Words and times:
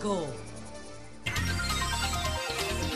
5. 0.00 0.26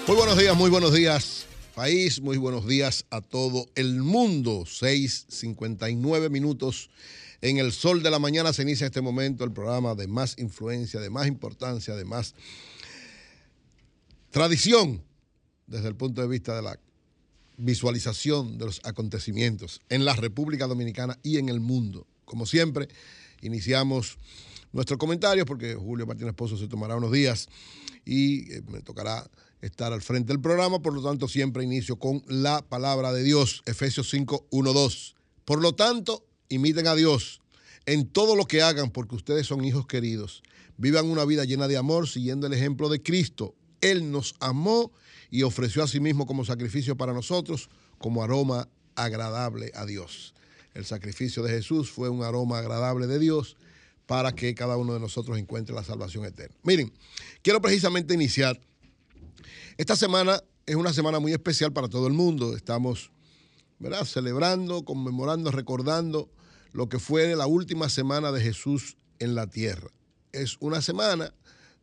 Muy 0.07 0.16
buenos 0.16 0.39
días, 0.39 0.57
muy 0.57 0.71
buenos 0.71 0.93
días, 0.95 1.46
país, 1.75 2.21
muy 2.21 2.39
buenos 2.39 2.66
días 2.66 3.04
a 3.11 3.21
todo 3.21 3.66
el 3.75 4.00
mundo. 4.00 4.64
6:59 4.64 6.30
minutos 6.30 6.90
en 7.43 7.59
el 7.59 7.72
sol 7.72 8.03
de 8.03 8.11
la 8.11 8.18
mañana 8.18 8.54
se 8.54 8.62
inicia 8.62 8.86
este 8.86 9.03
momento 9.03 9.45
el 9.45 9.53
programa 9.53 9.95
de 9.95 10.07
más 10.07 10.36
influencia, 10.39 10.98
de 10.98 11.11
más 11.11 11.26
importancia, 11.26 11.95
de 11.95 12.07
más 12.07 12.35
tradición 14.31 15.03
desde 15.67 15.89
el 15.89 15.96
punto 15.96 16.23
de 16.23 16.29
vista 16.29 16.57
de 16.57 16.62
la 16.62 16.79
visualización 17.59 18.57
de 18.57 18.64
los 18.64 18.81
acontecimientos 18.82 19.82
en 19.90 20.07
la 20.07 20.14
República 20.14 20.67
Dominicana 20.67 21.18
y 21.23 21.36
en 21.36 21.50
el 21.50 21.61
mundo. 21.61 22.07
Como 22.25 22.46
siempre, 22.46 22.89
iniciamos 23.43 24.18
nuestros 24.75 24.99
comentarios 24.99 25.46
porque 25.46 25.75
Julio 25.75 26.05
Martínez 26.05 26.35
Pozo 26.35 26.59
se 26.59 26.67
tomará 26.67 26.96
unos 26.96 27.13
días 27.13 27.49
y 28.05 28.53
eh, 28.53 28.63
me 28.71 28.81
tocará 28.81 29.25
estar 29.63 29.93
al 29.93 30.03
frente 30.03 30.32
del 30.32 30.43
programa, 30.43 30.82
por 30.82 30.93
lo 30.93 31.03
tanto 31.03 31.29
siempre 31.29 31.65
inicio 31.65 31.96
con 31.96 32.23
la 32.27 32.61
palabra 32.61 33.12
de 33.12 33.23
Dios, 33.23 33.62
Efesios 33.65 34.11
5, 34.11 34.48
1, 34.51 34.73
2. 34.73 35.15
Por 35.45 35.62
lo 35.62 35.75
tanto, 35.75 36.27
imiten 36.48 36.89
a 36.89 36.95
Dios 36.95 37.41
en 37.87 38.06
todo 38.09 38.34
lo 38.34 38.47
que 38.47 38.62
hagan 38.62 38.91
porque 38.91 39.15
ustedes 39.15 39.47
son 39.47 39.65
hijos 39.65 39.87
queridos. 39.87 40.43
Vivan 40.77 41.07
una 41.07 41.25
vida 41.25 41.45
llena 41.45 41.69
de 41.69 41.77
amor 41.77 42.09
siguiendo 42.09 42.48
el 42.48 42.53
ejemplo 42.53 42.89
de 42.89 43.01
Cristo. 43.01 43.55
Él 43.81 44.11
nos 44.11 44.35
amó 44.41 44.91
y 45.31 45.45
ofreció 45.45 45.85
a 45.85 45.89
sí 45.89 46.01
mismo 46.01 46.27
como 46.27 46.45
sacrificio 46.45 46.97
para 46.97 47.13
nosotros, 47.13 47.70
como 47.98 48.25
aroma 48.25 48.69
agradable 48.97 49.70
a 49.75 49.87
Dios. 49.87 50.35
El 50.75 50.85
sacrificio 50.85 51.45
de 51.45 51.51
Jesús 51.51 51.91
fue 51.91 52.09
un 52.09 52.25
aroma 52.25 52.59
agradable 52.59 53.07
de 53.07 53.20
Dios 53.20 53.57
para 54.07 54.33
que 54.33 54.55
cada 54.55 54.77
uno 54.77 54.95
de 54.95 55.01
nosotros 55.01 55.39
encuentre 55.39 55.75
la 55.75 55.85
salvación 55.85 56.25
eterna. 56.25 56.57
Miren, 56.63 56.93
quiero 57.43 57.61
precisamente 57.61 58.15
iniciar 58.15 58.61
esta 59.77 59.97
semana 59.97 60.41
es 60.67 60.77
una 60.77 60.93
semana 60.93 61.19
muy 61.19 61.33
especial 61.33 61.73
para 61.73 61.89
todo 61.89 62.07
el 62.07 62.13
mundo. 62.13 62.57
Estamos 62.57 63.11
¿verdad? 63.79 64.05
celebrando, 64.05 64.85
conmemorando, 64.85 65.51
recordando 65.51 66.31
lo 66.73 66.89
que 66.89 66.99
fue 66.99 67.35
la 67.35 67.47
última 67.47 67.89
semana 67.89 68.31
de 68.31 68.41
Jesús 68.41 68.97
en 69.19 69.35
la 69.35 69.49
tierra. 69.49 69.91
Es 70.33 70.57
una 70.61 70.81
semana 70.81 71.35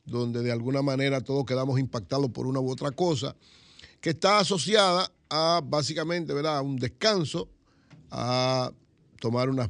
donde 0.06 0.42
de 0.42 0.52
alguna 0.52 0.82
manera 0.82 1.22
todos 1.22 1.46
quedamos 1.46 1.80
impactados 1.80 2.32
por 2.32 2.48
una 2.48 2.60
u 2.60 2.72
otra 2.72 2.92
cosa, 2.92 3.36
que 4.00 4.12
está 4.12 4.40
asociada 4.40 5.12
a 5.30 5.62
básicamente 5.64 6.34
¿verdad? 6.34 6.62
un 6.62 6.78
descanso, 6.78 7.50
a 8.10 8.72
tomar 9.20 9.50
unas 9.50 9.70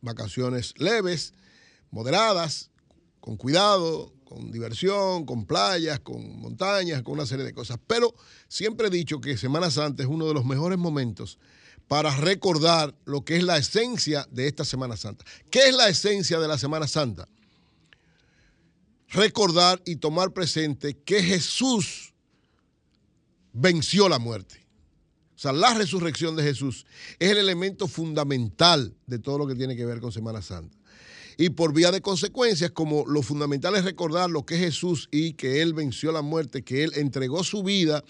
vacaciones 0.00 0.74
leves, 0.78 1.32
moderadas, 1.92 2.70
con 3.20 3.36
cuidado, 3.36 4.12
con 4.24 4.50
diversión, 4.50 5.24
con 5.24 5.46
playas, 5.46 6.00
con 6.00 6.40
montañas, 6.40 7.02
con 7.02 7.14
una 7.14 7.26
serie 7.26 7.44
de 7.44 7.52
cosas. 7.52 7.78
Pero 7.86 8.14
siempre 8.48 8.88
he 8.88 8.90
dicho 8.90 9.20
que 9.20 9.36
Semana 9.36 9.70
Santa 9.70 10.02
es 10.02 10.08
uno 10.08 10.26
de 10.26 10.34
los 10.34 10.44
mejores 10.44 10.78
momentos 10.78 11.38
para 11.86 12.14
recordar 12.16 12.94
lo 13.04 13.24
que 13.24 13.36
es 13.36 13.44
la 13.44 13.58
esencia 13.58 14.26
de 14.30 14.48
esta 14.48 14.64
Semana 14.64 14.96
Santa. 14.96 15.24
¿Qué 15.50 15.68
es 15.68 15.76
la 15.76 15.88
esencia 15.88 16.40
de 16.40 16.48
la 16.48 16.58
Semana 16.58 16.88
Santa? 16.88 17.28
Recordar 19.08 19.82
y 19.84 19.96
tomar 19.96 20.32
presente 20.32 20.98
que 21.04 21.22
Jesús 21.22 22.14
venció 23.52 24.08
la 24.08 24.18
muerte. 24.18 24.66
O 25.36 25.38
sea, 25.38 25.52
la 25.52 25.74
resurrección 25.74 26.36
de 26.36 26.44
Jesús 26.44 26.86
es 27.18 27.30
el 27.30 27.36
elemento 27.36 27.86
fundamental 27.86 28.96
de 29.06 29.18
todo 29.18 29.38
lo 29.38 29.46
que 29.46 29.54
tiene 29.54 29.76
que 29.76 29.84
ver 29.84 30.00
con 30.00 30.10
Semana 30.10 30.40
Santa. 30.40 30.78
Y 31.36 31.50
por 31.50 31.72
vía 31.72 31.90
de 31.90 32.00
consecuencias, 32.00 32.70
como 32.70 33.04
lo 33.06 33.22
fundamental 33.22 33.74
es 33.76 33.84
recordar 33.84 34.30
lo 34.30 34.44
que 34.44 34.54
es 34.54 34.60
Jesús 34.60 35.08
y 35.10 35.34
que 35.34 35.62
Él 35.62 35.74
venció 35.74 36.12
la 36.12 36.22
muerte, 36.22 36.62
que 36.62 36.84
Él 36.84 36.92
entregó 36.96 37.44
su 37.44 37.62
vida, 37.62 38.04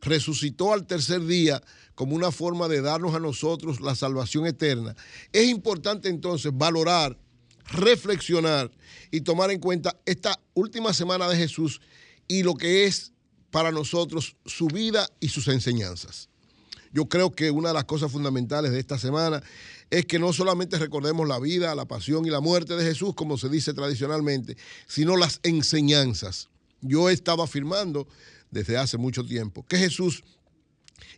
resucitó 0.00 0.72
al 0.72 0.86
tercer 0.86 1.24
día 1.26 1.62
como 1.94 2.16
una 2.16 2.30
forma 2.30 2.68
de 2.68 2.80
darnos 2.80 3.14
a 3.14 3.20
nosotros 3.20 3.80
la 3.80 3.94
salvación 3.94 4.46
eterna, 4.46 4.96
es 5.32 5.48
importante 5.48 6.08
entonces 6.08 6.50
valorar, 6.54 7.18
reflexionar 7.72 8.70
y 9.10 9.20
tomar 9.20 9.50
en 9.50 9.60
cuenta 9.60 9.98
esta 10.06 10.40
última 10.54 10.94
semana 10.94 11.28
de 11.28 11.36
Jesús 11.36 11.80
y 12.26 12.42
lo 12.42 12.54
que 12.54 12.86
es 12.86 13.12
para 13.50 13.70
nosotros 13.70 14.36
su 14.46 14.68
vida 14.68 15.08
y 15.20 15.28
sus 15.28 15.48
enseñanzas. 15.48 16.28
Yo 16.92 17.08
creo 17.08 17.32
que 17.32 17.50
una 17.50 17.68
de 17.68 17.74
las 17.74 17.84
cosas 17.84 18.10
fundamentales 18.10 18.72
de 18.72 18.80
esta 18.80 18.98
semana 18.98 19.42
es 19.90 20.06
que 20.06 20.18
no 20.18 20.32
solamente 20.32 20.78
recordemos 20.78 21.26
la 21.26 21.40
vida, 21.40 21.74
la 21.74 21.86
pasión 21.86 22.24
y 22.24 22.30
la 22.30 22.40
muerte 22.40 22.76
de 22.76 22.84
Jesús, 22.84 23.14
como 23.14 23.36
se 23.36 23.48
dice 23.48 23.74
tradicionalmente, 23.74 24.56
sino 24.86 25.16
las 25.16 25.40
enseñanzas. 25.42 26.48
Yo 26.80 27.10
he 27.10 27.12
estado 27.12 27.42
afirmando 27.42 28.06
desde 28.50 28.76
hace 28.76 28.98
mucho 28.98 29.24
tiempo 29.24 29.64
que 29.66 29.78
Jesús 29.78 30.22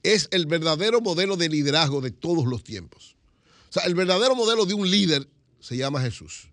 es 0.02 0.28
el 0.32 0.46
verdadero 0.46 1.00
modelo 1.00 1.36
de 1.36 1.48
liderazgo 1.48 2.00
de 2.00 2.10
todos 2.10 2.46
los 2.46 2.64
tiempos. 2.64 3.14
O 3.70 3.72
sea, 3.72 3.84
el 3.84 3.94
verdadero 3.94 4.34
modelo 4.34 4.66
de 4.66 4.74
un 4.74 4.90
líder 4.90 5.28
se 5.60 5.76
llama 5.76 6.00
Jesús. 6.00 6.48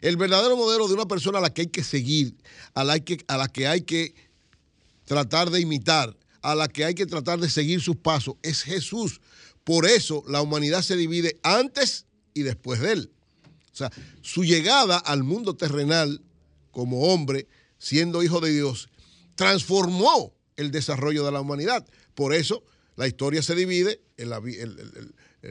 El 0.00 0.16
verdadero 0.16 0.56
modelo 0.56 0.88
de 0.88 0.94
una 0.94 1.06
persona 1.06 1.38
a 1.38 1.40
la 1.40 1.52
que 1.52 1.62
hay 1.62 1.66
que 1.68 1.84
seguir, 1.84 2.34
a 2.74 2.84
la 2.84 2.98
que, 3.00 3.24
a 3.28 3.36
la 3.36 3.48
que 3.48 3.66
hay 3.66 3.82
que 3.82 4.14
tratar 5.04 5.50
de 5.50 5.60
imitar, 5.60 6.16
a 6.42 6.54
la 6.54 6.68
que 6.68 6.84
hay 6.84 6.94
que 6.94 7.06
tratar 7.06 7.38
de 7.38 7.48
seguir 7.48 7.80
sus 7.80 7.96
pasos, 7.96 8.36
es 8.42 8.62
Jesús. 8.62 9.20
Por 9.64 9.86
eso 9.86 10.24
la 10.28 10.42
humanidad 10.42 10.82
se 10.82 10.96
divide 10.96 11.38
antes 11.42 12.06
y 12.34 12.42
después 12.42 12.80
de 12.80 12.92
él. 12.92 13.12
O 13.72 13.76
sea, 13.76 13.90
su 14.20 14.44
llegada 14.44 14.98
al 14.98 15.22
mundo 15.22 15.54
terrenal 15.56 16.20
como 16.70 17.12
hombre, 17.12 17.48
siendo 17.78 18.22
hijo 18.22 18.40
de 18.40 18.52
Dios, 18.52 18.88
transformó 19.34 20.34
el 20.56 20.70
desarrollo 20.70 21.24
de 21.24 21.32
la 21.32 21.40
humanidad. 21.40 21.86
Por 22.14 22.34
eso 22.34 22.62
la 22.96 23.06
historia 23.06 23.42
se 23.42 23.54
divide, 23.54 24.00
la, 24.16 24.40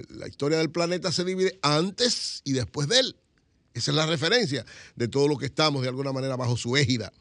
la 0.09 0.27
historia 0.27 0.57
del 0.57 0.71
planeta 0.71 1.11
se 1.11 1.23
divide 1.23 1.57
antes 1.61 2.41
y 2.43 2.53
después 2.53 2.87
de 2.87 2.99
él. 2.99 3.15
Esa 3.73 3.91
es 3.91 3.95
la 3.95 4.05
referencia 4.05 4.65
de 4.95 5.07
todo 5.07 5.27
lo 5.27 5.37
que 5.37 5.45
estamos 5.45 5.81
de 5.81 5.87
alguna 5.87 6.11
manera 6.11 6.35
bajo 6.35 6.57
su 6.57 6.75
égida. 6.75 7.11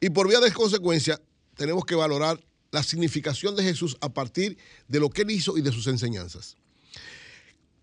Y 0.00 0.10
por 0.10 0.28
vía 0.28 0.40
de 0.40 0.52
consecuencia, 0.52 1.20
tenemos 1.56 1.84
que 1.84 1.94
valorar 1.94 2.40
la 2.72 2.82
significación 2.82 3.54
de 3.54 3.62
Jesús 3.62 3.96
a 4.00 4.12
partir 4.12 4.58
de 4.88 4.98
lo 4.98 5.10
que 5.10 5.22
él 5.22 5.30
hizo 5.30 5.56
y 5.56 5.62
de 5.62 5.70
sus 5.70 5.86
enseñanzas. 5.86 6.56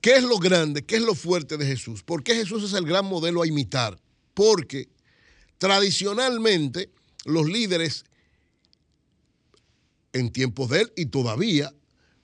¿Qué 0.02 0.16
es 0.16 0.24
lo 0.24 0.40
grande? 0.40 0.84
¿Qué 0.84 0.96
es 0.96 1.04
lo 1.04 1.14
fuerte 1.14 1.58
de 1.58 1.66
Jesús? 1.66 2.04
¿Por 2.04 2.24
qué 2.24 2.36
Jesús 2.36 2.64
es 2.64 2.74
el 2.74 2.86
gran 2.86 3.06
modelo 3.06 3.44
a 3.44 3.48
imitar? 3.48 4.02
Porque 4.34 4.90
tradicionalmente 5.58 6.92
los 7.26 7.48
líderes 7.48 8.06
en 10.12 10.32
tiempos 10.32 10.70
de 10.70 10.82
él 10.82 10.94
y 10.96 11.06
todavía 11.06 11.72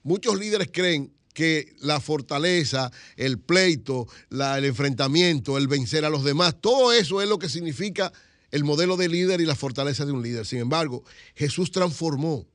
muchos 0.02 0.36
líderes 0.38 0.68
creen 0.72 1.12
que 1.34 1.76
la 1.80 2.00
fortaleza, 2.00 2.90
el 3.16 3.38
pleito, 3.38 4.08
el 4.30 4.64
enfrentamiento, 4.64 5.58
el 5.58 5.68
vencer 5.68 6.04
a 6.04 6.10
los 6.10 6.24
demás, 6.24 6.56
todo 6.60 6.92
eso 6.92 7.22
es 7.22 7.28
lo 7.28 7.38
que 7.38 7.48
significa 7.48 8.12
el 8.50 8.64
modelo 8.64 8.96
de 8.96 9.08
líder 9.08 9.40
y 9.40 9.46
la 9.46 9.54
fortaleza 9.54 10.06
de 10.06 10.12
un 10.12 10.22
líder. 10.22 10.46
Sin 10.46 10.60
embargo, 10.60 11.04
Jesús 11.34 11.70
transformó 11.70 12.46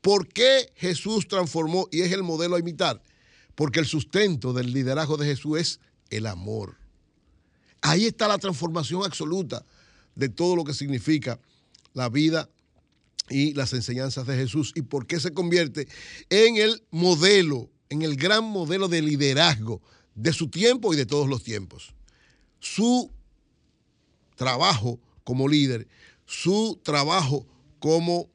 ¿Por 0.00 0.28
qué 0.28 0.72
Jesús 0.76 1.26
transformó 1.28 1.88
y 1.90 2.02
es 2.02 2.12
el 2.12 2.22
modelo 2.22 2.56
a 2.56 2.60
imitar? 2.60 3.02
Porque 3.54 3.80
el 3.80 3.86
sustento 3.86 4.52
del 4.52 4.72
liderazgo 4.72 5.16
de 5.16 5.26
Jesús 5.26 5.58
es 5.58 5.80
el 6.10 6.26
amor. 6.26 6.76
Ahí 7.80 8.06
está 8.06 8.28
la 8.28 8.38
transformación 8.38 9.04
absoluta 9.04 9.64
de 10.14 10.28
todo 10.28 10.56
lo 10.56 10.64
que 10.64 10.74
significa 10.74 11.40
la 11.92 12.08
vida 12.08 12.48
y 13.28 13.54
las 13.54 13.72
enseñanzas 13.72 14.26
de 14.26 14.36
Jesús 14.36 14.72
y 14.74 14.82
por 14.82 15.06
qué 15.06 15.20
se 15.20 15.32
convierte 15.32 15.88
en 16.30 16.56
el 16.56 16.82
modelo, 16.90 17.70
en 17.88 18.02
el 18.02 18.16
gran 18.16 18.44
modelo 18.44 18.88
de 18.88 19.02
liderazgo 19.02 19.82
de 20.14 20.32
su 20.32 20.48
tiempo 20.48 20.92
y 20.92 20.96
de 20.96 21.06
todos 21.06 21.28
los 21.28 21.42
tiempos. 21.42 21.94
Su 22.60 23.10
trabajo 24.34 25.00
como 25.24 25.46
líder, 25.46 25.88
su 26.26 26.80
trabajo 26.82 27.46
como 27.78 28.30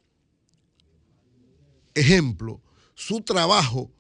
ejemplo, 1.96 2.62
su 2.96 3.22
trabajo 3.22 3.92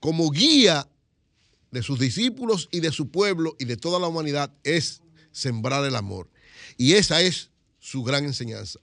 como 0.00 0.30
guía 0.30 0.88
de 1.70 1.82
sus 1.82 1.98
discípulos 1.98 2.68
y 2.70 2.80
de 2.80 2.92
su 2.92 3.10
pueblo 3.10 3.56
y 3.58 3.64
de 3.64 3.76
toda 3.76 3.98
la 3.98 4.06
humanidad 4.06 4.52
es 4.64 5.02
sembrar 5.32 5.84
el 5.84 5.96
amor. 5.96 6.30
Y 6.76 6.94
esa 6.94 7.20
es 7.20 7.50
su 7.78 8.02
gran 8.02 8.24
enseñanza. 8.24 8.80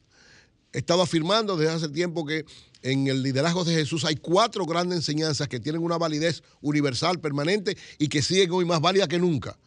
He 0.72 0.80
estado 0.80 1.02
afirmando 1.02 1.56
desde 1.56 1.74
hace 1.74 1.90
tiempo 1.90 2.26
que 2.26 2.46
en 2.82 3.08
el 3.08 3.24
liderazgo 3.24 3.64
de 3.64 3.74
Jesús 3.74 4.06
hay 4.06 4.16
cuatro 4.16 4.66
grandes 4.66 4.98
enseñanzas 4.98 5.48
que 5.48 5.60
tienen 5.60 5.82
una 5.82 5.98
validez 5.98 6.44
universal, 6.62 7.20
permanente 7.20 7.78
y 7.98 8.08
que 8.08 8.22
siguen 8.22 8.52
hoy 8.52 8.66
más 8.66 8.82
válida 8.82 9.08
que 9.08 9.20
nunca. 9.20 9.58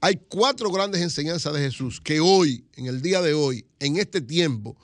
Hay 0.00 0.20
cuatro 0.28 0.70
grandes 0.70 1.00
enseñanzas 1.00 1.54
de 1.54 1.60
Jesús 1.60 2.00
que 2.00 2.20
hoy, 2.20 2.64
en 2.74 2.86
el 2.86 3.00
día 3.00 3.22
de 3.22 3.34
hoy, 3.34 3.64
en 3.78 3.96
este 3.96 4.20
tiempo 4.20 4.76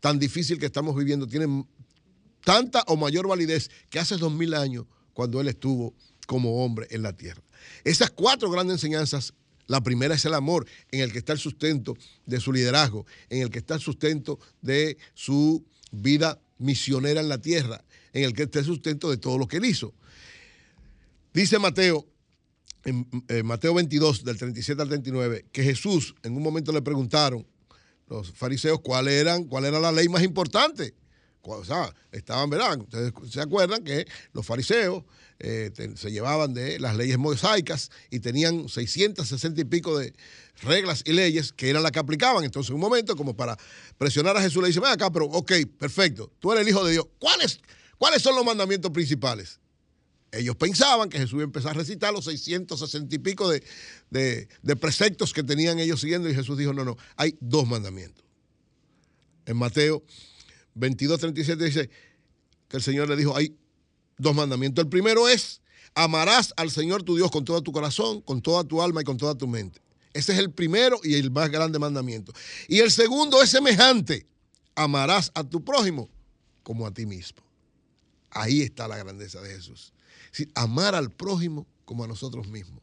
tan 0.00 0.18
difícil 0.18 0.58
que 0.58 0.66
estamos 0.66 0.96
viviendo, 0.96 1.26
tienen 1.26 1.66
tanta 2.44 2.82
o 2.86 2.96
mayor 2.96 3.28
validez 3.28 3.70
que 3.90 3.98
hace 3.98 4.16
dos 4.16 4.32
mil 4.32 4.54
años 4.54 4.86
cuando 5.12 5.40
él 5.40 5.48
estuvo 5.48 5.94
como 6.26 6.64
hombre 6.64 6.86
en 6.90 7.02
la 7.02 7.16
tierra. 7.16 7.42
Esas 7.84 8.10
cuatro 8.10 8.50
grandes 8.50 8.74
enseñanzas 8.74 9.34
La 9.66 9.80
primera 9.80 10.16
es 10.16 10.24
el 10.24 10.34
amor, 10.34 10.66
en 10.90 11.00
el 11.00 11.12
que 11.12 11.18
está 11.18 11.32
el 11.32 11.38
sustento 11.38 11.96
de 12.26 12.40
su 12.40 12.52
liderazgo, 12.52 13.06
en 13.28 13.42
el 13.42 13.50
que 13.50 13.60
está 13.60 13.74
el 13.74 13.80
sustento 13.80 14.40
de 14.60 14.98
su 15.14 15.64
vida 15.92 16.40
misionera 16.58 17.20
en 17.20 17.28
la 17.28 17.38
tierra, 17.38 17.84
en 18.12 18.24
el 18.24 18.32
que 18.32 18.42
está 18.42 18.58
el 18.58 18.64
sustento 18.64 19.10
de 19.10 19.16
todo 19.16 19.38
lo 19.38 19.46
que 19.46 19.58
él 19.58 19.64
hizo. 19.64 19.94
Dice 21.32 21.60
Mateo, 21.60 22.04
en, 22.84 23.06
Mateo 23.44 23.72
22, 23.74 24.24
del 24.24 24.38
37 24.38 24.82
al 24.82 24.88
39, 24.88 25.46
que 25.52 25.62
Jesús 25.62 26.16
en 26.24 26.36
un 26.36 26.42
momento 26.42 26.72
le 26.72 26.82
preguntaron 26.82 27.46
los 28.08 28.32
fariseos 28.32 28.80
cuál, 28.80 29.06
eran, 29.06 29.44
cuál 29.44 29.66
era 29.66 29.78
la 29.78 29.92
ley 29.92 30.08
más 30.08 30.24
importante. 30.24 30.94
O 31.42 31.64
sea, 31.64 31.94
estaban, 32.12 32.50
¿verdad? 32.50 32.78
Ustedes 32.78 33.12
se 33.30 33.40
acuerdan 33.40 33.82
que 33.82 34.06
los 34.32 34.44
fariseos 34.44 35.04
eh, 35.38 35.70
se 35.96 36.12
llevaban 36.12 36.52
de 36.52 36.78
las 36.78 36.96
leyes 36.96 37.16
mosaicas 37.16 37.90
y 38.10 38.20
tenían 38.20 38.68
660 38.68 39.60
y 39.60 39.64
pico 39.64 39.98
de 39.98 40.12
reglas 40.62 41.02
y 41.06 41.12
leyes 41.12 41.52
que 41.52 41.70
eran 41.70 41.82
las 41.82 41.92
que 41.92 41.98
aplicaban. 41.98 42.44
Entonces, 42.44 42.68
en 42.68 42.74
un 42.74 42.82
momento, 42.82 43.16
como 43.16 43.34
para 43.34 43.56
presionar 43.96 44.36
a 44.36 44.42
Jesús, 44.42 44.62
le 44.62 44.68
dice, 44.68 44.80
ven 44.80 44.92
acá, 44.92 45.10
pero 45.10 45.24
ok, 45.26 45.52
perfecto, 45.78 46.30
tú 46.40 46.52
eres 46.52 46.62
el 46.62 46.68
Hijo 46.68 46.84
de 46.84 46.92
Dios. 46.92 47.06
¿Cuáles, 47.18 47.60
¿Cuáles 47.96 48.20
son 48.20 48.36
los 48.36 48.44
mandamientos 48.44 48.90
principales? 48.90 49.58
Ellos 50.32 50.54
pensaban 50.56 51.08
que 51.08 51.18
Jesús 51.18 51.32
iba 51.32 51.42
a 51.42 51.44
empezar 51.44 51.70
a 51.70 51.74
recitar 51.74 52.12
los 52.12 52.26
660 52.26 53.14
y 53.14 53.18
pico 53.18 53.48
de, 53.48 53.64
de 54.10 54.76
preceptos 54.76 55.32
que 55.32 55.42
tenían 55.42 55.78
ellos 55.78 56.02
siguiendo 56.02 56.28
y 56.28 56.34
Jesús 56.34 56.58
dijo, 56.58 56.74
no, 56.74 56.84
no, 56.84 56.98
hay 57.16 57.36
dos 57.40 57.66
mandamientos. 57.66 58.24
En 59.46 59.56
Mateo 59.56 60.04
22, 60.74 61.20
37 61.20 61.64
dice 61.64 61.90
que 62.68 62.76
el 62.76 62.82
Señor 62.82 63.08
le 63.08 63.16
dijo, 63.16 63.36
hay 63.36 63.56
dos 64.18 64.34
mandamientos. 64.34 64.84
El 64.84 64.88
primero 64.88 65.28
es, 65.28 65.60
amarás 65.94 66.54
al 66.56 66.70
Señor 66.70 67.02
tu 67.02 67.16
Dios 67.16 67.30
con 67.30 67.44
todo 67.44 67.62
tu 67.62 67.72
corazón, 67.72 68.20
con 68.20 68.40
toda 68.40 68.64
tu 68.64 68.80
alma 68.82 69.02
y 69.02 69.04
con 69.04 69.16
toda 69.16 69.34
tu 69.34 69.46
mente. 69.46 69.80
Ese 70.12 70.32
es 70.32 70.38
el 70.38 70.50
primero 70.50 71.00
y 71.02 71.14
el 71.14 71.30
más 71.30 71.50
grande 71.50 71.78
mandamiento. 71.78 72.32
Y 72.68 72.80
el 72.80 72.90
segundo 72.90 73.42
es 73.42 73.50
semejante, 73.50 74.26
amarás 74.74 75.30
a 75.34 75.44
tu 75.44 75.64
prójimo 75.64 76.08
como 76.62 76.86
a 76.86 76.92
ti 76.92 77.06
mismo. 77.06 77.42
Ahí 78.30 78.62
está 78.62 78.86
la 78.88 78.96
grandeza 78.96 79.40
de 79.40 79.54
Jesús. 79.54 79.92
amar 80.54 80.94
al 80.94 81.10
prójimo 81.10 81.66
como 81.84 82.04
a 82.04 82.06
nosotros 82.06 82.46
mismos. 82.46 82.82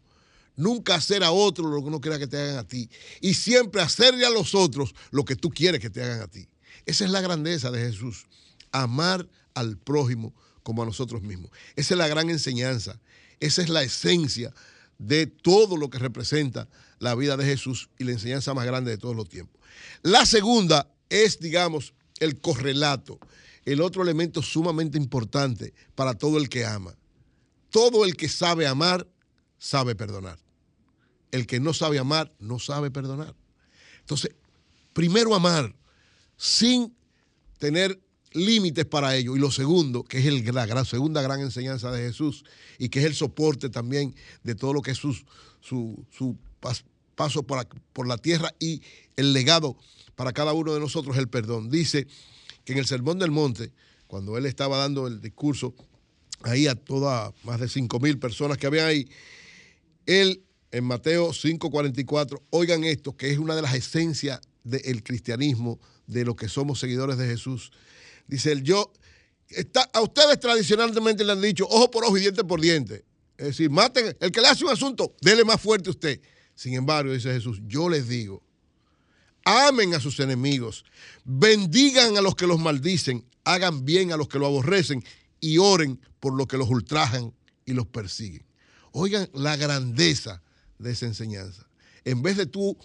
Nunca 0.56 0.96
hacer 0.96 1.24
a 1.24 1.32
otro 1.32 1.70
lo 1.70 1.82
que 1.82 1.88
uno 1.88 2.02
quiera 2.02 2.18
que 2.18 2.28
te 2.28 2.38
hagan 2.38 2.58
a 2.58 2.68
ti. 2.68 2.90
Y 3.22 3.36
siempre 3.36 3.82
hacerle 3.82 4.26
a 4.26 4.30
los 4.30 4.56
otros 4.56 4.94
lo 5.12 5.24
que 5.24 5.36
tú 5.36 5.50
quieres 5.50 5.80
que 5.80 5.90
te 5.90 6.02
hagan 6.02 6.22
a 6.22 6.28
ti. 6.28 6.48
Esa 6.86 7.06
es 7.06 7.12
la 7.12 7.22
grandeza 7.22 7.72
de 7.72 7.80
Jesús. 7.80 8.26
Amar 8.72 9.28
al 9.54 9.78
prójimo 9.78 10.34
como 10.64 10.84
a 10.84 10.86
nosotros 10.86 11.22
mismos. 11.22 11.52
Esa 11.76 11.94
es 11.94 11.98
la 11.98 12.08
gran 12.08 12.30
enseñanza. 12.30 13.00
Esa 13.40 13.62
es 13.62 13.70
la 13.70 13.84
esencia 13.84 14.54
de 14.98 15.28
todo 15.28 15.78
lo 15.78 15.90
que 15.90 16.00
representa 16.00 16.68
la 17.00 17.16
vida 17.16 17.38
de 17.38 17.46
Jesús 17.46 17.90
y 17.98 18.04
la 18.04 18.12
enseñanza 18.12 18.54
más 18.54 18.66
grande 18.66 18.92
de 18.92 18.98
todos 18.98 19.16
los 19.16 19.30
tiempos. 19.30 19.62
La 20.02 20.26
segunda 20.26 20.92
es, 21.10 21.40
digamos, 21.40 21.94
el 22.20 22.40
correlato, 22.40 23.20
el 23.66 23.82
otro 23.82 24.02
elemento 24.02 24.42
sumamente 24.42 24.98
importante 24.98 25.74
para 25.96 26.16
todo 26.16 26.38
el 26.38 26.50
que 26.50 26.66
ama. 26.66 26.96
Todo 27.70 28.06
el 28.06 28.16
que 28.16 28.30
sabe 28.30 28.66
amar, 28.66 29.08
sabe 29.58 29.96
perdonar. 29.96 30.40
El 31.32 31.46
que 31.46 31.60
no 31.60 31.74
sabe 31.74 32.00
amar, 32.00 32.34
no 32.40 32.60
sabe 32.60 32.90
perdonar. 32.92 33.36
Entonces, 34.00 34.32
primero 34.94 35.36
amar 35.36 35.76
sin 36.38 36.96
tener 37.58 38.00
límites 38.32 38.86
para 38.86 39.16
ello. 39.16 39.36
Y 39.36 39.40
lo 39.40 39.52
segundo, 39.52 40.04
que 40.04 40.20
es 40.20 40.54
la 40.54 40.86
segunda 40.86 41.22
gran 41.22 41.42
enseñanza 41.42 41.92
de 41.92 42.08
Jesús 42.08 42.46
y 42.78 42.90
que 42.90 43.00
es 43.00 43.06
el 43.06 43.16
soporte 43.16 43.70
también 43.70 44.16
de 44.44 44.56
todo 44.56 44.74
lo 44.74 44.82
que 44.82 44.92
es 44.92 44.98
su, 44.98 45.14
su, 45.62 46.38
paso 47.16 47.44
por, 47.44 47.68
por 47.94 48.08
la 48.08 48.18
tierra 48.18 48.54
y 48.60 48.82
el 49.16 49.34
legado 49.34 49.78
para 50.16 50.34
cada 50.34 50.54
uno 50.54 50.74
de 50.74 50.80
nosotros, 50.80 51.18
el 51.18 51.28
perdón. 51.28 51.70
Dice 51.70 52.08
que 52.64 52.74
en 52.74 52.80
el 52.80 52.86
Sermón 52.86 53.20
del 53.20 53.32
Monte, 53.32 53.72
cuando 54.08 54.38
él 54.38 54.46
estaba 54.46 54.78
dando 54.78 55.08
el 55.08 55.22
discurso 55.22 55.74
ahí 56.44 56.68
a 56.68 56.76
todas 56.76 57.34
más 57.44 57.60
de 57.60 57.68
5 57.68 58.00
mil 58.00 58.20
personas 58.20 58.58
que 58.58 58.68
había 58.68 58.86
ahí, 58.86 59.10
él 60.06 60.44
en 60.72 60.84
Mateo 60.84 61.34
5:44, 61.34 62.42
oigan 62.50 62.84
esto, 62.84 63.16
que 63.16 63.32
es 63.32 63.38
una 63.38 63.56
de 63.56 63.62
las 63.62 63.74
esencias 63.74 64.42
del 64.64 65.04
cristianismo, 65.04 65.80
de 66.08 66.26
lo 66.26 66.36
que 66.36 66.50
somos 66.50 66.80
seguidores 66.80 67.18
de 67.18 67.28
Jesús. 67.28 67.72
Dice 68.28 68.52
él, 68.52 68.64
yo, 68.64 68.92
está, 69.50 69.90
a 69.94 70.02
ustedes 70.02 70.40
tradicionalmente 70.40 71.24
le 71.24 71.34
han 71.34 71.42
dicho 71.42 71.66
ojo 71.70 71.92
por 71.92 72.06
ojo 72.06 72.18
y 72.18 72.22
diente 72.22 72.44
por 72.44 72.60
diente. 72.60 73.06
Es 73.38 73.48
decir, 73.48 73.70
maten, 73.70 74.18
el 74.20 74.32
que 74.32 74.42
le 74.42 74.48
hace 74.48 74.66
un 74.66 74.72
asunto, 74.72 75.16
dele 75.22 75.46
más 75.46 75.62
fuerte 75.62 75.90
a 75.90 75.92
usted. 75.92 76.20
Sin 76.56 76.74
embargo, 76.74 77.14
dice 77.14 77.32
Jesús, 77.32 77.62
yo 77.68 77.88
les 77.88 78.08
digo, 78.08 78.42
amen 79.46 79.94
a 79.94 80.00
sus 80.00 80.20
enemigos, 80.20 80.84
bendigan 81.24 82.18
a 82.18 82.22
los 82.22 82.36
que 82.36 82.48
los 82.48 82.60
maldicen, 82.60 83.24
hagan 83.44 83.86
bien 83.86 84.12
a 84.12 84.18
los 84.18 84.28
que 84.28 84.40
lo 84.40 84.48
aborrecen 84.48 85.04
y 85.40 85.60
oren 85.60 86.02
por 86.20 86.34
los 86.34 86.48
que 86.48 86.58
los 86.58 86.68
ultrajan 86.70 87.32
y 87.66 87.74
los 87.74 87.86
persiguen. 87.86 88.44
Oigan 88.92 89.30
la 89.34 89.56
grandeza 89.56 90.42
de 90.80 90.92
esa 90.92 91.06
enseñanza. 91.06 91.68
En 92.06 92.24
vez 92.24 92.38
de 92.38 92.48
tú 92.48 92.76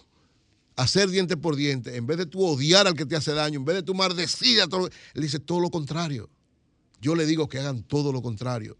hacer 0.75 1.09
diente 1.09 1.37
por 1.37 1.55
diente, 1.55 1.95
en 1.95 2.05
vez 2.07 2.17
de 2.17 2.25
tú 2.25 2.43
odiar 2.43 2.87
al 2.87 2.95
que 2.95 3.05
te 3.05 3.15
hace 3.15 3.33
daño, 3.33 3.59
en 3.59 3.65
vez 3.65 3.77
de 3.77 3.83
tú 3.83 3.93
maldecir 3.93 4.61
a 4.61 4.67
todo, 4.67 4.89
él 5.13 5.21
dice 5.21 5.39
todo 5.39 5.59
lo 5.59 5.69
contrario. 5.69 6.29
Yo 7.01 7.15
le 7.15 7.25
digo 7.25 7.49
que 7.49 7.59
hagan 7.59 7.83
todo 7.83 8.11
lo 8.11 8.21
contrario. 8.21 8.77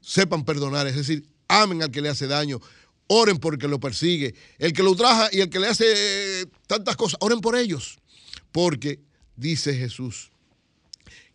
Sepan 0.00 0.44
perdonar, 0.44 0.86
es 0.86 0.96
decir, 0.96 1.28
amen 1.48 1.82
al 1.82 1.90
que 1.90 2.00
le 2.00 2.08
hace 2.08 2.26
daño, 2.26 2.60
oren 3.08 3.38
por 3.38 3.54
el 3.54 3.60
que 3.60 3.68
lo 3.68 3.80
persigue, 3.80 4.34
el 4.58 4.72
que 4.72 4.82
lo 4.82 4.94
traja 4.94 5.28
y 5.32 5.40
el 5.40 5.50
que 5.50 5.58
le 5.58 5.66
hace 5.66 5.84
eh, 6.42 6.46
tantas 6.66 6.96
cosas, 6.96 7.18
oren 7.20 7.40
por 7.40 7.56
ellos. 7.56 7.98
Porque 8.52 9.00
dice 9.36 9.74
Jesús 9.74 10.30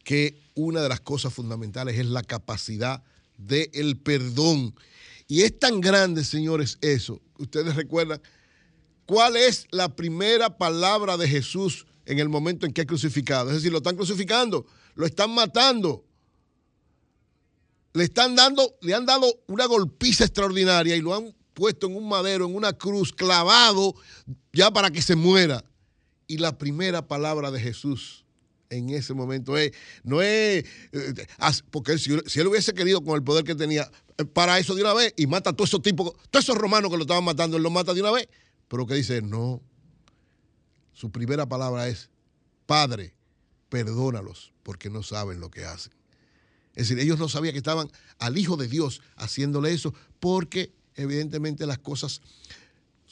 que 0.03 0.41
una 0.55 0.81
de 0.81 0.89
las 0.89 1.01
cosas 1.01 1.33
fundamentales 1.33 1.97
es 1.97 2.05
la 2.05 2.23
capacidad 2.23 3.03
del 3.37 3.97
perdón. 3.97 4.75
Y 5.27 5.41
es 5.41 5.57
tan 5.57 5.81
grande, 5.81 6.23
señores, 6.23 6.77
eso. 6.81 7.21
Ustedes 7.37 7.75
recuerdan 7.75 8.21
¿Cuál 9.05 9.35
es 9.35 9.67
la 9.71 9.95
primera 9.95 10.57
palabra 10.57 11.17
de 11.17 11.27
Jesús 11.27 11.85
en 12.05 12.19
el 12.19 12.29
momento 12.29 12.65
en 12.65 12.73
que 12.73 12.81
es 12.81 12.87
crucificado? 12.87 13.49
Es 13.49 13.57
decir, 13.57 13.71
lo 13.71 13.79
están 13.79 13.95
crucificando, 13.95 14.65
lo 14.95 15.05
están 15.05 15.33
matando. 15.33 16.05
Le 17.93 18.05
están 18.05 18.35
dando, 18.35 18.75
le 18.81 18.95
han 18.95 19.05
dado 19.05 19.27
una 19.47 19.65
golpiza 19.65 20.23
extraordinaria 20.23 20.95
y 20.95 21.01
lo 21.01 21.13
han 21.13 21.35
puesto 21.53 21.87
en 21.87 21.95
un 21.95 22.07
madero, 22.09 22.45
en 22.45 22.55
una 22.55 22.73
cruz, 22.73 23.13
clavado 23.13 23.93
ya 24.51 24.71
para 24.71 24.89
que 24.89 25.01
se 25.01 25.15
muera. 25.15 25.63
Y 26.25 26.37
la 26.37 26.57
primera 26.57 27.07
palabra 27.07 27.51
de 27.51 27.59
Jesús 27.59 28.23
en 28.69 28.89
ese 28.89 29.13
momento 29.13 29.57
es, 29.57 29.71
no 30.03 30.21
es, 30.21 30.65
eh, 30.91 31.27
porque 31.69 31.97
si, 31.97 32.11
él 32.11 32.47
hubiese 32.47 32.73
querido 32.73 33.03
con 33.03 33.15
el 33.15 33.23
poder 33.23 33.43
que 33.43 33.55
tenía, 33.55 33.89
eh, 34.17 34.25
para 34.25 34.57
eso 34.57 34.73
de 34.73 34.81
una 34.81 34.93
vez 34.93 35.13
y 35.15 35.27
mata 35.27 35.51
a 35.51 35.53
todos 35.53 35.69
esos 35.69 35.81
tipos, 35.81 36.13
todos 36.31 36.45
esos 36.45 36.57
romanos 36.57 36.89
que 36.89 36.97
lo 36.97 37.03
estaban 37.03 37.23
matando, 37.23 37.57
él 37.57 37.63
los 37.63 37.71
mata 37.71 37.93
de 37.93 38.01
una 38.01 38.11
vez. 38.11 38.27
Pero 38.73 38.87
que 38.87 38.95
dice, 38.95 39.21
no. 39.21 39.61
Su 40.93 41.11
primera 41.11 41.45
palabra 41.45 41.89
es, 41.89 42.09
Padre, 42.65 43.13
perdónalos 43.69 44.51
porque 44.63 44.89
no 44.89 45.03
saben 45.03 45.39
lo 45.39 45.51
que 45.51 45.63
hacen. 45.63 45.93
Es 46.73 46.89
decir, 46.89 46.97
ellos 46.97 47.19
no 47.19 47.29
sabían 47.29 47.53
que 47.53 47.59
estaban 47.59 47.91
al 48.17 48.35
Hijo 48.35 48.57
de 48.57 48.67
Dios 48.67 49.01
haciéndole 49.15 49.71
eso 49.71 49.93
porque 50.19 50.73
evidentemente 50.95 51.67
las 51.67 51.77
cosas 51.77 52.21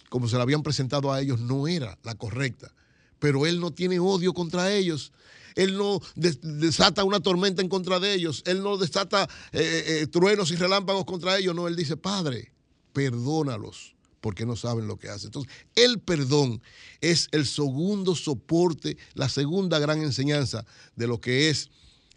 como 0.10 0.28
se 0.28 0.36
le 0.38 0.42
habían 0.42 0.64
presentado 0.64 1.14
a 1.14 1.22
ellos 1.22 1.40
no 1.40 1.68
era 1.68 1.96
la 2.02 2.16
correcta. 2.16 2.74
Pero 3.20 3.46
Él 3.46 3.60
no 3.60 3.72
tiene 3.72 4.00
odio 4.00 4.34
contra 4.34 4.74
ellos. 4.74 5.14
Él 5.54 5.78
no 5.78 6.02
desata 6.16 7.04
una 7.04 7.20
tormenta 7.20 7.62
en 7.62 7.70
contra 7.70 8.00
de 8.00 8.16
ellos. 8.16 8.42
Él 8.48 8.64
no 8.64 8.80
desata 8.80 9.30
eh, 9.52 9.60
eh, 9.62 9.84
eh, 10.02 10.08
truenos 10.08 10.50
y 10.50 10.56
relámpagos 10.56 11.06
contra 11.06 11.38
ellos. 11.38 11.54
No, 11.54 11.68
Él 11.68 11.76
dice, 11.76 11.98
Padre, 11.98 12.52
perdónalos 12.94 13.94
porque 14.22 14.46
no 14.46 14.56
saben 14.56 14.88
lo 14.88 14.98
que 14.98 15.10
hacen. 15.10 15.28
Entonces, 15.28 15.52
el 15.76 16.00
perdón 16.00 16.62
es 17.02 17.28
el 17.32 17.46
segundo 17.46 18.16
soporte, 18.16 18.98
la 19.16 19.28
segunda 19.28 19.80
gran 19.80 20.02
enseñanza 20.02 20.66
de 20.96 21.08
lo 21.08 21.20
que 21.20 21.50
es 21.50 21.70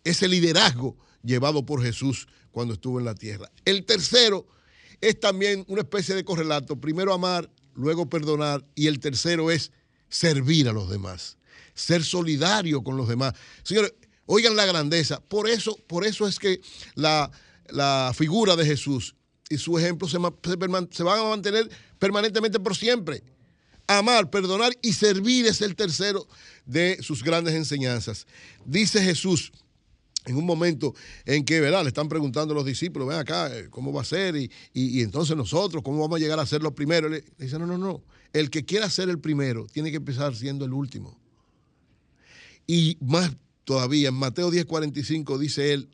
ese 0.04 0.28
liderazgo 0.28 0.96
llevado 1.22 1.64
por 1.64 1.82
Jesús 1.82 2.28
cuando 2.52 2.74
estuvo 2.74 2.98
en 2.98 3.06
la 3.06 3.14
tierra. 3.14 3.50
El 3.64 3.84
tercero 3.84 4.46
es 5.00 5.18
también 5.18 5.64
una 5.66 5.80
especie 5.80 6.14
de 6.14 6.24
correlato. 6.24 6.80
Primero 6.80 7.12
amar, 7.12 7.50
luego 7.74 8.08
perdonar 8.08 8.64
y 8.74 8.86
el 8.86 9.00
tercero 9.00 9.50
es 9.50 9.72
servir 10.08 10.68
a 10.68 10.72
los 10.72 10.88
demás, 10.88 11.38
ser 11.74 12.04
solidario 12.04 12.84
con 12.84 12.96
los 12.96 13.08
demás. 13.08 13.34
Señores, 13.62 13.94
oigan 14.26 14.54
la 14.54 14.66
grandeza. 14.66 15.20
Por 15.20 15.48
eso, 15.48 15.76
por 15.86 16.04
eso 16.04 16.28
es 16.28 16.38
que 16.38 16.60
la, 16.94 17.30
la 17.70 18.12
figura 18.14 18.56
de 18.56 18.66
Jesús 18.66 19.16
y 19.48 19.58
su 19.58 19.78
ejemplo 19.78 20.08
se, 20.08 20.18
se, 20.90 21.02
van 21.02 21.18
a 21.18 21.24
mantener 21.24 21.68
permanentemente 22.04 22.60
por 22.60 22.76
siempre. 22.76 23.22
Amar, 23.86 24.28
perdonar 24.28 24.76
y 24.82 24.92
servir 24.92 25.46
es 25.46 25.62
el 25.62 25.74
tercero 25.74 26.28
de 26.66 26.98
sus 27.00 27.24
grandes 27.24 27.54
enseñanzas. 27.54 28.26
Dice 28.66 29.02
Jesús 29.02 29.52
en 30.26 30.36
un 30.36 30.44
momento 30.44 30.94
en 31.24 31.46
que, 31.46 31.60
¿verdad? 31.60 31.80
Le 31.82 31.88
están 31.88 32.10
preguntando 32.10 32.52
a 32.52 32.56
los 32.56 32.66
discípulos, 32.66 33.08
ven 33.08 33.16
acá, 33.16 33.56
eh, 33.56 33.68
¿cómo 33.70 33.90
va 33.90 34.02
a 34.02 34.04
ser? 34.04 34.36
Y, 34.36 34.50
entonces 35.00 35.34
nosotros, 35.34 35.82
¿cómo 35.82 35.98
vamos 35.98 36.16
a 36.16 36.18
llegar 36.20 36.38
a 36.38 36.44
ser 36.44 36.62
los 36.62 36.74
primeros? 36.74 37.10
Le, 37.10 37.24
dice, 37.38 37.58
no, 37.58 37.66
no, 37.66 37.78
no. 37.78 38.02
El 38.34 38.50
que 38.50 38.66
quiera 38.66 38.90
ser 38.90 39.08
el 39.08 39.18
primero 39.18 39.66
tiene 39.72 39.90
que 39.90 39.96
empezar 39.96 40.36
siendo 40.36 40.66
el 40.66 40.74
último. 40.74 41.18
Y 42.66 42.98
más 43.00 43.34
todavía, 43.64 44.10
en 44.10 44.14
Mateo 44.14 44.50
10:45 44.50 45.38
dice 45.38 45.72
él, 45.72 45.88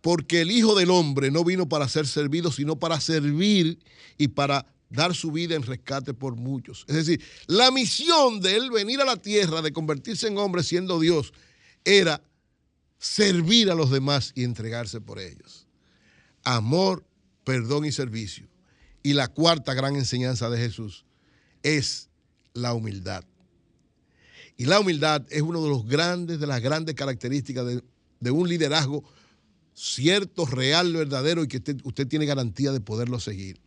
porque 0.00 0.40
el 0.40 0.50
Hijo 0.50 0.74
del 0.74 0.90
Hombre 0.90 1.30
no 1.30 1.44
vino 1.44 1.68
para 1.68 1.86
ser 1.90 2.06
servido, 2.06 2.50
sino 2.50 2.78
para 2.78 2.98
servir 3.00 3.80
y 4.16 4.28
para 4.28 4.64
dar 4.90 5.14
su 5.14 5.32
vida 5.32 5.54
en 5.54 5.62
rescate 5.62 6.12
por 6.12 6.36
muchos. 6.36 6.84
Es 6.88 6.96
decir, 6.96 7.22
la 7.46 7.70
misión 7.70 8.40
de 8.40 8.56
él 8.56 8.70
venir 8.70 9.00
a 9.00 9.04
la 9.04 9.16
tierra, 9.16 9.62
de 9.62 9.72
convertirse 9.72 10.26
en 10.26 10.36
hombre 10.36 10.62
siendo 10.62 11.00
Dios, 11.00 11.32
era 11.84 12.22
servir 12.98 13.70
a 13.70 13.74
los 13.74 13.90
demás 13.90 14.32
y 14.34 14.44
entregarse 14.44 15.00
por 15.00 15.18
ellos. 15.18 15.66
Amor, 16.42 17.06
perdón 17.44 17.84
y 17.84 17.92
servicio. 17.92 18.48
Y 19.02 19.14
la 19.14 19.28
cuarta 19.28 19.72
gran 19.72 19.96
enseñanza 19.96 20.50
de 20.50 20.58
Jesús 20.58 21.06
es 21.62 22.10
la 22.52 22.74
humildad. 22.74 23.24
Y 24.56 24.66
la 24.66 24.78
humildad 24.80 25.24
es 25.30 25.40
uno 25.40 25.62
de 25.62 25.70
los 25.70 25.86
grandes, 25.86 26.38
de 26.38 26.46
las 26.46 26.60
grandes 26.60 26.94
características 26.94 27.64
de, 28.20 28.30
un 28.30 28.46
liderazgo 28.46 29.04
cierto, 29.72 30.44
real, 30.44 30.92
verdadero 30.92 31.42
y 31.42 31.48
que 31.48 31.62
usted 31.84 32.06
tiene 32.06 32.26
garantía 32.26 32.70
de 32.70 32.80
poderlo 32.80 33.20
seguir. 33.20 33.58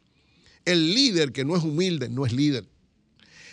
El 0.66 0.94
líder 0.94 1.32
que 1.32 1.46
no 1.46 1.56
es 1.56 1.64
humilde 1.64 2.10
no 2.10 2.26
es 2.26 2.34
líder. 2.34 2.68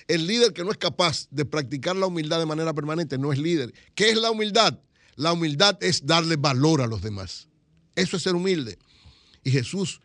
El 0.09 0.27
líder 0.27 0.53
que 0.53 0.65
no 0.65 0.71
es 0.71 0.77
capaz 0.77 1.29
de 1.31 1.45
practicar 1.45 1.95
la 1.97 2.07
humildad 2.07 2.41
de 2.41 2.47
manera 2.47 2.75
permanente 2.75 3.17
no 3.19 3.33
es 3.33 3.39
líder. 3.39 3.73
¿Qué 3.95 4.11
es 4.11 4.17
la 4.17 4.31
humildad? 4.31 4.79
La 5.17 5.33
humildad 5.33 5.79
es 5.83 6.07
darle 6.07 6.37
valor 6.37 6.81
a 6.81 6.87
los 6.87 7.03
demás. 7.03 7.49
Eso 7.95 8.17
es 8.17 8.23
ser 8.23 8.35
humilde. 8.35 8.79
Y 9.45 9.51
Jesús 9.51 10.01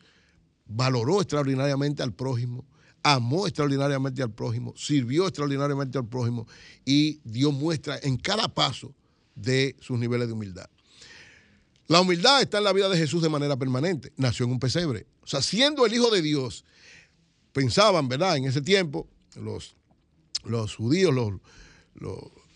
valoró 0.65 1.21
extraordinariamente 1.21 2.03
al 2.03 2.13
prójimo, 2.13 2.65
amó 3.03 3.47
extraordinariamente 3.47 4.21
al 4.21 4.31
prójimo, 4.31 4.73
sirvió 4.75 5.27
extraordinariamente 5.27 5.97
al 5.97 6.07
prójimo 6.07 6.47
y 6.83 7.19
dio 7.23 7.51
muestra 7.51 7.99
en 8.01 8.17
cada 8.17 8.53
paso 8.53 8.93
de 9.35 9.75
sus 9.79 9.99
niveles 9.99 10.27
de 10.27 10.33
humildad. 10.33 10.69
La 11.87 12.01
humildad 12.01 12.41
está 12.41 12.57
en 12.57 12.63
la 12.63 12.73
vida 12.73 12.89
de 12.89 12.97
Jesús 12.97 13.21
de 13.21 13.29
manera 13.29 13.57
permanente. 13.57 14.11
Nació 14.17 14.45
en 14.45 14.53
un 14.53 14.59
pesebre. 14.59 15.05
O 15.21 15.27
sea, 15.27 15.41
siendo 15.41 15.85
el 15.85 15.93
Hijo 15.93 16.09
de 16.09 16.21
Dios, 16.23 16.65
pensaban, 17.55 18.09
¿verdad? 18.09 18.35
En 18.35 18.43
ese 18.43 18.59
tiempo, 18.59 19.07
los, 19.37 19.77
los 20.43 20.75
judíos, 20.75 21.13
los, 21.15 21.31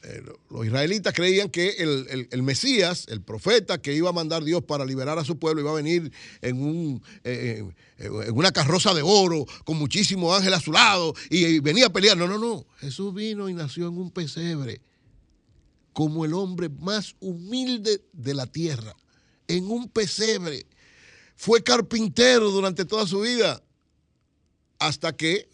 eh, 0.04 0.22
los 0.50 0.66
israelitas 0.66 1.14
creían 1.14 1.50
que 1.50 1.70
el, 2.30 2.44
Mesías, 2.44 3.06
el 3.08 3.22
profeta 3.22 3.82
que 3.82 3.94
iba 3.94 4.10
a 4.10 4.12
mandar 4.12 4.44
Dios 4.44 4.62
para 4.62 4.84
liberar 4.84 5.18
a 5.18 5.24
su 5.24 5.40
pueblo, 5.40 5.62
iba 5.62 5.72
a 5.72 5.76
venir 5.76 6.12
en, 6.42 6.62
un, 6.62 7.02
eh, 7.24 7.64
eh, 7.98 8.10
en 8.28 8.38
una 8.38 8.52
carroza 8.52 8.94
de 8.94 9.02
oro 9.02 9.46
con 9.64 9.78
muchísimos 9.78 10.36
ángeles 10.36 10.60
a 10.60 10.62
su 10.62 10.74
lado 10.74 11.14
y, 11.30 11.60
venía 11.60 11.86
a 11.86 11.94
pelear. 11.94 12.18
No, 12.18 12.28
no, 12.28 12.38
no. 12.38 12.66
Jesús 12.80 13.14
vino 13.14 13.48
y 13.48 13.54
nació 13.54 13.88
en 13.88 13.98
un 13.98 14.12
pesebre 14.12 14.82
como 15.94 16.26
el 16.26 16.34
hombre 16.34 16.68
más 16.68 17.16
humilde 17.22 18.04
de 18.12 18.34
la 18.34 18.48
tierra, 18.48 18.94
en 19.48 19.72
un 19.72 19.88
pesebre. 19.88 20.66
Fue 21.38 21.64
carpintero 21.64 22.52
durante 22.52 22.84
toda 22.84 23.08
su 23.08 23.22
vida 23.22 23.64
hasta 24.80 25.16
que 25.16 25.50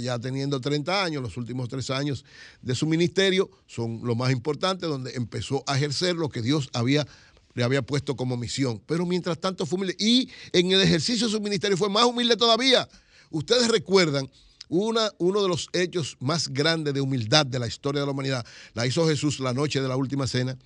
ya 0.00 0.18
teniendo 0.18 0.60
30 0.60 1.04
años, 1.04 1.22
los 1.22 1.36
últimos 1.36 1.68
tres 1.68 1.90
años 1.90 2.24
de 2.62 2.74
su 2.74 2.86
ministerio 2.86 3.50
son 3.66 4.00
lo 4.04 4.14
más 4.14 4.32
importante, 4.32 4.86
donde 4.86 5.12
empezó 5.14 5.62
a 5.66 5.76
ejercer 5.76 6.16
lo 6.16 6.28
que 6.28 6.42
Dios 6.42 6.70
había, 6.72 7.06
le 7.54 7.64
había 7.64 7.82
puesto 7.82 8.16
como 8.16 8.36
misión. 8.36 8.82
Pero 8.86 9.06
mientras 9.06 9.38
tanto 9.38 9.66
fue 9.66 9.76
humilde. 9.76 9.96
Y 9.98 10.30
en 10.52 10.70
el 10.72 10.80
ejercicio 10.80 11.26
de 11.26 11.32
su 11.32 11.40
ministerio 11.40 11.76
fue 11.76 11.88
más 11.88 12.04
humilde 12.04 12.36
todavía. 12.36 12.88
Ustedes 13.30 13.68
recuerdan 13.68 14.30
una, 14.68 15.10
uno 15.18 15.42
de 15.42 15.48
los 15.48 15.68
hechos 15.72 16.16
más 16.20 16.48
grandes 16.48 16.94
de 16.94 17.00
humildad 17.00 17.46
de 17.46 17.58
la 17.58 17.66
historia 17.66 18.00
de 18.00 18.06
la 18.06 18.12
humanidad. 18.12 18.46
La 18.74 18.86
hizo 18.86 19.06
Jesús 19.06 19.40
la 19.40 19.52
noche 19.52 19.80
de 19.80 19.88
la 19.88 19.96
última 19.96 20.26
cena, 20.26 20.56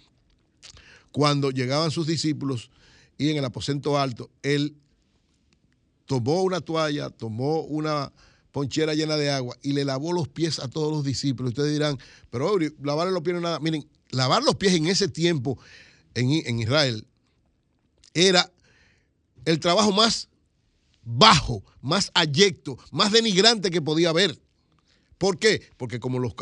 cuando 1.12 1.50
llegaban 1.50 1.90
sus 1.90 2.07
discípulos 2.07 2.71
y 3.19 3.30
en 3.30 3.37
el 3.37 3.45
aposento 3.45 3.99
alto, 3.99 4.30
él 4.42 4.75
tomó 6.11 6.43
una 6.43 6.61
toalla, 6.61 7.09
tomó 7.09 7.61
una 7.61 8.12
ponchera 8.50 8.95
llena 8.95 9.17
de 9.17 9.31
agua 9.31 9.57
y 9.62 9.75
le 9.75 9.85
lavó 9.85 10.12
los 10.12 10.26
pies 10.26 10.59
a 10.59 10.67
todos 10.67 10.90
los 10.90 11.05
discípulos. 11.05 11.50
Ustedes 11.50 11.71
dirán, 11.71 12.00
pero 12.31 12.59
lavarle 12.83 13.12
los 13.12 13.23
pies 13.23 13.35
no 13.35 13.40
nada. 13.40 13.61
Miren, 13.61 13.88
lavar 14.11 14.43
los 14.43 14.57
pies 14.57 14.75
en 14.75 14.88
ese 14.88 15.07
tiempo 15.07 15.57
en, 16.14 16.33
en 16.33 16.59
Israel 16.59 17.07
era 18.12 18.50
el 19.45 19.61
trabajo 19.61 19.93
más 19.93 20.29
bajo, 21.05 21.62
más 21.81 22.11
ayecto, 22.14 22.76
más 22.90 23.12
denigrante 23.12 23.71
que 23.71 23.81
podía 23.81 24.09
haber. 24.09 24.37
¿Por 25.17 25.38
qué? 25.38 25.62
Porque 25.76 26.00
como 26.00 26.19
los, 26.19 26.35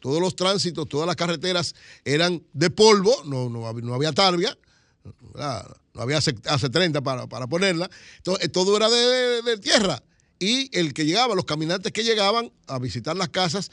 todos 0.00 0.20
los 0.20 0.36
tránsitos, 0.36 0.86
todas 0.86 1.06
las 1.06 1.16
carreteras 1.16 1.74
eran 2.04 2.42
de 2.52 2.68
polvo, 2.68 3.22
no, 3.24 3.48
no, 3.48 3.72
no 3.72 3.94
había 3.94 4.12
tarbia, 4.12 4.54
no 5.04 6.00
había 6.00 6.18
hace, 6.18 6.32
30 6.32 7.00
para, 7.02 7.26
para, 7.26 7.46
ponerla, 7.46 7.90
entonces 8.18 8.50
todo 8.52 8.76
era 8.76 8.88
de 8.88 9.58
tierra 9.58 10.02
y 10.42 10.76
el 10.76 10.92
que 10.92 11.04
llegaba, 11.04 11.36
los 11.36 11.44
caminantes 11.44 11.92
que 11.92 12.02
llegaban 12.02 12.50
a 12.66 12.80
visitar 12.80 13.16
las 13.16 13.28
casas, 13.28 13.70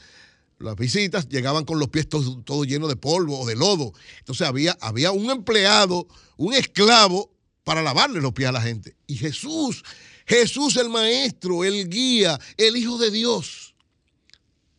las 0.60 0.76
visitas, 0.76 1.28
llegaban 1.28 1.64
con 1.64 1.80
los 1.80 1.88
pies 1.88 2.08
todos 2.08 2.66
llenos 2.66 2.88
de 2.88 2.94
polvo 2.94 3.40
o 3.40 3.46
de 3.46 3.56
lodo. 3.56 3.92
Entonces 4.20 4.46
había, 4.46 4.78
había 4.80 5.10
un 5.10 5.30
empleado, 5.30 6.06
un 6.36 6.54
esclavo 6.54 7.28
para 7.64 7.82
lavarle 7.82 8.20
los 8.20 8.32
pies 8.32 8.50
a 8.50 8.52
la 8.52 8.62
gente. 8.62 8.94
Y 9.08 9.16
Jesús, 9.16 9.82
Jesús 10.26 10.76
el 10.76 10.90
Maestro, 10.90 11.64
el 11.64 11.88
guía, 11.88 12.38
el 12.56 12.76
Hijo 12.76 12.98
de 12.98 13.10
Dios, 13.10 13.74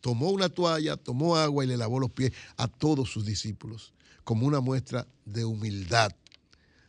tomó 0.00 0.30
una 0.30 0.48
toalla, 0.48 0.96
tomó 0.96 1.36
agua 1.36 1.62
y 1.62 1.68
le 1.68 1.76
lavó 1.76 2.00
los 2.00 2.10
pies 2.10 2.32
a 2.56 2.68
todos 2.68 3.10
sus 3.10 3.26
discípulos 3.26 3.92
como 4.24 4.46
una 4.46 4.60
muestra 4.60 5.06
de 5.26 5.44
humildad 5.44 6.12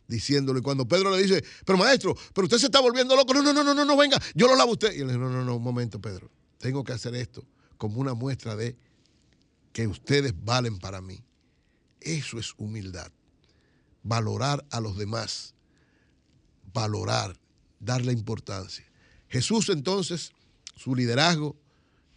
diciéndole. 0.06 0.62
Cuando 0.62 0.86
Pedro 0.86 1.10
le 1.10 1.22
dice, 1.22 1.44
pero 1.64 1.78
maestro, 1.78 2.16
pero 2.32 2.46
usted 2.46 2.58
se 2.58 2.66
está 2.66 2.80
volviendo 2.80 3.16
loco. 3.16 3.34
No, 3.34 3.42
no, 3.42 3.52
no, 3.52 3.74
no, 3.74 3.84
no, 3.84 3.96
venga, 3.96 4.20
yo 4.34 4.46
lo 4.46 4.56
lavo 4.56 4.72
usted. 4.72 4.92
Y 4.94 5.00
él 5.00 5.08
dice, 5.08 5.18
no, 5.18 5.30
no, 5.30 5.44
no, 5.44 5.56
un 5.56 5.62
momento, 5.62 6.00
Pedro. 6.00 6.30
Tengo 6.58 6.84
que 6.84 6.92
hacer 6.92 7.14
esto 7.14 7.44
como 7.76 8.00
una 8.00 8.14
muestra 8.14 8.56
de 8.56 8.76
que 9.72 9.86
ustedes 9.86 10.32
valen 10.44 10.78
para 10.78 11.00
mí. 11.00 11.22
Eso 12.00 12.38
es 12.38 12.52
humildad. 12.56 13.10
Valorar 14.02 14.64
a 14.70 14.80
los 14.80 14.96
demás. 14.96 15.54
Valorar, 16.72 17.38
darle 17.80 18.12
importancia. 18.12 18.84
Jesús 19.28 19.68
entonces, 19.68 20.32
su 20.76 20.94
liderazgo, 20.94 21.56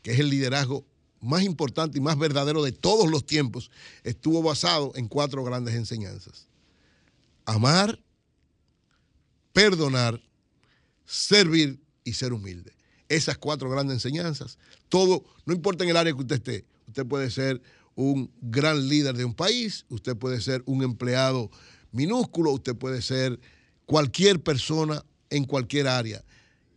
que 0.02 0.12
es 0.12 0.20
el 0.20 0.30
liderazgo 0.30 0.86
más 1.20 1.42
importante 1.44 1.98
y 1.98 2.02
más 2.02 2.18
verdadero 2.18 2.64
de 2.64 2.72
todos 2.72 3.10
los 3.10 3.26
tiempos, 3.26 3.72
estuvo 4.04 4.44
basado 4.44 4.92
en 4.96 5.08
cuatro 5.08 5.44
grandes 5.44 5.76
enseñanzas 5.76 6.48
amar, 7.48 8.00
perdonar, 9.54 10.22
servir 11.06 11.80
y 12.04 12.14
ser 12.14 12.34
humilde. 12.34 12.74
Esas 13.10 13.38
cuatro 13.38 13.70
grandes 13.70 13.96
enseñanzas, 13.96 14.60
todo, 14.90 15.24
no 15.46 15.54
importa 15.54 15.86
en 15.86 15.90
el 15.90 15.98
área 15.98 16.14
que 16.14 16.20
usted 16.20 16.36
esté, 16.36 16.66
usted 16.88 17.06
puede 17.06 17.32
ser 17.32 17.62
un 17.96 18.30
gran 18.42 18.88
líder 18.90 19.16
de 19.16 19.26
un 19.26 19.34
país, 19.34 19.86
usted 19.90 20.16
puede 20.16 20.42
ser 20.42 20.62
un 20.66 20.84
empleado 20.84 21.50
minúsculo, 21.92 22.52
usted 22.52 22.76
puede 22.76 23.02
ser 23.02 23.40
cualquier 23.86 24.44
persona 24.44 25.04
en 25.30 25.46
cualquier 25.46 25.88
área. 25.88 26.24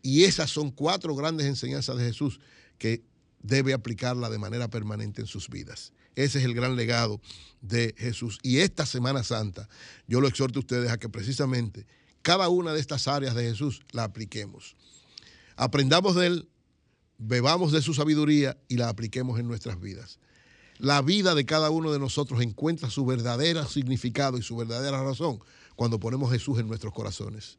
Y 0.03 0.23
esas 0.25 0.51
son 0.51 0.71
cuatro 0.71 1.15
grandes 1.17 1.47
enseñanzas 1.47 1.99
de 1.99 2.05
Jesús 2.05 2.41
que 2.79 3.03
debe 3.43 3.75
aplicarla 3.75 4.31
de 4.31 4.39
manera 4.39 4.71
permanente 4.71 5.21
en 5.21 5.27
sus 5.27 5.49
vidas. 5.51 5.93
Ese 6.25 6.39
es 6.39 6.45
el 6.45 6.55
gran 6.55 6.77
legado 6.77 7.21
de 7.63 7.95
Jesús. 7.97 8.39
Y 8.43 8.59
esta 8.59 8.85
Semana 8.85 9.23
Santa, 9.23 9.69
yo 10.07 10.21
lo 10.21 10.29
exhorto 10.29 10.59
a 10.59 10.61
ustedes 10.61 10.91
a 10.91 10.99
que 10.99 11.09
precisamente 11.09 11.87
cada 12.23 12.49
una 12.49 12.73
de 12.73 12.81
estas 12.81 13.09
áreas 13.09 13.35
de 13.35 13.45
Jesús 13.45 13.81
la 13.93 14.05
apliquemos. 14.05 14.77
Aprendamos 15.57 16.15
de 16.15 16.27
Él, 16.27 16.49
bebamos 17.19 17.73
de 17.73 17.81
su 17.81 17.95
sabiduría 17.95 18.59
y 18.69 18.77
la 18.77 18.91
apliquemos 18.91 19.39
en 19.41 19.49
nuestras 19.49 19.81
vidas. 19.81 20.19
La 20.79 21.01
vida 21.03 21.35
de 21.35 21.45
cada 21.47 21.71
uno 21.71 21.93
de 21.93 21.99
nosotros 21.99 22.43
encuentra 22.43 22.91
su 22.91 23.05
verdadero 23.07 23.67
significado 23.67 24.37
y 24.39 24.43
su 24.43 24.57
verdadera 24.57 25.03
razón 25.03 25.41
cuando 25.75 26.01
ponemos 26.01 26.31
a 26.31 26.35
Jesús 26.35 26.59
en 26.59 26.69
nuestros 26.69 26.93
corazones. 26.93 27.59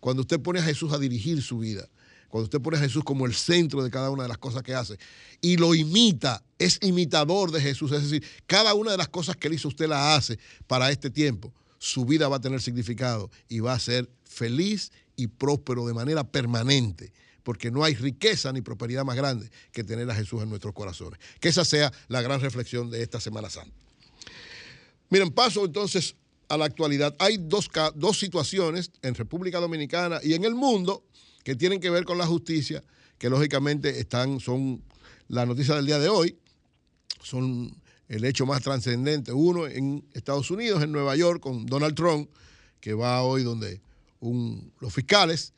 Cuando 0.00 0.22
usted 0.22 0.40
pone 0.40 0.60
a 0.60 0.62
Jesús 0.64 0.92
a 0.92 0.98
dirigir 0.98 1.42
su 1.42 1.58
vida, 1.58 1.88
cuando 2.32 2.44
usted 2.44 2.62
pone 2.62 2.78
a 2.78 2.80
Jesús 2.80 3.04
como 3.04 3.26
el 3.26 3.34
centro 3.34 3.84
de 3.84 3.90
cada 3.90 4.08
una 4.08 4.22
de 4.22 4.28
las 4.30 4.38
cosas 4.38 4.62
que 4.62 4.74
hace 4.74 4.96
y 5.42 5.58
lo 5.58 5.74
imita, 5.74 6.42
es 6.58 6.78
imitador 6.80 7.50
de 7.50 7.60
Jesús, 7.60 7.92
es 7.92 8.04
decir, 8.04 8.26
cada 8.46 8.72
una 8.72 8.90
de 8.90 8.96
las 8.96 9.08
cosas 9.08 9.36
que 9.36 9.48
él 9.48 9.54
hizo 9.54 9.68
usted 9.68 9.86
la 9.86 10.16
hace 10.16 10.38
para 10.66 10.90
este 10.90 11.10
tiempo, 11.10 11.52
su 11.76 12.06
vida 12.06 12.28
va 12.28 12.36
a 12.36 12.40
tener 12.40 12.62
significado 12.62 13.30
y 13.50 13.60
va 13.60 13.74
a 13.74 13.78
ser 13.78 14.08
feliz 14.24 14.92
y 15.14 15.26
próspero 15.26 15.86
de 15.86 15.92
manera 15.92 16.24
permanente, 16.24 17.12
porque 17.42 17.70
no 17.70 17.84
hay 17.84 17.96
riqueza 17.96 18.50
ni 18.50 18.62
prosperidad 18.62 19.04
más 19.04 19.16
grande 19.16 19.50
que 19.70 19.84
tener 19.84 20.10
a 20.10 20.14
Jesús 20.14 20.40
en 20.40 20.48
nuestros 20.48 20.72
corazones. 20.72 21.20
Que 21.38 21.50
esa 21.50 21.66
sea 21.66 21.92
la 22.08 22.22
gran 22.22 22.40
reflexión 22.40 22.88
de 22.88 23.02
esta 23.02 23.20
Semana 23.20 23.50
Santa. 23.50 23.76
Miren, 25.10 25.32
paso 25.32 25.66
entonces 25.66 26.16
a 26.48 26.56
la 26.56 26.64
actualidad, 26.64 27.14
hay 27.18 27.36
dos, 27.38 27.68
dos 27.94 28.18
situaciones 28.18 28.90
en 29.02 29.14
República 29.14 29.60
Dominicana 29.60 30.18
y 30.22 30.32
en 30.32 30.44
el 30.44 30.54
mundo 30.54 31.04
que 31.42 31.56
tienen 31.56 31.80
que 31.80 31.90
ver 31.90 32.04
con 32.04 32.18
la 32.18 32.26
justicia, 32.26 32.82
que 33.18 33.30
lógicamente 33.30 34.00
están, 34.00 34.40
son 34.40 34.82
la 35.28 35.46
noticia 35.46 35.74
del 35.74 35.86
día 35.86 35.98
de 35.98 36.08
hoy, 36.08 36.38
son 37.22 37.76
el 38.08 38.24
hecho 38.24 38.46
más 38.46 38.62
trascendente. 38.62 39.32
Uno 39.32 39.66
en 39.66 40.04
Estados 40.12 40.50
Unidos, 40.50 40.82
en 40.82 40.92
Nueva 40.92 41.16
York, 41.16 41.40
con 41.40 41.66
Donald 41.66 41.94
Trump, 41.94 42.28
que 42.80 42.94
va 42.94 43.22
hoy 43.22 43.42
donde 43.42 43.80
los 44.80 44.92
fiscales, 44.92 45.52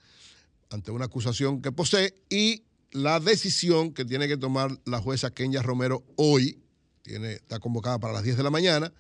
ante 0.71 0.91
una 0.91 1.07
acusación 1.07 1.61
que 1.61 1.73
posee, 1.73 2.15
y 2.31 2.65
la 2.93 3.19
decisión 3.21 3.93
que 3.93 4.05
tiene 4.05 4.29
que 4.29 4.37
tomar 4.37 4.79
la 4.85 5.01
jueza 5.01 5.33
Kenya 5.33 5.63
Romero 5.63 6.05
hoy, 6.17 6.63
tiene, 7.03 7.33
está 7.33 7.59
convocada 7.59 7.99
para 7.99 8.15
las 8.15 8.23
10 8.23 8.37
de 8.37 8.43
la 8.43 8.51
mañana, 8.51 8.93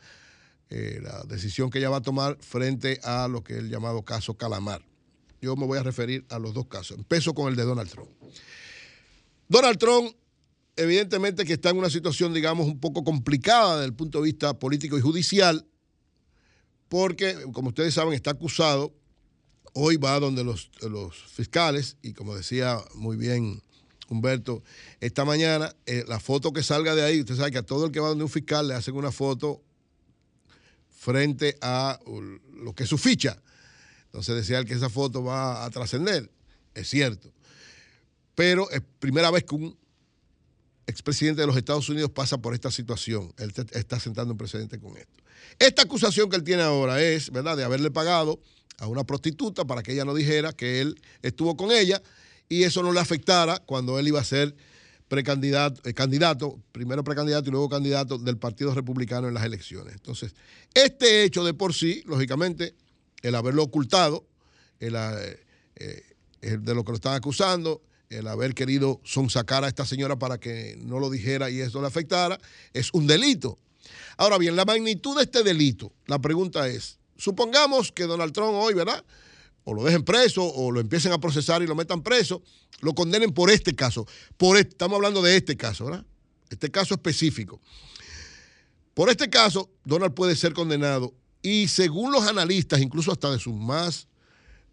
eh, 0.71 0.99
la 1.03 1.23
decisión 1.25 1.71
que 1.71 1.79
ella 1.79 1.91
va 1.91 1.99
a 1.99 2.03
tomar 2.03 2.37
frente 2.41 2.99
a 3.05 3.29
lo 3.29 3.45
que 3.45 3.55
es 3.55 3.59
el 3.61 3.71
llamado 3.71 4.03
caso 4.03 4.35
Calamar. 4.35 4.83
Yo 5.45 5.57
me 5.57 5.67
voy 5.67 5.79
a 5.79 5.83
referir 5.83 6.25
a 6.31 6.39
los 6.39 6.55
dos 6.55 6.67
casos. 6.69 6.97
Empiezo 6.97 7.35
con 7.35 7.49
el 7.49 7.57
de 7.57 7.65
Donald 7.65 7.91
Trump. 7.91 8.09
Donald 9.47 9.79
Trump, 9.79 10.17
evidentemente 10.75 11.45
que 11.45 11.53
está 11.53 11.69
en 11.69 11.77
una 11.77 11.91
situación, 11.91 12.33
digamos, 12.33 12.67
un 12.67 12.81
poco 12.81 13.05
complicada 13.05 13.75
desde 13.75 13.87
el 13.87 13.95
punto 13.95 14.19
de 14.19 14.25
vista 14.25 14.59
político 14.59 14.97
y 14.97 15.03
judicial, 15.03 15.67
porque, 16.89 17.37
como 17.53 17.69
ustedes 17.69 17.93
saben, 17.93 18.15
está 18.15 18.31
acusado. 18.31 18.95
Hoy 19.75 19.97
va 19.99 20.19
donde 20.19 20.45
los, 20.45 20.71
los 20.81 21.15
fiscales, 21.15 21.99
y 22.01 22.15
como 22.15 22.35
decía 22.35 22.79
muy 22.95 23.17
bien 23.19 23.63
Humberto, 24.09 24.63
esta 25.01 25.27
mañana, 25.27 25.75
eh, 25.85 26.05
la 26.09 26.21
foto 26.21 26.53
que 26.53 26.63
salga 26.63 26.95
de 26.95 27.03
ahí, 27.03 27.21
usted 27.21 27.37
sabe 27.37 27.51
que 27.51 27.59
a 27.59 27.63
todo 27.65 27.87
el 27.87 27.93
que 27.93 28.01
va 28.01 28.09
donde 28.09 28.25
un 28.25 28.31
fiscal 28.31 28.67
le 28.67 28.75
hacen 28.75 28.95
una 28.95 29.13
foto 29.13 29.63
frente 30.89 31.59
a 31.61 32.01
lo 32.55 32.75
que 32.75 32.85
es 32.85 32.89
su 32.89 32.97
ficha. 32.97 33.43
Entonces 34.15 34.37
decía 34.37 34.65
que 34.65 34.75
esa 34.75 34.89
foto 34.89 35.25
va 35.25 35.65
a 35.65 35.71
trascender. 35.71 36.31
Es 36.73 36.89
cierto. 36.89 37.33
Pero 38.37 38.71
es 38.71 38.81
primera 39.01 39.29
vez 39.33 39.43
que 39.43 39.57
un 39.57 39.77
expresidente 40.87 41.41
de 41.41 41.49
los 41.49 41.57
Estados 41.57 41.89
Unidos 41.89 42.13
pasa 42.13 42.39
por 42.39 42.55
esta 42.55 42.71
situación. 42.71 43.35
Él 43.39 43.53
está 43.73 43.99
sentando 43.99 44.33
un 44.33 44.39
precedente 44.39 44.79
con 44.79 44.97
esto. 44.97 45.25
Esta 45.59 45.83
acusación 45.83 46.31
que 46.31 46.37
él 46.37 46.45
tiene 46.45 46.63
ahora 46.63 47.03
es, 47.03 47.33
¿verdad?, 47.33 47.57
de 47.57 47.65
haberle 47.65 47.91
pagado 47.91 48.39
a 48.79 48.87
una 48.87 49.03
prostituta 49.03 49.65
para 49.65 49.83
que 49.83 49.91
ella 49.91 50.05
no 50.05 50.15
dijera 50.15 50.53
que 50.53 50.81
él 50.81 50.95
estuvo 51.23 51.57
con 51.57 51.73
ella 51.73 52.01
y 52.49 52.63
eso 52.63 52.85
no 52.85 52.93
le 52.93 53.01
afectara 53.01 53.59
cuando 53.67 53.99
él 53.99 54.07
iba 54.07 54.21
a 54.21 54.25
ser 54.25 54.55
precandidato, 55.09 55.89
eh, 55.89 55.93
candidato, 55.93 56.61
primero 56.71 57.03
precandidato 57.03 57.49
y 57.49 57.51
luego 57.51 57.69
candidato 57.69 58.17
del 58.17 58.39
Partido 58.39 58.73
Republicano 58.75 59.27
en 59.27 59.35
las 59.35 59.45
elecciones. 59.45 59.95
Entonces, 59.95 60.37
este 60.73 61.25
hecho 61.25 61.43
de 61.45 61.53
por 61.53 61.75
sí, 61.75 62.05
lógicamente, 62.07 62.77
el 63.25 63.35
haberlo 63.35 63.63
ocultado, 63.63 64.25
el, 64.81 64.95
eh, 64.97 65.41
eh, 65.77 66.59
de 66.61 66.75
lo 66.75 66.85
que 66.85 66.93
lo 66.93 66.97
están 66.97 67.15
acusando, 67.15 67.83
el 68.11 68.29
haber 68.29 68.55
querido 68.55 69.01
sonsacar 69.03 69.65
a 69.65 69.69
esta 69.69 69.87
señora 69.87 70.17
para 70.19 70.39
que 70.39 70.77
no 70.79 71.01
lo 71.01 71.11
dijera 71.11 71.51
y 71.51 71.61
eso 71.61 71.81
le 71.81 71.87
afectara, 71.87 72.39
es 72.73 72.93
un 72.93 73.07
delito. 73.07 73.59
Ahora 74.19 74.39
bien, 74.39 74.57
la 74.57 74.65
magnitud 74.65 75.17
de 75.17 75.25
este 75.25 75.43
delito, 75.43 75.93
la 76.07 76.19
pregunta 76.19 76.69
es, 76.69 76.99
supongamos 77.17 77.91
que 77.91 78.05
Donald 78.05 78.33
Trump 78.33 78.55
hoy, 78.55 78.75
¿verdad? 78.75 79.03
o 79.65 79.73
lo 79.73 79.83
dejen 79.83 80.05
preso 80.05 80.45
o 80.45 80.71
lo 80.71 80.81
empiecen 80.81 81.13
a 81.13 81.19
procesar 81.19 81.63
y 81.63 81.67
lo 81.67 81.75
metan 81.75 82.03
preso, 82.03 82.43
lo 82.81 82.95
condenen 82.95 83.33
por 83.33 83.51
este 83.51 83.75
caso. 83.75 84.07
Por 84.37 84.59
estamos 84.59 84.97
hablando 84.97 85.23
de 85.23 85.37
este 85.37 85.57
caso, 85.57 85.87
¿verdad? 85.87 86.05
Este 86.51 86.71
caso 86.71 86.95
específico. 86.95 87.61
Por 88.93 89.09
este 89.09 89.29
caso, 89.31 89.71
Donald 89.85 90.15
puede 90.15 90.37
ser 90.37 90.53
condenado 90.53 91.15
y 91.45 91.69
según 91.69 92.11
los 92.11 92.27
analistas, 92.27 92.81
incluso 92.81 93.13
hasta 93.13 93.31
de 93.31 93.39
sus 93.39 93.55
más 93.55 94.09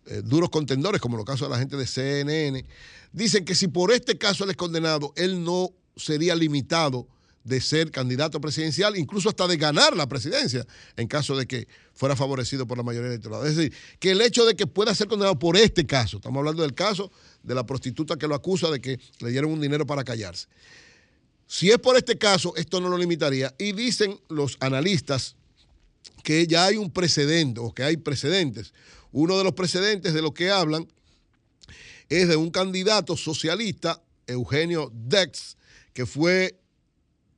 eh, 0.06 0.22
duros 0.24 0.50
contendores, 0.50 1.02
como 1.02 1.18
los 1.18 1.26
casos 1.26 1.50
de 1.50 1.54
la 1.54 1.60
gente 1.60 1.76
de 1.76 1.86
CNN, 1.86 2.66
dicen 3.12 3.44
que 3.44 3.56
si 3.56 3.68
por 3.68 3.92
este 3.92 4.18
caso 4.18 4.46
él 4.46 4.52
es 4.52 4.56
condenado, 4.56 5.12
él 5.18 5.44
no 5.44 5.72
sería 5.98 6.34
limitado 6.34 7.10
de 7.44 7.60
ser 7.60 7.92
candidato 7.92 8.40
presidencial, 8.40 8.96
incluso 8.96 9.28
hasta 9.28 9.50
de 9.50 9.58
ganar 9.58 9.98
la 9.98 10.08
presidencia, 10.08 10.66
en 10.96 11.10
caso 11.10 11.36
de 11.36 11.46
que 11.46 11.68
fuera 11.94 12.16
favorecido 12.16 12.66
por 12.66 12.78
la 12.78 12.84
mayoría 12.84 13.10
electoral. 13.10 13.46
Es 13.46 13.58
decir, 13.58 13.74
que 14.00 14.12
el 14.12 14.22
hecho 14.22 14.46
de 14.46 14.56
que 14.56 14.66
pueda 14.66 14.96
ser 14.96 15.10
condenado 15.10 15.38
por 15.38 15.58
este 15.58 15.86
caso, 15.86 16.18
estamos 16.18 16.40
hablando 16.40 16.62
del 16.62 16.74
caso 16.74 17.12
de 17.44 17.54
la 17.54 17.66
prostituta 17.66 18.16
que 18.16 18.30
lo 18.30 18.36
acusa 18.36 18.72
de 18.72 18.80
que 18.80 18.98
le 19.20 19.30
dieron 19.30 19.52
un 19.52 19.60
dinero 19.60 19.86
para 19.86 20.06
callarse. 20.06 20.48
Si 21.48 21.70
es 21.70 21.80
por 21.80 21.98
este 21.98 22.18
caso, 22.18 22.54
esto 22.56 22.80
no 22.80 22.88
lo 22.88 22.98
limitaría. 22.98 23.54
Y 23.60 23.74
dicen 23.74 24.18
los 24.30 24.56
analistas 24.62 25.36
que 26.24 26.48
ya 26.48 26.66
hay 26.66 26.78
un 26.78 26.92
precedente, 26.92 27.60
o 27.60 27.74
que 27.74 27.84
hay 27.84 27.98
precedentes. 27.98 28.74
Uno 29.12 29.38
de 29.38 29.44
los 29.44 29.54
precedentes 29.54 30.14
de 30.14 30.22
lo 30.22 30.34
que 30.34 30.52
hablan 30.52 30.88
es 32.10 32.28
de 32.28 32.36
un 32.36 32.52
candidato 32.52 33.18
socialista, 33.18 34.02
Eugenio 34.28 34.92
Dex, 34.94 35.58
que 35.94 36.06
fue 36.06 36.60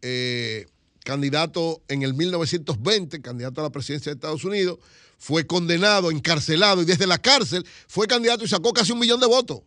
eh, 0.02 0.66
candidato 1.04 1.82
en 1.88 2.04
el 2.04 2.14
1920, 2.14 3.22
candidato 3.22 3.62
a 3.62 3.66
la 3.66 3.72
presidencia 3.72 4.12
de 4.12 4.16
Estados 4.16 4.44
Unidos, 4.44 4.80
fue 5.18 5.48
condenado, 5.48 6.12
encarcelado 6.12 6.82
y 6.82 6.86
desde 6.86 7.08
la 7.08 7.18
cárcel 7.18 7.66
fue 7.88 8.08
candidato 8.08 8.44
y 8.44 8.48
sacó 8.48 8.74
casi 8.74 8.92
un 8.92 9.00
millón 9.00 9.20
de 9.20 9.28
votos, 9.28 9.62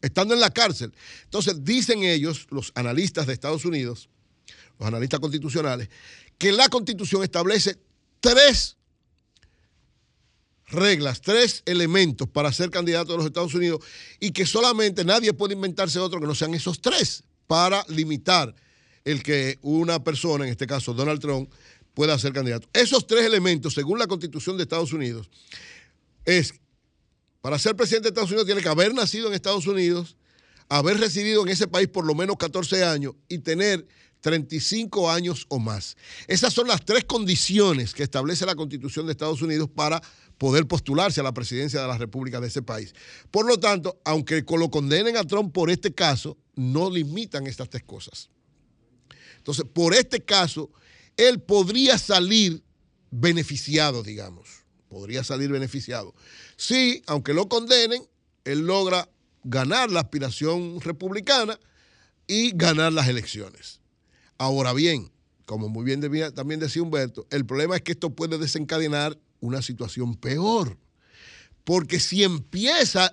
estando 0.00 0.34
en 0.34 0.40
la 0.40 0.50
cárcel. 0.50 0.92
Entonces 1.24 1.64
dicen 1.64 2.02
ellos, 2.02 2.46
los 2.50 2.72
analistas 2.74 3.26
de 3.26 3.32
Estados 3.32 3.64
Unidos, 3.64 4.08
los 4.78 4.88
analistas 4.88 5.20
constitucionales, 5.20 5.88
que 6.38 6.52
la 6.52 6.68
constitución 6.68 7.22
establece 7.22 7.78
tres 8.22 8.78
reglas, 10.68 11.20
tres 11.20 11.62
elementos 11.66 12.26
para 12.28 12.50
ser 12.50 12.70
candidato 12.70 13.12
de 13.12 13.18
los 13.18 13.26
Estados 13.26 13.52
Unidos 13.52 13.84
y 14.20 14.30
que 14.30 14.46
solamente 14.46 15.04
nadie 15.04 15.34
puede 15.34 15.52
inventarse 15.52 15.98
otro 15.98 16.18
que 16.20 16.26
no 16.26 16.34
sean 16.34 16.54
esos 16.54 16.80
tres 16.80 17.24
para 17.46 17.84
limitar 17.88 18.54
el 19.04 19.22
que 19.22 19.58
una 19.60 20.02
persona, 20.02 20.44
en 20.46 20.52
este 20.52 20.66
caso 20.66 20.94
Donald 20.94 21.20
Trump, 21.20 21.52
pueda 21.92 22.18
ser 22.18 22.32
candidato. 22.32 22.68
Esos 22.72 23.06
tres 23.06 23.26
elementos, 23.26 23.74
según 23.74 23.98
la 23.98 24.06
constitución 24.06 24.56
de 24.56 24.62
Estados 24.62 24.92
Unidos, 24.92 25.28
es, 26.24 26.54
para 27.42 27.58
ser 27.58 27.76
presidente 27.76 28.04
de 28.04 28.10
Estados 28.10 28.30
Unidos 28.30 28.46
tiene 28.46 28.62
que 28.62 28.68
haber 28.68 28.94
nacido 28.94 29.28
en 29.28 29.34
Estados 29.34 29.66
Unidos, 29.66 30.16
haber 30.68 30.98
residido 30.98 31.42
en 31.42 31.48
ese 31.48 31.66
país 31.66 31.88
por 31.88 32.06
lo 32.06 32.14
menos 32.14 32.36
14 32.36 32.84
años 32.84 33.14
y 33.28 33.38
tener 33.38 33.86
35 34.22 35.10
años 35.10 35.44
o 35.48 35.58
más. 35.58 35.96
Esas 36.26 36.54
son 36.54 36.68
las 36.68 36.82
tres 36.84 37.04
condiciones 37.04 37.92
que 37.92 38.02
establece 38.02 38.46
la 38.46 38.54
Constitución 38.54 39.04
de 39.04 39.12
Estados 39.12 39.42
Unidos 39.42 39.68
para 39.68 40.00
poder 40.38 40.66
postularse 40.66 41.20
a 41.20 41.24
la 41.24 41.34
presidencia 41.34 41.82
de 41.82 41.86
la 41.86 41.98
República 41.98 42.40
de 42.40 42.48
ese 42.48 42.62
país. 42.62 42.94
Por 43.30 43.46
lo 43.46 43.58
tanto, 43.58 44.00
aunque 44.04 44.44
lo 44.48 44.70
condenen 44.70 45.16
a 45.16 45.24
Trump 45.24 45.52
por 45.52 45.70
este 45.70 45.92
caso, 45.92 46.38
no 46.54 46.88
limitan 46.88 47.46
estas 47.46 47.68
tres 47.68 47.82
cosas. 47.82 48.30
Entonces, 49.36 49.64
por 49.72 49.92
este 49.92 50.24
caso, 50.24 50.70
él 51.16 51.40
podría 51.40 51.98
salir 51.98 52.62
beneficiado, 53.10 54.02
digamos. 54.02 54.48
Podría 54.88 55.24
salir 55.24 55.50
beneficiado. 55.50 56.14
Sí, 56.56 57.02
aunque 57.06 57.34
lo 57.34 57.48
condenen, 57.48 58.02
él 58.44 58.60
logra 58.66 59.08
ganar 59.44 59.90
la 59.90 60.00
aspiración 60.00 60.80
republicana 60.80 61.58
y 62.26 62.52
ganar 62.54 62.92
las 62.92 63.08
elecciones. 63.08 63.81
Ahora 64.42 64.72
bien, 64.72 65.08
como 65.46 65.68
muy 65.68 65.84
bien 65.84 66.00
también 66.34 66.58
decía 66.58 66.82
Humberto, 66.82 67.28
el 67.30 67.46
problema 67.46 67.76
es 67.76 67.82
que 67.82 67.92
esto 67.92 68.10
puede 68.10 68.38
desencadenar 68.38 69.16
una 69.38 69.62
situación 69.62 70.16
peor. 70.16 70.76
Porque 71.62 72.00
si 72.00 72.24
empieza 72.24 73.12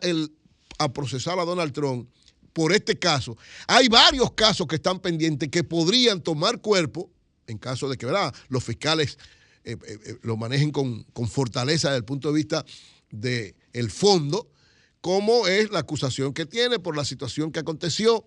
a 0.79 0.91
procesar 0.91 1.37
a 1.37 1.45
Donald 1.45 1.71
Trump, 1.71 2.09
por 2.51 2.73
este 2.73 2.97
caso. 2.97 3.37
Hay 3.67 3.89
varios 3.89 4.31
casos 4.31 4.65
que 4.65 4.77
están 4.77 4.99
pendientes 4.99 5.49
que 5.49 5.63
podrían 5.63 6.19
tomar 6.19 6.61
cuerpo 6.61 7.11
en 7.45 7.59
caso 7.59 7.87
de 7.87 7.95
que 7.95 8.07
¿verdad? 8.07 8.33
los 8.47 8.63
fiscales 8.63 9.19
eh, 9.65 9.77
eh, 9.87 9.99
eh, 10.03 10.17
lo 10.23 10.35
manejen 10.35 10.71
con, 10.71 11.05
fortaleza 11.29 11.89
desde 11.89 11.99
el 11.99 12.05
punto 12.05 12.29
de 12.29 12.33
vista 12.33 12.65
del 13.11 13.91
fondo, 13.91 14.49
como 14.99 15.47
es 15.47 15.69
la 15.69 15.81
acusación 15.81 16.33
que 16.33 16.47
tiene 16.47 16.79
por 16.79 16.97
la 16.97 17.05
situación 17.05 17.51
que 17.51 17.59
aconteció 17.59 18.25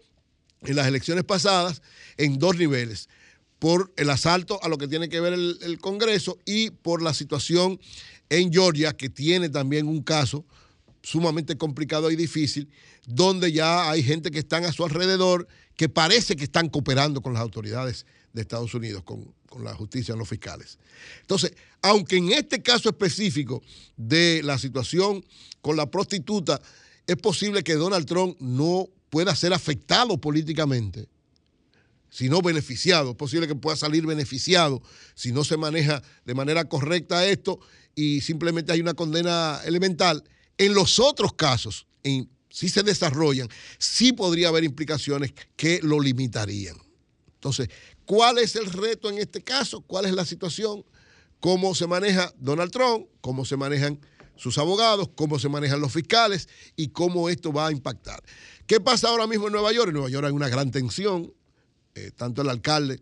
en 0.64 0.76
las 0.76 0.86
elecciones 0.86 1.24
pasadas 1.24 1.82
en 2.16 2.38
dos 2.38 2.56
niveles, 2.56 3.08
por 3.58 3.92
el 3.96 4.10
asalto 4.10 4.58
a 4.62 4.68
lo 4.68 4.76
que 4.76 4.88
tiene 4.88 5.08
que 5.08 5.20
ver 5.20 5.34
el, 5.34 5.78
Congreso 5.80 6.38
y 6.44 6.70
por 6.70 7.00
la 7.00 7.14
situación 7.14 7.80
en 8.28 8.52
Georgia, 8.52 8.96
que 8.96 9.08
tiene 9.08 9.48
también 9.48 9.86
un 9.86 10.02
caso 10.02 10.44
sumamente 11.02 11.56
complicado 11.56 12.10
y 12.10 12.16
difícil, 12.16 12.68
donde 13.06 13.52
ya 13.52 13.90
hay 13.90 14.02
gente 14.02 14.30
que 14.30 14.40
están 14.40 14.64
a 14.64 14.72
su 14.72 14.84
alrededor 14.84 15.46
que 15.76 15.88
parece 15.88 16.36
que 16.36 16.44
están 16.44 16.68
cooperando 16.68 17.22
con 17.22 17.32
las 17.34 17.42
autoridades 17.42 18.06
de 18.32 18.42
Estados 18.42 18.74
Unidos, 18.74 19.02
con, 19.04 19.32
la 19.62 19.74
justicia, 19.74 20.16
los 20.16 20.28
fiscales. 20.28 20.78
Entonces, 21.20 21.52
aunque 21.82 22.16
en 22.16 22.32
este 22.32 22.62
caso 22.62 22.88
específico 22.88 23.62
de 23.96 24.40
la 24.42 24.58
situación 24.58 25.24
con 25.60 25.76
la 25.76 25.90
prostituta, 25.90 26.60
es 27.06 27.16
posible 27.16 27.62
que 27.62 27.74
Donald 27.74 28.06
Trump 28.06 28.36
no 28.40 28.88
pueda 29.12 29.36
ser 29.36 29.52
afectado 29.52 30.18
políticamente. 30.18 31.06
sino 32.08 32.42
beneficiado. 32.42 33.10
Es 33.10 33.16
posible 33.16 33.46
que 33.46 33.54
pueda 33.54 33.74
salir 33.74 34.04
beneficiado 34.06 34.82
si 35.14 35.32
no 35.32 35.44
se 35.44 35.56
maneja 35.56 36.02
de 36.26 36.34
manera 36.34 36.66
correcta 36.66 37.26
esto 37.26 37.58
y 37.94 38.20
simplemente 38.20 38.70
hay 38.70 38.82
una 38.82 38.92
condena 38.92 39.60
elemental. 39.64 40.22
En 40.58 40.74
los 40.74 40.98
otros 40.98 41.32
casos, 41.32 41.86
si 42.50 42.68
se 42.68 42.82
desarrollan, 42.82 43.48
sí 43.78 44.12
podría 44.12 44.48
haber 44.48 44.64
implicaciones 44.64 45.32
que 45.56 45.80
lo 45.82 46.00
limitarían. 46.00 46.76
Entonces, 47.34 47.68
¿cuál 48.04 48.38
es 48.38 48.56
el 48.56 48.70
reto 48.70 49.08
en 49.08 49.16
este 49.16 49.42
caso? 49.42 49.80
¿Cuál 49.80 50.04
es 50.04 50.12
la 50.12 50.26
situación? 50.26 50.84
¿Cómo 51.40 51.74
se 51.74 51.86
maneja 51.86 52.30
Donald 52.38 52.72
Trump? 52.72 53.06
¿Cómo 53.22 53.46
se 53.46 53.56
manejan 53.56 53.98
sus 54.36 54.58
abogados? 54.58 55.08
¿Cómo 55.14 55.38
se 55.38 55.48
manejan 55.48 55.80
los 55.80 55.92
fiscales? 55.92 56.46
¿Y 56.76 56.88
cómo 56.88 57.30
esto 57.30 57.54
va 57.54 57.68
a 57.68 57.72
impactar? 57.72 58.22
¿Qué 58.72 58.80
pasa 58.80 59.08
ahora 59.08 59.26
mismo 59.26 59.48
en 59.48 59.52
Nueva 59.52 59.70
York? 59.70 59.88
En 59.88 59.92
Nueva 59.92 60.08
York 60.08 60.24
hay 60.24 60.32
una 60.32 60.48
gran 60.48 60.70
tensión. 60.70 61.30
Eh, 61.94 62.10
tanto 62.16 62.40
el 62.40 62.48
alcalde 62.48 63.00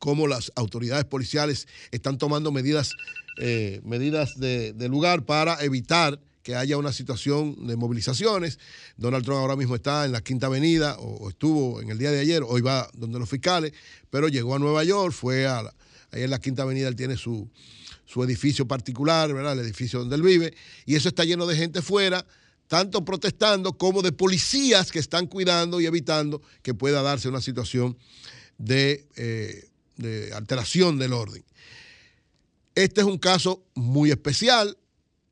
como 0.00 0.26
las 0.26 0.50
autoridades 0.56 1.04
policiales 1.04 1.68
están 1.92 2.18
tomando 2.18 2.50
medidas, 2.50 2.90
eh, 3.38 3.80
medidas 3.84 4.40
de, 4.40 4.74
lugar 4.88 5.24
para 5.24 5.62
evitar 5.62 6.18
que 6.42 6.56
haya 6.56 6.78
una 6.78 6.92
situación 6.92 7.68
de 7.68 7.76
movilizaciones. 7.76 8.58
Donald 8.96 9.24
Trump 9.24 9.38
ahora 9.38 9.54
mismo 9.54 9.76
está 9.76 10.04
en 10.04 10.10
la 10.10 10.20
Quinta 10.20 10.46
Avenida, 10.48 10.96
o, 10.98 11.28
estuvo 11.28 11.80
en 11.80 11.90
el 11.90 11.98
día 11.98 12.10
de 12.10 12.18
ayer, 12.18 12.42
hoy 12.44 12.60
va 12.60 12.90
donde 12.92 13.20
los 13.20 13.30
fiscales, 13.30 13.72
pero 14.10 14.26
llegó 14.26 14.56
a 14.56 14.58
Nueva 14.58 14.82
York, 14.82 15.14
fue 15.14 15.46
a 15.46 15.60
ahí 16.10 16.24
en 16.24 16.30
la 16.30 16.40
Quinta 16.40 16.64
Avenida, 16.64 16.88
él 16.88 16.96
tiene 16.96 17.16
su, 17.16 17.48
su 18.04 18.24
edificio 18.24 18.66
particular. 18.66 19.30
El 19.30 19.58
edificio 19.60 20.00
donde 20.00 20.16
él 20.16 20.22
vive, 20.22 20.52
y 20.86 20.96
eso 20.96 21.08
está 21.08 21.22
lleno 21.22 21.46
de 21.46 21.54
gente 21.54 21.82
fuera 21.82 22.26
tanto 22.72 23.04
protestando 23.04 23.76
como 23.76 24.00
de 24.00 24.12
policías 24.12 24.90
que 24.90 24.98
están 24.98 25.26
cuidando 25.26 25.78
y 25.78 25.84
evitando 25.84 26.40
que 26.62 26.72
pueda 26.72 27.02
darse 27.02 27.28
una 27.28 27.42
situación 27.42 27.98
de, 28.56 29.06
eh, 29.16 29.68
de 29.98 30.32
alteración 30.32 30.98
del 30.98 31.12
orden. 31.12 31.44
Este 32.74 33.02
es 33.02 33.06
un 33.06 33.18
caso 33.18 33.62
muy 33.74 34.10
especial. 34.10 34.78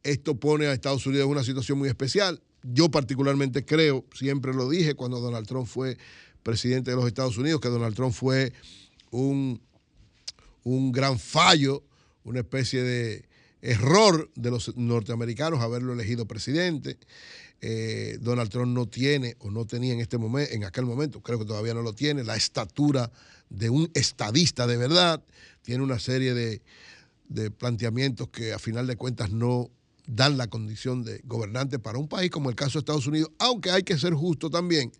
Esto 0.03 0.39
pone 0.39 0.67
a 0.67 0.75
Estados 0.75 1.07
Unidos 1.07 1.25
en 1.25 1.31
una 1.31 1.43
situación 1.43 1.79
muy 1.79 1.89
especial. 1.89 2.43
Yo 2.63 2.91
particularmente 2.91 3.65
creo, 3.65 4.05
siempre 4.15 4.53
lo 4.53 4.69
dije 4.69 4.93
cuando 4.93 5.19
Donald 5.19 5.47
Trump 5.47 5.67
fue 5.67 5.97
presidente 6.43 6.91
de 6.91 6.97
los 6.99 7.07
Estados 7.07 7.39
Unidos, 7.39 7.63
que 7.63 7.71
Donald 7.71 7.97
Trump 7.97 8.13
fue 8.13 8.53
un, 9.11 9.63
un 10.63 10.93
gran 10.93 11.19
fallo, 11.19 11.83
una 12.23 12.41
especie 12.41 12.83
de, 12.83 13.30
error 13.63 14.31
de 14.35 14.51
los 14.51 14.77
norteamericanos 14.77 15.61
haberlo 15.61 15.93
elegido 15.93 16.27
presidente. 16.27 16.99
Eh, 17.61 18.19
Donald 18.21 18.51
Trump 18.51 18.73
no 18.73 18.87
tiene 18.87 19.37
o 19.41 19.51
no 19.51 19.67
tenía 19.67 19.93
en 19.93 20.01
este 20.01 20.17
momento, 20.17 20.53
en 20.55 20.65
aquel 20.65 20.87
momento, 20.87 21.21
creo 21.21 21.39
que 21.39 21.45
todavía 21.45 21.75
no 21.75 21.83
lo 21.83 21.93
tiene, 21.93 22.25
la 22.25 22.37
estatura 22.37 23.11
de 23.51 23.69
un 23.69 23.91
estadista 23.95 24.67
de 24.67 24.77
verdad. 24.77 25.23
Tiene 25.63 25.83
una 25.85 25.99
serie 25.99 26.33
de, 26.33 26.63
de 27.29 27.51
planteamientos 27.51 28.29
que 28.29 28.53
a 28.53 28.59
final 28.59 28.87
de 28.87 28.97
cuentas 28.97 29.31
no 29.31 29.71
dan 30.07 30.39
la 30.39 30.49
condición 30.49 31.05
de 31.05 31.21
gobernante 31.25 31.79
para 31.79 31.99
un 31.99 32.09
país 32.09 32.31
como 32.31 32.51
el 32.51 32.57
caso 32.57 32.75
de 32.75 32.81
Estados 32.81 33.07
Unidos, 33.07 33.31
aunque 33.39 33.71
hay 33.71 33.83
que 33.83 33.99
ser 33.99 34.15
justo 34.15 34.51
también. 34.51 34.91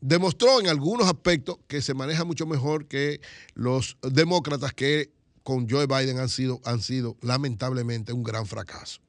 Demostró 0.00 0.60
en 0.60 0.68
algunos 0.68 1.06
aspectos 1.06 1.58
que 1.66 1.80
se 1.80 1.94
maneja 1.94 2.24
mucho 2.24 2.46
mejor 2.46 2.86
que 2.86 3.20
los 3.54 3.96
demócratas 4.02 4.72
que 4.72 5.10
con 5.46 5.70
Joe 5.70 5.86
Biden 5.86 6.18
han 6.18 6.28
sido, 6.28 6.60
han 6.64 6.82
sido 6.82 7.16
lamentablemente 7.22 8.12
un 8.12 8.24
gran 8.24 8.46
fracaso. 8.46 9.00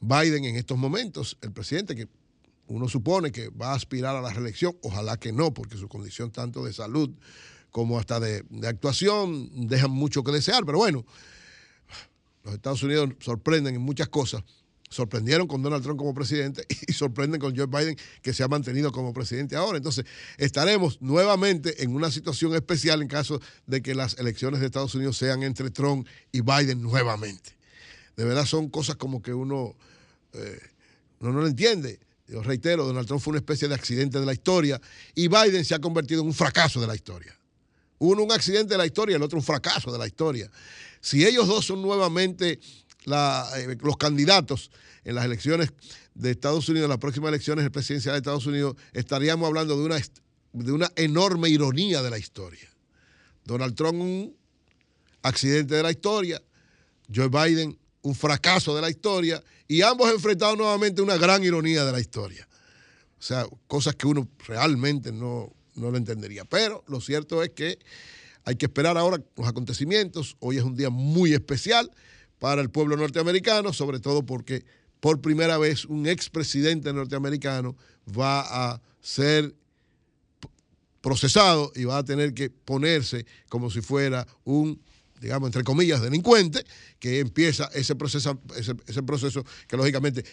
Biden 0.00 0.44
en 0.44 0.56
estos 0.56 0.76
momentos, 0.76 1.38
el 1.42 1.52
presidente 1.52 1.94
que 1.94 2.08
uno 2.66 2.88
supone 2.88 3.30
que 3.30 3.48
va 3.48 3.70
a 3.70 3.76
aspirar 3.76 4.16
a 4.16 4.20
la 4.20 4.32
reelección, 4.32 4.76
ojalá 4.82 5.16
que 5.16 5.32
no, 5.32 5.54
porque 5.54 5.76
su 5.76 5.86
condición 5.86 6.32
tanto 6.32 6.64
de 6.64 6.72
salud 6.72 7.10
como 7.70 8.00
hasta 8.00 8.18
de, 8.18 8.42
de 8.50 8.66
actuación 8.66 9.68
dejan 9.68 9.92
mucho 9.92 10.24
que 10.24 10.32
desear, 10.32 10.66
pero 10.66 10.78
bueno, 10.78 11.06
los 12.42 12.54
Estados 12.54 12.82
Unidos 12.82 13.10
sorprenden 13.20 13.76
en 13.76 13.80
muchas 13.80 14.08
cosas 14.08 14.42
sorprendieron 14.88 15.46
con 15.46 15.62
Donald 15.62 15.82
Trump 15.82 15.98
como 15.98 16.14
presidente 16.14 16.66
y 16.86 16.92
sorprenden 16.92 17.40
con 17.40 17.56
Joe 17.56 17.66
Biden 17.66 17.96
que 18.22 18.32
se 18.32 18.42
ha 18.42 18.48
mantenido 18.48 18.92
como 18.92 19.12
presidente 19.12 19.56
ahora. 19.56 19.78
Entonces, 19.78 20.04
estaremos 20.36 21.00
nuevamente 21.00 21.82
en 21.82 21.94
una 21.94 22.10
situación 22.10 22.54
especial 22.54 23.02
en 23.02 23.08
caso 23.08 23.40
de 23.66 23.82
que 23.82 23.94
las 23.94 24.18
elecciones 24.18 24.60
de 24.60 24.66
Estados 24.66 24.94
Unidos 24.94 25.16
sean 25.16 25.42
entre 25.42 25.70
Trump 25.70 26.06
y 26.32 26.40
Biden 26.40 26.82
nuevamente. 26.82 27.56
De 28.16 28.24
verdad 28.24 28.46
son 28.46 28.68
cosas 28.68 28.96
como 28.96 29.22
que 29.22 29.32
uno, 29.32 29.76
eh, 30.32 30.60
no 31.20 31.30
lo 31.30 31.46
entiende. 31.46 32.00
Yo 32.26 32.42
reitero, 32.42 32.84
Donald 32.84 33.06
Trump 33.06 33.22
fue 33.22 33.30
una 33.30 33.38
especie 33.38 33.68
de 33.68 33.74
accidente 33.74 34.20
de 34.20 34.26
la 34.26 34.32
historia 34.32 34.80
y 35.14 35.28
Biden 35.28 35.64
se 35.64 35.74
ha 35.74 35.78
convertido 35.78 36.20
en 36.22 36.26
un 36.26 36.34
fracaso 36.34 36.80
de 36.80 36.86
la 36.86 36.94
historia. 36.94 37.34
Uno 37.98 38.22
un 38.22 38.32
accidente 38.32 38.74
de 38.74 38.78
la 38.78 38.86
historia, 38.86 39.16
el 39.16 39.22
otro 39.22 39.38
un 39.38 39.44
fracaso 39.44 39.90
de 39.90 39.98
la 39.98 40.06
historia. 40.06 40.50
Si 41.00 41.24
ellos 41.24 41.48
dos 41.48 41.64
son 41.64 41.80
nuevamente 41.80 42.60
eh, 43.56 43.76
los 43.80 43.96
candidatos 43.96 44.70
en 45.04 45.14
las 45.14 45.24
elecciones 45.24 45.72
de 46.14 46.30
Estados 46.30 46.68
Unidos, 46.68 46.88
las 46.88 46.98
próximas 46.98 47.28
elecciones 47.28 47.68
presidenciales 47.70 48.16
de 48.16 48.18
Estados 48.18 48.46
Unidos, 48.46 48.76
estaríamos 48.92 49.46
hablando 49.46 49.76
de 49.78 49.84
una, 49.84 49.98
de 50.52 50.72
una 50.72 50.90
enorme 50.96 51.48
ironía 51.48 52.02
de 52.02 52.10
la 52.10 52.18
historia. 52.18 52.68
Donald 53.44 53.74
Trump 53.74 54.00
un 54.00 54.36
accidente 55.22 55.74
de 55.74 55.82
la 55.82 55.90
historia, 55.90 56.42
Joe 57.12 57.28
Biden 57.28 57.78
un 58.02 58.14
fracaso 58.14 58.74
de 58.74 58.82
la 58.82 58.90
historia 58.90 59.42
y 59.66 59.82
ambos 59.82 60.10
enfrentados 60.10 60.56
nuevamente 60.56 61.02
una 61.02 61.16
gran 61.16 61.42
ironía 61.44 61.84
de 61.84 61.92
la 61.92 62.00
historia. 62.00 62.48
O 63.18 63.22
sea, 63.22 63.46
cosas 63.66 63.94
que 63.96 64.06
uno 64.06 64.28
realmente 64.46 65.12
no, 65.12 65.52
no 65.74 65.90
lo 65.90 65.96
entendería. 65.96 66.44
Pero 66.44 66.84
lo 66.86 67.00
cierto 67.00 67.42
es 67.42 67.50
que 67.50 67.78
hay 68.44 68.56
que 68.56 68.66
esperar 68.66 68.96
ahora 68.96 69.22
los 69.36 69.46
acontecimientos. 69.46 70.36
Hoy 70.38 70.58
es 70.58 70.62
un 70.62 70.76
día 70.76 70.90
muy 70.90 71.34
especial 71.34 71.90
para 72.38 72.60
el 72.62 72.70
pueblo 72.70 72.96
norteamericano, 72.96 73.72
sobre 73.72 74.00
todo 74.00 74.24
porque 74.24 74.64
por 75.00 75.20
primera 75.20 75.58
vez 75.58 75.84
un 75.84 76.06
expresidente 76.06 76.92
norteamericano 76.92 77.76
va 78.16 78.40
a 78.40 78.80
ser 79.00 79.54
procesado 81.00 81.72
y 81.74 81.84
va 81.84 81.98
a 81.98 82.04
tener 82.04 82.34
que 82.34 82.50
ponerse 82.50 83.24
como 83.48 83.70
si 83.70 83.80
fuera 83.80 84.26
un, 84.44 84.80
digamos, 85.20 85.48
entre 85.48 85.64
comillas, 85.64 86.02
delincuente, 86.02 86.64
que 86.98 87.20
empieza 87.20 87.70
ese 87.74 87.94
proceso, 87.94 88.40
ese, 88.56 89.02
proceso 89.02 89.44
que 89.66 89.76
lógicamente 89.76 90.24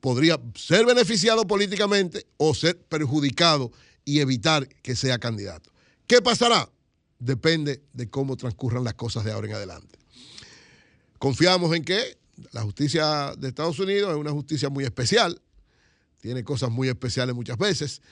podría 0.00 0.40
ser 0.54 0.86
beneficiado 0.86 1.46
políticamente 1.46 2.26
o 2.36 2.54
ser 2.54 2.78
perjudicado 2.78 3.72
y 4.04 4.20
evitar 4.20 4.68
que 4.82 4.96
sea 4.96 5.18
candidato. 5.18 5.70
¿Qué 6.06 6.20
pasará? 6.20 6.70
Depende 7.18 7.82
de 7.92 8.10
cómo 8.10 8.36
transcurran 8.36 8.84
las 8.84 8.94
cosas 8.94 9.24
de 9.24 9.32
ahora 9.32 9.46
en 9.48 9.54
adelante. 9.54 10.03
Confiamos 11.18 11.74
en 11.74 11.84
que 11.84 12.18
la 12.52 12.62
justicia 12.62 13.34
de 13.38 13.48
Estados 13.48 13.78
Unidos 13.78 14.10
es 14.10 14.16
una 14.16 14.32
justicia 14.32 14.68
muy 14.68 14.84
especial, 14.84 15.40
tiene 16.20 16.42
cosas 16.42 16.70
muy 16.70 16.88
especiales 16.88 17.34
muchas 17.34 17.58
veces. 17.58 18.02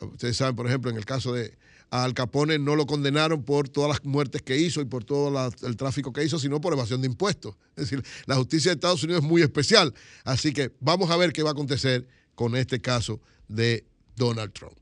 Ustedes 0.00 0.36
saben, 0.36 0.54
por 0.54 0.66
ejemplo, 0.66 0.90
en 0.90 0.96
el 0.96 1.04
caso 1.04 1.32
de 1.32 1.56
Al 1.90 2.12
Capone 2.12 2.58
no 2.58 2.76
lo 2.76 2.86
condenaron 2.86 3.42
por 3.42 3.68
todas 3.68 3.88
las 3.88 4.04
muertes 4.04 4.42
que 4.42 4.58
hizo 4.58 4.80
y 4.80 4.84
por 4.84 5.04
todo 5.04 5.50
el 5.62 5.76
tráfico 5.76 6.12
que 6.12 6.24
hizo, 6.24 6.38
sino 6.38 6.60
por 6.60 6.72
evasión 6.72 7.00
de 7.00 7.06
impuestos. 7.06 7.56
Es 7.76 7.88
decir, 7.88 8.04
la 8.26 8.36
justicia 8.36 8.70
de 8.70 8.74
Estados 8.74 9.02
Unidos 9.02 9.22
es 9.22 9.28
muy 9.28 9.42
especial. 9.42 9.94
Así 10.24 10.52
que 10.52 10.72
vamos 10.80 11.10
a 11.10 11.16
ver 11.16 11.32
qué 11.32 11.42
va 11.42 11.50
a 11.50 11.52
acontecer 11.52 12.06
con 12.34 12.56
este 12.56 12.80
caso 12.80 13.20
de 13.48 13.86
Donald 14.16 14.52
Trump. 14.52 14.76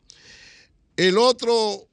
El 0.96 1.18
otro 1.18 1.88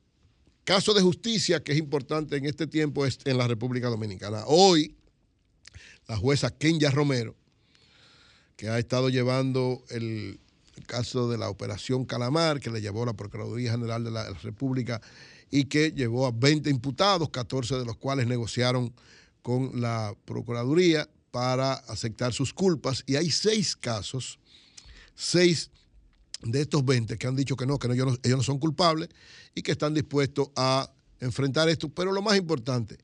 caso 0.63 0.93
de 0.93 1.01
justicia 1.01 1.63
que 1.63 1.71
es 1.71 1.77
importante 1.77 2.37
en 2.37 2.45
este 2.45 2.67
tiempo 2.67 3.05
es 3.05 3.19
en 3.25 3.37
la 3.37 3.47
República 3.47 3.89
Dominicana. 3.89 4.43
Hoy 4.47 4.95
la 6.09 6.17
jueza 6.17 6.49
Kenya 6.49 6.89
Romero, 6.89 7.35
que 8.57 8.67
ha 8.67 8.79
estado 8.79 9.09
llevando 9.09 9.83
el, 9.89 10.39
caso 10.87 11.29
de 11.29 11.37
la 11.37 11.49
operación 11.49 12.05
Calamar, 12.05 12.59
que 12.59 12.71
le 12.71 12.81
llevó 12.81 13.05
la 13.05 13.13
Procuraduría 13.13 13.71
General 13.71 14.03
de 14.03 14.11
la 14.11 14.33
República 14.41 15.01
y 15.51 15.65
que 15.65 15.91
llevó 15.91 16.25
a 16.25 16.31
20 16.31 16.69
imputados, 16.69 17.29
14 17.29 17.75
de 17.75 17.85
los 17.85 17.97
cuales 17.97 18.27
negociaron 18.27 18.93
con 19.43 19.81
la 19.81 20.15
Procuraduría 20.25 21.07
para 21.31 21.73
aceptar 21.73 22.33
sus 22.33 22.53
culpas. 22.53 23.03
Y 23.05 23.17
hay 23.17 23.29
seis 23.29 23.75
casos, 23.75 24.39
seis 25.15 25.69
de 26.41 26.61
estos 26.61 26.83
20 26.83 27.17
que 27.17 27.27
han 27.27 27.35
dicho 27.35 27.55
que 27.55 27.67
no, 27.67 27.77
que 27.77 27.91
ellos, 27.91 28.07
no, 28.07 28.17
ellos 28.23 28.37
no 28.37 28.43
son 28.43 28.57
culpables 28.57 29.09
y 29.53 29.61
que 29.61 29.73
están 29.73 29.93
dispuestos 29.93 30.49
a 30.55 30.89
enfrentar 31.19 31.69
esto. 31.69 31.89
Pero 31.89 32.13
lo 32.13 32.21
más 32.21 32.37
importante, 32.37 32.97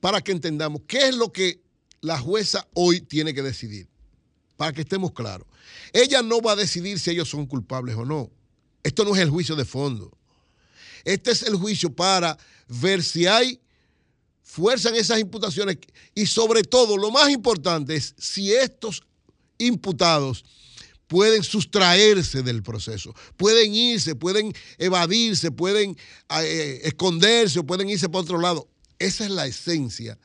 para 0.00 0.22
que 0.22 0.32
entendamos 0.32 0.82
qué 0.86 1.08
es 1.08 1.16
lo 1.16 1.32
que 1.32 1.65
la 2.06 2.20
jueza 2.20 2.68
hoy 2.72 3.00
tiene 3.00 3.34
que 3.34 3.42
decidir, 3.42 3.88
para 4.56 4.72
que 4.72 4.82
estemos 4.82 5.10
claros. 5.12 5.44
Ella 5.92 6.22
no 6.22 6.40
va 6.40 6.52
a 6.52 6.56
decidir 6.56 7.00
si 7.00 7.10
ellos 7.10 7.28
son 7.28 7.46
culpables 7.46 7.96
o 7.96 8.04
no. 8.04 8.30
Esto 8.84 9.04
no 9.04 9.16
es 9.16 9.20
el 9.20 9.28
juicio 9.28 9.56
de 9.56 9.64
fondo. 9.64 10.16
Este 11.04 11.32
es 11.32 11.42
el 11.42 11.56
juicio 11.56 11.92
para 11.92 12.38
ver 12.68 13.02
si 13.02 13.26
hay 13.26 13.60
fuerza 14.40 14.90
en 14.90 14.94
esas 14.94 15.18
imputaciones 15.18 15.78
y 16.14 16.26
sobre 16.26 16.62
todo 16.62 16.96
lo 16.96 17.10
más 17.10 17.28
importante 17.30 17.96
es 17.96 18.14
si 18.16 18.52
estos 18.52 19.02
imputados 19.58 20.44
pueden 21.08 21.42
sustraerse 21.42 22.44
del 22.44 22.62
proceso, 22.62 23.16
pueden 23.36 23.74
irse, 23.74 24.14
pueden 24.14 24.52
evadirse, 24.78 25.50
pueden 25.50 25.96
eh, 26.40 26.82
esconderse 26.84 27.58
o 27.58 27.66
pueden 27.66 27.90
irse 27.90 28.08
por 28.08 28.22
otro 28.22 28.38
lado. 28.38 28.68
Esa 29.00 29.24
es 29.24 29.30
la 29.32 29.48
esencia 29.48 30.16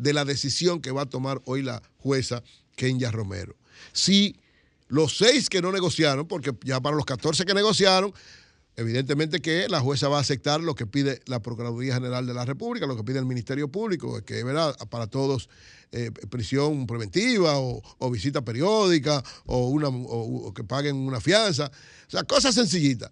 de 0.00 0.12
la 0.12 0.24
decisión 0.24 0.80
que 0.80 0.90
va 0.90 1.02
a 1.02 1.06
tomar 1.06 1.40
hoy 1.44 1.62
la 1.62 1.82
jueza 1.98 2.42
Kenya 2.76 3.10
Romero. 3.10 3.56
Si 3.92 4.36
los 4.88 5.16
seis 5.16 5.48
que 5.48 5.62
no 5.62 5.70
negociaron, 5.72 6.26
porque 6.26 6.52
ya 6.64 6.80
para 6.80 6.96
los 6.96 7.04
14 7.04 7.44
que 7.44 7.54
negociaron, 7.54 8.12
evidentemente 8.76 9.40
que 9.40 9.68
la 9.68 9.80
jueza 9.80 10.08
va 10.08 10.18
a 10.18 10.20
aceptar 10.20 10.60
lo 10.60 10.74
que 10.74 10.86
pide 10.86 11.20
la 11.26 11.40
Procuraduría 11.40 11.94
General 11.94 12.26
de 12.26 12.34
la 12.34 12.44
República, 12.44 12.86
lo 12.86 12.96
que 12.96 13.04
pide 13.04 13.18
el 13.18 13.26
Ministerio 13.26 13.68
Público, 13.68 14.22
que 14.24 14.42
¿verdad? 14.42 14.76
para 14.88 15.06
todos 15.06 15.48
eh, 15.92 16.10
prisión 16.30 16.86
preventiva 16.86 17.54
o, 17.58 18.10
visita 18.10 18.42
periódica 18.42 19.22
o, 19.46 19.68
una, 19.68 19.88
o 19.88 20.52
que 20.54 20.64
paguen 20.64 20.96
una 20.96 21.20
fianza. 21.20 21.70
O 22.08 22.10
sea, 22.10 22.24
cosas 22.24 22.54
sencillitas. 22.54 23.10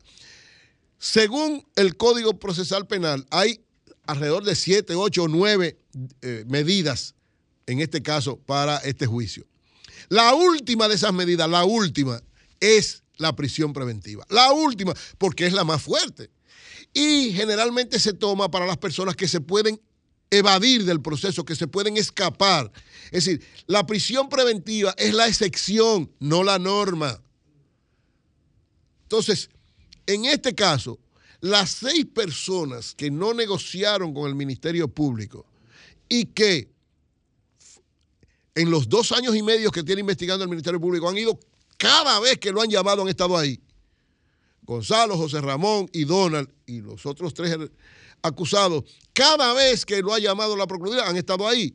Según 0.99 1.65
el 1.77 1.97
Código 1.97 2.39
Procesal 2.39 2.87
Penal, 2.87 3.27
hay 3.31 3.61
alrededor 4.07 4.43
de 4.43 4.57
siete, 4.57 4.95
ocho 4.95 5.25
o 5.25 5.29
nueve 5.29 5.77
eh, 6.23 6.45
medidas, 6.47 7.15
en 7.67 7.81
este 7.81 8.03
caso, 8.03 8.39
para 8.39 8.79
este 8.79 9.07
juicio. 9.07 9.47
La 10.09 10.35
última 10.35 10.89
de 10.89 10.95
esas 10.95 11.13
medidas, 11.13 11.49
la 11.49 11.65
última, 11.65 12.21
es 12.61 13.03
la 13.17 13.35
prisión 13.35 13.73
preventiva. 13.73 14.25
La 14.31 14.53
última, 14.53 14.95
porque 15.19 15.47
es 15.47 15.53
la 15.53 15.65
más 15.65 15.83
fuerte. 15.83 16.31
Y 16.95 17.33
generalmente 17.33 17.99
se 17.99 18.13
toma 18.13 18.51
para 18.51 18.67
las 18.67 18.79
personas 18.79 19.17
que 19.17 19.29
se 19.29 19.41
pueden 19.41 19.81
evadir 20.31 20.85
del 20.85 21.01
proceso, 21.01 21.45
que 21.45 21.57
se 21.57 21.67
pueden 21.67 21.97
escapar. 21.97 22.71
Es 23.11 23.25
decir, 23.25 23.45
la 23.67 23.87
prisión 23.87 24.29
preventiva 24.29 24.95
es 24.97 25.15
la 25.15 25.27
excepción, 25.27 26.11
no 26.21 26.43
la 26.43 26.59
norma. 26.59 27.21
Entonces, 29.03 29.51
en 30.07 30.27
este 30.27 30.55
caso, 30.55 30.99
las 31.41 31.71
seis 31.71 32.05
personas 32.07 32.95
que 32.95 33.11
no 33.11 33.33
negociaron 33.33 34.13
con 34.13 34.29
el 34.29 34.35
Ministerio 34.35 34.89
Público 34.89 35.47
y 36.09 36.27
que 36.27 36.71
en 38.55 38.71
los 38.71 38.89
dos 38.89 39.13
años 39.13 39.37
y 39.37 39.43
medio 39.43 39.71
que 39.71 39.83
tiene 39.83 40.01
investigando 40.01 40.43
el 40.43 40.51
Ministerio 40.51 40.81
Público 40.81 41.09
han 41.09 41.17
ido 41.17 41.39
cada 41.77 42.19
vez 42.21 42.39
que 42.39 42.51
lo 42.51 42.61
han 42.61 42.69
llamado 42.69 43.03
han 43.03 43.09
estado 43.09 43.37
ahí. 43.37 43.61
Gonzalo, 44.63 45.17
José 45.17 45.41
Ramón 45.41 45.89
y 45.93 46.05
Donald 46.05 46.51
y 46.67 46.81
los 46.81 47.07
otros 47.07 47.33
tres 47.33 47.57
acusados, 48.23 48.85
cada 49.13 49.55
vez 49.55 49.87
que 49.87 50.03
lo 50.03 50.13
ha 50.13 50.19
llamado 50.19 50.57
la 50.57 50.67
Procuraduría 50.67 51.09
han 51.09 51.17
estado 51.17 51.47
ahí. 51.49 51.75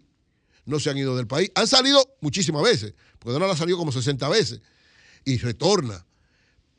No 0.66 0.80
se 0.80 0.90
han 0.90 0.98
ido 0.98 1.16
del 1.16 1.28
país. 1.28 1.52
Han 1.56 1.68
salido 1.68 2.18
muchísimas 2.22 2.62
veces, 2.64 2.94
porque 3.20 3.34
Donald 3.34 3.54
ha 3.54 3.58
salido 3.58 3.78
como 3.78 3.92
60 3.92 4.30
veces 4.30 4.62
y 5.26 5.38
retorna. 5.38 6.06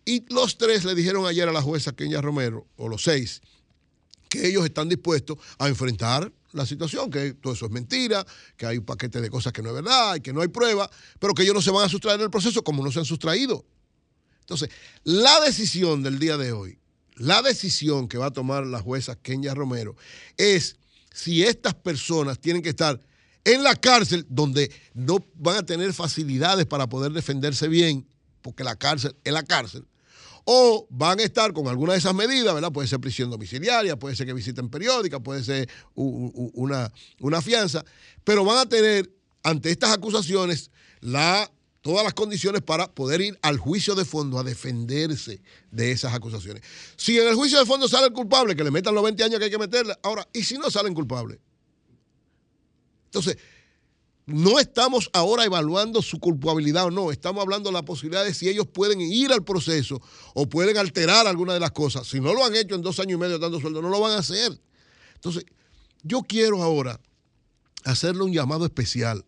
Y 0.05 0.25
los 0.33 0.59
tres 0.59 0.85
le 0.85 0.95
dijeron 0.95 1.27
ayer 1.27 1.49
a 1.49 1.53
la 1.53 1.62
jueza 1.62 1.93
Kenia 1.93 2.21
Romero, 2.21 2.67
o 2.77 2.88
los 2.88 3.03
seis, 3.03 3.40
que 4.29 4.47
ellos 4.47 4.64
están 4.64 4.88
dispuestos 4.88 5.38
a 5.59 5.69
enfrentar 5.69 6.33
la 6.55 6.64
situación, 6.64 7.11
que 7.11 7.35
todo 7.35 7.53
eso 7.53 7.67
es 7.67 7.73
mentira, 7.73 8.25
que 8.57 8.67
hay 8.67 8.79
un 8.79 8.85
paquete 8.85 9.21
de 9.21 9.29
cosas 9.29 9.53
que 9.53 9.62
no 9.62 9.71
es 9.71 9.75
verdad 9.75 10.17
y 10.17 10.21
que 10.21 10.33
no 10.33 10.40
hay 10.40 10.49
prueba, 10.49 10.88
pero 11.19 11.35
que 11.35 11.43
ellos 11.43 11.55
no 11.55 11.62
se 11.62 11.71
van 11.71 11.85
a 11.85 11.88
sustraer 11.88 12.19
del 12.19 12.31
proceso 12.31 12.62
como 12.62 12.83
no 12.83 12.90
se 12.90 13.01
han 13.01 13.05
sustraído. 13.05 13.64
Entonces, 14.40 14.71
la 15.03 15.40
decisión 15.40 16.03
del 16.03 16.19
día 16.19 16.37
de 16.37 16.53
hoy, 16.53 16.79
la 17.17 17.43
decisión 17.43 18.09
que 18.09 18.19
va 18.19 18.27
a 18.27 18.33
tomar 18.33 18.67
la 18.67 18.81
jueza 18.81 19.17
Kenia 19.17 19.55
Romero 19.55 19.97
es 20.37 20.77
si 21.12 21.45
estas 21.45 21.75
personas 21.75 22.38
tienen 22.38 22.62
que 22.62 22.71
estar 22.71 23.01
en 23.45 23.62
la 23.62 23.75
cárcel 23.75 24.27
donde 24.29 24.71
no 24.95 25.25
van 25.35 25.57
a 25.57 25.67
tener 25.67 25.93
facilidades 25.93 26.67
para 26.67 26.88
poder 26.88 27.12
defenderse 27.12 27.69
bien, 27.69 28.07
porque 28.43 28.64
la 28.64 28.77
cárcel 28.77 29.14
es 29.25 29.33
la 29.33 29.43
cárcel, 29.43 29.87
o 30.44 30.87
van 30.90 31.20
a 31.20 31.22
estar 31.22 31.52
con 31.52 31.68
alguna 31.68 31.92
de 31.92 31.98
esas 31.98 32.14
medidas, 32.14 32.54
¿verdad? 32.54 32.72
Puede 32.72 32.88
ser 32.88 33.00
prisión 33.00 33.30
domiciliaria, 33.30 33.98
puede 33.98 34.14
ser 34.14 34.26
que 34.26 34.33
visiten 34.33 34.68
periódica, 34.68 35.20
puede 35.20 35.42
ser 35.42 35.68
una, 35.94 36.92
una 37.20 37.42
fianza, 37.42 37.85
pero 38.24 38.44
van 38.44 38.59
a 38.59 38.68
tener 38.68 39.11
ante 39.42 39.70
estas 39.70 39.90
acusaciones 39.90 40.70
la 41.00 41.50
todas 41.85 42.02
las 42.02 42.14
condiciones 42.14 42.62
para 42.62 42.90
poder 42.90 43.20
ir 43.20 43.38
al 43.42 43.59
juicio 43.59 43.94
de 43.94 44.07
fondo 44.07 44.38
a 44.38 44.42
defenderse 44.42 45.42
de 45.70 45.92
esas 45.92 46.14
acusaciones. 46.14 46.62
Si 46.96 47.18
en 47.18 47.28
el 47.28 47.35
juicio 47.35 47.59
de 47.59 47.66
fondo 47.66 47.88
sale 47.88 48.07
el 48.07 48.12
culpable, 48.14 48.57
que 48.57 48.64
le 48.64 48.70
metan 48.70 48.94
los 48.94 49.04
20 49.04 49.22
años 49.22 49.38
que 49.38 49.44
hay 49.44 49.50
que 49.50 49.59
meterle, 49.59 49.94
ahora, 50.02 50.26
¿y 50.33 50.42
si 50.44 50.57
no 50.57 50.70
salen 50.70 50.94
culpables? 50.94 51.38
Entonces, 53.04 53.37
no 54.26 54.58
estamos 54.58 55.10
ahora 55.12 55.44
evaluando 55.44 56.00
su 56.00 56.18
culpabilidad 56.18 56.87
o 56.87 56.90
no, 56.90 57.10
estamos 57.10 57.42
hablando 57.42 57.68
de 57.68 57.74
la 57.74 57.84
posibilidad 57.84 58.24
de 58.24 58.32
si 58.32 58.48
ellos 58.48 58.66
pueden 58.66 59.00
ir 59.00 59.32
al 59.32 59.44
proceso 59.44 60.00
o 60.32 60.48
pueden 60.48 60.78
alterar 60.78 61.26
alguna 61.26 61.52
de 61.52 61.60
las 61.60 61.72
cosas. 61.72 62.06
Si 62.06 62.20
no 62.20 62.32
lo 62.32 62.44
han 62.44 62.54
hecho 62.54 62.74
en 62.74 62.82
dos 62.82 62.98
años 63.00 63.18
y 63.18 63.20
medio 63.20 63.38
dando 63.38 63.60
sueldo, 63.60 63.82
no 63.82 63.90
lo 63.90 64.00
van 64.00 64.12
a 64.12 64.18
hacer. 64.18 64.58
Entonces, 65.14 65.44
yo 66.02 66.22
quiero 66.22 66.62
ahora 66.62 67.00
hacerle 67.84 68.22
un 68.22 68.32
llamado 68.32 68.64
especial 68.64 69.24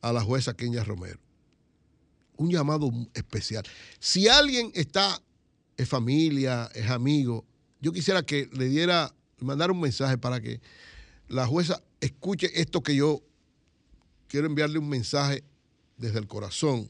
a 0.00 0.12
la 0.12 0.22
jueza 0.22 0.54
Kenia 0.54 0.82
Romero. 0.82 1.20
Un 2.36 2.50
llamado 2.50 2.90
especial. 3.14 3.64
Si 4.00 4.26
alguien 4.26 4.72
está, 4.74 5.22
es 5.76 5.88
familia, 5.88 6.68
es 6.74 6.90
amigo, 6.90 7.44
yo 7.80 7.92
quisiera 7.92 8.24
que 8.24 8.48
le 8.52 8.66
diera, 8.66 9.14
mandar 9.38 9.70
un 9.70 9.80
mensaje 9.80 10.18
para 10.18 10.40
que 10.40 10.60
la 11.28 11.46
jueza 11.46 11.82
escuche 12.00 12.60
esto 12.60 12.82
que 12.82 12.96
yo 12.96 13.22
quiero 14.30 14.46
enviarle 14.46 14.78
un 14.78 14.88
mensaje 14.88 15.42
desde 15.96 16.20
el 16.20 16.28
corazón 16.28 16.88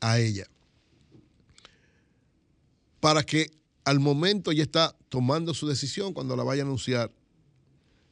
a 0.00 0.18
ella. 0.18 0.46
Para 3.00 3.22
que 3.22 3.50
al 3.84 3.98
momento 3.98 4.52
ya 4.52 4.62
está 4.62 4.94
tomando 5.08 5.54
su 5.54 5.66
decisión 5.66 6.12
cuando 6.12 6.36
la 6.36 6.44
vaya 6.44 6.62
a 6.62 6.66
anunciar, 6.66 7.10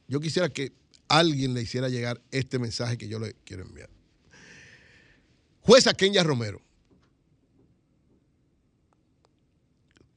yo 0.07 0.19
quisiera 0.19 0.49
que 0.49 0.73
alguien 1.07 1.53
le 1.53 1.61
hiciera 1.61 1.89
llegar 1.89 2.21
este 2.31 2.57
mensaje 2.57 2.97
que 2.97 3.07
yo 3.07 3.19
le 3.19 3.35
quiero 3.45 3.63
enviar. 3.63 3.89
Jueza 5.61 5.93
Kenya 5.93 6.23
Romero, 6.23 6.59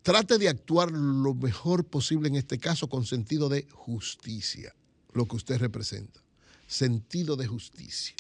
trate 0.02 0.38
de 0.38 0.48
actuar 0.48 0.90
lo 0.90 1.34
mejor 1.34 1.84
posible 1.84 2.28
en 2.28 2.36
este 2.36 2.58
caso 2.58 2.88
con 2.88 3.04
sentido 3.04 3.50
de 3.50 3.66
justicia, 3.70 4.74
lo 5.12 5.26
que 5.26 5.36
usted 5.36 5.58
representa 5.58 6.25
sentido 6.66 7.36
de 7.36 7.46
justicia. 7.46 8.14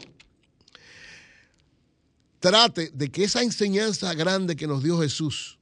Trate 2.38 2.90
de 2.90 3.10
que 3.10 3.24
esa 3.24 3.42
enseñanza 3.42 4.12
grande 4.14 4.56
que 4.56 4.66
nos 4.66 4.82
dio 4.82 5.00
Jesús, 5.00 5.58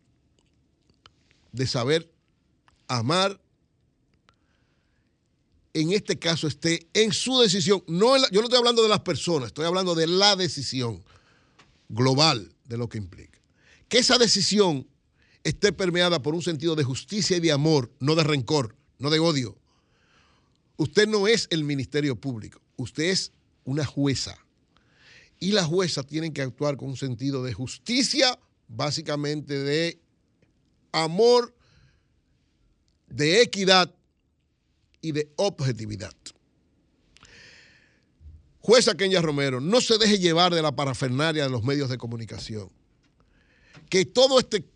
de 1.53 1.66
saber 1.66 2.12
amar, 2.88 3.40
en 5.73 5.92
este 5.92 6.18
caso 6.18 6.47
esté 6.47 6.88
en 6.92 7.12
su 7.12 7.40
decisión. 7.40 7.83
No 7.87 8.16
yo 8.31 8.40
no 8.40 8.44
estoy 8.44 8.59
hablando 8.59 8.83
de 8.83 8.88
las 8.88 9.01
personas, 9.01 9.49
estoy 9.49 9.66
hablando 9.66 9.94
de 9.94 10.07
la 10.07 10.37
decisión 10.37 11.03
global 11.88 12.55
de 12.64 12.77
lo 12.77 12.88
que 12.88 12.99
implica. 12.99 13.38
Que 13.88 13.99
esa 13.99 14.18
decisión 14.18 14.87
esté 15.42 15.73
permeada 15.73 16.23
por 16.23 16.35
un 16.35 16.42
sentido 16.42 16.75
de 16.75 16.85
justicia 16.85 17.37
y 17.37 17.40
de 17.40 17.53
amor, 17.53 17.92
no 18.01 18.14
de 18.14 18.25
rencor, 18.25 18.77
no 18.99 19.11
de 19.11 19.20
odio. 19.20 19.57
Usted 20.77 21.07
no 21.07 21.29
es 21.29 21.47
el 21.51 21.62
Ministerio 21.64 22.16
Público 22.16 22.63
usted 22.77 23.05
es 23.05 23.33
una 23.65 23.85
jueza 23.85 24.37
y 25.41 25.53
la 25.53 25.65
jueza 25.65 26.03
tiene 26.03 26.33
que 26.33 26.43
actuar 26.43 26.77
con 26.77 26.89
un 26.89 26.97
sentido 26.97 27.43
de 27.43 27.53
justicia, 27.53 28.39
básicamente 28.69 29.59
de 29.59 30.01
amor, 30.93 31.55
de 33.09 33.43
equidad 33.43 33.95
y 35.01 35.13
de 35.13 35.31
objetividad. 35.37 36.15
Jueza 38.61 38.95
Kenya 38.95 39.21
Romero, 39.21 39.61
no 39.61 39.83
se 39.83 39.99
deje 39.99 40.19
llevar 40.19 40.55
de 40.55 40.63
la 40.63 40.75
parafernaria 40.75 41.45
de 41.45 41.51
los 41.51 41.63
medios 41.63 41.91
de 41.91 41.99
comunicación. 41.99 42.71
Que 43.91 44.07
todo 44.07 44.41
este 44.41 44.67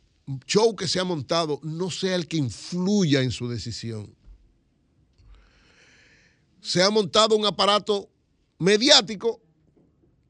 show 0.44 0.76
que 0.76 0.86
se 0.86 1.00
ha 1.00 1.04
montado 1.04 1.60
no 1.62 1.90
sea 1.90 2.14
el 2.14 2.28
que 2.28 2.36
influya 2.36 3.22
en 3.22 3.30
su 3.30 3.48
decisión 3.48 4.14
se 6.60 6.82
ha 6.82 6.90
montado 6.90 7.36
un 7.36 7.46
aparato 7.46 8.08
mediático 8.58 9.40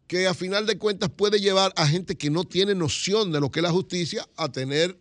que 0.07 0.27
a 0.27 0.35
final 0.35 0.67
de 0.67 0.79
cuentas 0.79 1.11
puede 1.11 1.39
llevar 1.39 1.73
a 1.77 1.87
gente 1.87 2.17
que 2.17 2.31
no 2.31 2.45
tiene 2.45 2.75
noción 2.75 3.31
de 3.31 3.41
lo 3.41 3.51
que 3.51 3.61
es 3.61 3.63
la 3.63 3.71
justicia 3.71 4.27
a 4.37 4.51
tener 4.51 4.99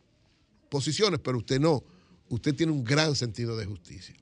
posiciones, 0.69 1.19
pero 1.23 1.37
usted 1.37 1.59
no. 1.59 1.83
Usted 2.29 2.53
tiene 2.53 2.73
un 2.73 2.83
gran 2.83 3.15
sentido 3.15 3.55
de 3.55 3.65
justicia. 3.65 4.15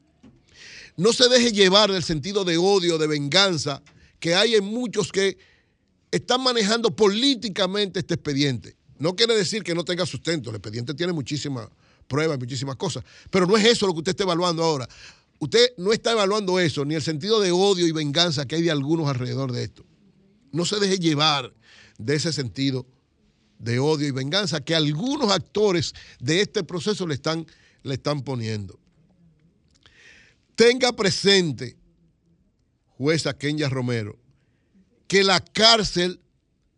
No 0.95 1.11
se 1.11 1.27
deje 1.27 1.51
llevar 1.51 1.91
del 1.91 2.03
sentido 2.03 2.45
de 2.45 2.57
odio, 2.57 2.97
de 2.97 3.07
venganza 3.07 3.81
que 4.19 4.35
hay 4.35 4.55
en 4.55 4.63
muchos 4.63 5.11
que 5.11 5.37
están 6.11 6.41
manejando 6.41 6.95
políticamente 6.95 7.99
este 7.99 8.13
expediente. 8.13 8.77
No 8.97 9.15
quiere 9.15 9.35
decir 9.35 9.63
que 9.63 9.75
no 9.75 9.83
tenga 9.83 10.05
sustento, 10.05 10.51
el 10.51 10.55
expediente 10.55 10.93
tiene 10.93 11.11
muchísimas 11.11 11.67
pruebas, 12.07 12.39
muchísimas 12.39 12.75
cosas, 12.75 13.03
pero 13.29 13.45
no 13.45 13.57
es 13.57 13.65
eso 13.65 13.87
lo 13.87 13.93
que 13.93 13.99
usted 13.99 14.11
está 14.11 14.23
evaluando 14.23 14.63
ahora. 14.63 14.87
Usted 15.39 15.73
no 15.77 15.91
está 15.91 16.13
evaluando 16.13 16.59
eso, 16.59 16.85
ni 16.85 16.95
el 16.95 17.01
sentido 17.01 17.39
de 17.41 17.51
odio 17.51 17.85
y 17.87 17.91
venganza 17.91 18.45
que 18.45 18.55
hay 18.55 18.61
de 18.61 18.71
algunos 18.71 19.07
alrededor 19.07 19.51
de 19.51 19.63
esto. 19.63 19.85
No 20.51 20.65
se 20.65 20.79
deje 20.79 20.97
llevar 20.97 21.53
de 21.97 22.15
ese 22.15 22.31
sentido 22.31 22.85
de 23.59 23.79
odio 23.79 24.07
y 24.07 24.11
venganza 24.11 24.61
que 24.61 24.75
algunos 24.75 25.31
actores 25.31 25.93
de 26.19 26.41
este 26.41 26.63
proceso 26.63 27.05
le 27.07 27.15
están, 27.15 27.45
le 27.83 27.95
están 27.95 28.21
poniendo. 28.21 28.79
Tenga 30.55 30.93
presente, 30.93 31.77
jueza 32.97 33.37
Kenya 33.37 33.67
Romero, 33.67 34.17
que 35.07 35.23
la 35.23 35.41
cárcel, 35.41 36.21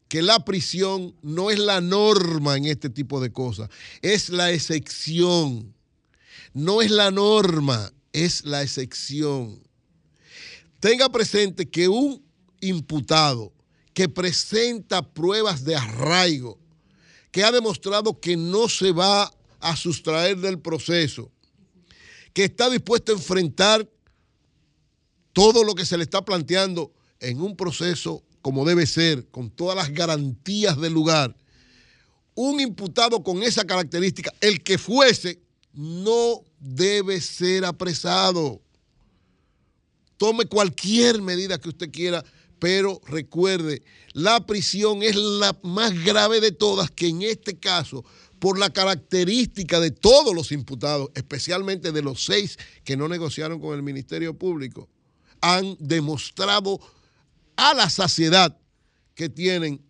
que 0.07 0.21
la 0.21 0.43
prisión 0.43 1.15
no 1.21 1.51
es 1.51 1.59
la 1.59 1.81
norma 1.81 2.57
en 2.57 2.65
este 2.65 2.89
tipo 2.89 3.21
de 3.21 3.31
cosas, 3.31 3.69
es 4.01 4.29
la 4.29 4.51
excepción. 4.51 5.73
No 6.53 6.81
es 6.81 6.89
la 6.89 7.11
norma, 7.11 7.91
es 8.25 8.45
la 8.45 8.63
excepción. 8.63 9.61
Tenga 10.79 11.09
presente 11.09 11.69
que 11.69 11.87
un 11.87 12.25
imputado 12.61 13.53
que 13.93 14.09
presenta 14.09 15.01
pruebas 15.01 15.63
de 15.63 15.75
arraigo, 15.75 16.59
que 17.31 17.43
ha 17.43 17.51
demostrado 17.51 18.19
que 18.19 18.35
no 18.35 18.69
se 18.69 18.91
va 18.91 19.31
a 19.59 19.75
sustraer 19.75 20.37
del 20.37 20.59
proceso, 20.59 21.31
que 22.33 22.45
está 22.45 22.69
dispuesto 22.69 23.11
a 23.11 23.15
enfrentar 23.15 23.87
todo 25.33 25.63
lo 25.63 25.75
que 25.75 25.85
se 25.85 25.97
le 25.97 26.03
está 26.03 26.23
planteando 26.23 26.93
en 27.19 27.41
un 27.41 27.55
proceso 27.55 28.23
como 28.41 28.65
debe 28.65 28.85
ser, 28.85 29.27
con 29.29 29.49
todas 29.49 29.75
las 29.75 29.91
garantías 29.91 30.79
del 30.79 30.93
lugar, 30.93 31.35
un 32.33 32.59
imputado 32.59 33.23
con 33.23 33.43
esa 33.43 33.65
característica, 33.65 34.33
el 34.41 34.63
que 34.63 34.77
fuese, 34.77 35.41
no 35.73 36.46
debe 36.67 37.21
ser 37.21 37.63
apresado. 37.65 38.61
Tome 40.17 40.45
cualquier 40.45 41.21
medida 41.21 41.59
que 41.59 41.69
usted 41.69 41.91
quiera, 41.91 42.25
pero 42.59 42.99
recuerde, 43.05 43.83
la 44.13 44.45
prisión 44.45 45.03
es 45.03 45.15
la 45.15 45.57
más 45.63 45.93
grave 46.03 46.41
de 46.41 46.51
todas, 46.51 46.91
que 46.91 47.07
en 47.07 47.21
este 47.21 47.57
caso, 47.57 48.03
por 48.39 48.59
la 48.59 48.71
característica 48.71 49.79
de 49.79 49.91
todos 49.91 50.35
los 50.35 50.51
imputados, 50.51 51.09
especialmente 51.15 51.91
de 51.91 52.01
los 52.01 52.25
seis 52.25 52.57
que 52.83 52.97
no 52.97 53.07
negociaron 53.07 53.61
con 53.61 53.75
el 53.75 53.83
Ministerio 53.83 54.37
Público, 54.37 54.89
han 55.39 55.77
demostrado 55.79 56.79
a 57.55 57.73
la 57.75 57.89
saciedad 57.89 58.57
que 59.15 59.29
tienen 59.29 59.81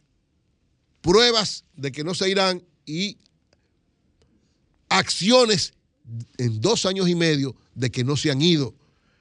pruebas 1.02 1.64
de 1.76 1.92
que 1.92 2.04
no 2.04 2.14
se 2.14 2.30
irán 2.30 2.64
y 2.86 3.18
acciones 4.90 5.74
en 6.38 6.62
dos 6.62 6.86
años 6.86 7.08
y 7.10 7.16
medio 7.16 7.56
de 7.76 7.92
que 7.92 8.04
no 8.04 8.18
se 8.18 8.32
han 8.32 8.42
ido. 8.42 8.74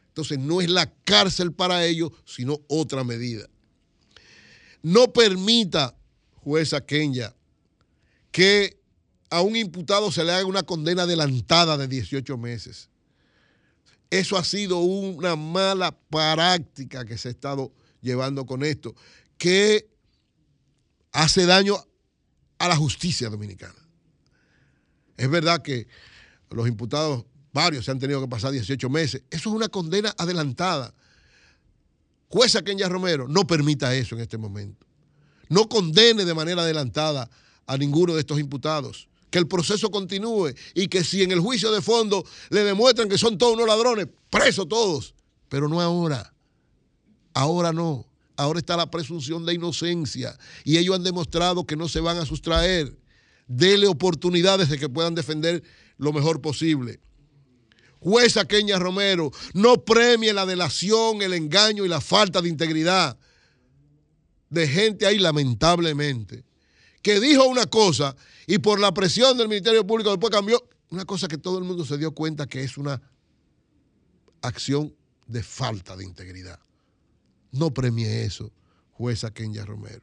Entonces 0.09 0.39
no 0.39 0.61
es 0.61 0.71
la 0.71 0.93
cárcel 1.05 1.53
para 1.53 1.85
ellos, 1.85 2.11
sino 2.25 2.61
otra 2.69 3.05
medida. 3.05 3.49
No 4.83 5.13
permita, 5.13 5.97
jueza 6.37 6.85
Kenya, 6.85 7.35
que 8.31 8.79
a 9.31 9.43
un 9.43 9.57
imputado 9.57 10.13
se 10.13 10.25
le 10.25 10.33
haga 10.33 10.47
una 10.47 10.63
condena 10.63 11.03
adelantada 11.03 11.77
de 11.77 11.89
18 11.89 12.37
meses. 12.39 12.89
Eso 14.11 14.37
ha 14.37 14.45
sido 14.45 14.79
una 14.79 15.35
mala 15.35 15.99
práctica 16.09 17.05
que 17.05 17.19
se 17.19 17.29
ha 17.29 17.31
estado 17.33 17.73
llevando 18.01 18.47
con 18.47 18.63
esto, 18.63 18.95
que 19.37 19.91
hace 21.13 21.45
daño 21.45 21.77
a 22.59 22.69
la 22.69 22.77
justicia 22.77 23.29
dominicana. 23.29 23.75
Es 25.17 25.29
verdad 25.29 25.63
que 25.63 25.89
los 26.51 26.69
imputados, 26.69 27.25
varios, 27.53 27.85
se 27.85 27.91
han 27.91 27.99
tenido 27.99 28.21
que 28.21 28.29
pasar 28.29 28.53
18 28.53 28.89
meses. 28.91 29.23
Eso 29.31 29.51
es 29.51 29.57
una 29.57 29.69
condena 29.69 30.15
adelantada. 30.17 30.95
Jueza 32.29 32.63
Kenya 32.63 32.89
Romero, 32.89 33.29
no 33.29 33.47
permita 33.47 33.95
eso 33.95 34.15
en 34.15 34.23
este 34.23 34.39
momento. 34.39 34.87
No 35.49 35.69
condene 35.69 36.25
de 36.25 36.35
manera 36.35 36.63
adelantada 36.63 37.31
a 37.67 37.77
ninguno 37.77 38.15
de 38.15 38.21
estos 38.21 38.39
imputados. 38.39 39.09
Que 39.31 39.39
el 39.39 39.49
proceso 39.49 39.91
continúe 39.91 40.55
y 40.75 40.89
que 40.89 41.05
si 41.05 41.23
en 41.23 41.33
el 41.33 41.41
juicio 41.41 41.71
de 41.73 41.83
fondo 41.83 42.25
le 42.51 42.65
demuestran 42.65 43.09
que 43.09 43.19
son 43.19 43.39
todos 43.39 43.55
unos 43.55 43.67
ladrones, 43.67 44.09
presos 44.31 44.69
todos. 44.69 45.15
Pero 45.49 45.69
no 45.69 45.81
ahora. 45.81 46.33
Ahora 47.35 47.73
no. 47.73 48.07
Ahora 48.37 48.59
está 48.59 48.77
la 48.77 48.91
presunción 48.91 49.47
de 49.47 49.55
inocencia 49.55 50.39
y 50.65 50.77
ellos 50.77 50.95
han 50.95 51.05
demostrado 51.05 51.67
que 51.67 51.77
no 51.77 51.89
se 51.89 52.01
van 52.01 52.19
a 52.19 52.27
sustraer. 52.27 52.97
Dele 53.49 53.87
oportunidades 53.87 54.69
de 54.69 54.79
que 54.79 54.89
puedan 54.89 55.15
defender 55.15 55.63
lo 55.99 56.13
mejor 56.13 56.41
posible. 56.41 57.01
Jueza 58.01 58.47
Kenia 58.47 58.79
Romero, 58.79 59.33
no 59.55 59.85
premie 59.85 60.33
la 60.33 60.47
delación, 60.47 61.23
el 61.23 61.33
engaño 61.33 61.85
y 61.85 61.89
la 61.89 62.01
falta 62.01 62.41
de 62.41 62.49
integridad 62.49 63.19
de 64.51 64.69
gente 64.69 65.07
ahí, 65.07 65.19
lamentablemente, 65.19 66.45
que 67.03 67.21
dijo 67.21 67.45
una 67.45 67.67
cosa 67.67 68.17
y 68.47 68.59
por 68.59 68.81
la 68.81 68.93
presión 68.93 69.37
del 69.37 69.49
Ministerio 69.49 69.87
Público 69.87 70.11
después 70.11 70.31
cambió 70.31 70.63
una 70.91 71.05
cosa 71.05 71.29
que 71.29 71.39
todo 71.39 71.59
el 71.59 71.65
mundo 71.65 71.85
se 71.85 71.99
dio 71.99 72.13
cuenta 72.13 72.47
que 72.47 72.63
es 72.63 72.79
una 72.79 73.03
acción 74.41 74.95
de 75.27 75.43
falta 75.43 75.97
de 75.97 76.05
integridad. 76.05 76.61
No 77.51 77.73
premie 77.73 78.25
eso, 78.25 78.53
jueza 78.93 79.33
Kenya 79.33 79.65
Romero. 79.65 80.03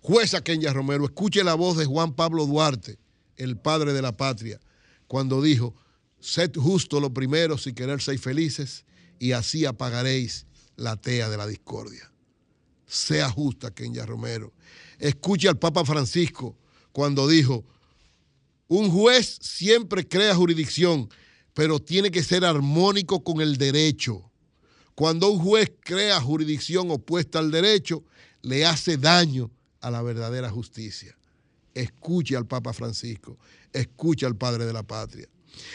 Jueza 0.00 0.42
Kenya 0.42 0.72
Romero, 0.72 1.04
escuche 1.04 1.44
la 1.44 1.54
voz 1.54 1.76
de 1.76 1.86
Juan 1.86 2.14
Pablo 2.14 2.46
Duarte, 2.46 2.98
el 3.36 3.56
padre 3.56 3.92
de 3.92 4.02
la 4.02 4.16
patria, 4.16 4.60
cuando 5.06 5.42
dijo, 5.42 5.74
sed 6.20 6.52
justo 6.56 7.00
lo 7.00 7.12
primero 7.12 7.58
si 7.58 7.72
querer 7.72 8.00
felices 8.00 8.84
y 9.18 9.32
así 9.32 9.64
apagaréis 9.64 10.46
la 10.76 10.96
tea 10.96 11.28
de 11.28 11.36
la 11.36 11.46
discordia. 11.46 12.10
Sea 12.86 13.28
justa, 13.30 13.72
Kenya 13.72 14.06
Romero. 14.06 14.52
Escuche 14.98 15.48
al 15.48 15.58
Papa 15.58 15.84
Francisco 15.84 16.56
cuando 16.92 17.26
dijo, 17.28 17.64
un 18.68 18.90
juez 18.90 19.38
siempre 19.40 20.06
crea 20.06 20.34
jurisdicción, 20.34 21.08
pero 21.52 21.80
tiene 21.80 22.10
que 22.10 22.22
ser 22.22 22.44
armónico 22.44 23.22
con 23.22 23.40
el 23.40 23.56
derecho. 23.56 24.30
Cuando 24.94 25.30
un 25.30 25.40
juez 25.40 25.72
crea 25.80 26.20
jurisdicción 26.20 26.90
opuesta 26.90 27.38
al 27.38 27.50
derecho, 27.50 28.04
le 28.42 28.64
hace 28.64 28.96
daño 28.96 29.50
a 29.80 29.90
la 29.90 30.02
verdadera 30.02 30.50
justicia. 30.50 31.16
Escuche 31.74 32.36
al 32.36 32.46
Papa 32.46 32.72
Francisco, 32.72 33.36
escuche 33.72 34.24
al 34.24 34.36
Padre 34.36 34.64
de 34.64 34.72
la 34.72 34.84
Patria. 34.84 35.28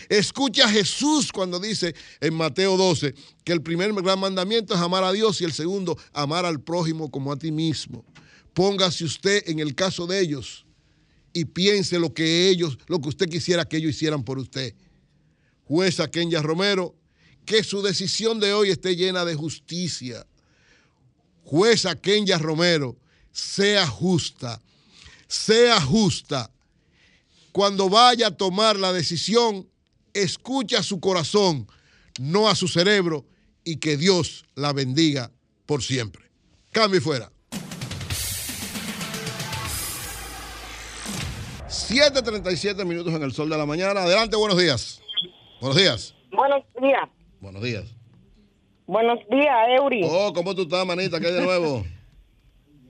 Escucha 0.10 0.66
a 0.66 0.70
Jesús 0.70 1.32
cuando 1.32 1.60
dice 1.60 1.96
en 2.20 2.34
Mateo 2.34 2.78
12 2.78 3.14
que 3.44 3.54
el 3.54 3.62
primer 3.62 3.94
gran 3.94 4.20
mandamiento 4.20 4.74
es 4.74 4.80
amar 4.80 5.04
a 5.04 5.12
Dios 5.12 5.40
y 5.42 5.46
el 5.46 5.54
segundo, 5.54 5.98
amar 6.14 6.46
al 6.46 6.62
prójimo 6.62 7.10
como 7.10 7.32
a 7.32 7.38
ti 7.38 7.52
mismo. 7.52 8.06
Póngase 8.54 9.06
usted 9.06 9.44
en 9.48 9.60
el 9.60 9.76
caso 9.76 10.08
de 10.08 10.20
ellos 10.20 10.66
y 11.34 11.46
piense 11.46 12.00
lo 12.00 12.14
que 12.14 12.50
ellos, 12.50 12.78
lo 12.88 13.00
que 13.00 13.10
usted 13.10 13.30
quisiera 13.30 13.66
que 13.66 13.78
ellos 13.78 13.92
hicieran 13.92 14.24
por 14.24 14.40
usted. 14.40 14.74
Jueza 15.66 16.10
Kenya 16.10 16.42
Romero, 16.42 16.96
que 17.46 17.64
su 17.64 17.82
decisión 17.82 18.40
de 18.40 18.54
hoy 18.54 18.70
esté 18.70 18.96
llena 18.96 19.24
de 19.26 19.36
justicia. 19.36 20.26
Jueza 21.44 21.96
Kenya 21.96 22.38
Romero, 22.38 22.98
sea 23.32 23.88
justa, 23.88 24.62
sea 25.30 25.80
justa. 25.80 26.52
Cuando 27.54 27.88
vaya 27.88 28.28
a 28.28 28.38
tomar 28.38 28.76
la 28.76 28.92
decisión, 28.92 29.70
escucha 30.14 30.80
a 30.80 30.84
su 30.84 31.00
corazón, 31.00 31.68
no 32.20 32.50
a 32.50 32.56
su 32.56 32.68
cerebro, 32.68 33.26
y 33.64 33.78
que 33.78 33.96
Dios 33.96 34.46
la 34.56 34.74
bendiga 34.74 35.32
por 35.66 35.84
siempre. 35.84 36.24
Cambio 36.72 37.02
fuera. 37.02 37.32
7.37 41.68 42.84
minutos 42.86 43.14
en 43.14 43.24
el 43.24 43.32
sol 43.32 43.50
de 43.50 43.58
la 43.58 43.66
mañana. 43.66 44.02
Adelante, 44.02 44.36
buenos 44.36 44.58
días. 44.58 45.02
Buenos 45.62 45.78
días. 45.78 46.16
Buenos 46.32 46.64
días. 46.82 47.10
Buenos 47.40 47.64
días. 47.64 47.86
Buenos 48.88 49.20
días, 49.30 49.56
Eury. 49.78 50.02
Oh, 50.04 50.34
¿cómo 50.34 50.56
tú 50.56 50.64
estás, 50.64 50.86
manita? 50.86 51.20
¿Qué 51.20 51.28
hay 51.28 51.34
de 51.34 51.42
nuevo? 51.42 51.86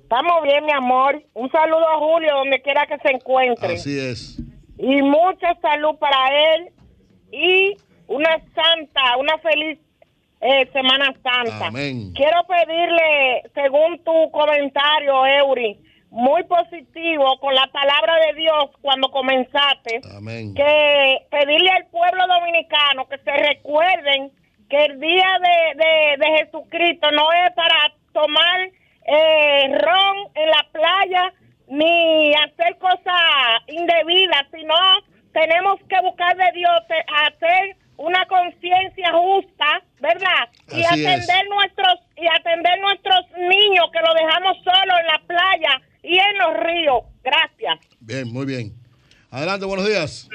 Estamos 0.09 0.41
bien, 0.41 0.65
mi 0.65 0.71
amor. 0.71 1.21
Un 1.35 1.51
saludo 1.51 1.87
a 1.87 1.99
Julio, 1.99 2.33
donde 2.37 2.59
quiera 2.63 2.87
que 2.87 2.97
se 2.97 3.11
encuentre. 3.11 3.75
Así 3.75 3.99
es. 3.99 4.41
Y 4.79 5.03
mucha 5.03 5.53
salud 5.61 5.99
para 5.99 6.55
él. 6.55 6.71
Y 7.31 7.77
una 8.07 8.41
santa, 8.55 9.17
una 9.19 9.37
feliz 9.37 9.77
eh, 10.41 10.67
Semana 10.73 11.13
Santa. 11.21 11.67
Amén. 11.67 12.11
Quiero 12.15 12.39
pedirle, 12.47 13.43
según 13.53 14.03
tu 14.03 14.31
comentario, 14.31 15.27
Eury, 15.27 15.77
muy 16.09 16.43
positivo 16.45 17.39
con 17.39 17.53
la 17.53 17.67
palabra 17.67 18.15
de 18.25 18.33
Dios 18.33 18.71
cuando 18.81 19.11
comenzaste, 19.11 20.01
Amén. 20.17 20.55
que 20.55 21.17
pedirle 21.29 21.69
al 21.69 21.85
pueblo 21.85 22.23
dominicano 22.25 23.07
que 23.07 23.19
se 23.19 23.31
recuerden 23.31 24.31
que 24.71 24.85
el 24.85 24.99
día 24.99 25.27
de, 25.39 25.83
de, 25.83 26.17
de 26.17 26.37
Jesucristo 26.39 27.11
no 27.11 27.31
es 27.31 27.53
para 27.53 27.93
tomar 28.11 28.71
eh, 29.11 29.67
ron 29.79 30.17
en 30.35 30.49
la 30.49 30.65
playa 30.71 31.33
ni 31.67 32.33
hacer 32.33 32.77
cosas 32.79 33.21
indebidas, 33.67 34.43
sino 34.53 34.73
tenemos 35.33 35.79
que 35.87 35.95
buscar 36.03 36.35
de 36.37 36.51
Dios 36.53 36.71
hacer 37.27 37.75
una 37.97 38.25
conciencia 38.27 39.11
justa, 39.13 39.81
¿verdad? 39.99 40.49
y 40.71 40.81
Así 40.83 41.05
atender 41.05 41.43
es. 41.43 41.49
nuestros 41.49 41.95
y 42.17 42.25
atender 42.27 42.79
nuestros 42.81 43.19
niños 43.37 43.87
que 43.91 43.99
los 43.99 44.15
dejamos 44.15 44.57
solos 44.63 44.97
en 45.01 45.07
la 45.07 45.21
playa 45.27 45.81
y 46.03 46.17
en 46.17 46.37
los 46.37 46.57
ríos. 46.63 47.03
Gracias. 47.23 47.79
bien, 47.99 48.31
muy 48.31 48.45
bien. 48.45 48.73
Adelante, 49.31 49.65
buenos 49.65 49.85
días. 49.87 50.27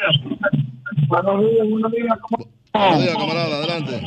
Buenos 1.09 1.41
días, 1.41 1.69
buenos 1.71 1.93
días. 1.93 2.19
Buenos 2.73 3.03
días, 3.03 3.17
camarada, 3.17 3.57
adelante. 3.57 4.01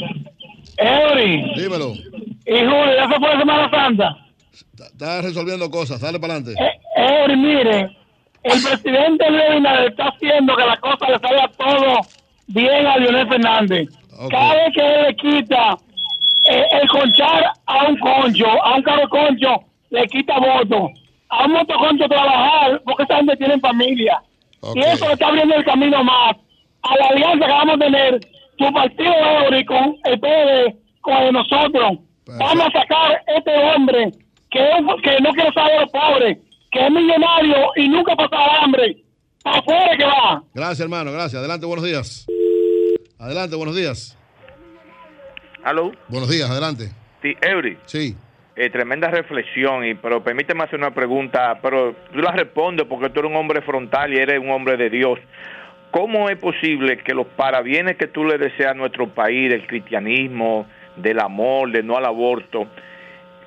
Eury, 0.78 1.54
Dímelo. 1.56 1.94
y 2.46 2.52
Julio, 2.60 2.96
¿ya 2.96 3.08
se 3.10 3.20
fue 3.20 3.38
Semana 3.40 3.70
Santa? 3.72 4.18
Está 4.80 5.22
resolviendo 5.22 5.70
cosas, 5.70 6.02
dale 6.02 6.20
para 6.20 6.36
adelante. 6.36 6.62
Eh, 6.98 7.36
mire, 7.36 7.98
el 8.44 8.64
presidente 8.64 9.26
Abinader 9.26 9.90
está 9.92 10.06
haciendo 10.06 10.56
que 10.56 10.66
la 10.66 10.78
cosa 10.78 11.10
le 11.10 11.20
salga 11.20 11.48
todo 11.58 12.00
bien 12.48 12.88
a 12.88 12.98
Leonel 12.98 13.28
Fernández. 13.28 13.90
Ok. 14.20 14.32
Cada 14.32 14.54
vez 14.54 14.74
que 14.74 14.82
él 14.82 15.04
le 15.04 15.16
quita 15.16 15.78
eh, 16.50 16.64
el 16.82 16.88
conchar 16.88 17.52
a 17.66 17.88
un 17.88 17.98
concho, 18.00 18.48
a 18.64 18.76
un 18.76 18.84
carro 18.84 19.10
concho, 19.10 19.64
le 19.90 20.08
quita 20.08 20.40
voto. 20.40 20.90
A 21.30 21.46
un 21.46 21.52
motoconcho 21.52 22.08
trabajar, 22.08 22.82
porque 22.86 23.04
esa 23.04 23.18
gente 23.18 23.36
tiene 23.36 23.60
familia. 23.60 24.22
Y 24.74 24.80
eso 24.80 25.08
le 25.08 25.14
está 25.14 25.28
abriendo 25.28 25.56
el 25.56 25.66
camino 25.66 26.04
más 26.04 26.36
a 26.84 26.98
la 26.98 27.08
alianza 27.08 27.46
que 27.46 27.52
vamos 27.52 27.76
a 27.76 27.80
tener, 27.80 28.20
su 28.58 28.74
partido 28.74 29.14
Eury 29.14 29.66
con 29.66 29.98
el 30.06 30.20
PD, 30.20 30.76
con 31.02 31.18
el 31.18 31.26
de 31.26 31.32
nosotros. 31.34 31.98
Perfecto. 32.26 32.46
Vamos 32.46 32.68
a 32.68 32.80
sacar 32.80 33.24
este 33.28 33.52
hombre 33.52 34.12
que, 34.50 34.60
no 34.82 34.96
quiere 35.34 35.52
saber 35.54 35.78
a 35.78 35.82
los 35.82 35.92
pobres, 35.92 36.38
que 36.72 36.86
es 36.86 36.92
millonario 36.92 37.72
y 37.76 37.90
nunca 37.90 38.14
ha 38.14 38.16
pasado 38.16 38.52
hambre. 38.62 38.98
Para 39.44 39.60
afuera 39.60 39.98
que 39.98 40.06
va. 40.06 40.44
Gracias, 40.54 40.80
hermano, 40.82 41.12
gracias. 41.12 41.36
Adelante, 41.40 41.66
buenos 41.66 41.86
días. 41.86 42.26
Adelante, 43.20 43.56
buenos 43.56 43.76
días. 43.76 44.18
Aló, 45.64 45.92
Buenos 46.08 46.30
días, 46.30 46.50
adelante. 46.50 46.92
sí, 47.22 47.36
Eury, 47.42 47.78
Sí. 47.86 48.16
eh, 48.56 48.70
tremenda 48.70 49.10
reflexión, 49.10 49.86
y, 49.86 49.96
pero 49.96 50.24
permíteme 50.24 50.64
hacer 50.64 50.80
una 50.80 50.94
pregunta, 50.94 51.60
pero 51.62 51.94
tú 52.14 52.20
la 52.20 52.32
respondes 52.32 52.86
porque 52.88 53.10
tú 53.10 53.20
eres 53.20 53.32
un 53.32 53.38
hombre 53.38 53.62
frontal 53.62 54.14
y 54.14 54.18
eres 54.18 54.40
un 54.40 54.50
hombre 54.52 54.78
de 54.78 54.90
Dios. 54.90 55.20
¿Cómo 55.92 56.30
es 56.30 56.38
posible 56.38 56.98
que 57.00 57.14
los 57.14 57.28
parabienes 57.28 57.98
que 57.98 58.08
tú 58.08 58.24
le 58.24 58.38
deseas 58.38 58.72
a 58.72 58.76
nuestro 58.76 59.10
país, 59.10 59.50
del 59.50 59.66
cristianismo, 59.68 60.68
del 60.96 61.20
amor, 61.20 61.72
del 61.72 61.86
no 61.86 61.98
al 61.98 62.06
aborto, 62.06 62.68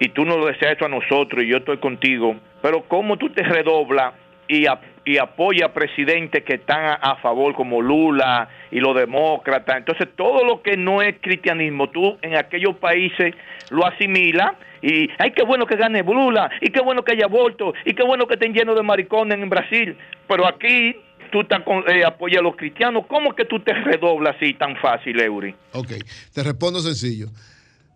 y 0.01 0.09
tú 0.09 0.25
no 0.25 0.37
lo 0.37 0.47
deseas 0.47 0.77
eso 0.77 0.87
a 0.87 0.89
nosotros 0.89 1.45
y 1.45 1.49
yo 1.49 1.59
estoy 1.59 1.79
contigo, 1.79 2.35
pero 2.63 2.83
cómo 2.89 3.17
tú 3.17 3.31
te 3.31 3.43
redoblas 3.45 4.15
y, 4.49 4.67
ap- 4.67 4.83
y 5.05 5.19
apoyas 5.19 5.69
a 5.71 5.73
presidentes 5.73 6.43
que 6.43 6.55
están 6.55 6.83
a, 6.85 6.95
a 6.95 7.17
favor 7.17 7.55
como 7.55 7.81
Lula 7.81 8.49
y 8.73 8.81
los 8.81 8.97
demócratas? 8.97 9.77
Entonces 9.77 10.09
todo 10.17 10.45
lo 10.45 10.63
que 10.63 10.77
no 10.77 11.03
es 11.03 11.17
cristianismo, 11.21 11.89
tú 11.91 12.19
en 12.23 12.37
aquellos 12.37 12.75
países 12.77 13.35
lo 13.71 13.87
asimilas 13.87 14.53
y, 14.83 15.09
ay, 15.19 15.31
qué 15.37 15.45
bueno 15.45 15.67
que 15.67 15.77
gane 15.77 16.03
Lula, 16.03 16.51
y 16.61 16.71
qué 16.71 16.81
bueno 16.81 17.05
que 17.05 17.13
haya 17.13 17.27
aborto, 17.27 17.75
y 17.85 17.93
qué 17.93 18.03
bueno 18.03 18.27
que 18.27 18.35
estén 18.35 18.55
llenos 18.55 18.75
de 18.75 18.83
maricones 18.83 19.39
en 19.39 19.49
Brasil, 19.51 19.97
pero 20.27 20.49
aquí 20.49 20.97
tú 21.31 21.43
eh, 21.43 22.03
apoyas 22.05 22.41
a 22.41 22.43
los 22.43 22.57
cristianos, 22.57 23.05
¿cómo 23.07 23.35
que 23.37 23.45
tú 23.45 23.61
te 23.61 23.73
redoblas 23.75 24.35
así 24.37 24.55
tan 24.55 24.75
fácil, 24.77 25.21
Eury? 25.21 25.55
Ok, 25.75 25.93
te 26.35 26.43
respondo 26.43 26.81
sencillo. 26.81 27.27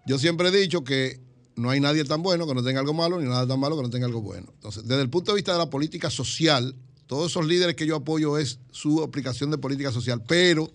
Yo 0.06 0.18
siempre 0.18 0.48
he 0.48 0.50
dicho 0.52 0.84
que 0.84 1.23
no 1.56 1.70
hay 1.70 1.80
nadie 1.80 2.04
tan 2.04 2.22
bueno 2.22 2.46
que 2.46 2.54
no 2.54 2.62
tenga 2.62 2.80
algo 2.80 2.94
malo, 2.94 3.20
ni 3.20 3.28
nada 3.28 3.46
tan 3.46 3.60
malo 3.60 3.76
que 3.76 3.82
no 3.82 3.90
tenga 3.90 4.06
algo 4.06 4.20
bueno. 4.20 4.48
Entonces, 4.54 4.84
desde 4.84 5.02
el 5.02 5.10
punto 5.10 5.32
de 5.32 5.36
vista 5.36 5.52
de 5.52 5.58
la 5.58 5.70
política 5.70 6.10
social, 6.10 6.74
todos 7.06 7.30
esos 7.30 7.46
líderes 7.46 7.76
que 7.76 7.86
yo 7.86 7.96
apoyo 7.96 8.38
es 8.38 8.58
su 8.70 9.02
aplicación 9.02 9.50
de 9.50 9.58
política 9.58 9.92
social, 9.92 10.22
pero, 10.26 10.72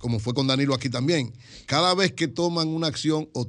como 0.00 0.18
fue 0.18 0.34
con 0.34 0.46
Danilo 0.46 0.74
aquí 0.74 0.90
también, 0.90 1.32
cada 1.66 1.94
vez 1.94 2.12
que 2.12 2.28
toman 2.28 2.68
una 2.68 2.88
acción 2.88 3.28
o 3.32 3.46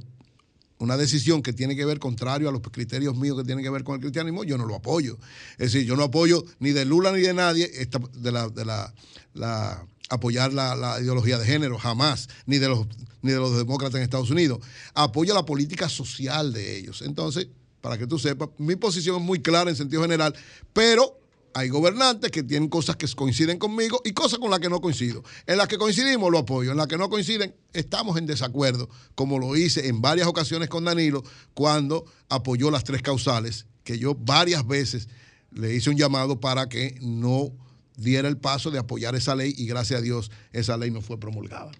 una 0.78 0.96
decisión 0.96 1.42
que 1.42 1.52
tiene 1.52 1.74
que 1.74 1.84
ver 1.84 1.98
contrario 1.98 2.48
a 2.48 2.52
los 2.52 2.60
criterios 2.62 3.16
míos 3.16 3.36
que 3.38 3.44
tienen 3.44 3.64
que 3.64 3.70
ver 3.70 3.82
con 3.82 3.94
el 3.94 4.00
cristianismo, 4.00 4.44
yo 4.44 4.58
no 4.58 4.66
lo 4.66 4.74
apoyo. 4.74 5.18
Es 5.52 5.72
decir, 5.72 5.86
yo 5.86 5.96
no 5.96 6.04
apoyo 6.04 6.44
ni 6.58 6.70
de 6.72 6.84
Lula 6.84 7.12
ni 7.12 7.20
de 7.20 7.32
nadie 7.32 7.70
esta, 7.74 7.98
de 8.14 8.30
la, 8.32 8.48
de 8.48 8.64
la, 8.64 8.94
la- 9.34 9.86
apoyar 10.08 10.52
la, 10.52 10.76
la 10.76 11.00
ideología 11.00 11.38
de 11.38 11.46
género, 11.46 11.78
jamás, 11.78 12.28
ni 12.46 12.58
de 12.58 12.68
los 12.68 12.86
ni 13.26 13.32
de 13.32 13.38
los 13.38 13.56
demócratas 13.56 13.96
en 13.96 14.02
Estados 14.02 14.30
Unidos. 14.30 14.60
Apoyo 14.94 15.34
la 15.34 15.44
política 15.44 15.88
social 15.88 16.52
de 16.52 16.78
ellos. 16.78 17.02
Entonces, 17.02 17.48
para 17.80 17.98
que 17.98 18.06
tú 18.06 18.18
sepas, 18.18 18.48
mi 18.58 18.76
posición 18.76 19.16
es 19.16 19.22
muy 19.22 19.40
clara 19.40 19.70
en 19.70 19.76
sentido 19.76 20.02
general, 20.02 20.34
pero 20.72 21.20
hay 21.56 21.68
gobernantes 21.70 22.30
que 22.30 22.42
tienen 22.42 22.68
cosas 22.68 22.96
que 22.96 23.08
coinciden 23.08 23.58
conmigo 23.58 24.02
y 24.04 24.12
cosas 24.12 24.38
con 24.38 24.50
las 24.50 24.60
que 24.60 24.68
no 24.68 24.80
coincido. 24.80 25.24
En 25.46 25.56
las 25.56 25.68
que 25.68 25.78
coincidimos 25.78 26.30
lo 26.30 26.38
apoyo, 26.38 26.70
en 26.70 26.76
las 26.76 26.86
que 26.86 26.98
no 26.98 27.08
coinciden 27.08 27.54
estamos 27.72 28.18
en 28.18 28.26
desacuerdo, 28.26 28.90
como 29.14 29.38
lo 29.38 29.56
hice 29.56 29.88
en 29.88 30.02
varias 30.02 30.26
ocasiones 30.28 30.68
con 30.68 30.84
Danilo 30.84 31.24
cuando 31.54 32.04
apoyó 32.28 32.70
las 32.70 32.84
tres 32.84 33.00
causales, 33.00 33.66
que 33.84 33.98
yo 33.98 34.14
varias 34.14 34.66
veces 34.66 35.08
le 35.50 35.74
hice 35.74 35.88
un 35.88 35.96
llamado 35.96 36.40
para 36.40 36.68
que 36.68 36.98
no 37.00 37.52
diera 37.96 38.28
el 38.28 38.36
paso 38.36 38.70
de 38.70 38.78
apoyar 38.78 39.14
esa 39.14 39.34
ley 39.34 39.54
y 39.56 39.66
gracias 39.66 40.00
a 40.00 40.02
Dios 40.02 40.30
esa 40.52 40.76
ley 40.76 40.90
no 40.90 41.00
fue 41.00 41.18
promulgada. 41.18 41.72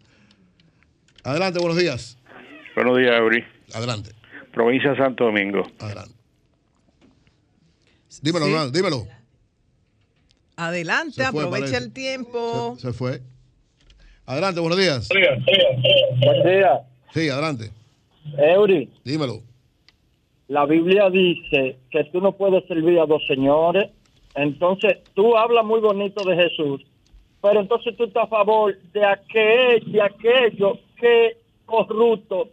Adelante, 1.26 1.58
buenos 1.58 1.76
días. 1.76 2.16
Buenos 2.76 2.98
días, 2.98 3.12
Eury. 3.18 3.44
Adelante, 3.74 4.10
Provincia 4.52 4.90
de 4.92 4.96
Santo 4.96 5.24
Domingo. 5.24 5.66
adelante. 5.80 6.14
Dímelo, 8.22 8.46
Sí. 8.46 8.70
dímelo. 8.72 9.02
Adelante, 10.56 11.16
fue, 11.16 11.26
aprovecha 11.42 11.50
parece. 11.72 11.76
el 11.78 11.92
tiempo. 11.92 12.76
Se, 12.76 12.82
se 12.86 12.92
fue. 12.92 13.20
Adelante, 14.24 14.60
buenos 14.60 14.78
días. 14.78 15.08
Buen 15.08 16.42
día. 16.44 16.80
Sí, 17.12 17.28
adelante. 17.28 17.70
Eury, 18.38 18.88
Dímelo. 19.04 19.42
la 20.46 20.64
Biblia 20.64 21.10
dice 21.10 21.76
que 21.90 22.04
tú 22.12 22.20
no 22.20 22.32
puedes 22.36 22.64
servir 22.68 23.00
a 23.00 23.06
dos 23.06 23.22
señores. 23.26 23.90
Entonces, 24.36 24.98
tú 25.14 25.36
hablas 25.36 25.64
muy 25.64 25.80
bonito 25.80 26.22
de 26.24 26.36
Jesús, 26.36 26.82
pero 27.42 27.60
entonces 27.60 27.96
tú 27.96 28.04
estás 28.04 28.24
a 28.24 28.28
favor 28.28 28.76
de 28.92 29.04
aquel, 29.04 29.90
de 29.92 30.02
aquello 30.02 30.78
que 30.96 31.38
corrupto, 31.64 32.50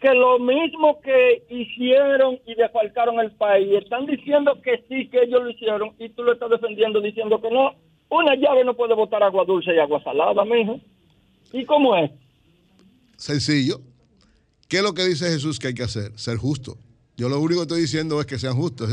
que 0.00 0.14
lo 0.14 0.38
mismo 0.38 1.00
que 1.00 1.44
hicieron 1.48 2.38
y 2.46 2.54
defalcaron 2.54 3.20
el 3.20 3.32
país, 3.32 3.82
están 3.82 4.06
diciendo 4.06 4.60
que 4.62 4.84
sí, 4.88 5.08
que 5.08 5.22
ellos 5.22 5.42
lo 5.42 5.50
hicieron, 5.50 5.92
y 5.98 6.10
tú 6.10 6.22
lo 6.22 6.32
estás 6.32 6.50
defendiendo 6.50 7.00
diciendo 7.00 7.40
que 7.40 7.50
no. 7.50 7.74
Una 8.10 8.34
llave 8.36 8.64
no 8.64 8.74
puede 8.74 8.94
botar 8.94 9.22
agua 9.22 9.44
dulce 9.44 9.74
y 9.74 9.78
agua 9.78 10.02
salada, 10.04 10.44
mijo. 10.44 10.78
¿Y 11.52 11.64
cómo 11.64 11.96
es? 11.96 12.10
Sencillo. 13.16 13.80
¿Qué 14.68 14.78
es 14.78 14.82
lo 14.82 14.92
que 14.92 15.04
dice 15.04 15.26
Jesús 15.26 15.58
que 15.58 15.68
hay 15.68 15.74
que 15.74 15.84
hacer? 15.84 16.12
Ser 16.18 16.36
justo. 16.36 16.76
Yo 17.16 17.28
lo 17.28 17.40
único 17.40 17.60
que 17.60 17.62
estoy 17.62 17.80
diciendo 17.80 18.20
es 18.20 18.26
que 18.26 18.38
sean 18.38 18.56
justos. 18.56 18.90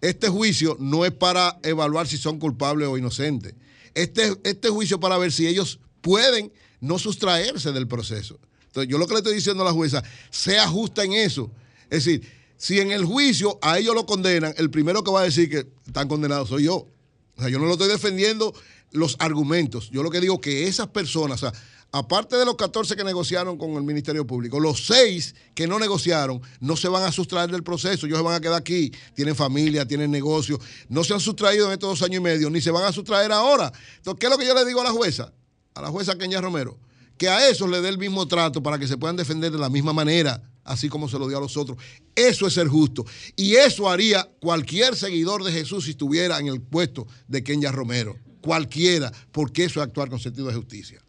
Este 0.00 0.28
juicio 0.28 0.76
no 0.80 1.04
es 1.04 1.12
para 1.12 1.58
evaluar 1.62 2.06
si 2.06 2.16
son 2.16 2.38
culpables 2.38 2.88
o 2.88 2.96
inocentes. 2.96 3.54
Este, 3.94 4.32
este 4.44 4.70
juicio 4.70 4.98
para 4.98 5.18
ver 5.18 5.32
si 5.32 5.46
ellos 5.46 5.78
pueden 6.00 6.50
no 6.82 6.98
sustraerse 6.98 7.72
del 7.72 7.88
proceso. 7.88 8.38
Entonces, 8.66 8.90
yo 8.90 8.98
lo 8.98 9.06
que 9.06 9.14
le 9.14 9.18
estoy 9.20 9.34
diciendo 9.34 9.62
a 9.62 9.66
la 9.66 9.72
jueza, 9.72 10.02
sea 10.30 10.68
justa 10.68 11.04
en 11.04 11.12
eso. 11.12 11.50
Es 11.84 12.04
decir, 12.04 12.28
si 12.56 12.80
en 12.80 12.90
el 12.90 13.04
juicio 13.04 13.58
a 13.62 13.78
ellos 13.78 13.94
lo 13.94 14.04
condenan, 14.04 14.52
el 14.58 14.70
primero 14.70 15.02
que 15.02 15.10
va 15.10 15.20
a 15.20 15.24
decir 15.24 15.48
que 15.48 15.66
están 15.86 16.08
condenados 16.08 16.48
soy 16.48 16.64
yo. 16.64 16.88
O 17.36 17.40
sea, 17.40 17.48
yo 17.48 17.58
no 17.58 17.66
lo 17.66 17.72
estoy 17.72 17.88
defendiendo 17.88 18.52
los 18.90 19.16
argumentos. 19.20 19.90
Yo 19.90 20.02
lo 20.02 20.10
que 20.10 20.20
digo 20.20 20.40
que 20.40 20.66
esas 20.66 20.88
personas, 20.88 21.42
o 21.42 21.50
sea, 21.50 21.60
aparte 21.92 22.36
de 22.36 22.44
los 22.44 22.56
14 22.56 22.96
que 22.96 23.04
negociaron 23.04 23.58
con 23.58 23.72
el 23.72 23.82
Ministerio 23.82 24.26
Público, 24.26 24.58
los 24.58 24.86
6 24.86 25.34
que 25.54 25.66
no 25.66 25.78
negociaron 25.78 26.40
no 26.60 26.76
se 26.76 26.88
van 26.88 27.04
a 27.04 27.12
sustraer 27.12 27.50
del 27.50 27.62
proceso. 27.62 28.06
Ellos 28.06 28.18
se 28.18 28.24
van 28.24 28.34
a 28.34 28.40
quedar 28.40 28.58
aquí. 28.58 28.92
Tienen 29.14 29.36
familia, 29.36 29.86
tienen 29.86 30.10
negocio. 30.10 30.58
No 30.88 31.04
se 31.04 31.14
han 31.14 31.20
sustraído 31.20 31.66
en 31.66 31.72
estos 31.72 31.90
dos 31.90 32.02
años 32.02 32.18
y 32.18 32.22
medio, 32.22 32.50
ni 32.50 32.60
se 32.60 32.70
van 32.70 32.84
a 32.84 32.92
sustraer 32.92 33.30
ahora. 33.30 33.72
Entonces, 33.98 34.18
¿qué 34.18 34.26
es 34.26 34.32
lo 34.32 34.38
que 34.38 34.46
yo 34.46 34.54
le 34.54 34.64
digo 34.64 34.80
a 34.80 34.84
la 34.84 34.90
jueza? 34.90 35.32
A 35.74 35.82
la 35.82 35.88
jueza 35.88 36.16
Kenia 36.16 36.40
Romero. 36.40 36.78
Que 37.18 37.28
a 37.28 37.48
esos 37.48 37.68
le 37.70 37.80
dé 37.80 37.88
el 37.88 37.98
mismo 37.98 38.26
trato 38.26 38.62
para 38.62 38.78
que 38.78 38.86
se 38.86 38.96
puedan 38.96 39.16
defender 39.16 39.52
de 39.52 39.58
la 39.58 39.68
misma 39.68 39.92
manera, 39.92 40.42
así 40.64 40.88
como 40.88 41.08
se 41.08 41.18
lo 41.18 41.28
dio 41.28 41.38
a 41.38 41.40
los 41.40 41.56
otros. 41.56 41.78
Eso 42.14 42.46
es 42.46 42.54
ser 42.54 42.68
justo. 42.68 43.04
Y 43.36 43.54
eso 43.54 43.88
haría 43.88 44.28
cualquier 44.40 44.96
seguidor 44.96 45.44
de 45.44 45.52
Jesús 45.52 45.84
si 45.84 45.90
estuviera 45.90 46.38
en 46.38 46.48
el 46.48 46.60
puesto 46.60 47.06
de 47.28 47.44
Kenya 47.44 47.70
Romero. 47.70 48.16
Cualquiera, 48.40 49.12
porque 49.30 49.64
eso 49.64 49.80
es 49.80 49.86
actuar 49.86 50.10
con 50.10 50.18
sentido 50.18 50.48
de 50.48 50.54
justicia. 50.54 51.00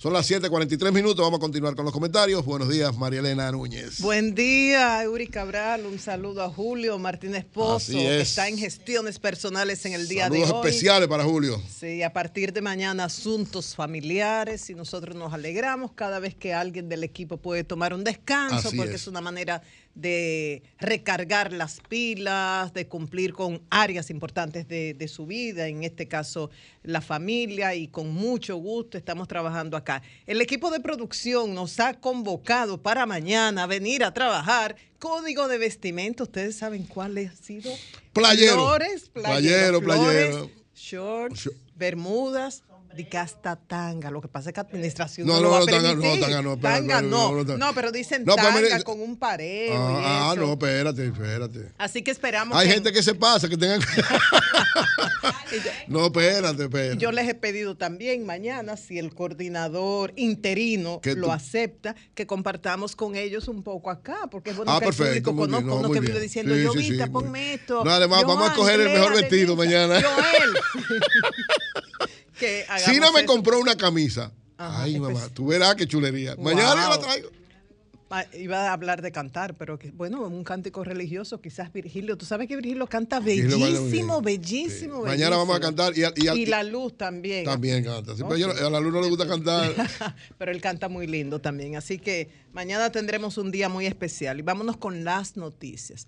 Son 0.00 0.12
las 0.12 0.30
7:43 0.30 0.92
minutos. 0.92 1.24
Vamos 1.24 1.38
a 1.38 1.40
continuar 1.40 1.74
con 1.74 1.84
los 1.84 1.92
comentarios. 1.92 2.44
Buenos 2.44 2.68
días, 2.68 2.96
María 2.96 3.18
Elena 3.18 3.50
Núñez. 3.50 4.00
Buen 4.00 4.32
día, 4.32 5.02
Euri 5.02 5.26
Cabral. 5.26 5.86
Un 5.86 5.98
saludo 5.98 6.44
a 6.44 6.48
Julio 6.48 6.96
Martínez 7.00 7.44
Pozo, 7.44 7.74
Así 7.78 7.94
que 7.94 8.20
es. 8.20 8.28
está 8.28 8.46
en 8.46 8.58
gestiones 8.58 9.18
personales 9.18 9.84
en 9.86 9.94
el 9.94 10.06
día 10.06 10.28
Saludos 10.28 10.48
de 10.50 10.54
hoy. 10.54 10.68
especiales 10.68 11.08
para 11.08 11.24
Julio. 11.24 11.60
Sí, 11.68 12.04
a 12.04 12.12
partir 12.12 12.52
de 12.52 12.60
mañana 12.60 13.06
asuntos 13.06 13.74
familiares 13.74 14.70
y 14.70 14.76
nosotros 14.76 15.16
nos 15.16 15.32
alegramos 15.34 15.90
cada 15.96 16.20
vez 16.20 16.36
que 16.36 16.54
alguien 16.54 16.88
del 16.88 17.02
equipo 17.02 17.36
puede 17.38 17.64
tomar 17.64 17.92
un 17.92 18.04
descanso 18.04 18.68
Así 18.68 18.76
porque 18.76 18.94
es. 18.94 19.02
es. 19.02 19.08
una 19.08 19.20
manera 19.20 19.62
de 20.00 20.62
recargar 20.78 21.52
las 21.52 21.80
pilas, 21.88 22.72
de 22.72 22.86
cumplir 22.86 23.32
con 23.32 23.60
áreas 23.70 24.10
importantes 24.10 24.68
de, 24.68 24.94
de 24.94 25.08
su 25.08 25.26
vida, 25.26 25.66
en 25.66 25.82
este 25.82 26.06
caso 26.06 26.50
la 26.82 27.00
familia 27.00 27.74
y 27.74 27.88
con 27.88 28.10
mucho 28.10 28.56
gusto 28.56 28.96
estamos 28.96 29.26
trabajando 29.28 29.76
acá. 29.76 30.02
El 30.26 30.40
equipo 30.40 30.70
de 30.70 30.80
producción 30.80 31.54
nos 31.54 31.80
ha 31.80 31.94
convocado 31.94 32.80
para 32.80 33.06
mañana 33.06 33.64
a 33.64 33.66
venir 33.66 34.04
a 34.04 34.14
trabajar. 34.14 34.76
Código 34.98 35.48
de 35.48 35.58
vestimenta, 35.58 36.22
ustedes 36.22 36.56
saben 36.56 36.84
cuál 36.84 37.18
ha 37.18 37.32
sido. 37.34 37.70
Playero. 38.12 38.54
Flores, 38.54 39.10
Playero, 39.12 39.80
playero, 39.80 39.80
flores, 39.82 40.28
playero. 40.36 40.50
shorts, 40.74 41.40
Short. 41.44 41.56
bermudas, 41.76 42.62
de 42.94 43.08
que 43.08 43.18
hasta 43.18 43.56
tanga. 43.56 44.10
Lo 44.10 44.20
que 44.20 44.28
pasa 44.28 44.50
es 44.50 44.54
que 44.54 44.60
administración 44.60 45.26
No, 45.26 45.34
no, 45.34 45.40
no, 45.40 45.44
lo 45.44 45.50
va 45.50 45.56
a 45.58 45.60
no, 45.60 45.66
tanga 45.66 45.88
permitir. 45.90 46.20
tanga 46.20 46.42
no, 46.42 46.56
Tanga 46.58 46.78
espera, 46.96 47.02
no. 47.02 47.44
no, 47.58 47.74
pero 47.74 47.92
dicen 47.92 48.24
pues, 48.24 48.36
tanga 48.36 48.82
con 48.82 49.00
un 49.00 49.16
pareo 49.16 49.74
Ah, 49.76 50.30
ah, 50.30 50.32
eso. 50.34 50.44
no, 50.46 50.52
espérate, 50.52 51.06
espérate. 51.06 51.72
Así 51.78 52.02
que 52.02 52.10
esperamos 52.10 52.56
Hay 52.58 52.68
que- 52.68 52.74
gente 52.74 52.92
que 52.92 53.02
se 53.02 53.14
pasa, 53.14 53.48
que 53.48 53.56
tengan. 53.56 53.80
no, 55.88 56.06
espérate, 56.06 56.64
espérate. 56.64 56.96
Yo 56.98 57.12
les 57.12 57.28
he 57.28 57.34
pedido 57.34 57.76
también 57.76 58.24
mañana, 58.26 58.76
si 58.76 58.98
el 58.98 59.14
coordinador 59.14 60.12
interino 60.16 61.00
lo 61.04 61.26
tú- 61.26 61.32
acepta, 61.32 61.94
que 62.14 62.26
compartamos 62.26 62.96
con 62.96 63.16
ellos 63.16 63.48
un 63.48 63.62
poco 63.62 63.90
acá, 63.90 64.28
porque 64.30 64.50
es 64.50 64.56
bueno 64.56 64.72
Ah, 64.72 64.78
que 64.80 64.86
perfecto, 64.86 65.12
el 65.30 65.32
público 65.36 65.40
conozca 65.46 65.66
no, 65.66 65.76
uno 65.76 65.88
que 65.90 66.00
bien. 66.00 66.12
vive 66.12 66.20
diciendo, 66.20 66.54
Sí, 66.54 66.62
yo 66.62 66.72
sí, 66.72 66.82
sí, 66.82 66.90
Vita, 66.92 67.06
muy 67.06 67.22
ponme 67.22 67.54
esto. 67.54 67.84
No, 67.84 67.90
además, 67.90 68.24
vamos 68.26 68.50
a 68.50 68.54
coger 68.54 68.80
el 68.80 68.88
mejor 68.90 69.14
vestido 69.14 69.56
mañana. 69.56 70.00
Joel. 70.02 70.98
que 72.38 72.64
Sina 72.84 73.10
me 73.12 73.20
eso. 73.20 73.26
compró 73.26 73.58
una 73.60 73.76
camisa. 73.76 74.32
Ajá, 74.56 74.82
Ay, 74.84 74.98
mamá, 74.98 75.28
tú 75.34 75.46
verás 75.46 75.74
qué 75.76 75.86
chulería. 75.86 76.34
Mañana 76.36 76.82
yo 76.84 76.90
la 76.90 76.98
traigo. 77.00 77.28
Ah, 78.10 78.24
Iba 78.32 78.70
a 78.70 78.72
hablar 78.72 79.02
de 79.02 79.12
cantar, 79.12 79.54
pero 79.54 79.78
que, 79.78 79.90
bueno, 79.90 80.22
un 80.26 80.42
cántico 80.42 80.82
religioso, 80.82 81.42
quizás 81.42 81.70
Virgilio. 81.70 82.16
Tú 82.16 82.24
sabes 82.24 82.48
que 82.48 82.56
Virgilio 82.56 82.86
canta 82.86 83.20
bellísimo, 83.20 84.22
bellísimo. 84.22 85.02
Mañana 85.04 85.36
vamos 85.36 85.54
a 85.54 85.60
cantar 85.60 85.96
y 85.96 86.04
a- 86.04 86.12
y 86.16 86.26
a- 86.26 86.34
y 86.34 86.46
la 86.46 86.62
luz 86.62 86.96
también. 86.96 87.44
También 87.44 87.84
canta. 87.84 88.16
Sí, 88.16 88.22
pero 88.26 88.50
a 88.66 88.70
la 88.70 88.80
luz 88.80 88.94
no 88.94 89.02
le 89.02 89.10
gusta 89.10 89.26
cantar. 89.28 89.70
Pero 90.38 90.50
él 90.50 90.60
canta 90.62 90.88
muy 90.88 91.06
lindo 91.06 91.38
también. 91.42 91.76
Así 91.76 91.98
que 91.98 92.30
mañana 92.54 92.90
tendremos 92.90 93.36
un 93.36 93.50
día 93.50 93.68
muy 93.68 93.84
especial. 93.84 94.38
Y 94.38 94.42
vámonos 94.42 94.78
con 94.78 95.04
las 95.04 95.36
noticias. 95.36 96.06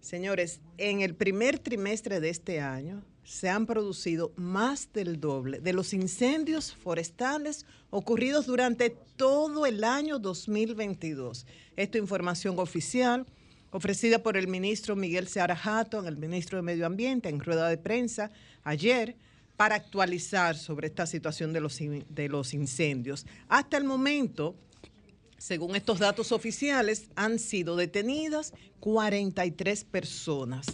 Señores, 0.00 0.60
en 0.76 1.00
el 1.00 1.14
primer 1.14 1.58
trimestre 1.58 2.20
de 2.20 2.28
este 2.28 2.60
año 2.60 3.02
se 3.30 3.48
han 3.48 3.64
producido 3.64 4.32
más 4.34 4.92
del 4.92 5.20
doble 5.20 5.60
de 5.60 5.72
los 5.72 5.94
incendios 5.94 6.74
forestales 6.74 7.64
ocurridos 7.90 8.46
durante 8.46 8.90
todo 8.90 9.66
el 9.66 9.84
año 9.84 10.18
2022. 10.18 11.46
Esta 11.76 11.98
información 11.98 12.58
oficial 12.58 13.24
ofrecida 13.70 14.20
por 14.20 14.36
el 14.36 14.48
ministro 14.48 14.96
Miguel 14.96 15.28
Seara 15.28 15.56
Hatton, 15.62 16.08
el 16.08 16.16
ministro 16.16 16.58
de 16.58 16.62
Medio 16.62 16.86
Ambiente, 16.86 17.28
en 17.28 17.38
rueda 17.38 17.68
de 17.68 17.78
prensa 17.78 18.32
ayer 18.64 19.14
para 19.56 19.76
actualizar 19.76 20.56
sobre 20.56 20.88
esta 20.88 21.06
situación 21.06 21.52
de 21.52 21.60
los, 21.60 21.78
de 21.78 22.28
los 22.28 22.52
incendios. 22.52 23.26
Hasta 23.48 23.76
el 23.76 23.84
momento, 23.84 24.56
según 25.38 25.76
estos 25.76 26.00
datos 26.00 26.32
oficiales, 26.32 27.06
han 27.14 27.38
sido 27.38 27.76
detenidas 27.76 28.54
43 28.80 29.84
personas 29.84 30.66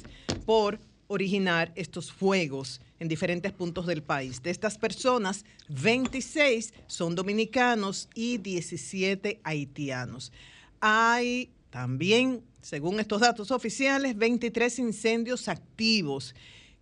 por 0.46 0.80
originar 1.08 1.72
estos 1.76 2.12
fuegos 2.12 2.80
en 2.98 3.08
diferentes 3.08 3.52
puntos 3.52 3.86
del 3.86 4.02
país. 4.02 4.42
De 4.42 4.50
estas 4.50 4.78
personas, 4.78 5.44
26 5.68 6.72
son 6.86 7.14
dominicanos 7.14 8.08
y 8.14 8.38
17 8.38 9.40
haitianos. 9.44 10.32
Hay 10.80 11.50
también, 11.70 12.42
según 12.62 13.00
estos 13.00 13.20
datos 13.20 13.50
oficiales, 13.50 14.16
23 14.16 14.78
incendios 14.78 15.48
activos 15.48 16.34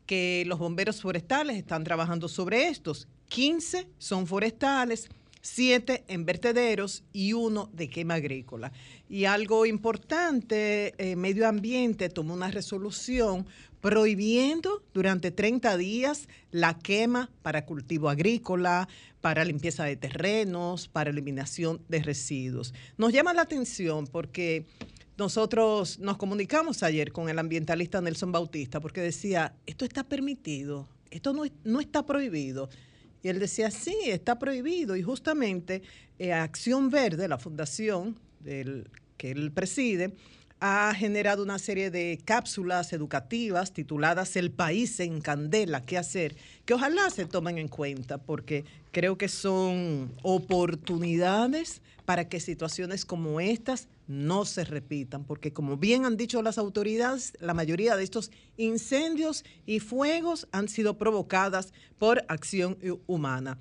que 0.07 0.45
los 0.47 0.59
bomberos 0.59 1.01
forestales 1.01 1.57
están 1.57 1.85
trabajando 1.85 2.29
sobre 2.29 2.69
estos. 2.69 3.09
15 3.29 3.89
son 3.99 4.27
forestales, 4.27 5.09
7 5.41 6.05
en 6.09 6.25
vertederos 6.25 7.05
y 7.13 7.33
uno 7.33 7.69
de 7.73 7.91
quema 7.91 8.15
agrícola. 8.15 8.73
Y 9.09 9.25
algo 9.27 9.67
importante, 9.67 10.95
eh, 10.99 11.17
Medio 11.17 11.49
Ambiente 11.49 12.09
tomó 12.09 12.35
una 12.35 12.51
resolución 12.51 13.47
prohibiendo 13.85 14.83
durante 14.95 15.31
30 15.31 15.77
días 15.77 16.27
la 16.51 16.79
quema 16.79 17.31
para 17.43 17.67
cultivo 17.67 18.09
agrícola, 18.09 18.89
para 19.21 19.45
limpieza 19.45 19.85
de 19.85 19.95
terrenos, 19.95 20.89
para 20.89 21.11
eliminación 21.11 21.83
de 21.91 22.03
residuos. 22.03 22.73
Nos 22.97 23.13
llama 23.13 23.35
la 23.35 23.43
atención 23.43 24.07
porque 24.07 24.65
nosotros 25.19 25.99
nos 25.99 26.17
comunicamos 26.17 26.83
ayer 26.83 27.13
con 27.13 27.29
el 27.29 27.39
ambientalista 27.39 28.01
Nelson 28.01 28.33
Bautista 28.33 28.81
porque 28.81 29.03
decía, 29.03 29.55
esto 29.67 29.85
está 29.85 30.03
permitido, 30.03 30.89
esto 31.11 31.35
no, 31.35 31.43
no 31.65 31.79
está 31.79 32.07
prohibido. 32.07 32.71
Y 33.23 33.29
él 33.29 33.39
decía, 33.39 33.71
sí, 33.71 33.95
está 34.07 34.39
prohibido. 34.39 34.97
Y 34.97 35.03
justamente 35.03 35.83
eh, 36.19 36.33
Acción 36.33 36.89
Verde, 36.89 37.29
la 37.29 37.37
fundación 37.37 38.19
que 38.43 39.31
él 39.31 39.53
preside, 39.53 40.15
ha 40.67 40.95
generado 40.95 41.43
una 41.43 41.59
serie 41.59 41.91
de 41.91 42.19
cápsulas 42.25 42.95
educativas 42.95 43.75
tituladas 43.75 44.35
El 44.35 44.51
país 44.51 44.99
en 44.99 45.21
candela, 45.21 45.85
qué 45.85 45.99
hacer, 45.99 46.37
que 46.65 46.73
ojalá 46.73 47.11
se 47.11 47.27
tomen 47.27 47.59
en 47.59 47.69
cuenta 47.69 48.17
porque 48.17 48.65
creo 48.91 49.19
que 49.19 49.29
son 49.29 50.15
oportunidades 50.23 51.83
para 52.07 52.31
que 52.31 52.41
situaciones 52.41 53.05
como 53.05 53.41
estas 53.41 53.89
no 54.09 54.47
se 54.47 54.65
repitan, 54.65 55.25
porque 55.25 55.53
como 55.53 55.77
bien 55.77 56.07
han 56.07 56.17
dicho 56.17 56.41
las 56.41 56.57
autoridades, 56.57 57.35
la 57.41 57.53
mayoría 57.53 57.95
de 57.95 58.05
estos 58.05 58.31
incendios 58.57 59.45
y 59.67 59.81
fuegos 59.81 60.49
han 60.51 60.69
sido 60.69 60.97
provocadas 60.97 61.75
por 61.99 62.25
acción 62.29 62.79
hu- 62.81 63.01
humana. 63.07 63.59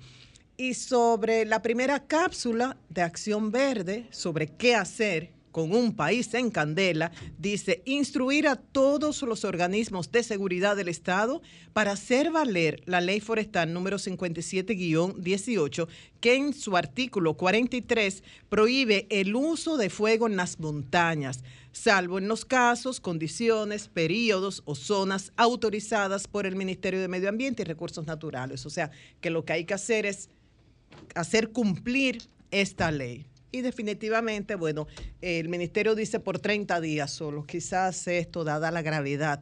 Y 0.56 0.72
sobre 0.72 1.44
la 1.44 1.60
primera 1.60 2.06
cápsula 2.06 2.78
de 2.88 3.02
Acción 3.02 3.50
Verde, 3.50 4.06
sobre 4.10 4.46
qué 4.46 4.74
hacer 4.74 5.34
con 5.54 5.72
un 5.72 5.94
país 5.94 6.34
en 6.34 6.50
candela, 6.50 7.12
dice 7.38 7.80
instruir 7.84 8.48
a 8.48 8.56
todos 8.56 9.22
los 9.22 9.44
organismos 9.44 10.10
de 10.10 10.24
seguridad 10.24 10.74
del 10.74 10.88
Estado 10.88 11.42
para 11.72 11.92
hacer 11.92 12.32
valer 12.32 12.82
la 12.86 13.00
ley 13.00 13.20
forestal 13.20 13.72
número 13.72 13.98
57-18, 13.98 15.86
que 16.18 16.34
en 16.34 16.54
su 16.54 16.76
artículo 16.76 17.34
43 17.34 18.24
prohíbe 18.48 19.06
el 19.10 19.36
uso 19.36 19.76
de 19.76 19.90
fuego 19.90 20.26
en 20.26 20.34
las 20.34 20.58
montañas, 20.58 21.44
salvo 21.70 22.18
en 22.18 22.26
los 22.26 22.44
casos, 22.44 22.98
condiciones, 22.98 23.86
periodos 23.86 24.60
o 24.64 24.74
zonas 24.74 25.32
autorizadas 25.36 26.26
por 26.26 26.46
el 26.46 26.56
Ministerio 26.56 27.00
de 27.00 27.06
Medio 27.06 27.28
Ambiente 27.28 27.62
y 27.62 27.66
Recursos 27.66 28.04
Naturales. 28.08 28.66
O 28.66 28.70
sea, 28.70 28.90
que 29.20 29.30
lo 29.30 29.44
que 29.44 29.52
hay 29.52 29.66
que 29.66 29.74
hacer 29.74 30.04
es 30.04 30.30
hacer 31.14 31.50
cumplir 31.50 32.24
esta 32.50 32.90
ley. 32.90 33.28
Y 33.54 33.62
definitivamente, 33.62 34.56
bueno, 34.56 34.88
el 35.20 35.48
ministerio 35.48 35.94
dice 35.94 36.18
por 36.18 36.40
30 36.40 36.80
días 36.80 37.12
solo. 37.12 37.46
Quizás 37.46 38.08
esto, 38.08 38.42
dada 38.42 38.72
la 38.72 38.82
gravedad 38.82 39.40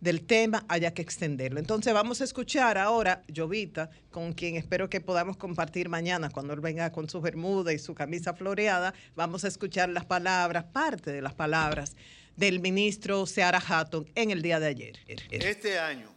del 0.00 0.22
tema, 0.22 0.64
haya 0.66 0.94
que 0.94 1.02
extenderlo. 1.02 1.60
Entonces 1.60 1.92
vamos 1.92 2.22
a 2.22 2.24
escuchar 2.24 2.78
ahora 2.78 3.22
Jovita, 3.36 3.90
con 4.10 4.32
quien 4.32 4.56
espero 4.56 4.88
que 4.88 5.02
podamos 5.02 5.36
compartir 5.36 5.90
mañana 5.90 6.30
cuando 6.30 6.54
él 6.54 6.60
venga 6.60 6.90
con 6.90 7.10
su 7.10 7.20
bermuda 7.20 7.74
y 7.74 7.78
su 7.78 7.94
camisa 7.94 8.32
floreada. 8.32 8.94
Vamos 9.14 9.44
a 9.44 9.48
escuchar 9.48 9.90
las 9.90 10.06
palabras, 10.06 10.64
parte 10.64 11.12
de 11.12 11.20
las 11.20 11.34
palabras 11.34 11.96
del 12.36 12.60
ministro 12.60 13.26
Seara 13.26 13.62
Hatton 13.68 14.08
en 14.14 14.30
el 14.30 14.40
día 14.40 14.58
de 14.58 14.68
ayer. 14.68 14.98
Este 15.30 15.78
año 15.78 16.08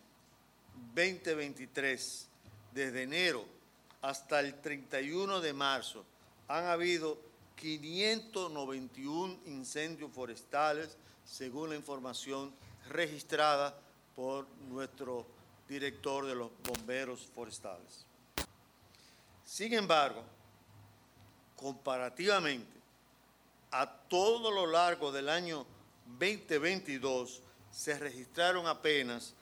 2023, 0.95 2.29
desde 2.73 3.03
enero 3.03 3.45
hasta 4.01 4.39
el 4.39 4.53
31 4.61 5.41
de 5.41 5.51
marzo, 5.51 6.05
han 6.47 6.67
habido 6.67 7.32
591 7.55 9.39
incendios 9.45 10.11
forestales, 10.11 10.97
según 11.25 11.69
la 11.69 11.75
información 11.75 12.53
registrada 12.89 13.75
por 14.15 14.47
nuestro 14.69 15.25
director 15.67 16.25
de 16.25 16.35
los 16.35 16.51
bomberos 16.63 17.27
forestales. 17.33 18.05
Sin 19.45 19.73
embargo, 19.73 20.23
comparativamente 21.55 22.71
a 23.71 23.89
todo 23.89 24.51
lo 24.51 24.67
largo 24.67 25.11
del 25.11 25.29
año 25.29 25.65
2022, 26.19 27.41
se 27.71 27.97
registraron 27.97 28.67
apenas 28.67 29.33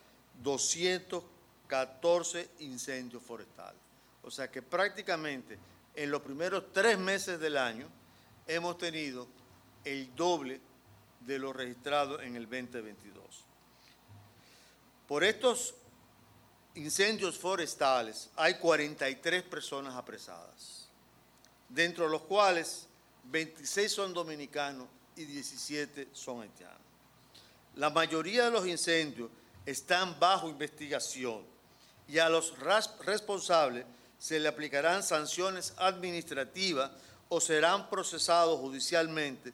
214 0.41 2.49
incendios 2.59 3.21
forestales. 3.21 3.81
O 4.23 4.31
sea 4.31 4.49
que 4.49 4.61
prácticamente 4.61 5.59
en 5.95 6.11
los 6.11 6.21
primeros 6.21 6.71
tres 6.71 6.97
meses 6.97 7.37
del 7.39 7.57
año 7.57 7.87
hemos 8.47 8.77
tenido 8.77 9.27
el 9.83 10.13
doble 10.15 10.61
de 11.19 11.39
lo 11.39 11.53
registrado 11.53 12.21
en 12.21 12.35
el 12.35 12.43
2022. 12.43 13.45
Por 15.07 15.23
estos 15.23 15.73
incendios 16.75 17.37
forestales 17.37 18.29
hay 18.35 18.55
43 18.55 19.43
personas 19.43 19.95
apresadas, 19.95 20.87
dentro 21.67 22.05
de 22.05 22.11
los 22.11 22.21
cuales 22.23 22.87
26 23.25 23.91
son 23.91 24.13
dominicanos 24.13 24.87
y 25.15 25.25
17 25.25 26.09
son 26.13 26.41
haitianos. 26.41 26.77
La 27.75 27.89
mayoría 27.89 28.45
de 28.45 28.51
los 28.51 28.67
incendios 28.67 29.29
están 29.65 30.19
bajo 30.19 30.49
investigación 30.49 31.43
y 32.07 32.19
a 32.19 32.29
los 32.29 32.57
responsables 32.59 33.85
se 34.17 34.39
le 34.39 34.47
aplicarán 34.47 35.03
sanciones 35.03 35.73
administrativas 35.77 36.91
o 37.33 37.39
serán 37.39 37.89
procesados 37.89 38.59
judicialmente 38.59 39.53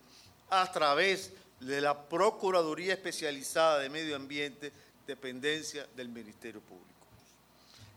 a 0.50 0.72
través 0.72 1.32
de 1.60 1.80
la 1.80 2.10
Procuraduría 2.10 2.94
Especializada 2.94 3.78
de 3.78 3.90
Medio 3.90 4.16
Ambiente, 4.16 4.72
dependencia 5.06 5.86
del 5.96 6.10
Ministerio 6.10 6.60
Público. 6.60 6.88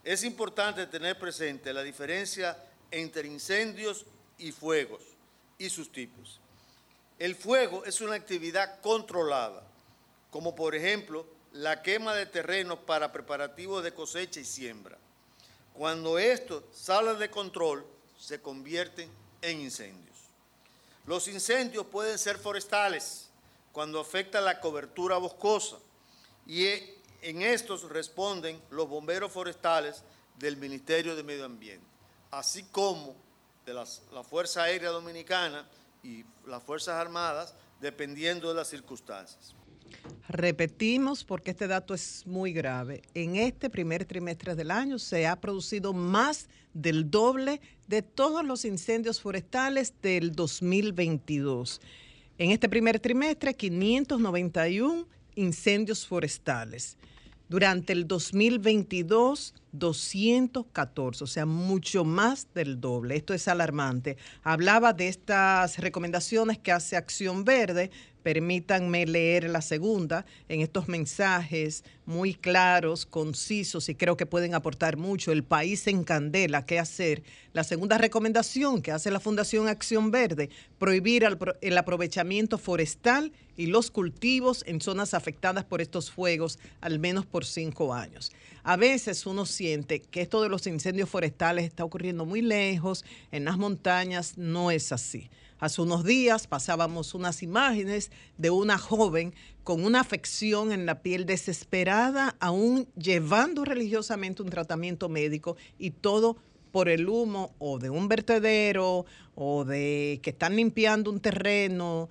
es 0.05 0.23
importante 0.23 0.87
tener 0.87 1.19
presente 1.19 1.73
la 1.73 1.83
diferencia 1.83 2.63
entre 2.91 3.27
incendios 3.27 4.05
y 4.37 4.53
fuegos 4.53 5.03
y 5.57 5.71
sus 5.71 5.91
tipos. 5.91 6.41
El 7.19 7.35
fuego 7.35 7.87
es 7.87 8.03
una 8.03 8.17
actividad 8.17 8.83
controlada, 8.83 9.63
como 10.31 10.55
por 10.55 10.75
ejemplo 10.75 11.27
la 11.53 11.81
quema 11.81 12.15
de 12.15 12.27
terrenos 12.27 12.81
para 12.81 13.13
preparativos 13.13 13.83
de 13.83 13.95
cosecha 13.95 14.41
y 14.41 14.45
siembra. 14.45 14.99
Cuando 15.73 16.19
esto 16.19 16.69
sale 16.71 17.15
de 17.15 17.31
control, 17.31 17.87
se 18.19 18.43
convierten 18.43 19.20
en 19.43 19.61
incendios. 19.61 20.17
Los 21.07 21.29
incendios 21.29 21.87
pueden 21.87 22.19
ser 22.19 22.39
forestales, 22.39 23.29
cuando 23.73 24.01
afecta 24.01 24.41
la 24.41 24.61
cobertura 24.61 25.17
boscosa, 25.19 25.77
y 26.47 26.67
en 27.23 27.43
estos 27.43 27.89
responden 27.89 28.61
los 28.71 28.89
bomberos 28.89 29.31
forestales 29.33 30.03
del 30.39 30.57
Ministerio 30.57 31.15
de 31.15 31.23
Medio 31.23 31.45
Ambiente, 31.45 31.87
así 32.31 32.65
como 32.65 33.15
de 33.67 33.75
la 33.75 34.25
Fuerza 34.25 34.65
Aérea 34.65 34.91
Dominicana 34.91 35.69
y 36.03 36.25
las 36.47 36.63
Fuerzas 36.63 36.95
Armadas, 36.95 37.55
dependiendo 37.81 38.49
de 38.49 38.55
las 38.55 38.69
circunstancias. 38.69 39.55
Repetimos 40.29 41.25
porque 41.25 41.51
este 41.51 41.67
dato 41.67 41.95
es 41.95 42.27
muy 42.27 42.53
grave. 42.53 43.03
En 43.15 43.37
este 43.37 43.69
primer 43.69 44.05
trimestre 44.05 44.55
del 44.55 44.71
año 44.71 44.99
se 44.99 45.27
ha 45.27 45.41
producido 45.41 45.93
más 45.93 46.49
del 46.75 47.11
doble 47.11 47.61
de 47.89 48.03
todos 48.03 48.45
los 48.45 48.65
incendios 48.65 49.21
forestales 49.21 49.95
del 50.03 50.33
2022. 50.33 51.81
En 52.39 52.51
este 52.51 52.69
primer 52.69 53.01
trimestre, 53.01 53.55
591 53.55 55.07
incendios 55.35 56.07
forestales. 56.07 56.97
Durante 57.49 57.93
el 57.93 58.07
2022, 58.07 59.55
214, 59.73 61.25
o 61.25 61.27
sea, 61.27 61.47
mucho 61.47 62.05
más 62.05 62.47
del 62.55 62.81
doble. 62.81 63.17
Esto 63.17 63.35
es 63.35 63.49
alarmante. 63.49 64.17
Hablaba 64.45 64.93
de 64.93 65.09
estas 65.09 65.79
recomendaciones 65.79 66.59
que 66.59 66.71
hace 66.71 66.97
Acción 66.97 67.45
Verde 67.45 67.91
Permítanme 68.23 69.07
leer 69.07 69.49
la 69.49 69.63
segunda 69.63 70.27
en 70.49 70.61
estos 70.61 70.89
mensajes 70.89 71.85
muy 72.05 72.35
claros, 72.35 73.07
concisos 73.07 73.89
y 73.89 73.95
creo 73.95 74.17
que 74.17 74.27
pueden 74.27 74.55
aportar 74.55 74.97
mucho. 74.97 75.33
El 75.33 75.45
país 75.45 75.87
en 75.87 76.05
candela, 76.05 76.67
¿qué 76.67 76.79
hacer? 76.79 77.23
La 77.53 77.65
segunda 77.65 77.99
recomendación 77.99 78.83
que 78.83 78.93
hace 78.93 79.11
la 79.11 79.21
Fundación 79.21 79.69
Acción 79.69 80.11
Verde, 80.11 80.51
prohibir 80.79 81.27
el 81.61 81.79
aprovechamiento 81.79 82.59
forestal 82.59 83.33
y 83.57 83.67
los 83.67 83.91
cultivos 83.91 84.65
en 84.67 84.81
zonas 84.81 85.15
afectadas 85.15 85.65
por 85.65 85.81
estos 85.81 86.11
fuegos 86.11 86.59
al 86.81 86.99
menos 86.99 87.27
por 87.27 87.45
cinco 87.45 87.95
años. 87.95 88.33
A 88.63 88.77
veces 88.77 89.27
uno 89.27 89.47
siente 89.47 90.01
que 90.01 90.21
esto 90.21 90.43
de 90.43 90.49
los 90.49 90.67
incendios 90.67 91.09
forestales 91.09 91.65
está 91.65 91.85
ocurriendo 91.85 92.27
muy 92.27 92.43
lejos, 92.43 93.05
en 93.33 93.45
las 93.45 93.57
montañas, 93.57 94.37
no 94.37 94.71
es 94.71 94.93
así. 94.93 95.31
Hace 95.61 95.83
unos 95.83 96.05
días 96.05 96.47
pasábamos 96.47 97.13
unas 97.13 97.43
imágenes 97.43 98.11
de 98.39 98.49
una 98.49 98.79
joven 98.79 99.35
con 99.63 99.85
una 99.85 100.01
afección 100.01 100.73
en 100.73 100.87
la 100.87 101.03
piel 101.03 101.27
desesperada, 101.27 102.35
aún 102.41 102.89
llevando 102.97 103.67
religiosamente 103.67 104.43
un 104.43 104.49
tratamiento 104.49 105.11
médico 105.11 105.59
y 105.79 105.91
todo 105.91 106.39
por 106.73 106.89
el 106.89 107.11
humo 107.11 107.55
o 107.59 107.79
de 107.79 107.91
un 107.91 108.09
vertedero 108.09 109.05
o 109.35 109.67
de 109.67 110.21
que 110.23 110.31
están 110.31 110.57
limpiando 110.57 111.11
un 111.11 111.21
terreno 111.21 112.09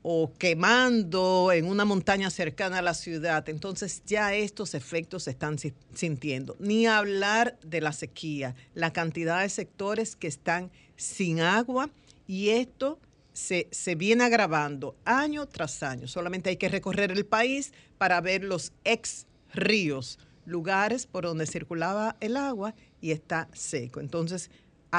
o 0.00 0.32
quemando 0.38 1.52
en 1.52 1.66
una 1.66 1.84
montaña 1.84 2.30
cercana 2.30 2.78
a 2.78 2.82
la 2.82 2.94
ciudad. 2.94 3.46
Entonces 3.50 4.04
ya 4.06 4.34
estos 4.34 4.72
efectos 4.72 5.24
se 5.24 5.32
están 5.32 5.58
sintiendo. 5.92 6.56
Ni 6.60 6.86
hablar 6.86 7.58
de 7.62 7.82
la 7.82 7.92
sequía, 7.92 8.54
la 8.72 8.94
cantidad 8.94 9.42
de 9.42 9.50
sectores 9.50 10.16
que 10.16 10.28
están 10.28 10.70
sin 10.96 11.40
agua 11.40 11.90
y 12.26 12.50
esto 12.50 12.98
se, 13.32 13.94
viene 13.96 14.24
agravando 14.24 14.96
año 15.04 15.46
tras 15.46 15.82
año. 15.82 16.08
Solamente 16.08 16.50
hay 16.50 16.56
que 16.56 16.68
recorrer 16.68 17.12
el 17.12 17.26
país 17.26 17.72
para 17.98 18.20
ver 18.20 18.42
los 18.42 18.72
ex 18.84 19.26
ríos, 19.52 20.18
lugares 20.46 21.06
por 21.06 21.24
donde 21.24 21.46
circulaba 21.46 22.16
el 22.20 22.36
agua 22.36 22.74
y 23.00 23.10
está 23.10 23.48
seco. 23.52 24.00
Entonces, 24.00 24.50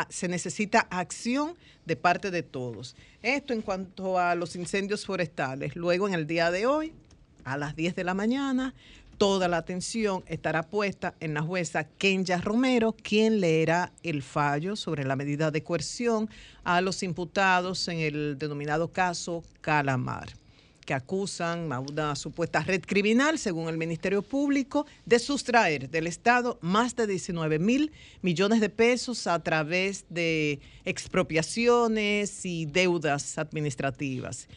se 0.10 0.28
necesita 0.28 0.82
acción 0.92 1.56
de 1.86 1.96
parte 1.96 2.30
de 2.30 2.44
todos. 2.44 2.96
Esto 3.24 3.54
en 3.54 3.64
cuanto 3.64 4.20
a 4.20 4.36
los 4.36 4.56
incendios 4.56 5.06
forestales. 5.06 5.76
Luego, 5.76 6.08
en 6.08 6.14
el 6.14 6.28
día 6.28 6.52
de 6.52 6.68
hoy, 6.68 6.94
a 7.44 7.58
las 7.58 7.76
10 7.76 7.96
de 7.96 8.04
la 8.04 8.14
mañana, 8.14 8.76
toda 9.18 9.48
la 9.48 9.58
atención 9.58 10.24
estará 10.28 10.64
puesta 10.64 11.16
en 11.20 11.34
la 11.34 11.42
jueza 11.42 11.86
Kenya 11.86 12.38
Romero, 12.38 12.94
quien 12.94 13.40
leerá 13.40 13.92
el 14.04 14.22
fallo 14.22 14.76
sobre 14.76 15.04
la 15.04 15.16
medida 15.16 15.52
de 15.52 15.64
coerción 15.64 16.30
a 16.64 16.82
los 16.82 17.04
imputados 17.04 17.88
en 17.88 18.00
el 18.00 18.38
denominado 18.38 18.92
caso 18.92 19.44
Calamar 19.62 20.30
que 20.86 20.94
acusan 20.94 21.74
a 21.74 21.82
una 21.82 22.16
supuesta 22.16 22.62
red 22.62 22.82
criminal, 22.82 23.38
según 23.38 23.68
el 23.68 23.78
Ministerio 23.78 24.22
Público, 24.22 24.86
de 25.06 25.20
sustraer 25.20 25.90
del 25.90 26.08
Estado 26.08 26.58
más 26.62 26.96
de 26.96 27.08
19 27.08 27.60
mil 27.60 27.92
millones 28.22 28.62
de 28.62 28.70
pesos 28.70 29.28
a 29.28 29.44
través 29.44 30.06
de 30.10 30.62
expropiaciones 30.86 32.46
y 32.46 32.68
deudas 32.68 33.38
administrativas 33.38 34.48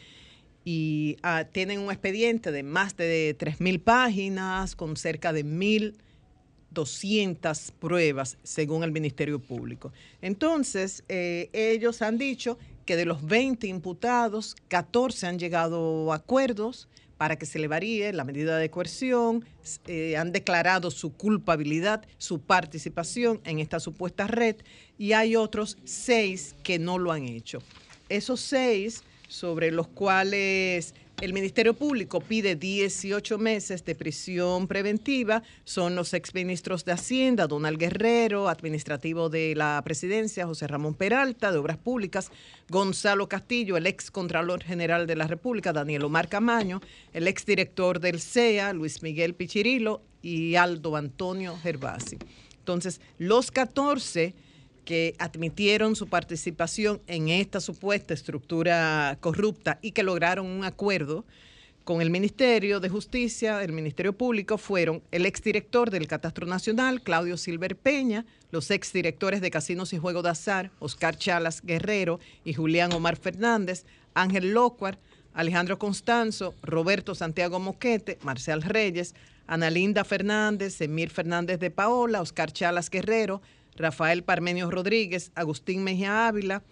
y 0.65 1.19
ah, 1.23 1.45
tienen 1.51 1.81
un 1.81 1.91
expediente 1.91 2.53
de 2.53 2.63
más 2.63 2.97
de 2.97 3.37
3.000 3.39 3.83
páginas 3.83 4.77
con 4.77 4.97
cerca 4.97 5.33
de 5.33 5.45
1.200 5.45 7.73
pruebas, 7.73 8.39
según 8.43 8.85
el 8.85 8.93
Ministerio 8.93 9.39
Público. 9.39 9.91
Entonces, 10.21 11.03
eh, 11.09 11.49
ellos 11.53 12.03
han 12.03 12.19
dicho 12.19 12.59
que 12.85 12.97
de 12.97 13.07
los 13.07 13.25
20 13.25 13.69
imputados, 13.69 14.55
14 14.69 15.27
han 15.27 15.39
llegado 15.39 16.13
a 16.13 16.17
acuerdos 16.17 16.89
para 17.17 17.37
que 17.37 17.47
se 17.47 17.59
le 17.59 17.69
varíe 17.69 18.13
la 18.15 18.25
medida 18.25 18.57
de 18.57 18.71
coerción, 18.71 19.45
eh, 19.87 20.17
han 20.17 20.33
declarado 20.33 20.91
su 20.91 21.13
culpabilidad, 21.13 22.03
su 22.17 22.41
participación 22.41 23.43
en 23.45 23.61
esta 23.61 23.79
supuesta 23.79 24.27
red, 24.27 24.57
y 24.97 25.13
hay 25.13 25.37
otros 25.37 25.77
seis 25.85 26.57
que 26.63 26.79
no 26.79 26.97
lo 26.99 27.13
han 27.13 27.25
hecho. 27.25 27.63
Esos 28.09 28.41
seis 28.41 29.05
sobre 29.31 29.70
los 29.70 29.87
cuales 29.87 30.93
el 31.20 31.33
Ministerio 31.33 31.74
Público 31.74 32.20
pide 32.20 32.57
18 32.57 33.39
meses 33.39 33.85
de 33.85 33.95
prisión 33.95 34.66
preventiva 34.66 35.43
son 35.64 35.95
los 35.95 36.14
exministros 36.14 36.85
de 36.85 36.93
Hacienda, 36.93 37.47
Donald 37.47 37.78
Guerrero, 37.78 38.49
administrativo 38.49 39.28
de 39.28 39.55
la 39.55 39.81
presidencia, 39.85 40.47
José 40.47 40.66
Ramón 40.66 40.95
Peralta, 40.95 41.53
de 41.53 41.59
Obras 41.59 41.76
Públicas, 41.78 42.33
Gonzalo 42.68 43.28
Castillo, 43.28 43.76
el 43.76 43.87
ex 43.87 44.11
Contralor 44.11 44.64
General 44.64 45.07
de 45.07 45.16
la 45.16 45.26
República, 45.26 45.72
Daniel 45.72 46.05
Omar 46.05 46.28
Camaño, 46.28 46.81
el 47.12 47.28
ex 47.28 47.47
director 47.47 48.01
del 48.01 48.20
CEA, 48.20 48.72
Luis 48.72 49.03
Miguel 49.03 49.35
Pichirilo, 49.35 50.03
y 50.22 50.57
Aldo 50.57 50.97
Antonio 50.97 51.57
Gervasi. 51.62 52.18
Entonces, 52.59 53.01
los 53.18 53.51
14 53.51 54.35
que 54.91 55.14
admitieron 55.20 55.95
su 55.95 56.09
participación 56.09 57.01
en 57.07 57.28
esta 57.28 57.61
supuesta 57.61 58.12
estructura 58.12 59.16
corrupta 59.20 59.78
y 59.82 59.93
que 59.93 60.03
lograron 60.03 60.47
un 60.47 60.64
acuerdo 60.64 61.24
con 61.84 62.03
el 62.03 62.11
Ministerio 62.11 62.80
de 62.80 62.88
Justicia, 62.88 63.62
el 63.62 63.70
Ministerio 63.70 64.12
Público, 64.12 64.59
fueron 64.59 65.01
el 65.12 65.26
exdirector 65.26 65.91
del 65.91 66.09
Catastro 66.09 66.45
Nacional, 66.45 67.03
Claudio 67.03 67.36
Silver 67.36 67.76
Peña, 67.76 68.26
los 68.51 68.72
exdirectores 68.72 69.41
de 69.41 69.53
Casinos 69.53 69.93
y 69.93 69.99
Juegos 69.99 70.24
de 70.24 70.30
Azar, 70.30 70.72
Oscar 70.80 71.16
Chalas 71.16 71.62
Guerrero 71.62 72.18
y 72.45 72.55
Julián 72.55 72.93
Omar 72.93 73.14
Fernández, 73.14 73.84
Ángel 74.14 74.51
Locuar, 74.51 74.99
Alejandro 75.34 75.78
Constanzo, 75.78 76.57
Roberto 76.64 77.14
Santiago 77.14 77.61
Moquete, 77.61 78.18
Marcial 78.22 78.62
Reyes, 78.62 79.14
Analinda 79.47 80.03
Fernández, 80.03 80.80
Emir 80.80 81.11
Fernández 81.11 81.61
de 81.61 81.70
Paola, 81.70 82.22
Oscar 82.22 82.53
Chalas 82.53 82.91
Guerrero, 82.91 83.41
Rafael 83.81 84.22
Parmenio 84.22 84.70
Rodríguez, 84.70 85.33
Agustín 85.35 85.83
Mejía 85.83 86.28
Ávila 86.28 86.62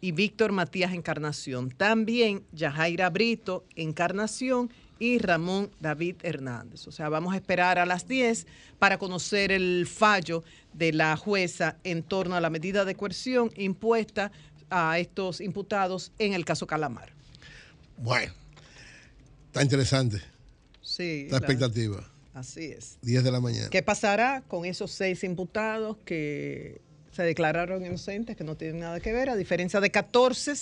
y 0.00 0.12
Víctor 0.12 0.52
Matías 0.52 0.92
Encarnación. 0.92 1.70
También 1.70 2.44
Yajaira 2.52 3.10
Brito 3.10 3.64
Encarnación 3.76 4.70
y 4.98 5.18
Ramón 5.18 5.70
David 5.80 6.16
Hernández. 6.22 6.86
O 6.86 6.92
sea, 6.92 7.08
vamos 7.08 7.32
a 7.32 7.36
esperar 7.36 7.78
a 7.78 7.86
las 7.86 8.06
10 8.06 8.46
para 8.78 8.98
conocer 8.98 9.50
el 9.50 9.86
fallo 9.86 10.44
de 10.74 10.92
la 10.92 11.16
jueza 11.16 11.76
en 11.84 12.02
torno 12.02 12.36
a 12.36 12.40
la 12.40 12.50
medida 12.50 12.84
de 12.84 12.94
coerción 12.94 13.50
impuesta 13.56 14.30
a 14.68 14.98
estos 14.98 15.40
imputados 15.40 16.12
en 16.18 16.34
el 16.34 16.44
caso 16.44 16.66
Calamar. 16.66 17.10
Bueno, 17.96 18.32
está 19.46 19.62
interesante. 19.62 20.20
Sí. 20.82 21.28
La 21.30 21.38
expectativa. 21.38 22.06
Así 22.34 22.66
es. 22.66 22.98
10 23.02 23.24
de 23.24 23.32
la 23.32 23.40
mañana. 23.40 23.68
¿Qué 23.70 23.82
pasará 23.82 24.42
con 24.46 24.64
esos 24.64 24.90
seis 24.92 25.24
imputados 25.24 25.96
que 26.04 26.80
se 27.12 27.22
declararon 27.24 27.84
inocentes, 27.84 28.36
que 28.36 28.44
no 28.44 28.56
tienen 28.56 28.80
nada 28.80 29.00
que 29.00 29.12
ver, 29.12 29.30
a 29.30 29.36
diferencia 29.36 29.80
de 29.80 29.90
14, 29.90 30.52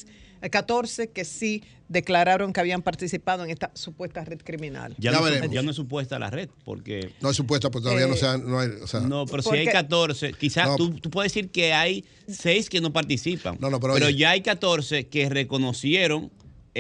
eh, 0.41 0.49
14 0.51 1.11
que 1.11 1.27
sí 1.27 1.63
declararon 1.89 2.55
que 2.55 2.61
habían 2.61 2.81
participado 2.81 3.45
en 3.45 3.51
esta 3.51 3.71
supuesta 3.75 4.25
red 4.25 4.39
criminal. 4.43 4.95
Ya, 4.99 5.11
Ya 5.13 5.19
no, 5.19 5.25
veremos. 5.25 5.51
ya 5.51 5.63
no 5.63 5.71
es 5.71 5.77
supuesta 5.77 6.19
la 6.19 6.31
red, 6.31 6.49
porque... 6.65 7.13
No 7.21 7.29
es 7.31 7.37
supuesta, 7.37 7.71
porque 7.71 7.85
todavía 7.85 8.07
no, 8.07 8.15
Eh, 8.15 8.17
se 8.19 8.27
ha- 8.27 8.39
no 8.39 8.59
hay. 8.61 8.69
O 8.83 8.87
sea, 8.87 9.01
No, 9.01 9.27
pero 9.27 9.43
si 9.43 9.51
hay 9.51 9.67
14, 9.67 10.33
quizás 10.33 10.69
No. 10.69 10.77
tú, 10.77 10.91
tú 10.95 11.11
puedes 11.11 11.33
decir 11.35 11.51
que 11.51 11.75
hay 11.75 12.05
6 12.29 12.71
que 12.71 12.81
no 12.81 12.95
participan. 12.95 13.59
No, 13.61 13.69
no, 13.69 13.79
pero 13.79 13.93
oye. 13.95 14.15
ya 14.17 14.31
hay 14.31 14.41
14 14.41 15.07
que 15.07 15.29
reconocieron 15.29 16.31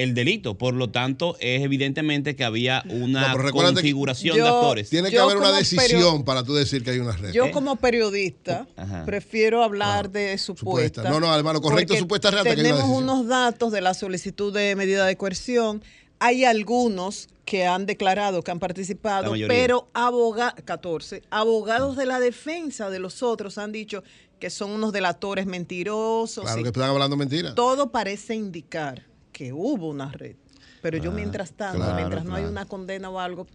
el 0.03 0.15
delito. 0.15 0.57
Por 0.57 0.75
lo 0.75 0.91
tanto, 0.91 1.37
es 1.41 1.63
evidentemente 1.63 2.37
que 2.37 2.45
había 2.45 2.83
una 2.89 3.35
No, 3.35 3.51
configuración 3.53 4.37
Yo- 4.37 4.45
de 4.45 4.51
actores. 4.51 4.89
tiene 4.91 5.11
que 5.11 5.17
Yo 5.17 5.25
haber 5.25 5.39
una 5.39 5.53
decisión 5.53 6.25
para 6.25 6.43
tú 6.45 6.55
decir 6.55 6.83
que 6.85 6.91
hay 6.91 6.99
una 6.99 7.13
red. 7.13 7.33
Yo 7.33 7.51
como 7.51 7.77
periodista 7.77 8.67
Ajá. 8.77 9.05
prefiero 9.05 9.63
hablar 9.63 10.11
de 10.11 10.37
Supuesta. 10.39 11.03
supuesta. 11.03 11.11
No, 11.11 11.21
no, 11.21 11.35
hermano, 11.37 11.61
correcto, 11.61 11.97
supuesta 11.97 12.31
real, 12.31 12.47
hasta 12.47 12.55
que 12.55 12.61
hay 12.61 12.67
una 12.73 12.77
Tenemos 12.81 12.97
unos 13.03 13.27
datos 13.27 13.73
de 13.73 13.81
la 13.81 13.95
solicitud 13.95 14.53
de 14.53 14.75
medida 14.77 15.07
de 15.07 15.17
coerción. 15.17 15.83
Hay 16.21 16.45
algunos 16.45 17.29
que 17.45 17.65
han 17.67 17.87
declarado 17.87 18.43
que 18.43 18.51
han 18.51 18.59
participado, 18.59 19.33
pero 19.47 19.89
abogados, 19.95 20.61
14, 20.65 21.23
abogados 21.31 21.97
de 21.97 22.07
la 22.07 22.21
defensa 22.21 22.91
de 22.91 22.99
los 22.99 23.23
otros 23.23 23.57
han 23.57 23.73
dicho 23.73 24.03
que 24.39 24.51
son 24.51 24.71
unos 24.71 24.93
delatores 24.93 25.47
mentirosos. 25.47 26.45
Claro 26.45 26.63
que 26.63 26.69
están 26.69 26.85
hablando 26.91 27.17
mentiras. 27.17 27.55
todo 27.55 27.91
parece 27.91 28.35
indicar 28.35 29.07
que 29.33 29.53
hubo 29.53 29.89
una 29.89 30.11
red. 30.12 30.37
Pero 30.81 30.97
yo 30.99 31.11
mientras 31.11 31.53
tanto, 31.53 31.79
claro, 31.79 31.97
mientras 31.97 32.24
no 32.24 32.37
hay 32.37 32.45
una 32.45 32.64
condena 32.64 33.11
o 33.11 33.18
algo... 33.18 33.47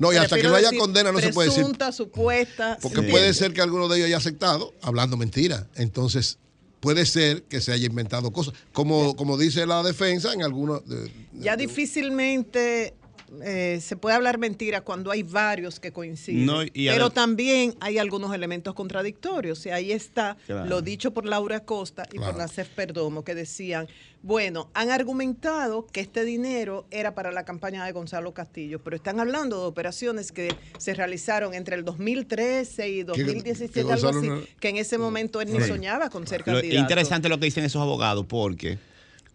No, 0.00 0.12
y 0.12 0.16
hasta 0.16 0.36
que 0.36 0.42
no 0.42 0.54
haya 0.54 0.70
condena 0.76 1.10
no 1.10 1.20
se 1.20 1.32
puede 1.32 1.48
decir. 1.48 1.62
Presunta, 1.62 1.90
supuesta. 1.90 2.78
Porque 2.82 3.00
sí. 3.00 3.10
puede 3.10 3.32
ser 3.32 3.54
que 3.54 3.62
alguno 3.62 3.88
de 3.88 3.96
ellos 3.96 4.06
haya 4.08 4.16
aceptado 4.18 4.74
hablando 4.82 5.16
mentira. 5.16 5.66
Entonces, 5.76 6.38
puede 6.80 7.06
ser 7.06 7.44
que 7.44 7.62
se 7.62 7.72
haya 7.72 7.86
inventado 7.86 8.30
cosas. 8.30 8.52
Como, 8.72 9.16
como 9.16 9.38
dice 9.38 9.64
la 9.66 9.82
defensa 9.82 10.34
en 10.34 10.42
algunos. 10.42 10.86
de- 10.86 11.04
de- 11.04 11.10
Ya 11.40 11.56
difícilmente 11.56 12.94
eh, 13.42 13.78
se 13.82 13.96
puede 13.96 14.14
hablar 14.16 14.38
mentira 14.38 14.80
cuando 14.82 15.10
hay 15.10 15.22
varios 15.22 15.80
que 15.80 15.92
coinciden. 15.92 16.46
No, 16.46 16.62
y 16.62 16.70
pero 16.88 17.10
también 17.10 17.74
hay 17.80 17.98
algunos 17.98 18.34
elementos 18.34 18.74
contradictorios. 18.74 19.64
Y 19.66 19.70
ahí 19.70 19.92
está 19.92 20.36
Claro. 20.46 20.66
lo 20.66 20.82
dicho 20.82 21.12
por 21.12 21.26
Laura 21.26 21.60
Costa 21.64 22.04
y 22.12 22.16
Claro. 22.18 22.32
por 22.32 22.38
la 22.40 22.48
CEF 22.48 22.68
Perdomo, 22.70 23.24
que 23.24 23.34
decían, 23.34 23.88
bueno, 24.22 24.70
han 24.74 24.90
argumentado 24.90 25.86
que 25.86 26.00
este 26.00 26.24
dinero 26.24 26.86
era 26.90 27.14
para 27.14 27.30
la 27.32 27.44
campaña 27.44 27.84
de 27.84 27.92
Gonzalo 27.92 28.32
Castillo, 28.34 28.80
pero 28.82 28.96
están 28.96 29.20
hablando 29.20 29.60
de 29.60 29.66
operaciones 29.66 30.32
que 30.32 30.54
se 30.78 30.94
realizaron 30.94 31.54
entre 31.54 31.76
el 31.76 31.84
2013 31.84 32.88
y 32.88 33.02
2017, 33.04 33.72
que 33.72 33.80
algo 33.92 34.10
Gonzalo 34.10 34.18
así, 34.18 34.28
no- 34.28 34.40
que 34.60 34.68
en 34.68 34.76
ese 34.76 34.98
momento 34.98 35.40
él 35.40 35.52
ni 35.52 35.60
Sí. 35.60 35.68
soñaba 35.68 36.10
con 36.10 36.26
ser 36.26 36.42
Lo- 36.46 36.54
es 36.54 36.60
candidato. 36.62 36.80
interesante 36.80 37.28
lo 37.28 37.38
que 37.38 37.44
dicen 37.46 37.64
esos 37.64 37.82
abogados 37.82 38.26
porque 38.26 38.78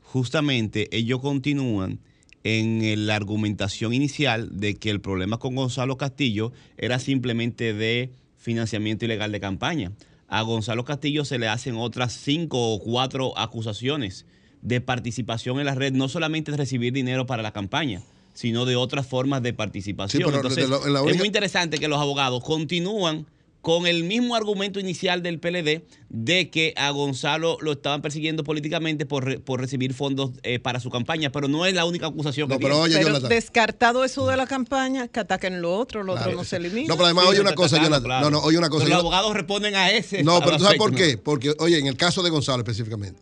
justamente 0.04 0.88
ellos 0.96 1.20
continúan 1.22 2.00
en 2.44 3.06
la 3.08 3.16
argumentación 3.16 3.94
inicial 3.94 4.50
de 4.60 4.76
que 4.76 4.90
el 4.90 5.02
problema 5.02 5.38
con 5.38 5.56
Gonzalo 5.56 5.98
Castillo 5.98 6.52
era 6.78 7.00
simplemente 7.00 7.74
de 7.74 8.12
financiamiento 8.38 9.06
ilegal 9.06 9.32
de 9.32 9.40
campaña. 9.40 9.92
A 10.28 10.42
Gonzalo 10.42 10.86
Castillo 10.86 11.26
se 11.26 11.38
le 11.38 11.48
hacen 11.48 11.76
otras 11.76 12.14
cinco 12.14 12.74
o 12.74 12.80
cuatro 12.80 13.38
acusaciones 13.38 14.26
de 14.62 14.82
participación 14.82 15.60
en 15.60 15.66
la 15.66 15.76
red, 15.76 15.94
no 15.94 16.08
solamente 16.08 16.52
de 16.52 16.58
recibir 16.58 16.94
dinero 16.94 17.26
para 17.26 17.44
la 17.44 17.52
campaña, 17.52 18.02
sino 18.34 18.66
de 18.66 18.76
otras 18.76 19.06
formas 19.06 19.44
de 19.44 19.54
participación. 19.54 20.24
Sí, 20.24 20.36
Entonces, 20.36 20.70
es 21.08 21.18
muy 21.18 21.28
interesante 21.28 21.78
que 21.78 21.88
los 21.88 22.00
abogados 22.00 22.44
continúan 22.44 23.26
con 23.62 23.86
el 23.86 24.04
mismo 24.04 24.36
argumento 24.36 24.80
inicial 24.80 25.22
del 25.22 25.40
PLD 25.40 25.84
de 26.10 26.50
que 26.50 26.74
a 26.78 26.90
Gonzalo 26.90 27.58
lo 27.62 27.74
estaban 27.74 28.02
persiguiendo 28.02 28.44
políticamente 28.44 29.06
por, 29.06 29.24
re- 29.24 29.40
por 29.40 29.60
recibir 29.62 29.94
fondos 29.94 30.32
eh, 30.42 30.58
para 30.60 30.80
su 30.80 30.90
campaña, 30.90 31.32
pero 31.32 31.48
no 31.48 31.66
es 31.68 31.74
la 31.76 31.86
única 31.86 32.08
acusación 32.08 32.50
No, 32.50 32.58
que 32.58 32.64
pero 32.64 32.74
tiene. 32.76 32.84
oye, 32.86 32.96
Pero 32.96 33.08
Jonathan. 33.10 33.30
descartado 33.30 34.04
eso 34.04 34.26
de 34.28 34.36
la 34.38 34.48
campaña, 34.48 35.08
que 35.08 35.20
ataquen 35.20 35.62
lo 35.62 35.76
otro, 35.78 36.04
lo 36.04 36.14
Claro. 36.14 36.30
otro 36.32 36.40
no 36.40 36.44
se 36.44 36.56
elimina. 36.58 36.88
No, 36.88 36.96
pero 36.96 37.06
además, 37.06 37.26
Sí, 37.26 37.30
oye 37.32 37.38
no, 37.40 37.44
una 37.44 37.56
cosa, 37.56 37.78
Jonathan. 37.78 38.04
claro. 38.04 38.26
No, 38.26 38.32
no, 38.32 38.40
oye 38.44 38.58
una 38.58 38.70
cosa. 38.70 38.86
Pero 38.86 38.96
los 38.96 39.04
abogados 39.04 39.34
responden 39.36 39.76
a 39.76 39.92
ese. 39.92 40.24
No, 40.24 40.40
pero 40.42 40.58
tú 40.58 40.64
sabes 40.64 40.78
por 40.80 40.96
qué. 40.96 41.18
Porque, 41.18 41.54
oye, 41.60 41.78
en 41.78 41.86
el 41.88 41.98
caso 41.98 42.24
de 42.24 42.30
Gonzalo 42.32 42.60
específicamente. 42.64 43.22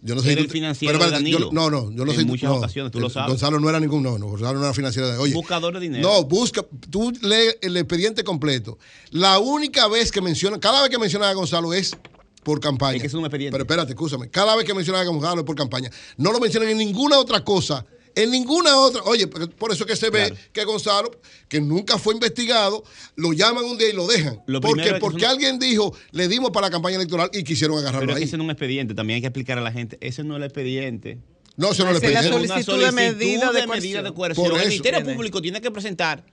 Yo 0.00 0.14
no 0.14 0.20
sé 0.22 0.28
Era 0.32 0.36
si 0.36 0.42
el 0.42 0.46
tú- 0.46 0.52
financiero 0.52 0.92
pero 0.98 1.10
de 1.10 1.16
espérate, 1.16 1.30
yo- 1.44 1.50
no, 1.52 1.70
no, 1.70 1.90
yo 1.90 2.04
no 2.04 2.12
En 2.12 2.18
sé. 2.18 2.24
muchas 2.24 2.48
no, 2.50 2.56
ocasiones, 2.56 2.92
tú 2.92 3.00
lo 3.00 3.08
eh, 3.08 3.10
sabes. 3.10 3.30
Gonzalo 3.30 3.58
no 3.58 3.68
era 3.68 3.80
ningún, 3.80 4.02
no, 4.02 4.16
no, 4.16 4.26
Gonzalo 4.28 4.58
no 4.58 4.64
era 4.64 4.72
financiero 4.74 5.08
de. 5.10 5.18
Oye, 5.18 5.34
Buscador 5.34 5.74
de 5.74 5.80
dinero. 5.80 6.08
No, 6.08 6.24
busca, 6.24 6.64
tú 6.90 7.12
lees 7.22 7.58
el 7.62 7.76
expediente 7.76 8.22
completo. 8.22 8.78
La 9.10 9.38
única 9.40 9.88
vez 9.88 10.12
que 10.12 10.20
menciona, 10.20 10.60
cada 10.60 10.82
vez 10.82 10.90
que 10.90 10.98
menciona 10.98 11.28
a 11.28 11.32
Gonzalo 11.32 11.72
es 11.74 11.96
por 12.44 12.60
campaña. 12.60 12.96
Es 12.96 13.02
que 13.02 13.08
es 13.08 13.14
un 13.14 13.20
expediente. 13.24 13.52
Pero 13.52 13.64
espérate, 13.64 13.90
escúchame. 13.92 14.30
Cada 14.30 14.54
vez 14.54 14.64
que 14.64 14.72
menciona 14.72 15.00
a 15.00 15.04
Gonzalo 15.04 15.40
es 15.40 15.44
por 15.46 15.56
campaña. 15.56 15.90
No 16.16 16.30
lo 16.32 16.38
mencionan 16.38 16.68
en 16.70 16.78
ninguna 16.78 17.18
otra 17.18 17.42
cosa. 17.44 17.84
En 18.22 18.30
ninguna 18.30 18.76
otra. 18.76 19.02
Oye, 19.04 19.26
porque 19.26 19.46
por 19.48 19.72
eso 19.72 19.84
es 19.84 19.90
que 19.90 19.96
se 19.96 20.10
ve 20.10 20.26
Claro. 20.28 20.36
que 20.52 20.64
Gonzalo, 20.64 21.10
que 21.48 21.60
nunca 21.60 21.98
fue 21.98 22.14
investigado, 22.14 22.82
lo 23.16 23.32
llaman 23.32 23.64
un 23.64 23.78
día 23.78 23.88
y 23.90 23.92
lo 23.92 24.06
dejan. 24.06 24.40
Lo 24.46 24.58
es 24.58 24.94
Porque 25.00 25.20
son- 25.20 25.30
alguien 25.30 25.58
dijo, 25.58 25.94
le 26.10 26.28
dimos 26.28 26.50
para 26.50 26.66
la 26.66 26.70
campaña 26.70 26.96
electoral 26.96 27.30
y 27.32 27.44
quisieron 27.44 27.76
Pero 27.76 27.88
agarrarlo 27.88 28.10
es 28.12 28.16
que 28.16 28.22
ahí. 28.22 28.28
ese 28.28 28.36
no 28.36 28.42
es 28.42 28.46
un 28.46 28.50
expediente, 28.50 28.94
también 28.94 29.16
hay 29.16 29.20
que 29.20 29.26
explicar 29.28 29.56
a 29.58 29.60
la 29.60 29.72
gente, 29.72 29.98
ese 30.00 30.24
no 30.24 30.34
es 30.34 30.38
el 30.38 30.44
expediente. 30.44 31.18
No, 31.56 31.72
eso 31.72 31.82
no 31.84 31.90
es 31.90 31.96
la 31.96 32.00
pedí. 32.00 32.14
Es 32.14 32.26
una 32.26 32.46
solicitud 32.48 32.84
de 32.84 32.92
medida 32.92 33.52
de 33.52 33.60
de 33.62 33.66
medida 33.66 34.02
de 34.02 34.12
coerción. 34.14 34.46
El 34.46 34.56
eso. 34.58 34.68
Ministerio 34.68 35.00
Tiene. 35.00 35.14
Público 35.14 35.42
tiene 35.42 35.60
que 35.60 35.70
presentar 35.70 36.24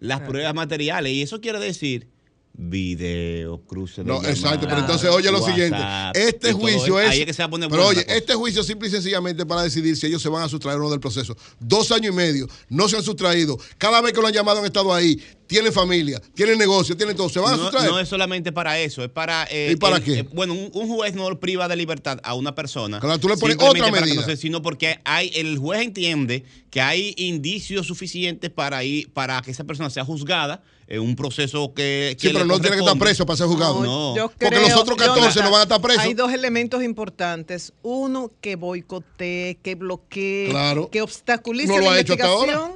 las 0.00 0.20
pruebas 0.20 0.54
materiales 0.54 1.12
y 1.12 1.22
eso 1.22 1.40
quiere 1.40 1.60
decir 1.60 2.08
video, 2.56 3.60
cruce 3.66 4.02
de 4.02 4.08
No, 4.08 4.14
llamadas, 4.16 4.36
exacto, 4.38 4.66
pero 4.68 4.80
entonces 4.80 5.10
oye 5.10 5.30
lo 5.30 5.38
WhatsApp, 5.40 5.54
siguiente. 5.54 5.78
Este 6.14 6.52
juicio 6.52 7.00
es. 7.00 7.24
Que 7.24 7.32
se 7.32 7.42
va 7.42 7.46
a 7.46 7.50
poner 7.50 7.68
pero 7.68 7.86
oye, 7.88 8.04
este 8.08 8.34
juicio 8.34 8.62
simple 8.62 8.88
y 8.88 8.90
sencillamente 8.90 9.44
para 9.44 9.62
decidir 9.62 9.96
si 9.96 10.06
ellos 10.06 10.22
se 10.22 10.28
van 10.28 10.42
a 10.42 10.48
sustraer 10.48 10.78
o 10.78 10.82
no 10.84 10.90
del 10.90 11.00
proceso. 11.00 11.36
Dos 11.58 11.90
años 11.92 12.12
y 12.12 12.16
medio, 12.16 12.48
no 12.68 12.88
se 12.88 12.96
han 12.96 13.02
sustraído. 13.02 13.58
Cada 13.78 14.00
vez 14.00 14.12
que 14.12 14.20
lo 14.20 14.26
han 14.26 14.32
llamado 14.32 14.60
han 14.60 14.64
estado 14.66 14.92
ahí. 14.94 15.20
Tienen 15.46 15.74
familia, 15.74 16.22
tienen 16.34 16.56
negocio, 16.58 16.96
tienen 16.96 17.14
todo. 17.16 17.28
¿Se 17.28 17.38
van 17.38 17.54
a 17.54 17.56
sustraer? 17.58 17.90
no 17.90 17.98
es 18.00 18.08
solamente 18.08 18.50
para 18.50 18.80
eso, 18.80 19.04
es 19.04 19.10
para... 19.10 19.46
eh, 19.50 19.72
¿Y 19.72 19.76
para 19.76 19.96
el- 19.98 20.02
qué? 20.02 20.18
eh, 20.20 20.28
bueno, 20.32 20.54
un, 20.54 20.70
un 20.72 20.88
juez 20.88 21.14
no 21.14 21.38
priva 21.38 21.68
de 21.68 21.76
libertad 21.76 22.18
a 22.24 22.32
una 22.34 22.54
persona. 22.54 22.98
Claro, 22.98 23.18
tú 23.20 23.28
le 23.28 23.36
pones 23.36 23.58
otra 23.60 23.90
medida. 23.90 24.14
no 24.14 24.22
se- 24.22 24.38
sino 24.38 24.62
porque 24.62 25.00
hay 25.04 25.30
el 25.34 25.58
juez 25.58 25.82
entiende 25.82 26.44
que 26.70 26.80
hay 26.80 27.14
indicios 27.18 27.86
suficientes 27.86 28.50
para, 28.50 28.84
ir, 28.84 29.12
para 29.12 29.42
que 29.42 29.50
esa 29.50 29.64
persona 29.64 29.90
sea 29.90 30.04
juzgada 30.04 30.62
en 30.86 31.00
un 31.00 31.16
proceso 31.16 31.72
que... 31.74 32.16
Sí, 32.18 32.28
que 32.28 32.32
pero 32.32 32.44
le 32.44 32.52
no 32.52 32.60
tiene 32.60 32.76
que 32.76 32.82
estar 32.82 32.98
preso 32.98 33.24
para 33.26 33.36
ser 33.36 33.46
juzgado. 33.46 33.82
No. 33.82 34.16
yo 34.16 34.28
Porque 34.28 34.46
creo, 34.48 34.60
los 34.62 34.72
otros 34.74 34.96
14 34.98 35.20
Jonathan, 35.20 35.44
no 35.44 35.50
van 35.50 35.60
a 35.60 35.62
estar 35.64 35.80
presos. 35.80 36.02
Hay 36.04 36.14
dos 36.14 36.32
elementos 36.32 36.82
importantes. 36.82 37.72
Uno, 37.82 38.30
que 38.40 38.56
boicotee, 38.56 39.56
que 39.62 39.74
bloquee, 39.74 40.48
Claro. 40.50 40.90
que 40.90 41.02
obstaculice 41.02 41.68
No 41.68 41.78
lo 41.78 41.84
la 41.86 41.92
ha 41.92 42.00
hecho 42.00 42.14
hasta 42.14 42.26
investigación. 42.26 42.72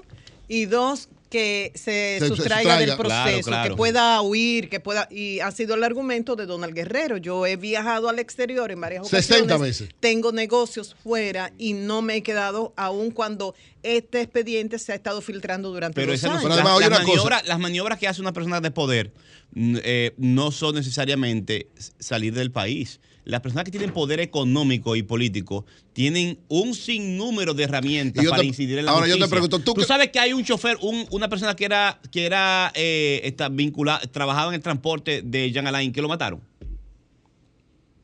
Y 0.49 0.65
dos, 0.65 1.09
que 1.31 1.72
se, 1.74 1.81
Se- 1.81 2.20
se 2.20 2.29
sustraiga 2.29 2.79
del 2.79 2.97
proceso, 2.97 3.09
Claro, 3.24 3.43
claro. 3.43 3.70
que 3.74 3.76
pueda 3.76 4.20
huir, 4.22 4.68
que 4.70 4.81
pueda... 4.81 5.09
Y 5.11 5.41
ha 5.41 5.51
sido 5.51 5.74
el 5.74 5.85
argumento 5.85 6.37
de 6.37 6.47
Donald 6.47 6.74
Guerrero. 6.74 7.18
Yo 7.18 7.45
he 7.47 7.57
viajado 7.57 8.09
al 8.09 8.18
exterior 8.18 8.70
en 8.70 8.81
varias 8.81 9.07
60 9.09 9.45
ocasiones. 9.55 9.61
veces. 9.81 9.95
Tengo 10.01 10.33
negocios 10.33 10.97
fuera 11.03 11.53
y 11.59 11.74
no 11.74 12.01
me 12.01 12.16
he 12.16 12.22
quedado 12.22 12.72
aún 12.76 13.11
cuando 13.11 13.55
este 13.83 14.22
expediente 14.22 14.79
se 14.79 14.93
ha 14.93 14.95
estado 14.95 15.20
filtrando 15.20 15.70
durante 15.70 15.95
Pero, 15.97 16.07
no 16.09 16.12
años. 16.12 16.20
son- 16.22 16.41
Pero 16.43 16.55
además, 16.55 16.81
las, 16.81 16.91
las 16.91 17.01
maniobras, 17.01 17.47
las 17.47 17.59
maniobras 17.59 17.99
que 17.99 18.09
hace 18.09 18.20
una 18.22 18.33
persona 18.33 18.61
de 18.62 18.70
poder 18.70 19.12
eh, 19.55 20.12
no 20.16 20.51
son 20.51 20.74
necesariamente 20.76 21.68
salir 21.99 22.33
del 22.35 22.51
país. 22.53 23.01
Las 23.29 23.43
personas 23.43 23.64
que 23.66 23.70
tienen 23.70 23.93
poder 23.93 24.20
económico 24.20 24.97
y 24.97 25.03
político 25.03 25.66
tienen 25.93 26.39
un 26.49 26.74
sinnúmero 26.74 27.53
de 27.53 27.64
herramientas 27.64 28.24
para 28.26 28.43
incidir 28.43 28.79
en 28.79 28.87
la 28.87 28.93
ahora 28.93 29.07
yo 29.07 29.18
te 29.18 29.29
pregunto, 29.29 29.59
¿tú 29.59 29.74
qué- 29.74 29.85
sabes 29.85 30.09
que 30.09 30.18
hay 30.18 30.33
un 30.33 30.43
chofer, 30.45 30.79
un- 30.81 31.07
una 31.11 31.29
persona 31.29 31.55
que 31.55 31.66
era 31.66 32.01
que 32.11 32.24
era 32.24 32.72
eh, 32.74 33.20
está 33.24 33.51
vinculada, 33.51 34.01
trabajaba 34.11 34.49
en 34.49 34.55
el 34.55 34.62
transporte 34.62 35.20
de 35.22 35.53
Jean 35.53 35.66
Alain, 35.66 35.93
que 35.93 36.01
lo 36.01 36.09
mataron? 36.09 36.41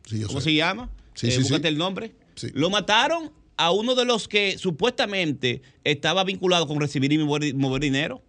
Sí, 0.07 0.19
yo 0.21 0.27
¿Cómo 0.29 0.41
sé. 0.41 0.51
se 0.51 0.55
llama? 0.57 0.91
Sí, 1.15 1.29
Eh, 1.29 1.31
sí, 1.31 1.41
búscate 1.41 1.69
el 1.69 1.79
nombre. 1.79 2.13
Sí. 2.35 2.49
Lo 2.53 2.69
mataron 2.69 3.33
a 3.57 3.71
uno 3.71 3.95
de 3.95 4.05
los 4.05 4.29
que 4.29 4.59
supuestamente 4.59 5.63
estaba 5.85 6.23
vinculado 6.25 6.67
con 6.67 6.79
recibir 6.81 7.11
y 7.15 7.19
mover, 7.19 7.55
mover 7.55 7.81
dinero. 7.81 8.21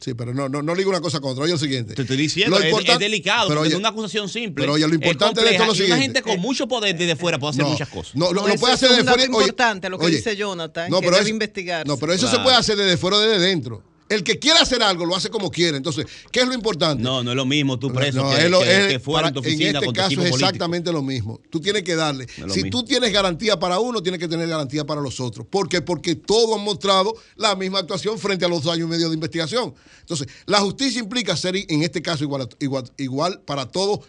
Sí, 0.00 0.14
pero 0.14 0.32
no, 0.32 0.48
no, 0.48 0.62
no 0.62 0.74
ligo 0.74 0.88
una 0.88 1.00
cosa 1.02 1.20
con 1.20 1.32
otra. 1.32 1.44
Oye 1.44 1.52
lo 1.52 1.58
siguiente. 1.58 1.94
Te 1.94 2.02
estoy 2.02 2.16
diciendo, 2.16 2.58
Lo 2.58 2.64
es, 2.64 2.72
es 2.88 2.98
delicado, 2.98 3.48
pero 3.48 3.60
porque 3.60 3.68
oye- 3.68 3.70
no 3.72 3.76
es 3.76 3.80
una 3.80 3.88
acusación 3.90 4.28
simple. 4.30 4.62
pero 4.62 4.72
oye, 4.72 4.82
lo 4.86 4.88
es 4.88 4.94
importante 4.94 5.42
de 5.42 5.50
esto 5.50 5.62
es 5.62 5.68
lo 5.68 5.74
y 5.74 5.76
una 5.76 5.96
siguiente. 5.96 6.02
gente 6.02 6.22
con 6.22 6.40
mucho 6.40 6.66
poder 6.66 6.96
desde 6.96 7.16
fuera 7.16 7.38
puede 7.38 7.50
hacer 7.50 7.64
no, 7.64 7.70
muchas 7.70 7.88
cosas. 7.88 8.14
No, 8.16 8.32
lo, 8.32 8.40
No, 8.42 8.48
lo 8.48 8.54
puede 8.54 8.74
es 8.74 8.82
hacer 8.82 8.88
desde 8.96 9.02
fuera. 9.02 9.14
oye, 9.24 9.24
importante 9.26 9.90
lo 9.90 9.98
que 9.98 10.06
oye, 10.06 10.16
dice 10.16 10.36
Jonathan, 10.36 10.90
que 10.90 10.96
pero 11.00 11.10
debe 11.10 11.20
eso- 11.22 11.28
investigarse. 11.28 11.86
No, 11.88 11.96
pero 11.98 12.12
eso 12.14 12.28
se 12.28 12.38
puede 12.38 12.56
hacer 12.56 12.76
desde 12.78 12.96
fuera 12.96 13.18
o 13.18 13.20
desde 13.20 13.38
dentro. 13.46 13.82
El 14.10 14.24
que 14.24 14.38
quiera 14.38 14.60
hacer 14.60 14.82
algo 14.82 15.06
lo 15.06 15.14
hace 15.16 15.30
como 15.30 15.50
quiere. 15.50 15.76
Entonces, 15.76 16.04
¿qué 16.32 16.40
es 16.40 16.46
lo 16.48 16.52
importante? 16.52 17.02
No, 17.02 17.22
no 17.22 17.30
es 17.30 17.36
lo 17.36 17.46
mismo 17.46 17.78
tú 17.78 17.92
preso 17.92 18.24
No, 18.24 18.30
que, 18.30 18.44
es 18.44 18.50
lo- 18.50 18.60
que- 18.60 18.80
es 18.86 18.86
que 18.92 18.98
fuera 18.98 19.28
en 19.28 19.34
tu 19.34 19.40
oficina 19.40 19.66
este 19.78 19.86
con 19.86 19.94
tu 19.94 20.00
caso 20.00 20.20
es 20.22 20.30
exactamente 20.34 20.92
lo 20.92 21.00
mismo. 21.02 21.40
Tú 21.48 21.60
tienes 21.60 21.84
que 21.84 21.94
darle. 21.94 22.26
Si 22.28 22.64
mismo. 22.64 22.70
tú 22.70 22.84
tienes 22.84 23.12
garantía 23.12 23.58
para 23.58 23.78
uno, 23.78 24.02
tienes 24.02 24.18
que 24.20 24.26
tener 24.28 24.48
garantía 24.48 24.84
para 24.84 25.00
los 25.00 25.20
otros. 25.20 25.46
¿Por 25.46 25.68
qué? 25.68 25.80
Porque 25.80 26.16
todos 26.16 26.58
han 26.58 26.64
mostrado 26.64 27.14
la 27.36 27.54
misma 27.54 27.78
actuación 27.78 28.18
frente 28.18 28.44
a 28.44 28.48
los 28.48 28.64
dos 28.64 28.74
años 28.74 28.88
y 28.88 28.90
medio 28.90 29.08
de 29.08 29.14
investigación. 29.14 29.72
Entonces, 30.00 30.26
la 30.46 30.58
justicia 30.60 30.98
implica 31.00 31.36
ser, 31.36 31.54
en 31.56 31.82
este 31.82 32.02
caso, 32.02 32.24
igual, 32.24 32.48
igual, 32.58 32.90
igual 32.98 33.40
para 33.46 33.66
todos 33.70 34.00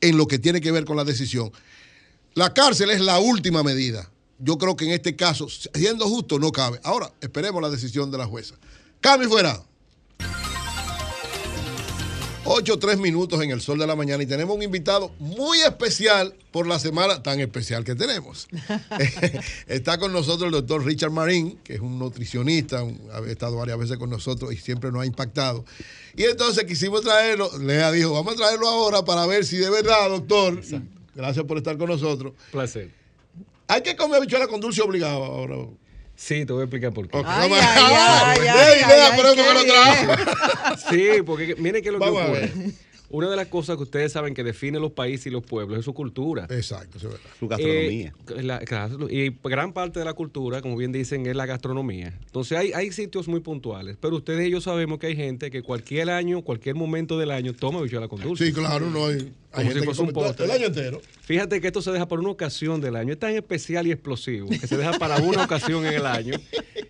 en 0.00 0.16
lo 0.16 0.26
que 0.28 0.38
tiene 0.38 0.60
que 0.60 0.70
ver 0.70 0.84
con 0.84 0.96
la 0.96 1.02
decisión. 1.04 1.50
La 2.34 2.54
cárcel 2.54 2.90
es 2.90 3.00
la 3.00 3.18
última 3.18 3.64
medida. 3.64 4.08
Yo 4.38 4.56
creo 4.56 4.76
que 4.76 4.84
en 4.84 4.92
este 4.92 5.16
caso, 5.16 5.48
siendo 5.48 6.08
justo, 6.08 6.38
no 6.38 6.52
cabe. 6.52 6.78
Ahora, 6.84 7.12
esperemos 7.20 7.60
la 7.60 7.70
decisión 7.70 8.12
de 8.12 8.18
la 8.18 8.26
jueza. 8.26 8.54
Cami 9.00 9.26
fuera. 9.26 9.62
8 12.50 12.78
3 12.78 12.98
minutos 12.98 13.42
en 13.42 13.50
el 13.50 13.60
sol 13.60 13.78
de 13.78 13.86
la 13.86 13.94
mañana 13.94 14.22
y 14.22 14.26
tenemos 14.26 14.56
un 14.56 14.62
invitado 14.62 15.12
muy 15.18 15.60
especial 15.60 16.34
por 16.50 16.66
la 16.66 16.78
semana 16.78 17.22
tan 17.22 17.40
especial 17.40 17.84
que 17.84 17.94
tenemos. 17.94 18.48
Está 19.66 19.98
con 19.98 20.12
nosotros 20.14 20.46
el 20.46 20.52
doctor 20.52 20.82
Richard 20.82 21.10
Marín, 21.10 21.58
que 21.62 21.74
es 21.74 21.80
un 21.80 21.98
nutricionista, 21.98 22.82
un- 22.82 22.98
ha 23.12 23.18
estado 23.30 23.56
varias 23.56 23.78
veces 23.78 23.98
con 23.98 24.08
nosotros 24.08 24.50
y 24.52 24.56
siempre 24.56 24.90
nos 24.90 25.02
ha 25.02 25.06
impactado. 25.06 25.66
Y 26.16 26.22
entonces 26.24 26.64
quisimos 26.64 27.02
traerlo, 27.02 27.50
Lea 27.58 27.92
dijo, 27.92 28.14
vamos 28.14 28.32
a 28.32 28.36
traerlo 28.36 28.66
ahora 28.66 29.04
para 29.04 29.26
ver 29.26 29.44
si 29.44 29.56
de 29.58 29.68
verdad, 29.68 30.08
doctor, 30.08 30.62
gracias 31.14 31.44
por 31.44 31.58
estar 31.58 31.76
con 31.76 31.90
nosotros. 31.90 32.32
Placer. 32.50 32.90
Hay 33.66 33.82
que 33.82 33.94
comer 33.94 34.16
habichuela 34.16 34.48
con 34.48 34.58
dulce 34.60 34.80
obligado 34.80 35.22
ahora. 35.22 35.56
Sí, 36.20 36.44
te 36.44 36.52
voy 36.52 36.62
a 36.62 36.64
explicar 36.64 36.92
por 36.92 37.06
qué. 37.08 37.16
Ok, 37.16 37.24
Ay, 37.28 37.48
vamos 37.48 37.64
a- 37.64 38.30
ay, 38.32 38.38
ay, 38.40 38.48
Ey, 38.48 38.82
ay, 38.82 38.88
Lea, 38.88 39.06
ay, 39.12 39.16
por 39.16 39.26
eso 39.26 39.36
qué 39.36 39.42
que 39.42 39.54
lo 39.54 39.62
bien. 39.62 39.74
trajo. 39.74 40.76
Sí, 40.90 41.08
porque 41.24 41.54
miren 41.56 41.80
qué 41.80 41.88
es 41.90 41.92
lo 41.92 42.00
que 42.00 42.04
Vamos 42.06 42.22
a 42.22 42.26
ocurre. 42.26 42.52
Una 43.10 43.30
de 43.30 43.36
las 43.36 43.46
cosas 43.46 43.76
que 43.78 43.84
ustedes 43.84 44.12
saben 44.12 44.34
que 44.34 44.44
define 44.44 44.78
los 44.80 44.92
países 44.92 45.28
y 45.28 45.30
los 45.30 45.42
pueblos 45.42 45.78
es 45.78 45.84
su 45.86 45.94
cultura. 45.94 46.46
Exacto, 46.50 46.98
eso 46.98 47.06
es 47.08 47.14
verdad. 47.14 47.30
Su 47.38 47.48
gastronomía. 47.48 48.12
Eh, 48.36 48.42
la- 48.42 48.58
claro, 48.58 49.08
y 49.08 49.34
gran 49.44 49.72
parte 49.72 49.98
de 50.00 50.04
la 50.04 50.12
cultura, 50.12 50.60
como 50.60 50.76
bien 50.76 50.92
dicen, 50.92 51.24
es 51.24 51.34
la 51.34 51.46
gastronomía. 51.46 52.12
Entonces 52.26 52.58
hay, 52.58 52.72
hay 52.74 52.92
sitios 52.92 53.26
muy 53.28 53.40
puntuales, 53.40 53.96
pero 53.98 54.16
ustedes 54.16 54.46
y 54.48 54.50
yo 54.50 54.60
sabemos 54.60 54.98
que 54.98 55.06
hay 55.06 55.16
gente 55.16 55.50
que 55.50 55.62
cualquier 55.62 56.10
año, 56.10 56.42
cualquier 56.42 56.74
momento 56.74 57.16
del 57.16 57.30
año 57.30 57.54
toma 57.54 57.80
bichuela 57.80 58.08
con 58.08 58.20
dulce. 58.20 58.44
Sí, 58.44 58.52
claro, 58.52 58.90
no 58.90 59.06
hay. 59.06 59.32
Hay 59.52 59.52
Como 59.52 59.62
si 59.62 59.66
gente 59.68 59.80
que 59.80 59.84
fuese 59.86 60.02
un 60.02 60.12
postre. 60.12 60.44
el 60.44 60.50
año 60.50 60.66
entero. 60.66 61.00
Fíjate 61.22 61.60
que 61.60 61.66
esto 61.68 61.82
se 61.82 61.90
deja 61.90 62.06
para 62.06 62.20
una 62.20 62.30
ocasión 62.30 62.80
del 62.80 62.96
año. 62.96 63.12
Es 63.12 63.18
tan 63.18 63.34
especial 63.34 63.86
y 63.86 63.92
explosivo 63.92 64.48
que 64.48 64.66
se 64.66 64.76
deja 64.76 64.92
para 64.98 65.16
una 65.18 65.44
ocasión 65.44 65.84
en 65.86 65.94
el 65.94 66.06
año 66.06 66.34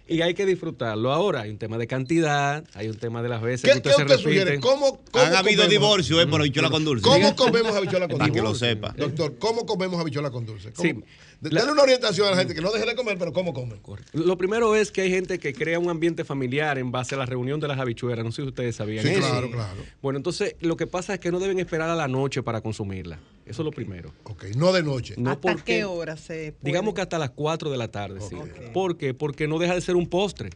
y 0.06 0.20
hay 0.22 0.34
que 0.34 0.44
disfrutarlo. 0.46 1.12
Ahora 1.12 1.42
hay 1.42 1.50
un 1.50 1.58
tema 1.58 1.78
de 1.78 1.86
cantidad, 1.86 2.64
hay 2.74 2.88
un 2.88 2.96
tema 2.96 3.22
de 3.22 3.28
las 3.28 3.42
veces 3.42 3.62
¿Qué, 3.62 3.80
que 3.80 3.88
usted 3.88 3.90
qué 3.90 3.96
se 3.96 4.02
usted 4.02 4.16
repite. 4.24 4.40
sugiere? 4.40 4.60
¿Cómo, 4.60 5.00
cómo 5.10 5.24
Han 5.24 5.34
habido 5.36 5.66
divorcios 5.68 6.22
eh, 6.22 6.26
por 6.26 6.40
habichuela 6.40 6.70
con 6.70 6.84
dulce. 6.84 7.02
¿Cómo 7.04 7.34
comemos 7.36 7.74
habichuela 7.76 8.08
con 8.08 8.18
Para 8.18 8.28
dulce? 8.28 8.40
que 8.40 8.48
lo 8.48 8.54
sepa. 8.54 8.94
Doctor, 8.96 9.36
¿cómo 9.38 9.66
comemos 9.66 10.00
habichuela 10.00 10.30
con 10.30 10.44
dulce? 10.46 10.72
¿Cómo? 10.72 10.88
Sí. 10.88 11.04
Dale 11.40 11.70
una 11.70 11.82
orientación 11.82 12.26
a 12.26 12.30
la 12.32 12.36
gente 12.36 12.54
que 12.54 12.60
no 12.60 12.72
deje 12.72 12.84
de 12.84 12.96
comer, 12.96 13.16
pero 13.16 13.32
¿cómo 13.32 13.54
comen? 13.54 13.80
Lo 14.12 14.36
primero 14.36 14.74
es 14.74 14.90
que 14.90 15.02
hay 15.02 15.10
gente 15.10 15.38
que 15.38 15.52
crea 15.54 15.78
un 15.78 15.88
ambiente 15.88 16.24
familiar 16.24 16.78
en 16.78 16.90
base 16.90 17.14
a 17.14 17.18
la 17.18 17.26
reunión 17.26 17.60
de 17.60 17.68
las 17.68 17.78
habichuelas. 17.78 18.24
No 18.24 18.32
sé 18.32 18.42
si 18.42 18.48
ustedes 18.48 18.74
sabían 18.76 19.04
Sí, 19.04 19.10
eso. 19.12 19.20
claro, 19.20 19.50
claro. 19.50 19.80
Bueno, 20.02 20.16
entonces 20.16 20.56
lo 20.60 20.76
que 20.76 20.86
pasa 20.88 21.14
es 21.14 21.20
que 21.20 21.30
no 21.30 21.38
deben 21.38 21.60
esperar 21.60 21.88
a 21.90 21.94
la 21.94 22.08
noche 22.08 22.42
para 22.42 22.60
consumirla. 22.60 23.20
Eso 23.46 23.62
es 23.62 23.64
lo 23.64 23.70
primero. 23.70 24.12
Ok, 24.24 24.46
no 24.56 24.72
de 24.72 24.82
noche. 24.82 25.14
No 25.16 25.30
¿Hasta 25.30 25.52
porque- 25.52 25.62
qué 25.78 25.84
hora 25.84 26.16
se 26.16 26.52
puede? 26.52 26.56
Digamos 26.62 26.92
que 26.94 27.00
hasta 27.02 27.18
las 27.18 27.30
4 27.30 27.70
de 27.70 27.76
la 27.78 27.88
tarde, 27.88 28.20
sí. 28.20 28.36
¿Por 28.74 28.96
qué? 28.96 29.14
Porque 29.14 29.46
no 29.46 29.58
deja 29.58 29.74
de 29.74 29.80
ser 29.80 29.94
un 29.96 30.06
postre. 30.08 30.50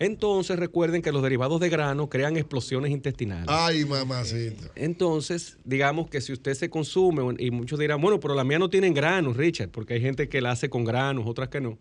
Entonces 0.00 0.58
recuerden 0.58 1.02
que 1.02 1.10
los 1.12 1.22
derivados 1.22 1.60
de 1.60 1.68
grano 1.68 2.08
crean 2.08 2.36
explosiones 2.36 2.90
intestinales. 2.92 3.46
Ay, 3.48 3.84
mamacita. 3.84 4.70
Entonces, 4.76 5.56
digamos 5.64 6.08
que 6.08 6.20
si 6.20 6.32
usted 6.32 6.54
se 6.54 6.70
consume, 6.70 7.34
y 7.38 7.50
muchos 7.50 7.78
dirán, 7.78 8.00
bueno, 8.00 8.20
pero 8.20 8.34
la 8.34 8.44
mía 8.44 8.58
no 8.58 8.70
tienen 8.70 8.94
granos, 8.94 9.36
Richard, 9.36 9.70
porque 9.70 9.94
hay 9.94 10.00
gente 10.00 10.28
que 10.28 10.40
la 10.40 10.52
hace 10.52 10.68
con 10.70 10.84
granos, 10.84 11.24
otras 11.26 11.48
que 11.48 11.60
no. 11.60 11.78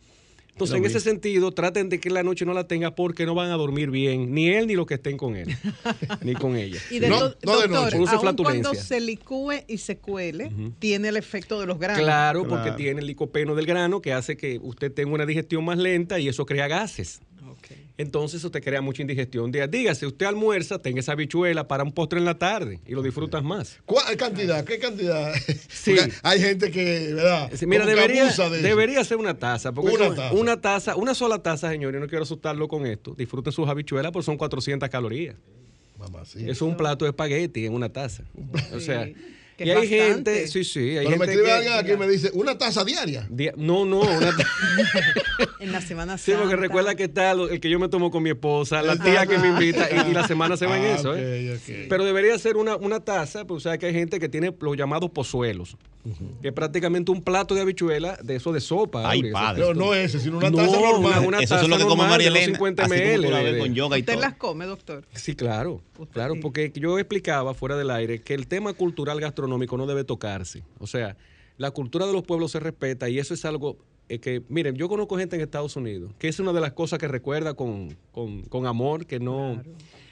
Entonces, 0.49 0.77
en 0.77 0.85
ese 0.85 0.99
sentido, 0.99 1.51
traten 1.51 1.87
de 1.87 1.99
que 1.99 2.09
la 2.09 2.23
noche 2.23 2.43
no 2.43 2.51
la 2.51 2.67
tenga 2.67 2.95
porque 2.95 3.27
no 3.27 3.35
van 3.35 3.51
a 3.51 3.57
dormir 3.57 3.91
bien, 3.91 4.33
ni 4.33 4.49
él 4.49 4.65
ni 4.65 4.73
los 4.73 4.87
que 4.87 4.95
estén 4.95 5.15
con 5.15 5.35
él, 5.35 5.55
ni 6.23 6.33
con 6.33 6.55
ella. 6.55 6.79
Y 6.89 6.97
de 6.97 7.09
No, 7.09 7.19
no 7.19 7.27
de 7.29 7.35
doctor, 7.43 7.69
noche. 7.69 7.91
Produce 7.91 8.11
aun 8.15 8.21
flatulencia. 8.21 8.63
cuando 8.63 8.81
se 8.81 8.99
licúe 8.99 9.53
y 9.67 9.77
se 9.77 9.97
cuele, 9.99 10.51
tiene 10.79 11.09
el 11.09 11.17
efecto 11.17 11.59
de 11.59 11.67
los 11.67 11.77
granos. 11.77 12.01
Claro, 12.03 12.43
Claro. 12.43 12.63
porque 12.63 12.71
tiene 12.75 13.01
el 13.01 13.05
licopeno 13.05 13.53
del 13.53 13.67
grano 13.67 14.01
que 14.01 14.13
hace 14.13 14.35
que 14.35 14.57
usted 14.59 14.91
tenga 14.91 15.11
una 15.13 15.27
digestión 15.27 15.63
más 15.63 15.77
lenta 15.77 16.17
y 16.19 16.27
eso 16.27 16.43
crea 16.47 16.67
gases. 16.67 17.21
Entonces 17.97 18.43
usted 18.43 18.63
crea 18.63 18.81
mucha 18.81 19.01
indigestión. 19.01 19.51
Dígase, 19.51 20.05
usted 20.05 20.25
almuerza, 20.25 20.79
tenga 20.79 20.99
esa 20.99 21.13
habichuela 21.13 21.67
para 21.67 21.83
un 21.83 21.91
postre 21.91 22.19
en 22.19 22.25
la 22.25 22.37
tarde 22.37 22.79
y 22.85 22.91
lo 22.93 23.01
disfrutas 23.01 23.43
más. 23.43 23.79
¿Cuál 23.85 24.15
cantidad? 24.17 24.63
¿Qué 24.63 24.77
cantidad? 24.79 25.33
Sí. 25.69 25.95
Hay 26.23 26.39
gente 26.39 26.69
que, 26.71 27.13
¿verdad? 27.13 27.51
Sí, 27.55 27.65
Mira, 27.65 27.85
debería, 27.85 28.23
abusa 28.25 28.49
de 28.49 28.57
eso. 28.59 28.67
debería 28.67 29.03
ser 29.03 29.17
una 29.17 29.33
taza. 29.37 29.71
Porque 29.71 29.91
Una 29.95 30.15
taza. 30.15 30.33
una 30.33 30.61
taza, 30.61 30.95
una 30.95 31.13
sola 31.15 31.39
taza, 31.41 31.69
señores, 31.71 31.99
no 31.99 32.07
quiero 32.07 32.23
asustarlo 32.23 32.67
con 32.67 32.85
esto. 32.85 33.15
Disfruten 33.15 33.51
sus 33.53 33.67
habichuelas 33.67 34.11
porque 34.11 34.25
son 34.25 34.37
400 34.37 34.89
calorías. 34.89 35.35
Mamacita. 35.97 36.43
Eso 36.43 36.51
es 36.51 36.61
un 36.61 36.77
plato 36.77 37.05
de 37.05 37.09
espagueti 37.09 37.65
en 37.65 37.73
una 37.73 37.89
taza. 37.89 38.23
O 38.73 38.79
sea, 38.79 39.05
Sí, 39.05 39.15
que 39.57 39.65
y 39.65 39.69
hay 39.71 39.75
bastante. 39.75 40.33
gente, 40.35 40.47
sí, 40.47 40.63
sí, 40.63 40.79
hay 40.97 41.05
Pero 41.07 41.09
me 41.09 41.11
gente 41.11 41.23
escribe 41.25 41.45
que- 41.47 41.51
alguien 41.51 41.73
aquí 41.73 41.91
y 41.91 41.97
me 41.97 42.07
dice, 42.07 42.29
¿una 42.33 42.57
taza 42.57 42.85
diaria? 42.85 43.27
Dia- 43.29 43.53
No, 43.57 43.83
no, 43.85 44.01
una 44.01 44.31
taza. 44.37 44.47
En 45.59 45.71
la 45.71 45.81
Semana 45.81 46.17
Sí, 46.17 46.31
Santa. 46.31 46.41
porque 46.41 46.55
recuerda 46.55 46.95
que 46.95 47.05
está 47.05 47.31
el 47.31 47.59
que 47.59 47.69
yo 47.69 47.79
me 47.79 47.89
tomo 47.89 48.11
con 48.11 48.21
mi 48.23 48.29
esposa, 48.29 48.81
la 48.83 48.95
tía 48.97 49.25
que 49.25 49.37
me 49.39 49.47
invita 49.49 49.89
y, 49.91 50.11
y 50.11 50.13
la 50.13 50.27
semana 50.27 50.55
se 50.55 50.65
va 50.67 50.77
en 50.77 50.85
Ah, 50.85 50.95
eso. 50.95 51.13
¿eh? 51.17 51.59
Pero 51.89 52.05
debería 52.05 52.37
ser 52.37 52.57
una, 52.57 52.75
una 52.75 52.99
taza, 52.99 53.45
pues 53.45 53.65
o 53.65 53.69
sea 53.69 53.77
que 53.77 53.87
hay 53.87 53.93
gente 53.93 54.19
que 54.19 54.29
tiene 54.29 54.53
los 54.59 54.77
llamados 54.77 55.09
pozuelos, 55.09 55.75
que 56.41 56.49
es 56.49 56.53
prácticamente 56.53 57.11
un 57.11 57.21
plato 57.23 57.55
de 57.55 57.61
habichuela 57.61 58.17
de 58.23 58.35
eso 58.35 58.53
de 58.53 58.61
sopa. 58.61 59.09
Ay, 59.09 59.31
padre. 59.31 59.61
Pero 59.63 59.73
no 59.73 59.93
ese, 59.95 60.19
sino 60.19 60.37
una 60.37 60.49
No, 60.51 60.57
taza 60.57 60.79
normal. 60.79 61.19
una- 61.19 61.19
una 61.27 61.39
Eso 61.39 61.55
es 61.55 61.61
lo 61.63 61.69
taza 61.75 61.83
que 61.83 61.89
come 61.89 62.07
María 62.07 62.27
Elena. 62.27 62.45
50 62.45 62.83
así 62.83 62.91
como 62.93 63.15
tú 63.15 63.21
la 63.21 63.27
ml 63.39 63.43
ves 63.43 63.53
de- 63.53 63.59
con 63.59 63.73
yoga 63.73 63.97
y 63.97 64.01
¿Usted 64.01 64.13
todo. 64.13 64.21
las 64.21 64.33
come, 64.35 64.65
doctor? 64.65 65.05
Sí, 65.15 65.35
claro, 65.35 65.81
Usted 65.99 66.13
claro, 66.13 66.33
sí. 66.35 66.39
porque 66.41 66.71
yo 66.75 66.99
explicaba 66.99 67.53
fuera 67.53 67.75
del 67.77 67.89
aire 67.91 68.21
que 68.21 68.33
el 68.33 68.47
tema 68.47 68.73
cultural 68.73 69.19
gastronómico 69.19 69.77
no 69.77 69.85
debe 69.87 70.03
tocarse. 70.03 70.63
O 70.79 70.87
sea, 70.87 71.17
la 71.57 71.71
cultura 71.71 72.05
de 72.05 72.13
los 72.13 72.23
pueblos 72.23 72.51
se 72.51 72.59
respeta 72.59 73.09
y 73.09 73.19
eso 73.19 73.33
es 73.33 73.43
algo 73.45 73.77
eh, 74.09 74.19
que, 74.19 74.41
miren, 74.49 74.75
yo 74.75 74.87
conozco 74.89 75.17
gente 75.17 75.35
en 75.35 75.41
Estados 75.41 75.75
Unidos, 75.75 76.11
que 76.19 76.27
es 76.27 76.39
una 76.39 76.53
de 76.53 76.61
las 76.61 76.71
cosas 76.73 76.99
que 76.99 77.07
recuerda 77.07 77.53
con, 77.55 77.97
con- 78.11 78.43
con 78.43 78.65
amor, 78.65 79.05
que 79.05 79.19
no... 79.19 79.61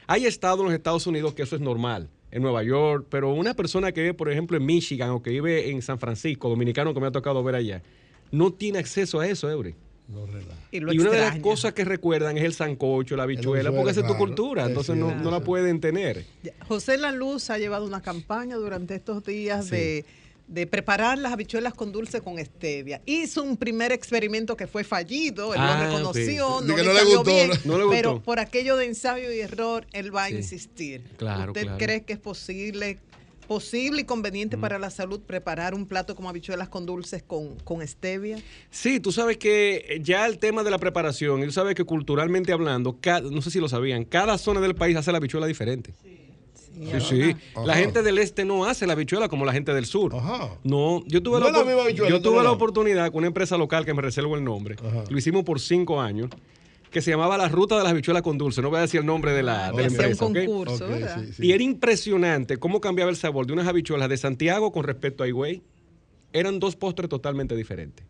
Hay 0.08 0.26
estados 0.26 0.60
en 0.60 0.66
los 0.66 0.74
Estados 0.74 1.08
Unidos 1.08 1.34
que 1.34 1.44
eso 1.44 1.56
es 1.56 1.62
normal, 1.62 2.10
en 2.30 2.42
Nueva 2.44 2.62
York, 2.64 3.08
pero 3.10 3.34
una 3.34 3.54
persona 3.56 3.92
que 3.92 4.02
vive, 4.02 4.14
por 4.14 4.30
ejemplo, 4.32 4.56
en 4.58 4.66
Michigan 4.66 5.10
o 5.12 5.24
que 5.24 5.30
vive 5.32 5.72
en 5.72 5.82
San 5.82 5.98
Francisco, 5.98 6.50
dominicano 6.50 6.94
que 6.94 7.00
me 7.00 7.08
ha 7.08 7.12
tocado 7.12 7.44
ver 7.44 7.56
allá, 7.56 7.82
no 8.32 8.52
tiene 8.52 8.80
acceso 8.80 9.20
a 9.20 9.28
eso, 9.28 9.50
Eury. 9.50 9.76
No. 10.08 10.26
Y 10.72 10.99
una 10.99 11.10
de 11.12 11.20
las 11.20 11.39
cosas 11.39 11.74
que 11.74 11.84
recuerdan 11.84 12.38
es 12.38 12.43
el 12.43 12.53
sancocho, 12.53 13.16
la 13.16 13.24
habichuela, 13.24 13.70
habichuela, 13.70 13.72
porque 13.72 13.91
esa 13.91 14.01
es 14.01 14.08
tu 14.08 14.16
cultura, 14.18 14.66
entonces 14.66 14.95
no, 14.95 15.16
no 15.16 15.32
la 15.32 15.39
pueden 15.39 15.80
tener. 15.80 16.26
José 16.68 16.97
La 16.97 17.12
Luz 17.12 17.49
ha 17.49 17.58
llevado 17.58 17.86
una 17.86 18.01
campaña 18.01 18.56
durante 18.56 18.93
estos 18.95 19.24
días 19.24 19.70
de, 19.72 20.06
de 20.47 20.68
preparar 20.68 21.18
las 21.18 21.34
habichuelas 21.34 21.74
con 21.74 21.91
dulce 21.91 22.22
con 22.22 22.38
stevia. 22.38 23.01
Hizo 23.08 23.41
un 23.41 23.58
primer 23.58 23.91
experimento 23.91 24.56
que 24.56 24.68
fue 24.68 24.84
fallido, 24.84 25.53
él 25.56 25.60
Ah, 25.64 25.80
lo 25.80 25.86
reconoció, 25.89 26.58
ok. 26.58 26.64
no, 26.66 26.78
le 26.78 26.84
no 26.84 26.93
le 26.93 27.03
gustó, 27.06 27.24
bien, 27.24 27.49
¿no? 27.49 27.56
No 27.72 27.78
le 27.80 27.84
gustó. 27.86 27.89
pero 27.97 28.22
por 28.22 28.39
aquello 28.39 28.78
de 28.78 28.86
ensayo 28.86 29.32
y 29.32 29.39
error, 29.39 29.88
él 29.91 30.16
va 30.16 30.26
a 30.26 30.28
Sí. 30.28 30.36
insistir. 30.36 31.01
Claro, 31.18 31.51
¿Usted 31.51 31.64
claro. 31.64 31.78
cree 31.80 32.03
que 32.03 32.14
es 32.14 32.20
posible, 32.20 32.99
posible 33.46 34.02
y 34.02 34.04
conveniente 34.06 34.58
para 34.58 34.80
la 34.80 34.89
salud 34.89 35.22
preparar 35.22 35.74
un 35.74 35.86
plato 35.86 36.16
como 36.16 36.30
habichuelas 36.30 36.70
con 36.70 36.86
dulces 36.86 37.24
con, 37.24 37.56
con 37.60 37.86
stevia? 37.88 38.38
Sí, 38.70 39.00
tú 39.00 39.12
sabes 39.12 39.38
que 39.38 40.00
ya 40.04 40.26
el 40.26 40.38
tema 40.39 40.64
de 40.64 40.72
la 40.72 40.78
preparación, 40.80 41.41
y 41.41 41.46
tú 41.46 41.52
sabes 41.52 41.76
que 41.76 41.84
culturalmente 41.84 42.52
hablando, 42.52 42.98
no 43.32 43.41
sé 43.41 43.52
si 43.52 43.60
lo 43.60 43.70
sabían, 43.70 44.04
cada 44.06 44.38
zona 44.38 44.62
del 44.62 44.76
país 44.76 44.96
hace 44.98 45.12
la 45.12 45.18
habichuela 45.18 45.48
diferente. 45.48 45.93
Sí, 46.76 47.00
sí. 47.00 47.36
La 47.56 47.74
Ajá. 47.74 47.76
gente 47.82 48.04
del 48.04 48.18
este 48.18 48.43
no 48.43 48.66
hace 48.66 48.86
la 48.86 48.93
habichuela 48.93 49.30
como 49.30 49.46
la 49.46 49.54
gente 49.54 49.74
del 49.74 49.86
sur. 49.86 50.14
Ajá. 50.14 50.50
No, 50.64 51.04
yo 51.08 51.24
tuve, 51.24 51.39
No 51.39 51.50
la, 51.50 51.64
la 51.64 51.89
yo 51.91 52.22
tuve 52.22 52.43
la 52.43 52.52
oportunidad 52.52 53.08
con 53.12 53.20
una 53.20 53.28
empresa 53.28 53.58
local 53.58 53.86
que 53.86 53.93
me 53.93 54.02
reservo 54.02 54.36
el 54.36 54.43
nombre. 54.43 54.76
Ajá. 54.86 55.06
Lo 55.10 55.18
hicimos 55.18 55.43
por 55.46 55.62
cinco 55.62 56.02
años, 56.02 56.30
que 56.92 57.02
se 57.02 57.12
llamaba 57.12 57.38
la 57.38 57.50
Ruta 57.50 57.78
de 57.78 57.84
las 57.84 57.92
Habichuelas 57.92 58.24
con 58.24 58.38
Dulce. 58.38 58.62
No 58.62 58.70
voy 58.70 58.78
a 58.80 58.82
decir 58.82 59.02
el 59.02 59.06
nombre 59.06 59.34
de 59.34 59.44
la, 59.44 59.72
de 59.72 59.78
la 59.78 59.88
un 59.88 60.38
empresa. 60.38 61.22
Y 61.40 61.52
era 61.52 61.64
impresionante 61.64 62.58
cómo 62.58 62.80
cambiaba 62.82 63.12
el 63.12 63.18
sabor 63.18 63.46
de 63.48 63.54
unas 63.54 63.68
habichuelas 63.68 64.10
de 64.10 64.18
Santiago 64.18 64.72
con 64.72 64.84
respecto 64.84 65.24
a 65.24 65.28
Higüey. 65.28 65.62
Eran 66.34 66.60
dos 66.60 66.76
postres 66.76 67.10
totalmente 67.10 67.56
diferentes. 67.56 68.06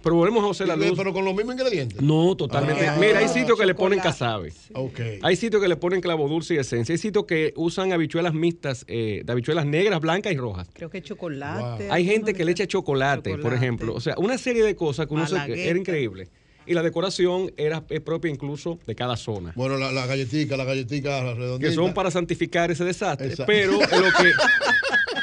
Pero 0.00 0.14
volvemos 0.14 0.44
a 0.44 0.46
José 0.46 0.64
La 0.64 0.76
Luz. 0.76 0.92
Pero 0.96 1.12
con 1.12 1.24
los 1.24 1.34
mismos 1.34 1.54
ingredientes. 1.56 2.00
No, 2.00 2.36
totalmente. 2.36 2.86
Ah. 2.86 2.96
Mira, 3.00 3.18
hay 3.18 3.28
sitios 3.28 3.58
que 3.58 3.66
le 3.66 3.74
ponen 3.74 3.98
Chocolate. 3.98 4.18
casabe. 4.18 4.52
Ok. 4.74 5.00
Hay 5.22 5.34
sitios 5.34 5.60
que 5.60 5.66
le 5.68 5.74
ponen 5.76 6.00
clavo 6.00 6.28
dulce 6.28 6.54
y 6.54 6.58
esencia. 6.58 6.92
Hay 6.92 6.98
sitios 6.98 7.24
que 7.24 7.52
usan 7.56 7.92
habichuelas 7.92 8.32
mixtas, 8.32 8.84
eh, 8.86 9.22
de 9.24 9.32
habichuelas 9.32 9.66
negras, 9.66 9.98
blancas 10.00 10.32
y 10.32 10.36
rojas. 10.36 10.68
Creo 10.72 10.88
que 10.88 11.02
chocolate. 11.02 11.84
Wow. 11.86 11.92
Hay 11.92 12.04
gente 12.04 12.32
que 12.32 12.44
le 12.44 12.52
echa 12.52 12.66
chocolate, 12.68 13.36
por 13.38 13.52
ejemplo. 13.52 13.92
O 13.94 14.00
sea, 14.00 14.14
una 14.18 14.38
serie 14.38 14.62
de 14.62 14.76
cosas 14.76 15.08
que 15.08 15.14
uno 15.14 15.26
se- 15.26 15.68
era 15.68 15.76
increíble. 15.78 16.28
Y 16.68 16.74
la 16.74 16.82
decoración 16.82 17.50
era 17.56 17.82
es 17.88 18.00
propia 18.00 18.30
incluso 18.30 18.78
de 18.86 18.94
cada 18.94 19.16
zona. 19.16 19.52
Bueno, 19.56 19.76
la, 19.78 19.90
la 19.90 20.06
galletica, 20.06 20.56
la 20.56 20.64
galletica 20.64 21.34
redondita. 21.34 21.68
que 21.70 21.74
son 21.74 21.94
para 21.94 22.10
santificar 22.10 22.70
ese 22.70 22.84
desastre. 22.84 23.28
Exacto. 23.28 23.46
Pero 23.50 23.72
lo 24.00 24.12
que, 24.12 24.32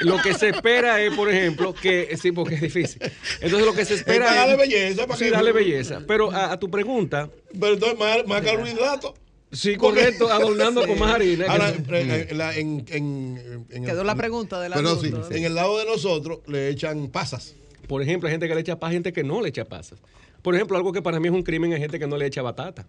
lo 0.01 0.21
que 0.21 0.33
se 0.33 0.49
espera 0.49 1.01
es, 1.01 1.13
por 1.13 1.29
ejemplo, 1.29 1.73
que 1.73 2.17
sí, 2.19 2.31
porque 2.31 2.55
es 2.55 2.61
difícil. 2.61 3.01
Entonces 3.41 3.65
lo 3.65 3.73
que 3.73 3.85
se 3.85 3.93
Es 3.93 3.99
espera 3.99 4.29
es. 4.29 4.35
darle 4.35 4.55
belleza. 4.57 5.05
Para 5.07 5.17
sí, 5.19 5.25
que- 5.25 5.31
darle 5.31 5.51
belleza. 5.51 6.01
Pero 6.07 6.31
a, 6.31 6.51
a 6.53 6.59
tu 6.59 6.69
pregunta, 6.69 7.29
Pero 7.51 7.73
entonces 7.73 7.97
más, 7.99 8.25
más 8.27 8.41
carbohidratos. 8.41 9.13
Sí, 9.51 9.75
correcto, 9.77 10.29
adornando 10.29 10.85
con 10.85 10.99
más 10.99 11.13
harina. 11.13 11.45
Ahora, 11.47 11.71
Que- 11.71 12.01
eh, 12.01 12.27
eh, 12.31 12.35
la- 12.35 12.55
en, 12.57 12.83
en- 12.89 13.65
en- 13.69 13.85
Quedó 13.85 14.03
la 14.03 14.15
pregunta 14.15 14.59
de 14.59 14.69
la 14.69 14.75
Pero 14.75 14.99
sí, 14.99 15.13
en 15.31 15.43
el 15.45 15.55
lado 15.55 15.77
de 15.77 15.85
nosotros 15.85 16.39
le 16.47 16.69
echan 16.69 17.07
pasas. 17.09 17.55
Por 17.87 18.01
ejemplo, 18.01 18.27
hay 18.27 18.33
gente 18.33 18.47
que 18.47 18.55
le 18.55 18.61
echa 18.61 18.79
pasas, 18.79 18.93
gente 18.93 19.13
que 19.13 19.23
no 19.23 19.41
le 19.41 19.49
echa 19.49 19.63
pasas. 19.65 19.99
Por 20.45 20.53
ejemplo, 20.53 20.77
algo 20.77 20.93
que 20.93 21.01
para 21.01 21.19
mí 21.19 21.27
es 21.27 21.33
un 21.33 21.41
crimen 21.41 21.73
es 21.73 21.79
gente 21.79 21.97
que 21.97 22.05
no 22.05 22.17
le 22.17 22.27
echa 22.27 22.43
batata. 22.43 22.85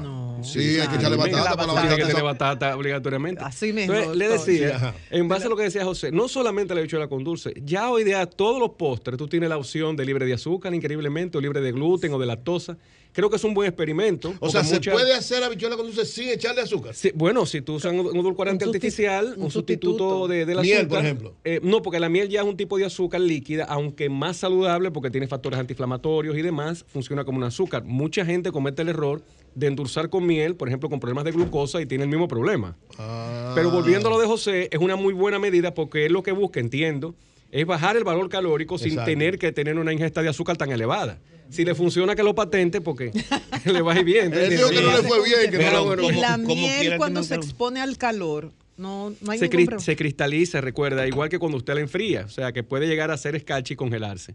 No. 0.00 0.38
Sí, 0.44 0.78
hay 0.78 0.86
que 0.86 0.94
echarle 0.94 1.16
batata 1.16 1.56
para 1.56 1.72
la 1.72 1.80
Tiene 1.80 1.96
que 1.96 2.02
batata. 2.02 2.08
tener 2.08 2.22
batata 2.22 2.76
obligatoriamente. 2.76 3.42
Así 3.44 3.72
mismo, 3.72 3.92
Entonces, 3.92 4.16
le 4.16 4.28
decía, 4.28 4.94
Sí, 4.94 5.16
en 5.16 5.26
base 5.26 5.46
a 5.46 5.48
lo 5.48 5.56
que 5.56 5.64
decía 5.64 5.84
José, 5.84 6.12
no 6.12 6.28
solamente 6.28 6.74
la 6.74 6.80
habichuela 6.80 7.08
con 7.08 7.24
dulce, 7.24 7.52
ya 7.64 7.90
hoy 7.90 8.04
día 8.04 8.24
todos 8.26 8.60
los 8.60 8.70
postres 8.70 9.18
tú 9.18 9.26
tienes 9.26 9.48
la 9.48 9.58
opción 9.58 9.96
de 9.96 10.04
libre 10.04 10.26
de 10.26 10.34
azúcar, 10.34 10.72
increíblemente, 10.74 11.38
o 11.38 11.40
libre 11.40 11.60
de 11.60 11.72
gluten 11.72 12.12
o 12.14 12.20
de 12.20 12.26
lactosa. 12.26 12.78
Creo 13.12 13.28
que 13.28 13.36
es 13.36 13.44
un 13.44 13.54
buen 13.54 13.68
experimento. 13.68 14.32
O 14.40 14.50
sea, 14.50 14.62
se 14.62 14.74
mucha- 14.74 14.92
puede 14.92 15.12
hacer 15.14 15.42
habichuela 15.42 15.76
con 15.76 15.86
dulce 15.86 16.04
sin 16.04 16.28
echarle 16.28 16.62
azúcar. 16.62 16.94
Sí, 16.94 17.10
bueno, 17.14 17.44
si 17.46 17.60
tú 17.60 17.74
usas 17.74 17.92
un 17.92 18.16
edulcorante 18.16 18.64
artificial, 18.64 19.34
un, 19.36 19.44
un 19.44 19.50
sustituto, 19.50 19.98
sustituto. 19.98 20.28
de, 20.28 20.46
del 20.46 20.60
Miel, 20.60 20.78
azúcar. 20.78 20.88
por 20.98 21.04
ejemplo. 21.04 21.34
eh, 21.44 21.60
no, 21.62 21.82
porque 21.82 21.98
la 22.00 22.08
miel 22.08 22.28
ya 22.28 22.40
es 22.42 22.46
un 22.46 22.56
tipo 22.56 22.78
de 22.78 22.84
azúcar 22.84 23.20
líquida, 23.20 23.64
aunque 23.64 24.08
más 24.08 24.36
saludable 24.36 24.90
porque 24.90 25.10
tiene 25.10 25.26
factores 25.26 25.58
antiinflamatorios 25.58 26.36
y 26.36 26.42
demás, 26.42 26.84
funciona 26.88 27.24
como 27.24 27.38
un 27.38 27.44
azúcar. 27.44 27.84
Mucha 27.84 28.24
gente 28.24 28.52
comete 28.52 28.82
el 28.82 28.88
error 28.90 29.22
de 29.54 29.66
endulzar 29.66 30.08
con 30.10 30.24
miel, 30.26 30.54
por 30.54 30.68
ejemplo, 30.68 30.88
con 30.88 31.00
problemas 31.00 31.24
de 31.24 31.32
glucosa 31.32 31.80
y 31.80 31.86
tiene 31.86 32.04
el 32.04 32.10
mismo 32.10 32.28
problema. 32.28 32.76
Ah. 32.98 33.52
Pero 33.56 33.70
volviendo 33.70 34.06
a 34.08 34.10
lo 34.12 34.20
de 34.20 34.26
José, 34.26 34.68
es 34.70 34.78
una 34.78 34.94
muy 34.94 35.12
buena 35.12 35.38
medida 35.40 35.74
porque 35.74 36.06
es 36.06 36.12
lo 36.12 36.22
que 36.22 36.30
busca, 36.32 36.60
entiendo, 36.60 37.16
es 37.50 37.66
bajar 37.66 37.96
el 37.96 38.04
valor 38.04 38.28
calórico 38.28 38.78
sin 38.78 38.94
tener 39.04 39.36
que 39.38 39.50
tener 39.50 39.76
una 39.76 39.92
ingesta 39.92 40.22
de 40.22 40.28
azúcar 40.28 40.56
tan 40.56 40.70
elevada. 40.70 41.18
Si 41.50 41.64
le 41.64 41.74
funciona 41.74 42.14
que 42.14 42.22
lo 42.22 42.34
patente, 42.34 42.80
porque 42.80 43.10
le 43.64 43.82
va 43.82 43.92
a 43.94 43.98
ir 43.98 44.04
bien. 44.04 44.32
Él 44.32 44.50
dijo 44.50 44.68
que 44.70 44.80
no 44.80 44.92
le 44.96 45.02
fue 45.02 45.24
bien, 45.24 45.50
que 45.50 45.56
Pero 45.58 45.84
no 45.84 45.96
lo- 45.96 46.10
y 46.10 46.14
la 46.14 46.36
miel 46.38 46.96
cuando 46.96 47.22
se 47.22 47.34
expone 47.34 47.80
al 47.80 47.98
calor, 47.98 48.52
no, 48.76 49.12
no 49.20 49.30
hay 49.32 49.38
se, 49.38 49.44
ningún 49.46 49.60
cri- 49.60 49.64
problema. 49.66 49.84
se 49.84 49.96
cristaliza, 49.96 50.60
recuerda, 50.60 51.06
igual 51.06 51.28
que 51.28 51.38
cuando 51.38 51.58
usted 51.58 51.74
la 51.74 51.80
enfría, 51.80 52.24
o 52.24 52.28
sea, 52.30 52.52
que 52.52 52.62
puede 52.62 52.86
llegar 52.86 53.10
a 53.10 53.16
ser 53.18 53.34
escarcha 53.36 53.74
y 53.74 53.76
congelarse. 53.76 54.34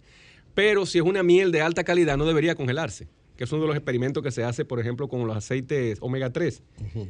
Pero 0.53 0.85
si 0.85 0.99
es 0.99 1.03
una 1.03 1.23
miel 1.23 1.51
de 1.51 1.61
alta 1.61 1.83
calidad, 1.83 2.15
no 2.17 2.25
debería 2.25 2.55
congelarse, 2.55 3.07
que 3.37 3.43
es 3.45 3.51
uno 3.51 3.63
de 3.63 3.67
los 3.69 3.75
experimentos 3.75 4.21
que 4.23 4.31
se 4.31 4.43
hace, 4.43 4.63
por 4.63 4.79
ejemplo, 4.79 5.07
con 5.09 5.25
los 5.27 5.35
aceites 5.35 5.97
omega 6.01 6.31
3, 6.31 6.61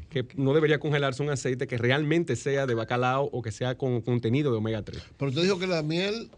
que 0.10 0.26
no 0.36 0.53
debería 0.53 0.80
congelarse 0.80 1.22
un 1.24 1.30
aceite 1.30 1.68
que 1.68 1.78
realmente 1.78 2.36
sea 2.36 2.66
de 2.66 2.74
bacalao 2.74 3.30
o 3.32 3.41
que 3.41 3.51
sea 3.51 3.76
con 3.78 4.01
contenido 4.01 4.51
de 4.51 4.58
omega 4.58 4.82
3. 4.82 5.01
Pero 5.18 5.30
usted 5.30 5.43
dijo 5.43 5.60
que 5.60 5.68
la 5.68 5.84
miel 5.84 6.30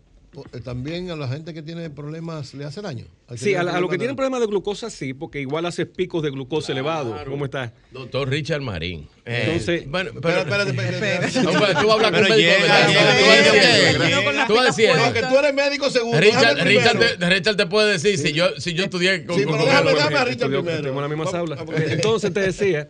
también 0.63 1.09
a 1.11 1.15
la 1.15 1.27
gente 1.27 1.53
que 1.53 1.61
tiene 1.61 1.89
problemas 1.89 2.53
le 2.53 2.65
hace 2.65 2.81
daño. 2.81 3.05
Sí, 3.35 3.55
a, 3.55 3.61
a 3.61 3.79
los 3.81 3.89
que 3.89 3.97
tienen 3.97 4.15
problemas 4.15 4.39
de 4.39 4.47
glucosa 4.47 4.89
sí, 4.89 5.13
porque 5.13 5.41
igual 5.41 5.65
hace 5.65 5.85
picos 5.85 6.23
de 6.23 6.29
glucosa 6.29 6.71
elevados. 6.71 7.21
¿Cómo 7.27 7.45
está? 7.45 7.73
Doctor 7.91 8.29
Richard 8.29 8.61
Marín. 8.61 9.07
Eh, 9.25 9.43
Entonces- 9.45 9.89
bueno, 9.89 10.11
pero, 10.21 10.39
espérate, 10.39 10.69
espérate. 10.71 11.41
No, 11.43 11.51
pero 11.51 11.79
tú 11.81 11.87
vas 11.87 11.89
a 11.89 11.93
hablar 11.93 12.13
con 12.13 12.21
médico 12.23 12.51
Tú 14.47 14.53
vas 14.55 14.61
a 14.61 14.65
decir, 14.67 14.85
llega, 14.85 15.13
¿qué? 15.13 15.13
llega. 15.19 15.29
Tú 15.29 15.37
eres 15.39 15.53
médico 15.53 15.89
seguro. 15.89 16.19
Richard, 16.19 16.57
Richard, 16.63 16.99
te, 17.17 17.29
Richard 17.29 17.55
te 17.57 17.65
puede 17.67 17.91
decir 17.93 18.17
si 18.17 18.33
yo 18.33 18.47
si 18.59 18.73
yo 18.73 18.83
estudié 18.85 19.25
con, 19.25 19.37
Sí, 19.37 19.43
pero 19.45 19.65
déjame, 19.65 19.91
a 20.17 20.25
Richard 20.25 20.49
primero. 20.49 20.77
tenemos 20.81 21.01
la 21.01 21.07
misma 21.07 21.37
aula. 21.37 21.57
Entonces 21.87 22.33
te 22.33 22.39
decía 22.39 22.87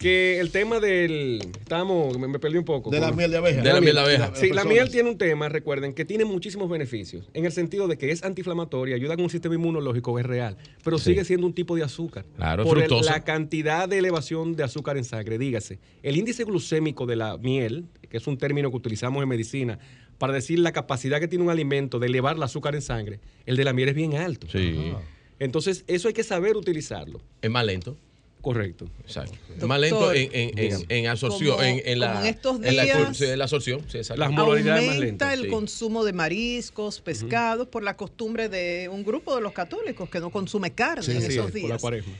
que 0.00 0.40
el 0.40 0.50
tema 0.50 0.80
del. 0.80 1.40
Estábamos, 1.60 2.18
me, 2.18 2.26
me 2.26 2.38
perdí 2.38 2.56
un 2.58 2.64
poco. 2.64 2.90
De 2.90 2.98
la 2.98 3.12
miel 3.12 3.30
de 3.30 3.36
abeja. 3.36 3.60
De 3.62 3.72
la 3.72 3.80
miel 3.82 3.94
de 3.94 4.00
abeja. 4.00 4.32
Sí, 4.34 4.48
la 4.50 4.64
miel 4.64 4.90
tiene 4.90 5.10
un 5.10 5.18
tema, 5.18 5.48
recuerden, 5.50 5.92
que 5.92 6.04
tiene 6.06 6.24
muchísimos 6.24 6.68
beneficios, 6.70 7.28
en 7.34 7.44
el 7.44 7.52
sentido 7.52 7.86
de 7.86 7.98
que 7.98 8.10
es 8.10 8.24
antiinflamatoria, 8.24 8.96
ayuda 8.96 9.14
con 9.14 9.24
un 9.24 9.30
sistema 9.30 9.54
inmunológico, 9.54 10.18
es 10.18 10.24
real, 10.26 10.56
pero 10.82 10.98
sigue 10.98 11.24
siendo 11.24 11.46
un 11.46 11.52
tipo 11.52 11.76
de 11.76 11.84
azúcar. 11.84 12.24
Claro, 12.36 12.64
por 12.64 12.82
el- 12.82 12.90
la 13.04 13.22
cantidad 13.24 13.88
de 13.88 13.98
elevación 13.98 14.56
de 14.56 14.64
azúcar 14.64 14.96
en 14.96 15.04
sangre, 15.04 15.36
dígase. 15.38 15.78
El 16.02 16.16
índice 16.16 16.44
glucémico 16.44 17.04
de 17.04 17.16
la 17.16 17.36
miel, 17.36 17.84
que 18.08 18.16
es 18.16 18.26
un 18.26 18.38
término 18.38 18.70
que 18.70 18.76
utilizamos 18.78 19.22
en 19.22 19.28
medicina 19.28 19.78
para 20.16 20.32
decir 20.32 20.58
la 20.58 20.72
capacidad 20.72 21.20
que 21.20 21.28
tiene 21.28 21.44
un 21.44 21.50
alimento 21.50 21.98
de 21.98 22.06
elevar 22.06 22.36
el 22.36 22.42
azúcar 22.42 22.74
en 22.74 22.82
sangre, 22.82 23.20
el 23.44 23.56
de 23.56 23.64
la 23.64 23.72
miel 23.74 23.90
es 23.90 23.94
bien 23.94 24.14
alto. 24.16 24.46
Sí. 24.50 24.92
Entonces, 25.38 25.84
eso 25.86 26.08
hay 26.08 26.14
que 26.14 26.22
saber 26.24 26.56
utilizarlo. 26.56 27.20
Es 27.42 27.50
más 27.50 27.64
lento. 27.64 27.96
Correcto. 28.40 28.86
Exacto. 29.04 29.36
Doctor, 29.48 29.68
más 29.68 29.80
lento 29.80 30.12
en, 30.12 30.30
en, 30.32 30.58
en, 30.58 30.86
en 30.88 31.06
absorción. 31.08 31.50
como- 31.56 31.62
en, 31.62 31.82
en 31.84 32.00
la, 32.00 32.26
estos 32.28 32.58
la, 32.60 32.70
días- 32.84 33.20
en 33.20 33.38
la 33.38 33.44
absorción. 33.44 33.82
Sí, 33.88 33.98
exacto. 33.98 34.18
Las 34.20 34.30
modalidades 34.32 34.86
más 34.86 34.94
Aumenta 34.94 35.06
lentas. 35.06 35.34
el 35.34 35.42
sí. 35.44 35.48
consumo 35.48 36.04
de 36.04 36.12
mariscos, 36.14 37.00
pescados, 37.00 37.68
por 37.68 37.82
la 37.82 37.96
costumbre 37.96 38.48
de 38.48 38.88
un 38.90 39.04
grupo 39.04 39.34
de 39.36 39.42
los 39.42 39.52
católicos 39.52 40.08
que 40.08 40.20
no 40.20 40.30
consume 40.30 40.70
carne 40.72 41.04
en 41.04 41.20
Sí, 41.20 41.26
esos 41.28 41.50
por 41.50 41.54
la 41.60 41.66
días. 41.68 41.80
cuaresma. 41.80 42.12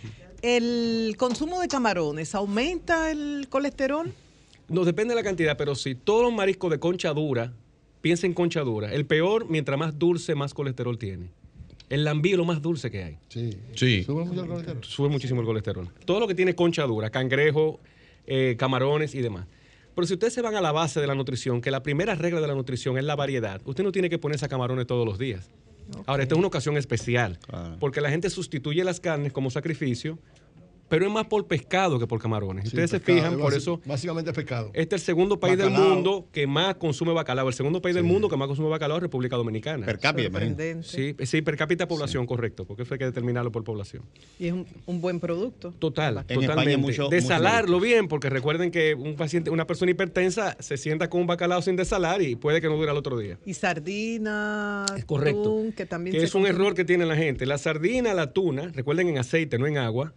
El 0.42 1.14
consumo 1.18 1.60
de 1.60 1.68
camarones, 1.68 2.34
¿aumenta 2.34 3.10
el 3.10 3.46
colesterol? 3.48 4.12
No, 4.68 4.84
depende 4.84 5.12
de 5.14 5.20
la 5.20 5.24
cantidad, 5.24 5.56
pero 5.56 5.74
si 5.74 5.94
todos 5.94 6.22
los 6.22 6.32
mariscos 6.32 6.70
de 6.70 6.78
concha 6.78 7.12
dura, 7.12 7.52
piensa 8.00 8.26
en 8.26 8.34
concha 8.34 8.60
dura. 8.60 8.92
El 8.92 9.04
peor, 9.04 9.46
mientras 9.48 9.78
más 9.78 9.98
dulce, 9.98 10.34
más 10.34 10.54
colesterol 10.54 10.98
tiene. 10.98 11.30
El 11.90 12.04
lambí 12.04 12.30
es 12.30 12.36
lo 12.38 12.44
más 12.46 12.62
dulce 12.62 12.90
que 12.90 13.02
hay. 13.02 13.18
Sí. 13.28 13.50
Sí. 13.74 14.04
Sube 14.04 14.24
mucho 14.24 14.40
el 14.42 14.48
colesterol. 14.48 14.84
Sube 14.84 15.08
muchísimo 15.08 15.40
el 15.40 15.46
colesterol. 15.46 15.88
Todo 16.06 16.20
lo 16.20 16.26
que 16.28 16.34
tiene 16.34 16.54
concha 16.54 16.84
dura, 16.84 17.10
cangrejo, 17.10 17.80
eh, 18.26 18.54
camarones 18.58 19.14
y 19.14 19.20
demás. 19.20 19.46
Pero 19.94 20.06
si 20.06 20.14
ustedes 20.14 20.32
se 20.32 20.40
van 20.40 20.54
a 20.54 20.60
la 20.60 20.70
base 20.72 21.00
de 21.00 21.06
la 21.08 21.14
nutrición, 21.16 21.60
que 21.60 21.70
la 21.72 21.82
primera 21.82 22.14
regla 22.14 22.40
de 22.40 22.46
la 22.46 22.54
nutrición 22.54 22.96
es 22.96 23.04
la 23.04 23.16
variedad, 23.16 23.60
usted 23.64 23.82
no 23.84 23.90
tiene 23.92 24.08
que 24.08 24.18
ponerse 24.18 24.44
a 24.46 24.48
camarones 24.48 24.86
todos 24.86 25.04
los 25.04 25.18
días. 25.18 25.50
Ahora, 26.06 26.22
esta 26.22 26.36
es 26.36 26.38
una 26.38 26.46
ocasión 26.46 26.76
especial, 26.76 27.38
Claro. 27.48 27.76
porque 27.80 28.00
la 28.00 28.08
gente 28.10 28.30
sustituye 28.30 28.84
las 28.84 29.00
carnes 29.00 29.32
como 29.32 29.50
sacrificio, 29.50 30.18
pero 30.90 31.06
es 31.06 31.10
más 31.12 31.26
por 31.26 31.46
pescado 31.46 31.98
que 31.98 32.06
por 32.06 32.20
camarones. 32.20 32.64
Sí, 32.64 32.68
ustedes 32.68 32.90
se 32.90 33.00
fijan, 33.00 33.38
por 33.38 33.54
eso 33.54 33.80
Básicamente 33.86 34.30
es 34.32 34.36
pescado. 34.36 34.70
este 34.74 34.96
es 34.96 35.02
el 35.02 35.06
segundo 35.06 35.40
país 35.40 35.56
del 35.56 35.70
mundo 35.70 36.26
que 36.32 36.46
más 36.46 36.74
consume 36.74 37.12
bacalao. 37.14 37.48
El 37.48 37.54
segundo 37.54 37.80
país 37.80 37.94
del 37.94 38.04
mundo 38.04 38.28
que 38.28 38.36
más 38.36 38.48
consume 38.48 38.68
bacalao 38.68 38.98
es 38.98 39.02
República 39.04 39.36
Dominicana. 39.36 39.86
Per 39.86 39.98
cápita. 39.98 40.38
Sí, 40.82 41.14
sí, 41.24 41.40
per 41.42 41.56
cápita 41.56 41.88
población, 41.88 42.26
correcto, 42.26 42.66
porque 42.66 42.82
eso 42.82 42.92
hay 42.94 42.98
que 42.98 43.04
determinarlo 43.06 43.50
por 43.52 43.64
población. 43.64 44.02
Y 44.38 44.48
es 44.48 44.52
un, 44.52 44.66
un 44.84 45.00
buen 45.00 45.20
producto. 45.20 45.72
Total, 45.78 46.16
En 46.18 46.20
España 46.22 46.48
totalmente. 46.48 46.76
mucho- 46.78 47.08
Desalarlo 47.08 47.74
mucho 47.78 47.84
bien, 47.84 48.08
porque 48.08 48.28
recuerden 48.28 48.70
que 48.70 48.94
un 48.94 49.14
paciente, 49.16 49.50
una 49.50 49.66
persona 49.66 49.92
hipertensa 49.92 50.56
se 50.58 50.76
sienta 50.76 51.08
con 51.08 51.20
un 51.22 51.26
bacalao 51.28 51.62
sin 51.62 51.76
desalar 51.76 52.20
y 52.20 52.34
puede 52.36 52.60
que 52.60 52.66
no 52.68 52.76
dure 52.76 52.90
al 52.90 52.96
otro 52.96 53.16
día. 53.16 53.38
Y 53.46 53.54
sardina, 53.54 54.86
Es 54.96 55.04
correcto. 55.04 55.40
atún, 55.42 55.72
que 55.72 55.86
también 55.86 56.12
Que 56.14 56.20
se 56.20 56.26
es 56.26 56.34
un 56.34 56.42
consume. 56.42 56.58
error 56.62 56.74
que 56.74 56.84
tiene 56.84 57.06
la 57.06 57.16
gente. 57.16 57.46
La 57.46 57.58
sardina, 57.58 58.12
la 58.14 58.32
tuna, 58.32 58.70
recuerden 58.74 59.08
en 59.08 59.18
aceite, 59.18 59.58
no 59.58 59.66
en 59.66 59.78
agua. 59.78 60.12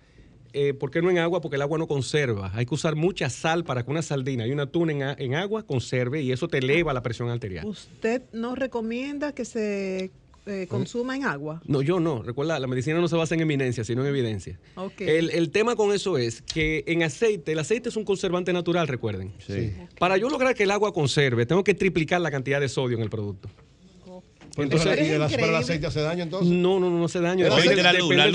Eh, 0.54 0.76
¿Por 0.76 0.92
qué 0.92 1.02
no 1.02 1.10
en 1.10 1.18
agua? 1.18 1.42
Porque 1.42 1.56
el 1.56 1.64
agua 1.64 1.80
no 1.80 1.88
conserva. 1.88 2.52
Hay 2.54 2.68
que 2.68 2.76
usar 2.76 2.96
mucha 2.96 3.30
sal 3.30 3.64
para 3.64 3.84
que 3.84 3.90
una 3.90 4.04
sardina 4.04 4.46
y 4.46 4.52
una 4.52 4.68
tuna 4.68 5.16
en, 5.18 5.34
agua 5.36 5.64
conserve 5.64 6.22
y 6.22 6.32
eso 6.32 6.48
te 6.48 6.60
eleva 6.60 6.94
la 6.94 7.02
presión 7.02 7.30
arterial. 7.30 7.66
¿Usted 7.66 8.22
nos 8.34 8.58
recomienda 8.58 9.34
que 9.34 9.46
se 9.46 10.12
eh, 10.46 10.68
consuma 10.70 11.16
en 11.16 11.26
agua? 11.26 11.60
No, 11.66 11.82
yo 11.82 12.00
no. 12.00 12.22
Recuerda, 12.22 12.60
la 12.60 12.68
medicina 12.68 13.00
no 13.00 13.08
se 13.08 13.16
basa 13.16 13.34
en 13.34 13.42
eminencia, 13.42 13.84
sino 13.84 14.04
en 14.04 14.10
evidencia. 14.10 14.60
El 15.00 15.50
tema 15.50 15.76
con 15.76 15.92
eso 15.92 16.20
es 16.20 16.44
que 16.44 16.84
en 16.86 17.02
aceite, 17.02 17.54
el 17.54 17.60
aceite 17.60 17.90
es 17.90 17.96
un 17.96 18.06
conservante 18.06 18.54
natural, 18.54 18.88
recuerden. 18.88 19.34
Sí. 19.40 19.74
Para 19.98 20.18
yo 20.18 20.30
lograr 20.30 20.54
que 20.54 20.64
el 20.64 20.72
agua 20.72 20.94
conserve, 20.94 21.48
tengo 21.48 21.64
que 21.64 21.74
triplicar 21.74 22.22
la 22.22 22.30
cantidad 22.30 22.62
de 22.62 22.70
sodio 22.70 22.98
en 22.98 23.04
el 23.04 23.10
producto. 23.10 23.50
Entonces, 24.56 24.86
Entonces- 24.92 25.08
¿y 25.08 25.12
el, 25.12 25.22
Es 25.24 25.32
pero 25.32 25.46
el 25.46 25.50
increíble. 25.50 25.58
aceite 25.58 25.88
hace 25.88 26.02
daño 26.02 26.24
entonces? 26.24 26.50
No, 26.54 26.80
no, 26.80 26.90
no, 26.92 27.00
no 27.00 27.06
hace 27.06 27.20
daño. 27.20 27.44
Depende- 27.46 27.82
la 27.82 27.94
luz, 27.94 28.16
la 28.16 28.26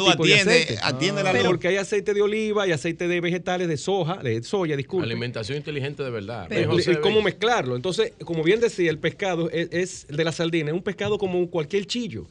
atiende, 0.82 1.22
la 1.22 1.32
luz. 1.32 1.42
Porque 1.44 1.68
hay 1.68 1.76
aceite 1.76 2.12
de 2.12 2.22
oliva 2.22 2.66
y 2.66 2.72
aceite 2.72 3.06
de 3.06 3.20
vegetales, 3.20 3.68
de 3.68 3.76
soja, 3.76 4.16
de 4.16 4.42
soya, 4.42 4.76
disculpe. 4.76 5.04
Alimentación 5.06 5.58
inteligente 5.58 6.02
de 6.02 6.10
verdad. 6.10 6.46
Pero- 6.48 6.72
José, 6.72 6.92
y 6.92 6.96
cómo 6.96 7.22
mezclarlo. 7.22 7.76
Entonces, 7.76 8.14
como 8.24 8.42
bien 8.42 8.58
decía, 8.58 8.90
el 8.90 8.98
pescado 8.98 9.48
es, 9.50 9.68
es 9.70 10.06
de 10.08 10.24
la 10.24 10.32
sardina, 10.32 10.70
es 10.70 10.74
un 10.74 10.82
pescado 10.82 11.18
como 11.18 11.48
cualquier 11.50 11.86
chillo. 11.86 12.26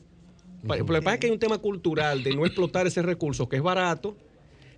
Lo 0.64 0.74
que 0.76 0.84
pasa 1.02 1.14
es 1.14 1.20
que 1.22 1.28
hay 1.28 1.32
un 1.34 1.40
tema 1.40 1.58
cultural 1.60 2.24
de 2.24 2.36
no 2.36 2.46
explotar 2.46 2.88
ese 2.88 3.02
recurso, 3.02 3.48
que 3.48 3.56
es 3.56 3.62
barato, 3.62 4.18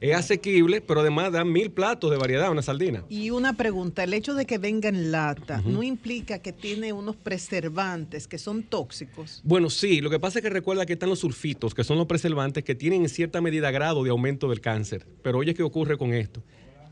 es 0.02 0.16
asequible, 0.16 0.82
pero 0.82 1.02
además 1.02 1.32
da 1.32 1.44
mil 1.44 1.72
platos 1.72 2.10
de 2.12 2.18
variedad 2.18 2.52
una 2.52 2.62
sardina. 2.62 3.04
Y 3.10 3.32
una 3.32 3.54
pregunta, 3.54 4.04
el 4.04 4.14
hecho 4.14 4.34
de 4.34 4.46
que 4.46 4.58
venga 4.58 4.90
en 4.90 5.12
lata 5.12 5.62
no 5.66 5.84
implica 5.84 6.40
que 6.40 6.54
tiene 6.54 6.94
unos 6.94 7.16
preservantes 7.16 8.28
que 8.28 8.38
son 8.38 8.64
tóxicos. 8.64 9.42
Bueno, 9.44 9.70
sí, 9.70 10.02
lo 10.02 10.10
que 10.10 10.20
pasa 10.20 10.40
es 10.40 10.44
que 10.44 10.50
recuerda 10.50 10.86
que 10.86 10.94
están 10.94 11.10
los 11.10 11.20
sulfitos, 11.20 11.74
que 11.74 11.84
son 11.84 11.98
los 11.98 12.08
preservantes 12.08 12.64
que 12.64 12.76
tienen 12.76 13.02
en 13.02 13.10
cierta 13.10 13.42
medida 13.42 13.72
grado 13.72 14.04
de 14.04 14.10
aumento 14.10 14.50
del 14.50 14.62
cáncer. 14.62 15.06
Pero 15.22 15.40
oye, 15.40 15.54
¿qué 15.54 15.64
ocurre 15.64 15.98
con 15.98 16.14
esto? 16.14 16.42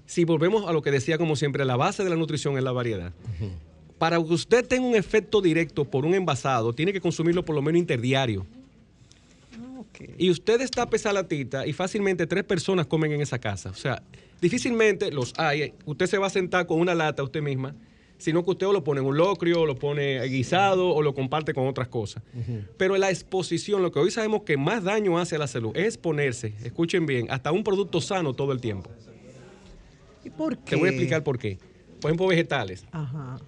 Si 0.05 0.23
volvemos 0.23 0.67
a 0.67 0.73
lo 0.73 0.81
que 0.81 0.91
decía 0.91 1.17
como 1.17 1.35
siempre, 1.35 1.65
la 1.65 1.75
base 1.75 2.03
de 2.03 2.09
la 2.09 2.15
nutrición 2.15 2.57
es 2.57 2.63
la 2.63 2.71
variedad. 2.71 3.13
Para 3.97 4.17
que 4.17 4.33
usted 4.33 4.65
tenga 4.65 4.87
un 4.87 4.95
efecto 4.95 5.41
directo 5.41 5.85
por 5.85 6.05
un 6.05 6.13
envasado, 6.13 6.73
tiene 6.73 6.93
que 6.93 7.01
consumirlo 7.01 7.43
por 7.43 7.55
lo 7.55 7.61
menos 7.61 7.79
interdiario. 7.79 8.45
Y 10.17 10.29
usted 10.29 10.59
destapa 10.59 10.95
esa 10.95 11.13
latita 11.13 11.65
y 11.65 11.73
fácilmente 11.73 12.27
tres 12.27 12.43
personas 12.43 12.87
comen 12.87 13.11
en 13.11 13.21
esa 13.21 13.39
casa. 13.39 13.69
O 13.69 13.75
sea, 13.75 14.01
difícilmente 14.41 15.11
los 15.11 15.33
hay. 15.37 15.73
Usted 15.85 16.07
se 16.07 16.17
va 16.17 16.27
a 16.27 16.29
sentar 16.29 16.67
con 16.67 16.79
una 16.79 16.93
lata 16.95 17.23
usted 17.23 17.41
misma, 17.41 17.75
sino 18.17 18.43
que 18.43 18.51
usted 18.51 18.67
o 18.67 18.73
lo 18.73 18.83
pone 18.83 19.01
en 19.01 19.07
un 19.07 19.17
locrio, 19.17 19.61
o 19.61 19.65
lo 19.65 19.75
pone 19.75 20.23
guisado, 20.27 20.89
o 20.89 21.01
lo 21.01 21.13
comparte 21.13 21.53
con 21.53 21.67
otras 21.67 21.87
cosas. 21.87 22.23
Pero 22.77 22.97
la 22.97 23.09
exposición, 23.09 23.81
lo 23.81 23.91
que 23.91 23.99
hoy 23.99 24.11
sabemos 24.11 24.41
que 24.43 24.57
más 24.57 24.83
daño 24.83 25.17
hace 25.19 25.35
a 25.35 25.39
la 25.39 25.47
salud, 25.47 25.75
es 25.75 25.85
exponerse, 25.85 26.53
escuchen 26.63 27.05
bien, 27.05 27.27
hasta 27.29 27.51
un 27.51 27.63
producto 27.63 28.01
sano 28.01 28.33
todo 28.33 28.51
el 28.53 28.61
tiempo. 28.61 28.89
¿Por 30.37 30.57
Te 30.57 30.75
voy 30.75 30.89
a 30.89 30.91
qué? 30.91 30.95
explicar 30.95 31.23
por 31.23 31.37
qué. 31.39 31.57
Por 32.01 32.09
ejemplo, 32.11 32.27
vegetales. 32.27 32.85
Ajá. 32.91 33.39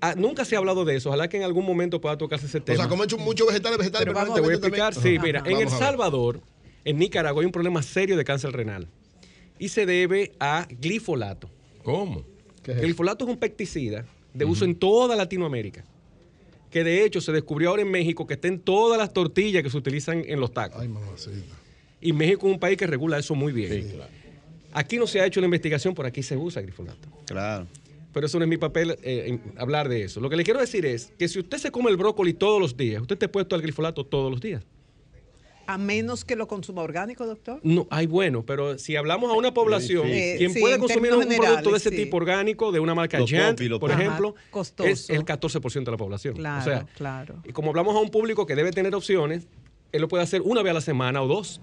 Ah, 0.00 0.14
nunca 0.16 0.44
se 0.44 0.54
ha 0.54 0.58
hablado 0.58 0.84
de 0.84 0.96
eso. 0.96 1.08
Ojalá 1.08 1.28
que 1.28 1.36
en 1.36 1.42
algún 1.42 1.64
momento 1.66 2.00
pueda 2.00 2.16
tocarse 2.16 2.46
ese 2.46 2.58
O 2.58 2.62
tema. 2.62 2.78
sea, 2.78 2.88
como 2.88 3.02
he 3.02 3.06
hecho 3.06 3.18
muchos 3.18 3.46
vegetales, 3.48 3.78
vegetales, 3.78 4.06
Pero 4.06 4.18
pero 4.18 4.34
te 4.34 4.40
voy 4.40 4.54
a 4.54 4.60
también- 4.60 4.84
explicar. 4.84 4.94
Sí, 4.94 5.16
Ajá. 5.16 5.24
mira, 5.26 5.38
en 5.44 5.52
Vamos 5.58 5.72
El. 5.72 5.78
Salvador, 5.78 6.40
en 6.84 6.98
Nicaragua, 6.98 7.42
hay 7.42 7.46
un 7.46 7.52
problema 7.52 7.82
serio 7.82 8.16
de 8.16 8.24
cáncer 8.24 8.52
renal. 8.52 8.86
Y 9.58 9.70
se 9.70 9.86
debe 9.86 10.32
a 10.38 10.66
glifolato. 10.70 11.50
¿Cómo? 11.82 12.24
Glifolato 12.64 13.24
es 13.24 13.30
un 13.30 13.38
pesticida 13.38 14.04
de 14.34 14.44
uso 14.44 14.64
en 14.64 14.74
toda 14.76 15.16
Latinoamérica. 15.16 15.84
Que 16.70 16.84
de 16.84 17.02
hecho 17.04 17.20
se 17.20 17.32
descubrió 17.32 17.70
ahora 17.70 17.82
en 17.82 17.90
México 17.90 18.26
que 18.26 18.34
está 18.34 18.46
en 18.46 18.60
todas 18.60 18.98
las 18.98 19.12
tortillas 19.12 19.62
que 19.62 19.70
se 19.70 19.76
utilizan 19.78 20.22
en 20.26 20.38
los 20.38 20.52
tacos. 20.52 20.80
Ay, 20.80 20.86
mamacita. 20.88 21.36
Y 22.00 22.12
México 22.12 22.46
es 22.46 22.52
un 22.52 22.60
país 22.60 22.76
que 22.76 22.86
regula 22.86 23.18
eso 23.18 23.34
muy 23.34 23.52
bien. 23.52 23.96
Aquí 24.72 24.96
no 24.98 25.06
se 25.06 25.20
ha 25.20 25.26
hecho 25.26 25.40
la 25.40 25.46
investigación, 25.46 25.94
por 25.94 26.04
aquí 26.06 26.22
se 26.22 26.36
usa 26.36 26.60
glifolato. 26.62 27.08
Claro. 27.26 27.66
Pero 28.18 28.26
eso 28.26 28.40
no 28.40 28.46
es 28.46 28.48
mi 28.48 28.56
papel 28.56 28.98
eh, 29.04 29.38
hablar 29.58 29.88
de 29.88 30.02
eso. 30.02 30.18
Lo 30.20 30.28
que 30.28 30.34
le 30.34 30.42
quiero 30.42 30.58
decir 30.58 30.84
es 30.84 31.12
que 31.16 31.28
si 31.28 31.38
usted 31.38 31.56
se 31.58 31.70
come 31.70 31.88
el 31.88 31.96
brócoli 31.96 32.34
todos 32.34 32.60
los 32.60 32.76
días, 32.76 33.00
usted 33.00 33.14
está 33.14 33.26
expuesto 33.26 33.54
al 33.54 33.62
glifolato 33.62 34.04
todos 34.04 34.28
los 34.28 34.40
días. 34.40 34.66
A 35.68 35.78
menos 35.78 36.24
que 36.24 36.34
lo 36.34 36.48
consuma 36.48 36.82
orgánico, 36.82 37.26
doctor. 37.26 37.60
No, 37.62 37.86
hay 37.90 38.08
bueno, 38.08 38.44
pero 38.44 38.76
si 38.76 38.96
hablamos 38.96 39.30
a 39.30 39.34
una 39.34 39.54
población, 39.54 40.08
Eh, 40.08 40.34
quien 40.36 40.52
sí, 40.52 40.58
puede 40.58 40.80
consumir 40.80 41.14
un 41.14 41.28
producto 41.28 41.70
de 41.70 41.76
ese 41.76 41.90
sí. 41.90 41.96
tipo 41.96 42.16
orgánico, 42.16 42.72
de 42.72 42.80
una 42.80 42.92
marca 42.92 43.20
Los 43.20 43.30
Giant, 43.30 43.60
por 43.78 43.92
ejemplo, 43.92 44.34
costoso. 44.50 44.88
es 44.88 45.08
el 45.10 45.24
14% 45.24 45.84
de 45.84 45.90
la 45.92 45.96
población. 45.96 46.34
Claro, 46.34 46.60
o 46.60 46.64
sea, 46.64 46.86
claro. 46.96 47.36
y 47.44 47.52
como 47.52 47.68
hablamos 47.68 47.94
a 47.94 48.00
un 48.00 48.08
público 48.08 48.46
que 48.46 48.56
debe 48.56 48.72
tener 48.72 48.96
opciones, 48.96 49.46
él 49.92 50.00
lo 50.00 50.08
puede 50.08 50.24
hacer 50.24 50.42
una 50.42 50.60
vez 50.62 50.72
a 50.72 50.74
la 50.74 50.80
semana 50.80 51.22
o 51.22 51.28
dos. 51.28 51.60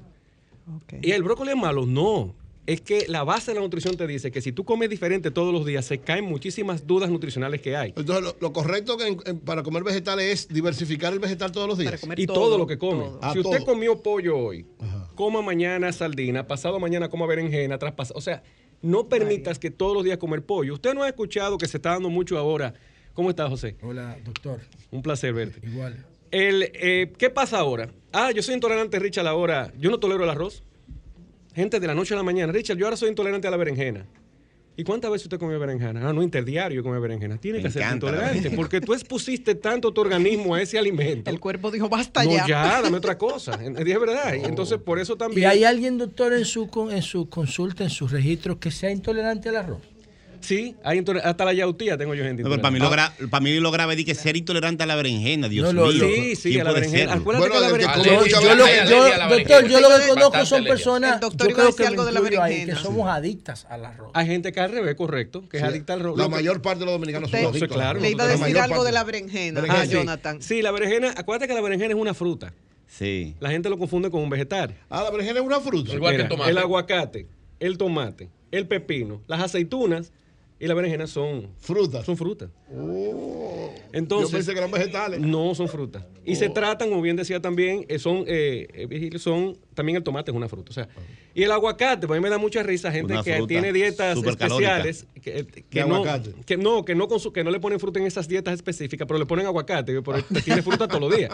¿Y 1.02 1.12
el 1.12 1.22
brócoli 1.22 1.50
es 1.50 1.58
malo? 1.58 1.86
No. 1.86 2.34
Es 2.68 2.82
que 2.82 3.06
la 3.08 3.24
base 3.24 3.52
de 3.52 3.56
la 3.56 3.62
nutrición 3.62 3.96
te 3.96 4.08
dice 4.08 4.32
que 4.32 4.42
si 4.42 4.52
tú 4.52 4.66
comes 4.66 4.90
diferente 4.90 5.30
todos 5.30 5.54
los 5.54 5.66
días, 5.66 5.86
se 5.86 6.00
caen 6.00 6.26
muchísimas 6.26 6.88
dudas 6.88 7.12
nutricionales 7.12 7.62
que 7.62 7.76
hay. 7.76 7.94
Entonces, 7.96 8.24
lo, 8.24 8.36
lo 8.40 8.54
correcto 8.54 8.98
que 8.98 9.08
en- 9.08 9.18
en- 9.26 9.40
para 9.40 9.62
comer 9.62 9.84
vegetales 9.84 10.26
es 10.32 10.48
diversificar 10.48 11.14
el 11.14 11.20
vegetal 11.20 11.52
todos 11.52 11.68
los 11.68 11.78
días. 11.78 11.92
Para 11.92 12.02
comer 12.02 12.20
Y 12.20 12.26
todo, 12.26 12.36
todo, 12.36 12.58
lo 12.58 12.66
que 12.68 12.78
come. 12.80 13.04
todo. 13.04 13.20
Ah, 13.22 13.34
si 13.34 13.40
usted 13.40 13.64
comió 13.66 14.02
pollo 14.02 14.36
hoy, 14.38 14.66
coma 15.14 15.42
mañana 15.44 15.92
sardina, 15.92 16.48
pasado 16.48 16.80
mañana 16.80 17.08
coma 17.10 17.28
berenjena, 17.28 17.78
tras 17.78 17.94
O 18.16 18.22
sea, 18.22 18.42
no 18.82 19.08
permitas 19.10 19.60
que 19.60 19.70
todos 19.70 19.94
los 19.94 20.04
días 20.04 20.18
comer 20.18 20.42
pollo. 20.44 20.74
Usted 20.74 20.94
no 20.96 21.04
ha 21.04 21.08
escuchado 21.08 21.58
que 21.60 21.68
se 21.68 21.78
está 21.78 21.92
dando 21.92 22.10
mucho 22.10 22.38
ahora. 22.38 22.74
¿Cómo 23.14 23.30
está, 23.30 23.48
José? 23.48 23.76
Hola, 23.84 24.18
doctor. 24.26 24.60
Un 24.92 25.02
placer 25.04 25.34
verte. 25.34 25.66
Igual. 25.66 26.04
El, 26.32 26.64
eh, 26.74 27.14
¿Qué 27.18 27.30
pasa 27.30 27.60
ahora? 27.60 27.90
Ah, 28.12 28.32
yo 28.32 28.42
soy 28.44 28.56
intolerante, 28.56 28.98
Richard, 29.00 29.28
ahora. 29.28 29.72
Yo 29.80 29.90
no 29.92 30.00
tolero 30.00 30.24
el 30.24 30.30
arroz. 30.32 30.64
Gente 31.56 31.80
de 31.80 31.88
la 31.88 31.96
noche 31.96 32.14
a 32.14 32.18
la 32.18 32.24
mañana. 32.24 32.52
Richard, 32.52 32.78
yo 32.78 32.86
ahora 32.86 32.98
soy 32.98 33.10
intolerante 33.10 33.48
a 33.48 33.52
la 33.52 33.58
berenjena. 33.58 34.06
¿Y 34.78 34.84
cuántas 34.84 35.10
veces 35.10 35.28
usted 35.28 35.40
comió 35.40 35.58
berenjena? 35.58 36.10
Ah, 36.10 36.12
no, 36.12 36.22
interdiario 36.22 36.84
come 36.84 37.00
berenjena. 37.00 37.38
Tiene 37.38 37.60
Me 37.60 37.64
que 37.64 37.72
ser 37.72 37.94
intolerante 37.94 38.52
porque 38.52 38.82
tú 38.82 38.94
expusiste 38.94 39.56
tanto 39.56 39.94
tu 39.94 40.02
organismo 40.02 40.54
a 40.54 40.62
ese 40.62 40.78
alimento. 40.78 41.30
El 41.32 41.40
cuerpo 41.40 41.72
dijo, 41.72 41.88
basta 41.88 42.26
no, 42.26 42.32
ya. 42.32 42.46
ya. 42.46 42.82
dame 42.82 42.98
otra 42.98 43.18
cosa. 43.18 43.54
Es 43.64 44.00
verdad. 44.00 44.34
Y 44.34 44.44
Entonces, 44.44 44.78
por 44.80 45.00
eso 45.00 45.14
¿Y 45.14 45.18
también. 45.18 45.50
hay 45.50 45.64
alguien, 45.64 45.98
doctor, 45.98 46.34
en 46.34 46.44
su, 46.44 46.68
con- 46.68 46.92
en 46.92 47.02
su 47.02 47.30
consulta, 47.30 47.86
en 47.86 47.90
sus 47.90 48.12
registros, 48.12 48.58
que 48.58 48.70
sea 48.70 48.92
intolerante 48.92 49.48
al 49.48 49.56
arroz? 49.56 49.80
Sí, 50.42 50.76
hay 50.84 51.04
hasta 51.24 51.46
la 51.46 51.54
yautía 51.54 51.98
tengo 51.98 52.14
yo 52.16 52.24
gente. 52.24 52.44
No, 52.44 52.50
pero 52.50 52.62
para 52.62 52.72
mí, 52.72 52.80
lo 52.80 52.90
para 53.30 53.42
mí 53.44 53.60
lo 53.60 53.72
grave 53.72 53.94
es 53.96 54.06
que 54.06 54.16
ser 54.16 54.38
intolerante 54.38 54.84
a 54.84 54.86
la 54.86 54.96
berenjena, 54.96 55.48
Dios 55.50 55.74
No, 55.74 55.88
mío. 55.88 56.06
Sí, 56.08 56.36
sí, 56.36 56.50
¿Quién 56.50 56.62
a 56.62 56.64
la 56.66 56.72
berenjena. 56.74 57.14
Acuérdate 57.14 57.50
Bueno, 57.50 57.56
que 57.56 57.62
la 57.62 57.72
berenjena. 57.72 58.04
Yo, 58.06 58.12
doctor, 58.20 59.30
berenjena. 59.30 59.68
yo 59.68 59.80
lo 59.80 59.90
que 60.00 60.08
conozco 60.10 60.46
son 60.46 60.64
personas, 60.64 61.14
El 61.16 61.20
doctor 61.20 61.48
yo 61.48 61.52
iba 61.52 61.54
a 61.54 61.56
creo 61.56 61.66
decir 61.68 61.82
que 61.84 61.88
algo 61.88 62.06
de 62.06 62.12
la 62.12 62.20
ahí, 62.20 62.26
que 62.26 62.32
berenjena. 62.60 62.80
somos 62.82 63.10
adictas 63.10 63.66
al 63.70 63.86
arroz. 63.86 64.12
Hay 64.14 64.28
gente 64.28 64.52
que 64.52 64.60
al 64.60 64.72
revés, 64.72 64.96
correcto, 64.96 65.48
que 65.50 65.58
es 65.58 65.64
adicta 65.64 65.94
al 65.94 66.02
arroz. 66.02 66.18
La 66.18 66.28
mayor 66.30 66.62
parte 66.62 66.80
de 66.80 66.86
los 66.86 66.94
dominicanos 66.96 67.30
son 67.32 67.46
adictos. 67.46 67.70
Claro. 67.70 68.00
Le 68.00 68.12
iba 68.12 68.24
a 68.24 68.28
decir 68.28 68.58
algo 68.60 68.84
de 68.84 68.92
la 68.92 69.04
berenjena, 69.04 69.62
Berenjena, 69.62 69.84
a. 69.84 69.86
Jonathan. 69.86 70.42
Sí, 70.42 70.62
la 70.62 70.72
berenjena, 70.72 71.14
acuérdate 71.18 71.48
que 71.48 71.54
la 71.54 71.62
berenjena 71.62 71.94
es 71.94 72.00
una 72.00 72.14
fruta. 72.14 72.54
Sí. 72.88 73.36
La 73.40 73.50
gente 73.50 73.70
lo 73.70 73.78
confunde 73.78 74.10
con 74.10 74.22
un 74.22 74.30
vegetal. 74.30 74.76
Ah, 74.90 75.04
la 75.04 75.12
berenjena 75.12 75.40
es 75.40 75.46
una 75.46 75.60
fruta. 75.60 75.94
Igual 75.94 76.16
que 76.16 76.22
el 76.24 76.28
tomate. 76.30 76.52
El 76.52 76.58
aguacate, 76.58 77.28
el 77.60 77.78
tomate, 77.78 78.30
el 78.52 78.68
pepino, 78.68 79.22
las 79.28 79.42
aceitunas 79.42 80.12
y 80.66 80.68
la 80.68 80.74
berenjena 80.74 81.06
son, 81.06 81.48
Frutas. 81.60 82.04
son 82.06 82.18
frutas. 82.18 82.50
Oh. 82.76 83.70
Entonces, 83.94 84.32
Yo 84.32 84.38
pensé 84.38 84.52
que 84.54 84.58
eran 84.58 84.72
vegetales. 84.72 85.20
no 85.22 85.54
son 85.56 85.68
frutas. 85.70 86.04
Y 86.26 86.36
se 86.36 86.50
tratan, 86.50 86.90
como 86.90 87.02
bien 87.02 87.16
decía 87.16 87.40
también, 87.40 87.86
eh, 87.88 88.00
son, 88.00 88.24
eh, 88.28 88.68
eh, 88.74 89.18
son, 89.20 89.58
también 89.76 89.96
el 89.98 90.04
tomate 90.04 90.32
es 90.32 90.36
una 90.38 90.50
fruta. 90.50 90.72
O 90.72 90.74
sea, 90.74 90.88
y 91.36 91.44
el 91.44 91.52
aguacate, 91.52 92.08
pues 92.08 92.18
a 92.18 92.20
mí 92.20 92.24
me 92.24 92.30
da 92.32 92.38
mucha 92.40 92.64
risa 92.64 92.92
gente 92.92 93.14
Una 93.14 93.24
que 93.24 93.44
tiene 93.48 93.72
dietas 93.72 94.18
especiales 94.18 95.06
que, 95.22 95.40
eh, 95.40 95.46
que 95.70 95.86
no, 95.86 96.04
que 96.46 96.58
no, 96.58 96.84
que 96.84 96.96
no, 96.96 97.08
consu- 97.08 97.32
que 97.32 97.44
no 97.44 97.52
le 97.52 97.60
ponen 97.60 97.80
fruta 97.80 98.00
en 98.00 98.08
esas 98.08 98.28
dietas 98.28 98.56
específicas, 98.56 99.08
pero 99.08 99.20
le 99.20 99.26
ponen 99.28 99.46
aguacate, 99.46 100.02
pero 100.02 100.24
tiene 100.44 100.62
fruta 100.64 100.88
todos 100.88 101.02
los 101.02 101.16
días. 101.16 101.32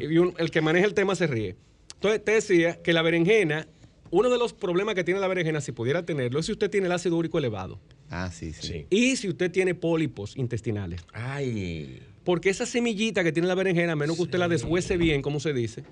Y 0.00 0.18
un- 0.18 0.34
el 0.38 0.50
que 0.50 0.60
maneja 0.60 0.86
el 0.86 0.94
tema 0.94 1.14
se 1.16 1.26
ríe. 1.26 1.56
Entonces, 1.94 2.22
te 2.24 2.32
decía 2.32 2.80
que 2.82 2.92
la 2.92 3.02
berenjena, 3.02 3.66
uno 4.10 4.30
de 4.30 4.38
los 4.38 4.52
problemas 4.52 4.94
que 4.94 5.04
tiene 5.04 5.20
la 5.20 5.28
berenjena, 5.28 5.60
si 5.60 5.72
pudiera 5.72 6.04
tenerlo, 6.04 6.40
es 6.40 6.46
si 6.46 6.52
usted 6.52 6.70
tiene 6.70 6.86
el 6.86 6.92
ácido 6.92 7.16
úrico 7.16 7.38
elevado. 7.38 7.78
Ah, 8.10 8.30
sí, 8.32 8.52
sí. 8.52 8.66
Sí. 8.66 8.86
Y 8.90 9.16
si 9.16 9.28
usted 9.28 9.50
tiene 9.50 9.74
pólipos 9.74 10.36
intestinales. 10.36 11.00
Ay. 11.12 12.02
Porque 12.24 12.50
esa 12.50 12.66
semillita 12.66 13.24
que 13.24 13.32
tiene 13.32 13.48
la 13.48 13.54
berenjena, 13.54 13.92
a 13.92 13.96
menos 13.96 14.16
que 14.16 14.22
usted 14.22 14.38
la 14.38 14.48
deshuese 14.48 14.96
bien, 14.96 15.22
como 15.22 15.40
se 15.40 15.52
dice. 15.52 15.84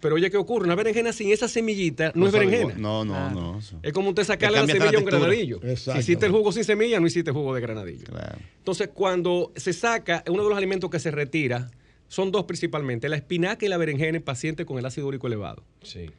Pero 0.00 0.16
oye, 0.16 0.30
¿qué 0.30 0.36
ocurre? 0.36 0.64
Una 0.64 0.74
berenjena 0.74 1.12
sin 1.12 1.30
esa 1.30 1.46
semillita 1.46 2.10
no, 2.16 2.26
es 2.26 2.32
berenjena. 2.32 2.60
igual. 2.62 2.82
No, 2.82 3.04
no, 3.04 3.30
no. 3.30 3.58
eso. 3.60 3.78
Es 3.82 3.92
como 3.92 4.08
usted 4.08 4.24
sacarle 4.24 4.60
Le 4.60 4.66
la 4.66 4.72
semilla 4.72 4.96
a 4.96 5.00
un 5.00 5.04
granadillo. 5.04 5.60
Exacto. 5.62 5.92
Si 5.92 5.98
hiciste 6.00 6.26
el 6.26 6.32
jugo 6.32 6.50
sin 6.50 6.64
semilla, 6.64 6.98
no 6.98 7.06
hiciste 7.06 7.30
jugo 7.30 7.54
de 7.54 7.60
granadillo. 7.60 8.04
Claro. 8.06 8.38
Entonces, 8.58 8.90
cuando 8.92 9.52
se 9.54 9.72
saca, 9.72 10.24
uno 10.28 10.42
de 10.42 10.48
los 10.48 10.58
alimentos 10.58 10.90
que 10.90 10.98
se 10.98 11.12
retira 11.12 11.70
son 12.08 12.32
dos 12.32 12.44
principalmente, 12.44 13.08
la 13.08 13.16
espinaca 13.16 13.64
y 13.64 13.68
la 13.68 13.76
berenjena 13.76 14.18
en 14.18 14.24
pacientes 14.24 14.66
con 14.66 14.76
el 14.78 14.84
ácido 14.84 15.06
úrico 15.06 15.28
elevado. 15.28 15.62
Sí. 15.82 16.10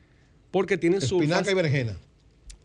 Porque 0.53 0.77
tienen 0.77 0.99
Espinaca 1.01 1.37
sulfas 1.37 1.51
y 1.51 1.55
berenjena. 1.55 1.97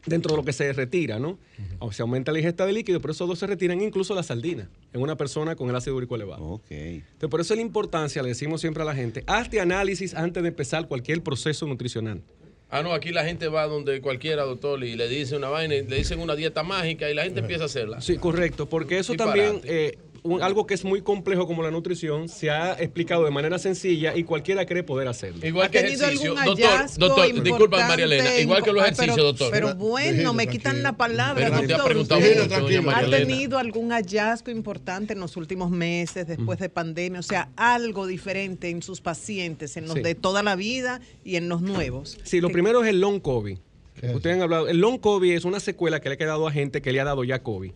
dentro 0.05 0.33
de 0.33 0.37
lo 0.37 0.45
que 0.45 0.53
se 0.53 0.71
retira, 0.75 1.19
¿no? 1.19 1.39
O 1.79 1.91
se 1.91 2.03
aumenta 2.03 2.33
la 2.33 2.39
ingesta 2.39 2.67
de 2.67 2.75
líquido, 2.75 3.01
pero 3.01 3.13
esos 3.13 3.27
dos 3.27 3.39
se 3.39 3.47
retiran 3.47 3.81
incluso 3.81 4.15
la 4.15 4.23
sardina 4.23 4.69
en 4.93 5.01
una 5.01 5.17
persona 5.17 5.57
con 5.57 5.71
el 5.71 5.75
ácido 5.75 5.97
úrico 5.97 6.15
elevado. 6.15 6.45
Ok. 6.45 6.71
Entonces, 6.71 7.29
por 7.31 7.41
eso 7.41 7.55
es 7.55 7.59
la 7.59 7.63
importancia, 7.63 8.23
le 8.23 8.29
decimos 8.29 8.61
siempre 8.61 8.83
a 8.83 8.87
la 8.87 8.95
gente, 8.95 9.25
hazte 9.27 9.59
análisis 9.59 10.15
antes 10.15 10.43
de 10.43 10.51
empezar 10.51 10.87
cualquier 10.87 11.23
proceso 11.23 11.67
nutricional. 11.67 12.23
Ah, 12.71 12.83
no, 12.83 12.93
aquí 12.93 13.13
la 13.13 13.25
gente 13.25 13.49
va 13.49 13.67
donde 13.67 14.03
cualquiera, 14.03 14.43
doctor, 14.43 14.85
y 14.85 14.95
le 14.95 15.09
dice 15.09 15.35
una 15.35 15.49
vaina, 15.49 15.75
y 15.75 15.87
le 15.87 15.97
dicen 15.97 16.21
una 16.21 16.37
dieta 16.37 16.63
mágica 16.63 17.11
y 17.11 17.15
la 17.15 17.25
gente 17.25 17.41
empieza 17.41 17.63
a 17.63 17.67
hacerla. 17.67 18.03
Sí, 18.03 18.19
correcto, 18.19 18.69
porque 18.69 18.99
eso 18.99 19.15
también, 19.15 19.63
eh, 19.65 19.97
un- 20.35 20.43
algo 20.43 20.67
que 20.67 20.75
es 20.75 20.85
muy 20.85 21.03
complejo 21.03 21.47
como 21.47 21.63
la 21.63 21.71
nutrición, 21.71 22.29
se 22.29 22.51
ha 22.51 22.75
explicado 22.75 23.25
de 23.25 23.31
manera 23.31 23.59
sencilla 23.59 24.17
y 24.17 24.25
cualquiera 24.25 24.67
cree 24.67 24.83
poder 24.83 25.09
hacerlo. 25.09 25.47
Igual 25.47 25.67
¿Ha 25.67 25.71
que 25.71 25.79
ejercicio. 25.79 26.07
algún 26.07 26.45
Doctor, 26.45 26.65
hallazgo 26.71 26.99
doctor, 27.07 27.25
importante, 27.27 27.49
disculpa, 27.51 27.89
María 27.89 28.05
Elena. 28.05 28.39
Igual 28.39 28.63
que 28.63 28.73
los 28.73 28.83
ejercicios, 28.83 29.15
pero- 29.17 29.25
doctor. 29.27 29.51
Pero 29.51 29.75
bueno, 29.75 30.35
me 30.35 30.47
quitan 30.47 30.83
la 30.83 30.93
palabra, 30.97 31.45
Pero 31.47 31.57
no 31.57 31.61
te 31.61 31.65
ha 31.65 31.77
doctor. 31.77 31.87
preguntado 31.91 32.21
Tranquilo, 32.21 32.45
mucho, 32.45 32.55
doña 32.55 32.67
tranquilo. 32.69 32.83
María 32.93 33.17
¿Ha 33.17 33.21
tenido 33.21 33.59
algún 33.59 33.91
hallazgo 33.91 34.51
importante 34.51 35.13
en 35.15 35.21
los 35.21 35.37
últimos 35.37 35.71
meses, 35.71 36.27
después 36.27 36.59
de 36.59 36.69
pandemia? 36.69 37.21
O 37.21 37.23
sea, 37.23 37.49
algo 37.57 38.07
diferente 38.07 38.71
en 38.71 38.83
sus 38.83 39.01
pacientes, 39.01 39.77
en 39.77 39.87
los 39.87 39.95
Sí. 39.95 40.03
de 40.03 40.15
toda 40.15 40.43
la 40.43 40.57
vida 40.57 41.01
y 41.25 41.37
en 41.37 41.49
los 41.49 41.63
nuevos. 41.63 42.19
Sí, 42.25 42.41
lo 42.41 42.51
primero 42.51 42.83
es 42.83 42.89
el 42.91 43.01
long 43.01 43.21
COVID. 43.21 43.59
es 44.01 44.15
Ustedes 44.15 44.37
han 44.37 44.43
hablado. 44.43 44.69
El 44.69 44.79
long 44.79 44.99
COVID 45.01 45.33
es 45.33 45.45
una 45.45 45.59
secuela 45.59 46.01
que 46.01 46.09
le 46.09 46.15
ha 46.15 46.19
quedado 46.19 46.47
a 46.47 46.53
gente 46.53 46.81
que 46.83 46.93
le 46.93 47.01
ha 47.01 47.05
dado 47.05 47.25
ya 47.25 47.43
COVID. 47.43 47.73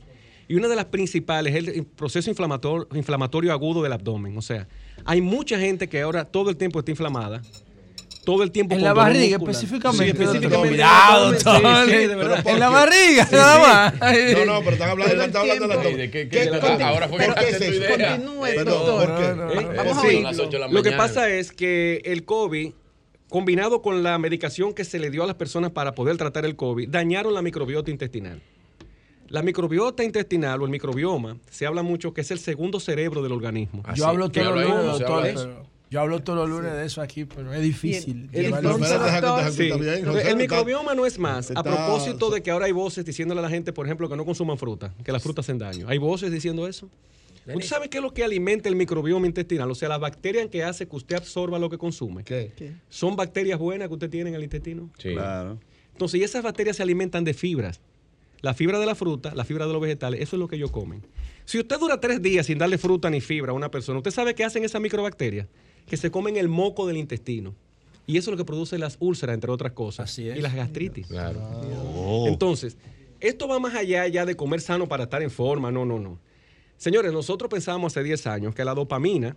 Y 0.52 0.54
una 0.54 0.68
de 0.68 0.76
las 0.76 0.84
principales 0.84 1.54
es 1.54 1.66
el 1.66 1.84
proceso 1.86 2.28
inflamatorio, 2.28 2.86
inflamatorio 2.92 3.52
agudo 3.52 3.82
del 3.82 3.90
abdomen. 3.94 4.36
O 4.36 4.42
sea, 4.42 4.68
hay 5.06 5.22
mucha 5.22 5.58
gente 5.58 5.88
que 5.88 6.02
ahora 6.02 6.26
todo 6.26 6.50
el 6.50 6.58
tiempo 6.58 6.78
está 6.80 6.90
inflamada. 6.90 7.40
Todo 8.22 8.42
el 8.42 8.50
tiempo 8.50 8.74
En 8.74 8.80
con 8.80 8.84
la 8.84 8.92
barriga 8.92 9.38
muscular. 9.38 9.54
específicamente. 9.54 10.04
Sí, 10.04 10.10
específicamente. 10.10 10.56
en 10.58 10.62
el 10.62 10.68
Cuidado, 10.68 11.24
abdomen, 11.28 11.42
doctor. 11.42 11.84
sí, 11.86 11.90
sí, 11.90 12.06
de 12.06 12.14
verdad. 12.16 12.46
En 12.46 12.60
la 12.60 12.68
barriga, 12.68 13.28
nada 13.32 13.58
más. 13.58 13.94
No, 13.94 14.44
no, 14.44 14.58
pero 14.60 14.70
están 14.72 14.90
hablando, 14.90 15.22
están 15.24 15.40
hablando 15.40 15.68
de 15.68 15.74
la. 15.74 15.82
¿De 15.82 16.10
qué- 16.10 16.28
¿Qué- 16.28 16.28
qué- 16.28 16.46
por- 16.60 16.82
ahora 16.82 17.08
fue 17.08 17.18
que 17.18 17.24
¿Por 17.26 17.34
qué 17.34 17.68
idea. 17.68 18.10
Continúe, 18.18 18.64
doctor. 18.64 19.08
¿por 19.08 19.18
qué? 19.18 19.28
No, 19.28 19.34
no, 19.46 19.52
¿Eh? 19.52 19.68
Vamos 19.74 19.96
a 19.96 20.00
oírlo. 20.02 20.68
Lo 20.70 20.82
que 20.82 20.92
pasa 20.92 21.30
es 21.30 21.50
que 21.50 22.02
el 22.04 22.26
COVID, 22.26 22.72
combinado 23.30 23.80
con 23.80 24.02
la 24.02 24.18
medicación 24.18 24.74
que 24.74 24.84
se 24.84 24.98
le 24.98 25.08
dio 25.10 25.24
a 25.24 25.26
las 25.26 25.36
personas 25.36 25.70
para 25.70 25.94
poder 25.94 26.18
tratar 26.18 26.44
el 26.44 26.56
COVID, 26.56 26.90
dañaron 26.90 27.32
la 27.32 27.40
microbiota 27.40 27.90
intestinal. 27.90 28.42
La 29.32 29.42
microbiota 29.42 30.04
intestinal 30.04 30.60
o 30.60 30.66
el 30.66 30.70
microbioma, 30.70 31.38
se 31.50 31.64
habla 31.66 31.82
mucho 31.82 32.12
que 32.12 32.20
es 32.20 32.30
el 32.30 32.38
segundo 32.38 32.78
cerebro 32.80 33.22
del 33.22 33.32
organismo. 33.32 33.80
Ah, 33.84 33.94
Yo 33.94 34.06
hablo 34.06 34.26
lunes, 34.28 34.68
no 34.68 34.96
se 34.98 35.04
doctor. 35.04 35.64
Yo 35.90 36.00
hablo 36.00 36.20
todos 36.22 36.38
los 36.38 36.48
lunes 36.58 36.72
de 36.74 36.84
eso 36.86 37.00
aquí, 37.00 37.24
pero 37.24 37.52
es 37.52 37.62
difícil. 37.62 38.28
El- 38.32 38.52
Sí. 39.50 39.70
el 40.28 40.36
microbioma 40.36 40.94
no 40.94 41.06
es 41.06 41.18
más. 41.18 41.50
A 41.50 41.54
está- 41.54 41.62
propósito 41.62 42.30
de 42.30 42.42
que 42.42 42.50
ahora 42.50 42.66
hay 42.66 42.72
voces 42.72 43.04
diciéndole 43.06 43.40
a 43.40 43.42
la 43.42 43.48
gente, 43.48 43.72
por 43.72 43.86
ejemplo, 43.86 44.08
que 44.08 44.16
no 44.16 44.24
consuman 44.26 44.58
fruta, 44.58 44.92
que 45.04 45.12
las 45.12 45.22
frutas 45.22 45.46
hacen 45.46 45.58
daño. 45.58 45.88
Hay 45.88 45.96
voces 45.98 46.30
diciendo 46.30 46.68
eso. 46.68 46.88
¿Usted 47.46 47.66
sabe 47.66 47.88
qué 47.88 47.98
es 47.98 48.02
lo 48.04 48.12
que 48.14 48.22
alimenta 48.22 48.68
el 48.68 48.76
microbioma 48.76 49.26
intestinal? 49.26 49.70
O 49.70 49.74
sea, 49.74 49.88
la 49.88 49.98
bacteria 49.98 50.48
que 50.48 50.62
hace 50.62 50.86
que 50.86 50.94
usted 50.94 51.16
absorba 51.16 51.58
lo 51.58 51.68
que 51.68 51.76
consume. 51.78 52.22
¿Qué? 52.22 52.52
¿Qué? 52.54 52.72
Son 52.88 53.16
bacterias 53.16 53.58
buenas 53.58 53.88
que 53.88 53.94
usted 53.94 54.08
tiene 54.10 54.28
en 54.30 54.36
el 54.36 54.44
intestino. 54.44 54.90
Sí. 54.98 55.12
Claro. 55.14 55.58
Entonces, 55.92 56.20
y 56.20 56.22
esas 56.22 56.42
bacterias 56.44 56.76
se 56.76 56.82
alimentan 56.82 57.24
de 57.24 57.34
fibras. 57.34 57.80
La 58.42 58.54
fibra 58.54 58.78
de 58.78 58.86
la 58.86 58.94
fruta, 58.94 59.34
la 59.34 59.44
fibra 59.44 59.66
de 59.66 59.72
los 59.72 59.80
vegetales, 59.80 60.20
eso 60.20 60.36
es 60.36 60.40
lo 60.40 60.48
que 60.48 60.56
ellos 60.56 60.70
comen. 60.70 61.02
Si 61.44 61.58
usted 61.58 61.78
dura 61.78 62.00
tres 62.00 62.20
días 62.20 62.46
sin 62.46 62.58
darle 62.58 62.76
fruta 62.78 63.08
ni 63.10 63.20
fibra 63.20 63.52
a 63.52 63.54
una 63.54 63.70
persona, 63.70 63.98
¿usted 63.98 64.10
sabe 64.10 64.34
qué 64.34 64.44
hacen 64.44 64.64
esas 64.64 64.80
microbacterias? 64.80 65.46
Que 65.86 65.96
se 65.96 66.10
comen 66.10 66.36
el 66.36 66.48
moco 66.48 66.86
del 66.86 66.96
intestino. 66.96 67.54
Y 68.06 68.16
eso 68.18 68.30
es 68.30 68.32
lo 68.32 68.36
que 68.36 68.44
produce 68.44 68.78
las 68.78 68.96
úlceras, 69.00 69.34
entre 69.34 69.50
otras 69.50 69.72
cosas. 69.72 70.16
Y 70.18 70.40
las 70.40 70.54
gastritis. 70.54 71.06
Entonces, 72.26 72.76
esto 73.20 73.46
va 73.48 73.58
más 73.60 73.74
allá 73.74 74.06
ya 74.08 74.24
de 74.26 74.34
comer 74.36 74.60
sano 74.60 74.88
para 74.88 75.04
estar 75.04 75.22
en 75.22 75.30
forma. 75.30 75.70
No, 75.70 75.84
no, 75.84 75.98
no. 75.98 76.18
Señores, 76.76 77.12
nosotros 77.12 77.48
pensábamos 77.48 77.92
hace 77.92 78.02
10 78.02 78.26
años 78.26 78.54
que 78.54 78.64
la 78.64 78.74
dopamina 78.74 79.36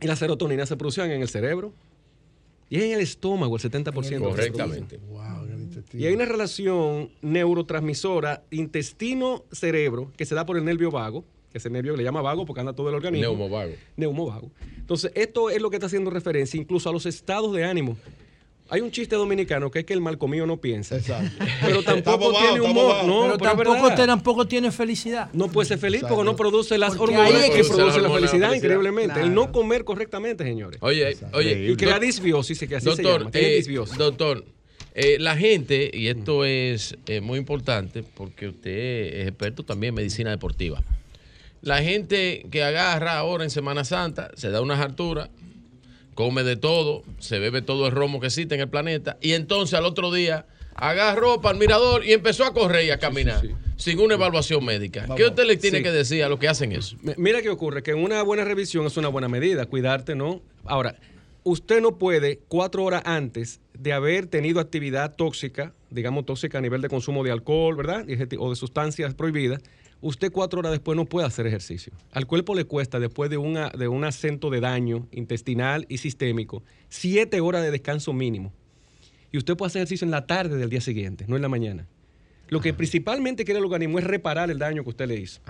y 0.00 0.06
la 0.06 0.16
serotonina 0.16 0.64
se 0.64 0.76
producían 0.76 1.10
en 1.10 1.20
el 1.20 1.28
cerebro 1.28 1.72
y 2.70 2.78
es 2.78 2.84
en 2.84 2.92
el 2.92 3.00
estómago 3.00 3.56
el 3.56 3.62
70% 3.62 3.72
de 3.74 3.90
lo 3.90 3.94
que 3.94 4.10
se 4.10 4.18
Correctamente. 4.52 4.98
produce. 4.98 5.16
Y 5.92 6.06
hay 6.06 6.14
una 6.14 6.24
relación 6.24 7.10
neurotransmisora 7.22 8.42
intestino-cerebro 8.50 10.12
que 10.16 10.24
se 10.26 10.34
da 10.34 10.44
por 10.46 10.56
el 10.56 10.64
nervio 10.64 10.90
vago, 10.90 11.24
que 11.50 11.58
ese 11.58 11.70
nervio 11.70 11.92
que 11.94 11.98
le 11.98 12.04
llama 12.04 12.22
vago 12.22 12.44
porque 12.44 12.60
anda 12.60 12.72
todo 12.72 12.88
el 12.88 12.94
organismo. 12.96 13.28
Neumovago. 13.28 13.72
Neumovago. 13.96 14.50
Entonces, 14.76 15.12
esto 15.14 15.50
es 15.50 15.60
lo 15.60 15.70
que 15.70 15.76
está 15.76 15.86
haciendo 15.86 16.10
referencia 16.10 16.60
incluso 16.60 16.88
a 16.88 16.92
los 16.92 17.06
estados 17.06 17.52
de 17.54 17.64
ánimo. 17.64 17.96
Hay 18.68 18.80
un 18.80 18.90
chiste 18.90 19.14
dominicano 19.14 19.70
que 19.70 19.78
es 19.78 19.84
que 19.84 19.92
el 19.94 20.00
mal 20.00 20.18
comido 20.18 20.44
no 20.44 20.56
piensa. 20.56 20.98
Pero 21.64 21.84
tampoco 21.84 22.18
bobado, 22.18 22.46
tiene 22.52 22.60
humor. 22.68 22.84
bobado. 22.84 23.06
No, 23.06 23.38
pero 23.38 23.56
pero 23.56 23.70
es 23.70 23.76
tampoco, 23.80 23.94
te- 23.94 24.06
tampoco 24.06 24.48
tiene 24.48 24.72
felicidad. 24.72 25.30
No 25.32 25.46
puede 25.48 25.68
ser 25.68 25.78
feliz 25.78 26.02
porque 26.08 26.24
no 26.24 26.34
produce 26.34 26.76
las 26.76 26.96
Porque 26.96 27.14
hormonas 27.16 27.32
ahí 27.32 27.42
es 27.48 27.50
que 27.50 27.62
que- 27.62 27.68
producen 27.68 27.78
la 27.78 27.84
hormona 27.84 27.96
de 27.96 28.02
la 28.02 28.14
felicidad, 28.28 28.48
felicidad. 28.48 28.54
increíblemente. 28.74 29.20
El 29.20 29.32
no 29.34 29.52
comer 29.52 29.84
correctamente, 29.84 30.42
señores. 30.42 30.78
Oye, 30.82 31.16
oye, 31.32 31.76
y 31.78 31.84
la 31.84 32.00
disbiosis, 32.00 32.58
que 32.58 32.74
así 32.74 32.84
se 32.84 32.90
doctor, 33.02 33.18
llama, 33.20 33.30
tiene 33.30 33.52
eh, 33.52 33.56
disbiosis. 33.56 33.96
doctor, 33.96 34.44
eh, 34.98 35.18
la 35.20 35.36
gente, 35.36 35.90
y 35.92 36.08
esto 36.08 36.46
es 36.46 36.96
eh, 37.06 37.20
muy 37.20 37.38
importante 37.38 38.02
porque 38.02 38.48
usted 38.48 38.70
es 38.70 39.28
experto 39.28 39.62
también 39.62 39.90
en 39.90 39.96
medicina 39.96 40.30
deportiva. 40.30 40.82
La 41.60 41.82
gente 41.82 42.46
que 42.50 42.62
agarra 42.62 43.18
ahora 43.18 43.44
en 43.44 43.50
Semana 43.50 43.84
Santa 43.84 44.30
se 44.36 44.48
da 44.48 44.62
unas 44.62 44.80
alturas, 44.80 45.28
come 46.14 46.44
de 46.44 46.56
todo, 46.56 47.02
se 47.18 47.38
bebe 47.38 47.60
todo 47.60 47.86
el 47.86 47.92
romo 47.92 48.20
que 48.20 48.28
existe 48.28 48.54
en 48.54 48.62
el 48.62 48.68
planeta, 48.68 49.18
y 49.20 49.32
entonces 49.32 49.74
al 49.74 49.84
otro 49.84 50.10
día 50.10 50.46
agarró 50.74 51.42
para 51.42 51.52
el 51.52 51.60
mirador 51.60 52.02
y 52.02 52.14
empezó 52.14 52.44
a 52.44 52.54
correr 52.54 52.86
y 52.86 52.90
a 52.90 52.98
caminar 52.98 53.42
sin 53.76 54.00
una 54.00 54.14
evaluación 54.14 54.64
médica. 54.64 55.06
¿Qué 55.14 55.26
usted 55.26 55.44
le 55.44 55.58
tiene 55.58 55.82
que 55.82 55.92
decir 55.92 56.24
a 56.24 56.30
los 56.30 56.38
que 56.38 56.48
hacen 56.48 56.72
eso? 56.72 56.96
Mira 57.18 57.42
qué 57.42 57.50
ocurre, 57.50 57.82
que 57.82 57.92
una 57.92 58.22
buena 58.22 58.44
revisión 58.44 58.86
es 58.86 58.96
una 58.96 59.08
buena 59.08 59.28
medida, 59.28 59.66
cuidarte, 59.66 60.14
¿no? 60.14 60.40
Ahora, 60.64 60.96
usted 61.46 61.80
no 61.80 61.96
puede 61.96 62.40
cuatro 62.48 62.82
horas 62.82 63.02
antes 63.04 63.60
de 63.72 63.92
haber 63.92 64.26
tenido 64.26 64.58
actividad 64.58 65.14
tóxica, 65.14 65.72
digamos 65.90 66.26
tóxica 66.26 66.58
a 66.58 66.60
nivel 66.60 66.82
de 66.82 66.88
consumo 66.88 67.22
de 67.22 67.30
alcohol, 67.30 67.76
¿verdad? 67.76 68.04
O 68.40 68.50
de 68.50 68.56
sustancias 68.56 69.14
prohibidas, 69.14 69.62
usted 70.00 70.32
cuatro 70.32 70.58
horas 70.58 70.72
después 70.72 70.96
no 70.96 71.04
puede 71.04 71.24
hacer 71.24 71.46
ejercicio. 71.46 71.92
Al 72.10 72.26
cuerpo 72.26 72.56
le 72.56 72.64
cuesta, 72.64 72.98
después 72.98 73.30
de, 73.30 73.36
una, 73.36 73.68
de 73.68 73.86
un 73.86 74.02
acento 74.02 74.50
de 74.50 74.58
daño 74.58 75.06
intestinal 75.12 75.86
y 75.88 75.98
sistémico, 75.98 76.64
siete 76.88 77.40
horas 77.40 77.62
de 77.62 77.70
descanso 77.70 78.12
mínimo. 78.12 78.52
Y 79.30 79.38
usted 79.38 79.56
puede 79.56 79.68
hacer 79.68 79.80
ejercicio 79.82 80.04
en 80.04 80.10
la 80.10 80.26
tarde 80.26 80.56
del 80.56 80.68
día 80.68 80.80
siguiente, 80.80 81.26
no 81.28 81.36
en 81.36 81.42
la 81.42 81.48
mañana. 81.48 81.86
Lo 82.48 82.60
que 82.60 82.74
principalmente 82.74 83.44
quiere 83.44 83.60
el 83.60 83.64
organismo 83.64 84.00
es 84.00 84.04
reparar 84.04 84.50
el 84.50 84.58
daño 84.58 84.82
que 84.82 84.90
usted 84.90 85.06
le 85.06 85.14
hizo. 85.14 85.40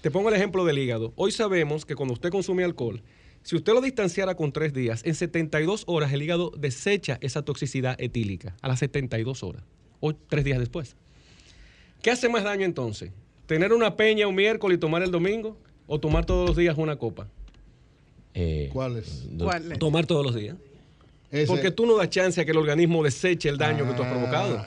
Te 0.00 0.10
pongo 0.10 0.28
el 0.28 0.34
ejemplo 0.34 0.64
del 0.64 0.78
hígado. 0.78 1.12
Hoy 1.14 1.30
sabemos 1.30 1.86
que 1.86 1.94
cuando 1.94 2.14
usted 2.14 2.30
consume 2.30 2.64
alcohol, 2.64 3.00
si 3.42 3.56
usted 3.56 3.72
lo 3.72 3.80
distanciara 3.80 4.34
con 4.34 4.52
tres 4.52 4.72
días, 4.72 5.02
en 5.04 5.14
72 5.14 5.84
horas 5.86 6.12
el 6.12 6.22
hígado 6.22 6.50
desecha 6.56 7.18
esa 7.20 7.42
toxicidad 7.42 7.96
etílica, 8.00 8.54
a 8.62 8.68
las 8.68 8.78
72 8.80 9.42
horas, 9.42 9.62
o 10.00 10.14
tres 10.14 10.44
días 10.44 10.58
después. 10.58 10.96
¿Qué 12.02 12.10
hace 12.10 12.28
más 12.28 12.44
daño 12.44 12.64
entonces? 12.64 13.10
¿Tener 13.46 13.72
una 13.72 13.96
peña 13.96 14.26
un 14.26 14.34
miércoles 14.34 14.76
y 14.76 14.80
tomar 14.80 15.02
el 15.02 15.10
domingo? 15.10 15.56
¿O 15.86 15.98
tomar 15.98 16.24
todos 16.24 16.48
los 16.48 16.56
días 16.56 16.76
una 16.78 16.96
copa? 16.96 17.28
¿Cuál 18.72 18.96
es? 18.98 19.26
¿Cuál 19.38 19.72
es? 19.72 19.78
Tomar 19.78 20.06
todos 20.06 20.24
los 20.24 20.34
días. 20.34 20.56
Ese- 21.30 21.46
Porque 21.46 21.70
tú 21.70 21.84
no 21.86 21.96
das 21.96 22.08
chance 22.10 22.40
a 22.40 22.44
que 22.44 22.50
el 22.52 22.56
organismo 22.58 23.02
deseche 23.02 23.48
el 23.48 23.58
daño 23.58 23.86
que 23.86 23.94
tú 23.94 24.02
has 24.02 24.10
provocado. 24.10 24.64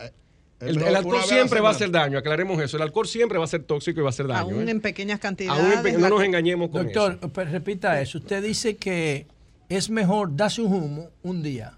El, 0.67 0.95
alcohol 0.95 1.21
siempre 1.23 1.59
va 1.59 1.69
a 1.69 1.71
hacer 1.71 1.91
daño, 1.91 2.17
aclaremos 2.17 2.61
eso. 2.61 2.77
El 2.77 2.83
alcohol 2.83 3.07
siempre 3.07 3.37
va 3.37 3.45
a 3.45 3.47
ser 3.47 3.63
tóxico 3.63 3.99
y 3.99 4.03
va 4.03 4.09
a 4.09 4.11
hacer 4.11 4.27
daño. 4.27 4.55
Aún 4.55 4.67
¿eh? 4.67 4.71
en 4.71 4.81
pequeñas 4.81 5.19
cantidades. 5.19 5.61
Aún 5.61 5.73
en 5.73 5.83
pe- 5.83 5.93
no 5.93 6.09
nos 6.09 6.23
engañemos 6.23 6.69
con 6.69 6.83
Doctor, 6.83 7.17
eso. 7.19 7.33
pero 7.33 7.51
repita 7.51 7.99
eso. 8.01 8.17
Usted 8.17 8.43
dice 8.43 8.77
que 8.77 9.27
es 9.69 9.89
mejor 9.89 10.35
darse 10.35 10.61
un 10.61 10.73
humo 10.73 11.09
un 11.23 11.41
día 11.41 11.77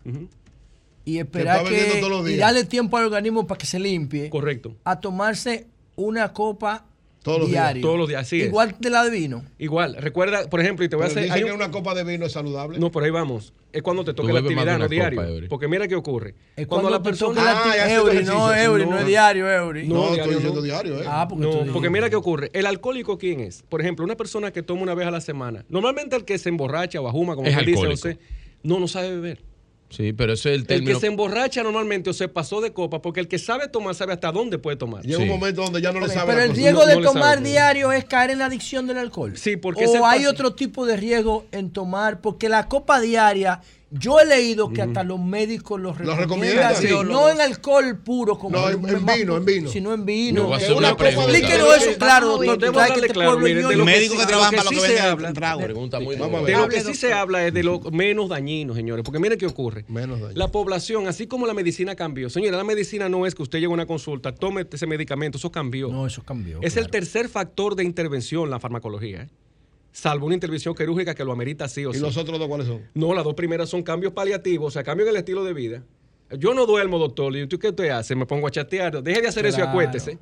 y 1.06 1.20
esperar 1.20 1.64
que, 1.66 1.99
todos 1.99 2.10
los 2.10 2.30
y 2.30 2.38
darle 2.38 2.66
tiempo 2.66 2.98
al 2.98 3.06
organismo 3.06 3.45
para 3.48 3.57
que 3.57 3.66
se 3.66 3.80
limpie. 3.80 4.30
Correcto. 4.30 4.76
A 4.84 4.99
tomarse 4.99 5.68
una 5.95 6.34
copa 6.34 6.86
Todos 7.26 7.39
los 7.39 7.49
días. 7.49 7.76
Todos 7.81 7.97
los 7.97 8.07
días, 8.07 8.22
así 8.22 8.39
es. 8.39 8.47
Igual 8.47 8.76
de 8.80 8.89
la 8.91 9.03
de 9.03 9.10
vino. 9.10 9.43
Igual, 9.57 9.97
recuerda, 9.99 10.47
por 10.47 10.61
ejemplo, 10.61 10.85
y 10.85 10.89
te 10.89 10.95
voy 10.95 11.06
a 11.06 11.07
hacer. 11.07 11.23
dicen 11.23 11.34
hay 11.35 11.43
que 11.43 11.49
un- 11.49 11.56
una 11.56 11.72
copa 11.72 11.95
de 11.95 12.03
vino 12.03 12.23
es 12.27 12.31
saludable. 12.31 12.77
No, 12.77 12.91
por 12.91 13.03
ahí 13.03 13.10
vamos. 13.10 13.52
Es 13.73 13.81
cuando 13.81 14.06
te 14.06 14.14
Tú 14.14 14.26
la 14.27 14.39
actividad, 14.39 14.77
no 14.77 14.88
diario. 14.88 15.19
copa. 15.22 15.34
Porque 15.49 15.68
mira 15.68 15.88
qué 15.88 15.95
ocurre. 15.95 16.35
Es 16.56 16.68
cuando 16.68 16.84
cuando 16.84 16.89
la 16.91 17.02
persona. 17.03 17.43
la 17.43 17.64
Ah, 17.64 17.76
ya 17.76 17.93
Eury, 17.95 18.23
no, 18.23 18.53
Eury, 18.56 18.85
no. 18.85 18.91
no 18.91 18.99
es 18.99 19.06
diario, 19.07 19.52
Eury. 19.52 19.88
No, 19.88 19.95
No, 19.95 20.02
estoy 20.03 20.15
diario 20.18 20.34
diciendo 20.35 20.60
no. 20.60 20.65
diario, 20.65 21.02
¿eh? 21.02 21.06
Ah, 21.07 21.26
porque 21.27 21.45
tú 21.45 21.65
No, 21.65 21.73
porque 21.73 21.89
mira 21.89 22.10
qué 22.10 22.15
ocurre. 22.15 22.52
¿El 22.53 22.68
alcohólico 22.68 23.18
quién 23.18 23.39
es? 23.41 23.64
Por 23.64 23.81
ejemplo, 23.81 24.06
una 24.06 24.15
persona 24.15 24.52
que 24.52 24.61
toma 24.61 24.84
una 24.84 24.93
vez 24.93 25.07
a 25.07 25.11
la 25.11 25.19
semana. 25.19 25.65
Normalmente 25.68 26.15
el 26.15 26.23
que 26.26 26.38
se 26.38 26.49
emborracha 26.49 27.02
o 27.02 27.07
ajuma, 27.07 27.35
como 27.35 27.47
Es 27.47 27.53
usted 27.57 27.65
dice. 27.65 27.85
José, 27.88 28.19
no, 28.64 28.80
no 28.80 28.88
sabe 28.88 29.10
beber. 29.10 29.39
Sí, 29.90 30.14
pero 30.14 30.34
ese 30.34 30.49
es 30.49 30.56
el 30.56 30.62
El 30.62 30.68
término. 30.68 30.94
que 30.95 30.99
se 30.99 31.07
emborracha 31.07 31.64
normalmente 31.64 32.10
o 32.10 32.14
se 32.14 32.28
pasó 32.28 32.60
de 32.60 32.74
copa, 32.74 33.02
porque 33.02 33.20
el 33.20 33.28
que 33.28 33.38
sabe 33.40 33.68
tomar 33.68 33.95
sabe 33.95 34.14
hasta 34.14 34.32
dónde 34.32 34.57
puede 34.57 34.76
tomar. 34.78 35.03
Llega 35.03 35.18
Sí. 35.18 35.24
un 35.24 35.30
momento 35.30 35.62
donde 35.62 35.82
ya 35.82 35.91
no 35.91 35.99
le 35.99 36.10
sabe 36.10 36.34
pero 36.34 36.44
el 36.44 36.56
riesgo 36.56 36.80
No- 36.82 36.86
de 36.88 36.95
no 36.98 37.02
tomar 37.14 37.41
diario 37.41 37.91
es 37.91 38.03
caer 38.03 38.32
en 38.32 38.40
la 38.40 38.45
adicción 38.48 38.88
del 38.88 38.98
alcohol. 38.98 39.38
Sí, 39.38 39.57
porque 39.57 39.86
o 39.88 40.06
hay 40.06 40.26
otro 40.26 40.53
tipo 40.56 40.86
de 40.86 40.98
riesgo 40.98 41.45
en 41.52 41.72
tomar, 41.72 42.20
porque 42.20 42.49
la 42.49 42.68
copa 42.68 42.99
diaria, 42.99 43.62
yo 44.00 44.20
he 44.20 44.26
leído 44.26 44.70
que 44.70 44.82
hasta 44.82 45.04
los 45.04 45.20
médicos 45.20 45.80
los 45.80 46.00
Lo 46.00 46.16
recomiendan, 46.16 46.74
no 47.08 47.30
en 47.30 47.42
alcohol 47.42 47.98
puro, 48.04 48.38
como 48.38 48.58
No, 48.58 48.70
en- 48.70 48.82
vino, 49.06 49.38
en 49.38 49.46
vino. 49.46 49.70
sino 49.70 49.94
en 49.94 50.06
vino. 50.06 50.50
Pregunta. 50.58 50.96
Explíquenos 51.10 51.78
eso, 51.78 51.90
sí, 51.92 51.96
claro, 51.98 52.38
doctor. 52.38 52.58
que 52.60 53.00
este 53.02 53.14
pueblo 53.14 53.46
de 53.46 53.54
ñoño. 53.56 53.72
lo 53.78 53.86
que 53.86 53.92
Médicos 53.92 54.20
que 54.20 54.26
trabajan 54.26 54.52
que 54.52 54.58
para 54.58 54.64
lo 54.64 54.70
sí 54.70 54.76
que 54.76 54.94
se 54.94 55.00
habla- 55.00 55.28
el 55.30 55.34
trago. 55.34 55.62
Pregunta 55.62 56.00
muy 56.00 56.16
Vamos 56.16 56.36
a 56.36 56.40
dura. 56.40 56.44
ver. 56.52 56.56
De 56.56 56.62
lo 56.62 56.70
que 56.70 56.82
sí 56.82 56.94
se 56.94 57.14
habla 57.14 57.46
es 57.48 57.54
de 57.54 57.64
lo 57.64 57.80
menos 57.92 58.30
dañino, 58.30 58.74
señores. 58.76 59.04
Porque 59.04 59.20
mire 59.20 59.38
qué 59.38 59.46
ocurre. 59.46 59.86
Menos 59.88 60.20
dañino. 60.20 60.38
La 60.40 60.48
población, 60.50 61.08
así 61.08 61.28
como 61.28 61.46
la 61.48 61.54
medicina 61.54 61.96
cambió. 61.96 62.30
Señora, 62.30 62.58
la 62.58 62.64
medicina 62.64 63.10
no 63.10 63.26
es 63.26 63.36
que 63.36 63.44
usted 63.44 63.60
llegue 63.60 63.68
a 63.72 63.74
una 63.74 63.86
consulta, 63.86 64.34
tome 64.34 64.66
ese 64.72 64.88
medicamento, 64.88 65.38
eso 65.38 65.52
cambió. 65.52 65.90
No, 65.90 66.06
eso 66.08 66.24
cambió. 66.24 66.60
es 66.62 66.78
el 66.78 66.90
tercer 66.90 67.30
factor 67.30 67.76
de 67.76 67.84
intervención 67.84 68.50
la 68.50 68.60
farmacología. 68.60 69.24
¿eh? 69.24 69.28
Salvo 69.96 70.26
una 70.26 70.36
intervención 70.36 70.76
quirúrgica 70.76 71.16
que 71.16 71.24
lo 71.24 71.32
amerita 71.32 71.70
sí 71.70 71.86
o 71.86 71.92
¿Y 71.92 71.94
sí. 71.94 72.00
los 72.02 72.18
otros 72.18 72.38
dos 72.38 72.50
cuáles 72.50 72.68
son? 72.68 72.82
No, 72.94 73.14
las 73.14 73.24
dos 73.24 73.34
primeras 73.34 73.70
son 73.70 73.82
cambios 73.82 74.12
paliativos, 74.12 74.68
o 74.68 74.72
sea, 74.72 74.84
cambios 74.84 75.08
en 75.08 75.16
el 75.16 75.20
estilo 75.20 75.46
de 75.46 75.54
vida. 75.54 75.84
Yo 76.38 76.54
no 76.54 76.66
duermo, 76.66 77.00
doctor. 77.00 77.34
¿Y 77.38 77.48
tú 77.48 77.58
qué 77.58 77.72
te 77.72 77.92
hace? 77.92 78.14
Me 78.14 78.26
pongo 78.26 78.46
a 78.48 78.52
chatear. 78.52 79.02
Deje 79.02 79.22
de 79.22 79.28
hacer 79.30 79.46
eso 79.46 79.60
y 79.60 79.62
acuéstese. 79.62 80.18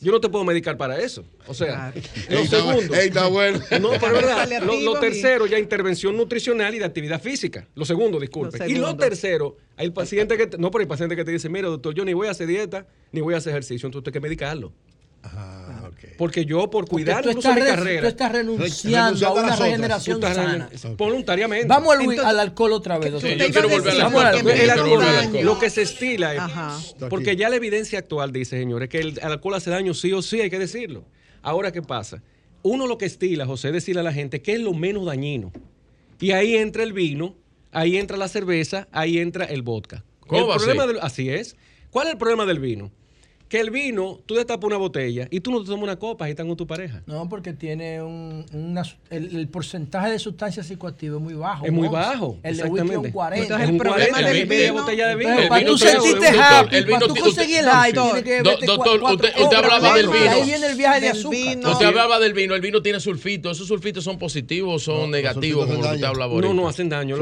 Yo 0.00 0.12
no 0.12 0.20
te 0.20 0.30
puedo 0.30 0.44
medicar 0.46 0.78
para 0.78 0.98
eso. 0.98 1.24
O 1.46 1.52
sea, 1.52 1.92
Claro. 1.92 2.00
lo 2.30 2.46
segundo. 2.46 2.94
ey, 2.94 3.08
está 3.08 3.26
bueno. 3.26 3.58
No, 3.80 3.90
pero 4.00 4.12
verdad. 4.14 4.48
Lo, 4.64 4.72
y- 4.96 5.00
tercero, 5.00 5.46
ya 5.46 5.58
intervención 5.58 6.16
nutricional 6.16 6.74
y 6.74 6.78
de 6.78 6.84
actividad 6.86 7.20
física. 7.20 7.66
Lo 7.74 7.84
segundo, 7.84 8.18
disculpe. 8.18 8.56
Lo 8.58 8.66
Y 8.66 8.76
lo 8.76 8.96
tercero, 8.96 9.56
hay 9.76 9.86
el 9.86 9.92
paciente 9.92 10.38
que, 10.38 10.46
te- 10.46 10.56
no, 10.56 10.70
pero 10.70 10.82
hay 10.82 10.86
paciente 10.88 11.16
que 11.16 11.24
te 11.24 11.32
dice, 11.32 11.50
mira, 11.50 11.68
doctor, 11.68 11.92
yo 11.94 12.04
ni 12.06 12.14
voy 12.14 12.28
a 12.28 12.30
hacer 12.30 12.46
dieta, 12.46 12.86
ni 13.12 13.20
voy 13.20 13.34
a 13.34 13.38
hacer 13.38 13.50
ejercicio, 13.50 13.88
entonces 13.88 13.98
usted 14.06 14.10
hay 14.10 14.14
que 14.14 14.20
medicarlo. 14.20 14.72
Ah, 15.24 15.57
Porque 16.16 16.44
yo, 16.44 16.68
por 16.70 16.86
cuidar 16.88 17.22
tú 17.22 17.30
estás, 17.30 17.54
mi 17.54 17.60
re- 17.62 17.66
carrera, 17.68 18.00
tú 18.02 18.06
estás 18.08 18.32
renunciando 18.32 18.98
renunciando 18.98 19.26
a 19.26 19.28
a 19.28 19.32
una 19.32 19.42
otras. 19.42 19.58
regeneración 19.60 20.22
sana. 20.22 20.70
voluntariamente. 20.96 21.66
Vamos 21.68 21.94
al, 21.94 22.00
Entonces- 22.00 22.24
al 22.24 22.40
alcohol 22.40 22.72
otra 22.72 22.98
vez. 22.98 23.14
Sí, 23.20 23.36
yo 23.36 23.46
a 23.46 23.48
quiero 23.50 23.68
volver 23.68 24.00
al 24.00 24.00
alcohol. 24.02 24.46
El 24.46 25.32
daño. 25.32 25.42
lo 25.42 25.58
que 25.58 25.70
se 25.70 25.82
estila 25.82 26.34
es, 26.34 26.40
Ajá. 26.40 26.78
porque 27.10 27.36
ya 27.36 27.48
la 27.48 27.56
evidencia 27.56 27.98
actual 27.98 28.32
dice, 28.32 28.58
señores, 28.58 28.88
que 28.88 28.98
el 28.98 29.18
alcohol 29.22 29.54
hace 29.54 29.70
daño 29.70 29.94
sí 29.94 30.12
o 30.12 30.22
sí, 30.22 30.40
hay 30.40 30.50
que 30.50 30.58
decirlo. 30.58 31.04
Ahora, 31.42 31.72
¿qué 31.72 31.82
pasa? 31.82 32.22
Uno 32.62 32.86
lo 32.86 32.98
que 32.98 33.06
estila, 33.06 33.46
José, 33.46 33.68
es 33.68 33.74
decirle 33.74 34.00
a 34.00 34.04
la 34.04 34.12
gente 34.12 34.42
que 34.42 34.54
es 34.54 34.60
lo 34.60 34.74
menos 34.74 35.06
dañino. 35.06 35.52
Y 36.20 36.32
ahí 36.32 36.56
entra 36.56 36.82
el 36.82 36.92
vino, 36.92 37.36
ahí 37.70 37.96
entra 37.96 38.16
la 38.16 38.28
cerveza, 38.28 38.88
ahí 38.92 39.18
entra 39.18 39.44
el 39.44 39.62
vodka. 39.62 40.04
¿Cómo 40.26 40.42
El 40.42 40.50
va 40.50 40.54
a 40.54 40.58
problema 40.58 40.86
del- 40.86 40.98
así 41.00 41.30
es. 41.30 41.56
¿Cuál 41.90 42.08
es 42.08 42.12
el 42.14 42.18
problema 42.18 42.44
del 42.44 42.58
vino? 42.58 42.90
Que 43.48 43.60
el 43.60 43.70
vino, 43.70 44.20
tú 44.26 44.34
destapas 44.34 44.66
una 44.66 44.76
botella 44.76 45.26
y 45.30 45.40
tú 45.40 45.50
no 45.50 45.60
te 45.62 45.66
tomas 45.68 45.82
una 45.82 45.96
copa 45.98 46.28
y 46.28 46.32
estás 46.32 46.44
con 46.44 46.54
tu 46.54 46.66
pareja. 46.66 47.02
No, 47.06 47.30
porque 47.30 47.54
tiene 47.54 48.02
un, 48.02 48.44
una, 48.52 48.82
el, 49.08 49.34
el 49.34 49.48
porcentaje 49.48 50.10
de 50.10 50.18
sustancias 50.18 50.66
psicoactivas 50.66 51.16
es 51.16 51.22
muy 51.22 51.32
bajo. 51.32 51.64
Es 51.64 51.72
muy 51.72 51.88
bajo, 51.88 52.36
El 52.42 52.58
de 52.58 52.64
whisky 52.64 52.76
es 52.90 52.96
un 52.98 53.06
exactamente. 53.06 53.12
40. 53.12 53.42
Entonces, 53.44 53.62
Es 53.64 53.68
el 53.68 53.72
un 53.72 53.78
problema 53.78 54.08
40 54.10 54.28
del 54.28 54.38
de 54.40 54.46
media 54.46 54.70
vino- 54.70 54.82
botella 54.82 55.08
de 55.08 55.14
vino. 55.16 55.30
Entonces, 55.30 55.44
El 55.44 55.48
para 55.48 55.60
vino 55.60 55.72
tú 55.72 55.78
doctor, 55.78 56.40
happy, 56.40 56.76
el 56.76 56.84
vino 56.84 56.98
para 56.98 57.06
tú 57.14 57.20
conseguir 57.20 57.56
el 57.58 57.64
high, 57.64 57.92
doctor, 57.92 59.02
usted- 59.02 59.56
hablaba 59.56 59.96
del 59.96 60.08
vino. 60.08 60.30
ahí 60.30 60.44
viene 60.44 60.66
el 60.66 60.76
viaje 60.76 61.00
de 61.00 61.08
azúcar. 61.08 61.72
Usted 61.72 61.86
hablaba 61.86 62.18
del 62.18 62.32
vino, 62.34 62.54
el 62.54 62.60
vino 62.60 62.82
tiene 62.82 63.00
sulfito. 63.00 63.50
¿Esos 63.50 63.66
sulfitos 63.66 64.04
son 64.04 64.18
positivos 64.18 64.86
o 64.88 64.92
son 64.92 65.10
negativos, 65.10 65.66
como 65.66 65.80
usted 65.80 66.00
No, 66.42 66.52
no 66.52 66.68
hacen 66.68 66.90
daño. 66.90 67.16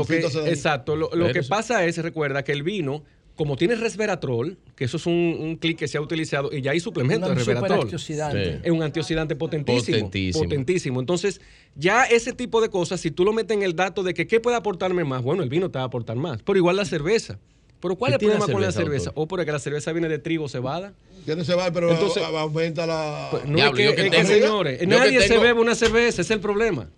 Exacto. 0.46 0.96
Lo, 0.96 1.08
que 1.32 1.42
pasa 1.44 1.84
es, 1.84 1.98
recuerda, 1.98 2.42
que 2.42 2.50
el 2.50 2.64
vino, 2.64 3.04
como 3.36 3.56
tiene 3.56 3.76
resveratrol, 3.76 4.58
que 4.74 4.84
eso 4.86 4.96
es 4.96 5.06
un, 5.06 5.12
un 5.38 5.56
clic 5.56 5.78
que 5.78 5.86
se 5.86 5.98
ha 5.98 6.00
utilizado, 6.00 6.50
y 6.52 6.62
ya 6.62 6.72
hay 6.72 6.80
suplementos 6.80 7.28
de 7.28 7.34
resveratrol. 7.36 7.68
superantioxidante. 7.70 8.52
Sí. 8.54 8.60
Es 8.64 8.70
un 8.72 8.82
antioxidante 8.82 9.36
potentísimo, 9.36 9.98
Potentísimo. 9.98 10.44
potentísimo. 10.44 11.00
Entonces, 11.00 11.40
ya 11.74 12.04
ese 12.04 12.32
tipo 12.32 12.60
de 12.60 12.70
cosas, 12.70 13.00
si 13.00 13.10
tú 13.10 13.24
lo 13.24 13.32
metes 13.32 13.56
en 13.56 13.62
el 13.62 13.76
dato 13.76 14.02
de 14.02 14.14
que 14.14 14.26
qué 14.26 14.40
puede 14.40 14.56
aportarme 14.56 15.04
más, 15.04 15.22
bueno, 15.22 15.42
el 15.42 15.48
vino 15.50 15.70
te 15.70 15.78
va 15.78 15.84
a 15.84 15.86
aportar 15.86 16.16
más. 16.16 16.42
Pero 16.42 16.58
igual 16.58 16.76
la 16.76 16.84
cerveza. 16.86 17.38
Pero 17.86 17.96
¿cuál 17.96 18.10
¿Qué 18.12 18.16
es 18.16 18.22
el 18.22 18.26
problema 18.28 18.46
la 18.48 18.52
con 18.52 18.62
la 18.62 18.72
cerveza? 18.72 19.12
O 19.14 19.26
porque 19.28 19.52
la 19.52 19.58
cerveza 19.60 19.92
viene 19.92 20.08
de 20.08 20.18
trigo 20.18 20.48
cebada. 20.48 20.92
Tiene 21.24 21.44
se 21.44 21.54
va, 21.54 21.70
pero 21.72 21.90
Entonces- 21.90 22.22
a- 22.22 22.26
aumenta 22.40 22.86
la. 22.86 23.28
Pues 23.30 23.44
no 23.46 23.58
es 23.58 23.70
que, 23.72 23.88
es 23.88 23.94
que, 24.10 24.24
señores, 24.24 24.74
yo 24.74 24.78
que 24.80 24.86
nadie 24.86 25.20
se 25.26 25.38
bebe 25.38 25.52
una 25.60 25.74
cerveza, 25.74 26.08
ese 26.08 26.22
es 26.22 26.30
el 26.32 26.40
problema. 26.40 26.88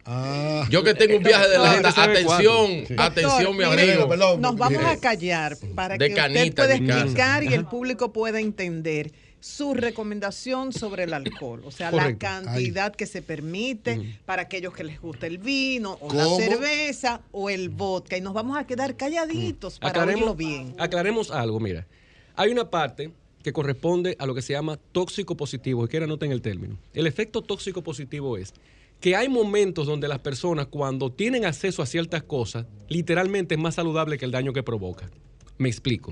Yo 0.70 0.82
que 0.82 0.94
tengo 0.94 1.16
un 1.18 1.22
viaje 1.22 1.48
de 1.48 1.58
La 1.58 1.72
gente 1.72 1.88
atención, 1.88 2.66
Sí. 2.86 2.94
atención, 2.96 3.56
mi 3.56 3.64
Mire, 3.66 3.92
amigo. 3.94 4.36
Nos 4.38 4.56
vamos 4.56 4.84
a 4.84 4.96
callar 4.98 5.56
para 5.74 5.96
De 5.96 6.08
que 6.08 6.14
canita 6.14 6.62
usted 6.62 6.78
pueda 6.78 6.94
explicar 7.00 7.44
y 7.44 7.52
el 7.54 7.64
público 7.66 8.12
pueda 8.12 8.40
entender 8.40 9.12
su 9.40 9.74
recomendación 9.74 10.72
sobre 10.72 11.04
el 11.04 11.14
alcohol, 11.14 11.62
o 11.64 11.70
sea, 11.70 11.90
Correcto. 11.90 12.26
la 12.26 12.42
cantidad 12.42 12.94
que 12.94 13.06
se 13.06 13.22
permite 13.22 14.18
para 14.24 14.42
aquellos 14.42 14.74
que 14.74 14.84
les 14.84 15.00
gusta 15.00 15.26
el 15.26 15.38
vino 15.38 15.92
o 15.92 16.08
¿Cómo? 16.08 16.14
la 16.14 16.26
cerveza 16.44 17.20
o 17.32 17.50
el 17.50 17.68
vodka 17.68 18.16
y 18.16 18.20
nos 18.20 18.34
vamos 18.34 18.58
a 18.58 18.66
quedar 18.66 18.96
calladitos 18.96 19.78
para 19.78 20.04
oírlo 20.04 20.34
bien. 20.34 20.74
aclaremos 20.78 21.30
algo, 21.30 21.60
mira. 21.60 21.86
Hay 22.34 22.50
una 22.50 22.70
parte 22.70 23.12
que 23.42 23.52
corresponde 23.52 24.16
a 24.18 24.26
lo 24.26 24.34
que 24.34 24.42
se 24.42 24.52
llama 24.52 24.78
tóxico 24.92 25.36
positivo, 25.36 25.84
y 25.84 25.88
que 25.88 25.98
anoten 25.98 26.32
el 26.32 26.42
término. 26.42 26.76
El 26.92 27.06
efecto 27.06 27.42
tóxico 27.42 27.82
positivo 27.82 28.36
es 28.36 28.52
que 29.00 29.14
hay 29.14 29.28
momentos 29.28 29.86
donde 29.86 30.08
las 30.08 30.18
personas 30.18 30.66
cuando 30.66 31.12
tienen 31.12 31.44
acceso 31.44 31.82
a 31.82 31.86
ciertas 31.86 32.24
cosas, 32.24 32.66
literalmente 32.88 33.54
es 33.54 33.60
más 33.60 33.76
saludable 33.76 34.18
que 34.18 34.24
el 34.24 34.32
daño 34.32 34.52
que 34.52 34.62
provoca. 34.62 35.08
Me 35.56 35.68
explico. 35.68 36.10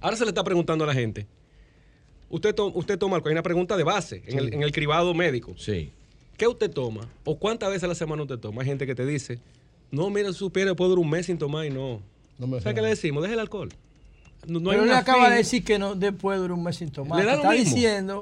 Ahora 0.00 0.16
se 0.16 0.24
le 0.24 0.30
está 0.30 0.44
preguntando 0.44 0.84
a 0.84 0.86
la 0.86 0.94
gente, 0.94 1.26
usted, 2.34 2.54
to- 2.54 2.72
usted 2.74 2.98
toma 2.98 3.16
alcohol, 3.16 3.30
hay 3.30 3.34
una 3.34 3.42
pregunta 3.42 3.76
de 3.76 3.84
base 3.84 4.22
en, 4.26 4.38
el, 4.38 4.48
Sí. 4.50 4.54
en 4.54 4.62
el 4.62 4.72
cribado 4.72 5.14
médico. 5.14 5.54
Sí. 5.56 5.90
¿Qué 6.36 6.46
usted 6.48 6.70
toma? 6.70 7.08
¿O 7.24 7.38
cuántas 7.38 7.68
veces 7.70 7.84
a 7.84 7.88
la 7.88 7.94
semana 7.94 8.22
usted 8.22 8.38
toma? 8.38 8.62
Hay 8.62 8.66
gente 8.68 8.86
que 8.86 8.94
te 8.94 9.06
dice, 9.06 9.38
no, 9.90 10.10
mira, 10.10 10.32
supiera, 10.32 10.74
puedo 10.74 10.90
durar 10.90 11.04
un 11.04 11.10
mes 11.10 11.26
sin 11.26 11.38
tomar 11.38 11.64
y 11.66 11.70
no. 11.70 12.00
me 12.38 12.60
¿Sabes 12.60 12.74
qué 12.74 12.82
le 12.82 12.88
decimos? 12.88 13.22
Deja 13.22 13.34
el 13.34 13.40
alcohol. 13.40 13.68
No, 14.46 14.60
no 14.60 14.70
Pero 14.70 14.82
él 14.82 14.88
una 14.88 14.98
acaba 14.98 15.22
fin. 15.24 15.30
de 15.30 15.36
decir 15.38 15.64
que 15.64 15.78
no 15.78 15.94
después 15.94 16.38
de 16.40 16.46
un 16.52 16.62
mes 16.62 16.76
sin 16.76 16.90
tomar. 16.90 17.18
Le 17.18 17.24
da 17.24 17.34
está 17.36 17.50
mismo. 17.50 17.64
diciendo 17.74 18.20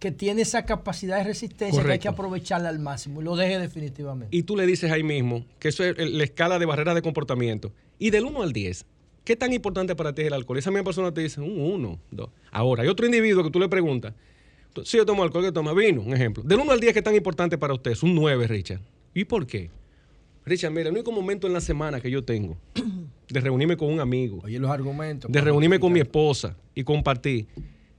que 0.00 0.10
tiene 0.10 0.42
esa 0.42 0.64
capacidad 0.64 1.18
de 1.18 1.24
resistencia 1.24 1.82
que 1.84 1.92
hay 1.92 1.98
que 1.98 2.08
aprovecharla 2.08 2.68
al 2.68 2.78
máximo. 2.78 3.20
y 3.20 3.24
Lo 3.24 3.36
deje 3.36 3.58
definitivamente. 3.58 4.36
Y 4.36 4.42
tú 4.42 4.56
le 4.56 4.66
dices 4.66 4.90
ahí 4.90 5.02
mismo 5.02 5.44
que 5.58 5.68
eso 5.68 5.84
es 5.84 5.96
la 5.98 6.24
escala 6.24 6.58
de 6.58 6.66
barrera 6.66 6.94
de 6.94 7.02
comportamiento. 7.02 7.70
Y 7.98 8.10
del 8.10 8.24
1 8.24 8.42
al 8.42 8.52
10, 8.52 8.84
¿qué 9.24 9.36
tan 9.36 9.52
importante 9.52 9.94
para 9.96 10.14
ti 10.14 10.22
es 10.22 10.28
el 10.28 10.34
alcohol? 10.34 10.58
Esa 10.58 10.70
misma 10.70 10.84
persona 10.84 11.12
te 11.12 11.20
dice 11.20 11.40
un 11.40 11.58
1, 11.60 11.98
2. 12.10 12.30
Ahora, 12.52 12.82
hay 12.82 12.88
otro 12.88 13.06
individuo 13.06 13.42
que 13.44 13.50
tú 13.50 13.58
le 13.60 13.68
preguntas, 13.68 14.14
si 14.84 14.96
yo 14.96 15.04
tomo 15.04 15.22
alcohol, 15.22 15.44
que 15.44 15.52
toma 15.52 15.72
vino, 15.72 16.00
un 16.00 16.14
ejemplo. 16.14 16.42
Del 16.44 16.58
1 16.60 16.72
al 16.72 16.80
10, 16.80 16.94
¿qué 16.94 17.02
tan 17.02 17.14
importante 17.14 17.58
para 17.58 17.74
usted? 17.74 17.90
Es 17.90 18.02
un 18.02 18.14
9, 18.14 18.46
Richard. 18.46 18.80
¿Y 19.14 19.24
por 19.24 19.46
qué? 19.46 19.70
Richard, 20.46 20.70
mira, 20.72 20.88
el 20.88 20.94
único 20.94 21.12
momento 21.12 21.46
en 21.46 21.52
la 21.52 21.60
semana 21.60 22.00
que 22.00 22.10
yo 22.10 22.24
tengo 22.24 22.56
de 23.28 23.40
reunirme 23.40 23.76
con 23.76 23.92
un 23.92 24.00
amigo, 24.00 24.40
Oye, 24.42 24.58
los 24.58 24.70
argumentos. 24.70 25.30
de 25.30 25.40
reunirme 25.40 25.78
con 25.78 25.92
mi 25.92 26.00
esposa 26.00 26.56
y 26.74 26.82
compartir, 26.84 27.46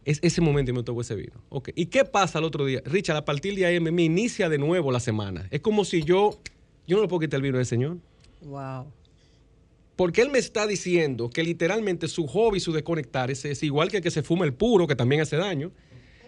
es 0.06 0.19
ese 0.23 0.41
momento 0.41 0.72
y 0.72 0.73
me 0.73 0.84
tomo 0.84 1.02
ese 1.02 1.15
vino. 1.15 1.34
Ok. 1.49 1.69
¿Y 1.76 1.85
qué 1.88 2.03
pasa 2.06 2.39
el 2.39 2.45
otro 2.45 2.65
día? 2.65 2.81
Richard, 2.85 3.18
a 3.18 3.26
partir 3.26 3.56
de 3.56 3.65
ahí 3.65 3.80
me, 3.80 3.91
me 3.91 4.03
inicia 4.03 4.49
de 4.49 4.57
nuevo 4.57 4.91
la 4.91 4.99
semana. 4.99 5.48
Es 5.52 5.61
como 5.61 5.85
si 5.85 6.03
yo, 6.03 6.39
yo 6.88 6.95
no 6.98 7.03
le 7.03 7.07
puedo 7.07 7.19
quitar 7.19 7.38
el 7.38 7.43
vino 7.43 7.57
al 7.60 7.65
Señor. 7.65 7.98
Wow. 8.41 8.88
Porque 9.95 10.22
él 10.22 10.30
me 10.30 10.39
está 10.39 10.65
diciendo 10.68 11.30
que 11.30 11.43
literalmente 11.43 12.07
su 12.07 12.26
hobby, 12.27 12.59
su 12.59 12.72
desconectar, 12.72 13.30
es, 13.30 13.45
es 13.45 13.61
igual 13.63 13.89
que 13.91 13.97
el 13.97 14.03
que 14.03 14.11
se 14.11 14.23
fuma 14.23 14.45
el 14.45 14.53
puro, 14.53 14.88
que 14.88 14.95
también 14.95 15.22
hace 15.22 15.35
daño. 15.38 15.72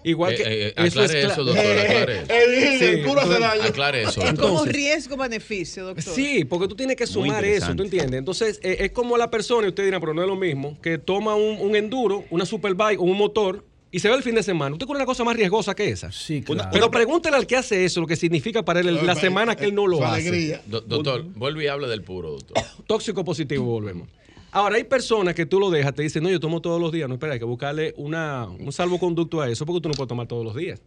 Igual 0.06 0.34
Eh, 0.34 0.36
que. 0.36 0.44
eh, 0.68 0.74
eso, 0.78 1.44
doctor, 1.46 1.66
aclare 1.66 2.14
eso. 2.18 2.78
Sí, 2.80 2.86
el 2.86 3.04
puro 3.06 3.22
hace 3.22 3.40
daño. 3.40 3.64
Aclare 3.64 4.04
eso, 4.04 4.22
Es 4.22 4.34
como 4.34 4.66
riesgo-beneficio, 4.66 5.86
doctor. 5.86 6.14
Sí, 6.14 6.44
porque 6.46 6.68
tú 6.68 6.76
tienes 6.76 6.98
que 6.98 7.08
sumar 7.08 7.44
eso. 7.46 7.74
¿tú 7.76 7.84
entiendes? 7.84 8.20
Entonces, 8.20 8.60
eh, 8.64 8.78
es 8.82 8.92
como 8.92 9.18
la 9.18 9.32
persona, 9.32 9.66
y 9.66 9.70
usted 9.70 9.86
dirá, 9.86 10.00
pero 10.02 10.14
no 10.14 10.22
es 10.22 10.28
lo 10.28 10.36
mismo, 10.36 10.78
que 10.82 10.98
toma 10.98 11.36
un, 11.36 11.58
un 11.60 11.76
enduro, 11.76 12.26
una 12.32 12.46
superbike 12.46 13.00
o 13.00 13.04
un 13.04 13.18
motor 13.18 13.64
y 13.94 14.00
se 14.00 14.10
va 14.10 14.16
el 14.16 14.24
fin 14.24 14.36
de 14.36 14.44
semana. 14.44 14.74
¿Usted 14.74 14.86
cree 14.88 14.98
una 14.98 15.06
cosa 15.06 15.24
más 15.24 15.38
riesgosa 15.38 15.74
que 15.74 15.88
esa? 15.90 16.12
Sí, 16.12 16.42
claro. 16.42 16.70
Pero 16.74 16.92
pregúntele 16.92 17.38
al 17.38 17.48
que 17.48 17.56
hace 17.56 17.86
eso 17.86 18.02
lo 18.02 18.08
que 18.08 18.16
significa 18.18 18.66
para 18.66 18.82
él 18.82 19.06
la 19.06 19.16
semana 19.16 19.56
que 19.56 19.66
él 19.66 19.76
no 19.76 19.88
lo 19.88 20.04
hace. 20.04 20.28
alegría. 20.28 20.62
Do- 20.66 20.82
doctor, 20.82 21.24
vuelve 21.36 21.64
y 21.64 21.68
habla 21.68 21.88
del 21.88 22.02
puro, 22.02 22.32
doctor. 22.32 22.58
Tóxico 22.88 23.24
positivo, 23.24 23.64
volvemos. 23.66 24.10
Ahora, 24.52 24.76
hay 24.76 24.84
personas 24.84 25.34
que 25.34 25.46
tú 25.46 25.60
lo 25.60 25.70
dejas, 25.72 25.94
te 25.96 26.02
dicen, 26.04 26.22
no, 26.24 26.30
yo 26.30 26.40
tomo 26.40 26.62
todos 26.62 26.80
los 26.82 26.92
días. 26.92 27.08
No, 27.08 27.16
espera, 27.16 27.34
hay 27.34 27.40
que 27.40 27.46
buscarle 27.46 27.94
una, 27.98 28.46
un 28.48 28.72
salvoconducto 28.74 29.42
a 29.42 29.50
eso 29.50 29.66
porque 29.66 29.82
tú 29.82 29.90
no 29.90 29.96
puedes 29.96 30.10
tomar 30.10 30.28
todos 30.28 30.44
los 30.46 30.56
días. 30.56 30.80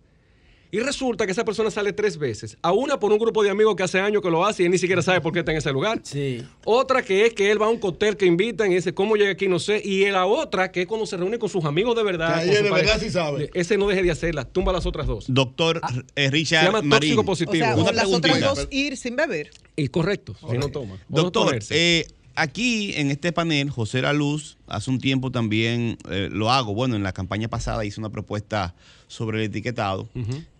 Y 0.70 0.80
resulta 0.80 1.26
que 1.26 1.32
esa 1.32 1.44
persona 1.44 1.70
sale 1.70 1.92
tres 1.92 2.18
veces. 2.18 2.56
A 2.62 2.72
una 2.72 2.98
por 2.98 3.12
un 3.12 3.18
grupo 3.18 3.42
de 3.42 3.50
amigos 3.50 3.76
que 3.76 3.82
hace 3.84 4.00
años 4.00 4.20
que 4.22 4.30
lo 4.30 4.44
hace 4.44 4.62
y 4.62 4.66
él 4.66 4.72
ni 4.72 4.78
siquiera 4.78 5.00
sabe 5.02 5.20
por 5.20 5.32
qué 5.32 5.38
está 5.40 5.52
en 5.52 5.58
ese 5.58 5.70
lugar. 5.72 6.00
Sí. 6.02 6.42
Otra 6.64 7.02
que 7.02 7.26
es 7.26 7.34
que 7.34 7.50
él 7.50 7.60
va 7.60 7.66
a 7.66 7.68
un 7.70 7.78
cóctel 7.78 8.16
que 8.16 8.26
invitan 8.26 8.72
y 8.72 8.76
dice, 8.76 8.92
¿cómo 8.92 9.16
llega 9.16 9.30
aquí? 9.30 9.48
No 9.48 9.58
sé. 9.58 9.80
Y 9.84 10.04
la 10.10 10.26
otra 10.26 10.72
que 10.72 10.82
es 10.82 10.86
cuando 10.86 11.06
se 11.06 11.16
reúne 11.16 11.38
con 11.38 11.48
sus 11.48 11.64
amigos 11.64 11.94
de 11.96 12.02
verdad. 12.02 12.34
Que 12.34 12.40
ahí 12.40 12.46
con 12.48 12.56
su 12.56 12.62
de 12.64 12.70
pareja. 12.70 12.90
verdad 12.92 13.06
sí 13.06 13.10
sabe. 13.12 13.50
Ese 13.54 13.78
no 13.78 13.86
deje 13.88 14.02
de 14.02 14.10
hacerla. 14.10 14.44
Tumba 14.44 14.72
las 14.72 14.86
otras 14.86 15.06
dos. 15.06 15.26
Doctor 15.28 15.80
eh, 16.16 16.30
Richard 16.30 16.60
Se 16.60 16.66
llama 16.66 16.82
Marín. 16.82 16.90
tóxico 17.16 17.20
O 17.20 17.24
positivo. 17.24 17.64
sea, 17.64 17.76
o 17.76 17.80
Una 17.82 17.92
las 17.92 18.06
otras 18.06 18.40
dos 18.40 18.68
ir 18.70 18.96
sin 18.96 19.16
beber. 19.16 19.50
Y 19.76 19.88
correcto, 19.88 20.34
si 20.50 20.58
no 20.58 20.68
toma. 20.68 20.96
No 21.08 21.22
Doctor, 21.22 21.58
eh, 21.70 22.06
aquí 22.36 22.92
en 22.94 23.10
este 23.10 23.32
panel, 23.32 23.70
José 23.70 24.02
La 24.02 24.12
Luz, 24.12 24.56
hace 24.66 24.90
un 24.90 24.98
tiempo 25.00 25.30
también 25.30 25.98
eh, 26.10 26.28
lo 26.30 26.50
hago. 26.52 26.74
Bueno, 26.74 26.94
en 26.96 27.02
la 27.02 27.12
campaña 27.12 27.48
pasada 27.48 27.84
hice 27.84 27.98
una 28.00 28.10
propuesta 28.10 28.74
sobre 29.08 29.38
el 29.38 29.44
etiquetado. 29.50 30.08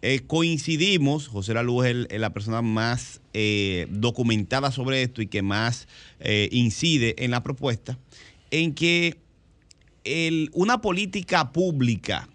Eh, 0.03 0.21
coincidimos, 0.27 1.29
José 1.29 1.55
La 1.55 1.63
Luz 1.63 1.85
es, 1.87 1.91
el- 1.93 2.09
es 2.11 2.21
la 2.21 2.31
persona 2.33 2.63
más 2.63 3.21
eh, 3.35 3.87
documentada 3.91 4.73
sobre 4.73 5.03
esto 5.03 5.23
y 5.23 5.27
que 5.27 5.43
más 5.43 5.87
incide 6.51 7.15
en 7.25 7.31
la 7.31 7.43
propuesta, 7.43 7.99
en 8.51 8.75
que 8.75 9.19
el- 10.05 10.51
una 10.55 10.81
política 10.81 11.53
pública 11.53 12.29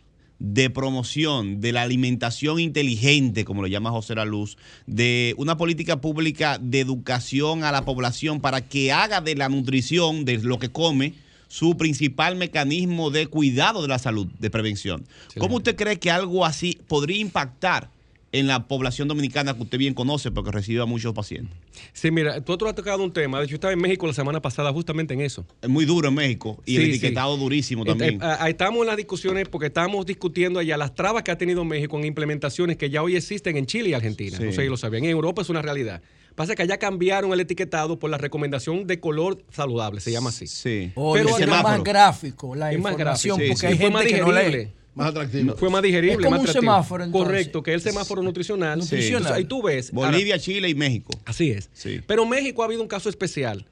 de 0.44 0.72
promoción 0.72 1.62
de 1.62 1.72
la 1.72 1.84
alimentación 1.84 2.60
inteligente, 2.60 3.46
como 3.46 3.62
lo 3.62 3.68
llama 3.68 3.92
José 3.92 4.16
La 4.16 4.26
Luz, 4.26 4.58
de 4.88 5.36
una 5.38 5.56
política 5.56 6.02
pública 6.02 6.58
de 6.60 6.80
educación 6.80 7.64
a 7.64 7.72
la 7.72 7.86
población 7.86 8.42
para 8.42 8.62
que 8.62 8.92
haga 8.92 9.22
de 9.22 9.36
la 9.36 9.50
nutrición, 9.50 10.26
de 10.26 10.40
lo 10.40 10.58
que 10.58 10.70
come, 10.70 11.14
su 11.48 11.78
principal 11.78 12.38
mecanismo 12.38 13.12
de 13.12 13.28
cuidado 13.28 13.84
de 13.84 13.88
la 13.88 14.00
salud, 14.00 14.26
de 14.40 14.50
prevención. 14.50 15.06
¿Cómo 15.38 15.58
usted 15.58 15.76
cree 15.76 16.00
que 16.00 16.10
algo 16.10 16.44
así 16.44 16.80
podría 16.88 17.20
impactar 17.20 17.92
en 18.34 18.48
la 18.48 18.68
población 18.68 19.08
dominicana 19.08 19.54
que 19.56 19.64
usted 19.64 19.78
bien 19.78 19.94
conoce 19.94 20.32
porque 20.32 20.52
recibe 20.52 20.82
a 20.82 20.86
muchos 20.86 21.14
pacientes? 21.14 21.56
Sí, 21.94 22.12
mira, 22.12 22.40
tú, 22.42 22.58
tú 22.58 22.66
has 22.68 22.76
tocado 22.76 23.04
un 23.04 23.12
tema. 23.12 23.40
De 23.40 23.44
hecho, 23.46 23.52
yo 23.52 23.56
estaba 23.56 23.74
en 23.74 23.80
México 23.82 24.08
la 24.08 24.14
semana 24.14 24.42
pasada 24.42 24.72
justamente 24.72 25.14
en 25.14 25.22
eso. 25.22 25.46
Es 25.62 25.70
muy 25.70 25.86
duro 25.86 26.08
en 26.10 26.14
México 26.16 26.62
y 26.66 26.78
el 26.78 26.84
sí. 26.84 26.90
etiquetado 26.92 27.36
durísimo 27.38 27.84
Eh, 27.84 27.88
también. 27.88 28.16
eh, 28.16 28.36
ahí 28.40 28.52
estamos 28.52 28.82
en 28.82 28.88
las 28.88 28.98
discusiones 28.98 29.48
porque 29.50 29.68
estamos 29.68 30.06
discutiendo 30.06 30.60
allá 30.60 30.78
las 30.78 30.96
trabas 30.96 31.24
que 31.24 31.32
ha 31.32 31.38
tenido 31.38 31.66
México 31.66 31.98
en 32.00 32.06
implementaciones 32.06 32.78
que 32.78 32.90
ya 32.90 33.04
hoy 33.04 33.16
existen 33.16 33.58
en 33.58 33.66
Chile 33.66 33.90
y 33.90 33.94
Argentina. 33.94 34.38
Sí. 34.38 34.44
No 34.46 34.52
sé 34.54 34.62
si 34.64 34.68
lo 34.70 34.78
sabían. 34.78 35.04
En 35.04 35.10
Europa 35.12 35.42
es 35.42 35.50
una 35.50 35.62
realidad. 35.62 36.02
Pasa 36.36 36.56
que 36.56 36.62
allá 36.64 36.78
cambiaron 36.78 37.34
el 37.34 37.42
etiquetado 37.42 38.00
por 38.00 38.10
la 38.10 38.18
recomendación 38.18 38.88
de 38.88 39.02
color 39.02 39.44
saludable, 39.52 40.00
se 40.00 40.14
llama 40.14 40.30
así. 40.30 40.48
Sí. 40.48 40.94
Pero 40.96 41.38
es 41.38 41.48
más 41.48 41.84
gráfico 41.84 42.56
la 42.56 42.72
Es 42.72 42.80
más 42.80 42.94
información 42.94 43.38
gráfico, 43.38 43.54
porque 43.54 43.68
sí, 43.76 43.84
hay 43.84 43.92
gente 43.92 44.14
que 44.16 44.22
no 44.22 44.32
lee. 44.32 44.70
Más 44.94 45.08
atractivo. 45.08 45.56
Fue 45.56 45.70
más 45.70 45.82
digerible, 45.82 46.14
Es 46.14 46.18
como 46.18 46.32
más 46.32 46.40
un 46.42 46.46
atractivo. 46.50 46.62
semáforo, 46.74 47.04
entonces. 47.04 47.28
Correcto, 47.28 47.64
que 47.64 47.72
es 47.74 47.76
el 47.86 47.92
semáforo 47.92 48.22
nutricional. 48.22 48.80
Nutricional. 48.80 49.18
Entonces, 49.22 49.38
ahí 49.38 49.46
tú 49.46 49.62
ves. 49.62 49.92
Bolivia, 49.92 50.38
Chile 50.38 50.68
y 50.70 50.76
México. 50.76 51.12
Así 51.26 51.50
es. 51.52 51.70
Sí. 51.74 52.02
Pero 52.06 52.26
México 52.26 52.62
ha 52.62 52.66
habido 52.66 52.82
un 52.82 52.88
caso 52.88 53.08
especial 53.10 53.66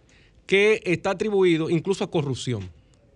que 0.46 0.82
está 0.86 1.12
atribuido 1.12 1.70
incluso 1.70 2.04
a 2.04 2.10
corrupción. 2.12 2.70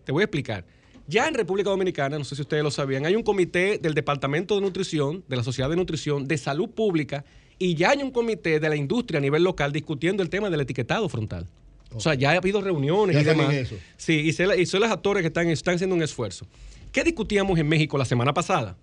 Te 0.03 0.11
voy 0.11 0.21
a 0.21 0.25
explicar. 0.25 0.65
Ya 1.07 1.27
en 1.27 1.33
República 1.33 1.69
Dominicana, 1.69 2.17
no 2.17 2.23
sé 2.25 2.35
si 2.35 2.41
ustedes 2.41 2.63
lo 2.63 2.71
sabían, 2.71 3.05
hay 3.05 3.15
un 3.15 3.23
comité 3.23 3.77
del 3.77 3.93
Departamento 3.93 4.55
de 4.55 4.61
Nutrición, 4.61 5.23
de 5.27 5.35
la 5.35 5.43
Sociedad 5.43 5.69
de 5.69 5.75
Nutrición, 5.75 6.27
de 6.27 6.37
Salud 6.37 6.69
Pública, 6.69 7.25
y 7.59 7.75
ya 7.75 7.91
hay 7.91 8.01
un 8.03 8.11
comité 8.11 8.59
de 8.59 8.69
la 8.69 8.75
industria 8.75 9.17
a 9.17 9.21
nivel 9.21 9.43
local 9.43 9.71
discutiendo 9.73 10.23
el 10.23 10.29
tema 10.29 10.49
del 10.49 10.61
etiquetado 10.61 11.07
frontal. 11.09 11.47
O 11.93 11.99
sea, 11.99 12.13
ya 12.15 12.31
ha 12.31 12.37
habido 12.37 12.61
reuniones 12.61 13.15
Ya 13.15 13.21
y 13.21 13.25
demás. 13.25 13.53
eso. 13.53 13.75
Sí, 13.97 14.13
y 14.13 14.33
son, 14.33 14.59
y 14.59 14.65
son 14.65 14.79
los 14.79 14.89
actores 14.91 15.21
que 15.21 15.27
están, 15.27 15.47
están 15.49 15.75
haciendo 15.75 15.95
un 15.95 16.01
esfuerzo. 16.03 16.47
¿Qué 16.93 17.03
discutíamos 17.03 17.59
en 17.59 17.67
México 17.67 17.97
la 17.97 18.05
semana 18.05 18.33
pasada? 18.33 18.77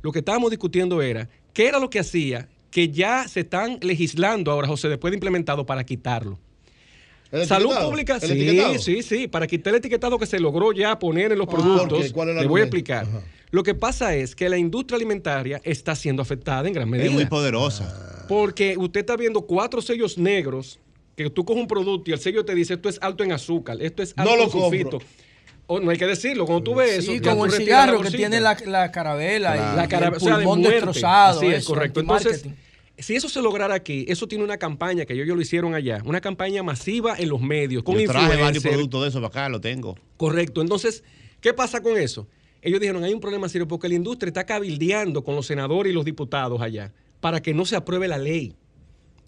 Lo 0.00 0.10
que 0.10 0.18
estábamos 0.20 0.50
discutiendo 0.50 1.00
era 1.02 1.28
qué 1.52 1.68
era 1.68 1.78
lo 1.78 1.88
que 1.90 2.00
hacía 2.00 2.48
que 2.70 2.88
ya 2.88 3.28
se 3.28 3.40
están 3.40 3.78
legislando 3.82 4.50
ahora, 4.50 4.66
José, 4.66 4.88
después 4.88 5.12
de 5.12 5.16
implementado 5.16 5.66
para 5.66 5.84
quitarlo. 5.84 6.38
¿El 7.30 7.46
Salud 7.46 7.66
etiquetado? 7.66 7.90
pública, 7.90 8.14
¿El 8.14 8.20
sí, 8.22 8.26
etiquetado? 8.32 8.78
sí, 8.78 9.02
sí, 9.02 9.28
para 9.28 9.46
quitar 9.46 9.74
el 9.74 9.78
etiquetado 9.78 10.18
que 10.18 10.24
se 10.26 10.40
logró 10.40 10.72
ya 10.72 10.98
poner 10.98 11.32
en 11.32 11.38
los 11.38 11.46
Ah, 11.48 11.50
¿por 11.50 11.60
productos. 11.60 12.12
¿Cuál 12.12 12.30
es 12.30 12.36
el 12.36 12.42
Le 12.42 12.48
voy 12.48 12.60
a 12.62 12.64
explicar. 12.64 13.04
Ajá. 13.04 13.20
Lo 13.50 13.62
que 13.62 13.74
pasa 13.74 14.14
es 14.16 14.34
que 14.34 14.48
la 14.48 14.56
industria 14.56 14.96
alimentaria 14.96 15.60
está 15.62 15.94
siendo 15.94 16.22
afectada 16.22 16.66
en 16.66 16.72
gran 16.74 16.88
medida. 16.88 17.06
Es 17.06 17.12
muy 17.12 17.26
poderosa. 17.26 18.24
Porque 18.28 18.76
usted 18.78 19.00
está 19.00 19.16
viendo 19.16 19.42
cuatro 19.42 19.82
sellos 19.82 20.16
negros 20.16 20.80
que 21.16 21.28
tú 21.28 21.44
coges 21.44 21.60
un 21.60 21.68
producto 21.68 22.10
y 22.10 22.14
el 22.14 22.18
sello 22.20 22.46
te 22.46 22.54
dice 22.54 22.74
esto 22.74 22.88
es 22.88 22.98
alto 23.02 23.22
en 23.22 23.32
azúcar, 23.32 23.76
esto 23.82 24.02
es 24.02 24.16
No 24.16 24.22
alto 24.22 24.36
lo 24.36 24.42
en 24.44 24.50
sulfito. 24.50 24.90
compro. 25.00 25.08
O 25.74 25.80
no 25.80 25.90
hay 25.90 25.96
que 25.98 26.06
decirlo, 26.06 26.44
cuando 26.46 26.62
tú 26.64 26.74
ves 26.74 26.98
eso. 26.98 27.12
Sí, 27.12 27.20
como 27.20 27.46
tú 27.46 27.54
el 27.54 27.60
cigarro 27.60 28.02
la 28.02 28.10
que 28.10 28.16
tiene 28.16 28.40
la, 28.40 28.56
la 28.66 28.90
carabela 28.92 29.56
y 29.56 29.76
la 29.76 29.82
el 29.84 29.88
cara- 29.88 30.12
o 30.14 30.20
sea, 30.20 30.38
de 30.38 30.44
pulmón 30.44 30.60
muerte. 30.60 30.76
destrozado. 30.76 31.38
Así 31.40 31.46
es, 31.46 31.58
eso, 31.58 31.74
correcto. 31.74 32.00
Entonces, 32.00 32.44
si 32.98 33.14
eso 33.14 33.28
se 33.28 33.40
lograra 33.42 33.74
aquí, 33.74 34.04
eso 34.08 34.28
tiene 34.28 34.44
una 34.44 34.58
campaña 34.58 35.04
que 35.04 35.14
ellos, 35.14 35.24
ellos 35.24 35.36
lo 35.36 35.42
hicieron 35.42 35.74
allá, 35.74 36.02
una 36.04 36.20
campaña 36.20 36.62
masiva 36.62 37.16
en 37.18 37.28
los 37.28 37.40
medios, 37.40 37.82
con 37.82 37.96
Yo 37.98 38.06
traje 38.10 38.36
varios 38.40 38.62
productos 38.62 39.02
de 39.02 39.08
eso 39.08 39.18
para 39.20 39.28
acá, 39.28 39.48
lo 39.48 39.60
tengo. 39.60 39.96
Correcto. 40.16 40.60
Entonces, 40.60 41.02
¿qué 41.40 41.52
pasa 41.52 41.80
con 41.82 41.96
eso? 41.96 42.28
Ellos 42.60 42.78
dijeron, 42.80 43.02
hay 43.02 43.12
un 43.12 43.20
problema 43.20 43.48
serio 43.48 43.66
porque 43.66 43.88
la 43.88 43.94
industria 43.94 44.28
está 44.28 44.44
cabildeando 44.44 45.24
con 45.24 45.34
los 45.34 45.46
senadores 45.46 45.90
y 45.90 45.94
los 45.94 46.04
diputados 46.04 46.60
allá 46.60 46.92
para 47.20 47.40
que 47.40 47.54
no 47.54 47.64
se 47.64 47.74
apruebe 47.76 48.06
la 48.08 48.18
ley. 48.18 48.54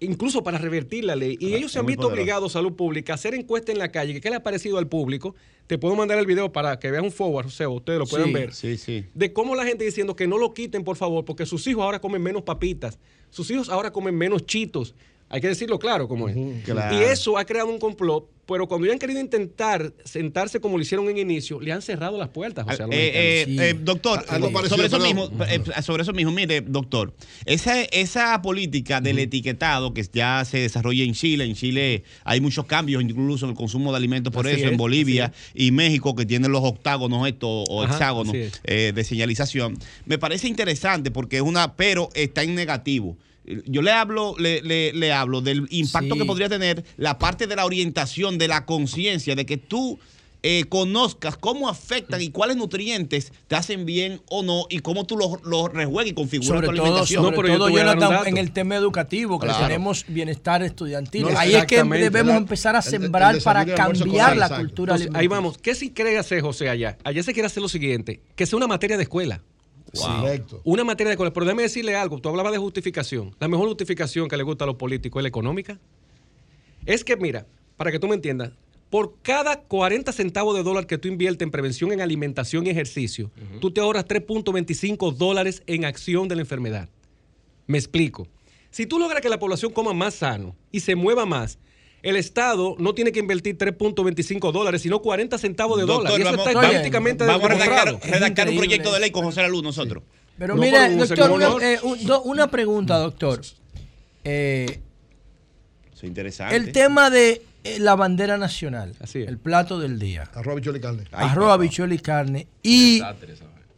Incluso 0.01 0.43
para 0.43 0.59
revertir 0.59 1.05
la 1.05 1.17
ley. 1.17 1.37
Y 1.41 1.55
ellos 1.55 1.73
se 1.73 1.79
han 1.79 1.87
visto 1.87 2.03
poderoso. 2.03 2.21
obligados, 2.23 2.53
salud 2.53 2.75
pública, 2.75 3.13
a 3.13 3.15
hacer 3.15 3.35
encuestas 3.35 3.73
en 3.73 3.79
la 3.79 3.91
calle. 3.91 4.13
que 4.13 4.21
¿Qué 4.21 4.29
le 4.31 4.37
ha 4.37 4.43
parecido 4.43 4.79
al 4.79 4.87
público? 4.89 5.35
Te 5.67 5.79
puedo 5.79 5.97
mandar 5.97 6.19
el 6.19 6.27
video 6.27 6.53
para 6.53 6.79
que 6.79 6.91
veas 6.91 7.03
un 7.03 7.11
forward, 7.11 7.47
o 7.47 7.51
sea, 7.51 7.69
ustedes 7.71 7.99
lo 7.99 8.07
puedan 8.07 8.27
Sí, 8.29 8.33
ver. 8.35 8.53
Sí, 8.53 8.77
sí. 8.77 9.07
De 9.15 9.33
cómo 9.33 9.55
la 9.55 9.65
gente 9.65 9.85
diciendo 9.85 10.15
que 10.15 10.27
no 10.27 10.37
lo 10.37 10.53
quiten, 10.53 10.85
por 10.85 10.97
favor, 10.97 11.25
porque 11.25 11.47
sus 11.47 11.67
hijos 11.67 11.83
ahora 11.83 12.01
comen 12.01 12.23
menos 12.23 12.43
papitas. 12.43 12.99
Sus 13.31 13.51
hijos 13.51 13.71
ahora 13.71 13.91
comen 13.91 14.15
menos 14.17 14.45
chitos. 14.45 14.95
Hay 15.35 15.41
que 15.41 15.49
decirlo 15.49 15.81
claro 15.81 16.07
como 16.07 16.29
es. 16.29 16.37
Claro. 16.65 16.97
Y 16.97 17.03
eso 17.03 17.37
ha 17.37 17.45
creado 17.45 17.69
un 17.69 17.81
complot, 17.81 18.31
pero 18.47 18.69
cuando 18.69 18.87
ya 18.87 18.93
han 18.93 19.01
querido 19.01 19.19
intentar 19.19 19.93
sentarse 20.05 20.61
como 20.61 20.77
lo 20.77 20.83
hicieron 20.85 21.09
en 21.09 21.19
inicio, 21.19 21.61
le 21.61 21.73
han 21.73 21.83
cerrado 21.83 22.17
las 22.17 22.29
puertas, 22.29 22.65
José. 22.65 22.85
a 22.85 22.87
los 22.87 22.95
Eh, 22.95 23.11
eh, 23.15 23.47
eh, 23.49 23.75
doctor, 23.77 24.25
Algo 24.29 24.53
parecido, 24.53 24.77
sobre 24.77 24.87
eso 24.87 25.01
mismo, 25.01 25.29
eh, 25.49 25.83
sobre 25.83 26.05
eso 26.05 26.13
mismo, 26.13 26.31
mire, 26.31 26.61
doctor, 26.61 27.15
esa, 27.47 27.83
esa 27.83 28.41
política 28.43 29.01
del 29.01 29.19
etiquetado 29.19 29.93
que 29.93 30.07
ya 30.13 30.45
se 30.45 30.59
desarrolla 30.59 31.03
en 31.03 31.15
Chile, 31.15 31.45
en 31.47 31.57
Chile 31.57 32.05
hay 32.23 32.41
muchos 32.41 32.67
cambios 32.67 33.03
incluso 33.03 33.47
en 33.47 33.51
el 33.51 33.57
consumo 33.57 33.91
de 33.91 33.97
alimentos 33.97 34.33
por 34.33 34.47
Así 34.47 34.55
eso, 34.55 34.67
es, 34.67 34.71
en 34.71 34.77
Bolivia 34.79 35.33
y 35.53 35.73
México 35.73 36.15
que 36.15 36.27
tienen 36.27 36.53
los 36.53 36.63
octágonos 36.63 37.27
estos 37.27 37.65
o 37.69 37.83
Ajá, 37.83 37.93
hexágonos 37.93 38.35
es. 38.37 38.61
eh, 38.63 38.93
de 38.95 39.03
señalización, 39.03 39.77
me 40.07 40.17
parece 40.17 40.47
interesante 40.47 41.11
porque 41.11 41.39
es 41.39 41.43
una, 41.43 41.75
pero 41.75 42.09
está 42.15 42.45
en 42.45 42.55
negativo. 42.55 43.17
Yo 43.67 43.83
le 43.83 43.93
hablo, 43.93 44.35
le, 44.39 44.63
le- 44.63 44.93
le 44.93 45.13
hablo 45.13 45.41
del 45.41 45.67
impacto 45.71 46.15
Sí. 46.15 46.21
que 46.21 46.27
podría 46.27 46.49
tener 46.49 46.85
la 46.97 47.19
parte 47.19 47.47
de 47.47 47.57
la 47.57 47.65
orientación, 47.67 48.39
de 48.39 48.49
la 48.49 48.65
conciencia, 48.67 49.35
de 49.35 49.45
que 49.47 49.57
tú 49.59 49.99
eh, 50.47 50.65
conozcas 50.69 51.39
cómo 51.39 51.71
afectan 51.71 52.21
y 52.21 52.29
cuáles 52.29 52.57
nutrientes 52.59 53.33
te 53.49 53.57
hacen 53.57 53.87
bien 53.87 54.21
o 54.29 54.43
no 54.43 54.67
y 54.69 54.81
cómo 54.81 55.07
tú 55.07 55.17
los 55.17 55.43
los 55.43 55.73
rejuegas 55.73 56.11
y 56.11 56.15
configuras 56.15 56.49
Sobre 56.49 56.67
tu 56.69 56.73
todo, 56.75 56.83
alimentación. 56.85 57.23
sobre 57.25 57.37
No, 57.37 57.43
pero 57.43 57.49
yo 57.55 57.59
todo 57.59 57.69
un 57.69 57.73
Jonathan, 57.79 58.27
en 58.27 58.37
el 58.37 58.53
tema 58.53 58.77
educativo, 58.77 59.39
que 59.41 59.47
Claro. 59.47 59.67
tenemos 59.67 60.05
bienestar 60.07 60.63
estudiantil. 60.63 61.23
No, 61.23 61.39
Ahí 61.39 61.55
es 61.55 61.65
que 61.65 61.83
debemos 61.83 62.37
empezar 62.37 62.77
a 62.77 62.81
el- 62.81 62.85
el 62.85 62.91
sembrar 62.91 63.41
para 63.43 63.65
cambiar 63.65 64.37
la 64.37 64.55
cultura 64.55 64.97
Entonces, 64.97 65.15
ahí 65.19 65.27
vamos. 65.29 65.57
¿Qué 65.57 65.75
se 65.75 65.91
quiere 65.95 66.19
hacer, 66.19 66.43
José, 66.43 66.69
allá? 66.69 66.99
Allá 67.05 67.23
se 67.23 67.33
quiere 67.33 67.47
hacer 67.47 67.63
lo 67.63 67.69
siguiente, 67.71 68.21
que 68.37 68.45
sea 68.45 68.59
una 68.59 68.67
materia 68.67 68.99
de 68.99 69.05
escuela. 69.05 69.41
Correcto. 69.95 70.61
Una 70.65 70.85
materia 70.85 71.09
de 71.09 71.15
escuela. 71.15 71.33
Pero 71.33 71.47
déjame 71.47 71.63
decirle 71.63 71.95
algo. 71.95 72.19
Tú 72.19 72.29
hablabas 72.29 72.53
de 72.53 72.59
justificación. 72.59 73.35
La 73.39 73.49
mejor 73.49 73.69
justificación 73.69 74.29
que 74.29 74.37
le 74.37 74.43
gusta 74.43 74.65
a 74.65 74.67
los 74.67 74.77
políticos 74.77 75.21
es 75.21 75.23
la 75.23 75.29
económica. 75.29 75.79
Es 76.87 77.05
que, 77.05 77.17
mira, 77.17 77.47
para 77.77 77.91
que 77.91 77.99
tú 77.99 78.09
me 78.09 78.15
entiendas, 78.15 78.53
por 78.91 79.17
cada 79.23 79.61
40 79.63 80.13
centavos 80.13 80.55
de 80.57 80.63
dólar 80.63 80.87
que 80.87 80.99
tú 80.99 81.09
inviertes 81.09 81.45
en 81.45 81.51
prevención 81.51 81.93
en 81.93 82.01
alimentación 82.01 82.67
y 82.67 82.71
ejercicio, 82.71 83.31
tú 83.61 83.71
te 83.73 83.81
ahorras 83.81 84.07
3.25 84.07 85.15
dólares 85.15 85.63
en 85.67 85.85
acción 85.85 86.29
de 86.29 86.37
la 86.37 86.43
enfermedad. 86.43 86.89
Me 87.67 87.79
explico. 87.79 88.29
Si 88.71 88.87
tú 88.87 88.99
logras 88.99 89.21
que 89.21 89.29
la 89.29 89.39
población 89.39 89.73
coma 89.73 89.93
más 89.93 90.15
sano 90.15 90.55
y 90.71 90.81
se 90.81 90.95
mueva 90.95 91.27
más, 91.27 91.59
el 92.05 92.17
Estado 92.17 92.77
no 92.79 92.95
tiene 92.95 93.11
que 93.13 93.19
invertir 93.21 93.57
3.25 93.59 94.53
dólares, 94.53 94.83
sino 94.83 95.01
40 95.01 95.39
centavos 95.39 95.79
de 95.79 95.87
Doctor, 95.87 96.09
dólar. 96.11 96.19
Y 96.19 96.23
eso 96.23 96.31
vamos- 96.33 96.47
está 96.47 96.61
estadísticamente 96.61 97.25
Vamos 97.25 97.45
a 97.45 97.55
redactar, 97.55 97.99
redactar 98.03 98.49
un 98.51 98.57
proyecto 98.59 98.93
de 98.93 99.01
ley 99.01 99.11
con 99.11 99.25
José 99.25 99.49
Luz 99.49 99.63
nosotros. 99.63 100.03
Pero 100.39 100.55
No, 100.55 100.61
mira, 100.63 100.89
doctor, 100.91 101.31
una, 101.31 101.47
eh, 101.63 101.79
un- 101.83 102.05
do- 102.07 102.23
una 102.23 102.49
pregunta, 102.51 102.99
doctor. 102.99 103.41
Eh, 104.25 104.81
es 105.95 106.05
interesante. 106.05 106.57
el 106.57 106.73
tema 106.73 107.09
de 107.11 107.43
eh, 107.65 107.79
la 107.79 107.95
bandera 107.97 108.37
nacional, 108.37 108.95
Así 109.01 109.21
es. 109.23 109.29
el 109.29 109.39
plato 109.39 109.79
del 109.79 109.99
día, 109.99 110.29
Arroz, 110.35 110.57
bichuela 110.57 110.77
y 110.79 110.81
carne. 110.83 111.05
Ay, 111.13 111.29
arroz, 111.31 111.45
papá. 111.45 111.55
habichuela 111.55 111.95
y 111.95 111.99
carne, 111.99 112.47
y 112.63 113.01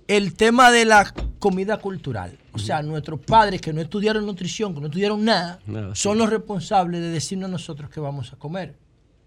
el 0.09 0.35
tema 0.35 0.71
de 0.71 0.85
la 0.85 1.13
comida 1.39 1.79
cultural. 1.79 2.39
O 2.53 2.59
sea, 2.59 2.83
nuestros 2.83 3.21
padres 3.21 3.61
que 3.61 3.73
no 3.73 3.81
estudiaron 3.81 4.25
nutrición, 4.25 4.75
que 4.75 4.81
no 4.81 4.87
estudiaron 4.87 5.25
nada, 5.25 5.61
son 5.95 6.19
los 6.19 6.31
responsables 6.31 7.01
de 7.01 7.11
decirnos 7.11 7.49
a 7.49 7.53
nosotros 7.53 7.91
qué 7.91 8.01
vamos 8.01 8.33
a 8.33 8.37
comer. 8.37 8.75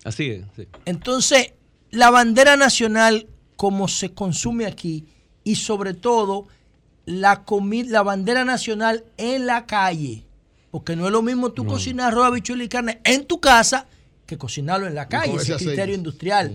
Así 0.04 0.30
es. 0.30 0.46
sí. 0.56 0.68
Entonces, 0.86 1.54
la 1.92 2.10
bandera 2.10 2.56
nacional, 2.56 3.28
como 3.56 3.88
se 3.88 4.14
consume 4.14 4.66
aquí, 4.66 5.06
y 5.44 5.56
sobre 5.56 5.94
todo 5.94 6.48
la, 7.06 7.44
la 7.88 8.04
bandera 8.04 8.46
nacional 8.46 9.04
en 9.18 9.46
la 9.46 9.66
calle. 9.66 10.26
Porque 10.72 10.96
no 10.96 11.06
es 11.06 11.12
lo 11.12 11.22
mismo 11.22 11.52
tú 11.52 11.66
cocinar 11.66 12.14
arroz, 12.14 12.28
habichuela 12.28 12.64
y 12.64 12.70
carne 12.70 13.02
en 13.04 13.26
tu 13.26 13.40
casa 13.40 13.88
que 14.28 14.38
cocinarlo 14.38 14.86
en 14.86 14.94
la 14.94 15.08
calle. 15.08 15.36
Ese 15.36 15.56
criterio 15.56 15.96
industrial. 15.96 16.54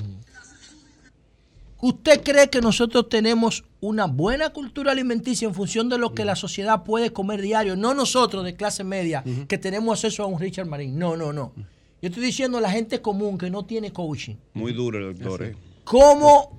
¿Usted 1.81 2.23
cree 2.23 2.49
que 2.49 2.61
nosotros 2.61 3.09
tenemos 3.09 3.65
una 3.81 4.07
buena 4.07 4.51
cultura 4.51 4.93
alimenticia 4.93 5.47
en 5.47 5.55
función 5.55 5.89
de 5.89 5.99
lo 5.99 6.15
que 6.15 6.25
la 6.25 6.35
sociedad 6.37 6.83
puede 6.83 7.13
comer 7.13 7.43
diario? 7.43 7.77
No 7.77 7.93
nosotros 7.93 8.45
de 8.45 8.55
clase 8.57 8.85
media 8.85 9.23
que 9.49 9.59
tenemos 9.59 9.99
acceso 9.99 10.23
a 10.23 10.27
un 10.27 10.41
Richard 10.41 10.67
Marín. 10.67 10.99
No, 10.99 11.17
no, 11.17 11.33
no. 11.33 11.53
Yo 12.01 12.09
estoy 12.09 12.23
diciendo 12.25 12.61
la 12.61 12.71
gente 12.71 13.01
común 13.03 13.37
que 13.39 13.51
no 13.51 13.65
tiene 13.67 13.93
coaching. 13.93 14.37
Muy 14.55 14.73
duro 14.73 15.13
doctor. 15.13 15.43
eh. 15.43 15.57
¿Cómo, 15.85 16.59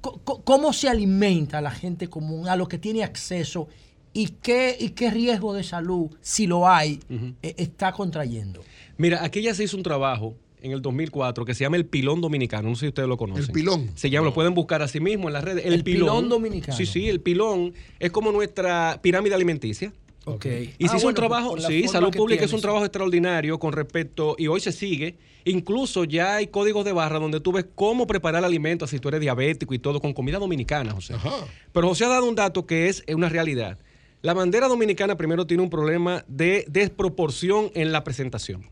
cómo 0.00 0.72
se 0.72 0.88
alimenta 0.88 1.60
la 1.60 1.70
gente 1.70 2.08
común 2.08 2.48
a 2.48 2.56
lo 2.56 2.66
que 2.66 2.78
tiene 2.78 3.02
acceso 3.04 3.68
y 4.14 4.28
qué, 4.28 4.76
y 4.78 4.90
qué 4.90 5.10
riesgo 5.10 5.52
de 5.52 5.64
salud, 5.64 6.10
si 6.22 6.46
lo 6.46 6.66
hay, 6.68 7.00
eh, 7.42 7.54
está 7.58 7.92
contrayendo? 7.92 8.62
Mira, 8.96 9.22
aquí 9.24 9.42
ya 9.42 9.54
se 9.54 9.64
hizo 9.64 9.76
un 9.76 9.82
trabajo 9.82 10.36
en 10.64 10.72
el 10.72 10.82
2004 10.82 11.44
que 11.44 11.54
se 11.54 11.64
llama 11.64 11.76
el 11.76 11.86
pilón 11.86 12.20
dominicano. 12.20 12.68
No 12.68 12.74
sé 12.74 12.80
si 12.80 12.88
ustedes 12.88 13.08
lo 13.08 13.16
conocen. 13.16 13.44
El 13.44 13.50
pilón. 13.52 13.90
Se 13.94 14.10
llama, 14.10 14.26
lo 14.28 14.34
pueden 14.34 14.54
buscar 14.54 14.82
así 14.82 14.98
mismo 15.00 15.28
en 15.28 15.34
las 15.34 15.44
redes. 15.44 15.64
El, 15.66 15.74
El 15.74 15.84
pilón 15.84 16.28
dominicano. 16.28 16.76
Sí, 16.76 16.86
sí, 16.86 17.08
el 17.08 17.20
pilón 17.20 17.74
es 18.00 18.10
como 18.10 18.32
nuestra 18.32 18.98
pirámide 19.02 19.34
alimenticia. 19.34 19.92
Ok. 20.26 20.46
Y 20.46 20.48
se 20.48 20.56
Ah, 20.56 20.74
hizo 20.78 20.94
un 20.96 21.02
bueno, 21.02 21.14
trabajo, 21.16 21.60
sí, 21.60 21.86
Salud 21.86 22.10
Pública 22.10 22.38
tiene, 22.40 22.46
es 22.46 22.52
un 22.54 22.58
sí. 22.60 22.62
trabajo 22.62 22.84
extraordinario 22.86 23.58
con 23.58 23.74
respecto, 23.74 24.36
y 24.38 24.46
hoy 24.46 24.58
se 24.60 24.72
sigue. 24.72 25.16
Incluso 25.44 26.04
ya 26.04 26.36
hay 26.36 26.46
códigos 26.46 26.86
de 26.86 26.92
barra 26.92 27.18
donde 27.18 27.40
tú 27.40 27.52
ves 27.52 27.66
cómo 27.74 28.06
preparar 28.06 28.42
alimentos 28.42 28.88
si 28.88 28.98
tú 28.98 29.08
eres 29.08 29.20
diabético 29.20 29.74
y 29.74 29.78
todo 29.78 30.00
con 30.00 30.14
comida 30.14 30.38
dominicana, 30.38 30.92
José. 30.92 31.12
Ajá. 31.12 31.30
Pero 31.72 31.88
José 31.88 32.06
ha 32.06 32.08
dado 32.08 32.26
un 32.26 32.34
dato 32.34 32.64
que 32.64 32.88
es 32.88 33.04
una 33.06 33.28
realidad. 33.28 33.78
La 34.22 34.32
bandera 34.32 34.68
dominicana 34.68 35.18
primero 35.18 35.46
tiene 35.46 35.62
un 35.62 35.68
problema 35.68 36.24
de 36.26 36.64
desproporción 36.68 37.70
en 37.74 37.92
la 37.92 38.02
presentación. 38.04 38.62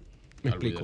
Me 0.42 0.48
explico. 0.50 0.80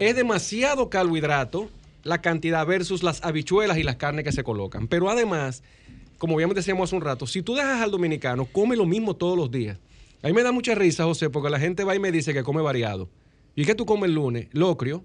Es 0.00 0.16
demasiado 0.16 0.90
carbohidrato 0.90 1.68
la 2.04 2.20
cantidad 2.20 2.66
versus 2.66 3.02
las 3.02 3.22
habichuelas 3.24 3.78
y 3.78 3.82
las 3.82 3.96
carnes 3.96 4.24
que 4.24 4.32
se 4.32 4.44
colocan. 4.44 4.88
Pero 4.88 5.10
además, 5.10 5.62
como 6.18 6.36
bien 6.36 6.48
decíamos 6.50 6.88
hace 6.88 6.96
un 6.96 7.02
rato, 7.02 7.26
si 7.26 7.42
tú 7.42 7.54
dejas 7.54 7.82
al 7.82 7.90
dominicano, 7.90 8.46
come 8.46 8.76
lo 8.76 8.86
mismo 8.86 9.14
todos 9.14 9.36
los 9.36 9.50
días. 9.50 9.78
A 10.22 10.26
mí 10.26 10.32
me 10.32 10.42
da 10.42 10.50
mucha 10.52 10.74
risa, 10.74 11.04
José, 11.04 11.30
porque 11.30 11.50
la 11.50 11.60
gente 11.60 11.84
va 11.84 11.94
y 11.94 12.00
me 12.00 12.10
dice 12.10 12.34
que 12.34 12.42
come 12.42 12.60
variado. 12.60 13.08
¿Y 13.54 13.64
qué 13.64 13.74
tú 13.74 13.86
comes 13.86 14.08
el 14.08 14.14
lunes? 14.14 14.48
Locrio. 14.52 15.04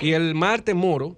Y 0.00 0.12
el 0.12 0.34
martes 0.34 0.74
moro. 0.74 1.16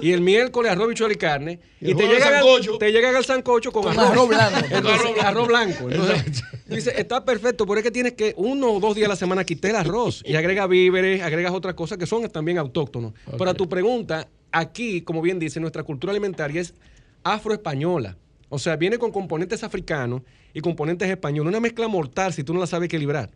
Y 0.00 0.12
el 0.12 0.20
miércoles 0.20 0.72
arroz, 0.72 0.88
bichuela 0.88 1.12
y 1.12 1.16
carne. 1.16 1.60
Y 1.80 1.94
te, 1.94 2.06
llegan 2.06 2.34
al, 2.34 2.40
sancocho. 2.40 2.78
te 2.78 2.92
llegan 2.92 3.16
al 3.16 3.24
sancocho 3.24 3.72
con, 3.72 3.82
Con 3.82 3.98
arroz. 3.98 4.10
arroz 4.10 4.28
blanco. 4.28 4.66
Entonces, 4.70 5.24
arroz 5.24 5.48
blanco. 5.48 5.90
Entonces, 5.90 6.44
dice, 6.66 6.92
está 6.96 7.24
perfecto, 7.24 7.66
pero 7.66 7.78
es 7.78 7.84
que 7.84 7.90
tienes 7.90 8.12
que 8.12 8.34
uno 8.36 8.72
o 8.72 8.80
dos 8.80 8.94
días 8.94 9.06
a 9.06 9.10
la 9.10 9.16
semana 9.16 9.44
quitar 9.44 9.70
el 9.70 9.76
arroz 9.76 10.22
y 10.24 10.34
agrega 10.34 10.66
víveres, 10.66 11.22
agregas 11.22 11.52
otras 11.52 11.74
cosas 11.74 11.98
que 11.98 12.06
son 12.06 12.28
también 12.30 12.58
autóctonos. 12.58 13.12
Pero 13.38 13.50
a 13.50 13.54
tu 13.54 13.68
pregunta, 13.68 14.28
aquí, 14.50 15.02
como 15.02 15.22
bien 15.22 15.38
dice, 15.38 15.60
nuestra 15.60 15.82
cultura 15.82 16.10
alimentaria 16.12 16.60
es 16.60 16.74
afroespañola. 17.24 18.16
O 18.48 18.58
sea, 18.58 18.76
viene 18.76 18.98
con 18.98 19.10
componentes 19.10 19.64
africanos 19.64 20.22
y 20.52 20.60
componentes 20.60 21.08
españoles. 21.08 21.48
Una 21.48 21.60
mezcla 21.60 21.88
mortal 21.88 22.32
si 22.32 22.44
tú 22.44 22.52
no 22.52 22.60
la 22.60 22.66
sabes 22.66 22.86
equilibrar. 22.86 23.30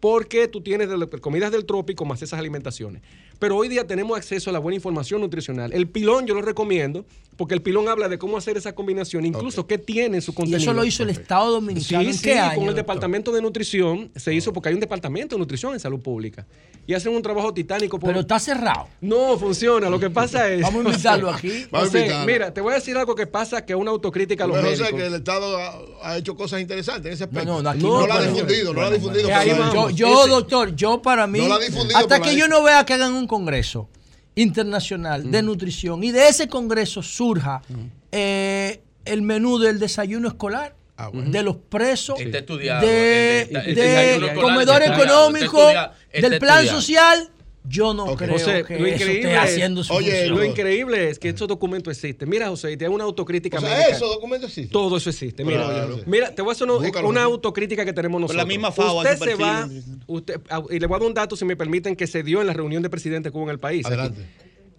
Porque 0.00 0.48
tú 0.48 0.60
tienes 0.60 0.88
comidas 1.20 1.52
del 1.52 1.64
trópico 1.64 2.04
más 2.04 2.20
esas 2.22 2.38
alimentaciones. 2.38 3.02
Pero 3.38 3.56
hoy 3.56 3.68
día 3.68 3.86
tenemos 3.86 4.16
acceso 4.16 4.50
a 4.50 4.52
la 4.52 4.58
buena 4.58 4.76
información 4.76 5.20
nutricional. 5.20 5.72
El 5.72 5.88
pilón 5.88 6.26
yo 6.26 6.34
lo 6.34 6.42
recomiendo 6.42 7.04
porque 7.36 7.54
el 7.54 7.62
pilón 7.62 7.88
habla 7.88 8.08
de 8.08 8.18
cómo 8.18 8.36
hacer 8.36 8.56
esa 8.56 8.74
combinación, 8.74 9.24
incluso 9.26 9.66
qué 9.66 9.78
tiene 9.78 10.16
en 10.16 10.22
su 10.22 10.32
Y 10.32 10.34
contenido. 10.34 10.58
eso 10.58 10.72
lo 10.72 10.84
hizo 10.84 11.02
el 11.02 11.10
Estado 11.10 11.52
Dominicano. 11.52 12.02
Sí, 12.02 12.08
¿En 12.08 12.14
sí, 12.14 12.22
qué 12.22 12.38
año, 12.38 12.54
con 12.54 12.60
el 12.64 12.66
doctor? 12.68 12.74
Departamento 12.76 13.32
de 13.32 13.42
Nutrición 13.42 14.10
se 14.16 14.32
hizo 14.34 14.52
porque 14.52 14.70
hay 14.70 14.74
un 14.74 14.80
Departamento 14.80 15.34
de 15.36 15.40
Nutrición 15.40 15.74
en 15.74 15.80
Salud 15.80 16.00
Pública. 16.00 16.46
Y 16.86 16.94
hacen 16.94 17.14
un 17.14 17.20
trabajo 17.20 17.52
titánico. 17.52 17.98
Por... 17.98 18.08
Pero 18.10 18.20
está 18.20 18.38
cerrado. 18.38 18.86
No, 19.00 19.36
funciona. 19.38 19.90
Lo 19.90 19.98
que 19.98 20.08
pasa 20.08 20.48
es... 20.48 20.62
Vamos 20.62 20.86
a 20.86 20.88
invitarlo 20.90 21.30
aquí. 21.30 21.66
Vamos 21.70 21.88
a 21.88 21.90
José, 21.90 21.98
invitarlo. 21.98 22.26
mira, 22.32 22.54
te 22.54 22.60
voy 22.60 22.72
a 22.72 22.76
decir 22.76 22.96
algo 22.96 23.14
que 23.16 23.26
pasa 23.26 23.64
que 23.66 23.72
es 23.72 23.78
una 23.78 23.90
autocrítica 23.90 24.44
a 24.44 24.46
los 24.46 24.56
Pero, 24.56 24.68
médicos. 24.68 24.90
José, 24.90 25.02
que 25.02 25.06
el 25.08 25.14
Estado 25.14 25.58
ha, 25.58 25.78
ha 26.02 26.16
hecho 26.16 26.36
cosas 26.36 26.60
interesantes 26.60 27.06
en 27.06 27.12
ese 27.14 27.24
aspecto. 27.24 27.44
No, 27.44 27.60
no, 27.62 27.70
aquí 27.70 27.82
no, 27.82 28.00
no, 28.00 28.06
la 28.06 28.14
ha 28.14 28.22
difundido, 28.22 28.72
no 28.72 28.80
la 28.80 28.86
ha 28.86 28.90
difundido. 28.90 29.90
Yo, 29.90 30.26
doctor, 30.28 30.76
yo 30.76 31.02
para 31.02 31.26
mí, 31.26 31.40
No 31.40 31.48
la 31.48 31.56
ha 31.56 31.58
difundido 31.58 31.98
hasta 31.98 32.20
que 32.20 32.36
yo 32.36 32.46
no 32.48 32.62
vea 32.62 32.86
que 32.86 32.94
hagan 32.94 33.14
un 33.14 33.26
congreso 33.26 33.88
internacional 34.36 35.30
de 35.30 35.42
nutrición 35.42 36.04
y 36.04 36.12
de 36.12 36.28
ese 36.28 36.46
congreso 36.48 37.02
surja 37.02 37.62
eh, 38.12 38.80
el 39.04 39.22
menú 39.22 39.58
del 39.58 39.78
desayuno 39.80 40.28
escolar. 40.28 40.74
Ah, 40.98 41.08
bueno. 41.08 41.30
De 41.30 41.42
los 41.42 41.56
presos, 41.56 42.18
de, 42.80 43.48
de- 43.52 43.74
de 43.74 44.34
comedor 44.40 44.82
económico, 44.82 45.58
del 46.12 46.38
plan 46.38 46.64
estudiado. 46.64 46.80
social, 46.80 47.30
yo 47.68 47.94
no 47.94 48.14
creo 48.16 48.32
José, 48.32 48.64
que 48.66 48.78
lo 48.78 48.86
eso 48.86 49.04
esté 49.04 49.32
es- 49.32 49.38
haciendo 49.38 49.82
su 49.84 49.92
Oye, 49.92 50.10
función. 50.10 50.38
Lo 50.38 50.44
increíble 50.44 51.10
es 51.10 51.18
que 51.18 51.28
estos 51.28 51.48
documentos 51.48 51.90
existen. 51.96 52.28
Mira, 52.28 52.48
José, 52.48 52.72
y 52.72 52.76
te 52.76 52.84
hago 52.84 52.94
una 52.94 53.04
autocrítica 53.04 53.58
O 53.58 53.60
sea, 53.60 53.70
médica. 53.70 53.96
esos 53.96 54.08
documentos 54.14 54.48
existen. 54.50 54.70
Todo 54.72 54.96
eso 54.96 55.10
existe. 55.10 55.44
Mira, 55.44 55.64
Claro. 55.64 56.00
mira, 56.06 56.34
te 56.34 56.42
voy 56.42 56.50
a 56.50 56.52
hacer 56.52 56.68
una, 56.70 56.78
Búscalo, 56.78 57.08
una 57.08 57.20
José. 57.22 57.32
autocrítica 57.32 57.84
que 57.84 57.92
tenemos 57.92 58.14
Con 58.16 58.22
nosotros. 58.22 58.42
la 58.42 58.46
misma 58.46 58.72
FAO 58.72 58.98
usted 58.98 59.16
se 59.18 59.34
va, 59.34 59.68
usted, 60.06 60.40
ah, 60.50 60.62
y 60.70 60.78
le 60.78 60.86
voy 60.86 60.96
a 60.96 60.98
dar 61.00 61.08
un 61.08 61.14
dato, 61.14 61.36
si 61.36 61.44
me 61.44 61.56
permiten, 61.56 61.96
que 61.96 62.06
se 62.06 62.22
dio 62.22 62.40
en 62.40 62.46
la 62.46 62.52
reunión 62.52 62.82
de 62.82 62.90
presidente 62.90 63.30
que 63.30 63.36
hubo 63.36 63.44
en 63.44 63.50
el 63.50 63.58
país. 63.58 63.84
aquí. 63.86 63.94
Adelante. 63.94 64.20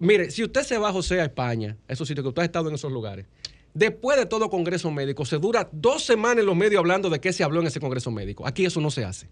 Mire, 0.00 0.30
si 0.30 0.44
usted 0.44 0.62
se 0.62 0.78
va, 0.78 0.92
José, 0.92 1.20
a 1.20 1.24
España, 1.24 1.76
a 1.88 1.92
esos 1.92 2.06
sitios 2.06 2.22
que 2.24 2.28
usted 2.28 2.42
ha 2.42 2.44
estado 2.44 2.68
en 2.68 2.74
esos 2.76 2.92
lugares, 2.92 3.26
después 3.74 4.16
de 4.16 4.26
todo 4.26 4.48
congreso 4.48 4.90
médico, 4.90 5.24
se 5.24 5.38
dura 5.38 5.68
dos 5.72 6.04
semanas 6.04 6.38
en 6.38 6.46
los 6.46 6.56
medios 6.56 6.78
hablando 6.78 7.10
de 7.10 7.20
qué 7.20 7.32
se 7.32 7.42
habló 7.44 7.60
en 7.60 7.66
ese 7.66 7.80
congreso 7.80 8.10
médico. 8.10 8.46
Aquí 8.46 8.64
eso 8.64 8.80
no 8.80 8.90
se 8.90 9.04
hace. 9.04 9.26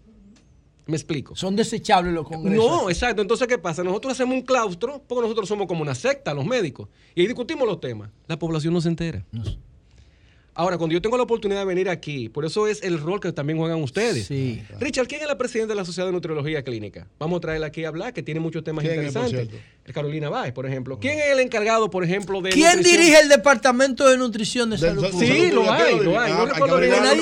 Me 0.87 0.95
explico. 0.95 1.35
Son 1.35 1.55
desechables 1.55 2.13
los 2.13 2.27
congresos. 2.27 2.65
No, 2.65 2.89
exacto. 2.89 3.21
Entonces, 3.21 3.47
¿qué 3.47 3.57
pasa? 3.57 3.83
Nosotros 3.83 4.13
hacemos 4.13 4.35
un 4.35 4.41
claustro 4.41 5.03
porque 5.07 5.21
nosotros 5.21 5.47
somos 5.47 5.67
como 5.67 5.81
una 5.81 5.95
secta, 5.95 6.33
los 6.33 6.45
médicos. 6.45 6.89
Y 7.13 7.21
ahí 7.21 7.27
discutimos 7.27 7.67
los 7.67 7.79
temas. 7.79 8.09
La 8.27 8.39
población 8.39 8.73
no 8.73 8.81
se 8.81 8.89
entera. 8.89 9.25
Ahora, 10.59 10.79
cuando 10.79 10.93
yo 10.93 11.01
tengo 11.03 11.17
la 11.17 11.23
oportunidad 11.23 11.59
de 11.59 11.65
venir 11.65 11.87
aquí, 11.87 12.29
por 12.29 12.43
eso 12.43 12.65
es 12.65 12.81
el 12.81 12.99
rol 12.99 13.19
que 13.19 13.31
también 13.31 13.59
juegan 13.59 13.83
ustedes. 13.83 14.25
Sí. 14.25 14.63
Richard, 14.79 15.07
¿quién 15.07 15.21
es 15.21 15.27
la 15.27 15.37
presidenta 15.37 15.73
de 15.73 15.79
la 15.79 15.85
Sociedad 15.85 16.07
de 16.07 16.13
Nutriología 16.13 16.63
Clínica? 16.63 17.05
Vamos 17.19 17.37
a 17.37 17.41
traerla 17.41 17.67
aquí 17.67 17.85
a 17.85 17.89
hablar, 17.89 18.11
que 18.11 18.23
tiene 18.23 18.39
muchos 18.39 18.63
temas 18.63 18.83
¿Quién 18.83 18.93
es, 19.05 19.13
por 19.13 19.21
interesantes. 19.25 19.49
cierto? 19.49 19.67
El 19.85 19.93
Carolina 19.93 20.29
Báez, 20.29 20.53
por 20.53 20.65
ejemplo. 20.65 20.97
¿Quién 20.99 21.19
es 21.19 21.25
el 21.27 21.39
encargado, 21.41 21.91
por 21.91 22.03
ejemplo, 22.03 22.41
de 22.41 22.49
¿Quién 22.49 22.75
nutrición? 22.77 23.01
dirige 23.01 23.19
el 23.21 23.29
departamento 23.29 24.09
de 24.09 24.17
nutrición 24.17 24.71
de 24.71 24.79
salud 24.79 25.09
pública? 25.11 25.33
Sí, 25.35 25.51
lo 25.51 25.71
hay, 25.71 25.99
lo 25.99 26.19
hay. 26.19 26.31
Ah, 26.31 26.37
No 26.39 26.45
que 26.47 26.53
recuerdo 26.53 26.75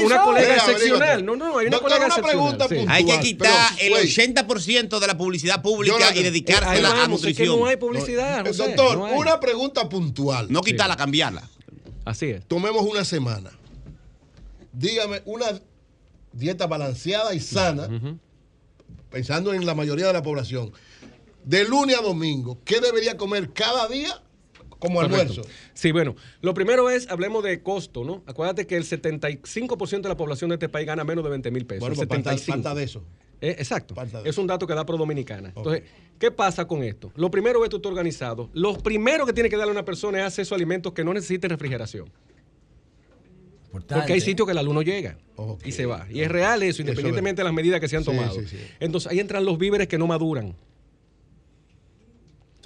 una 0.06 0.22
colega 0.24 0.54
Eh, 0.54 0.58
excepcional. 0.58 1.26
No, 1.26 1.36
no, 1.36 1.58
hay 1.58 1.68
una 1.68 1.78
Doctor, 1.78 1.82
colega 2.00 2.06
una 2.06 2.56
excepcional. 2.56 2.88
Hay 2.96 3.04
que 3.04 3.12
Pero, 3.12 3.22
quitar 3.22 3.70
el 3.82 3.94
wait. 3.94 4.06
80% 4.08 5.00
de 5.00 5.08
la 5.08 5.18
publicidad 5.18 5.62
pública 5.62 6.16
y 6.16 6.24
dedicársela 6.24 6.90
a 6.90 6.96
es 6.96 7.02
que 7.04 7.08
nutrición. 7.10 7.60
no 7.60 7.66
hay 7.66 7.76
publicidad. 7.76 8.48
Eh, 8.48 8.52
Doctor, 8.54 8.98
una 8.98 9.40
pregunta 9.42 9.90
puntual. 9.90 10.48
No 10.50 10.62
quitarla, 10.62 10.96
cambiarla. 10.96 11.44
Así 12.06 12.28
es. 12.28 12.46
Tomemos 12.46 12.84
una 12.84 13.04
semana. 13.04 13.52
Dígame 14.72 15.22
una 15.26 15.48
dieta 16.32 16.68
balanceada 16.68 17.34
y 17.34 17.40
sana, 17.40 17.90
pensando 19.10 19.54
en 19.54 19.66
la 19.66 19.74
mayoría 19.74 20.08
de 20.08 20.14
la 20.14 20.22
población. 20.22 20.72
De 21.44 21.68
lunes 21.68 21.98
a 21.98 22.02
domingo, 22.02 22.60
¿qué 22.66 22.80
debería 22.80 23.18
comer 23.18 23.52
cada 23.54 23.88
día 23.88 24.22
como 24.80 24.96
Correcto. 24.96 25.22
almuerzo? 25.22 25.42
Sí, 25.74 25.92
bueno, 25.92 26.16
lo 26.42 26.54
primero 26.54 26.90
es, 26.90 27.10
hablemos 27.10 27.44
de 27.44 27.62
costo, 27.62 28.04
¿no? 28.04 28.24
Acuérdate 28.26 28.68
que 28.68 28.76
el 28.76 28.84
75% 28.84 30.02
de 30.02 30.10
la 30.10 30.18
población 30.18 30.50
de 30.50 30.56
este 30.56 30.70
país 30.70 30.88
gana 30.88 31.04
menos 31.04 31.24
de 31.24 31.30
20 31.30 31.52
mil 31.52 31.66
pesos. 31.66 31.82
Bueno, 31.82 31.94
el 31.94 32.08
pues 32.08 32.10
falta, 32.10 32.32
75. 32.32 32.54
falta 32.56 32.76
de 32.76 32.84
eso. 32.84 33.04
Eh, 33.42 33.56
exacto. 33.60 33.96
Es 34.24 34.38
un 34.38 34.48
dato 34.48 34.66
que 34.66 34.74
da 34.74 34.86
Pro 34.86 34.98
Dominicana. 34.98 35.52
Entonces, 35.56 35.84
¿qué 36.18 36.32
pasa 36.32 36.66
con 36.66 36.84
esto? 36.84 37.12
Lo 37.16 37.30
primero 37.30 37.60
es 37.60 37.66
que 37.66 37.70
tú 37.70 37.78
estás 37.78 37.92
organizado. 37.92 38.50
Lo 38.54 38.78
primero 38.78 39.26
que 39.26 39.34
tiene 39.34 39.50
que 39.50 39.58
darle 39.58 39.72
a 39.72 39.74
una 39.74 39.86
persona 39.86 40.20
es 40.20 40.26
acceso 40.26 40.56
a 40.56 40.58
alimentos 40.58 40.94
que 40.94 41.04
no 41.04 41.14
necesiten 41.14 41.50
refrigeración. 41.50 42.10
Porque 43.72 44.14
hay 44.14 44.22
sitios 44.22 44.46
que 44.46 44.54
el 44.54 44.58
alumno 44.58 44.82
llega 44.82 45.18
y 45.66 45.72
se 45.74 45.86
va. 45.86 46.08
Y 46.10 46.22
es 46.22 46.32
real 46.32 46.64
eso, 46.64 46.82
independientemente 46.82 47.42
de 47.42 47.44
las 47.44 47.54
medidas 47.54 47.80
que 47.82 47.90
se 47.90 47.98
han 47.98 48.04
Sí, 48.04 48.12
tomado. 48.12 48.34
sí, 48.40 48.48
sí. 48.48 48.58
Entonces, 48.80 49.12
ahí 49.12 49.20
entran 49.20 49.44
los 49.44 49.58
víveres 49.58 49.88
que 49.88 49.98
no 49.98 50.08
maduran. 50.08 50.56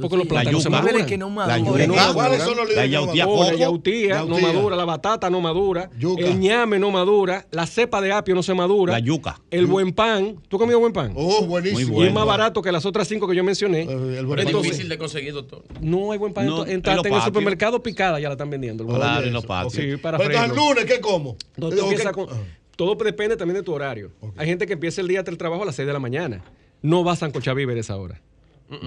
Porque 0.02 0.18
los 0.18 0.28
plátanos 0.28 0.64
se 0.64 0.70
yuca. 0.70 0.82
maduran. 0.82 1.06
Que 1.06 1.18
no 1.18 1.30
La 1.30 1.36
maduran. 1.60 1.90
yuca. 1.92 2.08
No 2.08 2.14
¿Cuáles 2.14 2.42
son 2.44 2.58
los 2.58 2.76
La 2.76 2.86
yautía 2.86 3.28
Oh, 3.28 3.44
la 3.44 3.54
yautía 3.56 4.24
no 4.24 4.40
madura, 4.40 4.76
la 4.76 4.86
batata 4.86 5.30
no 5.30 5.42
madura, 5.42 5.90
Yuca. 5.98 6.24
el 6.26 6.40
ñame 6.40 6.80
no 6.80 6.92
madura, 6.92 7.46
la 7.52 7.66
cepa 7.68 8.02
de 8.02 8.12
apio 8.12 8.36
no 8.36 8.44
se 8.44 8.54
madura, 8.54 8.94
La 8.94 9.00
yuca. 9.00 9.40
el 9.52 9.66
buen 9.68 9.94
pan, 9.94 10.38
¿tú 10.48 10.58
has 10.58 10.60
comido 10.60 10.80
buen 10.80 10.94
pan? 10.94 11.12
Oh, 11.16 11.46
buenísimo. 11.46 11.96
Muy 11.96 12.06
y 12.06 12.08
es 12.08 12.14
más 12.14 12.26
barato 12.26 12.62
que 12.62 12.72
las 12.72 12.86
otras 12.86 13.08
cinco 13.08 13.28
que 13.28 13.36
yo 13.36 13.44
mencioné. 13.44 13.82
Eh, 13.82 14.18
el 14.20 14.26
buen 14.26 14.40
Es 14.40 14.46
pan. 14.46 14.48
Entonces- 14.48 14.64
difícil 14.72 14.90
de 14.90 14.98
conseguir, 14.98 15.34
doctor. 15.34 15.64
No 15.82 16.12
hay 16.12 16.18
buen 16.18 16.34
pan. 16.34 16.46
No, 16.46 16.66
en, 16.66 16.82
en, 16.86 17.14
el 17.14 17.22
supermercado 17.22 17.82
picada 17.84 18.20
ya 18.20 18.30
la 18.30 18.34
están 18.34 18.50
vendiendo. 18.50 18.86
Claro, 18.86 19.26
en 19.26 19.34
los 19.34 19.46
patios. 19.46 19.74
Sí, 19.74 19.98
para 19.98 20.18
Pero 20.18 20.44
el 20.44 20.56
lunes, 20.56 20.86
¿qué 20.86 21.00
como? 21.00 21.36
No, 21.58 21.70
tú 21.70 21.76
Digo, 21.76 21.88
empiezas 21.88 22.08
¿qué- 22.08 22.26
con- 22.26 22.28
ah. 22.32 22.44
todo 22.76 22.96
depende 22.96 23.36
también 23.36 23.56
de 23.58 23.64
tu 23.64 23.74
horario. 23.74 24.12
Hay 24.38 24.48
gente 24.48 24.66
que 24.66 24.74
empieza 24.74 25.02
el 25.02 25.08
día 25.08 25.24
del 25.24 25.38
trabajo 25.38 25.64
a 25.64 25.66
las 25.66 25.76
6 25.76 25.86
de 25.88 25.94
la 25.94 26.00
mañana. 26.00 26.42
No 26.82 27.04
vas 27.04 27.18
a 27.18 27.26
sancochar 27.26 27.56
víveres 27.56 27.90
ahora. 27.90 28.22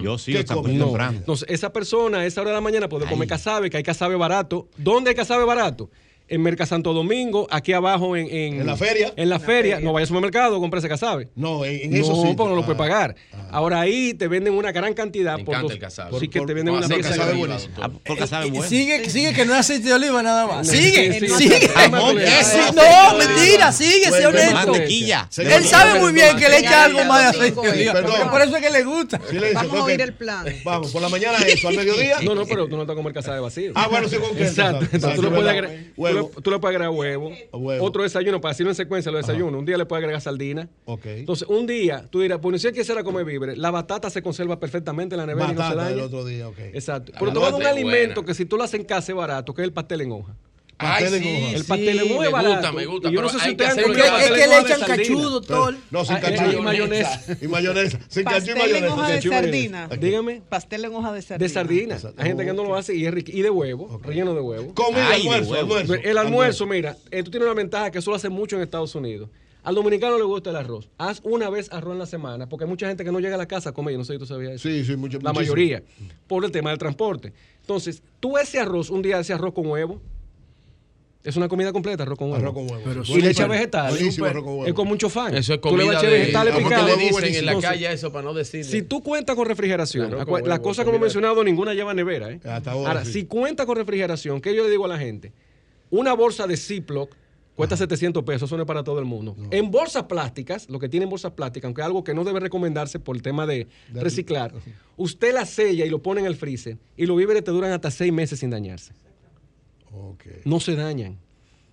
Yo 0.03 0.19
sí, 0.19 0.33
¿Qué 0.33 0.41
el 0.41 0.47
sancocho 0.47 0.91
come? 0.91 0.99
No. 1.05 1.11
Entonces, 1.11 1.49
esa 1.51 1.73
persona 1.73 2.19
a 2.19 2.27
esa 2.27 2.41
hora 2.41 2.51
de 2.51 2.57
la 2.57 2.61
mañana 2.61 2.89
puede 2.89 3.07
comer 3.07 3.29
casabe, 3.29 3.69
que 3.71 3.77
hay 3.77 3.83
casabe 3.83 4.17
barato. 4.17 4.69
¿Dónde 4.77 5.11
hay 5.11 5.17
casabe 5.17 5.45
barato? 5.45 5.91
En 6.33 6.43
Merca 6.43 6.65
Santo 6.67 6.93
Domingo, 6.95 7.47
aquí 7.51 7.73
abajo 7.75 8.17
en... 8.17 8.27
¿En 8.31 8.67
la 8.67 8.75
feria? 8.77 9.13
En 9.17 9.29
la 9.29 9.39
feria. 9.39 9.81
No 9.81 9.93
vaya 9.93 10.05
al 10.05 10.09
supermercado, 10.09 10.59
compre 10.61 10.79
ese 10.79 10.89
casabe. 10.89 11.29
No, 11.37 11.65
en, 11.65 11.83
en 11.83 11.91
no, 11.91 11.97
eso 11.99 12.15
sí. 12.23 12.35
porque 12.37 12.51
no 12.51 12.57
lo 12.57 12.63
puede 12.65 12.77
Ah. 12.77 12.79
pagar. 12.79 13.17
Ahora 13.51 13.81
ahí 13.81 14.15
te 14.15 14.29
venden 14.29 14.55
una 14.55 14.73
gran 14.73 14.95
cantidad. 14.95 15.37
Me 15.37 15.45
por 15.45 15.53
encanta 15.55 15.63
dos- 15.65 15.73
el 15.73 15.79
casabe. 15.79 16.19
Sí, 16.21 16.29
que 16.29 16.39
Por- 16.39 16.49
te 16.49 16.55
venden 16.55 16.73
Con 16.75 16.79
una 16.79 16.87
aceite 16.87 17.03
pieza 17.03 17.17
casabe 17.19 17.33
de 17.33 17.37
de 17.37 17.43
oliva, 17.43 17.57
buenísimo. 17.57 17.75
Ah, 17.85 17.89
doctor. 17.89 18.03
porque 18.07 18.27
sabe 18.27 18.47
Y 18.47 18.51
bueno. 18.51 18.67
Sigue, 18.67 19.11
sigue 19.11 19.33
que 19.35 19.45
no 19.45 19.53
es 19.53 19.61
aceite 19.61 19.89
de 19.89 19.95
oliva 19.95 20.23
nada 20.23 20.47
más. 20.47 20.67
Sigue, 20.67 21.13
Sí, 21.21 21.29
sí, 21.29 21.35
sigue. 21.37 21.61
sí. 21.61 21.67
Jamón, 21.75 22.17
Sí, 22.19 22.45
sí. 22.45 22.59
No, 22.75 23.19
mentira, 23.19 23.73
sigue, 23.73 24.09
Bueno, 24.09 24.29
honesto. 24.31 24.55
Mantequilla. 24.55 25.27
Señor, 25.31 25.53
Él 25.53 25.65
sabe 25.65 26.01
muy 26.01 26.13
bien 26.13 26.37
que 26.39 26.49
le 26.49 26.59
echa 26.61 26.85
algo 26.85 27.05
más 27.05 27.21
de 27.23 27.29
aceite 27.39 27.61
de 27.61 27.69
oliva. 27.91 28.31
Por 28.31 28.41
eso 28.41 28.57
es 28.57 28.63
que 28.63 28.71
le 28.71 28.85
gusta. 28.85 29.21
Vamos 29.55 29.75
a 29.81 29.85
oír 29.85 30.01
el 30.01 30.15
plan. 30.15 30.47
Vamos, 30.65 30.91
por 30.93 31.03
la 31.03 31.11
mañana 31.11 31.37
eso, 31.47 31.69
al 31.69 31.77
mediodía. 31.77 32.17
No, 32.23 32.35
no, 32.35 32.47
pero 32.47 32.65
tú 32.69 32.77
no 32.79 32.87
vas 32.87 32.91
a 32.91 32.95
comer 32.97 33.13
casabe 33.13 33.41
vacío. 33.41 33.73
Ah, 33.75 33.89
bueno, 33.89 34.09
sí, 34.09 34.17
con 34.17 34.31
Exacto. 34.39 34.87
tú 34.91 34.97
Exacto, 34.97 35.31
puedes 35.31 35.47
agregar. 35.51 35.77
Le- 36.35 36.43
tú 36.43 36.51
le 36.51 36.59
puedes 36.59 36.77
agregar 36.77 36.95
huevo, 36.97 37.31
Huevo. 37.53 37.85
otro 37.85 38.03
desayuno, 38.03 38.41
para 38.41 38.53
decirlo 38.53 38.71
en 38.71 38.77
secuencia 38.77 39.11
los 39.13 39.27
desayunos. 39.27 39.59
Un 39.59 39.65
día 39.67 39.77
le 39.77 39.87
puedes 39.87 40.03
agregar 40.03 40.21
sardina. 40.21 40.69
Ok. 40.85 41.07
Entonces, 41.07 41.49
un 41.49 41.67
día, 41.67 42.07
tú 42.11 42.21
dirás, 42.21 42.39
pues 42.41 42.61
si 42.63 42.69
él 42.69 42.75
quisiera 42.75 43.03
comer 43.05 43.25
víveres, 43.25 43.59
la 43.59 43.71
batata 43.71 44.11
se 44.11 44.23
conserva 44.23 44.59
perfectamente 44.61 45.15
en 45.15 45.21
la 45.21 45.27
nevera 45.27 45.47
y 45.47 45.55
no 45.55 45.55
se 45.55 45.59
Batata 45.63 45.77
daña. 45.77 45.97
del 45.97 46.01
otro 46.05 46.25
día, 46.25 46.49
ok. 46.49 46.59
Exacto. 46.73 47.13
La 47.13 47.19
Pero 47.19 47.33
te 47.33 47.39
voy 47.39 47.43
a 47.47 47.51
dar 47.51 47.55
un 47.55 47.61
batata 47.61 47.75
alimento 47.77 48.15
buena. 48.23 48.27
que 48.27 48.35
si 48.35 48.45
tú 48.47 48.57
lo 48.57 48.65
haces 48.65 48.81
en 48.81 48.87
casa 48.87 49.13
es 49.13 49.17
barato, 49.17 49.55
que 49.55 49.63
es 49.63 49.67
el 49.67 49.73
pastel 49.73 50.01
en 50.03 50.13
hoja. 50.13 50.37
Ay, 50.83 51.03
Pastel 51.05 51.15
en 51.15 51.23
sí, 51.23 51.29
hoja. 51.43 51.57
El 51.57 51.65
pastel 51.65 51.99
en 52.01 52.13
hoja 52.13 52.43
me 52.43 52.49
gusta, 52.49 52.73
me 52.73 52.87
gusta. 52.87 53.09
Y 53.09 53.13
yo 53.13 53.23
no 53.23 53.29
sé 53.29 53.39
si 53.41 53.51
ustedes 53.51 53.71
han 53.71 53.79
Es 53.79 53.85
hacerlo 53.85 53.95
que, 53.95 54.11
comido 54.11 54.27
en 54.27 54.33
es 54.35 54.41
que 54.41 54.47
le 54.49 54.59
echan 54.61 54.81
cachudo, 54.81 55.31
doctor. 55.31 55.77
No, 55.91 56.05
sin 56.05 56.17
Ah, 56.17 56.21
cachudo. 56.21 56.53
y 56.53 56.63
mayonesa. 56.63 57.37
Y 57.41 57.49
mayonesa. 57.49 57.99
Sin 58.09 58.25
cachudo 58.25 58.53
y 58.53 58.55
Pastel 58.55 58.59
en 58.59 58.73
mayonesa. 58.73 58.95
hoja 58.95 59.09
de 59.09 59.23
sardina. 59.23 59.79
mayonesa. 59.89 59.97
Dígame. 60.07 60.43
Pastel 60.49 60.85
en 60.85 60.95
hoja 60.95 61.13
de 61.13 61.23
sardina. 61.23 61.47
De 61.47 61.49
sardina. 61.53 61.99
Hay 62.17 62.29
gente 62.29 62.45
que 62.45 62.53
no 62.53 62.65
lo 62.65 62.77
hace 62.77 62.95
y 62.95 63.07
es 63.07 63.13
rico. 63.15 63.31
Y 63.33 63.43
de 63.43 63.51
huevo, 63.51 64.01
relleno 64.03 64.35
de 64.35 64.41
huevo. 64.41 64.75
Comida, 64.75 65.15
almuerzo, 65.15 65.55
almuerzo. 65.55 65.95
El 65.95 66.19
almuerzo, 66.19 66.67
mira, 66.67 66.97
eh, 67.11 67.23
tú 67.23 67.31
tienes 67.31 67.47
una 67.47 67.55
ventaja 67.55 67.91
que 67.91 67.99
eso 67.99 68.11
lo 68.11 68.17
hace 68.17 68.29
mucho 68.29 68.57
en 68.57 68.63
Estados 68.63 68.95
Unidos. 68.95 69.29
Al 69.65 69.77
dominicano 69.77 70.19
le 70.19 70.25
gusta 70.25 70.51
el 70.51 70.57
arroz. 70.57 70.89
Haz 70.99 71.21
una 71.23 71.49
vez 71.49 71.71
arroz 71.73 71.93
en 71.93 72.01
la 72.01 72.07
semana, 72.07 72.49
porque 72.49 72.65
hay 72.65 72.69
mucha 72.71 72.89
gente 72.89 73.05
que 73.05 73.13
no 73.13 73.21
llega 73.21 73.37
a 73.37 73.39
la 73.39 73.47
casa 73.47 73.71
a 73.71 73.73
comer. 73.73 73.93
Yo 73.93 73.99
no 73.99 74.05
sé 74.05 74.15
si 74.15 74.19
tú 74.19 74.27
sabías 74.27 74.55
eso. 74.55 74.69
Sí, 74.69 74.85
sí, 74.85 74.97
mucho, 74.97 75.19
la 75.23 75.33
muchísimo. 75.33 75.55
mayoría, 75.55 75.83
por 76.27 76.45
el 76.45 76.51
tema 76.51 76.71
del 76.71 76.81
transporte. 76.81 77.33
Entonces, 77.61 78.03
tú 78.19 78.37
ese 78.39 78.59
arroz, 78.59 78.91
un 78.91 79.03
día 79.03 79.21
ese 79.21 79.33
arroz 79.35 79.55
con 79.55 79.69
huevo, 79.69 80.01
es 81.25 81.37
una 81.37 81.49
comida 81.49 81.73
completa, 81.73 82.03
arroz 82.03 82.19
con 82.19 82.29
huevo. 82.31 82.43
Arroz 82.43 82.55
con 82.55 82.71
huevo. 82.71 82.83
Pero 82.85 83.05
sí. 83.05 83.13
Y 83.15 83.21
le 83.21 83.31
echa 83.31 83.45
Súper. 83.45 83.59
vegetales. 83.59 83.95
Buenísimo, 83.99 84.27
arroz 84.27 84.43
con 84.45 84.53
huevo. 84.55 84.67
Es 84.67 84.75
con 84.75 84.89
mucho 84.89 85.09
fan. 85.09 85.35
Eso 85.37 85.55
es 85.55 85.61
Tú 85.61 85.77
le 85.77 85.85
vas 85.85 85.97
comida 85.97 86.03
de... 86.11 86.19
vegetales 86.19 86.55
¿Cómo 86.55 86.69
que 86.69 86.75
picados. 86.75 86.97
le 86.99 87.05
dicen 87.05 87.35
en 87.35 87.47
la 87.47 87.61
calle 87.61 87.93
eso 87.93 88.13
para 88.13 88.25
no 88.25 88.35
decir? 88.35 88.65
Si 88.65 88.83
tú 88.83 89.03
cuentas 89.03 89.37
con 89.37 89.47
refrigeración, 89.47 90.09
con 90.11 90.19
las 90.19 90.27
huevo, 90.29 90.63
cosas 90.63 90.85
como 90.85 90.97
he 90.97 90.99
comida- 90.99 91.07
mencionado, 91.07 91.45
ninguna 91.45 91.75
lleva 91.75 91.95
nevera. 91.95 92.31
¿eh? 92.31 92.41
Hasta 92.45 92.73
ahora, 92.73 93.05
sí. 93.05 93.13
si 93.13 93.25
cuenta 93.27 93.67
con 93.67 93.77
refrigeración, 93.77 94.41
¿qué 94.41 94.55
yo 94.55 94.65
le 94.65 94.71
digo 94.71 94.85
a 94.85 94.89
la 94.89 94.99
gente? 94.99 95.33
Una 95.91 96.15
bolsa 96.15 96.47
de 96.47 96.57
Ziploc 96.57 97.15
cuesta 97.55 97.77
700 97.77 98.25
pesos, 98.25 98.49
eso 98.49 98.57
no 98.57 98.63
es 98.63 98.67
para 98.67 98.83
todo 98.83 98.99
el 98.99 99.05
mundo. 99.05 99.37
En 99.51 99.71
bolsas 99.71 100.05
plásticas, 100.05 100.69
lo 100.71 100.79
que 100.79 100.89
tienen 100.89 101.09
bolsas 101.11 101.33
plásticas, 101.33 101.67
aunque 101.67 101.83
es 101.83 101.87
algo 101.87 102.03
que 102.03 102.15
no 102.15 102.25
debe 102.25 102.41
recomendarse 102.41 102.99
por 102.99 103.15
el 103.15 103.21
tema 103.23 103.47
de 103.47 103.69
reciclar, 103.93 104.53
usted 104.97 105.35
la 105.35 105.45
sella 105.47 105.85
y 105.85 105.91
lo 105.91 106.03
pone 106.03 106.21
en 106.21 106.27
el 106.27 106.35
freezer 106.35 106.79
y 106.97 107.07
los 107.07 107.17
víveres 107.17 107.45
te 107.45 107.51
duran 107.51 107.71
hasta 107.71 107.91
seis 107.91 108.13
meses 108.13 108.41
sin 108.41 108.51
dañarse. 108.51 108.95
No 110.45 110.61
se 110.61 110.75
dañan. 110.77 111.19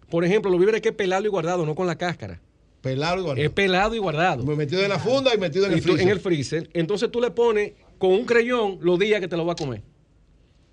Por 0.09 0.25
ejemplo, 0.25 0.49
los 0.51 0.59
víveres 0.59 0.81
que 0.81 0.89
es 0.89 0.95
pelado 0.95 1.25
y 1.25 1.29
guardado, 1.29 1.65
no 1.65 1.75
con 1.75 1.87
la 1.87 1.97
cáscara. 1.97 2.41
Pelado 2.81 3.19
y 3.19 3.23
guardado. 3.23 3.45
Es 3.45 3.51
pelado 3.51 3.95
y 3.95 3.97
guardado. 3.99 4.43
Me 4.45 4.55
metido 4.55 4.81
en 4.81 4.89
la 4.89 4.99
funda 4.99 5.33
y 5.35 5.37
metido 5.37 5.65
en 5.65 5.73
el 5.73 5.79
Y 5.79 5.81
freezer. 5.81 6.01
en 6.01 6.09
el 6.09 6.19
freezer. 6.19 6.69
Entonces 6.73 7.11
tú 7.11 7.19
le 7.21 7.31
pones 7.31 7.73
con 7.97 8.11
un 8.11 8.25
creyón 8.25 8.77
los 8.81 8.97
días 8.97 9.19
que 9.19 9.27
te 9.27 9.35
lo 9.37 9.45
va 9.45 9.53
a 9.53 9.55
comer. 9.55 9.83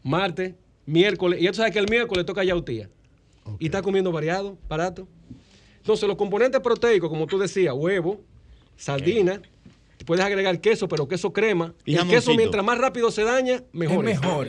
Martes, 0.03 0.55
miércoles. 0.87 1.41
Y 1.41 1.45
ya 1.45 1.51
tú 1.51 1.57
sabes 1.57 1.73
que 1.73 1.79
el 1.81 1.89
miércoles 1.91 2.25
toca 2.25 2.45
yautía. 2.45 2.89
Y 3.59 3.67
está 3.67 3.83
comiendo 3.83 4.11
variado, 4.13 4.57
barato. 4.69 5.07
Entonces 5.79 6.09
los 6.09 6.17
componentes 6.17 6.61
proteicos, 6.61 7.09
como 7.09 7.27
tú 7.27 7.39
decías, 7.39 7.75
huevo, 7.77 8.21
sardina, 8.77 9.41
puedes 10.05 10.25
agregar 10.25 10.61
queso, 10.61 10.89
pero 10.89 11.09
queso 11.09 11.33
crema. 11.33 11.75
Y 11.85 11.93
el 11.93 11.99
jamoncito. 11.99 12.21
queso 12.21 12.37
mientras 12.37 12.65
más 12.65 12.79
rápido 12.79 13.11
se 13.11 13.25
daña, 13.25 13.63
mejor. 13.73 14.09
Es 14.09 14.21
mejor. 14.21 14.49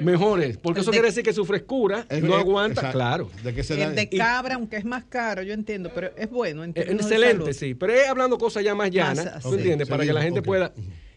Mejores. 0.00 0.56
Porque 0.58 0.80
eso 0.80 0.90
quiere 0.90 1.08
decir 1.08 1.22
que 1.22 1.32
su 1.32 1.44
frescura 1.44 2.06
Es- 2.08 2.22
no 2.22 2.34
aguanta. 2.36 2.80
exacto. 2.80 2.98
Claro. 2.98 3.30
¿De 3.42 3.54
qué 3.54 3.62
se 3.62 3.74
El 3.74 3.80
da? 3.80 3.90
de 3.90 4.08
cabra, 4.08 4.54
aunque 4.56 4.76
es 4.76 4.84
más 4.84 5.04
caro, 5.04 5.42
yo 5.42 5.54
entiendo, 5.54 5.90
pero 5.94 6.10
es 6.16 6.30
bueno. 6.30 6.64
En 6.64 6.70
Eh, 6.74 6.86
Excelente, 6.90 7.42
salud. 7.44 7.52
sí. 7.52 7.74
Pero 7.74 7.92
es 7.94 8.08
hablando 8.08 8.38
cosas 8.38 8.62
ya 8.64 8.74
más 8.74 8.90
llanas, 8.90 9.42
¿tú 9.42 9.54
entiendes? 9.54 9.88
Para 9.88 10.04
que 10.04 10.12
la 10.12 10.22
gente 10.22 10.42
pueda. 10.42 10.72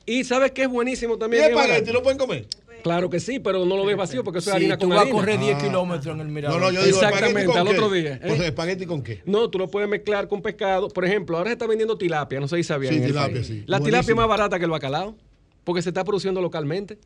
Y 0.06 0.24
¿sabes 0.24 0.52
qué 0.52 0.64
es 0.64 0.70
buenísimo 0.70 1.16
¿Y 1.16 1.20
también? 1.20 1.44
Es 1.44 1.50
espagueti 1.50 1.92
lo 1.92 2.02
pueden 2.02 2.18
comer? 2.18 2.48
Claro 2.88 3.10
que 3.10 3.20
sí, 3.20 3.40
pero 3.40 3.66
no 3.66 3.78
lo 3.78 3.86
des 3.86 3.98
vacío 3.98 4.24
porque 4.24 4.40
eso 4.40 4.50
es 4.50 4.54
Sí, 4.56 4.58
harina 4.58 4.78
tú 4.78 4.82
con 4.88 4.90
vas 4.92 5.00
a 5.00 5.02
harina. 5.02 5.16
correr 5.18 5.40
10 5.40 5.56
Ah. 5.56 5.62
kilómetros 5.62 6.16
en 6.16 6.22
el 6.22 6.28
mirador. 6.30 6.60
No, 6.60 6.68
no, 6.68 6.72
yo 6.74 6.84
digo 6.84 6.98
Exactamente, 6.98 7.46
con 7.46 7.58
al 7.58 7.68
qué? 7.68 7.74
otro 7.74 7.90
día. 7.92 8.20
Pues, 8.22 8.40
¿eh? 8.40 8.46
¿Espagueti 8.48 8.86
con 8.86 9.02
qué? 9.04 9.22
No, 9.26 9.50
tú 9.50 9.60
lo 9.60 9.68
puedes 9.68 9.90
mezclar 9.90 10.28
con 10.28 10.42
pescado. 10.42 10.88
Por 10.90 11.06
ejemplo, 11.06 11.38
ahora 11.38 11.50
se 11.50 11.54
está 11.54 11.68
vendiendo 11.68 11.98
tilapia, 11.98 12.40
no 12.40 12.48
sé 12.48 12.58
si 12.58 12.64
sabían. 12.64 12.94
Sí, 12.94 13.02
tilapia, 13.02 13.44
sí. 13.44 13.64
La 13.68 13.80
tilapia 13.80 14.12
es 14.12 14.16
más 14.16 14.28
barata 14.28 14.58
que 14.58 14.66
el 14.66 14.72
bacalao 14.72 15.16
porque 15.64 15.82
se 15.82 15.90
está 15.90 16.04
produciendo 16.04 16.42
localmente. 16.42 16.98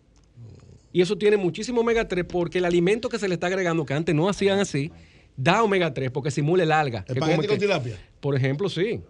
Y 0.93 1.01
eso 1.01 1.17
tiene 1.17 1.37
muchísimo 1.37 1.81
omega 1.81 2.07
3 2.07 2.25
porque 2.27 2.57
el 2.59 2.65
alimento 2.65 3.07
que 3.09 3.17
se 3.17 3.27
le 3.27 3.35
está 3.35 3.47
agregando, 3.47 3.85
que 3.85 3.93
antes 3.93 4.13
no 4.13 4.27
hacían 4.29 4.59
así, 4.59 4.91
da 5.37 5.63
omega 5.63 5.93
3 5.93 6.11
porque 6.11 6.31
simula 6.31 6.63
el 6.63 6.71
alga. 6.71 7.05
¿Espagueti 7.07 7.47
con 7.47 7.55
que- 7.57 7.61
tilapia? 7.61 7.97
Por 8.19 8.35
ejemplo, 8.35 8.69
sí. 8.69 9.01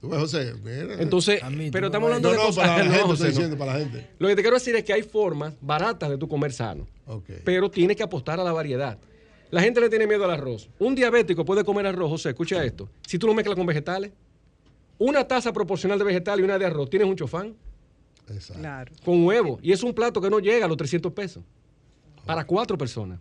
Tú 0.00 0.08
ves, 0.08 0.20
José, 0.20 0.54
mira. 0.62 0.94
Entonces, 1.02 1.40
pero 1.72 1.86
estamos 1.86 2.06
hablando 2.06 2.28
no, 2.28 2.32
de 2.32 2.38
no, 2.40 2.46
cosas. 2.46 2.66
para 2.68 2.78
la 2.78 2.84
No, 2.84 2.90
gente, 2.92 3.04
José, 3.06 3.12
estoy 3.14 3.26
no. 3.28 3.30
diciendo, 3.32 3.58
para 3.58 3.72
la 3.74 3.78
gente. 3.80 4.10
Lo 4.18 4.28
que 4.28 4.36
te 4.36 4.42
quiero 4.42 4.56
decir 4.56 4.76
es 4.76 4.84
que 4.84 4.92
hay 4.92 5.02
formas 5.02 5.54
baratas 5.60 6.08
de 6.10 6.16
tu 6.18 6.28
comer 6.28 6.52
sano, 6.52 6.86
pero 7.44 7.70
tienes 7.70 7.96
que 7.96 8.02
apostar 8.04 8.38
a 8.38 8.44
la 8.44 8.52
variedad. 8.52 8.96
La 9.50 9.60
gente 9.62 9.80
le 9.80 9.88
tiene 9.88 10.06
miedo 10.06 10.24
al 10.24 10.30
arroz. 10.30 10.68
Un 10.78 10.94
diabético 10.94 11.44
puede 11.44 11.64
comer 11.64 11.86
arroz, 11.86 12.10
José, 12.10 12.28
escucha 12.28 12.62
esto. 12.64 12.88
Si 13.06 13.18
tú 13.18 13.26
lo 13.26 13.34
mezclas 13.34 13.56
con 13.56 13.66
vegetales, 13.66 14.12
una 14.98 15.26
taza 15.26 15.52
proporcional 15.52 15.98
de 15.98 16.04
vegetal 16.04 16.38
y 16.38 16.42
una 16.42 16.58
de 16.58 16.66
arroz, 16.66 16.90
tienes 16.90 17.08
un 17.08 17.16
chofán 17.16 17.56
Exacto. 18.28 18.60
Claro. 18.60 18.92
con 19.04 19.24
huevo. 19.24 19.58
Y 19.62 19.72
es 19.72 19.82
un 19.82 19.94
plato 19.94 20.20
que 20.20 20.28
no 20.28 20.38
llega 20.38 20.66
a 20.66 20.68
los 20.68 20.76
300 20.76 21.12
pesos. 21.12 21.42
Para 22.26 22.44
cuatro 22.44 22.76
personas. 22.76 23.18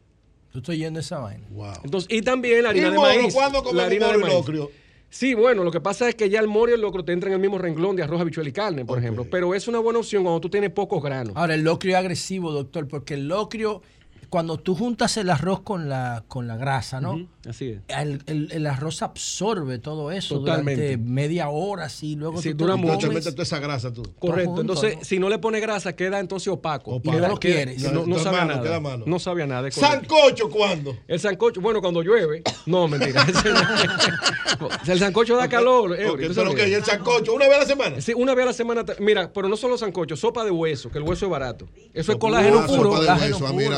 Tú 0.51 0.57
estás 0.59 0.75
yendo 0.75 0.99
esa 0.99 1.19
vaina. 1.19 1.45
Wow. 1.49 1.73
Entonces, 1.85 2.11
y 2.11 2.21
también 2.21 2.61
la 2.63 2.69
harina 2.69 2.87
¿Y 2.87 2.91
de 2.91 2.97
moro? 2.97 3.09
maíz. 3.09 3.33
¿Cuándo 3.33 3.59
la 3.73 3.83
comemos 3.85 3.89
de 3.89 3.95
y 3.95 4.33
locrio? 4.33 4.71
Sí, 5.17 5.33
bueno, 5.33 5.63
lo 5.63 5.71
que 5.71 5.81
pasa 5.81 6.07
es 6.07 6.13
que 6.13 6.29
ya 6.29 6.39
el 6.39 6.47
moro 6.47 6.69
y 6.69 6.75
el 6.75 6.81
locro 6.81 7.03
te 7.03 7.11
entran 7.11 7.31
en 7.31 7.37
el 7.37 7.41
mismo 7.41 7.57
renglón 7.57 7.95
de 7.95 8.03
arroz, 8.03 8.21
habichuela 8.21 8.49
y 8.49 8.53
carne, 8.53 8.85
por 8.85 8.99
ejemplo. 8.99 9.25
Pero 9.27 9.55
es 9.55 9.67
una 9.67 9.79
buena 9.79 9.97
opción 9.97 10.21
cuando 10.21 10.39
tú 10.39 10.47
tienes 10.47 10.69
pocos 10.69 11.01
granos. 11.01 11.33
Ahora, 11.35 11.55
el 11.55 11.63
locrio 11.63 11.93
es 11.93 11.97
agresivo, 11.97 12.51
doctor, 12.51 12.87
porque 12.87 13.15
el 13.15 13.27
locrio, 13.27 13.81
cuando 14.29 14.59
tú 14.59 14.75
juntas 14.75 15.17
el 15.17 15.31
arroz 15.31 15.61
con 15.61 15.89
la, 15.89 16.23
con 16.27 16.45
la 16.45 16.55
grasa, 16.55 17.01
¿no? 17.01 17.27
Así 17.47 17.69
es. 17.69 17.79
El, 17.87 18.21
el- 18.27 18.51
el 18.51 18.67
arroz 18.67 19.01
absorbe 19.01 19.79
todo 19.79 20.11
eso 20.11 20.39
Totalmente. 20.39 20.81
durante 20.97 20.97
media 21.09 21.49
hora, 21.49 21.85
así, 21.85 22.15
luego 22.15 22.41
Sí, 22.41 22.51
tú 22.51 22.65
dura 22.65 22.75
mucho. 22.75 22.93
Entonces 22.93 23.09
comes. 23.09 23.25
mete 23.25 23.31
toda 23.31 23.43
esa 23.43 23.59
grasa 23.59 23.93
tú. 23.93 24.03
Correcto. 24.19 24.45
junto, 24.49 24.61
entonces, 24.61 24.95
¿no? 24.97 25.03
si 25.05 25.19
no 25.19 25.29
le 25.29 25.39
pone 25.39 25.59
grasa, 25.59 25.95
queda 25.95 26.19
entonces 26.19 26.49
opaco. 26.49 26.95
Opaco. 26.95 27.17
Y 27.17 27.21
no 27.21 27.27
lo 27.29 27.37
quieres. 27.39 27.81
No, 27.91 28.05
no 28.05 28.19
sabe 28.19 28.37
nada. 28.45 28.61
queda 28.61 28.79
malo. 28.79 29.05
No 29.07 29.17
sabe 29.19 29.43
a 29.43 29.47
nada. 29.47 29.71
¿Sancocho 29.71 30.49
cuándo? 30.49 30.97
El 31.07 31.19
sancocho, 31.19 31.61
bueno, 31.61 31.79
cuando 31.81 32.01
llueve. 32.01 32.43
No, 32.65 32.87
mentira. 32.87 33.25
el 34.87 34.99
sancocho 34.99 35.35
da 35.37 35.47
calor. 35.47 35.91
Ok, 35.93 35.99
Eury, 35.99 36.27
¿tú 36.27 36.33
pero 36.35 36.53
que 36.55 36.63
el 36.75 36.83
sancocho, 36.83 37.33
una 37.33 37.45
vez 37.47 37.55
a 37.55 37.59
la 37.59 37.65
semana. 37.65 38.01
Sí, 38.01 38.13
una 38.15 38.33
vez 38.35 38.43
a 38.43 38.47
la 38.47 38.53
semana. 38.53 38.83
Mira, 38.99 39.31
pero 39.33 39.47
no 39.47 39.55
solo 39.57 39.77
sancocho, 39.77 40.15
sopa 40.15 40.43
de 40.43 40.51
hueso, 40.51 40.89
que 40.89 40.97
el 40.97 41.03
hueso 41.03 41.25
es 41.25 41.31
barato. 41.31 41.67
Eso 41.93 42.11
es 42.11 42.17
colágeno 42.17 42.65
puro. 42.65 42.95
ah, 43.07 43.19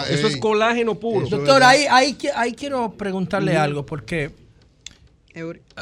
Eso 0.10 0.28
es 0.28 0.38
colágeno 0.38 0.96
puro. 0.96 1.28
Doctor, 1.28 1.62
ahí 1.64 2.16
quiero 2.58 2.92
preguntarle 2.94 3.59
algo, 3.64 3.86
porque 3.86 4.32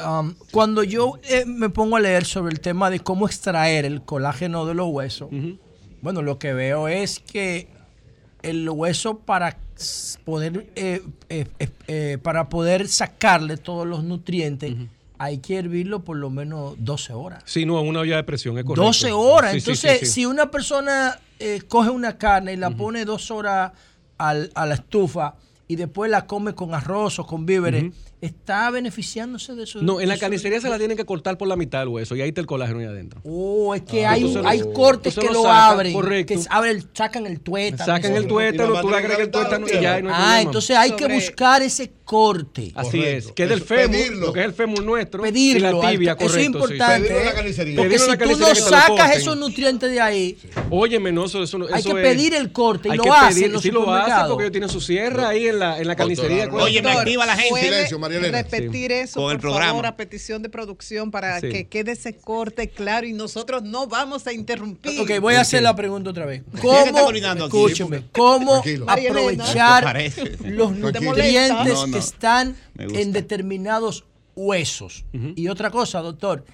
um, 0.06 0.34
cuando 0.52 0.84
yo 0.84 1.14
eh, 1.24 1.45
me 1.45 1.70
pongo 1.70 1.95
a 1.95 1.99
leer 1.99 2.26
sobre 2.26 2.52
el 2.54 2.60
tema 2.60 2.90
de 2.90 2.99
cómo 2.99 3.26
extraer 3.26 3.86
el 3.86 4.02
colágeno 4.02 4.66
de 4.66 4.74
los 4.74 4.88
huesos, 4.90 5.30
bueno, 6.02 6.22
lo 6.22 6.38
que 6.38 6.54
veo 6.54 6.88
es 6.88 7.20
que 7.20 7.68
el 8.44 8.70
hueso 8.70 9.20
para 9.20 9.58
poder 10.26 10.68
eh, 10.76 11.02
eh, 11.30 11.45
eh, 11.60 11.70
eh, 11.88 12.18
para 12.22 12.49
poder 12.49 12.88
sacarle 12.88 13.58
todos 13.58 13.86
los 13.88 14.04
nutrientes 14.04 14.76
hay 15.20 15.40
que 15.40 15.58
hervirlo 15.58 16.04
por 16.04 16.16
lo 16.18 16.30
menos 16.30 16.76
12 16.78 17.14
horas. 17.14 17.41
Sí, 17.48 17.66
no, 17.66 17.82
una 17.82 18.02
olla 18.02 18.18
de 18.18 18.24
presión, 18.24 18.56
es 18.60 18.64
correcto. 18.64 18.86
12 18.86 19.12
horas. 19.14 19.52
Sí, 19.54 19.58
Entonces, 19.58 19.99
sí, 20.02 20.06
sí. 20.06 20.12
si 20.12 20.26
una 20.28 20.52
persona 20.52 21.20
eh, 21.40 21.64
coge 21.68 21.90
una 21.90 22.20
carne 22.20 22.54
y 22.54 22.56
la 22.56 22.70
pone 22.70 23.04
dos 23.04 23.32
horas 23.32 23.72
al- 24.20 24.52
a 24.54 24.68
la 24.68 24.76
estufa 24.76 25.34
y 25.68 25.76
después 25.76 26.10
la 26.10 26.26
come 26.26 26.53
con 26.53 26.73
arroz 26.73 27.19
o 27.19 27.26
con 27.26 27.45
víveres, 27.45 27.94
está 28.19 28.69
beneficiándose 28.72 29.53
de 29.56 29.64
eso. 29.64 29.81
No, 29.81 30.02
en 30.02 30.10
la 30.10 30.18
carnicería 30.18 30.60
se 30.60 30.69
la 30.69 30.77
tienen 30.77 30.98
que 30.98 31.06
cortar 31.06 31.38
por 31.38 31.48
la 31.48 31.56
mitad 31.56 31.84
el 31.84 31.89
hueso 31.89 32.15
y 32.15 32.22
ahí 32.22 32.30
está 32.30 32.41
el 32.41 32.48
colágeno 32.48 32.80
ahí 32.80 32.85
adentro. 32.85 33.22
Oh, 33.23 33.76
es 33.76 33.84
que 33.84 34.06
Ah, 34.06 34.11
hay, 34.14 34.35
hay 34.45 34.61
cortes 34.73 35.15
que 35.15 35.30
lo 35.30 35.48
abren, 35.49 35.94
correcto. 35.94 36.34
que 36.34 36.39
abren, 36.49 36.84
sacan 36.94 37.26
el 37.27 37.39
tuétano. 37.41 37.85
Sacan 37.85 38.15
el 38.15 38.27
tuétano, 38.27 38.81
tú 38.81 38.89
le 38.89 38.98
agregas 38.98 39.19
el 39.19 39.31
tuétano 39.31 39.68
y 39.68 39.72
ya 39.81 40.02
no 40.02 40.10
hay 40.10 40.15
Ah, 40.15 40.18
problema. 40.18 40.41
entonces 40.41 40.77
hay 40.77 40.91
que 40.94 41.07
buscar 41.07 41.61
ese 41.61 41.91
corte. 42.03 42.72
Así 42.73 42.98
Correcto. 42.99 43.27
es, 43.30 43.31
que 43.34 43.44
es 43.44 43.49
del 43.49 43.61
fémur, 43.61 43.91
pedirlo. 43.91 44.26
lo 44.27 44.34
que 44.34 44.39
es 44.39 44.45
el 44.45 44.53
fémur 44.53 44.84
nuestro. 44.84 45.22
Pedirlo. 45.23 45.68
Y 45.80 45.84
la 45.84 45.89
tibia, 45.91 46.11
al- 46.14 46.18
eso 46.19 46.26
es 46.27 46.34
sí. 46.35 46.41
importante. 46.44 46.99
Pedirlo 47.10 47.19
en 47.19 47.26
la 47.26 47.31
¿eh? 47.31 47.35
carnicería. 47.35 47.76
Porque 47.77 47.99
si 47.99 48.18
tú 48.18 48.38
no 48.39 48.56
sacas 48.56 49.15
esos 49.18 49.38
nutrientes 49.38 49.91
de 49.91 49.99
ahí, 50.02 50.38
Óyeme, 50.69 51.11
no, 51.11 51.26
eso, 51.26 51.44
eso 51.44 51.57
no- 51.57 51.68
Hay 51.72 51.84
que 51.84 51.94
pedir 51.94 52.34
el 52.34 52.52
corte 52.53 52.89
y 52.89 52.95
lo 52.98 53.14
hacen 53.14 53.60
Sí 53.60 53.72
lo 53.72 53.91
hacen 53.94 54.27
porque 54.30 54.44
ellos 54.45 54.52
tienen 54.52 54.69
su 54.69 54.80
sierra 54.81 55.30
ahí 55.30 55.48
en 55.48 55.60
la, 55.60 55.80
en 55.80 55.88
la 55.88 55.95
carnicería. 55.95 56.48
Oye, 56.52 56.81
me 56.81 56.91
activa 56.94 57.26
la 57.26 57.35
gente. 57.35 57.88
¿Puede 58.08 58.20
Silencio, 58.20 58.32
María 58.32 58.40
Elena. 58.40 58.42
Repetir 58.44 58.92
eso, 58.92 59.20
Con 59.22 59.32
el 59.32 59.38
por 59.38 59.42
programa. 59.42 59.68
favor, 59.72 59.86
a 59.86 59.98
petición 59.98 60.42
de 60.42 60.50
producción 60.50 61.12
para 61.12 61.40
Sí. 61.40 61.50
que 61.50 61.68
quede 61.68 61.92
ese 61.92 62.16
corte 62.18 62.70
claro 62.70 63.06
y 63.08 63.14
nosotros 63.14 63.64
no 63.64 63.88
vamos 63.88 64.26
a 64.28 64.34
interrumpir. 64.34 65.00
Ok, 65.02 65.20
voy 65.22 65.36
a 65.36 65.42
hacer 65.42 65.62
la 65.64 65.76
pregunta 65.76 66.10
otra 66.10 66.26
vez. 66.26 66.44
¿Cómo, 66.62 67.12
escúcheme, 67.12 68.04
cómo 68.12 68.64
aprovechar 68.88 69.98
los 70.46 70.72
nutrientes 70.76 71.74
No, 71.74 71.88
no. 71.88 71.94
que 71.94 72.00
están 72.00 72.56
en 72.78 73.12
determinados 73.12 74.06
huesos? 74.36 75.06
Y 75.36 75.48
otra 75.48 75.70
cosa, 75.72 76.00
doctor, 76.02 76.46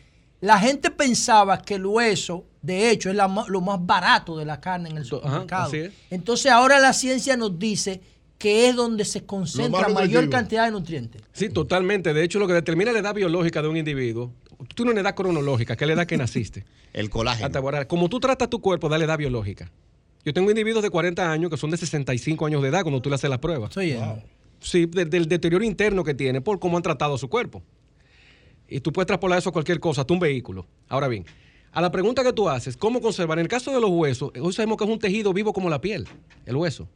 la 0.42 0.60
gente 0.60 0.92
pensaba 0.92 1.62
que 1.62 1.76
el 1.76 1.86
hueso, 1.86 2.46
de 2.62 2.90
hecho, 2.90 3.10
es 3.10 3.16
la 3.16 3.28
lo 3.48 3.62
más 3.62 3.78
barato 3.86 4.38
de 4.38 4.46
la 4.46 4.60
carne 4.60 4.90
en 4.90 4.98
el 4.98 5.04
Ajá, 5.04 5.10
supermercado. 5.10 5.68
así 5.68 5.78
es. 5.78 5.94
Entonces 6.10 6.52
ahora 6.52 6.80
la 6.80 6.94
ciencia 6.94 7.38
nos 7.38 7.58
dice 7.58 8.02
que 8.44 8.68
es 8.68 8.76
donde 8.76 9.06
se 9.06 9.24
concentra 9.26 9.88
mayor 9.88 10.30
cantidad 10.30 10.65
de 10.65 10.72
nutrientes. 10.72 11.22
Sí, 11.32 11.48
totalmente. 11.48 12.14
De 12.14 12.26
hecho, 12.26 12.40
lo 12.40 12.48
que 12.48 12.52
determina 12.52 12.91
la 12.91 12.99
edad 12.99 13.15
biológica 13.15 13.61
de 13.61 13.70
un 13.70 13.78
individuo, 13.78 14.34
tú 14.68 14.76
tienes 14.76 14.91
una 14.91 14.99
edad 14.99 15.15
cronológica, 15.15 15.78
que 15.78 15.86
es 15.86 15.88
la 15.88 15.94
edad 15.94 16.06
que 16.06 16.18
naciste. 16.18 16.65
El 16.94 17.10
colágeno. 17.10 17.88
Como 17.88 18.10
tú 18.10 18.20
tratas 18.20 18.49
tu 18.49 18.60
cuerpo, 18.60 18.90
dale 18.90 19.06
edad 19.06 19.18
biológica. 19.18 19.72
Yo 20.26 20.34
tengo 20.34 20.49
individuos 20.49 20.84
de 20.84 20.90
40 20.90 21.32
años 21.32 21.49
que 21.49 21.56
son 21.56 21.72
de 21.72 21.78
65 21.78 22.45
años 22.45 22.61
de 22.61 22.68
edad 22.68 22.82
cuando 22.82 23.02
tú 23.02 23.07
le 23.07 23.15
haces 23.15 23.30
la 23.30 23.40
prueba. 23.40 23.68
Estoy 23.68 23.88
yendo. 23.91 24.22
Sí, 24.60 24.88
de- 24.88 25.06
del 25.06 25.26
deterioro 25.30 25.64
interno 25.64 26.03
que 26.03 26.14
tiene 26.14 26.41
por 26.41 26.60
cómo 26.60 26.76
han 26.76 26.84
tratado 26.84 27.18
su 27.18 27.30
cuerpo. 27.30 27.64
Y 28.68 28.82
tú 28.82 28.91
puedes 28.91 29.07
traspolar 29.07 29.40
eso 29.40 29.49
a 29.49 29.53
cualquier 29.53 29.80
cosa, 29.80 30.02
hasta 30.02 30.14
un 30.14 30.20
vehículo. 30.20 30.65
Ahora 30.90 31.07
bien, 31.07 31.26
a 31.72 31.80
la 31.80 31.91
pregunta 31.91 32.24
que 32.26 32.34
tú 32.34 32.49
haces, 32.49 32.76
¿cómo 32.76 32.99
conservar? 32.99 33.38
En 33.40 33.44
el 33.44 33.48
caso 33.49 33.72
de 33.72 33.80
los 33.80 33.90
huesos, 33.90 34.32
hoy 34.41 34.52
sabemos 34.52 34.78
que 34.78 34.84
es 34.84 34.90
un 34.90 34.99
tejido 34.99 35.32
vivo 35.32 35.53
como 35.53 35.70
la 35.70 35.80
piel, 35.80 36.06
el 36.45 36.56
hueso. 36.57 36.90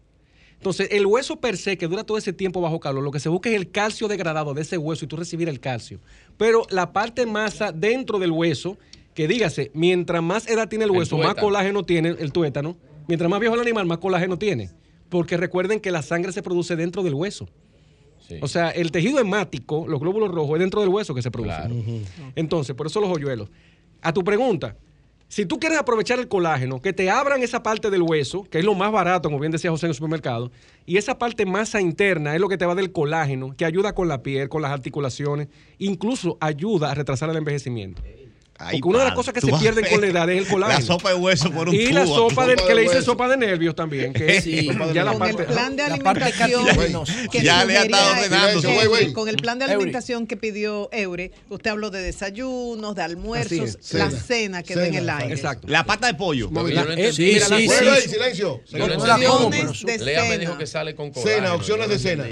Entonces, 0.58 0.90
el 0.92 1.06
hueso 1.06 1.40
per 1.40 1.56
se, 1.56 1.78
que 1.78 1.88
dura 1.88 2.04
todo 2.04 2.18
ese 2.18 2.34
tiempo 2.34 2.62
bajo 2.62 2.80
calor, 2.80 3.04
lo 3.04 3.12
que 3.12 3.20
se 3.20 3.30
busca 3.30 3.50
es 3.50 3.56
el 3.56 3.70
calcio 3.70 4.08
degradado 4.08 4.54
de 4.54 4.64
ese 4.64 4.78
hueso 4.78 5.06
y 5.06 5.08
tú 5.08 5.16
recibir 5.16 5.50
el 5.50 5.60
calcio. 5.60 6.00
Pero 6.38 6.64
la 6.70 6.94
parte 6.94 7.26
masa 7.26 7.72
dentro 7.72 8.18
del 8.18 8.32
hueso, 8.32 8.78
que 9.14 9.28
dígase, 9.28 9.72
mientras 9.74 10.22
más 10.24 10.48
edad 10.48 10.68
tiene 10.68 10.86
el 10.86 10.92
El 10.92 10.98
hueso, 10.98 11.18
más 11.18 11.36
colágeno 11.36 11.84
tiene 11.84 12.10
el 12.10 12.32
tuétano. 12.32 12.76
Mientras 13.08 13.30
más 13.30 13.40
viejo 13.40 13.56
el 13.56 13.62
animal, 13.62 13.86
más 13.86 14.00
colágeno 14.00 14.38
tiene. 14.38 14.72
Porque 15.10 15.38
recuerden 15.38 15.80
que 15.80 15.92
la 15.92 16.02
sangre 16.02 16.32
se 16.32 16.42
produce 16.42 16.76
dentro 16.76 17.04
del 17.04 17.14
hueso. 17.14 17.48
Sí. 18.28 18.40
O 18.42 18.48
sea, 18.48 18.72
el 18.72 18.92
tejido 18.92 19.20
hemático, 19.20 19.86
los 19.88 20.02
glóbulos 20.02 20.30
rojos, 20.30 20.56
es 20.56 20.60
dentro 20.60 20.82
del 20.82 20.90
hueso 20.90 21.16
que 21.16 21.22
se 21.22 21.32
produce. 21.32 21.56
Claro. 21.56 21.76
Entonces, 22.36 22.76
por 22.76 22.88
eso 22.88 23.00
los 23.00 23.10
hoyuelos. 23.10 23.50
A 24.02 24.12
tu 24.12 24.24
pregunta, 24.24 24.76
si 25.28 25.46
tú 25.46 25.60
quieres 25.60 25.78
aprovechar 25.78 26.20
el 26.20 26.28
colágeno, 26.28 26.82
que 26.82 26.94
te 26.94 27.10
abran 27.10 27.44
esa 27.44 27.62
parte 27.62 27.90
del 27.90 28.02
hueso, 28.02 28.44
que 28.46 28.60
es 28.60 28.66
lo 28.66 28.76
más 28.76 28.92
barato, 28.92 29.30
como 29.30 29.40
bien 29.40 29.52
decía 29.52 29.72
José 29.72 29.88
en 29.88 29.92
el 29.92 29.96
supermercado, 29.96 30.52
y 30.86 30.98
esa 30.98 31.18
parte 31.18 31.46
masa 31.46 31.82
interna 31.82 32.34
es 32.34 32.42
lo 32.42 32.48
que 32.48 32.58
te 32.58 32.66
va 32.66 32.76
del 32.76 32.92
colágeno, 32.92 33.54
que 33.56 33.66
ayuda 33.66 33.94
con 33.94 34.08
la 34.08 34.24
piel, 34.24 34.48
con 34.48 34.62
las 34.62 34.72
articulaciones, 34.72 35.50
incluso 35.78 36.38
ayuda 36.40 36.92
a 36.92 36.96
retrasar 36.96 37.30
el 37.30 37.38
envejecimiento. 37.38 38.02
Ay, 38.60 38.80
Porque 38.80 38.90
una 38.90 39.00
de 39.00 39.06
las 39.06 39.14
cosas 39.14 39.34
que 39.34 39.42
se 39.42 39.52
pierden 39.54 39.86
con 39.90 40.02
la 40.02 40.08
edad 40.08 40.30
es 40.30 40.40
el 40.40 40.48
colágeno. 40.48 40.80
La 40.80 40.86
sopa 40.86 41.10
de 41.10 41.16
hueso 41.16 41.52
por 41.52 41.70
un 41.70 41.76
y 41.76 41.88
la 41.92 42.04
tubo. 42.06 42.30
sopa 42.30 42.48
de, 42.48 42.54
Sopa 42.56 42.64
que 42.68 42.70
de 42.70 42.76
le 42.76 42.82
dicen 42.82 43.04
sopa 43.04 43.28
de 43.30 43.38
nervios 43.38 43.76
también, 43.76 44.14
que 44.14 44.42
Sí. 44.48 44.70
es 44.70 44.94
ya 44.94 45.04
la 45.04 45.12
con 45.12 45.20
parte... 45.20 45.44
el 45.44 45.48
plan 45.48 45.76
de 45.76 45.84
alimentación 45.84 46.66
que 47.32 47.42
Ya 47.44 47.66
le 47.66 47.78
ha 47.78 47.84
estado 47.84 48.12
ordenando. 48.12 49.14
Con 49.14 49.30
el 49.30 49.36
plan 49.38 49.60
de 49.60 49.66
alimentación 49.66 50.28
que 50.28 50.38
pidió 50.38 50.90
Eure, 50.92 51.32
usted 51.50 51.70
habló 51.72 51.90
de 51.92 52.02
desayunos, 52.02 52.96
de 52.96 53.02
almuerzos, 53.04 53.78
es. 53.80 53.94
la 53.94 54.10
Cena. 54.10 54.22
cena 54.22 54.64
quedó 54.64 54.82
en 54.84 54.96
el 54.96 55.10
aire. 55.10 55.34
Exacto. 55.34 55.68
La 55.70 55.84
pata 55.86 56.08
de 56.08 56.14
pollo. 56.16 56.50
Eh. 56.68 57.12
Sí, 57.14 57.40
sí, 57.40 57.68
silencio. 58.08 58.54
Opciones 58.56 59.84
de 59.84 59.98
Lea 60.00 60.22
me 60.24 60.28
cena. 60.30 60.38
dijo 60.38 60.58
que 60.58 60.68
sale 60.68 60.96
con 60.96 61.12
colágeno. 61.12 61.36
Cena, 61.38 61.54
opciones 61.54 61.90
de 61.90 62.00
cena. 62.00 62.26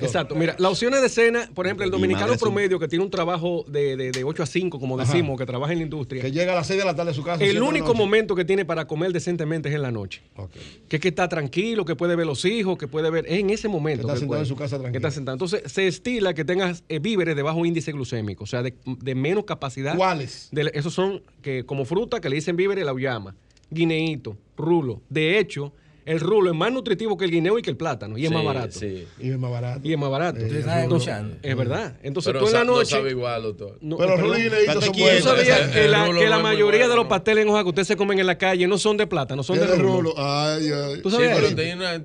Exacto, 0.00 0.34
mira, 0.34 0.56
las 0.58 0.72
opciones 0.72 1.00
de 1.02 1.08
cena, 1.08 1.48
por 1.54 1.66
ejemplo, 1.66 1.84
el 1.84 1.90
Mi 1.90 1.96
dominicano 1.96 2.36
promedio 2.36 2.78
que 2.78 2.88
tiene 2.88 3.04
un 3.04 3.10
trabajo 3.10 3.64
de, 3.68 3.96
de, 3.96 4.10
de 4.12 4.24
8 4.24 4.42
a 4.42 4.46
5, 4.46 4.80
como 4.80 4.96
decimos, 4.96 5.38
que 5.38 5.46
trabaja 5.46 5.59
en 5.68 5.78
la 5.78 5.82
industria, 5.84 6.22
Que 6.22 6.32
llega 6.32 6.52
a 6.52 6.54
las 6.54 6.66
6 6.68 6.78
de 6.78 6.84
la 6.86 6.94
tarde 6.96 7.10
a 7.10 7.14
su 7.14 7.22
casa. 7.22 7.44
el 7.44 7.60
único 7.60 7.92
momento 7.94 8.34
que 8.34 8.44
tiene 8.44 8.64
para 8.64 8.86
comer 8.86 9.12
decentemente 9.12 9.68
es 9.68 9.74
en 9.74 9.82
la 9.82 9.90
noche. 9.90 10.22
Ok. 10.36 10.52
Que 10.88 10.96
es 10.96 11.02
que 11.02 11.08
está 11.08 11.28
tranquilo, 11.28 11.84
que 11.84 11.96
puede 11.96 12.16
ver 12.16 12.26
los 12.26 12.44
hijos, 12.44 12.78
que 12.78 12.88
puede 12.88 13.10
ver, 13.10 13.26
es 13.26 13.40
en 13.40 13.50
ese 13.50 13.68
momento. 13.68 14.06
Que 14.06 14.12
está 14.12 14.18
sentado 14.20 14.28
puede. 14.28 14.40
en 14.42 14.46
su 14.46 14.56
casa 14.56 14.76
Que 14.76 14.80
tranquilo. 14.82 14.98
está 15.08 15.10
sentado. 15.10 15.34
Entonces, 15.34 15.62
se 15.70 15.86
estila 15.86 16.32
que 16.32 16.44
tengas 16.44 16.84
eh, 16.88 16.98
víveres 17.00 17.36
de 17.36 17.42
bajo 17.42 17.66
índice 17.66 17.92
glucémico, 17.92 18.44
o 18.44 18.46
sea, 18.46 18.62
de, 18.62 18.74
de 18.86 19.14
menos 19.14 19.44
capacidad. 19.44 19.96
¿Cuáles? 19.96 20.48
De- 20.52 20.70
esos 20.72 20.94
son 20.94 21.22
que 21.42 21.66
como 21.66 21.84
fruta 21.84 22.20
que 22.20 22.30
le 22.30 22.36
dicen 22.36 22.56
víveres 22.56 22.84
la 22.86 22.92
uyama. 22.94 23.34
guineíto, 23.70 24.36
rulo. 24.56 25.00
De 25.08 25.38
hecho, 25.38 25.72
el 26.10 26.20
rulo 26.20 26.50
es 26.50 26.56
más 26.56 26.72
nutritivo 26.72 27.16
que 27.16 27.24
el 27.24 27.30
guineo 27.30 27.58
y 27.58 27.62
que 27.62 27.70
el 27.70 27.76
plátano 27.76 28.18
y 28.18 28.24
es 28.24 28.28
Sí, 28.28 28.34
más 28.34 28.44
barato. 28.44 28.78
sí. 28.78 29.06
Y 29.18 29.30
es 29.30 29.38
más 29.38 29.50
barato. 29.50 29.80
Y 29.82 29.92
es 29.92 29.98
más 29.98 30.10
barato. 30.10 30.38
Ustedes 30.40 30.60
están 30.60 30.80
Entonces, 30.82 31.08
escuchando. 31.08 31.36
es 31.42 31.56
verdad. 31.56 31.96
Entonces 32.02 32.32
Pero 32.32 32.40
tú 32.44 32.46
en 32.48 32.52
la 32.54 32.64
no 32.64 32.72
noche... 32.76 32.90
sabe 32.90 33.10
igual, 33.10 33.42
doctor. 33.42 33.78
No, 33.80 33.96
Pero 33.96 34.10
perdón. 34.16 34.26
rulo 34.26 34.38
y 34.38 34.42
guineíto 34.42 34.72
son 34.72 34.82
Estate 34.82 34.98
¿Tú 34.98 35.02
buenos. 35.04 35.22
sabías 35.24 35.60
Ese- 35.60 35.70
que 35.72 35.88
la, 35.88 36.06
rulo 36.06 36.20
que 36.20 36.26
no 36.28 36.40
mayoría 36.40 36.82
de 36.88 36.94
los 36.96 37.04
¿no? 37.04 37.08
pasteles 37.08 37.44
en 37.44 37.50
hoja 37.50 37.62
que 37.62 37.68
ustedes 37.68 37.88
se 37.88 37.96
comen 37.96 38.18
en 38.18 38.26
la 38.26 38.36
calle 38.38 38.66
no 38.66 38.76
son 38.78 38.96
de 38.96 39.06
plátano, 39.06 39.42
son 39.42 39.58
de 39.58 39.66
rulo? 39.66 39.92
rulo. 39.92 40.14
Ay, 40.16 40.68
ay. 40.72 41.00
¿Tú 41.02 41.10
Sí, 41.10 41.16
sabías 41.16 41.34
pero 41.36 41.46
eso? 41.46 41.56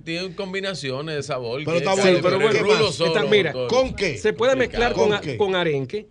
tiene, 0.03 0.35
combinaciones 0.35 1.15
de 1.15 1.23
sabor. 1.23 1.61
Pero 1.65 1.77
está 1.77 1.95
bueno, 1.95 2.19
pero 2.21 2.39
bueno, 2.39 2.59
rulo 2.59 2.91
mira. 3.29 3.53
¿Con 3.67 3.95
qué? 3.95 4.17
Se 4.17 4.33
puede 4.33 4.55
mezclar 4.55 4.93
con, 4.93 5.13
arenque. 5.55 6.07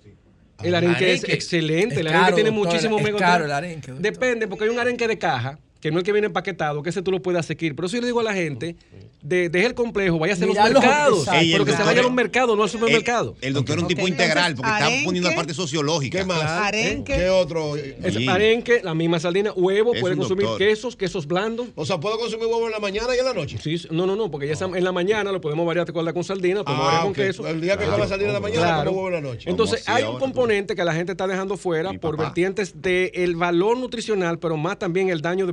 El 0.63 0.75
arenque, 0.75 1.13
es 1.13 1.25
excelente. 1.29 2.01
el 2.01 2.07
arenque 2.07 2.25
caro, 2.25 2.35
tiene 2.37 2.51
doctor, 2.51 2.67
muchísimo 2.67 2.99
es 2.99 3.15
caro 3.17 3.45
el 3.45 3.53
arenque. 3.53 3.93
Depende, 3.99 4.47
porque 4.49 4.65
hay 4.65 4.71
un 4.71 4.79
arenque 4.79 5.07
de 5.07 5.19
caja, 5.19 5.59
que 5.85 5.91
no 5.91 5.99
es 5.99 6.05
que 6.05 6.13
viene 6.13 6.29
empaquetado, 6.29 6.83
que 6.83 6.89
ese 6.89 7.03
tú 7.03 7.11
lo 7.11 7.21
puedes 7.21 7.39
asequir. 7.39 7.77
Pero 7.77 7.85
eso 7.89 7.97
yo 7.97 8.01
le 8.01 8.07
digo 8.07 8.21
a 8.21 8.23
la 8.23 8.33
gente, 8.33 8.75
de, 9.21 9.51
deje 9.51 9.67
el 9.67 9.75
complejo, 9.75 10.19
vaya 10.19 10.33
a 10.33 10.37
hacer 10.37 10.49
los 10.49 10.57
mercados. 10.57 11.29
Ey, 11.29 11.53
pero 11.53 11.67
que 11.67 11.73
se 11.73 11.77
doctor 11.77 11.87
vaya 11.87 12.01
a 12.01 12.03
los 12.05 12.13
mercados, 12.15 12.57
no 12.57 12.63
al 12.63 12.71
supermercado. 12.71 13.37
El, 13.43 13.49
el 13.49 13.53
doctor 13.53 13.77
es 13.77 13.83
un 13.83 13.89
tipo 13.89 14.09
integral 14.09 14.55
porque 14.55 14.71
Entonces, 14.71 14.95
está 14.95 15.05
poniendo 15.05 15.29
la 15.29 15.37
parte 15.37 15.53
sociológica. 15.53 16.19
¿Qué 16.21 16.25
más? 16.25 16.41
Arenque. 16.43 17.15
¿Qué 17.17 17.29
otro? 17.29 17.77
Es 17.77 18.17
arenque, 18.27 18.81
la 18.83 18.95
misma 18.95 19.21
sardina, 19.21 19.53
huevo, 19.53 19.93
Es 19.95 20.01
puede 20.01 20.17
consumir 20.17 20.47
doctor. 20.47 20.67
quesos, 20.69 20.97
quesos 20.97 21.27
blandos. 21.27 21.67
O 21.75 21.85
sea, 21.85 22.01
¿puedo 22.01 22.19
consumir 22.19 22.47
huevo 22.47 22.65
en 22.65 22.73
la 22.73 22.81
mañana 22.81 23.15
y 23.15 23.19
en 23.19 23.25
la 23.27 23.35
noche? 23.35 23.59
Sí, 23.63 23.77
no, 23.91 24.07
no, 24.07 24.17
no, 24.17 24.31
porque 24.31 24.47
ya 24.47 24.55
esa- 24.55 24.65
en 24.65 24.85
la 24.85 24.93
mañana 24.93 25.33
lo 25.33 25.43
podemos 25.43 25.67
variar 25.67 25.93
con, 25.93 26.11
con 26.15 26.25
sardina, 26.25 26.61
lo 26.61 26.65
podemos 26.65 26.87
variar 26.87 27.03
Ah, 27.03 27.05
con 27.05 27.13
queso. 27.13 27.47
El 27.47 27.61
día 27.61 27.73
que 27.77 27.85
Claro. 27.85 27.99
coma 27.99 28.09
salir 28.09 28.27
en 28.29 28.33
la 28.33 28.41
mañana, 28.41 28.63
Claro. 28.63 28.91
como 28.91 29.03
huevo 29.05 29.17
en 29.19 29.23
la 29.23 29.31
noche. 29.31 29.51
Entonces, 29.51 29.87
hay 29.87 30.05
un 30.05 30.19
componente 30.19 30.75
que 30.75 30.83
la 30.83 30.95
gente 30.95 31.13
está 31.13 31.27
dejando 31.27 31.59
fuera 31.59 31.93
por 31.93 32.17
vertientes 32.17 32.81
del 32.81 33.37
valor 33.37 33.77
nutricional, 33.77 34.39
pero 34.39 34.57
más 34.57 34.79
también 34.79 35.11
el 35.11 35.21
daño 35.21 35.47
de 35.47 35.53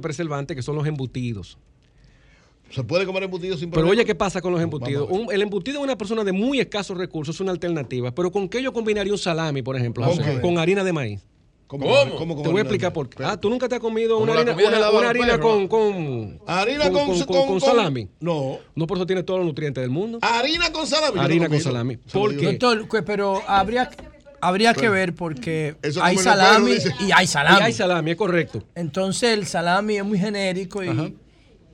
que 0.55 0.61
son 0.61 0.75
los 0.75 0.87
embutidos. 0.87 1.57
Se 2.69 2.83
puede 2.83 3.05
comer 3.05 3.23
embutido 3.23 3.57
sin 3.57 3.69
Pero 3.69 3.81
problema. 3.81 3.91
oye, 3.99 4.05
¿qué 4.05 4.15
pasa 4.15 4.41
con 4.41 4.53
los 4.53 4.61
embutidos? 4.61 5.09
Un- 5.09 5.31
el 5.31 5.41
embutido 5.41 5.79
de 5.79 5.83
una 5.83 5.97
persona 5.97 6.23
de 6.23 6.31
muy 6.31 6.59
escasos 6.61 6.97
recursos 6.97 7.35
es 7.35 7.41
una 7.41 7.51
alternativa. 7.51 8.11
Pero 8.11 8.31
¿con 8.31 8.47
qué 8.47 8.63
yo 8.63 8.71
combinaría 8.71 9.11
un 9.11 9.19
salami, 9.19 9.61
por 9.61 9.75
ejemplo? 9.75 10.05
¿Con 10.41 10.57
harina 10.57 10.83
de 10.83 10.93
maíz. 10.93 11.21
¿Cómo? 11.67 11.85
¿Cómo? 12.17 12.35
¿Cómo? 12.35 12.41
Te 12.41 12.49
voy 12.49 12.57
a 12.59 12.61
explicar 12.63 12.91
por 12.91 13.07
qué. 13.07 13.23
Ah, 13.23 13.39
tú 13.39 13.49
nunca 13.49 13.69
te 13.69 13.75
has 13.75 13.81
comido 13.81 14.17
una 14.19 14.33
harina, 14.33 14.53
una, 14.53 14.89
una 15.13 15.39
con, 15.39 15.69
con, 15.69 16.41
Harina 16.45 16.91
con, 16.91 17.07
con, 17.07 17.23
con, 17.25 17.47
con 17.47 17.61
salami. 17.61 18.09
No. 18.19 18.57
No, 18.75 18.87
por 18.87 18.97
eso 18.97 19.05
tiene 19.05 19.23
todos 19.23 19.39
los 19.39 19.47
nutrientes 19.47 19.81
del 19.81 19.89
mundo. 19.89 20.19
Harina 20.21 20.69
con 20.73 20.85
salami. 20.85 21.17
Harina 21.19 21.45
no 21.45 21.51
con 21.51 21.61
salami. 21.61 21.95
¿Por 22.11 22.35
qué? 22.35 22.57
Doctor, 22.57 23.05
pero 23.05 23.41
habría, 23.47 23.89
habría 24.41 24.73
que 24.73 24.89
ver 24.89 25.13
porque 25.13 25.75
Eso 25.81 26.03
hay 26.03 26.17
salami 26.17 26.77
perro, 26.77 26.95
y 26.99 27.11
hay 27.11 27.27
salami. 27.27 27.59
Y 27.59 27.63
hay 27.63 27.73
salami, 27.73 28.11
es 28.11 28.17
correcto. 28.17 28.63
Entonces 28.75 29.37
el 29.37 29.45
salami 29.45 29.97
es 29.97 30.03
muy 30.03 30.19
genérico 30.19 30.81
Ajá. 30.81 31.09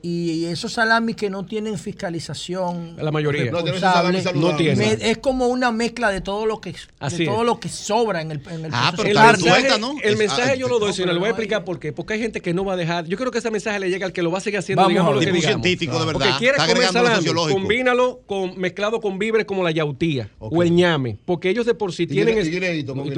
Y, 0.02 0.44
esos 0.46 0.72
salamis 0.72 1.16
que 1.16 1.28
no 1.30 1.44
tienen 1.44 1.76
fiscalización 1.78 2.96
La 2.98 3.10
mayoría. 3.10 3.50
No, 3.50 3.62
tiene 3.62 3.78
ese 3.78 3.86
responsable, 3.86 4.22
salami 4.22 4.40
saludable. 4.40 4.50
No 4.52 4.74
tiene. 4.76 4.96
me- 4.96 5.10
es 5.10 5.18
como 5.18 5.48
una 5.48 5.72
mezcla 5.72 6.10
de 6.10 6.20
todo 6.20 6.46
lo 6.46 6.60
que 6.60 6.74
Así 6.98 7.18
de 7.18 7.26
todo 7.26 7.40
es. 7.40 7.46
lo 7.46 7.60
que 7.60 7.68
sobra 7.68 8.20
en 8.22 8.30
el, 8.30 8.40
en 8.50 8.64
el 8.66 8.70
Ah, 8.72 8.92
pero 8.96 9.08
El 9.08 9.14
mensaje, 9.14 9.40
suelta, 9.50 9.78
¿no? 9.78 9.94
el 10.02 10.16
mensaje 10.16 10.50
ah, 10.52 10.54
yo 10.54 10.68
lo 10.68 10.78
doy, 10.78 10.88
no, 10.88 10.94
señor. 10.94 11.12
Le 11.14 11.18
voy 11.20 11.26
a 11.26 11.30
explicar 11.30 11.64
por 11.64 11.78
qué. 11.78 11.92
Porque 11.92 12.14
hay 12.14 12.20
gente 12.20 12.40
que 12.40 12.54
no 12.54 12.64
va 12.64 12.74
a 12.74 12.76
dejar. 12.76 13.06
Yo 13.06 13.16
creo 13.16 13.30
que 13.30 13.38
ese 13.38 13.50
mensaje 13.50 13.78
le 13.80 13.90
llega 13.90 14.06
al 14.06 14.12
que 14.12 14.22
lo 14.22 14.30
va 14.30 14.38
a 14.38 14.40
seguir 14.40 14.58
haciendo, 14.58 14.82
Vamos 14.82 14.92
digamos 14.92 15.14
lo 15.14 15.20
que 15.20 15.26
digamos. 15.26 15.44
científico, 15.44 15.98
de 15.98 16.06
verdad. 16.06 16.26
Porque 16.26 16.38
quiere 16.38 16.58
comer 16.58 16.88
salami, 16.88 17.52
combínalo 17.52 18.20
con, 18.26 18.58
mezclado 18.58 19.00
con 19.00 19.18
víveres 19.18 19.46
como 19.46 19.62
la 19.62 19.70
yautía 19.70 20.30
o 20.38 20.62
el 20.62 20.74
ñame. 20.74 21.18
Porque 21.24 21.50
ellos 21.50 21.66
de 21.66 21.74
por 21.74 21.92
sí 21.92 22.06
tienen. 22.06 22.38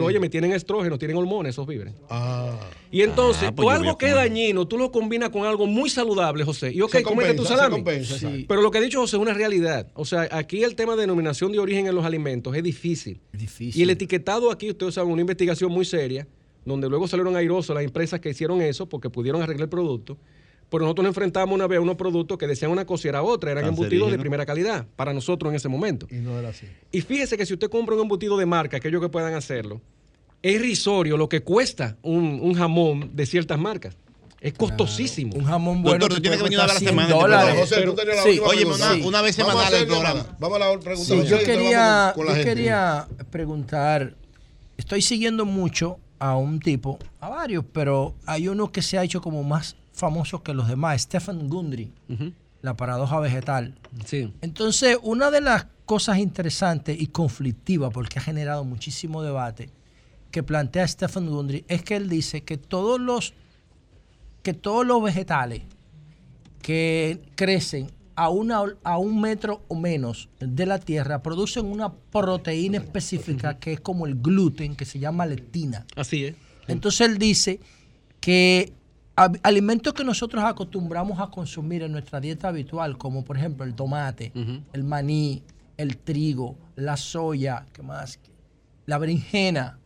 oye, 0.00 0.20
me 0.20 0.28
tienen 0.28 0.52
estrógeno, 0.52 0.98
tienen 0.98 1.16
hormonas 1.16 1.50
esos 1.50 1.66
víveres. 1.66 1.94
Ah. 2.08 2.52
Y 2.90 3.02
entonces, 3.02 3.48
Ah, 3.48 3.52
pues 3.54 3.68
algo 3.68 3.96
que 3.96 4.08
es 4.08 4.14
dañino, 4.14 4.66
tú 4.66 4.76
lo 4.76 4.90
combinas 4.90 5.30
con 5.30 5.44
algo 5.44 5.66
muy 5.66 5.88
saludable, 5.90 6.44
José. 6.44 6.69
Y 6.72 6.80
ok, 6.82 6.90
Se 6.92 7.02
comete 7.02 7.30
tu 7.34 7.36
compensa, 7.42 7.56
salami. 7.56 7.74
compensa, 7.76 8.18
Sí. 8.18 8.26
exacto. 8.26 8.44
Pero 8.48 8.62
lo 8.62 8.70
que 8.70 8.78
ha 8.78 8.80
dicho 8.80 9.00
José 9.00 9.16
es 9.16 9.22
una 9.22 9.34
realidad. 9.34 9.88
O 9.94 10.04
sea, 10.04 10.28
aquí 10.30 10.62
el 10.64 10.74
tema 10.74 10.94
de 10.96 11.02
denominación 11.02 11.52
de 11.52 11.58
origen 11.58 11.86
en 11.86 11.94
los 11.94 12.04
alimentos 12.04 12.54
es 12.56 12.62
difícil. 12.62 13.20
Difícil. 13.32 13.78
Y 13.80 13.82
el 13.82 13.90
etiquetado 13.90 14.50
aquí, 14.50 14.70
ustedes 14.70 14.94
saben, 14.94 15.12
una 15.12 15.20
investigación 15.22 15.70
muy 15.72 15.84
seria, 15.84 16.26
donde 16.64 16.88
luego 16.88 17.08
salieron 17.08 17.36
airosos 17.36 17.74
las 17.74 17.84
empresas 17.84 18.20
que 18.20 18.30
hicieron 18.30 18.60
eso 18.62 18.86
porque 18.88 19.10
pudieron 19.10 19.42
arreglar 19.42 19.64
el 19.64 19.70
producto. 19.70 20.16
Pero 20.70 20.84
nosotros 20.84 21.02
nos 21.04 21.10
enfrentamos 21.10 21.52
una 21.52 21.66
vez 21.66 21.78
a 21.78 21.80
unos 21.80 21.96
productos 21.96 22.38
que 22.38 22.46
decían 22.46 22.70
una 22.70 22.84
cosa 22.84 23.08
y 23.08 23.10
era 23.10 23.22
otra, 23.24 23.50
eran 23.50 23.66
embutidos 23.66 24.10
de 24.12 24.18
primera 24.18 24.46
calidad 24.46 24.86
para 24.94 25.12
nosotros 25.12 25.50
en 25.50 25.56
ese 25.56 25.68
momento. 25.68 26.06
Y 26.10 26.16
no 26.16 26.38
era 26.38 26.50
así. 26.50 26.66
Y 26.92 27.00
fíjese 27.00 27.36
que 27.36 27.44
si 27.44 27.54
usted 27.54 27.68
compra 27.68 27.96
un 27.96 28.02
embutido 28.02 28.36
de 28.38 28.46
marca, 28.46 28.76
aquellos 28.76 29.00
que 29.02 29.08
puedan 29.08 29.34
hacerlo, 29.34 29.80
es 30.42 30.54
irrisorio 30.54 31.16
lo 31.16 31.28
que 31.28 31.40
cuesta 31.42 31.96
un, 32.02 32.38
un 32.40 32.54
jamón 32.54 33.10
de 33.14 33.26
ciertas 33.26 33.58
marcas. 33.58 33.96
Es 34.40 34.54
costosísimo. 34.54 35.34
Un 35.36 35.44
jamón 35.44 35.82
bueno 35.82 35.98
Doctor, 35.98 36.16
tú 36.16 36.22
tienes 36.22 36.38
que 36.38 36.44
venir 36.44 36.58
una 36.58 36.66
vez 36.66 36.70
a 36.72 36.74
la 36.74 36.80
costar 36.80 36.94
100 36.94 37.06
semana, 37.08 37.22
dólares. 37.22 37.46
Pero, 37.50 37.60
José, 37.60 37.82
tú 37.82 37.94
tenías 37.94 38.16
la 38.16 38.22
sí. 38.22 38.28
última 38.30 38.48
Oye, 38.48 38.64
una- 38.64 38.94
Sí. 38.94 39.02
una 39.04 39.22
vez 39.22 39.36
semanal 39.36 39.74
el 39.74 39.86
programa. 39.86 40.26
Vamos 40.38 40.56
a 40.56 40.58
la 40.72 40.80
pregunta. 40.80 41.14
Sí, 41.14 41.22
yo 41.28 41.38
quería, 41.44 41.80
vamos 41.80 42.14
con 42.14 42.26
la 42.26 42.38
yo 42.38 42.44
quería 42.44 43.08
preguntar, 43.30 44.14
estoy 44.78 45.02
siguiendo 45.02 45.44
mucho 45.44 45.98
a 46.18 46.36
un 46.36 46.58
tipo, 46.60 46.98
a 47.20 47.28
varios, 47.28 47.64
pero 47.72 48.14
hay 48.26 48.48
uno 48.48 48.72
que 48.72 48.80
se 48.82 48.96
ha 48.98 49.04
hecho 49.04 49.20
como 49.20 49.42
más 49.42 49.76
famoso 49.92 50.42
que 50.42 50.54
los 50.54 50.68
demás, 50.68 51.02
Stephen 51.02 51.48
Gundry, 51.48 51.92
la 52.62 52.74
paradoja 52.76 53.20
vegetal. 53.20 53.74
Sí. 54.06 54.32
Entonces, 54.40 54.98
una 55.02 55.30
de 55.30 55.40
las 55.42 55.66
cosas 55.84 56.18
interesantes 56.18 56.98
y 57.00 57.08
conflictivas, 57.08 57.90
porque 57.92 58.18
ha 58.18 58.22
generado 58.22 58.64
muchísimo 58.64 59.22
debate, 59.22 59.68
que 60.30 60.42
plantea 60.42 60.86
Stephen 60.86 61.26
Gundry, 61.28 61.64
es 61.68 61.82
que 61.82 61.96
él 61.96 62.08
dice 62.08 62.42
que 62.42 62.56
todos 62.56 63.00
los, 63.00 63.34
que 64.42 64.54
todos 64.54 64.86
los 64.86 65.02
vegetales 65.02 65.62
que 66.62 67.20
crecen 67.34 67.90
a, 68.14 68.28
una, 68.28 68.62
a 68.84 68.98
un 68.98 69.20
metro 69.20 69.62
o 69.68 69.74
menos 69.74 70.28
de 70.40 70.66
la 70.66 70.78
tierra 70.78 71.22
producen 71.22 71.66
una 71.66 71.92
proteína 71.92 72.78
específica 72.78 73.58
que 73.58 73.72
es 73.72 73.80
como 73.80 74.06
el 74.06 74.20
gluten, 74.20 74.76
que 74.76 74.84
se 74.84 74.98
llama 74.98 75.26
lectina. 75.26 75.86
Así 75.96 76.26
es. 76.26 76.34
Entonces 76.68 77.08
él 77.08 77.18
dice 77.18 77.60
que 78.20 78.74
alimentos 79.42 79.92
que 79.94 80.04
nosotros 80.04 80.44
acostumbramos 80.44 81.18
a 81.20 81.28
consumir 81.28 81.82
en 81.82 81.92
nuestra 81.92 82.20
dieta 82.20 82.48
habitual, 82.48 82.96
como 82.96 83.24
por 83.24 83.36
ejemplo 83.36 83.64
el 83.64 83.74
tomate, 83.74 84.32
el 84.72 84.84
maní, 84.84 85.42
el 85.76 85.96
trigo, 85.96 86.56
la 86.76 86.96
soya, 86.96 87.66
¿qué 87.72 87.82
más? 87.82 88.18
La 88.86 88.98
berenjena, 88.98 89.78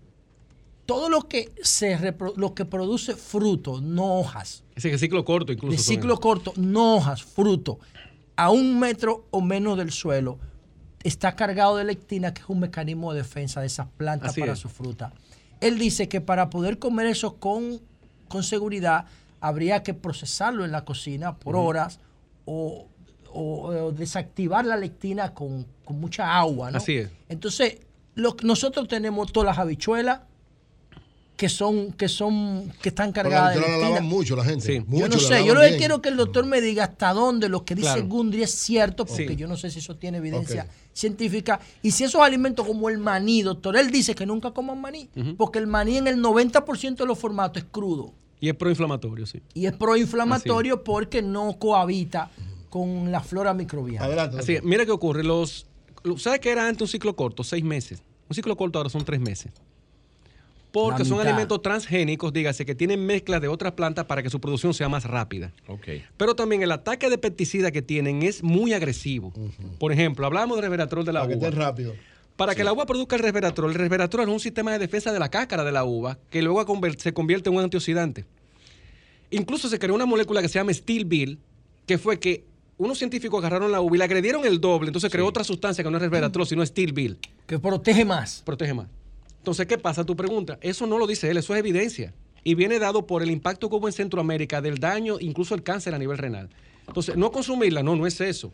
todo 0.86 1.08
lo 1.08 1.22
que 1.22 1.52
se 1.62 1.98
repro- 1.98 2.34
lo 2.36 2.54
que 2.54 2.64
produce 2.64 3.14
fruto, 3.14 3.80
no 3.80 4.18
hojas, 4.18 4.64
Ese 4.74 4.90
que 4.90 4.98
ciclo 4.98 5.24
corto 5.24 5.52
incluso. 5.52 5.76
son 5.78 5.84
ciclo 5.84 6.18
corto, 6.20 6.52
no 6.56 6.96
hojas, 6.96 7.22
fruto, 7.22 7.78
a 8.36 8.50
un 8.50 8.78
metro 8.78 9.26
o 9.30 9.40
menos 9.40 9.78
del 9.78 9.92
suelo, 9.92 10.38
está 11.02 11.36
cargado 11.36 11.76
de 11.76 11.84
lectina, 11.84 12.34
que 12.34 12.42
es 12.42 12.48
un 12.48 12.60
mecanismo 12.60 13.12
de 13.12 13.18
defensa 13.22 13.60
de 13.60 13.66
esas 13.66 13.86
plantas 13.96 14.30
Así 14.30 14.40
para 14.40 14.52
es. 14.54 14.58
su 14.58 14.68
fruta. 14.68 15.12
Él 15.60 15.78
dice 15.78 16.08
que 16.08 16.20
para 16.20 16.50
poder 16.50 16.78
comer 16.78 17.06
eso 17.06 17.36
con, 17.36 17.80
con 18.28 18.42
seguridad, 18.42 19.06
habría 19.40 19.82
que 19.82 19.94
procesarlo 19.94 20.64
en 20.64 20.72
la 20.72 20.84
cocina 20.84 21.36
por 21.38 21.56
horas 21.56 22.00
o, 22.46 22.88
o- 23.32 23.66
o 23.68 23.92
desactivar 23.92 24.64
la 24.64 24.76
lectina 24.76 25.32
con, 25.34 25.66
con 25.84 26.00
mucha 26.00 26.36
agua. 26.38 26.70
¿no? 26.70 26.78
Así 26.78 26.96
es. 26.96 27.10
Entonces, 27.28 27.78
lo, 28.14 28.36
nosotros 28.42 28.88
tenemos 28.88 29.32
todas 29.32 29.46
las 29.46 29.58
habichuelas 29.58 30.20
que 31.44 31.50
son, 31.50 31.92
que 31.92 32.08
son, 32.08 32.72
que 32.80 32.88
están 32.88 33.12
Pero 33.12 33.28
la 33.28 33.36
cargadas 33.36 33.54
de 33.84 33.90
la 33.96 34.00
mucho 34.00 34.34
la 34.34 34.44
gente. 34.44 34.64
Sí. 34.64 34.84
Yo 34.88 35.08
no 35.10 35.18
sé, 35.18 35.44
yo 35.44 35.52
lo 35.54 35.60
que 35.60 35.76
quiero 35.76 36.00
que 36.00 36.08
el 36.08 36.16
doctor 36.16 36.46
me 36.46 36.62
diga 36.62 36.84
hasta 36.84 37.12
dónde 37.12 37.50
lo 37.50 37.66
que 37.66 37.74
dice 37.74 37.92
Claro. 37.92 38.08
Gundry 38.08 38.42
es 38.44 38.50
cierto, 38.54 39.04
porque 39.04 39.28
Sí. 39.28 39.36
yo 39.36 39.46
no 39.46 39.58
sé 39.58 39.70
si 39.70 39.80
eso 39.80 39.94
tiene 39.96 40.16
evidencia 40.16 40.66
científica. 40.94 41.60
Y 41.82 41.90
si 41.90 42.04
esos 42.04 42.22
alimentos 42.22 42.66
como 42.66 42.88
el 42.88 42.96
maní, 42.96 43.42
doctor, 43.42 43.76
él 43.76 43.90
dice 43.90 44.14
que 44.14 44.24
nunca 44.24 44.52
coman 44.52 44.80
maní, 44.80 45.10
porque 45.36 45.58
el 45.58 45.66
maní 45.66 45.98
en 45.98 46.06
el 46.06 46.16
90% 46.16 47.02
de 47.02 47.06
los 47.06 47.18
formatos 47.18 47.62
es 47.62 47.68
crudo 47.70 48.14
Y 48.40 48.48
es 48.48 48.54
proinflamatorio, 48.54 49.26
sí. 49.26 49.42
y 49.52 49.66
es 49.66 49.74
proinflamatorio 49.74 50.82
porque 50.82 51.20
no 51.20 51.58
cohabita 51.58 52.30
con 52.70 53.12
la 53.12 53.20
flora 53.20 53.52
microbiana. 53.52 54.06
Adelante. 54.06 54.38
Así 54.38 54.54
es. 54.54 54.64
Mira 54.64 54.86
qué 54.86 54.92
ocurre. 54.92 55.22
Los, 55.22 55.66
lo- 56.04 56.16
¿Sabes 56.16 56.40
qué 56.40 56.50
era 56.52 56.66
antes 56.66 56.80
un 56.80 56.88
ciclo 56.88 57.14
corto? 57.14 57.44
Seis 57.44 57.62
meses. 57.62 58.02
Un 58.30 58.34
ciclo 58.34 58.56
corto 58.56 58.78
ahora 58.78 58.88
son 58.88 59.04
tres 59.04 59.20
meses. 59.20 59.52
Porque 60.74 61.04
son 61.04 61.20
alimentos 61.20 61.62
transgénicos, 61.62 62.32
dígase, 62.32 62.66
que 62.66 62.74
tienen 62.74 63.06
mezclas 63.06 63.40
de 63.40 63.46
otras 63.46 63.74
plantas 63.74 64.06
para 64.06 64.24
que 64.24 64.28
su 64.28 64.40
producción 64.40 64.74
sea 64.74 64.88
más 64.88 65.04
rápida. 65.04 65.52
Ok. 65.68 65.86
Pero 66.16 66.34
también 66.34 66.64
el 66.64 66.72
ataque 66.72 67.08
de 67.08 67.16
pesticida 67.16 67.70
que 67.70 67.80
tienen 67.80 68.24
es 68.24 68.42
muy 68.42 68.72
agresivo. 68.72 69.32
Por 69.78 69.92
ejemplo, 69.92 70.26
hablamos 70.26 70.56
de 70.56 70.62
resveratrol 70.62 71.04
de 71.04 71.12
la 71.12 71.20
Para 71.20 71.30
que 71.32 71.38
uva. 71.38 71.46
esté 71.48 71.60
rápido. 71.60 71.94
Para 72.36 72.56
que 72.56 72.64
la 72.64 72.72
uva 72.72 72.86
produzca 72.86 73.14
el 73.14 73.22
resveratrol, 73.22 73.70
el 73.70 73.78
resveratrol 73.78 74.24
es 74.24 74.34
un 74.34 74.40
sistema 74.40 74.72
de 74.72 74.80
defensa 74.80 75.12
de 75.12 75.20
la 75.20 75.28
cáscara 75.30 75.62
de 75.62 75.70
la 75.70 75.84
uva 75.84 76.18
que 76.28 76.42
luego 76.42 76.66
se 76.98 77.14
convierte 77.14 77.50
en 77.50 77.54
un 77.54 77.62
antioxidante. 77.62 78.24
Incluso 79.30 79.68
se 79.68 79.78
creó 79.78 79.94
una 79.94 80.06
molécula 80.06 80.42
que 80.42 80.48
se 80.48 80.58
llama 80.58 80.74
Steel 80.74 81.04
Bill, 81.04 81.38
que 81.86 81.98
fue 81.98 82.18
que 82.18 82.42
unos 82.78 82.98
científicos 82.98 83.38
agarraron 83.38 83.70
la 83.70 83.80
uva 83.80 83.94
y 83.94 83.98
le 83.98 84.04
agredieron 84.04 84.44
el 84.44 84.60
doble, 84.60 84.88
entonces 84.88 85.08
creó 85.12 85.28
otra 85.28 85.44
sustancia 85.44 85.84
que 85.84 85.90
no 85.92 85.98
es 85.98 86.02
resveratrol, 86.02 86.44
sino 86.48 86.66
Steel 86.66 86.92
Bill. 86.92 87.18
Que 87.46 87.60
protege 87.60 88.04
más. 88.04 88.42
Protege 88.44 88.74
más. 88.74 88.88
Entonces, 89.44 89.66
¿qué 89.66 89.76
pasa? 89.76 90.04
Tu 90.04 90.16
pregunta. 90.16 90.56
Eso 90.62 90.86
no 90.86 90.96
lo 90.96 91.06
dice 91.06 91.30
él, 91.30 91.36
eso 91.36 91.52
es 91.54 91.58
evidencia. 91.60 92.14
y 92.46 92.54
viene 92.54 92.78
dado 92.78 93.06
por 93.06 93.22
el 93.22 93.30
impacto 93.30 93.68
que 93.68 93.76
hubo 93.76 93.88
en 93.88 93.92
Centroamérica 93.92 94.60
del 94.62 94.78
daño, 94.78 95.16
incluso 95.20 95.54
el 95.54 95.62
cáncer 95.62 95.94
a 95.94 95.98
nivel 95.98 96.16
renal. 96.18 96.48
Entonces, 96.86 97.14
no 97.16 97.30
consumirla, 97.30 97.82
no, 97.82 97.94
no 97.96 98.06
es 98.06 98.20
eso. 98.22 98.52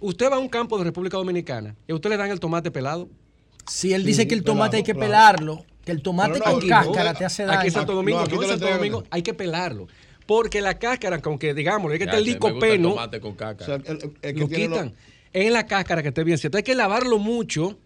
Usted 0.00 0.30
va 0.30 0.36
a 0.36 0.38
un 0.38 0.48
campo 0.48 0.76
de 0.78 0.84
República 0.84 1.16
Dominicana 1.16 1.74
y 1.88 1.92
a 1.92 1.94
usted 1.96 2.10
le 2.10 2.16
dan 2.16 2.30
el 2.30 2.38
tomate 2.40 2.70
pelado. 2.70 3.08
Si 3.66 3.92
él 3.92 4.04
dice 4.04 4.26
que 4.28 4.34
el 4.34 4.42
tomate 4.44 4.76
hay 4.78 4.82
que 4.84 4.94
pelarlo, 4.94 5.64
que 5.84 5.90
el 5.92 6.02
tomate 6.02 6.40
con 6.40 6.60
cáscara 6.68 7.14
te 7.14 7.24
hace 7.24 7.44
daño. 7.44 7.58
Aquí 7.58 7.66
en 7.68 7.72
Santo 7.74 7.94
Domingo, 7.94 8.18
No, 8.18 8.24
aquí 8.24 8.34
en 8.34 8.40
lo 8.40 8.46
Santo 8.46 8.64
entregan. 8.66 8.78
Domingo 8.78 9.04
hay 9.10 9.22
que 9.22 9.34
pelarlo. 9.34 9.88
Porque 10.26 10.60
la 10.60 10.78
cáscara, 10.78 11.20
aunque 11.24 11.52
digamos, 11.54 11.92
es 11.92 11.98
que 11.98 12.04
Ya 12.06 12.10
está 12.12 12.18
el 12.18 12.24
sé, 12.24 12.30
me 12.30 12.38
gusta 12.38 12.48
el 12.48 12.52
licopeno, 12.60 12.88
tomate 12.90 13.20
con 13.20 13.34
cáscara. 13.34 13.78
lo 13.78 14.48
quitan. 14.48 14.94
Es 15.32 15.46
en 15.46 15.52
la 15.52 15.66
cáscara 15.66 16.02
que 16.02 16.08
esté 16.08 16.24
bien 16.24 16.38
cierto. 16.38 16.56
Hay 16.58 16.64
que 16.64 16.74
lavarlo 16.74 17.18
mucho. 17.18 17.78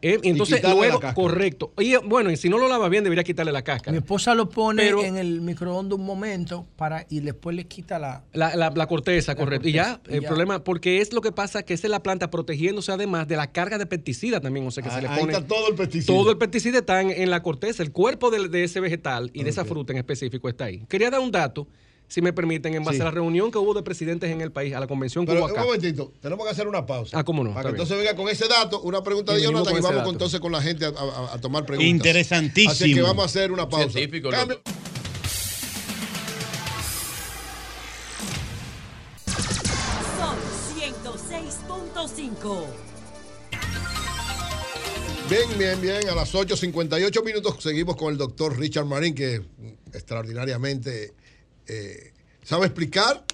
Eh, 0.00 0.18
y 0.22 0.28
entonces, 0.30 0.62
la 0.62 0.74
luego, 0.74 1.00
correcto. 1.14 1.72
Oye, 1.76 1.98
bueno, 1.98 2.30
y 2.30 2.36
si 2.36 2.48
no 2.48 2.56
lo 2.58 2.68
lava 2.68 2.88
bien, 2.88 3.02
debería 3.04 3.24
quitarle 3.24 3.50
la 3.52 3.62
cáscara. 3.62 3.92
Mi 3.92 3.98
esposa 3.98 4.34
lo 4.34 4.48
pone 4.48 4.82
Pero- 4.84 5.02
en 5.04 5.16
el 5.16 5.40
microondas 5.40 5.98
un 5.98 6.04
momento 6.06 6.66
para 6.76 7.06
y 7.10 7.20
después 7.20 7.56
le 7.56 7.66
quita 7.66 7.98
la. 7.98 8.24
La, 8.32 8.54
la- 8.54 8.70
la 8.70 8.86
corteza, 8.86 9.34
correcto. 9.34 9.68
y 9.68 9.72
ya, 9.72 10.00
y 10.08 10.14
el 10.14 10.20
ya. 10.22 10.28
problema, 10.28 10.62
porque 10.62 11.00
es 11.00 11.12
lo 11.12 11.20
que 11.20 11.32
pasa 11.32 11.62
que 11.64 11.74
esa 11.74 11.86
es 11.86 11.90
la 11.90 12.02
planta 12.02 12.30
protegiéndose 12.30 12.92
además 12.92 13.26
de 13.26 13.36
la 13.36 13.50
carga 13.52 13.78
de 13.78 13.86
pesticida 13.86 14.40
también, 14.40 14.66
o 14.66 14.70
sea 14.70 14.82
que 14.84 14.90
se 14.90 15.02
le 15.02 15.08
Ah, 15.08 15.14
Ahí 15.14 15.20
pone. 15.20 15.32
está 15.32 15.46
todo 15.46 15.68
el 15.68 15.74
pesticida. 15.74 16.14
Todo 16.14 16.30
el 16.30 16.38
pesticida 16.38 16.78
está 16.78 17.00
en, 17.00 17.10
en 17.10 17.30
la 17.30 17.42
corteza, 17.42 17.82
el 17.82 17.90
cuerpo 17.92 18.30
de, 18.30 18.64
ese 18.64 18.80
vegetal 18.80 19.30
y 19.34 19.42
de 19.42 19.50
esa 19.50 19.64
fruta 19.64 19.92
en 19.92 19.98
específico 19.98 20.48
está 20.48 20.66
ahí. 20.66 20.84
Quería 20.88 21.10
dar 21.10 21.20
un 21.20 21.30
dato, 21.32 21.66
si 22.08 22.22
me 22.22 22.32
permiten, 22.32 22.74
en 22.74 22.82
base 22.84 22.96
Sí. 22.96 23.02
a 23.02 23.04
la 23.04 23.10
reunión 23.10 23.50
que 23.50 23.58
hubo 23.58 23.74
de 23.74 23.82
presidentes 23.82 24.30
en 24.30 24.40
el 24.40 24.50
país, 24.50 24.74
a 24.74 24.80
la 24.80 24.86
convención 24.86 25.24
que 25.26 25.32
Pero 25.32 25.44
hubo 25.46 25.54
un 25.54 25.60
momentito, 25.60 26.12
tenemos 26.20 26.44
que 26.46 26.50
hacer 26.52 26.66
una 26.66 26.84
pausa. 26.86 27.18
Ah, 27.18 27.22
cómo 27.24 27.44
no, 27.44 27.50
Para 27.54 27.68
está 27.68 27.68
que 27.68 27.72
bien. 27.74 27.82
entonces 27.82 27.98
venga 27.98 28.16
con 28.16 28.28
ese 28.32 28.48
dato, 28.48 28.80
una 28.80 29.02
pregunta 29.02 29.32
Y 29.34 29.36
de 29.36 29.42
Jonathan 29.44 29.76
y 29.76 29.80
vamos 29.80 30.12
entonces 30.12 30.40
con 30.40 30.50
la 30.52 30.62
gente 30.62 30.86
a, 30.86 30.88
a- 30.88 31.34
a 31.34 31.38
tomar 31.40 31.64
preguntas. 31.66 31.88
Interesantísimo. 31.90 32.72
Así 32.72 32.94
que 32.94 33.02
vamos 33.02 33.22
a 33.22 33.26
hacer 33.26 33.52
una 33.52 33.68
pausa. 33.68 33.90
Científico, 33.90 34.30
Cambio. 34.30 34.60
Son 40.18 40.36
106.5. 40.76 42.66
Bien, 45.28 45.58
bien, 45.58 45.80
bien. 45.80 46.08
A 46.08 46.14
las 46.14 46.34
8.58 46.34 47.22
minutos 47.24 47.56
seguimos 47.62 47.96
con 47.96 48.12
el 48.12 48.18
doctor 48.18 48.58
Richard 48.58 48.86
Marín, 48.86 49.14
que 49.14 49.42
extraordinariamente 49.92 51.12
eh, 51.68 52.12
sabe 52.42 52.66
explicar, 52.66 53.24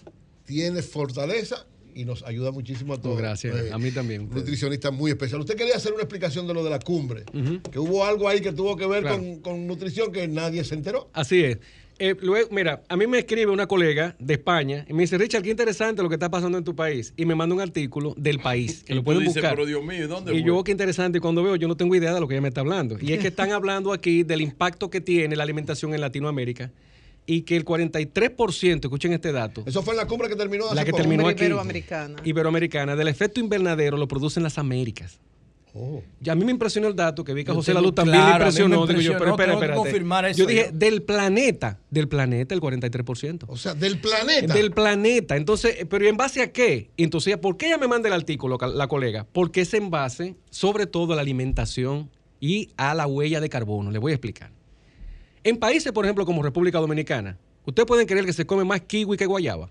tiene 0.44 0.82
fortaleza 0.82 1.66
y 1.94 2.04
nos 2.04 2.22
ayuda 2.24 2.50
muchísimo 2.50 2.94
a 2.94 3.00
todos. 3.00 3.16
Gracias. 3.18 3.54
Eh, 3.56 3.70
A 3.72 3.78
mí 3.78 3.90
también. 3.92 4.22
Un 4.22 4.30
nutricionista 4.30 4.90
muy 4.90 5.12
especial. 5.12 5.40
Usted 5.40 5.56
quería 5.56 5.76
hacer 5.76 5.92
una 5.92 6.02
explicación 6.02 6.46
de 6.46 6.54
lo 6.54 6.64
de 6.64 6.70
la 6.70 6.80
cumbre, 6.80 7.24
que 7.70 7.78
hubo 7.78 8.04
algo 8.04 8.28
ahí 8.28 8.40
que 8.40 8.52
tuvo 8.52 8.76
que 8.76 8.86
ver 8.86 9.02
Claro. 9.02 9.16
con, 9.18 9.40
con 9.40 9.66
nutrición 9.66 10.10
que 10.12 10.26
nadie 10.26 10.64
se 10.64 10.74
enteró. 10.74 11.08
Así 11.12 11.44
es. 11.44 11.58
Eh, 12.00 12.16
luego, 12.20 12.48
mira, 12.50 12.82
a 12.88 12.96
mí 12.96 13.06
me 13.06 13.20
escribe 13.20 13.52
una 13.52 13.68
colega 13.68 14.16
de 14.18 14.34
España 14.34 14.84
y 14.88 14.92
me 14.92 15.04
dice, 15.04 15.16
Richard, 15.16 15.44
qué 15.44 15.50
interesante 15.50 16.02
lo 16.02 16.08
que 16.08 16.16
está 16.16 16.28
pasando 16.28 16.58
en 16.58 16.64
tu 16.64 16.74
país. 16.74 17.14
Y 17.16 17.24
me 17.24 17.36
manda 17.36 17.54
un 17.54 17.60
artículo 17.60 18.14
del 18.16 18.40
país, 18.40 18.82
que 18.82 18.92
Y 18.94 18.96
lo 18.96 19.02
tú 19.02 19.04
pueden 19.04 19.20
dices, 19.20 19.34
buscar. 19.36 19.52
pero 19.54 19.64
Dios 19.64 19.84
mío, 19.84 20.08
¿dónde 20.08 20.32
Y 20.34 20.40
fue? 20.40 20.48
yo, 20.48 20.64
qué 20.64 20.72
interesante, 20.72 21.18
y 21.18 21.20
cuando 21.20 21.44
veo, 21.44 21.54
yo 21.54 21.68
no 21.68 21.76
tengo 21.76 21.94
idea 21.94 22.12
de 22.12 22.18
lo 22.18 22.26
que 22.26 22.34
ella 22.34 22.42
me 22.42 22.48
está 22.48 22.62
hablando. 22.62 22.96
Y 23.00 23.12
es 23.12 23.20
que 23.20 23.28
están 23.28 23.52
hablando 23.52 23.92
aquí 23.92 24.24
del 24.24 24.40
impacto 24.40 24.90
que 24.90 25.00
tiene 25.00 25.36
la 25.36 25.44
alimentación 25.44 25.94
en 25.94 26.00
Latinoamérica 26.00 26.72
y 27.26 27.42
que 27.42 27.56
el 27.56 27.64
43%, 27.64 28.84
escuchen 28.84 29.12
este 29.12 29.32
dato, 29.32 29.62
Eso 29.66 29.82
fue 29.82 29.94
en 29.94 29.98
la 29.98 30.06
cumbre 30.06 30.28
que 30.28 30.36
terminó 30.36 30.66
hace 30.66 30.74
la 30.74 30.84
que 30.84 30.90
poco. 30.90 31.02
terminó 31.02 31.28
aquí, 31.28 31.44
Iberoamericana. 31.44 32.16
Iberoamericana, 32.24 32.96
del 32.96 33.08
efecto 33.08 33.40
invernadero 33.40 33.96
lo 33.96 34.08
producen 34.08 34.42
las 34.42 34.58
Américas. 34.58 35.20
Oh. 35.76 36.00
Y 36.24 36.30
a 36.30 36.36
mí 36.36 36.44
me 36.44 36.52
impresionó 36.52 36.86
el 36.86 36.94
dato 36.94 37.24
que 37.24 37.34
vi 37.34 37.42
que 37.42 37.50
a 37.50 37.54
Yo 37.54 37.58
José 37.58 37.74
Lalu 37.74 37.90
también 37.90 38.18
claro, 38.18 38.30
le 38.30 38.44
impresionó. 38.44 38.86
Digo 38.86 39.00
yo, 39.00 39.18
pero 39.18 39.32
espera, 39.32 39.74
confirmar 39.74 40.24
eso 40.24 40.38
yo 40.38 40.46
dije, 40.46 40.68
yo. 40.70 40.78
del 40.78 41.02
planeta, 41.02 41.80
del 41.90 42.06
planeta 42.06 42.54
el 42.54 42.60
43%. 42.60 43.46
O 43.48 43.56
sea, 43.56 43.74
del 43.74 43.98
planeta. 43.98 44.54
Del 44.54 44.70
planeta. 44.70 45.36
Entonces, 45.36 45.84
pero 45.90 46.04
¿y 46.04 46.08
en 46.08 46.16
base 46.16 46.42
a 46.42 46.52
qué? 46.52 46.90
Entonces, 46.96 47.36
¿por 47.38 47.56
qué 47.56 47.66
ella 47.66 47.78
me 47.78 47.88
manda 47.88 48.06
el 48.06 48.14
artículo, 48.14 48.56
la 48.56 48.86
colega? 48.86 49.26
Porque 49.32 49.62
es 49.62 49.74
en 49.74 49.90
base, 49.90 50.36
sobre 50.48 50.86
todo, 50.86 51.12
a 51.12 51.16
la 51.16 51.22
alimentación 51.22 52.08
y 52.38 52.70
a 52.76 52.94
la 52.94 53.08
huella 53.08 53.40
de 53.40 53.48
carbono. 53.48 53.90
Le 53.90 53.98
voy 53.98 54.12
a 54.12 54.14
explicar. 54.14 54.52
En 55.44 55.56
países, 55.58 55.92
por 55.92 56.04
ejemplo, 56.04 56.24
como 56.24 56.42
República 56.42 56.78
Dominicana, 56.80 57.36
¿ustedes 57.66 57.86
pueden 57.86 58.06
creer 58.06 58.24
que 58.24 58.32
se 58.32 58.46
come 58.46 58.64
más 58.64 58.80
kiwi 58.80 59.16
que 59.16 59.26
guayaba? 59.26 59.70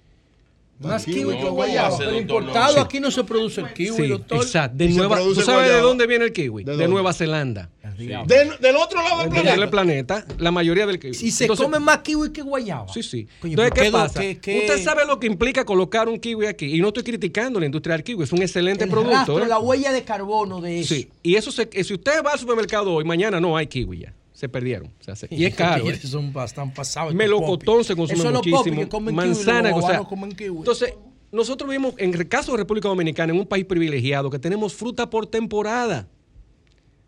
Más 0.80 1.06
kiwi 1.06 1.18
kiwi 1.20 1.34
que 1.36 1.44
que 1.44 1.50
guayaba. 1.50 1.90
guayaba. 1.90 1.90
¿cómo 1.90 1.96
hace, 1.96 2.04
Pero 2.06 2.18
doctor? 2.18 2.42
importado 2.44 2.76
No. 2.76 2.82
aquí 2.82 3.00
no 3.00 3.12
se 3.12 3.24
produce 3.24 3.62
el 3.62 3.74
kiwi, 3.74 3.96
Sí, 3.96 4.08
doctor. 4.08 4.38
exacto. 4.42 4.78
De 4.78 4.86
Y 4.86 4.94
Nueva, 4.96 5.18
¿Tú 5.20 5.36
sabes 5.36 5.70
de 5.72 5.80
dónde 5.80 6.08
viene 6.08 6.26
el 6.26 6.34
kiwi? 6.34 6.64
¿De? 6.64 6.88
Nueva 6.88 7.14
Zelanda. 7.14 7.70
Del, 7.96 8.58
del 8.60 8.76
otro 8.76 9.02
lado 9.02 9.22
del 9.22 9.30
Del 9.32 9.42
planeta. 9.70 9.70
planeta, 9.70 10.26
la 10.40 10.52
mayoría 10.52 10.86
del 10.88 11.00
kiwi. 11.00 11.14
Si 11.14 11.32
se 11.32 11.46
Entonces- 11.46 11.64
come 11.64 11.80
más 11.80 12.00
kiwi 12.00 12.32
que 12.32 12.42
guayaba. 12.42 12.92
Sí, 12.92 13.04
sí. 13.04 13.28
Coño, 13.40 13.52
Entonces, 13.54 13.84
¿qué 13.84 13.92
pasa? 13.92 14.20
qué- 14.20 14.40
qué- 14.40 14.60
Usted 14.62 14.84
sabe 14.84 15.06
lo 15.06 15.20
que 15.20 15.28
implica 15.28 15.64
colocar 15.64 16.10
un 16.10 16.20
kiwi 16.20 16.48
aquí. 16.48 16.66
Y 16.76 16.82
no 16.82 16.88
estoy 16.90 17.04
criticando 17.04 17.60
la 17.60 17.68
industria 17.68 17.94
del 17.96 18.04
kiwi, 18.04 18.24
es 18.24 18.32
un 18.34 18.42
excelente 18.42 18.84
el 18.84 18.90
producto. 18.90 19.16
rastro, 19.16 19.44
¿eh? 19.44 19.48
la 19.48 19.60
huella 19.60 19.92
de 19.92 20.04
carbono 20.04 20.60
de 20.60 20.80
eso. 20.82 20.96
Sí, 20.96 21.08
y 21.22 21.36
eso 21.36 21.52
se, 21.52 21.70
si 21.84 21.94
usted 21.94 22.24
va 22.26 22.34
al 22.34 22.40
supermercado 22.40 22.92
hoy, 22.94 23.04
mañana 23.06 23.40
no 23.40 23.56
hay 23.56 23.68
kiwi 23.68 24.00
ya. 24.00 24.14
Se 24.44 24.50
perdieron. 24.50 24.88
O 25.00 25.04
sea, 25.06 25.16
se- 25.16 25.30
y 25.32 25.46
es 25.46 25.56
caro. 25.56 25.90
¿eh? 25.90 25.96
Son 25.96 26.34
bastante 26.34 26.76
pasados. 26.76 27.14
Melocotón 27.14 27.82
se 27.86 27.96
consume 27.96 28.20
Eso 28.20 28.34
popis 28.34 28.52
muchísimo. 28.52 28.90
kiwi, 28.90 29.14
manzana, 29.14 29.74
o 29.74 29.82
sea. 29.82 30.02
Entonces, 30.38 30.96
nosotros 31.32 31.70
vivimos, 31.70 31.94
en 31.98 32.14
el 32.14 32.28
caso 32.28 32.52
de 32.52 32.58
República 32.58 32.90
Dominicana, 32.90 33.32
en 33.32 33.40
un 33.40 33.46
país 33.46 33.64
privilegiado, 33.64 34.30
que 34.30 34.40
tenemos 34.40 34.74
fruta 34.74 35.10
por 35.10 35.28
temporada. 35.28 36.10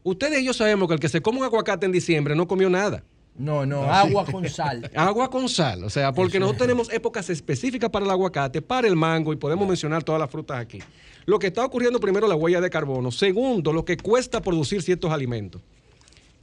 Ustedes 0.03 0.40
y 0.44 0.45
yo 0.45 0.53
sabemos 0.53 0.88
que 0.88 0.94
el 0.94 0.99
que 1.02 1.10
se 1.10 1.22
come 1.22 1.40
un 1.40 1.44
aguacate 1.44 1.86
en 1.86 1.91
diciembre 1.91 2.38
no 2.38 2.48
comió 2.48 2.70
nada. 2.70 3.03
No, 3.38 3.66
no, 3.66 3.84
agua 3.84 4.24
con 4.26 4.48
sal. 4.48 4.90
Agua 4.95 5.30
con 5.30 5.49
sal, 5.49 5.84
o 5.84 5.90
sea, 5.90 6.14
porque 6.14 6.40
nosotros 6.40 6.62
tenemos 6.62 6.90
épocas 6.94 7.30
específicas 7.30 7.90
para 7.90 8.06
el 8.06 8.12
aguacate, 8.12 8.62
para 8.62 8.88
el 8.88 8.95
mango 8.95 9.34
y 9.34 9.36
podemos 9.36 9.68
mencionar 9.68 10.06
todas 10.06 10.22
las 10.22 10.32
frutas 10.32 10.57
aquí. 10.57 10.80
Lo 11.26 11.38
que 11.38 11.48
está 11.48 11.66
ocurriendo 11.66 11.99
primero, 11.99 12.30
la 12.30 12.36
huella 12.36 12.62
de 12.62 12.70
carbono. 12.70 13.12
Segundo, 13.12 13.74
lo 13.74 13.84
que 13.84 13.98
cuesta 13.98 14.40
producir 14.41 14.82
ciertos 14.82 15.12
alimentos. 15.12 15.62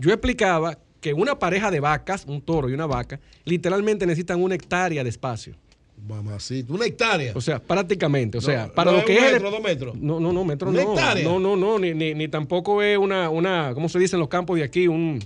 Yo 0.02 0.10
explicaba 0.12 0.76
que 1.00 1.12
una 1.14 1.38
pareja 1.38 1.70
de 1.70 1.78
vacas, 1.78 2.24
un 2.26 2.40
toro 2.42 2.68
y 2.68 2.72
una 2.74 2.86
vaca, 2.86 3.20
literalmente 3.44 4.04
necesitan 4.04 4.42
una 4.42 4.56
hectárea 4.56 5.04
de 5.04 5.08
espacio. 5.10 5.54
Mamacita, 6.08 6.72
una 6.72 6.86
hectárea. 6.86 7.32
O 7.36 7.40
sea, 7.40 7.60
prácticamente. 7.60 8.38
O 8.38 8.40
No, 8.40 8.44
sea, 8.46 8.72
para 8.72 8.90
no 8.90 8.98
lo 8.98 9.04
que 9.04 9.12
un 9.12 9.18
es. 9.18 9.24
el- 9.26 9.32
metro, 9.34 9.50
dos 9.52 9.62
metros. 9.62 9.94
No, 9.94 10.18
no, 10.18 10.32
no, 10.32 10.44
metro 10.44 10.68
¿Una 10.70 10.82
no. 10.82 10.90
hectárea? 10.92 11.22
No, 11.24 11.38
no, 11.38 11.54
no, 11.54 11.78
ni, 11.78 11.94
ni, 11.94 12.14
ni 12.14 12.26
tampoco 12.26 12.82
es 12.82 12.98
una, 12.98 13.30
una, 13.30 13.70
¿cómo 13.74 13.88
se 13.88 14.00
dice 14.00 14.16
en 14.16 14.20
los 14.20 14.28
campos 14.28 14.56
de 14.56 14.64
aquí? 14.64 14.88
Un. 14.88 15.20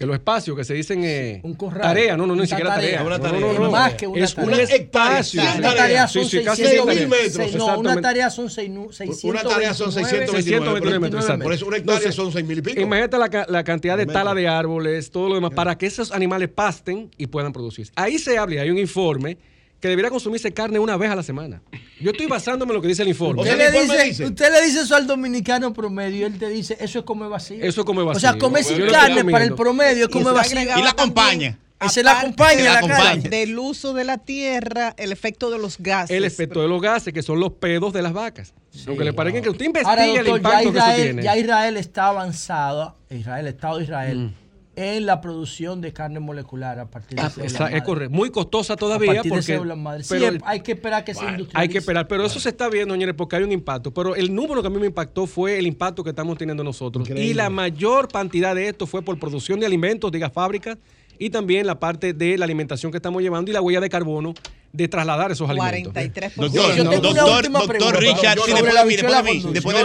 Que 0.00 0.06
los 0.06 0.14
espacios 0.16 0.56
que 0.56 0.64
se 0.64 0.72
dicen. 0.72 1.02
Eh, 1.04 1.40
Un 1.44 1.52
corral. 1.56 1.82
Tarea, 1.82 2.16
no, 2.16 2.26
no, 2.26 2.32
ni 2.32 2.40
Una 2.40 2.46
siquiera 2.48 2.70
tarea. 2.74 2.90
tarea. 3.02 3.06
Una 3.06 3.18
No, 3.18 3.22
tarea. 3.22 3.40
no, 3.40 3.52
no, 3.52 3.58
no. 3.64 3.70
Más 3.70 3.92
que 3.92 4.06
una 4.06 4.24
es 4.24 4.34
tarea. 4.34 4.50
un 4.50 4.60
espacio. 4.60 5.42
Una 5.58 5.74
tarea 5.74 6.08
son 6.08 6.24
Sí, 6.24 6.38
sí, 6.38 6.42
casi 6.42 6.62
600 6.62 6.86
mil 6.86 6.96
seis 6.96 7.36
metros, 7.36 7.54
No, 7.56 7.78
una 7.78 8.00
tarea 8.00 8.30
son 8.30 8.48
600. 8.48 9.24
Una 9.24 9.42
tarea 9.42 9.74
son 9.74 9.92
629. 9.92 10.26
629 10.42 10.98
metros, 11.00 11.22
exacto. 11.24 11.42
Por 11.44 11.52
eso 11.52 11.66
una 11.66 11.76
hectárea 11.76 11.96
Entonces, 11.98 12.14
son 12.16 12.32
seis 12.32 12.46
mil 12.46 12.56
y 12.56 12.62
pico. 12.62 12.80
Imagínate 12.80 13.18
la, 13.18 13.28
ca- 13.28 13.46
la 13.50 13.62
cantidad 13.62 13.98
de 13.98 14.06
tala 14.06 14.34
de 14.34 14.48
árboles, 14.48 15.10
todo 15.10 15.28
lo 15.28 15.34
demás, 15.34 15.50
para 15.54 15.76
que 15.76 15.84
esos 15.84 16.12
animales 16.12 16.48
pasten 16.48 17.10
y 17.18 17.26
puedan 17.26 17.52
producirse. 17.52 17.92
Ahí 17.94 18.18
se 18.18 18.38
habla, 18.38 18.62
hay 18.62 18.70
un 18.70 18.78
informe 18.78 19.36
que 19.80 19.88
debería 19.88 20.10
consumirse 20.10 20.52
carne 20.52 20.78
una 20.78 20.96
vez 20.96 21.10
a 21.10 21.16
la 21.16 21.22
semana. 21.22 21.62
Yo 22.00 22.10
estoy 22.10 22.26
basándome 22.26 22.70
en 22.72 22.76
lo 22.76 22.82
que 22.82 22.88
dice 22.88 23.02
el 23.02 23.08
informe. 23.08 23.40
O 23.42 23.44
sea, 23.44 23.52
Usted 23.54 23.66
el 23.66 23.72
le, 23.72 23.80
informe 23.82 24.04
dice, 24.04 24.08
dice- 24.22 24.24
usted 24.26 24.52
le 24.52 24.66
dice 24.66 24.80
eso 24.82 24.94
al 24.94 25.06
dominicano 25.06 25.72
promedio 25.72 26.18
y 26.20 26.22
él 26.24 26.38
te 26.38 26.48
dice, 26.48 26.76
eso 26.80 26.98
es 27.00 27.04
comer 27.04 27.28
vacío. 27.28 27.58
Eso 27.62 27.80
es 27.80 27.84
comer 27.86 28.04
O 28.04 28.14
sea, 28.18 28.30
vacío. 28.32 28.40
comer 28.44 28.64
sin 28.64 28.86
carne 28.88 29.24
para 29.24 29.44
el 29.44 29.54
promedio 29.54 30.04
es 30.04 30.10
comer 30.10 30.28
se 30.28 30.32
vacío. 30.34 30.78
Y 30.78 30.82
la 30.82 30.90
acompaña. 30.90 31.58
Ese 31.80 32.02
la 32.02 32.20
acompaña 32.20 32.62
la 32.62 32.72
la 32.72 32.78
acompaña. 32.78 33.04
carne. 33.22 33.28
Del 33.30 33.58
uso 33.58 33.94
de 33.94 34.04
la 34.04 34.18
tierra, 34.18 34.94
el 34.98 35.12
efecto 35.12 35.48
de 35.50 35.58
los 35.58 35.78
gases. 35.78 36.14
El 36.14 36.24
efecto 36.26 36.60
de 36.60 36.68
los 36.68 36.82
gases, 36.82 37.14
que 37.14 37.22
son 37.22 37.40
los 37.40 37.52
pedos 37.52 37.94
de 37.94 38.02
las 38.02 38.12
vacas. 38.12 38.52
Aunque 38.86 39.02
le 39.02 39.14
parezca 39.14 39.40
que 39.40 39.48
usted 39.48 39.64
Ahora, 39.82 40.06
investigue 40.06 40.18
el 40.20 40.26
doctor, 40.26 40.42
ya 40.52 40.62
impacto 40.62 40.72
que 40.72 40.78
eso 40.78 40.86
Israel, 40.88 41.02
tiene. 41.04 41.22
ya 41.22 41.36
Israel 41.38 41.76
está 41.78 42.06
avanzado, 42.08 42.96
Israel, 43.08 43.46
el 43.46 43.54
Estado 43.54 43.78
de 43.78 43.84
Israel, 43.84 44.18
Mm. 44.18 44.34
En 44.80 45.06
la 45.06 45.20
producción 45.20 45.80
de 45.80 45.92
carne 45.92 46.18
molecular 46.20 46.78
a 46.78 46.86
partir 46.90 47.18
de 47.18 47.22
Ah, 47.24 47.30
células 47.30 47.72
es 47.72 47.82
correcto. 47.82 48.14
Muy 48.14 48.30
costosa 48.30 48.72
A 48.74 48.76
todavía 48.76 49.22
de 49.22 49.28
porque 49.28 49.42
células 49.42 49.78
madre. 49.78 50.02
Sí, 50.04 50.14
pero- 50.18 50.38
hay 50.44 50.60
que 50.60 50.72
esperar 50.72 51.04
que 51.04 51.14
se 51.14 51.20
industrialice. 51.20 51.58
hay 51.58 51.68
que 51.68 51.78
esperar, 51.78 52.08
pero 52.08 52.24
eso 52.24 52.40
se 52.40 52.48
está 52.48 52.68
viendo, 52.68 52.94
señores, 52.94 53.14
porque 53.16 53.36
hay 53.36 53.42
un 53.42 53.52
impacto. 53.52 53.92
Pero 53.92 54.16
el 54.16 54.34
número 54.34 54.60
que 54.62 54.66
a 54.68 54.70
mí 54.70 54.78
me 54.78 54.86
impactó 54.86 55.26
fue 55.26 55.58
el 55.58 55.66
impacto 55.66 56.02
que 56.02 56.10
estamos 56.10 56.36
teniendo 56.38 56.64
nosotros. 56.64 57.02
Increíble. 57.08 57.30
Y 57.30 57.34
la 57.34 57.50
mayor 57.50 58.08
cantidad 58.08 58.54
de 58.54 58.68
esto 58.68 58.86
fue 58.86 59.02
por 59.02 59.18
producción 59.18 59.60
de 59.60 59.66
alimentos, 59.66 60.10
diga 60.10 60.30
fábricas, 60.30 60.78
y 61.18 61.28
también 61.30 61.66
la 61.66 61.78
parte 61.78 62.14
de 62.14 62.38
la 62.38 62.46
alimentación 62.46 62.90
que 62.90 62.96
estamos 62.98 63.20
llevando 63.22 63.50
y 63.50 63.54
la 63.54 63.60
huella 63.60 63.80
de 63.80 63.90
carbono 63.90 64.32
de 64.72 64.88
trasladar 64.88 65.32
esos 65.32 65.50
alimentos. 65.50 65.92
43%. 65.92 66.40
Doctor, 66.40 66.76
Yo 66.76 66.88
tengo 66.88 67.10
una 67.10 67.20
doctor, 67.22 67.36
última 67.38 67.58
doctor 67.58 67.76
pregunta, 67.76 68.00
Richard, 68.00 68.38
sí, 68.46 68.50
la 68.52 68.56
después 68.62 68.74
de 68.74 68.84
mí, 68.84 68.96
después 68.96 69.16
de 69.16 69.22
mí, 69.22 69.32
después 69.52 69.76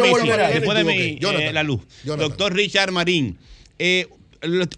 Yo 1.20 1.32
de 1.32 1.38
mí, 1.38 1.44
eh, 1.44 1.52
la 1.54 1.64
luz. 1.64 1.82
Jonathan. 2.06 2.30
Doctor 2.30 2.54
Richard 2.54 2.92
Marín, 2.92 3.38
eh, 3.80 4.08
lo- 4.10 4.16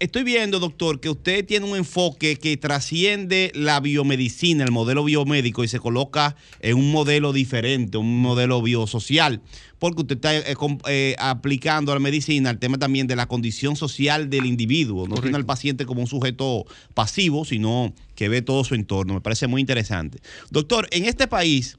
estoy 0.00 0.22
viendo, 0.24 0.58
doctor, 0.58 1.00
que 1.00 1.10
usted 1.10 1.44
tiene 1.44 1.66
un 1.66 1.76
enfoque 1.76 2.36
que 2.36 2.56
trasciende 2.56 3.52
la 3.54 3.80
biomedicina, 3.80 4.64
el 4.64 4.70
modelo 4.70 5.04
biomédico, 5.04 5.64
y 5.64 5.68
se 5.68 5.78
coloca 5.78 6.36
en 6.60 6.76
un 6.76 6.90
modelo 6.90 7.32
diferente, 7.32 7.98
un 7.98 8.20
modelo 8.20 8.62
biosocial, 8.62 9.40
porque 9.78 10.02
usted 10.02 10.16
está 10.16 10.36
eh, 10.36 10.56
eh, 10.88 11.16
aplicando 11.18 11.92
a 11.92 11.94
la 11.94 12.00
medicina 12.00 12.50
el 12.50 12.58
tema 12.58 12.78
también 12.78 13.06
de 13.06 13.16
la 13.16 13.26
condición 13.26 13.76
social 13.76 14.30
del 14.30 14.46
individuo. 14.46 15.06
No 15.06 15.16
tiene 15.16 15.36
al 15.36 15.46
paciente 15.46 15.86
como 15.86 16.00
un 16.00 16.06
sujeto 16.06 16.64
pasivo, 16.94 17.44
sino 17.44 17.94
que 18.14 18.28
ve 18.28 18.42
todo 18.42 18.64
su 18.64 18.74
entorno. 18.74 19.14
Me 19.14 19.20
parece 19.20 19.46
muy 19.46 19.60
interesante. 19.60 20.18
Doctor, 20.50 20.88
en 20.90 21.04
este 21.04 21.26
país 21.28 21.78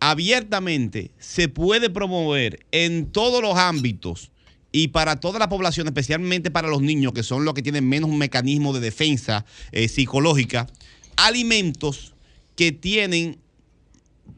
abiertamente 0.00 1.10
se 1.18 1.48
puede 1.48 1.90
promover 1.90 2.60
en 2.72 3.06
todos 3.06 3.42
los 3.42 3.56
ámbitos 3.56 4.30
y 4.76 4.88
para 4.88 5.20
toda 5.20 5.38
la 5.38 5.48
población, 5.48 5.86
especialmente 5.86 6.50
para 6.50 6.66
los 6.66 6.82
niños, 6.82 7.12
que 7.12 7.22
son 7.22 7.44
los 7.44 7.54
que 7.54 7.62
tienen 7.62 7.88
menos 7.88 8.10
mecanismo 8.10 8.72
de 8.72 8.80
defensa 8.80 9.44
eh, 9.70 9.86
psicológica, 9.86 10.66
alimentos 11.14 12.12
que 12.56 12.72
tienen 12.72 13.38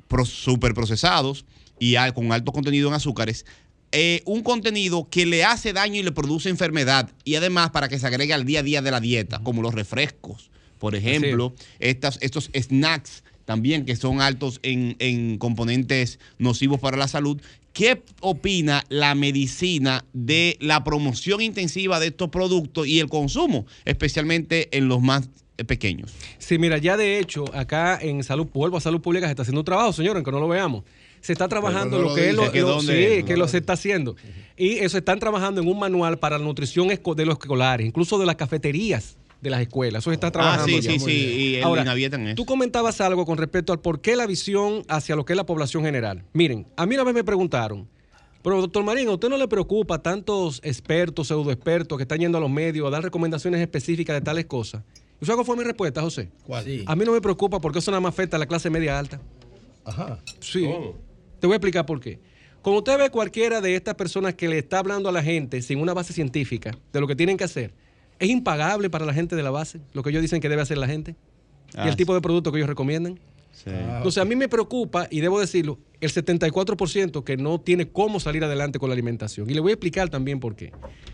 pro- 0.08 0.26
superprocesados 0.26 1.46
y 1.78 1.94
con 2.14 2.32
alto 2.32 2.52
contenido 2.52 2.88
en 2.88 2.94
azúcares, 2.94 3.46
eh, 3.92 4.20
un 4.26 4.42
contenido 4.42 5.08
que 5.08 5.24
le 5.24 5.42
hace 5.42 5.72
daño 5.72 6.00
y 6.00 6.02
le 6.02 6.12
produce 6.12 6.50
enfermedad, 6.50 7.10
y 7.24 7.36
además 7.36 7.70
para 7.70 7.88
que 7.88 7.98
se 7.98 8.06
agregue 8.06 8.34
al 8.34 8.44
día 8.44 8.60
a 8.60 8.62
día 8.62 8.82
de 8.82 8.90
la 8.90 9.00
dieta, 9.00 9.40
como 9.42 9.62
los 9.62 9.72
refrescos, 9.72 10.50
por 10.78 10.94
ejemplo, 10.94 11.54
estas, 11.78 12.18
estos 12.20 12.50
snacks 12.54 13.24
también 13.46 13.86
que 13.86 13.96
son 13.96 14.20
altos 14.20 14.60
en, 14.62 14.96
en 14.98 15.38
componentes 15.38 16.18
nocivos 16.38 16.78
para 16.78 16.98
la 16.98 17.08
salud. 17.08 17.40
¿Qué 17.72 18.02
opina 18.20 18.84
la 18.88 19.14
medicina 19.14 20.04
de 20.12 20.56
la 20.60 20.82
promoción 20.84 21.40
intensiva 21.40 22.00
de 22.00 22.06
estos 22.08 22.28
productos 22.30 22.86
y 22.86 23.00
el 23.00 23.08
consumo, 23.08 23.66
especialmente 23.84 24.74
en 24.76 24.88
los 24.88 25.00
más 25.02 25.28
pequeños? 25.66 26.12
Sí, 26.38 26.58
mira, 26.58 26.78
ya 26.78 26.96
de 26.96 27.18
hecho, 27.18 27.44
acá 27.54 27.98
en 28.00 28.22
salud, 28.24 28.46
vuelvo 28.52 28.76
a 28.76 28.80
salud 28.80 29.00
pública, 29.00 29.26
se 29.26 29.32
está 29.32 29.42
haciendo 29.42 29.60
un 29.60 29.64
trabajo, 29.66 29.92
señor, 29.92 30.16
aunque 30.16 30.30
no 30.32 30.40
lo 30.40 30.48
veamos. 30.48 30.84
Se 31.20 31.32
está 31.32 31.48
trabajando 31.48 31.96
no 31.98 32.02
lo 32.04 32.08
lo 32.10 32.14
que 32.14 32.32
lo, 32.32 32.42
dice, 32.42 32.52
que 32.52 32.60
lo- 32.60 32.80
sí, 32.80 33.22
que 33.26 33.36
lo 33.36 33.48
se 33.48 33.58
está 33.58 33.72
haciendo. 33.74 34.16
Y 34.56 34.76
eso 34.78 34.96
están 34.96 35.18
trabajando 35.18 35.60
en 35.60 35.68
un 35.68 35.78
manual 35.78 36.18
para 36.18 36.38
la 36.38 36.44
nutrición 36.44 36.88
de 36.88 37.26
los 37.26 37.38
escolares, 37.38 37.86
incluso 37.86 38.18
de 38.18 38.26
las 38.26 38.36
cafeterías 38.36 39.16
de 39.46 39.50
las 39.50 39.60
escuelas. 39.60 40.02
Eso 40.02 40.10
se 40.10 40.14
está 40.14 40.30
trabajando. 40.30 40.64
Ah, 40.64 40.80
sí, 40.80 40.80
ya. 40.80 40.92
sí, 40.92 40.98
sí. 40.98 41.12
Y 41.12 41.60
Ahora, 41.60 41.82
en 41.82 42.26
eso. 42.26 42.34
Tú 42.34 42.44
comentabas 42.44 43.00
algo 43.00 43.24
con 43.24 43.38
respecto 43.38 43.72
al 43.72 43.80
por 43.80 44.00
qué 44.00 44.16
la 44.16 44.26
visión 44.26 44.82
hacia 44.88 45.16
lo 45.16 45.24
que 45.24 45.32
es 45.32 45.36
la 45.36 45.46
población 45.46 45.84
general. 45.84 46.24
Miren, 46.32 46.66
a 46.76 46.86
mí 46.86 46.94
una 46.94 47.04
vez 47.04 47.14
me 47.14 47.24
preguntaron, 47.24 47.88
pero 48.42 48.60
doctor 48.60 48.84
Marín, 48.84 49.08
¿a 49.08 49.12
usted 49.12 49.28
no 49.28 49.38
le 49.38 49.48
preocupa 49.48 50.02
tantos 50.02 50.60
expertos, 50.62 51.28
pseudoexpertos 51.28 51.98
que 51.98 52.02
están 52.02 52.18
yendo 52.18 52.38
a 52.38 52.40
los 52.40 52.50
medios 52.50 52.86
a 52.86 52.90
dar 52.90 53.02
recomendaciones 53.02 53.60
específicas 53.60 54.14
de 54.14 54.20
tales 54.20 54.46
cosas? 54.46 54.82
¿Y 55.20 55.26
cuál 55.26 55.44
fue 55.44 55.56
mi 55.56 55.64
respuesta, 55.64 56.02
José? 56.02 56.28
¿Cuál? 56.44 56.64
Sí. 56.64 56.84
A 56.86 56.94
mí 56.94 57.04
no 57.04 57.12
me 57.12 57.20
preocupa 57.20 57.60
porque 57.60 57.78
eso 57.78 57.90
nada 57.90 58.00
más 58.00 58.10
afecta 58.10 58.36
a 58.36 58.38
la 58.38 58.46
clase 58.46 58.68
media 58.70 58.98
alta. 58.98 59.20
Ajá. 59.84 60.18
Sí. 60.40 60.68
Te 61.40 61.46
voy 61.46 61.54
a 61.54 61.56
explicar 61.56 61.86
por 61.86 62.00
qué. 62.00 62.18
Cuando 62.62 62.78
usted 62.78 62.98
ve 62.98 63.10
cualquiera 63.10 63.60
de 63.60 63.76
estas 63.76 63.94
personas 63.94 64.34
que 64.34 64.48
le 64.48 64.58
está 64.58 64.80
hablando 64.80 65.08
a 65.08 65.12
la 65.12 65.22
gente 65.22 65.62
sin 65.62 65.78
una 65.78 65.94
base 65.94 66.12
científica 66.12 66.76
de 66.92 67.00
lo 67.00 67.06
que 67.06 67.14
tienen 67.14 67.36
que 67.36 67.44
hacer, 67.44 67.72
es 68.18 68.28
impagable 68.28 68.90
para 68.90 69.04
la 69.06 69.12
gente 69.14 69.36
de 69.36 69.42
la 69.42 69.50
base 69.50 69.80
lo 69.92 70.02
que 70.02 70.10
ellos 70.10 70.22
dicen 70.22 70.40
que 70.40 70.48
debe 70.48 70.62
hacer 70.62 70.78
la 70.78 70.86
gente 70.86 71.12
y 71.74 71.78
Ah, 71.78 71.84
el 71.84 71.90
sí. 71.92 71.96
tipo 71.96 72.14
de 72.14 72.20
producto 72.20 72.52
que 72.52 72.58
ellos 72.58 72.68
recomiendan. 72.68 73.18
Entonces, 73.64 74.20
a 74.22 74.24
mí 74.26 74.36
me 74.36 74.48
preocupa, 74.48 75.08
y 75.10 75.20
debo 75.20 75.40
decirlo, 75.40 75.78
el 76.00 76.10
74% 76.12 77.24
que 77.24 77.36
no 77.38 77.58
tiene 77.58 77.88
cómo 77.88 78.20
salir 78.20 78.44
adelante 78.44 78.78
con 78.78 78.88
la 78.90 78.92
alimentación. 78.92 79.48
Y 79.50 79.54
le 79.54 79.60
voy 79.60 79.70
a 79.70 79.74
explicar 79.74 80.08
también 80.10 80.38
por 80.40 80.54
qué. 80.54 80.72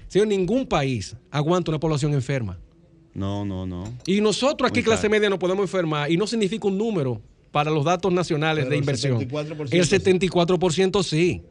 Señor, 0.08 0.26
ningún 0.28 0.66
país 0.66 1.16
aguanta 1.30 1.70
una 1.70 1.78
población 1.80 2.12
enferma. 2.14 2.58
No, 3.14 3.44
no, 3.44 3.64
no. 3.66 3.84
Y 4.06 4.20
nosotros 4.20 4.68
aquí, 4.70 4.80
Muy 4.80 4.84
clase 4.86 5.02
claro. 5.02 5.12
media, 5.12 5.30
no 5.30 5.38
podemos 5.38 5.62
enfermar 5.62 6.10
y 6.10 6.16
no 6.16 6.26
significa 6.26 6.66
un 6.66 6.76
número 6.76 7.20
para 7.52 7.70
los 7.70 7.84
datos 7.84 8.12
nacionales 8.12 8.64
Pero 8.64 8.70
de 8.70 8.76
el 8.76 8.82
inversión. 8.82 9.20
74% 9.20 9.68
el 9.70 9.86
74% 9.86 11.02
sí. 11.02 11.42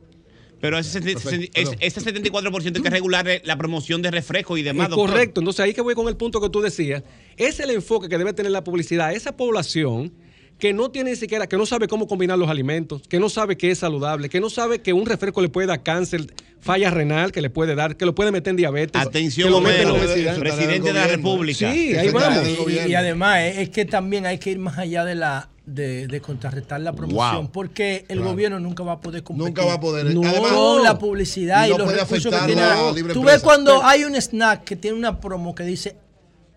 Pero 0.61 0.77
ese, 0.77 0.91
sete- 0.99 1.13
Perfecto, 1.13 1.29
ese- 1.59 1.71
perdón. 1.71 1.75
ese 1.79 2.01
74% 2.01 2.75
hay 2.77 2.81
que 2.83 2.89
regular 2.89 3.25
la 3.43 3.55
promoción 3.57 4.01
de 4.01 4.11
refrescos 4.11 4.59
y 4.59 4.63
demás. 4.63 4.85
Es 4.85 4.89
doctor. 4.91 5.09
correcto. 5.09 5.41
Entonces 5.41 5.59
ahí 5.61 5.73
que 5.73 5.81
voy 5.81 5.95
con 5.95 6.07
el 6.07 6.15
punto 6.15 6.39
que 6.39 6.49
tú 6.49 6.61
decías. 6.61 7.03
Es 7.37 7.59
el 7.59 7.71
enfoque 7.71 8.07
que 8.07 8.17
debe 8.17 8.33
tener 8.33 8.51
la 8.51 8.63
publicidad. 8.63 9.13
Esa 9.13 9.35
población 9.35 10.13
que 10.59 10.73
no 10.73 10.91
tiene 10.91 11.09
ni 11.09 11.15
siquiera, 11.15 11.47
que 11.47 11.57
no 11.57 11.65
sabe 11.65 11.87
cómo 11.87 12.07
combinar 12.07 12.37
los 12.37 12.47
alimentos, 12.47 13.01
que 13.09 13.19
no 13.19 13.29
sabe 13.29 13.57
qué 13.57 13.71
es 13.71 13.79
saludable, 13.79 14.29
que 14.29 14.39
no 14.39 14.47
sabe 14.51 14.79
que 14.83 14.93
un 14.93 15.07
refresco 15.07 15.41
le 15.41 15.49
puede 15.49 15.65
dar 15.65 15.81
cáncer, 15.81 16.27
falla 16.59 16.91
renal, 16.91 17.31
que 17.31 17.41
le 17.41 17.49
puede 17.49 17.73
dar, 17.73 17.97
que 17.97 18.05
lo 18.05 18.13
puede 18.13 18.31
meter 18.31 18.51
en 18.51 18.57
diabetes. 18.57 19.01
Atención, 19.01 19.47
que 19.47 19.51
lo 19.51 19.59
mete 19.59 19.81
en 19.81 19.89
Homero, 19.89 20.05
obesidad. 20.05 20.37
presidente 20.37 20.87
de 20.89 20.93
la 20.93 21.07
República. 21.07 21.73
Sí, 21.73 21.95
ahí 21.95 22.09
vamos. 22.11 22.47
y 22.87 22.93
además 22.93 23.39
eh, 23.39 23.61
es 23.63 23.69
que 23.71 23.85
también 23.85 24.27
hay 24.27 24.37
que 24.37 24.51
ir 24.51 24.59
más 24.59 24.77
allá 24.77 25.03
de 25.03 25.15
la 25.15 25.49
de, 25.65 26.07
de 26.07 26.21
contrarrestar 26.21 26.81
la 26.81 26.91
promoción, 26.93 27.43
Wow. 27.43 27.51
porque 27.51 28.05
el 28.09 28.17
Claro. 28.17 28.31
gobierno 28.31 28.59
nunca 28.59 28.83
va 28.83 28.93
a 28.93 28.99
poder 29.01 29.23
competir. 29.23 29.47
Nunca 29.49 29.63
va 29.65 29.73
a 29.73 29.79
poder. 29.79 30.13
No, 30.13 30.21
Además, 30.27 30.51
con 30.51 30.83
la 30.83 30.97
publicidad 30.97 31.67
y 31.67 31.69
no 31.69 31.77
los 31.79 31.91
recursos 31.93 32.33
que 32.33 32.45
tiene. 32.47 32.61
la 32.61 33.13
Tú 33.13 33.23
ves 33.23 33.41
cuando 33.41 33.83
hay 33.83 34.03
un 34.03 34.15
snack 34.15 34.63
que 34.63 34.75
tiene 34.75 34.97
una 34.97 35.19
promo 35.19 35.53
que 35.53 35.63
dice 35.63 35.95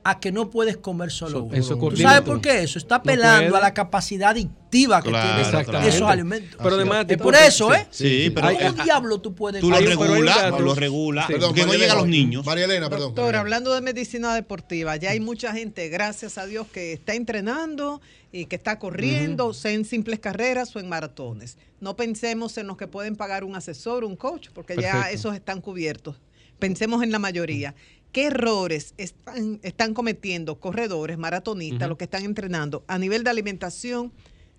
a 0.05 0.20
que 0.20 0.31
no 0.31 0.51
puedes 0.51 0.76
comer 0.76 1.10
solo 1.10 1.44
uno. 1.44 1.56
eso 1.56 1.76
¿Tú 1.76 1.97
sabes 1.97 2.20
por 2.20 2.40
qué 2.43 2.62
eso? 2.62 2.78
Está 2.78 2.97
apelando 2.97 3.56
a 3.56 3.60
la 3.60 3.72
capacidad 3.72 4.31
adictiva 4.31 5.02
que 5.02 5.09
Claro, 5.09 5.64
tienen 5.64 5.89
esos 5.89 6.02
alimentos. 6.02 6.60
Pero 6.62 6.76
además, 6.76 7.06
es 7.09 7.16
por 7.16 7.35
eso, 7.35 7.72
¿eh? 7.72 7.86
Sí, 7.90 8.31
pero 8.35 8.48
¿Cómo 8.48 8.60
eh, 8.60 8.85
diablo 8.85 9.20
tú 9.20 9.35
puedes 9.35 9.62
tú 9.62 9.70
lo 9.70 9.78
regulas, 9.78 10.60
lo 10.60 10.74
regulas, 10.74 11.26
Perdón, 11.26 11.55
que 11.55 11.64
no 11.64 11.72
llega 11.72 11.94
a 11.94 11.97
los 11.97 12.06
niños. 12.06 12.44
María 12.44 12.66
Elena, 12.66 12.90
perdón. 12.90 13.14
Doctor, 13.14 13.36
hablando 13.36 13.74
de 13.74 13.81
medicina 13.81 14.35
deportiva, 14.35 14.97
ya 14.97 15.10
hay 15.10 15.20
mucha 15.20 15.52
gente, 15.52 15.89
gracias 15.89 16.36
a 16.36 16.44
Dios, 16.44 16.66
que 16.66 16.93
está 16.93 17.14
entrenando 17.14 18.02
y 18.31 18.44
que 18.47 18.56
está 18.56 18.78
corriendo, 18.78 19.55
sea 19.55 19.72
en 19.72 19.86
simples 19.86 20.20
carreras 20.20 20.76
o 20.76 20.81
en 20.81 20.89
maratones. 20.89 21.56
No 21.81 21.97
pensemos 21.97 22.59
en 22.59 22.66
los 22.66 22.76
que 22.76 22.89
pueden 22.89 23.16
pagar 23.16 23.44
un 23.44 23.56
asesor, 23.56 24.05
un 24.05 24.16
coach, 24.16 24.48
porque 24.52 24.76
ya 24.76 25.10
esos 25.10 25.35
están 25.35 25.62
cubiertos. 25.62 26.16
Pensemos 26.59 27.02
en 27.02 27.10
la 27.10 27.18
mayoría. 27.18 27.74
¿Qué 28.14 28.26
errores 28.26 28.94
están, 28.96 29.58
están 29.64 29.92
cometiendo 29.92 30.60
corredores, 30.60 31.18
maratonistas, 31.18 31.88
los 31.88 31.98
que 31.98 32.04
están 32.04 32.22
entrenando 32.22 32.84
a 32.86 32.96
nivel 32.96 33.24
de 33.24 33.30
alimentación, 33.30 34.12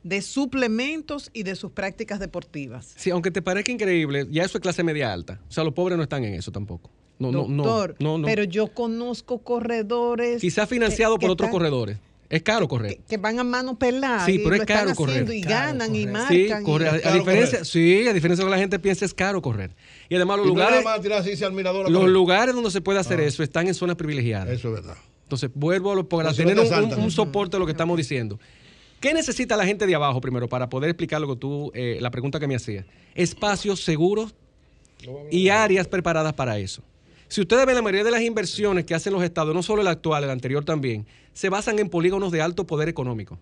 de 0.04 0.22
suplementos 0.22 1.30
y 1.32 1.44
de 1.44 1.56
sus 1.56 1.72
prácticas 1.72 2.20
deportivas? 2.20 2.94
Sí, 2.98 3.12
aunque 3.12 3.32
te 3.32 3.42
parezca 3.42 3.72
increíble, 3.72 4.28
ya 4.30 4.44
eso 4.44 4.58
es 4.58 4.62
clase 4.62 4.84
media 4.84 5.14
alta. 5.14 5.40
O 5.48 5.52
sea, 5.54 5.64
los 5.64 5.74
pobres 5.74 5.96
no 5.96 6.04
están 6.04 6.26
en 6.26 6.34
eso 6.34 6.52
tampoco. 6.52 6.90
No, 7.18 7.32
no, 7.32 7.48
no, 7.48 7.64
Doctor, 7.64 7.96
no, 8.00 8.18
no. 8.18 8.26
pero 8.28 8.44
yo 8.44 8.68
conozco 8.74 9.38
corredores. 9.38 10.42
Quizás 10.42 10.68
financiado 10.68 11.14
por 11.14 11.22
que 11.22 11.28
otros 11.30 11.48
están- 11.48 11.58
corredores. 11.58 11.98
Es 12.30 12.42
caro 12.42 12.68
correr. 12.68 12.96
que, 12.98 13.04
que 13.04 13.18
van 13.18 13.40
a 13.40 13.44
mano 13.44 13.78
pelada 13.78 14.26
Sí, 14.26 14.34
y 14.34 14.38
pero 14.40 14.50
lo 14.50 14.56
es 14.56 14.62
están 14.62 14.78
caro 14.78 14.96
correr. 14.96 15.32
y 15.34 15.42
Caro 15.42 15.56
ganan 15.56 15.96
y. 15.96 16.00
Sí, 16.00 16.06
marcan. 16.08 16.62
y- 16.64 16.66
corre- 16.66 16.88
a, 16.90 16.94
a 16.96 17.00
caro 17.02 17.16
diferencia, 17.20 17.58
correr. 17.60 17.66
sí, 17.66 18.08
a 18.08 18.14
diferencia 18.14 18.44
de 18.44 18.46
lo 18.46 18.48
que 18.54 18.58
la 18.58 18.62
gente 18.62 18.80
piensa 18.80 19.06
es 19.06 19.14
caro 19.14 19.42
correr. 19.42 19.76
Y 20.10 20.16
además 20.16 20.38
los 20.38 20.48
Y 20.48 20.50
no 20.50 20.56
lugares, 20.56 20.86
los 21.90 22.10
lugares 22.10 22.56
donde 22.56 22.72
se 22.72 22.82
puede 22.82 23.00
hacer 23.00 23.20
eso 23.20 23.44
están 23.44 23.68
en 23.68 23.74
zonas 23.76 23.96
privilegiadas. 23.96 24.50
Eso 24.50 24.70
es 24.70 24.74
verdad. 24.76 24.98
Entonces, 25.24 25.50
vuelvo 25.54 25.92
a 25.92 25.96
lo, 25.96 26.08
para 26.10 26.34
tener 26.34 26.58
un 26.60 27.12
soporte 27.12 27.56
de 27.56 27.60
lo 27.60 27.66
que 27.66 27.72
estamos 27.72 27.98
diciendo. 27.98 28.40
¿Qué 29.00 29.14
necesita 29.14 29.56
la 29.58 29.66
gente 29.66 29.86
de 29.86 29.94
abajo 29.94 30.20
primero 30.22 30.48
para 30.50 30.68
poder 30.70 30.90
explicar 30.90 31.22
lo 31.22 31.28
que 31.28 31.36
tú, 31.36 31.72
eh, 31.76 31.98
la 32.02 32.10
pregunta 32.10 32.40
que 32.40 32.48
me 32.48 32.56
hacías? 32.56 32.86
Espacios 33.14 33.84
seguros 33.84 34.34
y 35.30 35.50
áreas 35.50 35.88
preparadas 35.88 36.34
para 36.34 36.58
eso. 36.58 36.82
Si 37.36 37.42
ustedes 37.42 37.66
ven 37.66 37.76
la 37.76 37.82
mayoría 37.82 38.06
de 38.06 38.12
las 38.12 38.22
inversiones 38.22 38.86
que 38.86 38.96
hacen 38.96 39.12
los 39.12 39.22
estados, 39.22 39.54
no 39.54 39.62
solo 39.62 39.82
el 39.82 39.90
actual, 39.90 40.24
el 40.24 40.30
anterior 40.30 40.64
también, 40.64 41.06
se 41.34 41.50
basan 41.50 41.80
en 41.80 41.90
polígonos 41.90 42.32
de 42.32 42.42
alto 42.42 42.66
poder 42.66 42.88
económico. 42.88 43.38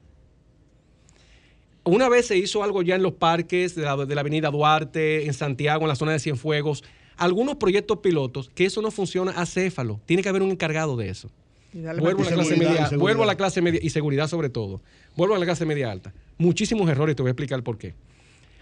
Una 1.83 2.09
vez 2.09 2.25
se 2.25 2.35
hizo 2.35 2.63
algo 2.63 2.81
ya 2.81 2.95
en 2.95 3.03
los 3.03 3.13
parques 3.13 3.75
de 3.75 3.83
la, 3.83 3.95
de 3.95 4.15
la 4.15 4.21
avenida 4.21 4.49
Duarte, 4.49 5.27
en 5.27 5.35
Santiago, 5.35 5.83
en 5.83 5.89
la 5.89 5.95
zona 5.95 6.11
de 6.13 6.17
Cienfuegos, 6.17 6.83
algunos 7.17 7.57
proyectos 7.57 7.99
pilotos, 7.99 8.49
que 8.55 8.65
eso 8.65 8.81
no 8.81 8.89
funciona 8.89 9.31
acéfalo. 9.33 10.01
Tiene 10.07 10.23
que 10.23 10.29
haber 10.29 10.41
un 10.41 10.49
encargado 10.49 10.97
de 10.97 11.09
eso. 11.09 11.29
Vuelvo 11.71 12.23
a, 12.23 12.31
la 12.31 12.33
clase 12.33 12.55
media, 12.57 12.71
y 12.71 12.77
seguridad. 12.77 12.97
vuelvo 12.97 13.21
a 13.21 13.25
la 13.27 13.35
clase 13.35 13.61
media 13.61 13.79
y 13.83 13.91
seguridad 13.91 14.27
sobre 14.27 14.49
todo. 14.49 14.81
Vuelvo 15.15 15.35
a 15.35 15.37
la 15.37 15.45
clase 15.45 15.67
media 15.67 15.91
alta. 15.91 16.15
Muchísimos 16.39 16.89
errores, 16.89 17.15
te 17.15 17.21
voy 17.21 17.29
a 17.29 17.33
explicar 17.33 17.61
por 17.61 17.77
qué. 17.77 17.93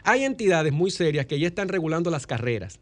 Hay 0.04 0.26
entidades 0.26 0.74
muy 0.74 0.92
serias 0.92 1.26
que 1.26 1.40
ya 1.40 1.48
están 1.48 1.70
regulando 1.70 2.12
las 2.12 2.28
carreras. 2.28 2.82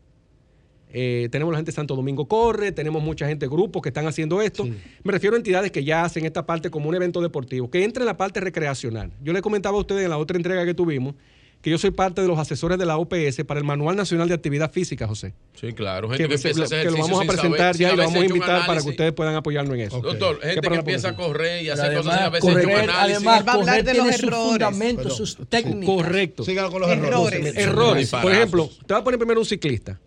Eh, 0.91 1.29
tenemos 1.31 1.51
la 1.51 1.59
gente 1.59 1.71
de 1.71 1.75
Santo 1.75 1.95
Domingo 1.95 2.27
Corre, 2.27 2.71
tenemos 2.71 3.01
mucha 3.03 3.27
gente, 3.27 3.47
grupos 3.47 3.81
que 3.81 3.89
están 3.89 4.07
haciendo 4.07 4.41
esto. 4.41 4.67
Me 5.03 5.11
refiero 5.11 5.35
a 5.35 5.37
entidades 5.37 5.71
que 5.71 5.83
ya 5.83 6.03
hacen 6.03 6.25
esta 6.25 6.45
parte 6.45 6.69
como 6.71 6.89
un 6.89 6.95
evento 6.95 7.21
deportivo, 7.21 7.69
que 7.69 7.83
entra 7.83 8.01
en 8.03 8.07
la 8.07 8.17
parte 8.17 8.39
recreacional. 8.39 9.11
Yo 9.21 9.33
le 9.33 9.41
comentaba 9.41 9.77
a 9.77 9.81
ustedes 9.81 10.03
en 10.03 10.09
la 10.09 10.17
otra 10.17 10.37
entrega 10.37 10.65
que 10.65 10.73
tuvimos 10.73 11.15
que 11.61 11.69
yo 11.69 11.77
soy 11.77 11.91
parte 11.91 12.21
de 12.21 12.27
los 12.27 12.39
asesores 12.39 12.77
de 12.77 12.85
la 12.85 12.97
OPS 12.97 13.43
para 13.45 13.59
el 13.59 13.65
Manual 13.65 13.95
Nacional 13.97 14.29
de 14.29 14.33
Actividad 14.33 14.71
Física, 14.71 15.07
José. 15.07 15.33
Sí, 15.59 15.73
claro. 15.73 16.07
Gente 16.09 16.23
Que, 16.23 16.29
que, 16.41 16.47
a 16.61 16.63
hacer 16.63 16.85
que 16.85 16.91
lo 16.91 16.97
vamos 16.99 17.21
a 17.21 17.25
presentar 17.27 17.75
saber, 17.75 17.77
ya 17.77 17.87
y 17.93 17.97
lo 17.97 18.03
vamos 18.03 18.15
a 18.15 18.19
hecho 18.19 18.27
invitar 18.35 18.65
para 18.65 18.81
que 18.81 18.89
ustedes 18.89 19.11
puedan 19.11 19.35
apoyarnos 19.35 19.73
en 19.75 19.81
eso. 19.81 19.97
Ok. 19.97 20.05
Doctor, 20.05 20.39
Que 20.39 20.47
gente 20.53 20.69
que 20.69 20.75
empieza 20.75 21.09
a 21.09 21.15
correr 21.17 21.63
y 21.65 21.69
hacer 21.69 21.95
cosas 21.97 22.13
además, 22.13 22.27
haberse 22.27 22.47
hecho 22.47 22.57
un 22.57 22.63
correr, 22.63 22.89
análisis. 22.89 23.15
además, 23.17 23.45
va 23.45 23.51
a 23.51 23.55
hablar 23.55 23.65
correr 23.65 23.83
de 23.83 23.93
los 23.93 24.03
tiene 24.07 24.17
sus 24.17 24.29
fundamentos, 24.39 25.03
Perdón. 25.03 25.17
sus 25.17 25.37
técnicas. 25.49 25.85
Correcto. 25.95 26.43
Sigan 26.45 26.71
con 26.71 26.81
los 26.81 26.89
Errores. 26.91 27.33
errores. 27.33 27.57
Errores. 27.57 28.11
Por 28.11 28.31
ejemplo, 28.31 28.69
te 28.87 28.93
voy 28.93 29.01
a 29.01 29.03
poner 29.03 29.19
primero 29.19 29.41
un 29.41 29.45
ciclista. 29.45 29.99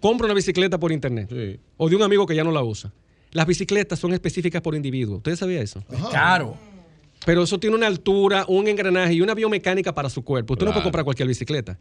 Compra 0.00 0.26
una 0.26 0.34
bicicleta 0.34 0.78
por 0.78 0.92
internet. 0.92 1.28
Sí. 1.30 1.58
O 1.76 1.88
de 1.88 1.96
un 1.96 2.02
amigo 2.02 2.26
que 2.26 2.34
ya 2.34 2.44
no 2.44 2.52
la 2.52 2.62
usa. 2.62 2.92
Las 3.32 3.46
bicicletas 3.46 3.98
son 3.98 4.12
específicas 4.14 4.62
por 4.62 4.74
individuo. 4.74 5.16
¿Ustedes 5.16 5.38
sabían 5.38 5.62
eso? 5.62 5.82
Claro. 6.10 6.56
Pero 7.24 7.42
eso 7.42 7.58
tiene 7.58 7.74
una 7.74 7.86
altura, 7.86 8.44
un 8.46 8.68
engranaje 8.68 9.14
y 9.14 9.20
una 9.20 9.34
biomecánica 9.34 9.92
para 9.94 10.08
su 10.10 10.22
cuerpo. 10.22 10.52
Usted 10.52 10.66
no 10.66 10.72
puede 10.72 10.84
comprar 10.84 11.04
cualquier 11.04 11.26
bicicleta. 11.26 11.78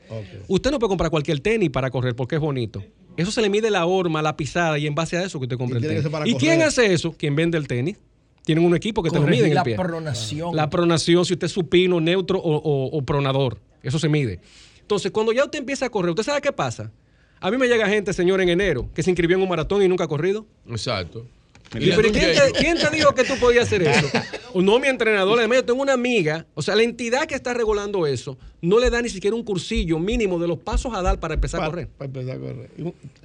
Usted 0.47 0.71
no 0.71 0.79
puede 0.79 0.89
comprar 0.89 1.11
cualquier 1.11 1.39
tenis 1.39 1.69
para 1.69 1.91
correr 1.91 2.15
porque 2.15 2.35
es 2.35 2.41
bonito. 2.41 2.83
Eso 3.15 3.31
se 3.31 3.41
le 3.41 3.49
mide 3.49 3.69
la 3.69 3.85
horma, 3.85 4.21
la 4.21 4.35
pisada 4.35 4.77
y 4.79 4.87
en 4.87 4.95
base 4.95 5.17
a 5.17 5.23
eso 5.23 5.39
que 5.39 5.43
usted 5.45 5.57
compra 5.57 5.79
Y 5.79 5.83
el 5.85 6.01
tenis. 6.03 6.11
¿Y 6.25 6.35
quién 6.35 6.61
hace 6.63 6.91
eso? 6.93 7.13
¿Quién 7.17 7.35
vende 7.35 7.57
el 7.57 7.67
tenis? 7.67 7.97
Tienen 8.43 8.63
un 8.65 8.75
equipo 8.75 9.03
que 9.03 9.09
te 9.09 9.19
lo 9.19 9.27
mide 9.27 9.41
en 9.43 9.49
el 9.49 9.55
la 9.55 9.63
pie. 9.63 9.75
pronación. 9.75 10.55
La 10.55 10.69
pronación, 10.69 11.25
si 11.25 11.33
usted 11.33 11.45
es 11.45 11.51
supino, 11.51 11.99
neutro 11.99 12.39
o, 12.39 12.55
o- 12.57 12.97
o 12.97 13.01
pronador. 13.03 13.59
Eso 13.83 13.99
se 13.99 14.07
mide. 14.09 14.39
Entonces, 14.81 15.11
cuando 15.11 15.31
ya 15.31 15.43
usted 15.45 15.59
empieza 15.59 15.85
a 15.85 15.89
correr, 15.89 16.11
¿usted 16.11 16.23
sabe 16.23 16.41
qué 16.41 16.51
pasa? 16.51 16.91
A 17.39 17.51
mí 17.51 17.57
me 17.57 17.67
llega 17.67 17.87
gente, 17.87 18.13
señor, 18.13 18.41
en 18.41 18.49
enero, 18.49 18.89
que 18.95 19.03
se 19.03 19.11
inscribió 19.11 19.37
en 19.37 19.43
un 19.43 19.49
maratón 19.49 19.81
y 19.83 19.87
nunca 19.87 20.05
ha 20.05 20.07
corrido. 20.07 20.45
Exacto. 20.69 21.25
Y, 21.73 21.91
pero 21.91 22.07
¿y 22.07 22.11
¿quién, 22.11 22.31
te, 22.31 22.51
quién 22.59 22.77
te 22.77 22.89
dijo 22.91 23.13
que 23.13 23.23
tú 23.23 23.33
podías 23.39 23.65
hacer 23.65 23.83
eso? 23.83 24.07
No, 24.55 24.79
mi 24.79 24.87
entrenador. 24.87 25.37
Además, 25.37 25.57
yo 25.57 25.65
tengo 25.65 25.81
una 25.81 25.91
amiga, 25.91 26.45
o 26.53 26.61
sea, 26.61 26.75
la 26.77 26.83
entidad 26.83 27.25
que 27.25 27.35
está 27.35 27.53
regulando 27.53 28.07
eso 28.07 28.37
no 28.61 28.79
le 28.79 28.89
da 28.89 29.01
ni 29.01 29.09
siquiera 29.09 29.35
un 29.35 29.43
cursillo 29.43 29.99
mínimo 29.99 30.39
de 30.39 30.47
los 30.47 30.59
pasos 30.59 30.93
a 30.95 31.01
dar 31.01 31.19
para 31.19 31.33
empezar 31.33 31.61
a 31.61 31.65
correr. 31.65 31.89
Para 31.89 32.05
empezar 32.05 32.37
a 32.37 32.39
correr. 32.39 32.69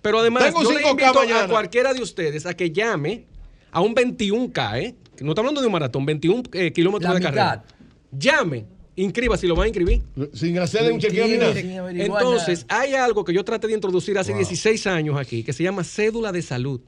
Pero 0.02 0.18
además, 0.18 0.46
Tengo 0.46 0.64
yo 0.64 0.72
le 0.72 0.82
5K 0.82 0.90
invito 0.90 1.36
a 1.36 1.46
cualquiera 1.46 1.94
de 1.94 2.02
ustedes 2.02 2.46
a 2.46 2.54
que 2.54 2.72
llame 2.72 3.26
a 3.70 3.80
un 3.80 3.94
21K, 3.94 4.78
¿eh? 4.80 4.94
No 5.20 5.30
estamos 5.30 5.38
hablando 5.38 5.60
de 5.60 5.66
un 5.68 5.72
maratón, 5.72 6.04
21 6.04 6.42
eh, 6.52 6.72
kilómetros 6.72 7.08
La 7.08 7.14
de 7.14 7.20
mitad. 7.20 7.30
carrera. 7.32 7.64
Llame, 8.10 8.64
inscriba 8.96 9.36
si 9.36 9.46
lo 9.46 9.54
van 9.54 9.64
a 9.64 9.68
inscribir. 9.68 10.02
Sin 10.32 10.58
hacerle 10.58 10.92
un 10.92 11.00
chequeo 11.00 11.26
ni 11.26 11.36
nada. 11.36 11.58
Entonces, 11.90 12.66
hay 12.68 12.94
algo 12.94 13.24
que 13.24 13.32
yo 13.32 13.44
traté 13.44 13.66
de 13.66 13.74
introducir 13.74 14.18
hace 14.18 14.34
16 14.34 14.86
años 14.86 15.16
aquí, 15.18 15.42
que 15.42 15.52
se 15.52 15.62
llama 15.62 15.84
cédula 15.84 16.32
de 16.32 16.42
salud. 16.42 16.80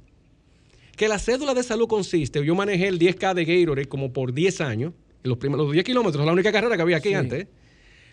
Que 0.97 1.09
la 1.09 1.19
cédula 1.19 1.55
de 1.55 1.63
salud 1.63 1.89
consiste, 1.89 2.45
yo 2.45 2.55
manejé 2.55 2.89
el 2.89 2.99
10K 2.99 3.35
de 3.35 3.45
Gatorade 3.45 3.89
como 3.89 4.13
por 4.13 4.33
10 4.35 4.61
años, 4.61 4.93
los, 5.23 5.39
primeros, 5.39 5.65
los 5.67 5.73
10 5.73 5.85
kilómetros, 5.85 6.25
la 6.27 6.33
única 6.33 6.53
carrera 6.53 6.77
que 6.77 6.83
había 6.83 6.99
aquí 6.99 7.09
Sí. 7.09 7.15
antes. 7.15 7.47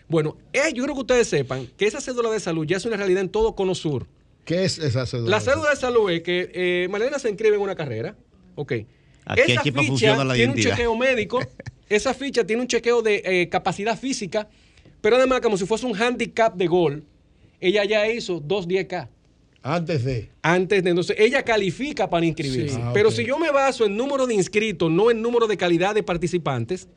Bueno, 0.08 0.36
eh, 0.52 0.72
yo 0.74 0.82
creo 0.82 0.94
que 0.94 1.00
ustedes 1.02 1.28
sepan 1.28 1.68
que 1.76 1.86
esa 1.86 2.00
cédula 2.00 2.30
de 2.30 2.40
salud 2.40 2.66
ya 2.66 2.78
es 2.78 2.84
una 2.84 2.96
realidad 2.96 3.20
en 3.20 3.28
todo 3.28 3.54
Cono 3.54 3.74
Sur. 3.74 4.06
¿Qué 4.44 4.64
es 4.64 4.78
esa 4.78 5.06
cédula? 5.06 5.30
La 5.30 5.40
cédula 5.40 5.70
de 5.70 5.76
salud 5.76 6.10
es 6.10 6.22
que 6.22 6.50
eh, 6.52 6.88
Malena 6.90 7.18
se 7.18 7.28
inscribe 7.28 7.54
en 7.56 7.60
una 7.62 7.76
carrera. 7.76 8.16
Ok. 8.56 8.72
Aquí 9.26 9.52
esa 9.52 9.62
ficha 9.62 9.82
funciona 9.82 10.24
la 10.24 10.34
tiene 10.34 10.54
un 10.54 10.58
chequeo 10.58 10.96
médico. 10.96 11.40
esa 11.90 12.14
ficha 12.14 12.44
tiene 12.46 12.62
un 12.62 12.68
chequeo 12.68 13.02
de 13.02 13.22
eh, 13.24 13.48
capacidad 13.50 13.98
física. 13.98 14.48
Pero 15.02 15.16
además, 15.16 15.40
como 15.40 15.56
si 15.58 15.66
fuese 15.66 15.86
un 15.86 15.94
handicap 16.00 16.54
de 16.54 16.66
gol, 16.66 17.04
ella 17.60 17.84
ya 17.84 18.06
hizo 18.10 18.40
dos 18.40 18.66
10K. 18.68 19.08
Antes 19.62 20.04
de. 20.04 20.30
Antes 20.42 20.82
de 20.82 20.90
entonces, 20.90 21.16
ella 21.18 21.42
califica 21.42 22.08
para 22.08 22.24
inscribirse. 22.24 22.76
Sí. 22.76 22.80
Ah, 22.82 22.92
Pero 22.94 23.10
si 23.10 23.24
yo 23.26 23.38
me 23.38 23.50
baso 23.50 23.84
en 23.84 23.96
número 23.96 24.26
de 24.26 24.34
inscritos, 24.34 24.90
no 24.90 25.10
en 25.10 25.20
número 25.20 25.46
de 25.46 25.56
calidad 25.56 25.94
de 25.94 26.02
participantes, 26.02 26.88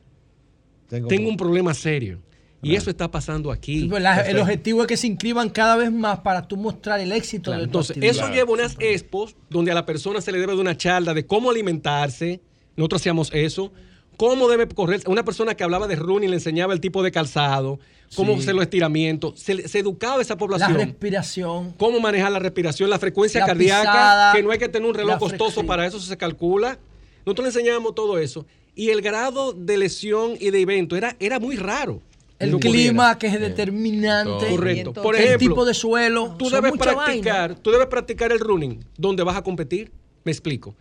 tengo, 0.88 1.28
un 1.28 1.36
problema 1.36 1.74
serio. 1.74 2.20
Y 2.62 2.76
eso 2.76 2.88
está 2.88 3.10
pasando 3.10 3.52
aquí. 3.52 3.86
Pues 3.88 4.02
la- 4.02 4.22
el 4.22 4.38
objetivo 4.38 4.80
es 4.80 4.86
que 4.88 4.96
se 4.96 5.06
inscriban 5.06 5.50
cada 5.50 5.76
vez 5.76 5.92
más 5.92 6.20
para 6.20 6.46
tú 6.48 6.56
mostrar 6.56 6.98
el 7.00 7.12
éxito 7.12 7.50
Claro, 7.50 7.60
de 7.60 7.66
tu 7.66 7.68
Entonces, 7.68 7.90
actividad. 7.96 8.12
eso 8.26 8.32
lleva 8.34 8.52
unas 8.52 8.76
expos 8.80 9.36
donde 9.50 9.70
a 9.70 9.74
la 9.74 9.84
persona 9.84 10.22
se 10.22 10.32
le 10.32 10.38
debe 10.38 10.54
de 10.54 10.60
una 10.62 10.74
charla 10.76 11.12
de 11.12 11.26
cómo 11.26 11.50
alimentarse. 11.50 12.40
Nosotros 12.76 13.02
hacíamos 13.02 13.30
eso. 13.34 13.70
Cómo 14.16 14.48
debe 14.48 14.68
correr. 14.68 15.00
Una 15.06 15.24
persona 15.24 15.54
que 15.54 15.64
hablaba 15.64 15.86
de 15.86 15.96
running 15.96 16.30
le 16.30 16.36
enseñaba 16.36 16.72
el 16.72 16.80
tipo 16.80 17.02
de 17.02 17.10
calzado, 17.12 17.78
cómo 18.14 18.34
Sí. 18.34 18.40
hacer 18.40 18.54
los 18.54 18.62
estiramientos. 18.64 19.38
Se, 19.40 19.66
se 19.68 19.78
educaba 19.80 20.18
a 20.18 20.22
esa 20.22 20.34
La 20.34 20.38
población. 20.38 20.74
respiración. 20.74 21.72
cómo 21.78 22.00
manejar 22.00 22.30
la 22.32 22.38
respiración, 22.38 22.90
la 22.90 22.98
frecuencia 22.98 23.40
La 23.40 23.46
cardíaca, 23.46 23.82
pisada, 23.82 24.32
que 24.32 24.42
no 24.42 24.50
hay 24.50 24.58
que 24.58 24.68
tener 24.68 24.88
un 24.88 24.94
reloj 24.94 25.14
la 25.14 25.18
costoso 25.18 25.64
para 25.64 25.86
eso 25.86 25.98
se 26.00 26.16
calcula. 26.16 26.78
Nosotros 27.26 27.44
le 27.44 27.48
enseñábamos 27.50 27.94
todo 27.94 28.18
eso. 28.18 28.46
Y 28.76 28.90
el 28.90 29.02
grado 29.02 29.52
de 29.52 29.76
lesión 29.78 30.34
y 30.40 30.50
de 30.50 30.60
evento 30.60 30.96
era, 30.96 31.16
era 31.20 31.38
muy 31.38 31.56
raro. 31.56 32.00
El 32.40 32.58
clima 32.58 33.16
que 33.18 33.28
es 33.28 33.40
determinante. 33.40 34.48
Correcto. 34.50 34.92
Por 34.92 35.14
el 35.16 35.22
ejemplo, 35.22 35.48
tipo 35.48 35.64
de 35.64 35.74
suelo. 35.74 36.34
Tú 36.38 36.50
debes 36.50 36.72
practicar, 36.72 37.48
vaina. 37.50 37.62
tú 37.62 37.70
debes 37.70 37.86
practicar 37.86 38.32
el 38.32 38.40
running 38.40 38.84
donde 38.96 39.22
vas 39.22 39.36
a 39.36 39.42
competir. 39.42 39.92
Me 40.24 40.32
explico. 40.32 40.74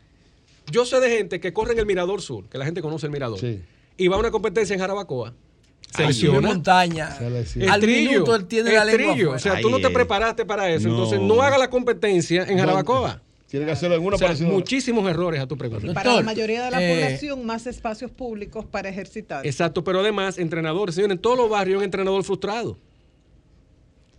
Yo 0.71 0.85
sé 0.85 0.99
de 0.99 1.09
gente 1.09 1.39
que 1.39 1.53
corre 1.53 1.73
en 1.73 1.79
el 1.79 1.85
Mirador 1.85 2.21
Sur, 2.21 2.47
que 2.49 2.57
la 2.57 2.65
gente 2.65 2.81
conoce 2.81 3.05
el 3.07 3.11
Mirador, 3.11 3.39
y 3.97 4.07
va 4.07 4.15
a 4.15 4.19
una 4.19 4.31
competencia 4.31 4.73
en 4.73 4.79
Jarabacoa. 4.79 5.33
Se 5.95 6.01
Ay, 6.01 6.07
lesiona. 6.07 6.47
montaña. 6.47 7.15
El 7.55 7.69
Al 7.69 7.79
trillo, 7.81 8.09
minuto 8.11 8.35
él 8.35 8.45
tiene 8.45 8.69
el 8.71 8.75
la 8.77 8.85
lengua 8.85 9.13
trillo. 9.13 9.33
afuera. 9.33 9.35
O 9.35 9.39
sea, 9.55 9.61
tú 9.61 9.69
no 9.69 9.79
te 9.79 9.89
preparaste 9.91 10.43
para 10.45 10.69
eso. 10.71 10.87
no. 10.87 10.95
Entonces, 10.95 11.19
no 11.19 11.41
haga 11.43 11.57
la 11.59 11.69
competencia 11.69 12.43
en 12.47 12.57
Jarabacoa. 12.57 13.21
Tiene 13.47 13.67
que 13.67 13.73
hacerlo 13.73 13.97
en 13.97 14.03
una 14.03 14.15
O 14.15 14.17
sea, 14.17 14.33
muchísimos 14.47 15.07
errores 15.07 15.39
a 15.39 15.45
tu 15.45 15.55
pregunta. 15.55 15.93
Para 15.93 16.15
la 16.15 16.21
mayoría 16.23 16.65
de 16.65 16.71
la 16.71 16.81
eh, 16.83 16.95
población, 16.95 17.45
más 17.45 17.67
espacios 17.67 18.09
públicos 18.09 18.65
para 18.65 18.89
ejercitar. 18.89 19.45
Exacto, 19.45 19.83
pero 19.83 19.99
además, 19.99 20.39
entrenadores, 20.39 20.95
señores, 20.95 21.17
en 21.17 21.21
todos 21.21 21.37
los 21.37 21.47
barrios 21.51 21.75
hay 21.75 21.77
un 21.79 21.83
entrenador 21.83 22.23
frustrado. 22.23 22.79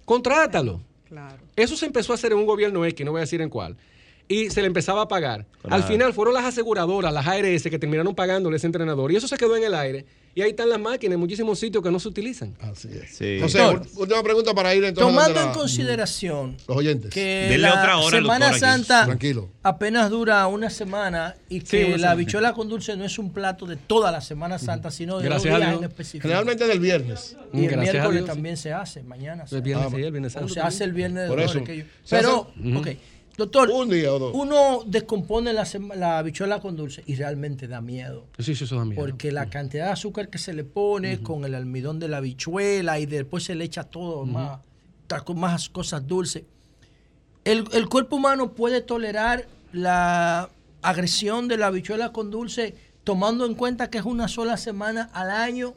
Contrátalo. 0.04 0.80
Claro. 1.08 1.38
Eso 1.56 1.76
se 1.76 1.86
empezó 1.86 2.12
a 2.12 2.14
hacer 2.14 2.30
en 2.30 2.38
un 2.38 2.46
gobierno 2.46 2.84
X, 2.86 3.04
no 3.04 3.10
voy 3.12 3.18
a 3.18 3.22
decir 3.22 3.40
en 3.40 3.48
cuál. 3.48 3.76
Y 4.26 4.48
se 4.50 4.62
le 4.62 4.66
empezaba 4.68 5.02
a 5.02 5.08
pagar. 5.08 5.44
Claro. 5.60 5.76
Al 5.76 5.82
final 5.84 6.12
fueron 6.14 6.32
las 6.34 6.44
aseguradoras, 6.44 7.12
las 7.12 7.26
ARS, 7.26 7.62
que 7.64 7.78
terminaron 7.78 8.14
pagándole 8.14 8.54
a 8.54 8.58
ese 8.58 8.66
entrenador. 8.66 9.12
Y 9.12 9.16
eso 9.16 9.28
se 9.28 9.36
quedó 9.36 9.56
en 9.56 9.64
el 9.64 9.74
aire. 9.74 10.06
Y 10.34 10.42
ahí 10.42 10.50
están 10.50 10.68
las 10.68 10.80
máquinas 10.80 11.14
en 11.14 11.20
muchísimos 11.20 11.58
sitios 11.58 11.82
que 11.84 11.90
no 11.92 12.00
se 12.00 12.08
utilizan. 12.08 12.54
Así 12.60 12.88
es. 12.88 13.16
Sí. 13.16 13.38
José, 13.40 13.58
Doctor, 13.58 13.86
última 13.96 14.22
pregunta 14.22 14.52
para 14.54 14.74
ir 14.74 14.82
entonces. 14.82 15.14
Tomando 15.14 15.40
en 15.40 15.46
la- 15.46 15.52
consideración 15.52 16.56
los 16.66 16.76
oyentes. 16.76 17.12
que 17.12 17.20
Denle 17.50 17.58
la 17.58 17.74
otra 17.74 17.98
hora 17.98 18.16
Semana 18.18 18.46
doctor. 18.50 18.60
Santa 18.68 19.04
Tranquilo. 19.04 19.48
apenas 19.62 20.10
dura 20.10 20.46
una 20.48 20.70
semana 20.70 21.36
y 21.48 21.60
Sí, 21.60 21.66
que 21.66 21.76
una 21.84 21.88
la 21.92 21.96
semana. 21.98 22.10
habichuela 22.12 22.52
con 22.52 22.68
dulce 22.68 22.96
no 22.96 23.04
es 23.04 23.18
un 23.18 23.32
plato 23.32 23.64
de 23.66 23.76
toda 23.76 24.10
la 24.10 24.20
Semana 24.20 24.58
Santa, 24.58 24.90
sino 24.90 25.18
de 25.18 25.24
Gracias 25.26 25.52
dos 25.52 25.54
a 25.54 25.58
días 25.58 25.70
Dios. 25.70 25.82
en 25.82 25.88
específico. 25.88 26.22
Generalmente 26.22 26.66
del 26.66 26.80
viernes. 26.80 27.36
y 27.52 27.58
el 27.64 27.70
Gracias 27.70 27.88
a 27.88 27.92
miércoles 27.92 28.24
Dios. 28.24 28.26
también 28.34 28.56
se 28.56 28.72
hace, 28.72 29.02
mañana 29.04 29.46
se 29.46 29.54
El 29.56 29.62
viernes, 29.62 29.86
hace. 29.86 29.96
sí, 29.96 30.02
el 30.02 30.10
viernes 30.10 30.32
O 30.34 30.38
santo 30.40 30.54
se 30.54 30.60
hace 30.60 30.82
el 30.84 30.92
viernes 30.92 31.22
de 31.24 31.28
Por 31.28 31.40
eso. 31.40 31.60
Pero, 32.10 32.50
hace- 32.58 32.76
ok, 32.76 32.98
doctor, 33.36 33.70
Un 33.70 33.88
día 33.88 34.12
o 34.12 34.18
dos. 34.18 34.32
uno 34.34 34.82
descompone 34.86 35.52
la, 35.52 36.18
habichuela 36.18 36.60
con 36.60 36.76
dulce 36.76 37.02
y 37.06 37.14
realmente 37.16 37.68
da 37.68 37.80
miedo. 37.80 38.26
Sí, 38.38 38.54
sí, 38.54 38.64
eso 38.64 38.76
da 38.76 38.84
miedo. 38.84 39.00
Porque 39.00 39.32
la 39.32 39.50
cantidad 39.50 39.86
de 39.86 39.92
azúcar 39.92 40.28
que 40.28 40.38
se 40.38 40.52
le 40.52 40.64
pone 40.64 41.20
con 41.20 41.44
el 41.44 41.54
almidón 41.54 41.98
de 41.98 42.08
la 42.08 42.18
habichuela 42.18 42.98
y 42.98 43.06
después 43.06 43.44
se 43.44 43.54
le 43.54 43.64
echa 43.64 43.84
todo 43.84 44.24
más, 44.26 44.60
más 45.34 45.68
cosas 45.68 46.06
dulces. 46.06 46.44
El, 47.44 47.64
el 47.72 47.88
cuerpo 47.88 48.16
humano 48.16 48.52
puede 48.52 48.80
tolerar 48.80 49.46
la 49.72 50.48
agresión 50.82 51.48
de 51.48 51.56
la 51.56 51.66
habichuela 51.66 52.12
con 52.12 52.30
dulce 52.30 52.74
tomando 53.04 53.44
en 53.44 53.54
cuenta 53.54 53.90
que 53.90 53.98
es 53.98 54.04
una 54.04 54.28
sola 54.28 54.56
semana 54.56 55.10
al 55.12 55.30
año 55.30 55.74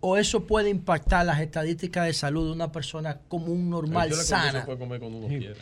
o 0.00 0.16
eso 0.16 0.46
puede 0.46 0.70
impactar 0.70 1.26
las 1.26 1.40
estadísticas 1.40 2.06
de 2.06 2.12
salud 2.12 2.46
de 2.46 2.52
una 2.52 2.72
persona 2.72 3.18
común, 3.28 3.70
normal, 3.70 4.12
sana. 4.14 4.66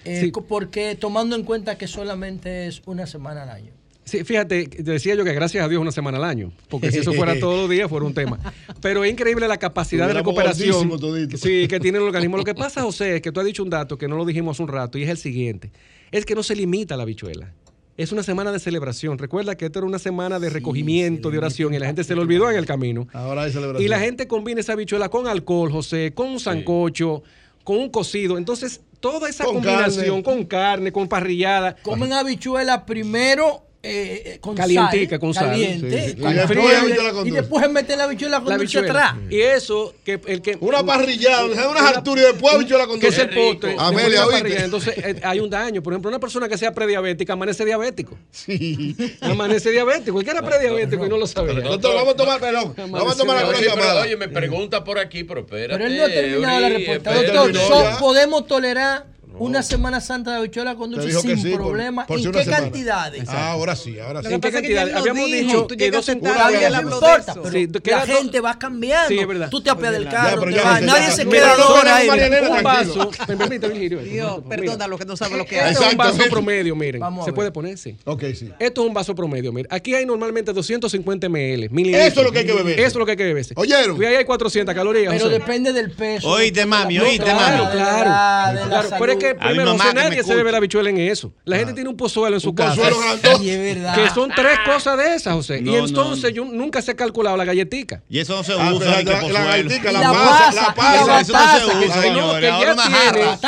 Eh, 0.04 0.20
Sí. 0.20 0.32
Porque 0.48 0.94
tomando 0.94 1.36
en 1.36 1.42
cuenta 1.44 1.76
que 1.76 1.86
solamente 1.86 2.66
es 2.66 2.82
una 2.86 3.06
semana 3.06 3.42
al 3.42 3.50
año. 3.50 3.72
Sí, 4.04 4.24
fíjate, 4.24 4.68
te 4.68 4.82
decía 4.82 5.14
yo 5.14 5.22
que 5.22 5.34
gracias 5.34 5.62
a 5.62 5.68
Dios 5.68 5.82
una 5.82 5.92
semana 5.92 6.16
al 6.16 6.24
año, 6.24 6.50
porque 6.70 6.90
si 6.90 6.98
eso 6.98 7.12
fuera 7.12 7.38
todos 7.40 7.60
los 7.60 7.70
días 7.70 7.90
fuera 7.90 8.06
un 8.06 8.14
tema. 8.14 8.38
Pero 8.80 9.04
es 9.04 9.12
increíble 9.12 9.46
la 9.46 9.58
capacidad 9.58 10.06
de 10.06 10.14
recuperación 10.14 10.90
sí, 11.36 11.68
que 11.68 11.78
tiene 11.78 11.98
el 11.98 12.04
organismo. 12.04 12.38
Lo 12.38 12.44
que 12.44 12.54
pasa, 12.54 12.80
José, 12.82 13.16
es 13.16 13.22
que 13.22 13.32
tú 13.32 13.40
has 13.40 13.46
dicho 13.46 13.62
un 13.62 13.68
dato 13.68 13.98
que 13.98 14.08
no 14.08 14.16
lo 14.16 14.24
dijimos 14.24 14.56
hace 14.56 14.62
un 14.62 14.70
rato 14.70 14.96
y 14.96 15.02
es 15.02 15.10
el 15.10 15.18
siguiente. 15.18 15.72
Es 16.10 16.24
que 16.24 16.34
no 16.34 16.42
se 16.42 16.56
limita 16.56 16.96
la 16.96 17.04
bichuela. 17.04 17.52
Es 17.98 18.12
una 18.12 18.22
semana 18.22 18.52
de 18.52 18.60
celebración. 18.60 19.18
Recuerda 19.18 19.56
que 19.56 19.66
esto 19.66 19.80
era 19.80 19.86
una 19.86 19.98
semana 19.98 20.38
de 20.38 20.50
recogimiento, 20.50 21.32
de 21.32 21.38
oración, 21.38 21.74
y 21.74 21.80
la 21.80 21.86
gente 21.86 22.04
se 22.04 22.14
lo 22.14 22.22
olvidó 22.22 22.48
en 22.48 22.56
el 22.56 22.64
camino. 22.64 23.08
Ahora 23.12 23.42
hay 23.42 23.50
celebración. 23.52 23.84
Y 23.84 23.88
la 23.88 23.98
gente 23.98 24.28
combina 24.28 24.60
esa 24.60 24.76
bichuela 24.76 25.08
con 25.08 25.26
alcohol, 25.26 25.72
José, 25.72 26.12
con 26.14 26.28
un 26.28 26.38
sancocho, 26.38 27.24
con 27.64 27.76
un 27.78 27.90
cocido. 27.90 28.38
Entonces, 28.38 28.82
toda 29.00 29.28
esa 29.28 29.44
Con 29.44 29.54
combinación 29.54 30.22
carne. 30.22 30.22
con 30.22 30.44
carne, 30.44 30.92
con 30.92 31.08
parrillada. 31.08 31.74
Comen 31.82 32.12
habichuela 32.12 32.86
primero 32.86 33.64
eh, 33.80 34.22
eh, 34.34 34.38
con 34.40 34.56
Calientica, 34.56 35.10
sal, 35.10 35.20
con 35.20 35.34
sal. 35.34 35.50
caliente, 35.50 36.02
Sí, 36.02 36.10
sí. 36.10 36.16
con 36.20 36.32
Y 36.32 36.34
después 36.34 37.26
y 37.26 37.30
después 37.30 37.70
meten 37.70 37.98
la 37.98 38.04
habichuela 38.04 38.40
con 38.40 38.48
La 38.48 38.58
bichuela. 38.58 38.88
atrás. 38.88 39.14
Y 39.30 39.40
eso, 39.40 39.94
que 40.04 40.20
el 40.26 40.42
que. 40.42 40.58
Una 40.60 40.84
parrillada, 40.84 41.44
unas 41.44 41.96
Arturo 41.96 42.20
y 42.20 42.24
después 42.24 42.54
habichuela 42.56 42.88
con 42.88 42.98
que 42.98 43.06
es 43.06 43.18
el 43.18 43.30
postre. 43.30 43.76
Amelia. 43.78 44.24
Entonces 44.64 44.94
eh, 44.98 45.20
hay 45.22 45.38
un 45.38 45.48
daño. 45.48 45.80
Por 45.80 45.92
ejemplo, 45.92 46.08
una 46.08 46.18
persona 46.18 46.48
que 46.48 46.58
sea 46.58 46.72
prediabética 46.74 47.34
amanece 47.34 47.64
diabético. 47.64 48.18
Sí. 48.32 48.96
Amanece 49.20 49.70
diabético. 49.70 50.18
El 50.18 50.24
que 50.24 50.30
era 50.32 50.42
prediabético 50.42 51.06
y 51.06 51.08
no 51.08 51.16
lo 51.16 51.26
sabía. 51.28 51.60
Doctor, 51.60 51.94
vamos 51.94 52.14
a 52.14 52.16
tomar, 52.16 52.40
perdón. 52.40 52.74
Vamos 52.76 53.14
a 53.14 53.16
tomar 53.16 53.42
la 53.42 53.48
próxima 53.48 53.94
oye, 54.00 54.16
me 54.16 54.28
pregunta 54.28 54.82
por 54.82 54.98
aquí, 54.98 55.22
pero 55.22 55.40
espérate. 55.40 55.74
Pero 55.74 55.86
él 55.86 55.96
no 55.96 56.04
ha 56.04 56.08
terminado 56.08 56.60
la 56.60 56.68
respuesta. 56.68 57.22
Doctor, 57.32 57.98
podemos 58.00 58.46
tolerar 58.48 59.06
una 59.38 59.62
Semana 59.62 60.00
Santa 60.00 60.32
de 60.32 60.36
habichuela 60.38 60.74
con 60.74 60.90
dulce 60.90 61.12
sin 61.20 61.38
sí, 61.40 61.54
problema. 61.54 62.06
por 62.06 62.18
¿En 62.18 62.32
qué 62.32 62.44
semana. 62.44 62.62
cantidades? 62.62 63.24
Ah, 63.28 63.52
ahora 63.52 63.76
sí, 63.76 63.98
ahora 63.98 64.22
sí. 64.22 64.32
¿En 64.32 64.40
qué 64.40 64.50
cantidad? 64.52 64.90
Habíamos 64.96 65.30
dicho 65.30 65.66
tú 65.66 65.76
que 65.76 65.84
llegas 65.84 66.06
dos 66.06 66.08
él 66.08 66.20
no 66.22 66.82
importa, 66.82 67.34
pero 67.34 67.50
Sí, 67.50 67.68
la 67.84 68.00
gente 68.06 68.40
va 68.40 68.58
cambiando. 68.58 69.08
Sí, 69.08 69.18
es 69.18 69.26
verdad. 69.26 69.48
Tú 69.50 69.60
te 69.60 69.70
apeas 69.70 69.92
del 69.92 70.04
Ya, 70.04 70.10
carro, 70.10 70.40
pero 70.40 70.52
te 70.52 70.58
ya, 70.58 70.64
vas, 70.64 70.80
ya, 70.80 70.86
nadie 70.86 71.06
ya, 71.06 71.10
se 71.12 71.24
ya, 71.24 71.30
queda 71.30 71.46
ya, 71.46 71.56
dos 71.56 71.68
ya, 71.68 71.80
horas 71.80 71.92
ahí. 71.94 72.06
ya, 72.06 72.16
ya, 72.16 72.28
ya, 72.28 72.40
ya, 72.42 72.50
un 72.50 72.62
vaso, 72.62 73.10
me 73.28 73.36
permite. 73.36 73.68
Dios, 73.68 74.40
perdona 74.48 74.86
lo 74.86 74.98
que 74.98 75.04
no 75.04 75.16
sabe 75.16 75.36
lo 75.36 75.44
que 75.44 75.56
Esto 75.56 75.68
hace. 75.80 75.84
es 75.86 75.92
un 75.92 75.98
vaso 75.98 76.22
promedio, 76.30 76.76
miren. 76.76 77.02
Se 77.24 77.32
puede 77.32 77.50
poner, 77.50 77.78
sí. 77.78 77.96
Ok, 78.04 78.24
sí. 78.34 78.50
Esto 78.58 78.82
es 78.82 78.88
un 78.88 78.94
vaso 78.94 79.14
promedio, 79.14 79.52
mire. 79.52 79.68
Aquí 79.70 79.94
hay 79.94 80.06
normalmente 80.06 80.52
250 80.52 81.28
ml, 81.28 81.70
mililitros. 81.70 82.06
Eso 82.08 82.20
es 82.20 82.26
lo 82.26 82.32
que 82.32 82.38
hay 82.40 82.46
que 82.46 82.52
beber. 82.52 82.78
Eso 82.80 82.86
es 82.88 82.94
lo 82.96 83.04
que 83.04 83.10
hay 83.12 83.16
que 83.16 83.24
beberse. 83.24 83.54
¿Oyeron? 83.56 84.02
Y 84.02 84.04
ahí 84.04 84.14
hay 84.16 84.24
400 84.24 84.74
calorías. 84.74 85.12
Pero 85.12 85.28
depende 85.28 85.72
del 85.72 85.90
peso. 85.90 86.28
Oíste, 86.28 86.66
mami, 86.66 86.98
oíste, 86.98 87.32
mami. 87.34 87.70
Claro, 87.70 87.70
claro. 87.70 88.88
Que 89.18 89.34
primero, 89.34 89.74
no 89.74 89.82
sé, 89.82 89.94
nadie 89.94 90.22
se 90.22 90.34
bebe 90.34 90.52
la 90.52 90.60
bichuela 90.60 90.90
en 90.90 90.98
eso. 90.98 91.32
La 91.44 91.56
gente 91.58 91.74
tiene 91.74 91.88
un 91.90 91.96
pozuelo 91.96 92.36
en 92.36 92.40
su 92.40 92.54
casa. 92.54 92.74
Consuelo 92.80 92.98
grandote. 93.00 93.44
Y 93.44 93.50
es 93.50 93.74
verdad. 93.76 93.94
Que 93.94 94.10
son 94.10 94.30
tres 94.34 94.58
cosas 94.64 94.96
de 94.98 95.14
esas, 95.14 95.34
José. 95.34 95.60
No, 95.60 95.72
y 95.72 95.76
entonces 95.76 96.30
no. 96.34 96.36
yo 96.36 96.44
nunca 96.44 96.82
se 96.82 96.92
ha 96.92 96.96
calculado 96.96 97.36
la 97.36 97.44
galletica. 97.44 98.02
Y 98.08 98.18
eso 98.20 98.36
no 98.36 98.44
se 98.44 98.52
Ah, 98.52 98.72
usa. 98.72 99.02
la, 99.02 99.02
galletica, 99.02 99.92
la 99.92 100.00
la 100.00 100.12
pasa, 100.12 100.74
pasa, 100.74 101.06
la 101.06 101.14
pasa. 101.14 101.20
Eso 101.58 101.66
no 101.72 101.80
se 101.80 101.86
usa, 101.86 102.02
señores. 102.02 102.50
Ahora 102.50 102.72
una 102.74 102.82
jarra. 102.82 103.38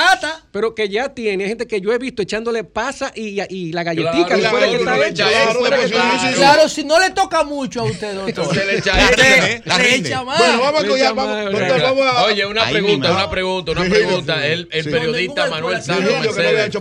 Pero 0.53 0.75
que 0.75 0.89
ya 0.89 1.15
tiene, 1.15 1.45
hay 1.45 1.49
gente 1.51 1.67
que 1.67 1.81
yo 1.81 1.93
he 1.93 1.99
visto 1.99 2.23
echándole 2.23 2.65
pasa 2.65 3.13
y, 3.15 3.41
y 3.55 3.73
la 3.73 3.83
galletica 3.85 4.37
Claro, 4.37 4.59
que 4.59 4.77
está 4.77 5.07
hecha. 5.09 6.69
si 6.69 6.85
no 6.85 6.99
le 6.99 7.11
toca 7.11 7.45
mucho 7.45 7.81
a 7.81 7.85
usted, 7.85 8.15
doctor. 8.35 8.57
Le 8.57 8.79
echa 8.79 8.97
La 8.97 9.11
rinde, 9.11 9.63
rinde. 9.79 10.11
Bueno, 10.25 10.61
vamos 10.61 10.85
a 10.85 11.13
vamos, 11.15 11.17
más, 11.17 11.45
doctor, 11.45 11.61
¿verdad? 11.61 11.83
vamos 11.95 12.07
a... 12.07 12.25
Oye, 12.25 12.47
una 12.47 12.65
Ahí 12.67 12.73
pregunta, 12.75 13.13
una 13.13 13.31
pregunta, 13.31 13.73
una 13.73 13.85
pregunta. 13.85 14.47
El, 14.47 14.69
el 14.73 14.85
Sí. 14.85 14.91
periodista 14.91 15.49
Manuel 15.49 15.83
Santos 15.83 16.13
no 16.15 16.21
Mercedes. 16.21 16.75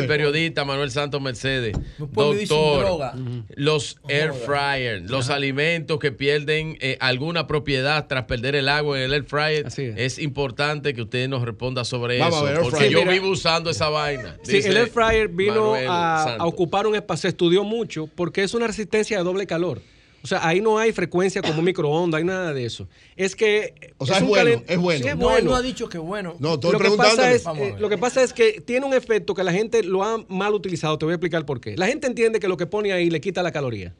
el 0.00 0.06
periodista 0.06 0.64
Manuel 0.64 0.90
Santos 0.90 1.20
Mercedes. 1.20 1.76
Doctor, 1.98 3.12
los 3.56 3.98
air 4.08 4.32
fryer, 4.32 5.02
los 5.08 5.30
alimentos 5.30 5.98
que 5.98 6.12
pierden 6.12 6.76
eh, 6.80 6.96
alguna 7.00 7.46
propiedad 7.46 8.06
tras 8.06 8.24
perder 8.24 8.54
el 8.56 8.68
agua 8.68 8.98
en 8.98 9.04
el 9.04 9.14
air 9.14 9.24
fryer, 9.24 9.66
es. 9.66 9.78
es. 9.78 10.18
importante 10.18 10.94
que 10.94 11.02
usted 11.02 11.28
nos 11.28 11.42
responda 11.44 11.84
sobre 11.84 12.18
Vamos 12.18 12.34
a 12.42 12.52
eso. 12.52 12.60
ver, 12.62 12.70
porque 12.70 12.90
yo 12.90 13.01
Mira. 13.04 13.12
vivo 13.12 13.30
usando 13.30 13.70
esa 13.70 13.88
vaina. 13.88 14.36
Sí, 14.42 14.58
el 14.58 14.76
air 14.76 14.88
fryer 14.88 15.28
vino 15.28 15.74
a, 15.74 16.38
ocupar 16.40 16.86
un 16.86 16.94
espacio, 16.94 17.22
se 17.22 17.28
estudió 17.28 17.64
mucho 17.64 18.08
porque 18.14 18.42
es 18.42 18.54
una 18.54 18.66
resistencia 18.66 19.18
de 19.18 19.24
doble 19.24 19.46
calor. 19.46 19.80
O 20.24 20.26
sea, 20.26 20.46
ahí 20.46 20.60
no 20.60 20.78
hay 20.78 20.92
frecuencia 20.92 21.42
como 21.42 21.62
microondas, 21.62 22.18
hay 22.18 22.24
nada 22.24 22.52
de 22.52 22.64
eso. 22.64 22.86
Es 23.16 23.34
que. 23.34 23.74
O 23.98 24.06
sea, 24.06 24.18
es 24.18 24.24
bueno, 24.24 24.50
calen- 24.50 24.64
es 24.68 24.78
bueno. 24.78 25.02
Sí, 25.02 25.08
es 25.08 25.16
No, 25.16 25.30
él 25.30 25.34
bueno. 25.34 25.50
no 25.50 25.56
ha 25.56 25.62
dicho 25.62 25.88
que 25.88 25.98
bueno. 25.98 26.36
No, 26.38 26.54
estoy 26.54 26.72
lo, 26.72 26.78
que 26.78 26.90
pasa 26.92 27.32
es, 27.32 27.44
eh, 27.44 27.74
lo 27.78 27.88
que 27.88 27.98
pasa 27.98 28.22
es 28.22 28.32
que 28.32 28.60
tiene 28.60 28.86
un 28.86 28.94
efecto 28.94 29.34
que 29.34 29.42
la 29.42 29.52
gente 29.52 29.82
lo 29.82 30.04
ha 30.04 30.24
mal 30.28 30.54
utilizado. 30.54 30.96
Te 30.96 31.06
voy 31.06 31.12
a 31.12 31.16
explicar 31.16 31.44
por 31.44 31.60
qué. 31.60 31.76
La 31.76 31.88
gente 31.88 32.06
entiende 32.06 32.38
que 32.38 32.46
lo 32.46 32.56
que 32.56 32.66
pone 32.66 32.92
ahí 32.92 33.10
le 33.10 33.20
quita 33.20 33.42
la 33.42 33.50
caloría. 33.50 33.94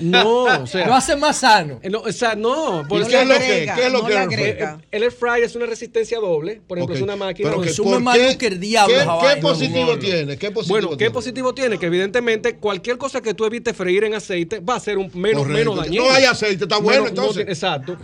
No, 0.00 0.44
o 0.62 0.66
sea. 0.66 0.86
Lo 0.86 0.94
hace 0.94 1.16
más 1.16 1.38
sano. 1.38 1.80
eh, 1.82 1.90
no, 1.90 2.00
o 2.00 2.12
sea, 2.12 2.34
no. 2.34 2.82
¿Y 2.82 2.84
porque 2.84 3.08
qué 3.08 3.22
es 3.22 3.28
lo 3.28 3.34
que? 3.34 3.72
¿Qué 3.74 3.86
es 3.86 3.92
lo 3.92 4.02
no 4.02 4.06
que 4.06 4.18
agrega. 4.18 4.78
el 4.90 5.02
air 5.02 5.12
fryer 5.12 5.44
es 5.44 5.54
una 5.56 5.66
resistencia 5.66 6.18
doble. 6.18 6.60
Por 6.66 6.78
ejemplo, 6.78 6.96
es 6.96 7.02
una 7.02 7.16
máquina. 7.16 7.50
que 7.50 7.56
Consume 7.56 7.90
¿por 7.90 8.00
más 8.00 8.18
luz 8.18 8.36
que 8.36 8.46
el 8.46 8.60
diablo, 8.60 8.94
¿Qué, 9.20 9.40
positivo 9.40 9.98
tiene? 9.98 10.36
¿Qué 10.36 10.50
positivo 10.50 10.80
Bueno, 10.80 10.96
¿qué 10.96 11.10
positivo 11.10 11.54
tiene? 11.54 11.78
Que 11.78 11.86
evidentemente 11.86 12.56
cualquier 12.56 12.98
cosa 12.98 13.20
que 13.20 13.34
tú 13.34 13.44
evites 13.44 13.76
freír 13.76 14.04
en 14.04 14.14
aceite 14.14 14.60
va 14.60 14.76
a 14.76 14.80
ser 14.80 14.98
un 14.98 15.10
menos, 15.14 15.42
Correcto. 15.42 15.70
menos 15.72 15.76
dañino. 15.76 16.04
No 16.04 16.10
hay 16.10 16.24
aceite, 16.24 16.64
está 16.64 16.78
bueno, 16.78 17.06
entonces. 17.08 17.46
exacto. 17.48 17.96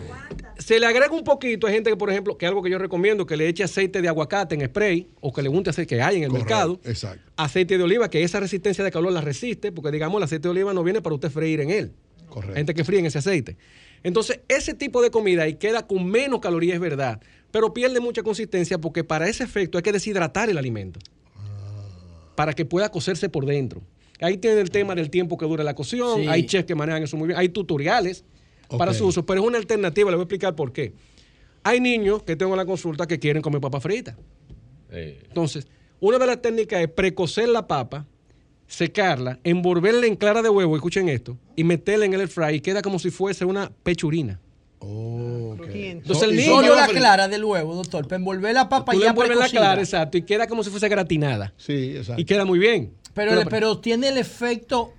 Se 0.59 0.79
le 0.79 0.85
agrega 0.85 1.11
un 1.13 1.23
poquito, 1.23 1.67
hay 1.67 1.73
gente 1.73 1.89
que, 1.89 1.97
por 1.97 2.09
ejemplo, 2.09 2.37
que 2.37 2.45
algo 2.45 2.61
que 2.61 2.69
yo 2.69 2.77
recomiendo, 2.77 3.25
que 3.25 3.35
le 3.37 3.47
eche 3.47 3.63
aceite 3.63 4.01
de 4.01 4.07
aguacate 4.07 4.55
en 4.55 4.65
spray 4.67 5.07
o 5.21 5.33
que 5.33 5.41
le 5.41 5.49
unte 5.49 5.69
aceite 5.71 5.95
que 5.95 6.01
hay 6.01 6.17
en 6.17 6.23
el 6.23 6.29
Correcto, 6.29 6.49
mercado. 6.49 6.79
exacto. 6.85 7.31
Aceite 7.35 7.77
de 7.77 7.83
oliva, 7.83 8.09
que 8.09 8.23
esa 8.23 8.39
resistencia 8.39 8.83
de 8.83 8.91
calor 8.91 9.11
la 9.11 9.21
resiste, 9.21 9.71
porque 9.71 9.91
digamos 9.91 10.17
el 10.19 10.23
aceite 10.23 10.47
de 10.47 10.51
oliva 10.51 10.73
no 10.73 10.83
viene 10.83 11.01
para 11.01 11.15
usted 11.15 11.29
freír 11.29 11.61
en 11.61 11.69
él. 11.71 11.91
Correcto. 12.29 12.55
Gente 12.55 12.73
que 12.73 12.83
fríe 12.83 12.99
en 12.99 13.05
ese 13.05 13.19
aceite. 13.19 13.57
Entonces, 14.03 14.39
ese 14.47 14.73
tipo 14.73 15.01
de 15.01 15.11
comida 15.11 15.47
y 15.47 15.55
queda 15.55 15.87
con 15.87 16.05
menos 16.05 16.39
calorías, 16.39 16.75
es 16.75 16.81
verdad, 16.81 17.21
pero 17.51 17.73
pierde 17.73 17.99
mucha 17.99 18.21
consistencia 18.23 18.77
porque 18.79 19.03
para 19.03 19.27
ese 19.29 19.43
efecto 19.43 19.77
hay 19.77 19.81
que 19.83 19.91
deshidratar 19.91 20.49
el 20.49 20.57
alimento 20.57 20.99
para 22.35 22.53
que 22.53 22.65
pueda 22.65 22.89
cocerse 22.89 23.29
por 23.29 23.45
dentro. 23.45 23.81
Ahí 24.19 24.37
tiene 24.37 24.61
el 24.61 24.69
tema 24.71 24.95
del 24.95 25.09
tiempo 25.09 25.37
que 25.37 25.45
dura 25.45 25.63
la 25.63 25.73
cocción, 25.75 26.21
Sí. 26.21 26.27
hay 26.27 26.45
chefs 26.45 26.65
que 26.65 26.75
manejan 26.75 27.03
eso 27.03 27.17
muy 27.17 27.27
bien, 27.27 27.39
hay 27.39 27.49
tutoriales 27.49 28.23
para 28.69 28.93
su 28.93 29.05
uso, 29.07 29.25
pero 29.25 29.41
es 29.41 29.47
una 29.47 29.57
alternativa, 29.57 30.09
le 30.09 30.17
voy 30.17 30.21
a 30.23 30.25
explicar 30.25 30.55
por 30.55 30.71
qué. 30.73 30.93
Hay 31.63 31.79
niños 31.79 32.23
que 32.23 32.35
tengo 32.35 32.53
en 32.53 32.57
la 32.57 32.65
consulta 32.65 33.07
que 33.07 33.19
quieren 33.19 33.41
comer 33.41 33.61
papa 33.61 33.79
frita. 33.79 34.17
Eh, 34.91 35.23
Entonces, 35.27 35.67
una 35.99 36.19
de 36.19 36.27
las 36.27 36.41
técnicas 36.41 36.81
es 36.81 36.89
precocer 36.89 37.47
la 37.49 37.65
papa, 37.67 38.05
secarla, 38.67 39.39
envolverla 39.43 40.05
en 40.07 40.15
clara 40.15 40.41
de 40.41 40.49
huevo, 40.49 40.75
escuchen 40.75 41.07
esto, 41.09 41.37
y 41.55 41.63
meterla 41.63 42.05
en 42.05 42.13
el 42.13 42.21
air 42.21 42.27
fry 42.29 42.55
y 42.55 42.59
queda 42.59 42.81
como 42.81 42.99
si 42.99 43.09
fuese 43.11 43.45
una 43.45 43.71
pechurina. 43.83 44.39
Oh, 44.79 45.55
ok. 45.57 45.69
Entonces 45.73 46.23
el 46.27 46.33
Y 46.33 46.37
niño- 46.39 46.55
Solo 46.61 46.75
la 46.75 46.87
clara 46.87 47.27
del 47.29 47.45
huevo, 47.45 47.73
doctor. 47.75 48.03
Para 48.07 48.17
envolver 48.17 48.53
la 48.53 48.67
papa 48.67 48.91
Tú 48.91 48.97
le 48.99 49.05
ya 49.05 49.09
envuelves 49.11 49.37
la 49.37 49.47
clara, 49.49 49.81
exacto, 49.81 50.17
y 50.17 50.23
queda 50.23 50.45
como 50.47 50.63
si 50.63 50.69
fuese 50.69 50.89
gratinada. 50.89 51.53
Sí, 51.55 51.95
exacto. 51.95 52.21
Y 52.21 52.25
queda 52.25 52.43
muy 52.43 52.59
bien. 52.59 52.91
Pero, 53.13 53.47
pero, 53.49 53.77
tiene 53.79 54.09
el 54.09 54.17
efecto 54.17 54.91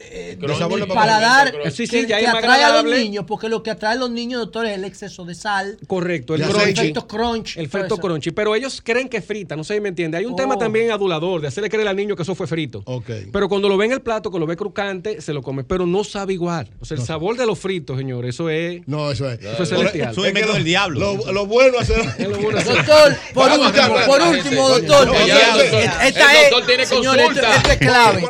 eh, 0.00 0.36
De 0.40 0.86
paladar. 0.86 1.52
Sí, 1.70 1.86
que, 1.86 2.06
ya 2.06 2.18
es 2.18 2.28
atrae 2.28 2.64
a 2.64 2.82
los 2.82 2.84
niños, 2.92 3.24
porque 3.28 3.48
lo 3.48 3.62
que 3.62 3.70
atrae 3.70 3.92
a 3.92 3.96
los 3.96 4.10
niños, 4.10 4.40
doctor, 4.40 4.66
es 4.66 4.76
el 4.76 4.84
exceso 4.84 5.24
de 5.24 5.34
sal, 5.34 5.78
Correcto, 5.86 6.34
el 6.34 6.40
De 6.40 6.46
el 6.46 6.56
efecto 6.70 7.06
crunch. 7.06 7.56
El 7.56 7.66
efecto 7.66 7.98
crunchy. 7.98 8.30
Pero 8.30 8.54
ellos 8.54 8.80
creen 8.84 9.08
que 9.08 9.20
frita, 9.20 9.56
no 9.56 9.64
sé 9.64 9.74
si 9.74 9.80
me 9.80 9.90
entiende. 9.90 10.16
Hay 10.16 10.24
un 10.24 10.32
Oh. 10.32 10.36
tema 10.36 10.56
también 10.56 10.90
adulador, 10.90 11.40
de 11.42 11.48
hacerle 11.48 11.68
creer 11.68 11.86
al 11.88 11.96
niño 11.96 12.16
que 12.16 12.22
eso 12.22 12.34
fue 12.34 12.46
frito. 12.46 12.82
Ok. 12.86 13.10
Pero 13.32 13.48
cuando 13.48 13.68
lo 13.68 13.76
ve 13.76 13.86
en 13.86 13.92
el 13.92 14.00
plato, 14.00 14.30
que 14.30 14.38
lo 14.38 14.46
ve 14.46 14.56
crocante, 14.56 15.20
se 15.20 15.32
lo 15.32 15.42
come. 15.42 15.64
Pero 15.64 15.84
no 15.86 16.02
sabe 16.02 16.32
igual. 16.32 16.68
O 16.80 16.84
sea, 16.84 16.96
el 16.96 17.02
sabor 17.04 17.36
de 17.36 17.46
los 17.46 17.58
fritos, 17.58 17.98
señores, 17.98 18.34
eso 18.34 18.48
es. 18.48 18.80
No, 18.86 19.10
eso 19.10 19.30
es. 19.30 19.38
Eso 19.40 19.62
es 19.62 19.68
celestial. 19.68 20.12
Es 20.12 20.18
un 20.18 20.26
invento 20.26 20.52
del 20.54 20.64
diablo. 20.64 20.98
Lo, 21.16 21.32
lo 21.32 21.46
bueno 21.46 21.78
es 21.80 21.90
hacer. 21.90 22.06
Es 22.18 22.28
lo 22.28 22.38
bueno 22.38 22.56
de 22.58 22.62
hacer. 22.62 22.76
Doctor, 22.76 23.16
por 23.34 23.50
último, 23.50 23.94
por 24.06 24.22
último, 24.22 24.68
doctor. 24.68 25.14
Esta- 26.04 26.40
es, 26.40 26.92
esto 26.92 27.70
es 27.70 27.78
clave. 27.78 28.28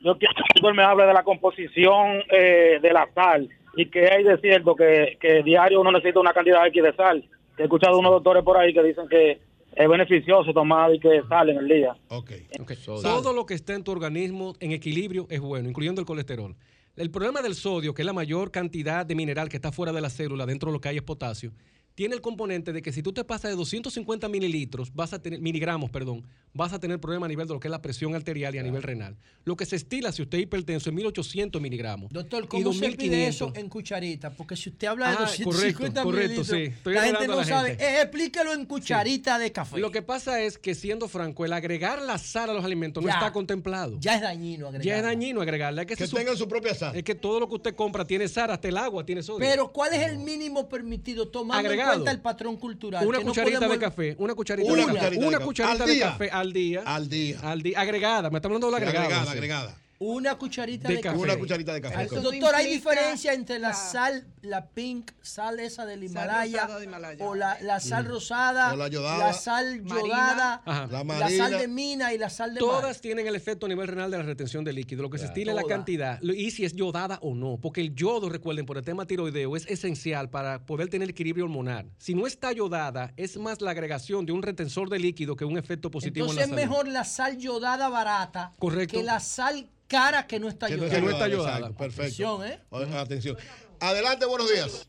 Yo 0.00 0.18
quiero 0.18 0.34
que 0.34 0.40
el 0.42 0.48
doctor 0.56 0.74
me 0.74 0.82
hable 0.82 1.04
de 1.04 1.12
la 1.14 1.22
composición 1.22 2.18
eh, 2.30 2.78
de 2.82 2.92
la 2.92 3.08
sal 3.14 3.48
y 3.76 3.90
que 3.90 4.10
hay 4.10 4.24
de 4.24 4.38
cierto 4.38 4.74
que, 4.74 5.18
que 5.20 5.42
diario 5.42 5.80
uno 5.80 5.92
necesita 5.92 6.20
una 6.20 6.32
cantidad 6.32 6.66
X 6.66 6.82
de 6.82 6.94
sal. 6.94 7.28
He 7.58 7.64
escuchado 7.64 7.98
unos 7.98 8.12
doctores 8.12 8.42
por 8.42 8.56
ahí 8.56 8.72
que 8.72 8.82
dicen 8.82 9.08
que 9.08 9.40
es 9.76 9.88
beneficioso 9.88 10.52
tomar 10.52 10.94
y 10.94 10.98
que 10.98 11.22
sal 11.28 11.50
en 11.50 11.58
el 11.58 11.68
día. 11.68 11.96
Ok. 12.08 12.32
Ok. 12.60 12.72
Todo 12.84 13.32
lo 13.32 13.44
que 13.44 13.54
está 13.54 13.74
en 13.74 13.84
tu 13.84 13.92
organismo 13.92 14.54
en 14.60 14.72
equilibrio 14.72 15.26
es 15.28 15.40
bueno, 15.40 15.68
incluyendo 15.68 16.00
el 16.00 16.06
colesterol. 16.06 16.56
El 16.96 17.10
problema 17.10 17.42
del 17.42 17.54
sodio, 17.54 17.92
que 17.92 18.00
es 18.00 18.06
la 18.06 18.14
mayor 18.14 18.50
cantidad 18.50 19.04
de 19.04 19.14
mineral 19.14 19.50
que 19.50 19.56
está 19.56 19.70
fuera 19.70 19.92
de 19.92 20.00
la 20.00 20.08
célula, 20.08 20.46
dentro 20.46 20.70
de 20.70 20.72
lo 20.72 20.80
que 20.80 20.88
hay 20.88 20.96
es 20.96 21.02
potasio, 21.02 21.52
tiene 21.94 22.14
el 22.14 22.22
componente 22.22 22.72
de 22.72 22.80
que 22.80 22.92
si 22.92 23.02
tú 23.02 23.12
te 23.12 23.24
pasas 23.24 23.50
de 23.50 23.56
250 23.56 24.28
mililitros, 24.28 24.94
vas 24.94 25.12
a 25.12 25.20
tener, 25.20 25.40
miligramos, 25.40 25.90
perdón, 25.90 26.24
vas 26.56 26.72
a 26.72 26.78
tener 26.80 26.98
problema 27.00 27.26
a 27.26 27.28
nivel 27.28 27.46
de 27.46 27.54
lo 27.54 27.60
que 27.60 27.68
es 27.68 27.70
la 27.70 27.82
presión 27.82 28.14
arterial 28.14 28.54
y 28.54 28.58
a 28.58 28.62
nivel 28.62 28.82
renal. 28.82 29.16
Lo 29.44 29.56
que 29.56 29.64
se 29.66 29.76
estila 29.76 30.10
si 30.12 30.22
usted 30.22 30.38
es 30.38 30.44
hipertenso 30.44 30.90
es 30.90 30.96
1800 30.96 31.60
miligramos. 31.62 32.10
Doctor, 32.12 32.44
y 32.44 32.46
¿cómo 32.48 32.72
se 32.72 32.80
pide 32.92 33.26
2500. 33.26 33.28
eso 33.36 33.52
en 33.54 33.68
cucharita? 33.68 34.30
Porque 34.30 34.56
si 34.56 34.70
usted 34.70 34.88
habla 34.88 35.10
de 35.10 35.16
Ah, 35.16 35.20
250 35.20 36.02
correcto, 36.02 36.02
correcto, 36.02 36.30
mililitros, 36.42 36.46
sí. 36.48 36.74
Estoy 36.76 36.94
la 36.94 37.02
gente 37.04 37.26
no 37.28 37.36
la 37.36 37.44
sabe. 37.44 37.68
gente. 37.70 37.84
Eh, 37.84 38.00
explíquelo 38.02 38.52
en 38.54 38.66
cucharita 38.66 39.38
de 39.38 39.52
café. 39.52 39.78
Lo 39.78 39.90
que 39.90 40.02
pasa 40.02 40.40
es 40.40 40.58
que 40.58 40.74
siendo 40.74 41.08
franco, 41.08 41.44
el 41.44 41.52
agregar 41.52 42.00
la 42.02 42.18
sal 42.18 42.50
a 42.50 42.52
los 42.54 42.64
alimentos 42.64 43.02
no 43.02 43.08
está 43.10 43.32
contemplado. 43.32 43.98
Ya 44.00 44.16
es 44.16 44.22
dañino 44.22 44.68
agregarla. 44.68 44.84
Ya 44.90 44.96
es 44.96 45.02
dañino 45.02 45.40
agregarla. 45.42 45.82
Es 45.82 45.88
que, 45.88 45.96
Que 45.96 46.06
se 46.06 46.16
tengan 46.16 46.36
su 46.36 46.48
propia 46.48 46.74
sal. 46.74 46.96
Es 46.96 47.04
que 47.04 47.14
todo 47.14 47.38
lo 47.40 47.48
que 47.48 47.54
usted 47.56 47.74
compra 47.74 48.04
tiene 48.06 48.26
sal, 48.28 48.50
hasta 48.50 48.68
el 48.68 48.76
agua 48.76 49.04
tiene 49.04 49.22
sodio. 49.22 49.40
Pero 49.40 49.72
¿cuál 49.72 49.92
es 49.94 50.00
el 50.06 50.18
mínimo 50.18 50.68
permitido 50.68 51.28
tomando 51.28 51.68
Agregado. 51.68 51.92
en 51.92 51.98
cuenta 51.98 52.10
el 52.12 52.20
patrón 52.20 52.56
cultural? 52.56 53.06
una 53.06 53.18
Que 53.18 53.24
no 53.24 53.30
cucharita 53.30 53.58
podemos- 53.58 53.76
de 53.78 53.84
café, 53.84 54.16
una 54.18 54.34
cucharita 54.34 54.72
Una 54.72 54.86
de 54.86 54.94
café, 54.98 55.16
una 55.18 55.38
cucharita 55.40 55.72
Al 55.82 55.88
de 55.88 55.94
día. 55.94 56.06
café 56.12 56.30
al 56.30 56.45
día. 56.52 56.82
Al 56.86 57.08
día. 57.08 57.38
Al 57.42 57.62
día. 57.62 57.80
Agregada, 57.80 58.30
me 58.30 58.38
está 58.38 58.48
hablando 58.48 58.66
de 58.68 58.72
la 58.72 58.78
Sí, 58.78 58.84
agregada. 58.84 59.06
agregada, 59.06 59.26
sí. 59.26 59.32
agregada. 59.38 59.76
Una 59.98 60.34
cucharita 60.34 60.88
De 60.88 60.96
de, 60.96 61.00
café. 61.00 61.16
Una 61.18 61.36
cucharita 61.38 61.72
de 61.72 61.80
café. 61.80 62.02
Eso 62.04 62.20
Doctor, 62.20 62.54
¿hay 62.54 62.70
diferencia 62.70 63.32
entre 63.32 63.58
la 63.58 63.68
la- 63.68 63.74
sal, 63.74 64.26
la 64.42 64.66
pink, 64.68 65.10
sal 65.22 65.58
esa 65.58 65.86
del 65.86 66.04
Himalaya, 66.04 66.62
rosada 66.62 66.78
de 66.80 66.84
Himalaya. 66.84 67.24
o 67.24 67.34
la, 67.34 67.58
la 67.62 67.80
sal 67.80 68.04
rosada, 68.04 68.74
O 68.74 68.76
la 68.76 68.88
yodada. 68.88 69.32
sal 69.32 69.82
Marina. 69.82 70.00
yodada, 70.06 70.62
Ajá. 70.66 70.86
La 70.88 71.02
la, 71.02 71.30
sal 71.30 71.52
de 71.58 71.66
mina 71.68 72.12
y 72.12 72.18
la 72.18 72.28
sal 72.28 72.52
de 72.52 72.60
mar? 72.60 72.68
Todas 72.70 73.00
tienen 73.00 73.26
el 73.26 73.34
efecto 73.36 73.64
a 73.64 73.68
nivel 73.70 73.88
renal 73.88 74.10
de 74.10 74.18
la 74.18 74.22
retención 74.24 74.64
de 74.64 74.74
líquido. 74.74 75.02
Lo 75.02 75.08
que 75.08 75.16
se 75.18 75.26
estila 75.26 75.52
es 75.52 75.56
la 75.56 75.62
cantidad 75.64 76.20
y 76.22 76.50
si 76.50 76.64
es 76.66 76.74
yodada 76.74 77.18
o 77.22 77.34
no. 77.34 77.58
Porque 77.58 77.80
el 77.80 77.94
yodo, 77.94 78.28
recuerden, 78.28 78.66
por 78.66 78.76
el 78.76 78.84
tema 78.84 79.06
tiroideo, 79.06 79.56
es 79.56 79.66
esencial 79.66 80.28
para 80.28 80.66
poder 80.66 80.88
tener 80.90 81.08
equilibrio 81.08 81.46
hormonal. 81.46 81.90
Si 81.96 82.14
no 82.14 82.26
está 82.26 82.52
yodada, 82.52 83.14
es 83.16 83.38
más 83.38 83.62
la 83.62 83.70
agregación 83.70 84.26
de 84.26 84.32
un 84.32 84.42
retensor 84.42 84.90
de 84.90 84.98
líquido 84.98 85.36
que 85.36 85.46
un 85.46 85.56
efecto 85.56 85.90
positivo 85.90 86.26
Entonces 86.26 86.44
en 86.48 86.50
es 86.50 86.56
la 86.56 86.62
salud. 86.62 86.70
mejor 86.70 86.88
la 86.88 87.04
sal 87.04 87.38
yodada 87.38 87.88
barata 87.88 88.52
Correcto. 88.58 88.98
que 88.98 89.02
la 89.02 89.20
sal 89.20 89.70
cara 89.88 90.26
que 90.26 90.38
no 90.40 90.48
está 90.48 90.66
Que 90.66 90.76
no 90.76 90.84
está 90.84 90.96
ayudada, 90.98 91.24
ayudada. 91.26 91.56
exacto, 91.58 91.76
Perfecto. 91.78 92.02
Atención, 92.02 92.46
¿eh? 92.46 92.58
O- 92.70 92.98
Atención. 92.98 93.36
Adelante, 93.80 94.26
buenos 94.26 94.50
días. 94.52 94.88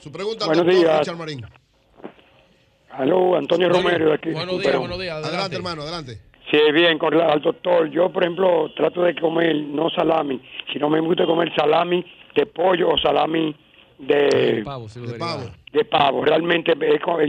Su 0.00 0.12
pregunta 0.12 0.46
Buenos 0.46 0.64
doctor 0.66 0.80
días. 0.84 0.98
Richard 1.00 1.16
Marín. 1.16 1.44
Aló, 2.90 3.36
Antonio 3.36 3.68
Romero 3.68 4.08
de 4.08 4.14
aquí. 4.14 4.30
Buenos 4.30 4.60
días, 4.60 4.78
buenos 4.78 4.98
días. 4.98 5.12
Adelante, 5.14 5.28
Adelante. 5.36 5.56
hermano, 5.56 5.82
adelante. 5.82 6.18
Sí, 6.50 6.58
bien, 6.72 6.98
con 6.98 7.16
la- 7.16 7.26
al 7.32 7.42
doctor. 7.42 7.90
Yo, 7.90 8.10
por 8.10 8.22
ejemplo, 8.24 8.72
trato 8.74 9.02
de 9.02 9.14
comer 9.14 9.54
no 9.56 9.90
salami, 9.90 10.40
sino 10.72 10.88
me 10.88 10.98
gusta 11.00 11.26
comer 11.26 11.52
salami 11.54 12.04
de 12.34 12.46
pollo 12.46 12.88
o 12.88 12.98
salami 12.98 13.54
de, 13.98 14.62
Pavo, 14.64 14.86
lo 14.94 15.00
De 15.02 15.06
derivado. 15.08 15.38
pavo. 15.44 15.54
de 15.72 15.84
pavo. 15.84 16.24
Realmente 16.24 16.72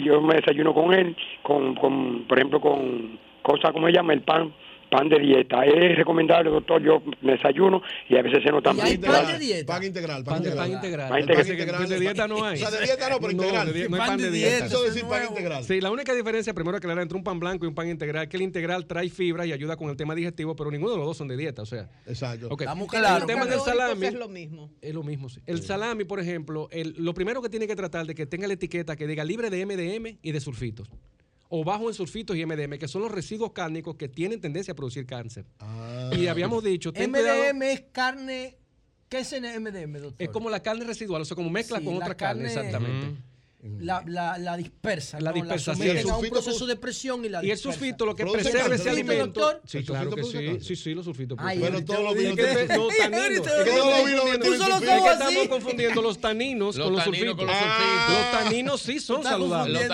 yo 0.06 0.22
me 0.22 0.36
desayuno 0.36 0.74
con 0.74 0.94
él, 0.94 1.16
con, 1.44 1.76
con 1.76 2.26
por 2.28 2.38
ejemplo, 2.38 2.62
con 2.62 3.20
cosas 3.42 3.72
como 3.74 3.88
se 3.88 3.94
llama 3.94 4.14
el 4.14 4.22
pan 4.22 4.54
pan 4.90 5.08
de 5.10 5.20
dieta. 5.20 5.64
Es 5.66 5.98
recomendable, 5.98 6.50
doctor, 6.50 6.82
yo 6.82 7.02
me 7.22 7.34
desayuno 7.34 7.82
y 8.10 8.18
a 8.18 8.22
veces 8.22 8.40
ceno 8.44 8.58
hay 8.58 8.64
también. 8.64 9.02
pan 9.02 9.28
de 9.28 9.40
dieta? 9.40 9.74
Pan 9.74 9.84
integral, 9.84 10.24
pan, 10.24 10.34
Pan, 10.36 10.44
de- 10.44 10.50
integral. 10.50 10.68
pan 10.70 10.76
integral. 10.78 11.10
Pan 11.10 11.20
pasa 11.28 11.42
es 11.42 11.50
integral. 11.50 11.90
de 11.90 12.00
dieta 12.00 12.28
no 12.28 12.44
hay. 12.44 12.56
O 12.56 12.58
sea, 12.58 12.72
de 12.72 12.86
dieta 12.86 13.10
no, 13.10 13.20
pero 13.20 13.32
integral. 13.32 13.68
no 13.68 13.74
hay 13.76 13.88
Pan 13.90 14.00
pan 14.08 14.18
de 14.18 14.24
de 14.26 14.32
dieta. 14.32 14.66
Eso 14.66 14.84
decir 14.84 15.04
es 15.04 15.10
pan 15.10 15.24
integral. 15.30 15.64
Sí, 15.64 15.82
la 15.82 15.92
única 15.92 16.14
diferencia, 16.14 16.54
primero 16.54 16.78
aclarar, 16.78 17.02
entre 17.04 17.18
un 17.18 17.24
pan 17.24 17.40
blanco 17.40 17.66
y 17.66 17.70
un 17.70 17.76
pan 17.76 17.90
integral, 17.90 18.28
que 18.28 18.38
el 18.38 18.44
integral 18.44 18.86
trae 18.88 19.10
fibra 19.10 19.46
y 19.46 19.52
ayuda 19.54 19.76
con 19.78 19.90
el 19.90 19.96
tema 19.96 20.16
digestivo, 20.16 20.56
pero 20.56 20.72
ninguno 20.72 20.92
de 20.94 20.98
los 20.98 21.06
dos 21.08 21.18
son 21.18 21.28
de 21.28 21.38
dieta, 21.38 21.62
o 21.62 21.66
sea. 21.66 21.90
Exacto. 22.08 22.48
ok. 22.50 22.62
Estamos 22.62 22.94
El 22.94 23.00
claros. 23.00 23.28
tema 23.28 23.46
del 23.46 23.60
salami 23.60 24.08
es 24.08 24.14
lo 24.14 24.28
mismo. 24.28 24.72
es 24.82 24.94
lo 24.94 25.04
mismo, 25.04 25.30
sí. 25.30 25.40
El 25.46 25.62
salami, 25.62 26.04
por 26.06 26.20
ejemplo, 26.20 26.68
el- 26.72 26.96
lo 26.98 27.14
primero 27.14 27.42
que 27.42 27.50
tiene 27.50 27.68
que 27.68 27.76
tratar 27.76 28.06
de 28.06 28.16
que 28.16 28.26
tenga 28.26 28.48
la 28.48 28.54
etiqueta 28.54 28.96
que 28.96 29.06
diga 29.08 29.24
libre 29.24 29.50
de 29.50 29.62
MDM 29.66 30.18
y 30.22 30.32
de 30.32 30.40
sulfitos. 30.40 30.90
O 31.52 31.64
bajo 31.64 31.88
en 31.90 31.96
sulfitos 31.96 32.38
y 32.38 32.46
MDM, 32.46 32.78
que 32.78 32.88
son 32.88 33.02
los 33.02 33.12
residuos 33.12 33.52
cárnicos 33.54 33.96
que 33.96 34.08
tienen 34.08 34.40
tendencia 34.40 34.72
a 34.74 34.76
producir 34.76 35.06
cáncer. 35.08 35.46
Ah. 35.60 36.12
Y 36.16 36.28
habíamos 36.28 36.64
dicho, 36.64 36.94
ten 36.94 37.12
cuidado, 37.12 37.42
MDM 37.54 37.62
es 37.64 37.82
carne. 37.92 38.56
¿Qué 39.10 39.20
es 39.22 39.34
el 39.34 39.42
MDM, 39.60 39.94
doctor? 40.00 40.16
es 40.20 40.30
como 40.30 40.52
la 40.52 40.62
carne 40.62 40.86
residual, 40.86 41.24
o 41.24 41.26
sea, 41.26 41.36
como 41.36 41.50
mezcla 41.50 41.80
Sí, 41.80 41.86
con 41.86 41.96
otra 41.96 42.16
carne, 42.16 42.44
carne- 42.44 42.48
exactamente. 42.68 43.22
La, 43.62 44.02
la, 44.08 44.38
la 44.38 44.56
dispersa. 44.56 45.20
La 45.20 45.32
¿no? 45.32 45.36
dispersa, 45.36 45.74
El 45.74 46.10
a 46.10 46.16
un 46.16 46.30
proceso 46.30 46.66
de 46.66 46.78
presión 46.78 47.26
y 47.26 47.30
la 47.30 47.44
Y 47.44 47.52
el 47.52 47.58
sulfito 47.58 48.06
lo 48.06 48.16
que 48.16 48.24
¿Produce 48.24 48.44
preserva 48.52 48.74
ese 48.74 48.84
¿Sulfito, 48.86 49.12
alimento. 49.12 49.40
doctor? 49.42 49.62
Sí, 49.66 49.78
¿El 49.80 49.86
claro 49.86 50.12
que 50.12 50.24
sí. 50.24 50.60
Sí, 50.62 50.76
sí, 50.78 50.94
los 50.94 51.04
sulfitos. 51.04 51.38
Bueno, 51.38 51.84
todos 51.84 52.02
los 52.04 52.16
vinos 52.16 52.38
No, 52.38 52.44
taninos. 52.44 52.58
estamos 52.62 52.94
todos 52.96 53.90
los 53.90 54.06
vinos 54.06 54.22
confundiendo- 54.22 54.46
Tú 54.46 54.56
solo 54.56 54.76
estamos 54.78 55.36
los 56.06 56.20
taninos 56.22 56.70
con 56.70 56.86
los 56.86 57.04
sulfitos. 57.04 57.36
los 57.36 57.48
Ah. 57.50 58.40
taninos 58.44 58.82
sí 58.82 59.00
son 59.02 59.24
saludables. 59.24 59.90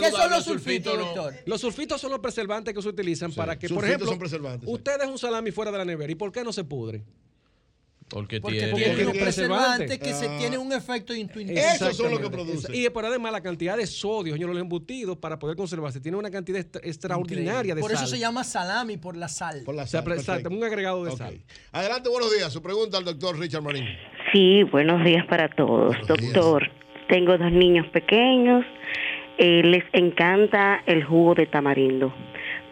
¿Qué 0.00 0.10
son 0.10 0.30
los 0.30 0.44
sulfitos 0.44 0.98
doctor? 0.98 1.34
Los 1.46 1.60
sulfitos 1.60 2.00
son 2.00 2.10
los 2.12 2.20
preservantes 2.20 2.72
que 2.74 2.82
se 2.82 2.88
utilizan 2.88 3.32
para 3.32 3.58
que, 3.58 3.68
por 3.68 3.84
ejemplo, 3.84 4.16
usted 4.66 4.98
deja 4.98 5.10
un 5.10 5.18
salami 5.18 5.50
fuera 5.50 5.72
de 5.72 5.78
la 5.78 5.84
nevera. 5.84 6.12
¿Y 6.12 6.14
por 6.14 6.30
qué 6.30 6.44
no 6.44 6.52
se 6.52 6.62
pudre? 6.62 7.02
Porque, 8.10 8.40
Porque 8.40 8.58
tiene. 8.58 8.72
unos 9.04 9.16
preservante. 9.16 9.84
preservantes 9.86 9.98
que 10.00 10.12
se 10.12 10.26
Ah. 10.26 10.36
tiene 10.38 10.58
un 10.58 10.72
efecto 10.72 11.14
intuitivo. 11.14 11.56
Esos 11.58 11.96
son 11.96 12.10
los 12.10 12.18
que 12.20 12.28
producen. 12.28 12.74
Y 12.74 12.90
por 12.90 13.04
además 13.04 13.30
la 13.30 13.40
cantidad 13.40 13.76
de 13.76 13.86
sodio, 13.86 14.32
señor, 14.34 14.50
los 14.50 14.60
embutidos 14.60 15.16
para 15.16 15.38
poder 15.38 15.56
conservarse, 15.56 16.00
tiene 16.00 16.16
una 16.18 16.30
cantidad 16.30 16.58
extra- 16.60 16.80
extraordinaria 16.84 17.74
de 17.74 17.80
Por 17.80 17.92
sal. 17.92 18.02
eso 18.04 18.14
se 18.14 18.18
llama 18.18 18.42
salami, 18.42 18.96
por 18.96 19.16
la 19.16 19.28
sal. 19.28 19.62
Por 19.64 19.76
la 19.76 19.84
O 19.84 19.86
sea, 19.86 20.00
sal, 20.02 20.08
perfecto. 20.12 20.48
un 20.50 20.64
agregado 20.64 21.04
de 21.04 21.12
sal. 21.12 21.38
Adelante, 21.70 22.08
buenos 22.08 22.34
días. 22.36 22.52
Su 22.52 22.60
pregunta 22.60 22.98
al 22.98 23.04
doctor 23.04 23.38
Richard 23.38 23.62
Marín. 23.62 23.84
Sí, 24.32 24.64
buenos 24.64 25.04
días 25.04 25.24
para 25.26 25.48
todos. 25.48 25.96
Buenos 25.98 26.18
días. 26.18 26.32
Doctor, 26.34 26.68
tengo 27.08 27.38
dos 27.38 27.52
niños 27.52 27.86
pequeños, 27.92 28.64
eh, 29.38 29.62
les 29.64 29.84
encanta 29.92 30.82
el 30.86 31.04
jugo 31.04 31.34
de 31.36 31.46
tamarindo, 31.46 32.12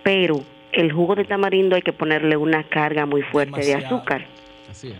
pero 0.02 0.43
el 0.73 0.93
jugo 0.93 1.15
de 1.15 1.24
tamarindo 1.24 1.77
hay 1.77 1.82
que 1.82 1.93
ponerle 1.93 2.36
una 2.36 2.69
carga 2.69 3.06
muy 3.06 3.23
fuerte 3.23 3.60
de 3.65 3.74
azúcar. 3.74 4.27
Así 4.69 4.89
es. 4.89 4.97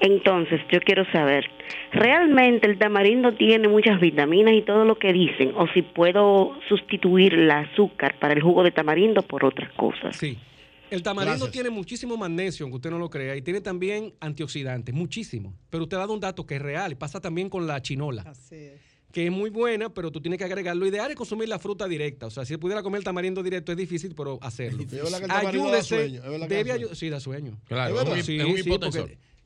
Entonces, 0.00 0.60
yo 0.72 0.80
quiero 0.80 1.04
saber, 1.12 1.44
¿realmente 1.92 2.66
el 2.66 2.78
tamarindo 2.78 3.34
tiene 3.34 3.68
muchas 3.68 4.00
vitaminas 4.00 4.54
y 4.54 4.62
todo 4.62 4.84
lo 4.84 4.98
que 4.98 5.12
dicen? 5.12 5.52
¿O 5.56 5.66
si 5.74 5.82
puedo 5.82 6.52
sustituir 6.68 7.34
el 7.34 7.50
azúcar 7.50 8.18
para 8.18 8.32
el 8.34 8.40
jugo 8.42 8.62
de 8.62 8.70
tamarindo 8.70 9.22
por 9.22 9.44
otras 9.44 9.70
cosas? 9.74 10.16
Sí. 10.16 10.38
El 10.90 11.02
tamarindo 11.02 11.36
Gracias. 11.44 11.52
tiene 11.52 11.70
muchísimo 11.70 12.16
magnesio, 12.16 12.64
aunque 12.64 12.76
usted 12.76 12.90
no 12.90 12.98
lo 12.98 13.08
crea, 13.10 13.36
y 13.36 13.42
tiene 13.42 13.60
también 13.60 14.12
antioxidantes, 14.20 14.92
muchísimo. 14.92 15.54
Pero 15.70 15.84
usted 15.84 15.96
ha 15.98 16.00
dado 16.00 16.14
un 16.14 16.20
dato 16.20 16.44
que 16.46 16.56
es 16.56 16.62
real, 16.62 16.90
y 16.92 16.94
pasa 16.96 17.20
también 17.20 17.48
con 17.48 17.66
la 17.68 17.80
chinola, 17.80 18.22
Así 18.26 18.56
es. 18.56 18.80
que 19.12 19.26
es 19.26 19.30
muy 19.30 19.50
buena, 19.50 19.90
pero 19.94 20.10
tú 20.10 20.20
tienes 20.20 20.38
que 20.38 20.44
agregar. 20.44 20.74
Lo 20.76 20.86
ideal 20.86 21.08
es 21.10 21.16
consumir 21.16 21.48
la 21.48 21.60
fruta 21.60 21.86
directa. 21.86 22.26
O 22.26 22.30
sea, 22.30 22.44
si 22.44 22.56
pudiera 22.56 22.82
comer 22.82 22.98
el 22.98 23.04
tamarindo 23.04 23.40
directo 23.40 23.70
es 23.70 23.78
difícil, 23.78 24.14
pero 24.16 24.38
hacerlo. 24.42 24.78
Que 24.78 24.86
debe 24.86 25.10
da 25.70 25.82
sueño. 25.82 26.22
ayu- 26.24 26.94
sí, 26.94 27.08
da 27.08 27.20
sueño. 27.20 27.56
Claro, 27.68 27.94
Sí, 28.22 28.38
es 28.40 28.44
un 28.46 28.56
sí, 28.56 28.64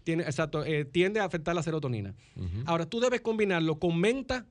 tiene, 0.05 0.22
exacto, 0.22 0.64
eh, 0.64 0.85
tiende 0.85 1.18
a 1.20 1.24
afectar 1.24 1.55
la 1.55 1.62
serotonina. 1.62 2.14
Ahora, 2.66 2.86
tú 2.86 3.01
debes 3.01 3.20
combinarlo 3.22 3.78
con 3.78 3.98
menta 3.98 4.47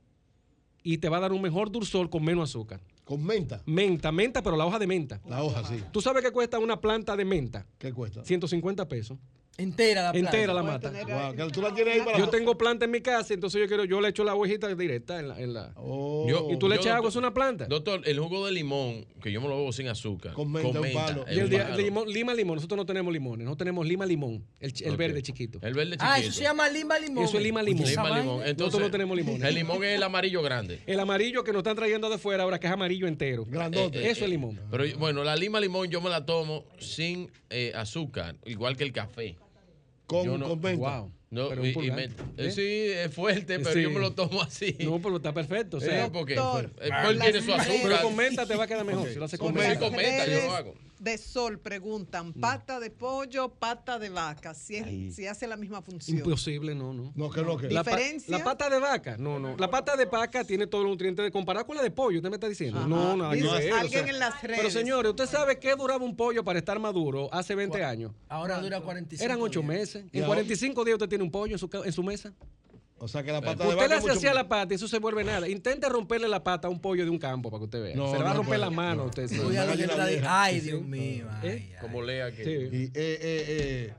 y 0.84 0.98
te 0.98 1.08
va 1.08 1.18
a 1.18 1.20
dar 1.22 1.32
un 1.32 1.42
mejor 1.42 1.72
dulzor 1.72 2.10
con 2.10 2.24
menos 2.24 2.50
azúcar. 2.50 2.82
Con 3.06 3.24
menta. 3.24 3.62
Menta, 3.66 4.12
menta, 4.12 4.42
pero 4.42 4.58
la 4.58 4.66
hoja 4.66 4.80
de 4.80 4.88
menta. 4.88 5.22
La 5.28 5.44
hoja, 5.44 5.64
sí. 5.66 5.82
¿Tú 5.92 6.02
sabes 6.02 6.24
qué 6.24 6.32
cuesta 6.32 6.60
una 6.60 6.82
planta 6.82 7.16
de 7.16 7.26
menta? 7.26 7.66
¿Qué 7.78 7.94
cuesta? 7.94 8.24
150 8.26 8.88
pesos. 8.88 9.18
Entera 9.56 10.02
la 10.04 10.12
planta. 10.12 10.30
Entera 10.32 10.54
la 10.54 10.64
mata. 10.64 10.90
tener 10.92 11.06
Wow, 11.06 11.16
ahí- 11.20 11.36
que 11.36 11.46
tú 11.52 11.62
la 11.62 11.74
tienes 11.76 11.94
ahí 11.94 12.02
para 12.02 12.18
Yo 12.18 12.28
tengo 12.30 12.58
planta 12.58 12.86
en 12.86 12.92
mi 12.92 13.02
casa, 13.02 13.36
entonces 13.36 13.62
yo 13.62 13.68
quiero, 13.68 13.86
yo 13.86 14.02
le 14.02 14.10
echo 14.10 14.24
la 14.24 14.34
hojita 14.34 14.74
directa 14.74 15.20
en 15.20 15.28
la. 15.28 15.40
en 15.40 15.54
la- 15.54 15.72
Oh, 15.76 16.26
Yo- 16.28 16.48
y 16.52 16.58
tú 16.58 16.68
le 16.68 16.76
yo, 16.76 16.82
echas 16.82 16.96
agua, 16.96 17.10
es 17.10 17.16
una 17.16 17.34
planta. 17.36 17.66
Doctor, 17.66 18.02
el 18.06 18.20
jugo 18.20 18.48
de 18.48 18.52
limón, 18.52 19.06
que 19.22 19.32
yo 19.32 19.42
me 19.42 19.48
lo 19.48 19.58
bebo 19.58 19.72
sin 19.72 19.88
azúcar. 19.90 20.34
Con 20.34 20.52
menta, 20.52 20.80
un 20.82 20.92
palo. 20.92 21.28
es 21.28 21.38
Y 21.38 21.40
el 21.40 21.50
palo. 21.52 21.78
limón- 21.78 22.08
lima 22.08 22.34
limón, 22.34 22.56
nosotros 22.56 22.78
no 22.78 22.86
tenemos 22.88 23.14
limones, 23.14 23.46
no 23.46 23.56
tenemos 23.56 23.86
lima 23.86 24.08
limón, 24.08 24.44
el, 24.60 24.74
el 24.84 24.98
verde 24.98 25.22
chiquito. 25.22 25.60
El 25.62 25.76
verde 25.76 25.92
chiquito. 25.92 26.06
Ah, 26.12 26.18
eso 26.20 26.32
se 26.32 26.44
llama 26.44 26.68
lima 26.70 26.98
limón. 26.98 27.24
Eso 27.24 27.38
es 27.38 27.44
lima 27.44 27.62
limón. 27.62 27.88
Lima 27.88 28.20
limón. 28.20 28.36
Entonces, 28.40 28.58
Nosotros 28.58 28.82
no 28.82 28.92
tenemos 28.92 29.16
limón. 29.16 29.44
El 29.46 29.54
limón 29.54 29.84
es 29.84 29.96
el 29.98 30.04
amarillo 30.04 30.42
grande. 30.42 30.80
El 30.88 31.00
amarillo 31.00 31.44
que 31.44 31.52
nos 31.52 31.60
están 31.60 31.76
trayendo 31.76 32.10
de 32.10 32.18
fuera 32.18 32.42
ahora, 32.44 32.60
que 32.60 32.66
es 32.68 32.74
amarillo 32.74 33.06
entero. 33.08 33.46
Grandote. 33.46 34.00
Eh, 34.00 34.08
eh, 34.08 34.12
Eso 34.12 34.24
es 34.26 34.32
limón. 34.32 34.60
Pero 34.72 34.84
bueno, 34.98 35.24
la 35.24 35.36
lima 35.36 35.60
limón 35.60 35.90
yo 35.90 36.02
me 36.02 36.10
la 36.10 36.26
tomo 36.26 36.66
sin 36.80 37.30
eh, 37.52 37.72
azúcar, 37.76 38.36
igual 38.46 38.76
que 38.76 38.84
el 38.84 38.92
café. 38.92 39.38
Con, 40.08 40.26
yo 40.26 40.38
no- 40.38 40.50
con 40.50 40.62
menta. 40.62 41.00
Wow. 41.00 41.12
No, 41.32 41.50
Pero 41.50 41.66
y- 41.66 41.70
y 41.72 41.90
me- 41.92 42.10
¿Eh? 42.38 42.52
sí, 42.52 42.62
es 42.94 43.12
fuerte, 43.12 43.58
pero 43.58 43.74
Sí. 43.74 43.82
yo 43.82 43.90
me 43.90 44.00
lo 44.00 44.14
tomo 44.14 44.42
así. 44.44 44.76
No, 44.82 45.00
pero 45.02 45.16
está 45.18 45.34
perfecto. 45.34 45.78
O 45.78 45.82
Eh, 45.82 45.84
sea, 45.86 46.12
porque 46.12 46.36
Doctor, 46.36 46.70
eh, 46.80 46.90
él 47.10 47.20
tiene 47.20 47.42
su 47.42 47.52
azúcar. 47.54 47.80
pero 47.82 48.02
con 48.04 48.16
menta 48.16 48.46
te 48.46 48.56
va 48.56 48.66
a 48.66 48.68
quedar 48.68 48.86
mejor. 48.86 49.10
Si 49.10 49.16
lo 49.16 49.26
hace 49.26 49.40
con 49.40 49.48
Con 49.52 49.56
menta. 49.64 49.90
yo 50.28 50.42
lo 50.46 50.56
hago. 50.56 50.76
De 51.00 51.18
Sol 51.18 51.60
preguntan, 51.60 52.34
pata 52.34 52.80
de 52.80 52.90
pollo, 52.90 53.50
pata 53.50 54.00
de 54.00 54.10
vaca, 54.10 54.54
si, 54.54 54.78
es- 54.78 55.16
si 55.16 55.28
hace 55.28 55.48
la 55.48 55.58
misma 55.58 55.82
función. 55.82 56.18
Imposible, 56.20 56.74
no, 56.76 56.94
no. 56.94 57.12
No, 57.16 57.30
que 57.30 57.42
no, 57.42 57.58
que 57.58 57.70
La, 57.70 57.84
¿Diferencia? 57.84 58.38
la 58.38 58.44
pata 58.44 58.70
de 58.70 58.80
vaca, 58.80 59.18
no, 59.18 59.38
no. 59.40 59.58
La 59.58 59.70
pata 59.70 59.96
de 59.98 60.06
vaca 60.06 60.44
tiene 60.44 60.68
todos 60.68 60.84
los 60.86 60.92
nutrientes 60.94 61.26
de 61.26 61.32
comparar 61.32 61.66
con 61.66 61.76
la 61.76 61.84
de 61.84 61.92
pollo, 61.92 62.18
usted 62.20 62.30
me 62.30 62.36
está 62.36 62.48
diciendo. 62.48 62.80
Ajá. 62.80 62.88
No, 62.88 63.18
nada 63.18 63.32
que 63.32 63.38
Dice 63.42 63.50
o 63.72 63.76
alguien 63.76 64.04
sea. 64.06 64.14
en 64.14 64.20
las 64.20 64.36
Pero 64.42 64.56
redes. 64.56 64.74
señores, 64.74 65.10
¿usted 65.10 65.26
sabe 65.28 65.60
qué 65.60 65.76
duraba 65.76 66.04
un 66.06 66.16
pollo 66.16 66.44
para 66.44 66.60
estar 66.60 66.80
maduro 66.80 67.28
hace 67.34 67.54
20 67.56 67.84
años? 67.84 68.12
Ahora 68.30 68.60
dura 68.62 68.80
45 68.82 69.24
Eran 69.26 69.42
8 69.42 69.60
días. 69.60 69.68
meses. 69.68 70.06
Y 70.12 70.18
En 70.20 70.24
ahora- 70.24 70.36
45 70.38 70.86
días 70.86 70.96
usted 70.96 71.10
tiene 71.10 71.24
un 71.24 71.32
pollo 71.32 71.54
en 71.56 71.60
su, 71.60 71.70
en 71.84 71.92
su 71.92 72.04
mesa. 72.04 72.34
O 73.04 73.08
sea 73.08 73.22
que 73.22 73.32
la 73.32 73.42
pata 73.42 73.64
de 73.64 73.70
Usted 73.70 73.80
le 73.82 73.86
es 73.86 73.92
hace 73.92 74.02
mucho 74.08 74.14
así 74.18 74.28
a 74.28 74.34
la 74.34 74.48
pata 74.48 74.74
y 74.74 74.76
eso 74.76 74.88
se 74.88 74.98
vuelve 75.00 75.24
nada. 75.24 75.48
Intente 75.50 75.90
romperle 75.90 76.28
la 76.30 76.44
pata 76.44 76.68
a 76.68 76.72
un 76.72 76.80
pollo 76.80 77.04
de 77.04 77.10
un 77.10 77.20
campo 77.20 77.50
para 77.52 77.60
que 77.60 77.66
usted 77.66 77.84
vea. 77.84 77.96
No, 77.96 78.10
se 78.12 78.18
le 78.18 78.24
va 78.24 78.30
a 78.32 78.34
no 78.34 78.38
romper 78.38 78.48
puede. 78.52 78.60
la 78.62 78.70
mano 78.70 79.04
a 79.04 79.06
usted. 79.08 79.28
que. 79.30 80.24
Ay, 80.28 80.60
Sí, 80.62 80.66
Dios 80.68 80.80
sí. 80.80 80.86
mío. 80.88 81.28
¿Eh? 81.44 81.70
ay. 81.72 81.76
Como 81.82 82.02
lea 82.02 82.32
que. 82.32 82.44
Sí. 82.44 82.52
Y, 82.78 82.84
eh, 82.86 82.92
eh, 82.96 83.46
eh, 83.50 83.94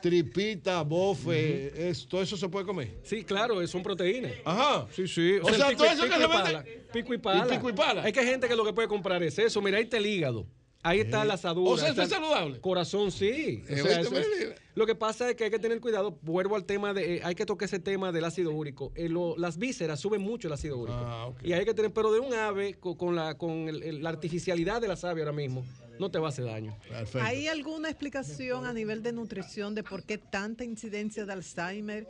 tripita, 0.00 0.82
bofe, 0.82 1.88
es- 1.90 2.06
todo 2.08 2.22
eso 2.22 2.36
se 2.36 2.48
puede 2.48 2.66
comer. 2.66 2.90
Sí, 3.04 3.22
claro, 3.24 3.64
son 3.68 3.82
proteínas. 3.82 4.32
Ajá. 4.44 4.86
Sí, 4.94 5.06
sí. 5.06 5.36
O 5.42 5.48
sea, 5.52 5.68
el 5.70 5.76
todo 5.76 5.86
eso 5.86 6.02
que 6.02 6.08
y 6.08 6.12
se 6.12 6.18
vende- 6.18 6.28
pala. 6.28 6.64
Pico 6.92 7.14
y 7.14 7.18
pala. 7.18 7.46
Y 7.46 7.50
pico 7.56 7.70
y 7.70 7.72
pala. 7.72 8.02
Hay 8.02 8.12
que 8.12 8.24
gente 8.24 8.48
que 8.48 8.56
lo 8.56 8.64
que 8.64 8.72
puede 8.72 8.88
comprar 8.88 9.22
es 9.22 9.38
eso. 9.38 9.60
Mira, 9.62 9.78
ahí 9.78 9.84
está 9.84 9.98
el 9.98 10.06
hígado. 10.06 10.46
Ahí 10.84 11.00
está 11.00 11.24
la 11.24 11.34
asadura. 11.34 11.70
O 11.70 11.76
sea, 11.78 11.90
está 11.90 12.06
saludable. 12.08 12.60
Corazón, 12.60 13.12
sí. 13.12 13.62
O 13.64 13.72
Eh, 13.72 13.76
sea, 13.76 13.84
vete, 13.84 14.00
eso 14.00 14.16
es- 14.16 14.26
vete. 14.40 14.54
lo 14.74 14.84
que 14.84 14.94
pasa 14.96 15.30
es 15.30 15.36
que 15.36 15.44
hay 15.44 15.50
que 15.50 15.60
tener 15.60 15.80
cuidado. 15.80 16.18
Vuelvo 16.22 16.56
al 16.56 16.64
tema 16.64 16.92
de. 16.92 17.16
eh, 17.16 17.20
hay 17.22 17.34
que 17.36 17.46
tocar 17.46 17.66
ese 17.66 17.78
tema 17.78 18.10
del 18.10 18.24
ácido 18.24 18.50
úrico. 18.52 18.90
Eh, 18.96 19.08
lo- 19.08 19.36
las 19.38 19.58
vísceras 19.58 20.00
suben 20.00 20.20
mucho 20.22 20.48
el 20.48 20.54
ácido 20.54 20.78
úrico. 20.78 20.98
Ah. 20.98 21.30
Y 21.42 21.52
hay 21.52 21.64
que 21.64 21.72
tener. 21.74 21.92
Pero 21.92 22.10
de 22.12 22.18
un 22.18 22.34
ave, 22.34 22.74
co- 22.74 22.96
con, 22.96 23.14
la, 23.14 23.38
con 23.38 23.68
el- 23.68 23.82
el- 23.84 24.02
la 24.02 24.08
artificialidad 24.08 24.80
de 24.80 24.88
las 24.88 25.04
aves 25.04 25.22
ahora 25.22 25.36
mismo, 25.36 25.64
no 26.00 26.10
te 26.10 26.18
va 26.18 26.26
a 26.26 26.30
hacer 26.30 26.46
daño. 26.46 26.76
Perfecto. 26.88 27.20
¿Hay 27.28 27.46
alguna 27.46 27.88
explicación 27.88 28.66
a 28.66 28.72
nivel 28.72 29.04
de 29.04 29.12
nutrición 29.12 29.76
de 29.76 29.84
por 29.84 30.02
qué 30.02 30.18
tanta 30.18 30.64
incidencia 30.64 31.24
de 31.26 31.32
Alzheimer 31.32 32.08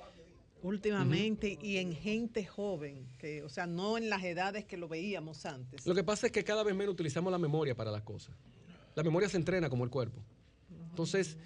últimamente 0.62 1.59
y 1.61 1.77
en 1.78 1.93
gente 1.94 2.47
joven? 2.47 3.07
Que, 3.19 3.43
o 3.43 3.49
sea, 3.49 3.66
no 3.66 3.99
en 3.99 4.09
las 4.09 4.23
edades 4.24 4.65
que 4.65 4.77
lo 4.77 4.89
veíamos 4.89 5.44
antes. 5.47 5.86
Lo 5.86 5.94
que 5.94 6.05
pasa 6.05 6.27
es 6.27 6.32
que 6.32 6.44
cada 6.44 6.62
vez 6.62 6.74
menos 6.74 6.94
utilizamos 6.94 7.31
la 7.31 7.39
memoria 7.39 7.74
para 7.74 7.90
las 7.90 8.03
cosas. 8.03 8.35
La 8.94 9.02
memoria 9.02 9.28
se 9.28 9.36
entrena 9.36 9.69
como 9.70 9.85
el 9.85 9.90
cuerpo. 9.90 10.23
Entonces, 10.90 11.36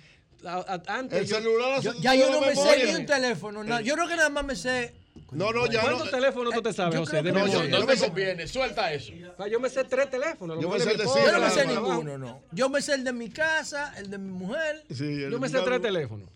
a- 0.44 0.56
a- 0.86 0.98
antes. 0.98 1.20
El 1.20 1.26
yo- 1.26 1.36
celular 1.36 1.80
Yo- 1.80 1.92
ya 2.00 2.14
yo 2.14 2.30
no 2.30 2.40
me 2.40 2.54
sé 2.54 2.84
ni 2.86 2.94
un 2.94 3.06
teléfono. 3.06 3.62
no. 3.64 3.80
Yo 3.80 3.94
creo 3.94 4.08
que 4.08 4.16
nada 4.16 4.28
más 4.28 4.44
me 4.44 4.56
sé. 4.56 4.94
No, 5.32 5.50
no, 5.52 5.66
ya 5.66 5.80
no. 5.82 5.88
¿Cuántos 5.88 6.10
teléfonos 6.10 6.54
tú 6.54 6.62
te 6.62 6.72
sabes, 6.72 6.94
yo 6.94 7.00
José? 7.00 7.22
De 7.22 7.32
no, 7.32 7.44
memoria? 7.44 7.70
No 7.70 7.80
Yo 7.80 7.86
te 7.86 7.96
conviene, 7.98 8.46
suelta 8.46 8.92
eso. 8.92 9.12
Yo 9.50 9.60
me 9.60 9.68
sé 9.68 9.84
tres 9.84 10.10
teléfonos. 10.10 10.60
Yo 10.60 10.68
me 10.68 10.78
sé 10.78 10.90
de 10.96 11.04
Yo 11.04 11.32
no 11.32 11.40
me 11.40 11.50
sé 11.50 11.66
ninguno, 11.66 12.18
no. 12.18 12.42
Yo 12.52 12.68
me 12.68 12.82
sé 12.82 12.94
el 12.94 13.04
de 13.04 13.12
mi 13.12 13.30
casa, 13.30 13.94
el 13.98 14.10
de 14.10 14.18
mi 14.18 14.30
mujer. 14.30 14.84
Sí, 14.90 15.04
el- 15.04 15.30
Yo 15.30 15.40
me 15.40 15.48
sé 15.48 15.60
tres 15.62 15.80
teléfonos. 15.80 16.28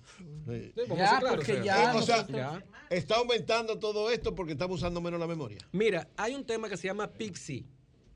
Sí. 0.49 0.73
Sí, 0.74 0.81
vamos 0.89 0.99
Ya, 0.99 1.20
porque 1.20 1.53
o 1.53 1.55
sea, 1.57 1.62
ya 1.65 1.93
Eh, 1.93 1.97
o 1.97 2.03
sea, 2.03 2.27
ya. 2.27 2.65
está 2.89 3.16
aumentando 3.16 3.78
todo 3.78 4.11
esto 4.11 4.35
porque 4.35 4.53
estamos 4.53 4.78
usando 4.78 5.01
menos 5.01 5.20
la 5.20 5.27
memoria. 5.27 5.59
Mira, 5.73 6.09
hay 6.16 6.35
un 6.35 6.45
tema 6.45 6.69
que 6.69 6.77
se 6.77 6.89
llama 6.89 7.07
PIXI, 7.07 7.66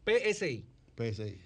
PSI. 0.05 0.65
PSI. 0.97 1.39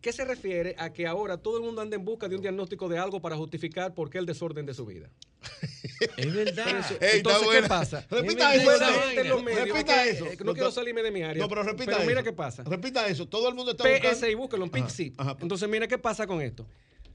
¿Qué 0.00 0.12
se 0.12 0.24
refiere 0.24 0.74
a 0.78 0.92
que 0.92 1.06
ahora 1.06 1.38
todo 1.38 1.56
el 1.58 1.64
mundo 1.64 1.80
anda 1.80 1.96
en 1.96 2.04
busca 2.04 2.28
de 2.28 2.36
un 2.36 2.42
diagnóstico 2.42 2.88
de 2.88 2.98
algo 2.98 3.20
para 3.20 3.36
justificar 3.36 3.94
por 3.94 4.10
qué 4.10 4.18
el 4.18 4.26
desorden 4.26 4.64
de 4.64 4.74
su 4.74 4.86
vida? 4.86 5.10
Es 6.16 6.32
verdad. 6.32 6.68
Ey, 7.00 7.08
está 7.08 7.16
Entonces, 7.16 7.48
¿qué 7.62 7.68
pasa? 7.68 8.06
Repita 8.10 8.54
eso. 8.54 9.42
medios. 9.42 9.68
Repita 9.68 10.04
eso. 10.06 10.26
No 10.44 10.54
quiero 10.54 10.70
salirme 10.70 11.02
de 11.02 11.10
mi 11.10 11.22
área. 11.22 11.42
No, 11.42 11.48
pero 11.48 11.62
repita 11.64 11.86
Pero 11.86 11.98
eso. 11.98 12.06
mira 12.06 12.22
qué 12.22 12.32
pasa. 12.32 12.62
Repita 12.64 13.06
eso. 13.08 13.26
Todo 13.26 13.48
el 13.48 13.54
mundo 13.54 13.72
está 13.72 13.88
buscando. 13.88 14.16
PSI, 14.16 14.34
búsquelo 14.34 14.64
en 14.64 14.70
PIXI. 14.70 15.12
Entonces, 15.40 15.68
mira 15.68 15.88
qué 15.88 15.98
pasa 15.98 16.26
con 16.26 16.40
esto. 16.40 16.66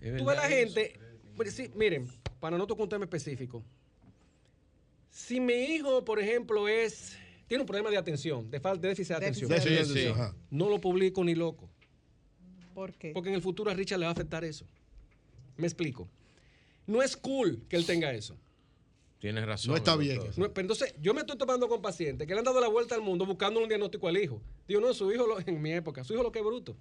Es 0.01 0.18
Tú 0.18 0.26
ves 0.26 0.35
la 0.35 0.47
gente. 0.49 0.99
pues, 1.38 1.53
sí, 1.53 1.69
miren, 1.76 2.07
para 2.41 2.57
no 2.57 2.68
tocar 2.68 2.84
un 2.84 2.89
tema 2.89 3.05
específico. 3.05 3.64
Si 5.10 5.39
mi 5.39 5.53
hijo, 5.53 6.03
por 6.03 6.19
ejemplo, 6.19 6.68
es. 6.68 7.15
Tiene 7.47 7.61
un 7.61 7.68
problema 7.68 7.89
de 7.91 7.97
atención, 7.97 8.49
de 8.49 8.60
falta 8.60 8.81
de 8.81 8.88
déficit 8.89 9.10
de 9.11 9.15
atención. 9.18 9.49
Déficit 9.49 9.77
Sí, 9.80 9.85
sí, 9.85 9.93
Sí, 9.93 9.99
sí. 10.01 10.07
ajá. 10.07 10.35
No 10.49 10.69
lo 10.69 10.80
publico 10.81 11.23
ni 11.23 11.35
loco. 11.35 11.69
¿Por 12.73 12.93
qué? 12.93 13.11
Porque 13.13 13.29
en 13.29 13.35
el 13.35 13.41
futuro 13.41 13.69
a 13.71 13.73
Richard 13.73 13.99
le 13.99 14.05
va 14.05 14.09
a 14.09 14.13
afectar 14.13 14.43
eso. 14.43 14.65
Me 15.57 15.67
explico. 15.67 16.07
No 16.87 17.01
es 17.01 17.15
cool 17.15 17.63
que 17.69 17.75
él 17.75 17.85
tenga 17.85 18.11
eso. 18.13 18.35
Tienes 19.19 19.45
razón. 19.45 19.71
No 19.71 19.77
está 19.77 19.95
bien. 19.95 20.19
No, 20.35 20.51
pero 20.53 20.61
entonces, 20.65 20.93
yo 21.01 21.13
me 21.13 21.21
estoy 21.21 21.37
tomando 21.37 21.69
con 21.69 21.81
pacientes 21.81 22.27
que 22.27 22.33
le 22.33 22.39
han 22.39 22.45
dado 22.45 22.59
la 22.59 22.67
vuelta 22.67 22.93
al 22.95 23.01
mundo 23.01 23.25
buscando 23.25 23.61
un 23.61 23.69
diagnóstico 23.69 24.07
al 24.09 24.17
hijo. 24.17 24.41
Digo, 24.67 24.81
no, 24.81 24.93
su 24.93 25.09
hijo, 25.13 25.25
lo- 25.25 25.39
en 25.39 25.61
mi 25.61 25.71
época, 25.71 26.03
su 26.03 26.13
hijo 26.13 26.23
lo 26.23 26.31
que 26.31 26.39
es 26.39 26.45
bruto. 26.45 26.75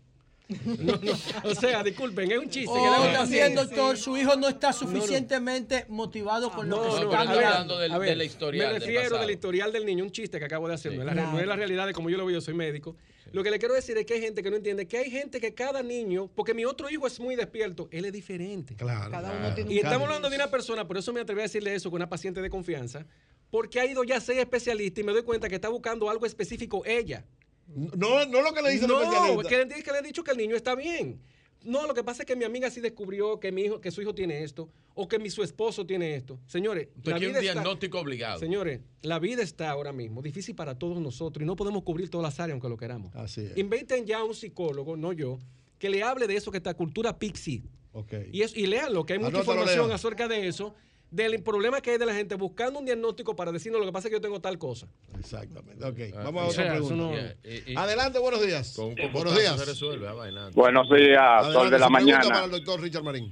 No, 0.66 0.96
no, 1.00 1.12
o 1.50 1.54
sea, 1.54 1.84
disculpen, 1.84 2.30
es 2.32 2.38
un 2.38 2.50
chiste. 2.50 2.74
que 2.74 2.80
le 2.80 2.86
hago 2.86 3.04
O 3.04 3.06
al 3.06 3.12
también, 3.14 3.54
doctor, 3.54 3.96
su 3.96 4.16
hijo 4.16 4.34
no 4.34 4.48
está 4.48 4.72
suficientemente 4.72 5.86
motivado 5.88 6.50
con 6.50 6.68
lo 6.68 6.82
que 6.82 6.90
se 6.90 6.96
no, 7.04 7.10
está 7.12 7.20
hablando 7.20 7.78
del- 7.78 7.92
de 7.92 8.16
la 8.16 8.24
historial 8.24 8.72
Me 8.72 8.78
refiero 8.80 9.18
del 9.18 9.30
historial 9.30 9.72
del 9.72 9.86
niño, 9.86 10.02
un 10.04 10.10
chiste 10.10 10.38
que 10.40 10.44
acabo 10.44 10.66
de 10.66 10.74
hacer. 10.74 10.92
Sí. 10.92 10.98
no, 10.98 11.04
es 11.08 11.14
la, 11.14 11.14
re- 11.14 11.32
no 11.32 11.38
es 11.38 11.46
la 11.46 11.56
realidad 11.56 11.86
de 11.86 11.92
como 11.94 12.10
yo 12.10 12.18
lo 12.18 12.26
veo, 12.26 12.34
yo 12.34 12.40
soy 12.40 12.54
médico. 12.54 12.96
Lo 13.30 13.42
que 13.44 13.50
le 13.50 13.58
quiero 13.58 13.74
decir 13.74 13.96
es 13.96 14.04
que 14.04 14.14
hay 14.14 14.20
gente 14.20 14.42
que 14.42 14.50
no 14.50 14.56
entiende 14.56 14.86
que 14.88 14.98
hay 14.98 15.10
gente 15.10 15.40
que 15.40 15.54
cada 15.54 15.82
niño, 15.82 16.28
porque 16.34 16.54
mi 16.54 16.64
otro 16.64 16.90
hijo 16.90 17.06
es 17.06 17.20
muy 17.20 17.36
despierto, 17.36 17.88
él 17.92 18.04
es 18.04 18.12
diferente. 18.12 18.74
Claro. 18.74 19.10
Cada 19.10 19.30
claro. 19.30 19.46
uno 19.46 19.54
tiene 19.54 19.70
un 19.70 19.76
Y 19.76 19.78
estamos 19.78 20.06
hablando 20.06 20.28
de 20.28 20.36
una 20.36 20.50
persona, 20.50 20.86
por 20.86 20.98
eso 20.98 21.12
me 21.12 21.20
atreví 21.20 21.40
a 21.40 21.44
decirle 21.44 21.74
eso 21.74 21.90
con 21.90 21.98
una 21.98 22.08
paciente 22.08 22.42
de 22.42 22.50
confianza, 22.50 23.06
porque 23.50 23.80
ha 23.80 23.86
ido 23.86 24.02
ya 24.04 24.16
a 24.16 24.20
ser 24.20 24.38
especialista 24.38 25.00
y 25.00 25.04
me 25.04 25.12
doy 25.12 25.22
cuenta 25.22 25.48
que 25.48 25.54
está 25.54 25.68
buscando 25.68 26.10
algo 26.10 26.26
específico 26.26 26.82
ella. 26.84 27.24
No, 27.68 28.24
no 28.26 28.42
lo 28.42 28.52
que 28.52 28.60
le 28.62 28.70
dice 28.70 28.84
el 28.84 28.90
No, 28.90 29.02
especialista. 29.02 29.48
que 29.48 29.56
le, 29.76 29.82
que 29.82 29.92
le 29.92 29.98
he 29.98 30.02
dicho 30.02 30.24
que 30.24 30.30
el 30.32 30.36
niño 30.36 30.56
está 30.56 30.74
bien. 30.74 31.20
No, 31.64 31.86
lo 31.86 31.94
que 31.94 32.02
pasa 32.04 32.22
es 32.22 32.26
que 32.26 32.36
mi 32.36 32.44
amiga 32.44 32.70
sí 32.70 32.80
descubrió 32.80 33.38
que 33.40 33.52
mi 33.52 33.62
hijo, 33.62 33.80
que 33.80 33.90
su 33.90 34.02
hijo 34.02 34.14
tiene 34.14 34.42
esto, 34.42 34.68
o 34.94 35.08
que 35.08 35.18
mi 35.18 35.30
su 35.30 35.42
esposo 35.42 35.86
tiene 35.86 36.14
esto. 36.14 36.38
Señores, 36.46 36.88
Entonces, 36.96 37.14
aquí 37.14 37.24
hay 37.24 37.26
un 37.28 37.32
vida 37.32 37.40
está- 37.40 37.52
diagnóstico 37.60 37.98
obligado. 38.00 38.38
Señores, 38.40 38.80
la 39.02 39.18
vida 39.18 39.42
está 39.42 39.70
ahora 39.70 39.92
mismo 39.92 40.22
difícil 40.22 40.54
para 40.54 40.78
todos 40.78 41.00
nosotros 41.00 41.42
y 41.42 41.46
no 41.46 41.56
podemos 41.56 41.82
cubrir 41.82 42.08
todas 42.10 42.24
las 42.24 42.40
áreas 42.40 42.54
aunque 42.54 42.68
lo 42.68 42.76
queramos. 42.76 43.14
Así 43.14 43.42
es. 43.42 43.56
Inventen 43.56 44.06
ya 44.06 44.22
un 44.24 44.34
psicólogo, 44.34 44.96
no 44.96 45.12
yo, 45.12 45.38
que 45.78 45.90
le 45.90 46.02
hable 46.02 46.26
de 46.26 46.36
eso 46.36 46.50
que 46.50 46.58
está 46.58 46.74
cultura 46.74 47.18
pixie. 47.18 47.62
Ok. 47.92 48.12
Y, 48.32 48.42
es, 48.42 48.56
y 48.56 48.66
léanlo, 48.66 49.04
que 49.04 49.14
hay 49.14 49.18
mucha 49.18 49.36
Anótalo, 49.36 49.60
información 49.60 49.92
acerca 49.92 50.28
de 50.28 50.46
eso, 50.48 50.74
del 51.12 51.42
problema 51.42 51.80
que 51.82 51.90
hay 51.92 51.98
de 51.98 52.06
la 52.06 52.14
gente 52.14 52.34
buscando 52.36 52.78
un 52.78 52.86
diagnóstico 52.86 53.36
para 53.36 53.52
decirnos 53.52 53.80
lo 53.80 53.86
que 53.86 53.92
pasa 53.92 54.08
es 54.08 54.10
que 54.10 54.16
yo 54.16 54.20
tengo 54.20 54.40
tal 54.40 54.58
cosa. 54.58 54.88
Exactamente. 55.18 55.84
Ok. 55.84 55.98
Ah, 56.16 56.22
Vamos 56.24 56.42
a 56.42 56.46
otra 56.46 56.62
sea, 56.64 56.72
pregunta. 56.72 56.94
no- 56.96 57.12
Yeah, 57.12 57.36
y- 57.44 57.72
y- 57.72 57.76
Adelante, 57.76 58.18
buenos 58.18 58.44
días. 58.44 58.72
Con 58.74 58.94
Buenos 59.12 59.38
días. 59.38 59.58
se 59.60 59.64
resuelve. 59.66 60.08
Buenos 60.54 60.88
días, 60.90 61.20
Adelante, 61.20 61.52
Sol 61.52 61.70
de 61.70 61.78
la 61.78 61.88
Mañana. 61.90 62.28
para 62.28 62.44
el 62.46 62.50
doctor 62.50 62.80
Richard 62.80 63.02
Marín. 63.04 63.30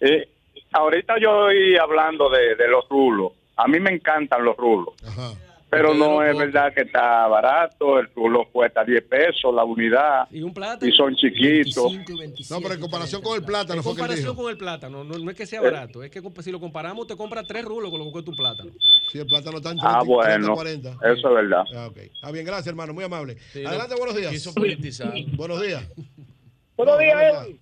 Eh, 0.00 0.28
ahorita 0.72 1.14
yo 1.20 1.50
estoy 1.50 1.76
hablando 1.76 2.30
de, 2.30 2.56
de 2.56 2.66
los 2.68 2.88
rulos. 2.88 3.32
A 3.56 3.68
mí 3.68 3.78
me 3.78 3.90
encantan 3.90 4.44
los 4.44 4.56
rulos, 4.56 4.94
Ajá. 5.06 5.32
Pero 5.68 5.92
no 5.94 6.22
es 6.22 6.36
verdad 6.36 6.72
que 6.72 6.82
está 6.82 7.26
barato. 7.26 7.98
El 7.98 8.08
rulo 8.14 8.48
cuesta 8.52 8.84
10 8.84 9.02
pesos 9.04 9.52
la 9.54 9.64
unidad 9.64 10.28
Y 10.30 10.42
un 10.42 10.54
plátano. 10.54 10.88
y 10.90 10.94
son 10.96 11.14
chiquitos. 11.16 11.92
25 11.92 12.12
y 12.12 12.18
27 12.18 12.54
No, 12.54 12.60
pero 12.60 12.74
en 12.74 12.80
comparación 12.80 13.22
con 13.22 13.36
el 13.36 13.44
plátano 13.44 13.80
En 13.80 13.82
fue 13.82 13.92
que 13.92 13.98
comparación 13.98 14.30
dijo. 14.30 14.42
con 14.42 14.50
el 14.50 14.56
plátano, 14.58 15.04
no, 15.04 15.18
no 15.18 15.30
es 15.30 15.36
que 15.36 15.46
sea 15.46 15.60
barato, 15.60 16.02
es 16.02 16.10
que 16.10 16.22
si 16.42 16.52
lo 16.52 16.60
comparamos, 16.60 17.06
te 17.06 17.16
compra 17.16 17.42
tres 17.42 17.64
rulos 17.64 17.90
con 17.90 17.98
lo 17.98 18.06
que 18.06 18.12
cuesta 18.12 18.30
un 18.30 18.36
plátano. 18.36 18.70
Sí, 19.10 19.18
el 19.18 19.26
plátano 19.26 19.56
está 19.58 19.70
en 19.70 19.78
30, 19.78 19.98
Ah, 19.98 20.02
30, 20.02 20.14
bueno, 20.14 20.54
40. 20.54 20.90
eso 21.12 21.28
es 21.28 21.34
verdad. 21.34 21.64
Ah, 21.74 21.86
ok. 21.88 21.98
Ah, 22.22 22.30
bien, 22.32 22.44
gracias, 22.46 22.68
hermano. 22.68 22.92
Muy 22.94 23.04
amable. 23.04 23.36
Sí, 23.52 23.64
Adelante, 23.64 23.92
lo- 23.94 23.98
buenos 23.98 24.16
días. 24.16 24.32
Quiso 24.32 24.54
politizar. 24.54 25.12
Buenos 25.36 25.60
días. 25.62 25.84
Buenos 26.76 26.98
días, 26.98 27.16
Eddie. 27.22 27.58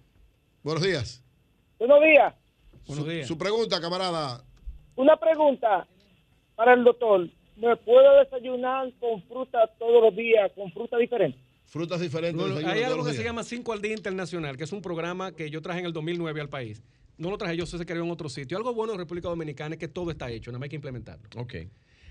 Buenos 0.62 0.82
días. 0.82 1.22
Buenos 1.78 2.00
días. 2.02 2.34
Buenos 2.86 3.04
Su, 3.04 3.10
días. 3.10 3.28
su 3.28 3.38
pregunta, 3.38 3.80
camarada. 3.80 4.42
Una 4.96 5.16
pregunta 5.16 5.86
para 6.56 6.74
el 6.74 6.82
doctor. 6.84 7.28
¿Me 7.56 7.76
puedo 7.76 8.18
desayunar 8.18 8.92
con 8.98 9.22
fruta 9.24 9.70
todos 9.78 10.02
los 10.02 10.16
días, 10.16 10.50
con 10.54 10.72
fruta 10.72 10.96
diferente? 10.96 11.38
Frutas 11.66 12.00
diferentes. 12.00 12.36
No, 12.36 12.48
no, 12.48 12.54
desayuno 12.56 12.72
hay 12.72 12.82
algo 12.82 13.04
que 13.04 13.12
se 13.12 13.24
llama 13.24 13.42
5 13.42 13.72
al 13.72 13.80
día 13.80 13.92
internacional, 13.92 14.56
que 14.56 14.64
es 14.64 14.72
un 14.72 14.82
programa 14.82 15.32
que 15.32 15.50
yo 15.50 15.62
traje 15.62 15.80
en 15.80 15.86
el 15.86 15.92
2009 15.92 16.40
al 16.40 16.48
país. 16.48 16.82
No 17.16 17.30
lo 17.30 17.38
traje 17.38 17.56
yo, 17.56 17.64
se 17.64 17.84
creó 17.86 18.04
en 18.04 18.10
otro 18.10 18.28
sitio. 18.28 18.56
Algo 18.56 18.74
bueno 18.74 18.92
en 18.92 18.98
República 18.98 19.28
Dominicana 19.28 19.76
es 19.76 19.78
que 19.78 19.88
todo 19.88 20.10
está 20.10 20.30
hecho, 20.30 20.50
nada 20.50 20.58
más 20.58 20.64
hay 20.64 20.70
que 20.70 20.76
implementarlo. 20.76 21.28
Ok. 21.36 21.54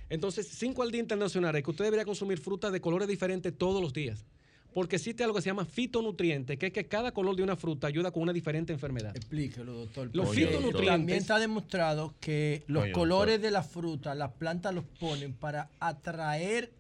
Entonces, 0.10 0.48
5 0.48 0.82
al 0.82 0.92
día 0.92 1.02
internacional 1.02 1.56
es 1.56 1.64
que 1.64 1.72
usted 1.72 1.86
debería 1.86 2.06
consumir 2.06 2.40
frutas 2.40 2.72
de 2.72 2.80
colores 2.80 3.08
diferentes 3.08 3.58
todos 3.58 3.82
los 3.82 3.94
días. 3.94 4.26
Porque 4.74 4.96
existe 4.96 5.24
algo 5.24 5.36
que 5.36 5.42
se 5.42 5.50
llama 5.50 5.66
fitonutriente, 5.66 6.58
que 6.58 6.68
es 6.68 6.74
que 6.74 6.86
cada 6.88 7.12
color 7.12 7.36
de 7.36 7.44
una 7.44 7.56
fruta 7.56 7.88
ayuda 7.88 8.12
con 8.12 8.24
una 8.24 8.34
diferente 8.34 8.74
enfermedad. 8.74 9.16
Explíquelo, 9.16 9.74
doctor. 9.74 10.10
Los 10.14 10.36
fitonutrientes- 10.36 10.86
También 10.88 11.20
está 11.20 11.40
demostrado 11.40 12.14
que 12.20 12.64
los 12.68 12.88
colores 12.90 13.36
doctor. 13.36 13.42
de 13.48 13.52
la 13.52 13.64
fruta, 13.64 14.16
las 14.16 14.32
plantas 14.32 14.74
los 14.74 14.84
ponen 15.00 15.34
para 15.34 15.70
atraer 15.80 16.72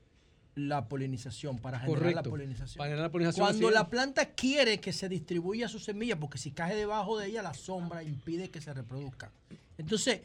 la 0.55 0.87
polinización, 0.87 1.57
para 1.57 1.79
generar 1.79 2.13
la 2.13 2.23
polinización. 2.23 2.77
Para 2.77 2.89
generar 2.89 3.07
la 3.07 3.11
polinización, 3.11 3.45
Cuando 3.47 3.71
la 3.71 3.89
planta 3.89 4.25
quiere 4.33 4.79
que 4.79 4.93
se 4.93 5.09
distribuya 5.09 5.67
su 5.67 5.79
semilla, 5.79 6.19
porque 6.19 6.37
si 6.37 6.51
cae 6.51 6.75
debajo 6.75 7.17
de 7.17 7.27
ella, 7.27 7.41
la 7.41 7.53
sombra 7.55 8.03
impide 8.03 8.49
que 8.49 8.61
se 8.61 8.71
reproduzca. 8.73 9.31
Entonces, 9.77 10.21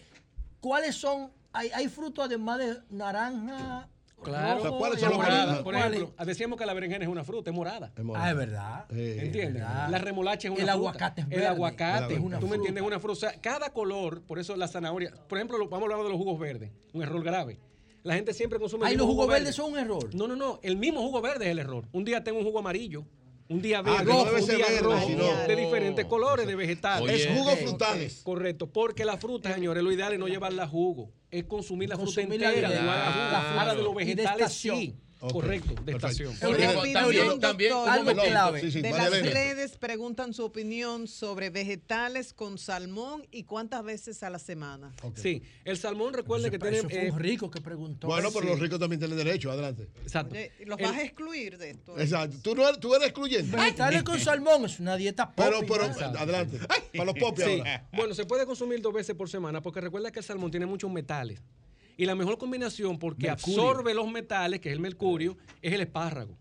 ¿cuáles 0.60 0.94
son? 0.96 1.30
Hay, 1.54 1.70
hay 1.74 1.88
frutos 1.88 2.26
además 2.26 2.58
de 2.58 2.76
naranja, 2.90 3.88
Claro. 4.22 4.58
O 4.58 4.62
sea, 4.62 4.70
¿cuáles 4.72 4.96
Es 4.96 5.00
son 5.02 5.10
los 5.10 5.18
morada. 5.18 5.62
Por 5.64 5.74
ejemplo, 5.74 6.12
decíamos 6.24 6.58
que 6.58 6.66
la 6.66 6.74
berenjena 6.74 7.04
es 7.04 7.10
una 7.10 7.24
fruta, 7.24 7.50
es 7.50 7.56
morada. 7.56 7.92
Ah, 8.14 8.30
es 8.30 8.36
verdad. 8.36 8.84
¿Entiendes? 8.90 9.54
verdad. 9.54 9.88
La 9.90 9.98
remolacha 9.98 10.48
es 10.48 10.52
una 10.52 10.60
El 10.62 10.68
fruta. 10.68 10.72
aguacate 10.72 11.20
es 11.20 11.26
El 11.26 11.32
verde. 11.34 11.46
aguacate. 11.46 12.14
Es 12.14 12.20
una 12.20 12.38
¿Tú 12.38 12.48
me 12.48 12.56
entiendes? 12.56 12.82
Es 12.82 12.86
una 12.86 12.98
fruta. 13.00 13.12
O 13.12 13.16
sea, 13.30 13.40
cada 13.40 13.70
color, 13.72 14.22
por 14.22 14.38
eso 14.38 14.56
la 14.56 14.68
zanahoria. 14.68 15.12
Por 15.28 15.38
ejemplo, 15.38 15.56
lo- 15.58 15.68
vamos 15.68 15.88
a 15.88 15.92
hablar 15.92 16.04
de 16.04 16.10
los 16.10 16.18
jugos 16.18 16.38
verdes. 16.38 16.70
Un 16.92 17.02
error 17.02 17.22
grave. 17.22 17.58
La 18.02 18.14
gente 18.14 18.32
siempre 18.32 18.58
consume. 18.58 18.82
el 18.84 18.88
Ay, 18.88 18.92
mismo 18.94 19.04
los 19.06 19.10
jugo 19.12 19.22
jugos 19.22 19.28
verde. 19.34 19.40
verdes 19.44 19.54
son 19.56 19.72
un 19.72 19.78
error. 19.78 20.14
No, 20.14 20.28
no, 20.28 20.36
no. 20.36 20.60
El 20.62 20.76
mismo 20.76 21.00
jugo 21.00 21.20
verde 21.20 21.46
es 21.46 21.50
el 21.50 21.58
error. 21.58 21.84
Un 21.92 22.04
día 22.04 22.22
tengo 22.24 22.38
un 22.38 22.44
jugo 22.44 22.58
amarillo. 22.60 23.04
Un 23.50 23.62
día 23.62 23.78
Ah, 23.78 23.82
verde, 23.82 24.12
un 24.12 24.46
día 24.46 24.58
verde, 24.58 24.80
rojo, 24.80 25.06
sino- 25.06 25.46
de 25.46 25.56
diferentes 25.56 26.04
colores, 26.04 26.46
de 26.46 26.54
vegetales. 26.54 27.02
Oye, 27.02 27.14
Es 27.24 27.28
jugos 27.38 27.54
Ok, 27.54 27.60
frutales. 27.60 28.20
Correcto, 28.22 28.66
porque 28.70 29.06
la 29.06 29.16
fruta, 29.16 29.54
señores, 29.54 29.82
lo 29.82 29.90
ideal 29.90 30.12
es 30.12 30.18
no 30.18 30.28
llevarla 30.28 30.64
a 30.64 30.68
jugo, 30.68 31.10
es 31.30 31.44
consumir 31.44 31.88
la 31.88 31.96
fruta 31.96 32.20
Consumirla 32.20 32.48
entera. 32.50 32.68
jugo. 32.68 32.82
la 32.84 33.12
fruta. 33.12 33.60
Ahora 33.60 33.74
de 33.74 33.82
los 33.82 33.94
de 33.96 34.04
vegetales 34.04 34.52
sí. 34.52 34.94
Correcto, 35.20 35.70
de 35.70 35.92
perfecto. 35.92 36.06
estación. 36.06 36.36
Pero 36.40 37.38
también- 37.38 37.72
Algo 37.72 38.12
clave. 38.12 38.60
Sí, 38.60 38.70
sí, 38.70 38.80
de 38.82 38.90
las 38.90 39.08
Elena. 39.08 39.30
redes 39.30 39.76
preguntan 39.76 40.32
su 40.32 40.44
opinión 40.44 41.08
sobre 41.08 41.50
vegetales 41.50 42.32
con 42.32 42.58
salmón 42.58 43.26
y 43.30 43.42
cuántas 43.44 43.82
veces 43.84 44.22
a 44.22 44.30
la 44.30 44.38
semana. 44.38 44.92
Sí, 45.16 45.42
el 45.64 45.76
salmón 45.76 46.14
recuerde 46.14 46.50
que 46.50 46.58
tiene... 46.58 46.78
eh, 46.78 47.10
un 47.10 47.18
rico 47.18 47.50
que 47.50 47.60
preguntó. 47.60 48.06
Bueno, 48.06 48.28
pero 48.30 48.42
Sí. 48.42 48.48
los 48.48 48.60
ricos 48.60 48.78
también 48.78 49.00
tienen 49.00 49.16
derecho, 49.18 49.50
adelante. 49.50 49.88
Exacto. 50.02 50.34
Oye, 50.34 50.52
¿Los 50.66 50.78
El- 50.78 50.84
vas 50.86 50.96
a 50.96 51.02
excluir 51.02 51.58
de 51.58 51.70
esto? 51.70 51.98
Exacto. 51.98 52.36
Tú, 52.42 52.54
no 52.54 52.68
eres, 52.68 52.78
tú 52.80 52.94
eres 52.94 53.08
excluyente. 53.08 53.56
Vegetales 53.56 54.02
con 54.02 54.18
salmón 54.20 54.64
es 54.66 54.78
una 54.80 54.96
dieta 54.96 55.32
Pero, 55.34 55.60
popi, 55.60 55.66
pero, 55.72 55.98
ya. 55.98 56.06
adelante. 56.20 56.58
Para 56.92 57.04
los 57.04 57.14
popis 57.18 57.44
Sí. 57.44 57.58
ahora. 57.58 57.88
Bueno, 57.92 58.14
se 58.14 58.24
puede 58.24 58.46
consumir 58.46 58.80
dos 58.80 58.92
veces 58.92 59.16
por 59.16 59.28
semana 59.28 59.60
porque 59.60 59.80
recuerda 59.80 60.10
que 60.12 60.20
el 60.20 60.24
salmón 60.24 60.50
tiene 60.50 60.66
muchos 60.66 60.90
metales. 60.90 61.40
Y 61.98 62.06
la 62.06 62.14
mejor 62.14 62.38
combinación 62.38 62.98
porque 62.98 63.26
Mercurio. 63.26 63.60
absorbe 63.60 63.92
los 63.92 64.10
metales, 64.10 64.60
que 64.60 64.70
es 64.70 64.72
el 64.72 64.80
mercurio, 64.80 65.36
es 65.60 65.72
el 65.74 65.80
espárrago. 65.82 66.38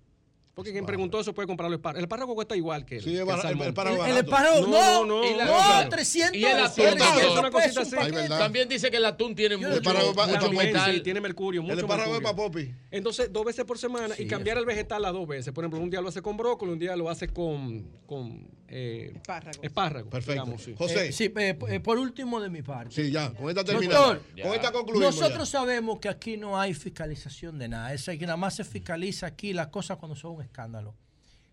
Porque 0.53 0.71
quien 0.71 0.85
preguntó 0.87 1.19
eso 1.19 1.33
puede 1.35 1.45
comprar 1.47 1.67
el 1.67 1.75
espárrago. 1.75 1.99
El 1.99 2.03
espárrago 2.05 2.33
cuesta 2.33 2.55
igual 2.55 2.83
que 2.85 2.95
el, 2.97 3.03
Sí, 3.03 3.15
el 3.15 3.25
bar- 3.25 3.35
el 3.37 3.41
salmón. 3.43 3.67
espárrago 3.67 4.05
El 4.05 4.17
espárrago, 4.17 4.61
no, 4.61 4.71
No, 4.71 5.05
no, 5.05 5.21
no, 5.45 5.83
no. 5.83 5.89
300 5.89 6.35
Y 6.35 6.45
el 6.45 6.59
atún 6.59 6.85
también. 6.97 8.27
También 8.29 8.67
dice 8.69 8.89
que 8.89 8.97
el 8.97 9.05
atún 9.05 9.35
tiene 9.35 9.59
Yo- 9.59 9.67
mucho, 9.69 9.81
También, 9.83 10.07
mucho 10.15 10.39
También, 10.39 10.65
metal. 10.65 10.93
sí, 10.95 11.01
tiene 11.01 11.21
mercurio, 11.21 11.61
mucho 11.61 11.73
El 11.73 11.79
espárrago 11.79 12.15
es 12.15 12.21
para 12.21 12.35
popi. 12.35 12.71
Entonces, 12.89 13.31
dos 13.31 13.45
veces 13.45 13.65
por 13.65 13.77
semana 13.77 14.15
y 14.17 14.25
cambiar 14.25 14.57
el 14.57 14.65
vegetal 14.65 15.05
a 15.05 15.11
dos 15.11 15.27
veces. 15.27 15.53
Por 15.53 15.63
ejemplo, 15.63 15.79
un 15.79 15.89
día 15.91 16.01
lo 16.01 16.09
hace 16.09 16.21
con 16.23 16.37
brócoli, 16.37 16.71
un 16.71 16.79
día 16.79 16.95
lo 16.95 17.07
hace 17.09 17.27
con, 17.27 17.85
con 18.07 18.47
eh, 18.69 19.11
Espárragos. 19.15 19.59
espárragos, 19.63 20.11
Perfecto. 20.11 20.31
digamos, 20.33 20.61
sí. 20.61 20.75
José. 20.77 21.07
Eh, 21.07 21.11
sí, 21.11 21.31
eh, 21.35 21.57
eh, 21.69 21.79
por 21.79 21.97
último 21.97 22.39
de 22.39 22.49
mi 22.49 22.61
parte. 22.61 22.93
Sí, 22.93 23.11
ya. 23.11 23.33
Con 23.33 23.49
esta 23.49 23.63
terminamos. 23.63 24.07
Doctor, 24.07 24.41
con 24.43 24.53
esta 24.53 24.71
concluimos. 24.71 25.15
Nosotros 25.15 25.49
sabemos 25.49 25.99
que 25.99 26.09
aquí 26.09 26.37
no 26.37 26.59
hay 26.59 26.73
fiscalización 26.73 27.57
de 27.57 27.69
nada. 27.69 27.93
Es 27.93 28.05
que 28.05 28.17
nada 28.21 28.37
más 28.37 28.55
se 28.55 28.63
fiscaliza 28.63 29.27
aquí 29.27 29.53
las 29.53 29.67
cosas 29.67 29.97
cuando 29.97 30.15
son 30.15 30.35
un 30.35 30.41
escándalo. 30.41 30.95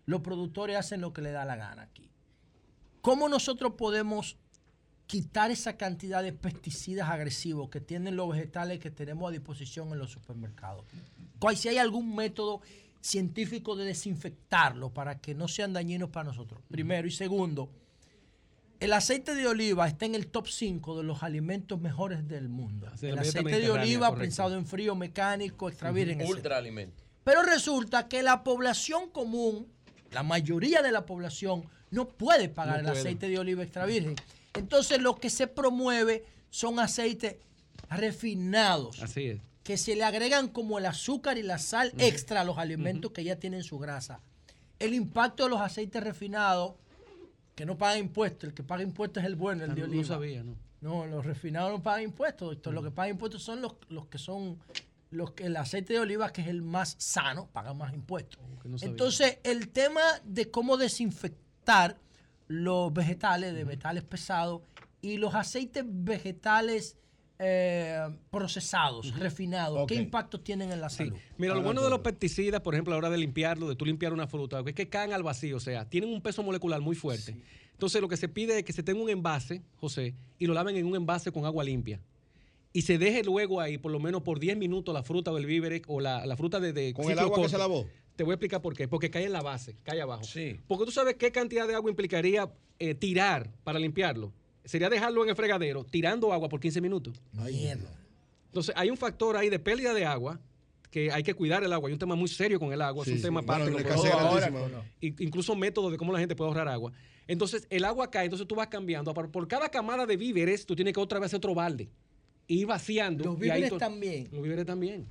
Los 0.05 0.21
productores 0.21 0.77
hacen 0.77 1.01
lo 1.01 1.13
que 1.13 1.21
les 1.21 1.33
da 1.33 1.45
la 1.45 1.55
gana 1.55 1.83
aquí. 1.83 2.11
¿Cómo 3.01 3.29
nosotros 3.29 3.73
podemos 3.77 4.37
quitar 5.07 5.51
esa 5.51 5.77
cantidad 5.77 6.23
de 6.23 6.33
pesticidas 6.33 7.09
agresivos 7.09 7.69
que 7.69 7.79
tienen 7.79 8.15
los 8.15 8.29
vegetales 8.29 8.79
que 8.79 8.91
tenemos 8.91 9.29
a 9.29 9.31
disposición 9.31 9.91
en 9.91 9.99
los 9.99 10.11
supermercados? 10.11 10.85
¿Cuál, 11.39 11.55
si 11.57 11.69
hay 11.69 11.77
algún 11.77 12.15
método 12.15 12.61
científico 13.05 13.75
de 13.75 13.85
desinfectarlo 13.85 14.89
para 14.93 15.19
que 15.19 15.35
no 15.35 15.47
sean 15.47 15.73
dañinos 15.73 16.09
para 16.09 16.25
nosotros? 16.25 16.61
Primero. 16.69 17.07
Y 17.07 17.11
segundo, 17.11 17.69
el 18.79 18.93
aceite 18.93 19.35
de 19.35 19.47
oliva 19.47 19.87
está 19.87 20.05
en 20.05 20.15
el 20.15 20.27
top 20.27 20.47
5 20.47 20.97
de 20.97 21.03
los 21.03 21.21
alimentos 21.21 21.79
mejores 21.79 22.27
del 22.27 22.49
mundo. 22.49 22.89
Sí, 22.99 23.07
el 23.07 23.19
aceite 23.19 23.59
de 23.59 23.69
oliva 23.69 24.07
correcto. 24.07 24.21
pensado 24.23 24.55
en 24.57 24.65
frío, 24.65 24.95
mecánico, 24.95 25.69
extra 25.69 25.91
virgen. 25.91 26.21
Ultra 26.23 26.57
alimento. 26.57 27.03
Pero 27.23 27.43
resulta 27.43 28.07
que 28.07 28.23
la 28.23 28.43
población 28.43 29.09
común, 29.11 29.67
la 30.11 30.23
mayoría 30.23 30.81
de 30.81 30.91
la 30.91 31.05
población, 31.05 31.63
no 31.91 32.07
puede 32.07 32.49
pagar 32.49 32.75
No 32.75 32.79
el 32.79 32.85
puede. 32.93 32.99
aceite 32.99 33.29
de 33.29 33.39
oliva 33.39 33.63
extra 33.63 33.85
virgen. 33.85 34.15
Entonces 34.55 34.99
lo 35.01 35.15
que 35.15 35.29
se 35.29 35.47
promueve 35.47 36.23
son 36.49 36.79
aceites 36.79 37.35
refinados, 37.89 39.01
Así 39.01 39.25
es. 39.27 39.41
Que 39.65 39.77
se 39.77 39.95
le 39.95 40.03
agregan 40.03 40.47
como 40.49 40.77
el 40.77 40.85
azúcar 40.85 41.39
y 41.39 41.41
la 41.41 41.57
sal 41.57 41.91
extra 41.97 42.41
a 42.41 42.43
los 42.43 42.59
alimentos 42.59 43.11
que 43.11 43.23
ya 43.23 43.37
tienen 43.37 43.63
su 43.63 43.79
grasa. 43.79 44.21
El 44.77 44.93
impacto 44.93 45.45
de 45.45 45.49
los 45.49 45.59
aceites 45.59 46.03
refinados, 46.03 46.75
que 47.55 47.65
no 47.65 47.75
pagan 47.75 47.97
impuestos, 47.97 48.47
el 48.49 48.53
que 48.53 48.61
paga 48.61 48.83
impuestos 48.83 49.23
es 49.23 49.27
el 49.27 49.35
bueno, 49.35 49.63
el 49.63 49.73
de 49.73 49.81
No, 49.81 49.87
oliva. 49.87 50.01
no 50.03 50.07
sabía, 50.07 50.43
¿no? 50.43 50.55
No, 50.81 51.07
los 51.07 51.25
refinados 51.25 51.71
no 51.71 51.81
pagan 51.81 52.03
impuestos, 52.03 52.47
doctor. 52.47 52.75
Los 52.75 52.83
que 52.83 52.91
pagan 52.91 53.13
impuestos 53.15 53.41
son 53.41 53.59
los, 53.63 53.73
los 53.89 54.05
que 54.05 54.19
son 54.19 54.59
los 55.09 55.31
que 55.31 55.45
el 55.47 55.57
aceite 55.57 55.93
de 55.93 55.99
oliva, 55.99 56.31
que 56.31 56.41
es 56.41 56.47
el 56.47 56.61
más 56.61 56.95
sano, 56.99 57.47
paga 57.51 57.73
más 57.73 57.91
impuestos. 57.91 58.39
no 58.65 58.77
sabía. 58.77 58.91
Entonces, 58.91 59.39
el 59.43 59.69
tema 59.69 60.03
de 60.23 60.51
cómo 60.51 60.77
desinfectar 60.77 61.97
los 62.47 62.93
vegetales, 62.93 63.55
de 63.55 63.65
metales 63.65 64.03
pesados, 64.03 64.61
y 65.01 65.17
los 65.17 65.33
aceites 65.33 65.83
vegetales 65.87 66.97
eh, 67.39 68.07
procesados, 68.31 69.17
refinados, 69.19 69.85
¿qué 69.87 69.95
impacto 69.95 70.39
tienen 70.39 70.71
en 70.71 70.79
la 70.81 70.89
Sí. 70.89 70.97
salud? 70.97 71.17
Mira, 71.37 71.53
lo 71.55 71.61
bueno 71.61 71.81
de 71.83 71.89
los 71.89 71.99
pesticidas, 71.99 72.61
por 72.61 72.73
ejemplo, 72.75 72.93
a 72.93 72.95
la 72.95 72.99
hora 72.99 73.09
de 73.09 73.17
limpiarlo, 73.17 73.67
de 73.67 73.75
tú 73.75 73.85
limpiar 73.85 74.13
una 74.13 74.27
fruta, 74.27 74.61
es 74.65 74.73
que 74.73 74.87
caen 74.87 75.11
al 75.13 75.23
vacío, 75.23 75.57
o 75.57 75.59
sea, 75.59 75.87
tienen 75.89 76.09
un 76.11 76.21
peso 76.21 76.43
molecular 76.43 76.79
muy 76.81 76.95
fuerte. 76.95 77.35
Entonces, 77.71 78.01
lo 78.01 78.07
que 78.07 78.15
se 78.17 78.29
pide 78.29 78.59
es 78.59 78.63
que 78.63 78.71
se 78.71 78.83
tenga 78.83 79.01
un 79.01 79.09
envase, 79.09 79.61
José, 79.75 80.15
y 80.39 80.45
lo 80.47 80.53
laven 80.53 80.77
en 80.77 80.85
un 80.85 80.95
envase 80.95 81.31
con 81.31 81.45
agua 81.45 81.63
limpia. 81.63 81.99
Y 82.71 82.81
se 82.83 82.97
deje 82.97 83.23
luego 83.23 83.59
ahí, 83.61 83.77
por 83.77 83.91
lo 83.91 83.99
menos 83.99 84.21
por 84.21 84.39
10 84.39 84.57
minutos, 84.57 84.93
la 84.93 85.03
fruta 85.03 85.31
o 85.31 85.37
el 85.37 85.45
víver 85.45 85.81
o 85.87 85.99
la, 85.99 86.25
la 86.25 86.35
fruta 86.37 86.59
de, 86.59 86.73
de 86.73 86.93
Con 86.93 87.09
el 87.11 87.19
agua 87.19 87.31
que 87.31 87.35
corto. 87.41 87.49
se 87.49 87.57
lavó. 87.57 87.85
Te 88.15 88.23
voy 88.23 88.31
a 88.31 88.35
explicar 88.35 88.61
por 88.61 88.73
qué. 88.75 88.87
Porque 88.87 89.09
cae 89.09 89.25
en 89.25 89.33
la 89.33 89.41
base, 89.41 89.75
cae 89.83 90.01
abajo. 90.01 90.23
Sí. 90.23 90.57
Porque 90.67 90.85
tú 90.85 90.91
sabes 90.91 91.15
qué 91.15 91.31
cantidad 91.31 91.67
de 91.67 91.75
agua 91.75 91.89
implicaría 91.89 92.49
eh, 92.79 92.93
tirar 92.95 93.49
para 93.63 93.77
limpiarlo. 93.79 94.31
Sería 94.65 94.89
dejarlo 94.89 95.23
en 95.23 95.29
el 95.29 95.35
fregadero 95.35 95.83
tirando 95.85 96.33
agua 96.33 96.49
por 96.49 96.59
15 96.59 96.81
minutos. 96.81 97.21
Mierda. 97.33 97.89
Entonces, 98.47 98.73
hay 98.77 98.89
un 98.89 98.97
factor 98.97 99.37
ahí 99.37 99.49
de 99.49 99.59
pérdida 99.59 99.93
de 99.93 100.05
agua, 100.05 100.39
que 100.89 101.11
hay 101.11 101.23
que 101.23 101.33
cuidar 101.33 101.63
el 101.63 101.71
agua. 101.73 101.89
Hay 101.89 101.93
un 101.93 101.99
tema 101.99 102.15
muy 102.15 102.27
serio 102.29 102.59
con 102.59 102.71
el 102.73 102.81
agua, 102.81 103.03
Sí, 103.05 103.11
es 103.11 103.15
un 103.15 103.19
sí. 103.19 103.23
tema 103.25 103.41
Bueno, 103.41 103.77
aparte. 103.77 104.81
I- 105.01 105.15
Incluso 105.19 105.55
métodos 105.55 105.91
de 105.91 105.97
cómo 105.97 106.11
la 106.13 106.19
gente 106.19 106.35
puede 106.35 106.49
ahorrar 106.49 106.67
agua. 106.67 106.91
Entonces, 107.27 107.67
el 107.69 107.83
agua 107.85 108.09
cae, 108.11 108.25
entonces 108.25 108.47
tú 108.47 108.55
vas 108.55 108.67
cambiando. 108.67 109.13
Por, 109.13 109.47
cada 109.47 109.69
camada 109.69 110.05
de 110.05 110.15
víveres, 110.15 110.65
tú 110.65 110.75
tienes 110.75 110.93
que 110.93 110.99
otra 110.99 111.19
vez 111.19 111.27
hacer 111.27 111.37
otro 111.37 111.53
balde. 111.53 111.89
Y 112.47 112.59
ir 112.59 112.67
vaciando. 112.67 113.23
Los 113.25 113.33
y 113.39 113.43
ahí 113.49 113.57
víveres 113.57 113.69
tú- 113.71 113.77
también. 113.77 114.29
Los 114.31 114.41
víveres 114.43 114.65
también. 114.65 115.05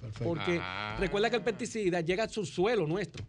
Perfecto. 0.00 0.24
Porque 0.24 0.58
Ah. 0.60 0.96
recuerda 0.98 1.28
que 1.30 1.36
el 1.36 1.42
pesticida 1.42 2.00
llega 2.00 2.24
al 2.24 2.30
subsuelo 2.30 2.86
nuestro. 2.86 3.24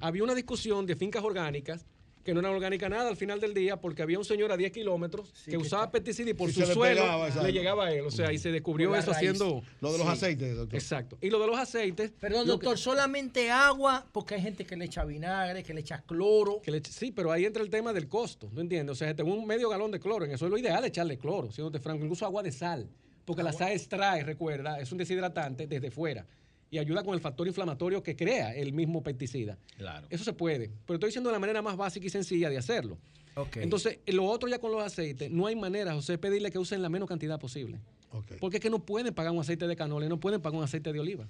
Había 0.00 0.22
una 0.24 0.34
discusión 0.34 0.86
de 0.86 0.96
fincas 0.96 1.22
orgánicas 1.22 1.84
que 2.24 2.32
no 2.34 2.40
eran 2.40 2.52
orgánicas 2.54 2.88
nada 2.90 3.08
al 3.10 3.16
final 3.16 3.38
del 3.38 3.52
día 3.52 3.78
porque 3.80 4.02
había 4.02 4.18
un 4.18 4.24
señor 4.24 4.50
a 4.50 4.56
10 4.56 4.72
kilómetros 4.72 5.30
que, 5.44 5.52
que 5.52 5.56
usaba 5.58 5.90
pesticida 5.90 6.30
y 6.30 6.34
por 6.34 6.50
su 6.50 6.62
suelo 6.64 7.02
pegaba, 7.02 7.28
le 7.42 7.52
llegaba 7.52 7.86
a 7.86 7.92
él. 7.92 8.06
O 8.06 8.10
sea, 8.10 8.32
y 8.32 8.38
se 8.38 8.50
descubrió 8.50 8.94
eso 8.96 9.12
raíz. 9.12 9.16
haciendo... 9.30 9.62
Lo 9.80 9.92
de 9.92 9.98
los 9.98 10.06
Sí. 10.06 10.12
aceites, 10.14 10.56
doctor. 10.56 10.74
Exacto. 10.78 11.18
Y 11.20 11.28
lo 11.30 11.38
de 11.38 11.46
los 11.46 11.58
aceites... 11.58 12.12
Perdón, 12.18 12.44
que- 12.44 12.50
doctor, 12.52 12.78
solamente 12.78 13.50
agua, 13.50 14.06
porque 14.10 14.36
hay 14.36 14.40
gente 14.42 14.64
que 14.64 14.74
le 14.76 14.86
echa 14.86 15.04
vinagre, 15.04 15.62
que 15.62 15.74
le 15.74 15.80
echa 15.80 16.00
cloro. 16.02 16.60
que 16.62 16.70
le 16.70 16.78
eche- 16.82 16.90
sí, 16.92 17.12
pero 17.12 17.30
ahí 17.30 17.44
entra 17.44 17.62
el 17.62 17.68
tema 17.70 17.92
del 17.92 18.08
costo, 18.08 18.48
¿no 18.52 18.60
entiendes? 18.62 18.92
O 18.92 18.96
sea, 18.96 19.14
tengo 19.14 19.34
un 19.34 19.46
medio 19.46 19.68
galón 19.68 19.90
de 19.90 20.00
cloro, 20.00 20.24
en 20.24 20.30
eso 20.32 20.46
es 20.46 20.50
lo 20.50 20.56
ideal 20.58 20.82
echarle 20.84 21.18
cloro, 21.18 21.52
siéndote 21.52 21.78
franco, 21.78 22.04
incluso 22.04 22.24
agua 22.24 22.42
de 22.42 22.52
sal, 22.52 22.88
porque 23.26 23.42
la 23.42 23.52
sal 23.52 23.72
extrae, 23.72 24.22
recuerda, 24.24 24.80
es 24.80 24.90
un 24.92 24.98
deshidratante 24.98 25.66
desde 25.66 25.90
fuera 25.90 26.26
y 26.74 26.78
ayuda 26.78 27.04
con 27.04 27.14
el 27.14 27.20
factor 27.20 27.46
inflamatorio 27.46 28.02
que 28.02 28.16
crea 28.16 28.52
el 28.52 28.72
mismo 28.72 29.00
pesticida. 29.00 29.56
Claro. 29.76 30.08
Eso 30.10 30.24
se 30.24 30.32
puede, 30.32 30.72
pero 30.84 30.96
estoy 30.96 31.10
diciendo 31.10 31.30
la 31.30 31.38
manera 31.38 31.62
más 31.62 31.76
básica 31.76 32.04
y 32.04 32.10
sencilla 32.10 32.50
de 32.50 32.58
hacerlo. 32.58 32.98
Ok. 33.36 33.58
Entonces, 33.58 34.00
lo 34.06 34.24
otro 34.24 34.48
ya 34.48 34.58
con 34.58 34.72
los 34.72 34.82
aceites, 34.82 35.30
no 35.30 35.46
hay 35.46 35.54
manera, 35.54 35.94
José, 35.94 36.18
pedirle 36.18 36.50
que 36.50 36.58
usen 36.58 36.82
la 36.82 36.88
menos 36.88 37.08
cantidad 37.08 37.38
posible. 37.38 37.78
Ok. 38.10 38.32
Porque 38.40 38.56
es 38.56 38.60
que 38.60 38.70
no 38.70 38.80
pueden 38.80 39.14
pagar 39.14 39.30
un 39.30 39.38
aceite 39.38 39.68
de 39.68 39.76
canola 39.76 40.06
y 40.06 40.08
no 40.08 40.18
pueden 40.18 40.40
pagar 40.40 40.58
un 40.58 40.64
aceite 40.64 40.92
de 40.92 40.98
oliva. 40.98 41.28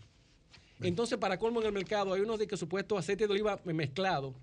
Entonces, 0.81 1.19
para 1.19 1.39
colmo 1.39 1.61
en 1.61 1.67
el 1.67 1.73
mercado, 1.73 2.15
hay 2.15 2.23
unos 2.23 2.39
de 2.39 2.47
que 2.47 2.57
supuesto 2.57 2.97
aceite 2.97 3.27
de 3.27 3.33
oliva 3.35 3.61
mezclado, 3.65 4.35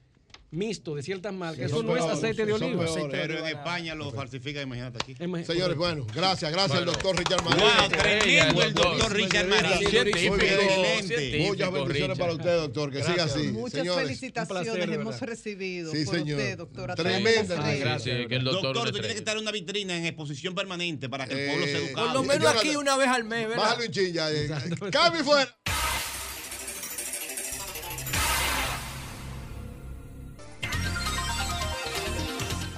mixto 0.52 0.95
de 0.95 1.02
ciertas 1.03 1.34
marcas. 1.34 1.57
Sí, 1.69 1.76
Eso 1.78 1.82
no 1.84 1.95
es 1.95 2.03
aceite 2.03 2.45
de 2.45 2.53
oliva. 2.53 2.86
peores. 2.86 3.07
Pero 3.10 3.40
en 3.40 3.45
España 3.48 3.95
lo 3.95 4.11
falsifican, 4.11 4.64
imagínate 4.64 4.99
aquí. 5.02 5.15
Es 5.18 5.28
más- 5.28 5.45
Señores, 5.45 5.78
bueno, 5.78 6.06
gracias, 6.14 6.52
gracias 6.52 6.78
al 6.78 6.86
doctor 6.86 7.18
Richard 7.18 7.44
Marín. 7.44 7.64
Wow, 7.64 7.90
tremendo 7.90 8.61
el 8.61 8.73
doctor. 8.73 9.14
Richard 9.14 9.48
Marín. 9.48 9.72
Excelente. 9.82 11.40
Muchas 11.48 11.72
bendiciones 11.72 12.18
para 12.18 12.34
usted, 12.34 12.56
doctor. 12.57 12.91
Que 12.91 13.03
siga 13.03 13.23
así. 13.23 13.48
Muchas 13.52 13.80
Señores, 13.80 14.03
felicitaciones 14.03 14.64
placer, 14.73 14.90
hemos 14.94 15.14
verdad. 15.14 15.28
recibido 15.28 15.91
Sí, 15.91 16.06
por 16.06 16.15
señor. 16.15 16.40
usted, 16.40 16.57
doctora. 16.57 16.95
Tremenda. 16.95 17.56
Tremenda. 17.56 17.76
Gracias, 17.78 18.28
que 18.28 18.36
el 18.36 18.44
doctor, 18.44 18.73
Doctor, 18.73 18.86
tú 18.88 18.91
tienes 18.94 19.11
que 19.14 19.18
estar 19.19 19.36
en 19.38 19.41
una 19.44 19.52
vitrina 19.52 19.95
en 19.98 20.06
exposición 20.06 20.53
permanente 20.56 21.10
para 21.10 21.26
que 21.28 21.34
el 21.34 21.40
Eh, 21.40 21.48
pueblo 21.48 21.65
sea 21.65 21.80
Por 21.80 21.88
educado. 21.88 22.14
lo 22.14 22.23
menos 22.23 22.56
aquí 22.56 22.76
una 22.76 22.98
vez 22.98 23.07
al 23.07 23.23
mes, 23.23 23.48
¿verdad? 23.48 23.64
Bájale 23.64 23.86
un 23.88 23.91
chin 23.91 24.14
ya. 24.14 24.32
eh. 24.32 24.49
Cambio 24.91 25.23
fuera. 25.23 25.57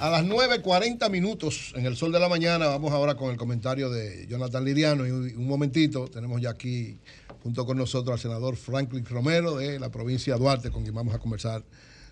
A 0.04 0.10
las 0.10 0.26
9.40 0.26 1.08
minutos 1.08 1.72
en 1.74 1.86
el 1.86 1.96
sol 1.96 2.12
de 2.12 2.20
la 2.20 2.28
mañana, 2.28 2.66
vamos 2.66 2.92
ahora 2.92 3.14
con 3.14 3.30
el 3.30 3.38
comentario 3.38 3.88
de 3.88 4.26
Jonathan 4.28 4.62
Liriano. 4.62 5.06
Y 5.06 5.10
un 5.10 5.46
momentito, 5.46 6.08
tenemos 6.08 6.42
ya 6.42 6.50
aquí 6.50 6.98
junto 7.42 7.64
con 7.64 7.78
nosotros 7.78 8.12
al 8.12 8.20
senador 8.20 8.56
Franklin 8.56 9.06
Romero 9.06 9.56
de 9.56 9.80
la 9.80 9.90
provincia 9.90 10.34
de 10.34 10.40
Duarte, 10.40 10.70
con 10.70 10.82
quien 10.82 10.94
vamos 10.94 11.14
a 11.14 11.18
conversar 11.18 11.64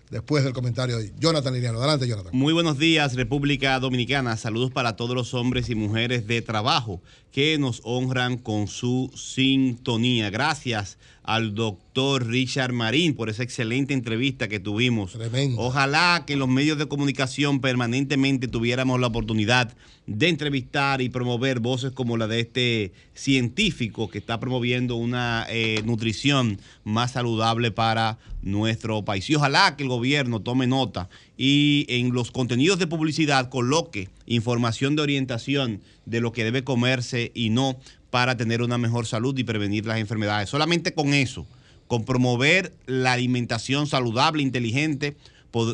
después 0.09 0.43
del 0.43 0.53
comentario 0.53 0.97
de 0.97 1.13
Jonathan 1.19 1.53
Liriano. 1.53 1.77
Adelante, 1.77 2.07
Jonathan. 2.07 2.31
Muy 2.33 2.51
buenos 2.51 2.79
días, 2.79 3.13
República 3.13 3.79
Dominicana. 3.79 4.37
Saludos 4.37 4.71
para 4.71 4.95
todos 4.95 5.15
los 5.15 5.35
hombres 5.35 5.69
y 5.69 5.75
mujeres 5.75 6.25
de 6.25 6.41
trabajo 6.41 6.99
que 7.31 7.59
nos 7.59 7.79
honran 7.83 8.37
con 8.37 8.67
su 8.67 9.11
sintonía. 9.15 10.31
Gracias 10.31 10.97
al 11.23 11.55
doctor 11.55 12.27
Richard 12.27 12.73
Marín 12.73 13.13
por 13.15 13.29
esa 13.29 13.43
excelente 13.43 13.93
entrevista 13.93 14.47
que 14.47 14.59
tuvimos. 14.59 15.17
Ojalá 15.57 16.23
que 16.27 16.35
los 16.35 16.49
medios 16.49 16.77
de 16.77 16.87
comunicación 16.87 17.61
permanentemente 17.61 18.47
tuviéramos 18.47 18.99
la 18.99 19.07
oportunidad 19.07 19.73
de 20.05 20.27
entrevistar 20.27 21.01
y 21.01 21.07
promover 21.07 21.61
voces 21.61 21.93
como 21.93 22.17
la 22.17 22.27
de 22.27 22.41
este 22.41 22.91
científico 23.13 24.09
que 24.09 24.17
está 24.17 24.37
promoviendo 24.39 24.97
una 24.97 25.45
eh, 25.49 25.81
nutrición 25.85 26.59
más 26.83 27.11
saludable 27.11 27.71
para 27.71 28.17
nuestro 28.41 29.05
país. 29.05 29.29
Y 29.29 29.35
ojalá 29.35 29.77
que 29.77 29.83
el 29.83 29.89
gobierno 29.89 30.41
tome 30.41 30.67
nota 30.67 31.07
y 31.37 31.85
en 31.87 32.11
los 32.13 32.31
contenidos 32.31 32.79
de 32.79 32.87
publicidad 32.87 33.49
coloque 33.49 34.09
información 34.25 34.97
de 34.97 35.03
orientación 35.03 35.81
de 36.05 36.19
lo 36.19 36.33
que 36.33 36.43
debe 36.43 36.65
comerse 36.65 37.31
y 37.33 37.49
no 37.49 37.77
para 38.13 38.37
tener 38.37 38.61
una 38.61 38.77
mejor 38.77 39.07
salud 39.07 39.35
y 39.39 39.43
prevenir 39.43 39.87
las 39.87 39.97
enfermedades. 39.97 40.47
Solamente 40.47 40.93
con 40.93 41.15
eso, 41.15 41.47
con 41.87 42.05
promover 42.05 42.71
la 42.85 43.13
alimentación 43.13 43.87
saludable, 43.87 44.43
inteligente, 44.43 45.17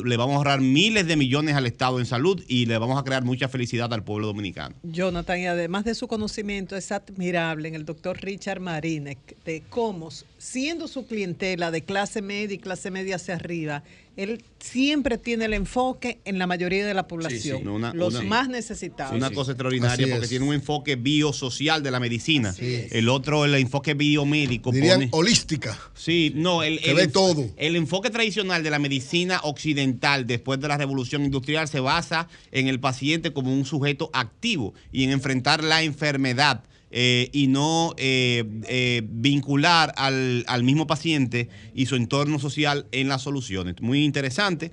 le 0.06 0.16
vamos 0.16 0.32
a 0.32 0.36
ahorrar 0.38 0.62
miles 0.62 1.06
de 1.06 1.16
millones 1.16 1.54
al 1.54 1.66
Estado 1.66 1.98
en 1.98 2.06
salud 2.06 2.42
y 2.48 2.64
le 2.64 2.78
vamos 2.78 2.98
a 2.98 3.04
crear 3.04 3.24
mucha 3.24 3.48
felicidad 3.48 3.92
al 3.92 4.04
pueblo 4.04 4.26
dominicano. 4.26 4.74
Jonathan, 4.82 5.38
y 5.38 5.46
además 5.48 5.84
de 5.84 5.94
su 5.94 6.08
conocimiento, 6.08 6.76
es 6.76 6.90
admirable 6.92 7.68
en 7.68 7.74
el 7.74 7.84
doctor 7.84 8.18
Richard 8.22 8.60
Marínez 8.60 9.18
de 9.44 9.62
cómo, 9.68 10.08
siendo 10.38 10.88
su 10.88 11.06
clientela 11.06 11.70
de 11.70 11.82
clase 11.82 12.22
media 12.22 12.54
y 12.54 12.58
clase 12.58 12.90
media 12.90 13.16
hacia 13.16 13.34
arriba, 13.34 13.82
él 14.22 14.42
siempre 14.58 15.16
tiene 15.18 15.46
el 15.46 15.54
enfoque 15.54 16.18
en 16.24 16.38
la 16.38 16.46
mayoría 16.46 16.86
de 16.86 16.92
la 16.94 17.08
población, 17.08 17.64
No, 17.64 17.74
una- 17.74 17.94
los 17.94 18.14
una- 18.14 18.24
más 18.24 18.48
necesitados. 18.48 19.14
Una 19.16 19.30
cosa 19.30 19.52
extraordinaria 19.52 20.04
Así 20.04 20.10
porque 20.12 20.24
es. 20.24 20.30
tiene 20.30 20.44
un 20.46 20.54
enfoque 20.54 20.96
biosocial 20.96 21.82
de 21.82 21.90
la 21.90 22.00
medicina. 22.00 22.54
El 22.58 23.08
otro, 23.08 23.44
el 23.44 23.54
enfoque 23.54 23.94
biomédico. 23.94 24.70
Dirían 24.72 24.96
pone- 25.00 25.08
holística. 25.12 25.78
Sí, 25.94 26.32
no, 26.34 26.62
el, 26.62 26.80
Que 26.80 26.90
el 26.90 26.96
ve 26.96 27.08
enf- 27.08 27.12
todo. 27.12 27.46
El 27.56 27.76
enfoque 27.76 28.10
tradicional 28.10 28.62
de 28.62 28.70
la 28.70 28.78
medicina 28.78 29.40
occidental 29.42 30.26
después 30.26 30.60
de 30.60 30.68
la 30.68 30.76
revolución 30.76 31.24
industrial 31.24 31.68
se 31.68 31.80
basa 31.80 32.28
en 32.52 32.68
el 32.68 32.80
paciente 32.80 33.32
como 33.32 33.52
un 33.52 33.64
sujeto 33.64 34.10
activo 34.12 34.74
y 34.92 35.04
en 35.04 35.10
enfrentar 35.10 35.64
la 35.64 35.82
enfermedad. 35.82 36.62
Eh, 36.90 37.28
y 37.32 37.46
no 37.46 37.94
eh, 37.98 38.44
eh, 38.68 39.02
vincular 39.08 39.92
al, 39.96 40.44
al 40.48 40.64
mismo 40.64 40.86
paciente 40.88 41.48
y 41.72 41.86
su 41.86 41.94
entorno 41.94 42.40
social 42.40 42.86
en 42.90 43.08
las 43.08 43.22
soluciones. 43.22 43.76
Muy 43.80 44.04
interesante 44.04 44.72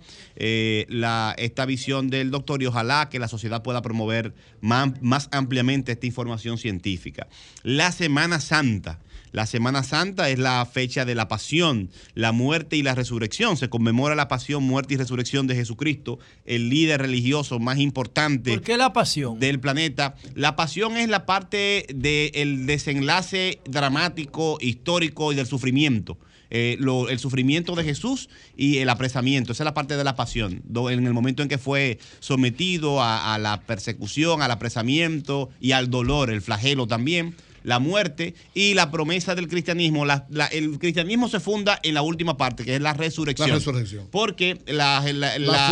la, 0.89 1.35
esta 1.37 1.65
visión 1.65 2.09
del 2.09 2.31
doctor 2.31 2.61
y 2.63 2.65
ojalá 2.65 3.09
que 3.09 3.19
la 3.19 3.27
sociedad 3.27 3.61
pueda 3.61 3.81
promover 3.81 4.33
más, 4.61 5.01
más 5.01 5.29
ampliamente 5.31 5.91
esta 5.91 6.05
información 6.07 6.57
científica. 6.57 7.27
La 7.63 7.91
Semana 7.91 8.39
Santa. 8.39 8.99
La 9.31 9.45
Semana 9.45 9.83
Santa 9.83 10.29
es 10.29 10.39
la 10.39 10.65
fecha 10.65 11.05
de 11.05 11.13
la 11.15 11.27
pasión, 11.27 11.89
la 12.15 12.31
muerte 12.31 12.77
y 12.77 12.83
la 12.83 12.95
resurrección. 12.95 13.57
Se 13.57 13.69
conmemora 13.69 14.15
la 14.15 14.27
pasión, 14.27 14.63
muerte 14.63 14.93
y 14.93 14.97
resurrección 14.97 15.47
de 15.47 15.55
Jesucristo, 15.55 16.17
el 16.45 16.69
líder 16.69 17.01
religioso 17.01 17.59
más 17.59 17.77
importante 17.79 18.51
¿Por 18.51 18.61
qué 18.61 18.77
la 18.77 18.93
pasión? 18.93 19.39
del 19.39 19.59
planeta. 19.59 20.15
La 20.33 20.55
pasión 20.55 20.97
es 20.97 21.09
la 21.09 21.25
parte 21.25 21.85
del 21.93 22.65
desenlace 22.65 23.59
dramático, 23.69 24.57
histórico 24.61 25.31
y 25.31 25.35
del 25.35 25.45
sufrimiento. 25.47 26.17
Eh, 26.49 26.77
lo- 26.79 27.09
el 27.09 27.19
sufrimiento 27.19 27.75
de 27.75 27.83
Jesús 27.83 28.29
y 28.55 28.77
el 28.77 28.87
apresamiento. 28.87 29.51
Esa 29.51 29.63
es 29.63 29.65
la 29.65 29.73
parte 29.73 29.97
de 29.97 30.03
la 30.05 30.15
pasión. 30.15 30.61
do- 30.63 30.89
en 30.89 31.05
el 31.05 31.13
momento 31.13 31.43
en 31.43 31.49
que 31.49 31.57
fue 31.57 31.99
sometido 32.21 33.01
a, 33.01 33.33
a 33.33 33.37
la 33.37 33.59
persecución, 33.61 34.41
al 34.41 34.51
apresamiento 34.51 35.49
y 35.59 35.73
al 35.73 35.89
dolor, 35.89 36.29
el 36.29 36.41
flagelo 36.41 36.87
también. 36.87 37.35
La 37.67 37.79
muerte 37.79 38.33
y 38.53 38.75
la 38.75 38.91
promesa 38.91 39.35
del 39.35 39.49
cristianismo. 39.49 40.05
La- 40.05 40.25
la- 40.29 40.45
el 40.45 40.79
cristianismo 40.79 41.27
se 41.27 41.41
funda 41.41 41.77
en 41.83 41.95
la 41.95 42.01
última 42.01 42.37
parte, 42.37 42.63
que 42.63 42.75
es 42.75 42.81
la 42.81 42.93
resurrección. 42.93 43.49
La 43.49 43.55
resurrección. 43.55 44.07
Porque 44.09 44.57
la, 44.67 45.01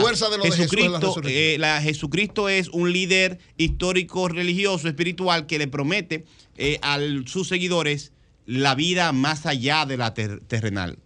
fuerza 0.01 0.29
de 0.29 0.37
lo 0.37 0.43
de 0.43 0.51
Jesús 0.51 0.59
es 0.59 0.71
la 0.73 0.75
Jesucristo, 0.89 0.99
resurrección. 0.99 1.33
eh, 1.41 1.55
la- 1.57 1.81
Jesucristo 1.81 2.49
es 2.49 2.67
un 2.67 2.91
líder 2.91 3.39
histórico, 3.55 4.27
religioso, 4.27 4.89
espiritual 4.89 5.45
que 5.47 5.57
le 5.57 5.69
promete 5.69 6.25
eh, 6.57 6.79
a 6.81 6.99
sus 7.27 7.47
seguidores 7.47 8.11
la 8.45 8.75
vida 8.75 9.13
más 9.13 9.45
allá 9.45 9.85
de 9.85 9.95
la 9.95 10.13
ter- 10.13 10.41
terrenal. 10.41 10.97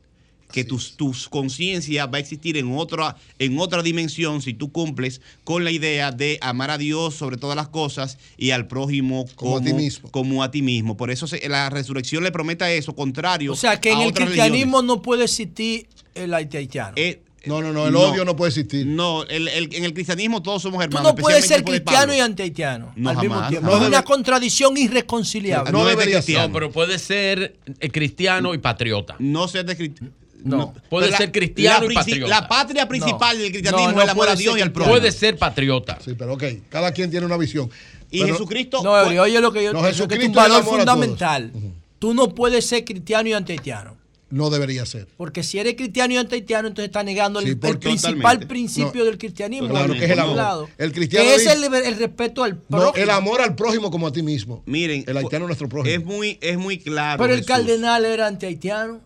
Que 0.51 0.63
tus, 0.63 0.97
tus 0.97 1.29
conciencia 1.29 2.07
va 2.07 2.17
a 2.17 2.21
existir 2.21 2.57
en 2.57 2.75
otra, 2.75 3.15
en 3.37 3.59
otra 3.59 3.83
dimensión 3.83 4.41
si 4.41 4.53
tú 4.55 4.71
cumples 4.71 5.21
con 5.43 5.63
la 5.63 5.69
idea 5.69 6.11
de 6.11 6.39
amar 6.41 6.71
a 6.71 6.77
Dios 6.79 7.13
sobre 7.13 7.37
todas 7.37 7.55
las 7.55 7.67
cosas 7.67 8.17
y 8.35 8.49
al 8.49 8.65
prójimo 8.67 9.27
Como 9.35 9.57
a 9.57 9.61
ti 9.61 9.73
mismo. 9.73 10.09
como 10.09 10.41
a 10.41 10.49
ti 10.49 10.63
mismo. 10.63 10.97
Por 10.97 11.11
eso 11.11 11.27
se- 11.27 11.47
la 11.47 11.69
resurrección 11.69 12.23
le 12.23 12.31
promete 12.31 12.77
eso, 12.77 12.95
contrario 12.95 13.53
O 13.53 13.55
sea, 13.55 13.79
que 13.79 13.91
en 13.91 13.99
el 14.01 14.11
cristianismo 14.13 14.81
no 14.81 15.03
puede 15.03 15.25
existir 15.25 15.87
el 16.15 16.33
haitiano. 16.33 16.93
Eh, 16.95 17.21
No, 17.45 17.61
no, 17.61 17.71
no, 17.71 17.87
el 17.87 17.95
odio 17.95 18.25
no 18.25 18.35
puede 18.35 18.49
existir. 18.49 18.85
No, 18.85 19.23
el- 19.23 19.47
el- 19.47 19.73
en 19.73 19.85
el 19.85 19.93
cristianismo 19.93 20.41
todos 20.43 20.61
somos 20.61 20.79
Tú 20.79 20.83
hermanos. 20.85 21.11
no 21.11 21.15
puedes 21.15 21.45
ser 21.47 21.63
cristiano 21.63 22.13
y 22.13 22.19
antihaitiano 22.19 22.91
No, 22.97 23.11
al 23.11 23.17
mismo 23.17 23.35
jamás, 23.35 23.49
tiempo. 23.49 23.67
jamás. 23.69 23.83
es 23.83 23.87
una 23.87 24.03
contradicción 24.03 24.75
irreconciliable. 24.77 25.71
No 25.71 25.85
debería 25.85 26.21
ser. 26.21 26.37
No, 26.47 26.51
pero 26.53 26.69
puede 26.71 26.99
ser 26.99 27.55
eh, 27.79 27.89
cristiano 27.91 28.53
y 28.53 28.57
patriota. 28.57 29.15
No 29.19 29.47
ser 29.47 29.65
de 29.65 29.77
cristiano. 29.77 30.11
No, 30.43 30.73
puede 30.89 31.11
la- 31.11 31.17
ser 31.17 31.31
cristiano 31.31 31.85
la 31.87 31.91
y 31.91 31.95
patriota. 31.95 32.27
La 32.41 32.47
patria 32.47 32.87
principal 32.87 33.37
No. 33.37 33.43
del 33.43 33.51
cristianismo 33.51 33.87
No, 33.87 33.91
no 33.93 33.99
es 33.99 34.03
el 34.05 34.09
amor 34.09 34.29
a 34.29 34.35
Dios 34.35 34.57
y 34.57 34.61
al 34.61 34.71
prójimo. 34.71 34.95
Puede 34.95 35.11
ser 35.11 35.37
patriota. 35.37 35.97
Sí, 36.03 36.13
pero 36.17 36.33
ok, 36.33 36.43
cada 36.69 36.91
quien 36.93 37.09
tiene 37.11 37.25
una 37.25 37.37
visión. 37.37 37.69
Y 38.11 38.21
Pero- 38.21 38.33
Jesucristo. 38.33 38.81
No, 38.83 38.91
oye 38.93 39.39
lo 39.41 39.51
que 39.51 39.63
yo 39.63 39.73
No, 39.73 39.79
eso 39.79 40.07
que 40.07 40.15
es 40.15 40.21
Jesucristo 40.21 40.39
un 40.39 40.45
es 40.45 40.45
el 40.45 40.51
valor 40.51 40.63
fundamental. 40.65 41.51
Tú 41.99 42.13
no 42.13 42.33
puedes 42.33 42.65
ser 42.65 42.85
cristiano 42.85 43.27
y 43.29 43.33
antihaitiano. 43.33 43.97
No 44.31 44.51
debería 44.51 44.85
ser. 44.85 45.07
Porque 45.17 45.41
si 45.41 45.57
eres 45.57 45.73
cristiano 45.73 46.13
y 46.13 46.17
antihaitiano, 46.17 46.67
entonces 46.67 46.89
estás 46.89 47.03
negando 47.03 47.39
el, 47.39 47.45
Sí, 47.45 47.51
el 47.53 47.57
porque- 47.57 47.79
principal 47.89 48.39
principio 48.47 49.01
No, 49.01 49.05
del 49.05 49.17
cristianismo. 49.17 49.67
claro, 49.69 49.91
que 49.93 50.05
es 50.05 50.11
el 50.11 50.19
amor. 50.19 50.35
lado. 50.37 50.69
El 50.77 50.91
cristiano 50.91 51.25
Que 51.27 51.35
es 51.35 51.47
el, 51.47 51.63
el 51.73 51.97
respeto 51.97 52.43
al 52.43 52.53
No, 52.69 52.77
prójimo. 52.77 53.03
el 53.03 53.09
amor 53.09 53.41
al 53.41 53.55
prójimo 53.55 53.89
como 53.89 54.05
a 54.07 54.11
ti 54.11 54.21
mismo. 54.21 54.61
Miren, 54.67 55.03
el 55.07 55.17
haitiano 55.17 55.45
es 55.45 55.47
nuestro 55.47 55.67
prójimo. 55.67 55.95
Es 55.95 56.05
muy, 56.05 56.37
es 56.41 56.57
muy 56.59 56.77
claro. 56.77 57.19
Pero 57.23 57.33
el 57.33 57.39
Jesús. 57.39 57.47
cardenal 57.55 58.05
era 58.05 58.27
antihaitiano. 58.27 59.01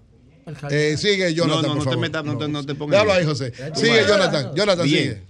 Eh, 0.70 0.96
sigue, 0.98 1.34
Jonathan, 1.34 1.62
No, 1.64 1.68
no, 1.70 1.76
por 1.76 1.86
no 1.86 1.92
te 1.92 1.98
metas, 1.98 2.26
no 2.26 2.38
te- 2.38 2.48
no 2.48 2.66
te 2.66 2.76
pongas 2.76 2.94
Déjalo 3.02 3.14
ahí. 3.14 3.26
José. 3.26 3.54
Sigue, 3.76 4.02
Jonathan. 4.08 4.52
Jonathan, 4.56 4.86
Bien. 4.86 5.04
sigue. 5.04 5.22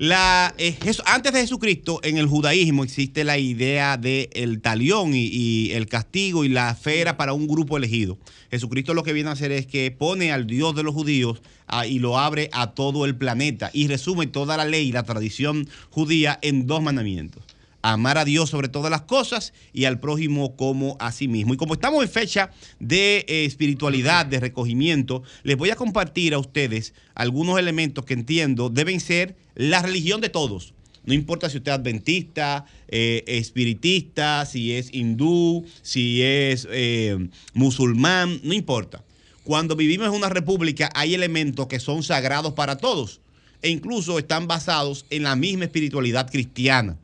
La, 0.00 0.54
eh, 0.58 0.76
antes 1.06 1.32
de 1.32 1.40
Jesucristo, 1.40 1.98
en 2.04 2.18
el 2.18 2.26
judaísmo 2.28 2.84
existe 2.84 3.24
la 3.24 3.36
idea 3.36 3.96
del 3.96 4.28
el 4.32 4.60
talión 4.60 5.12
y, 5.12 5.24
y 5.26 5.72
el 5.72 5.86
castigo 5.88 6.44
y 6.44 6.48
la 6.48 6.72
fe 6.76 7.00
era 7.00 7.16
para 7.16 7.32
un 7.32 7.48
grupo 7.48 7.76
elegido. 7.76 8.16
Jesucristo 8.50 8.94
lo 8.94 9.02
que 9.02 9.12
viene 9.12 9.30
a 9.30 9.32
hacer 9.32 9.50
es 9.50 9.66
que 9.66 9.90
pone 9.90 10.30
al 10.32 10.46
Dios 10.46 10.76
de 10.76 10.84
los 10.84 10.94
judíos 10.94 11.42
ah, 11.66 11.84
y 11.84 11.98
lo 11.98 12.16
abre 12.16 12.48
a 12.52 12.70
todo 12.70 13.06
el 13.06 13.16
planeta 13.16 13.70
y 13.72 13.88
resume 13.88 14.28
toda 14.28 14.56
la 14.56 14.64
ley 14.64 14.88
y 14.88 14.92
la 14.92 15.02
tradición 15.02 15.68
judía 15.90 16.38
en 16.42 16.68
dos 16.68 16.80
mandamientos. 16.80 17.42
Amar 17.82 18.18
a 18.18 18.24
Dios 18.24 18.50
sobre 18.50 18.68
todas 18.68 18.90
las 18.90 19.02
cosas 19.02 19.52
y 19.72 19.84
al 19.84 20.00
prójimo 20.00 20.56
como 20.56 20.96
a 21.00 21.12
sí 21.12 21.28
mismo. 21.28 21.54
Y 21.54 21.56
como 21.56 21.74
estamos 21.74 22.02
en 22.02 22.10
fecha 22.10 22.50
de 22.80 23.24
eh, 23.28 23.44
espiritualidad, 23.44 24.26
de 24.26 24.40
recogimiento, 24.40 25.22
les 25.44 25.56
voy 25.56 25.70
a 25.70 25.76
compartir 25.76 26.34
a 26.34 26.38
ustedes 26.38 26.94
algunos 27.14 27.58
elementos 27.58 28.04
que 28.04 28.14
entiendo 28.14 28.68
deben 28.68 29.00
ser 29.00 29.36
la 29.54 29.82
religión 29.82 30.20
de 30.20 30.28
todos. 30.28 30.74
No 31.04 31.14
importa 31.14 31.48
si 31.48 31.56
usted 31.56 31.72
es 31.72 31.78
adventista, 31.78 32.66
eh, 32.88 33.24
espiritista, 33.26 34.44
si 34.44 34.74
es 34.74 34.92
hindú, 34.92 35.64
si 35.80 36.20
es 36.22 36.68
eh, 36.70 37.28
musulmán, 37.54 38.40
no 38.42 38.52
importa. 38.52 39.02
Cuando 39.42 39.76
vivimos 39.76 40.08
en 40.08 40.12
una 40.12 40.28
república 40.28 40.90
hay 40.94 41.14
elementos 41.14 41.66
que 41.68 41.80
son 41.80 42.02
sagrados 42.02 42.52
para 42.52 42.76
todos 42.76 43.20
e 43.62 43.70
incluso 43.70 44.18
están 44.18 44.46
basados 44.46 45.06
en 45.08 45.22
la 45.22 45.36
misma 45.36 45.64
espiritualidad 45.64 46.30
cristiana. 46.30 46.98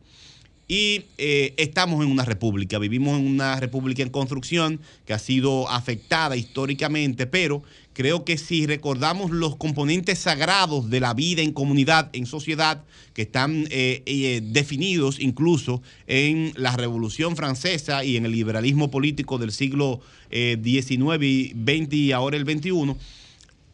Y 0.66 1.04
eh, 1.18 1.52
estamos 1.58 2.02
en 2.02 2.10
una 2.10 2.24
república, 2.24 2.78
vivimos 2.78 3.18
en 3.18 3.26
una 3.26 3.60
república 3.60 4.02
en 4.02 4.08
construcción 4.08 4.80
que 5.04 5.12
ha 5.12 5.18
sido 5.18 5.68
afectada 5.68 6.36
históricamente, 6.36 7.26
pero 7.26 7.62
creo 7.92 8.24
que 8.24 8.38
si 8.38 8.66
recordamos 8.66 9.30
los 9.30 9.56
componentes 9.56 10.20
sagrados 10.20 10.88
de 10.88 11.00
la 11.00 11.12
vida 11.12 11.42
en 11.42 11.52
comunidad, 11.52 12.08
en 12.14 12.24
sociedad, 12.24 12.82
que 13.12 13.22
están 13.22 13.66
eh, 13.70 14.02
eh, 14.06 14.40
definidos 14.42 15.20
incluso 15.20 15.82
en 16.06 16.54
la 16.56 16.74
Revolución 16.76 17.36
Francesa 17.36 18.02
y 18.02 18.16
en 18.16 18.24
el 18.24 18.32
liberalismo 18.32 18.90
político 18.90 19.36
del 19.38 19.52
siglo 19.52 20.00
XIX 20.30 21.22
y 21.22 21.50
XX 21.50 21.92
y 21.92 22.12
ahora 22.12 22.36
el 22.36 22.44
XXI, 22.44 22.96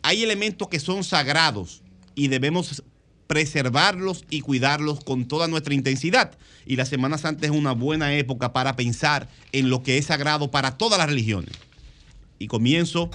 hay 0.03 0.23
elementos 0.23 0.69
que 0.69 0.81
son 0.81 1.05
sagrados 1.05 1.83
y 2.15 2.29
debemos 2.29 2.83
preservarlos 3.31 4.25
y 4.29 4.41
cuidarlos 4.41 5.05
con 5.05 5.29
toda 5.29 5.47
nuestra 5.47 5.73
intensidad. 5.73 6.37
Y 6.67 6.75
la 6.75 6.85
Semana 6.85 7.17
Santa 7.17 7.47
es 7.47 7.53
una 7.53 7.71
buena 7.71 8.13
época 8.17 8.53
para 8.53 8.75
pensar 8.75 9.29
en 9.53 9.71
lo 9.71 9.85
que 9.85 9.99
es 9.99 10.07
sagrado 10.07 10.51
para 10.51 10.77
todas 10.77 10.99
las 10.99 11.09
religiones. 11.09 11.55
y 12.41 12.49
comienzo 12.49 13.09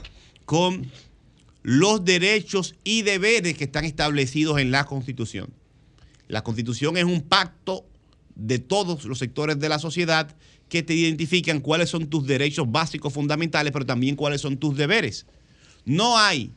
con 0.45 0.89
los 1.63 2.05
derechos 2.05 2.75
y 2.85 3.01
deberes 3.01 3.57
que 3.57 3.65
están 3.65 3.83
establecidos 3.83 4.57
en 4.59 4.71
la 4.71 4.85
Constitución. 4.85 5.49
La 6.29 6.45
Constitución 6.45 6.95
es 6.95 7.03
un 7.03 7.19
pacto 7.19 7.85
de 8.35 8.59
todos 8.59 9.03
los 9.03 9.19
sectores 9.19 9.59
de 9.59 9.67
la 9.67 9.79
sociedad 9.79 10.33
que 10.69 10.81
te 10.81 10.93
identifican 10.93 11.59
cuáles 11.59 11.89
son 11.89 12.07
tus 12.07 12.25
derechos 12.25 12.71
básicos 12.71 13.11
fundamentales, 13.11 13.73
pero 13.73 13.85
también 13.85 14.15
cuáles 14.15 14.39
son 14.39 14.55
tus 14.55 14.77
deberes. 14.77 15.25
No 15.83 16.17
hay, 16.17 16.51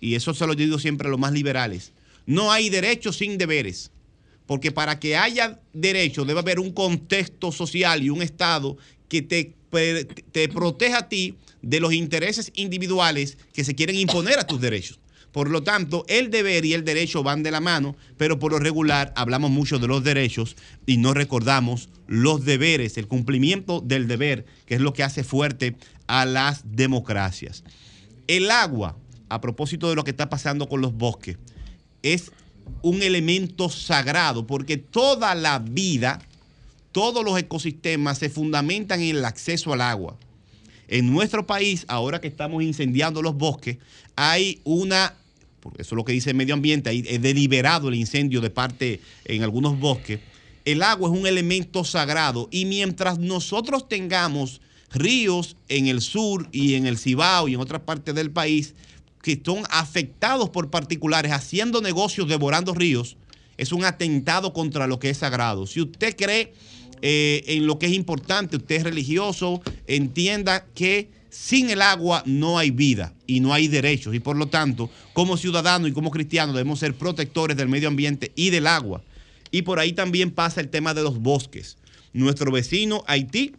y 0.00 0.16
eso 0.16 0.34
se 0.34 0.44
lo 0.44 0.56
digo 0.56 0.80
siempre 0.80 1.06
a 1.06 1.10
los 1.12 1.20
más 1.20 1.32
liberales, 1.32 1.92
no 2.26 2.52
hay 2.52 2.70
derechos 2.70 3.16
sin 3.16 3.38
deberes. 3.38 3.90
Porque 4.46 4.72
para 4.72 5.00
que 5.00 5.16
haya 5.16 5.60
derechos 5.72 6.26
debe 6.26 6.40
haber 6.40 6.60
un 6.60 6.72
contexto 6.72 7.50
social 7.50 8.02
y 8.02 8.10
un 8.10 8.22
Estado 8.22 8.76
que 9.08 9.22
te, 9.22 9.54
te 10.32 10.48
proteja 10.48 10.98
a 10.98 11.08
ti 11.08 11.36
de 11.62 11.80
los 11.80 11.94
intereses 11.94 12.52
individuales 12.54 13.38
que 13.52 13.64
se 13.64 13.74
quieren 13.74 13.96
imponer 13.96 14.38
a 14.38 14.46
tus 14.46 14.60
derechos. 14.60 15.00
Por 15.34 15.50
lo 15.50 15.64
tanto, 15.64 16.04
el 16.06 16.30
deber 16.30 16.64
y 16.64 16.74
el 16.74 16.84
derecho 16.84 17.24
van 17.24 17.42
de 17.42 17.50
la 17.50 17.60
mano, 17.60 17.96
pero 18.16 18.38
por 18.38 18.52
lo 18.52 18.60
regular 18.60 19.12
hablamos 19.16 19.50
mucho 19.50 19.80
de 19.80 19.88
los 19.88 20.04
derechos 20.04 20.54
y 20.86 20.98
no 20.98 21.12
recordamos 21.12 21.88
los 22.06 22.44
deberes, 22.44 22.98
el 22.98 23.08
cumplimiento 23.08 23.80
del 23.80 24.06
deber, 24.06 24.46
que 24.64 24.76
es 24.76 24.80
lo 24.80 24.92
que 24.92 25.02
hace 25.02 25.24
fuerte 25.24 25.74
a 26.06 26.24
las 26.24 26.62
democracias. 26.76 27.64
El 28.28 28.48
agua, 28.48 28.96
a 29.28 29.40
propósito 29.40 29.88
de 29.88 29.96
lo 29.96 30.04
que 30.04 30.12
está 30.12 30.28
pasando 30.28 30.68
con 30.68 30.80
los 30.80 30.94
bosques, 30.94 31.36
es 32.04 32.30
un 32.82 33.02
elemento 33.02 33.68
sagrado 33.70 34.46
porque 34.46 34.76
toda 34.76 35.34
la 35.34 35.58
vida, 35.58 36.20
todos 36.92 37.24
los 37.24 37.36
ecosistemas 37.38 38.18
se 38.18 38.28
fundamentan 38.28 39.00
en 39.00 39.16
el 39.16 39.24
acceso 39.24 39.72
al 39.72 39.80
agua. 39.80 40.16
En 40.86 41.10
nuestro 41.10 41.46
país, 41.46 41.86
ahora 41.88 42.20
que 42.20 42.28
estamos 42.28 42.62
incendiando 42.62 43.22
los 43.22 43.34
bosques, 43.34 43.78
hay 44.16 44.60
una, 44.64 45.14
porque 45.60 45.82
eso 45.82 45.94
es 45.94 45.96
lo 45.96 46.04
que 46.04 46.12
dice 46.12 46.30
el 46.30 46.36
medio 46.36 46.54
ambiente, 46.54 46.90
ahí 46.90 47.02
es 47.06 47.20
deliberado 47.22 47.88
el 47.88 47.94
incendio 47.94 48.42
de 48.42 48.50
parte 48.50 49.00
en 49.24 49.42
algunos 49.42 49.78
bosques. 49.78 50.20
El 50.66 50.82
agua 50.82 51.10
es 51.10 51.18
un 51.18 51.26
elemento 51.26 51.84
sagrado 51.84 52.48
y 52.50 52.66
mientras 52.66 53.18
nosotros 53.18 53.88
tengamos 53.88 54.60
ríos 54.92 55.56
en 55.68 55.88
el 55.88 56.02
sur 56.02 56.48
y 56.52 56.74
en 56.74 56.86
el 56.86 56.98
Cibao 56.98 57.48
y 57.48 57.54
en 57.54 57.60
otras 57.60 57.82
partes 57.82 58.14
del 58.14 58.30
país 58.30 58.74
que 59.24 59.40
son 59.42 59.62
afectados 59.70 60.50
por 60.50 60.68
particulares 60.68 61.32
haciendo 61.32 61.80
negocios 61.80 62.28
devorando 62.28 62.74
ríos, 62.74 63.16
es 63.56 63.72
un 63.72 63.86
atentado 63.86 64.52
contra 64.52 64.86
lo 64.86 64.98
que 64.98 65.08
es 65.08 65.16
sagrado. 65.16 65.66
Si 65.66 65.80
usted 65.80 66.14
cree 66.14 66.52
eh, 67.00 67.42
en 67.46 67.66
lo 67.66 67.78
que 67.78 67.86
es 67.86 67.94
importante, 67.94 68.58
usted 68.58 68.76
es 68.76 68.82
religioso, 68.82 69.62
entienda 69.86 70.66
que 70.74 71.08
sin 71.30 71.70
el 71.70 71.80
agua 71.80 72.22
no 72.26 72.58
hay 72.58 72.70
vida 72.70 73.14
y 73.26 73.40
no 73.40 73.54
hay 73.54 73.66
derechos. 73.66 74.14
Y 74.14 74.20
por 74.20 74.36
lo 74.36 74.48
tanto, 74.48 74.90
como 75.14 75.38
ciudadanos 75.38 75.88
y 75.88 75.92
como 75.92 76.10
cristianos 76.10 76.54
debemos 76.54 76.80
ser 76.80 76.94
protectores 76.94 77.56
del 77.56 77.70
medio 77.70 77.88
ambiente 77.88 78.30
y 78.36 78.50
del 78.50 78.66
agua. 78.66 79.02
Y 79.50 79.62
por 79.62 79.78
ahí 79.78 79.94
también 79.94 80.32
pasa 80.32 80.60
el 80.60 80.68
tema 80.68 80.92
de 80.92 81.02
los 81.02 81.18
bosques. 81.18 81.78
Nuestro 82.12 82.52
vecino 82.52 83.02
Haití 83.06 83.54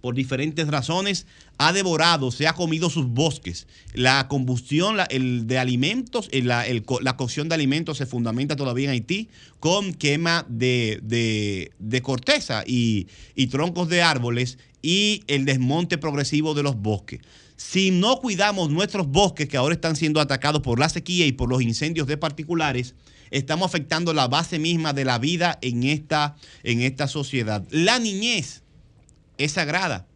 por 0.00 0.14
diferentes 0.14 0.66
razones, 0.68 1.26
ha 1.62 1.74
devorado, 1.74 2.30
se 2.30 2.46
ha 2.46 2.54
comido 2.54 2.88
sus 2.88 3.06
bosques. 3.06 3.66
La 3.92 4.28
combustión 4.28 4.96
el 5.10 5.46
de 5.46 5.58
alimentos, 5.58 6.30
la, 6.32 6.64
la, 7.02 7.16
cocción 7.18 7.50
de 7.50 7.54
alimentos 7.54 7.98
se 7.98 8.06
fundamenta 8.06 8.56
todavía 8.56 8.86
en 8.86 8.92
Haití 8.92 9.28
con 9.58 9.92
quema 9.92 10.46
de, 10.48 11.00
de, 11.02 12.02
corteza 12.02 12.64
y, 12.66 13.08
y 13.34 13.48
troncos 13.48 13.90
de 13.90 14.00
árboles 14.00 14.56
y 14.80 15.22
el 15.26 15.44
desmonte 15.44 15.98
progresivo 15.98 16.54
de 16.54 16.62
los 16.62 16.76
bosques. 16.76 17.20
Si 17.58 17.90
no 17.90 18.20
cuidamos 18.20 18.70
nuestros 18.70 19.08
bosques 19.08 19.46
que 19.46 19.58
ahora 19.58 19.74
están 19.74 19.96
siendo 19.96 20.22
atacados 20.22 20.62
por 20.62 20.78
la 20.78 20.88
sequía 20.88 21.26
y 21.26 21.32
por 21.32 21.50
los 21.50 21.60
incendios 21.60 22.06
de 22.06 22.16
particulares, 22.16 22.94
estamos 23.30 23.66
afectando 23.66 24.14
la 24.14 24.28
base 24.28 24.58
misma 24.58 24.94
de 24.94 25.04
la 25.04 25.18
vida 25.18 25.58
en 25.60 25.82
esta, 25.82 26.36
en 26.62 26.80
esta 26.80 27.06
sociedad. 27.06 27.62
La 27.70 27.98
niñez 27.98 28.62
es 29.36 29.52
sagrada. 29.52 30.06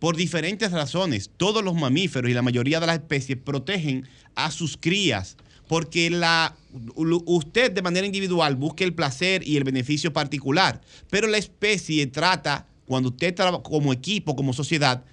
Por 0.00 0.16
diferentes 0.16 0.72
razones, 0.72 1.30
todos 1.36 1.62
los 1.62 1.76
mamíferos 1.76 2.28
y 2.28 2.34
la 2.34 2.42
mayoría 2.42 2.80
de 2.80 2.86
las 2.86 2.96
especies 2.96 3.38
protegen 3.38 4.08
a 4.34 4.50
sus 4.50 4.76
crías 4.76 5.36
porque 5.70 6.10
la, 6.10 6.56
usted 7.04 7.70
de 7.70 7.80
manera 7.80 8.04
individual 8.04 8.56
busca 8.56 8.82
el 8.82 8.92
placer 8.92 9.46
y 9.46 9.56
el 9.56 9.62
beneficio 9.62 10.12
particular, 10.12 10.80
pero 11.10 11.28
la 11.28 11.38
especie 11.38 12.08
trata, 12.08 12.66
cuando 12.86 13.10
usted 13.10 13.32
trabaja 13.32 13.62
como 13.62 13.92
equipo, 13.92 14.34
como 14.34 14.52
sociedad, 14.52 15.04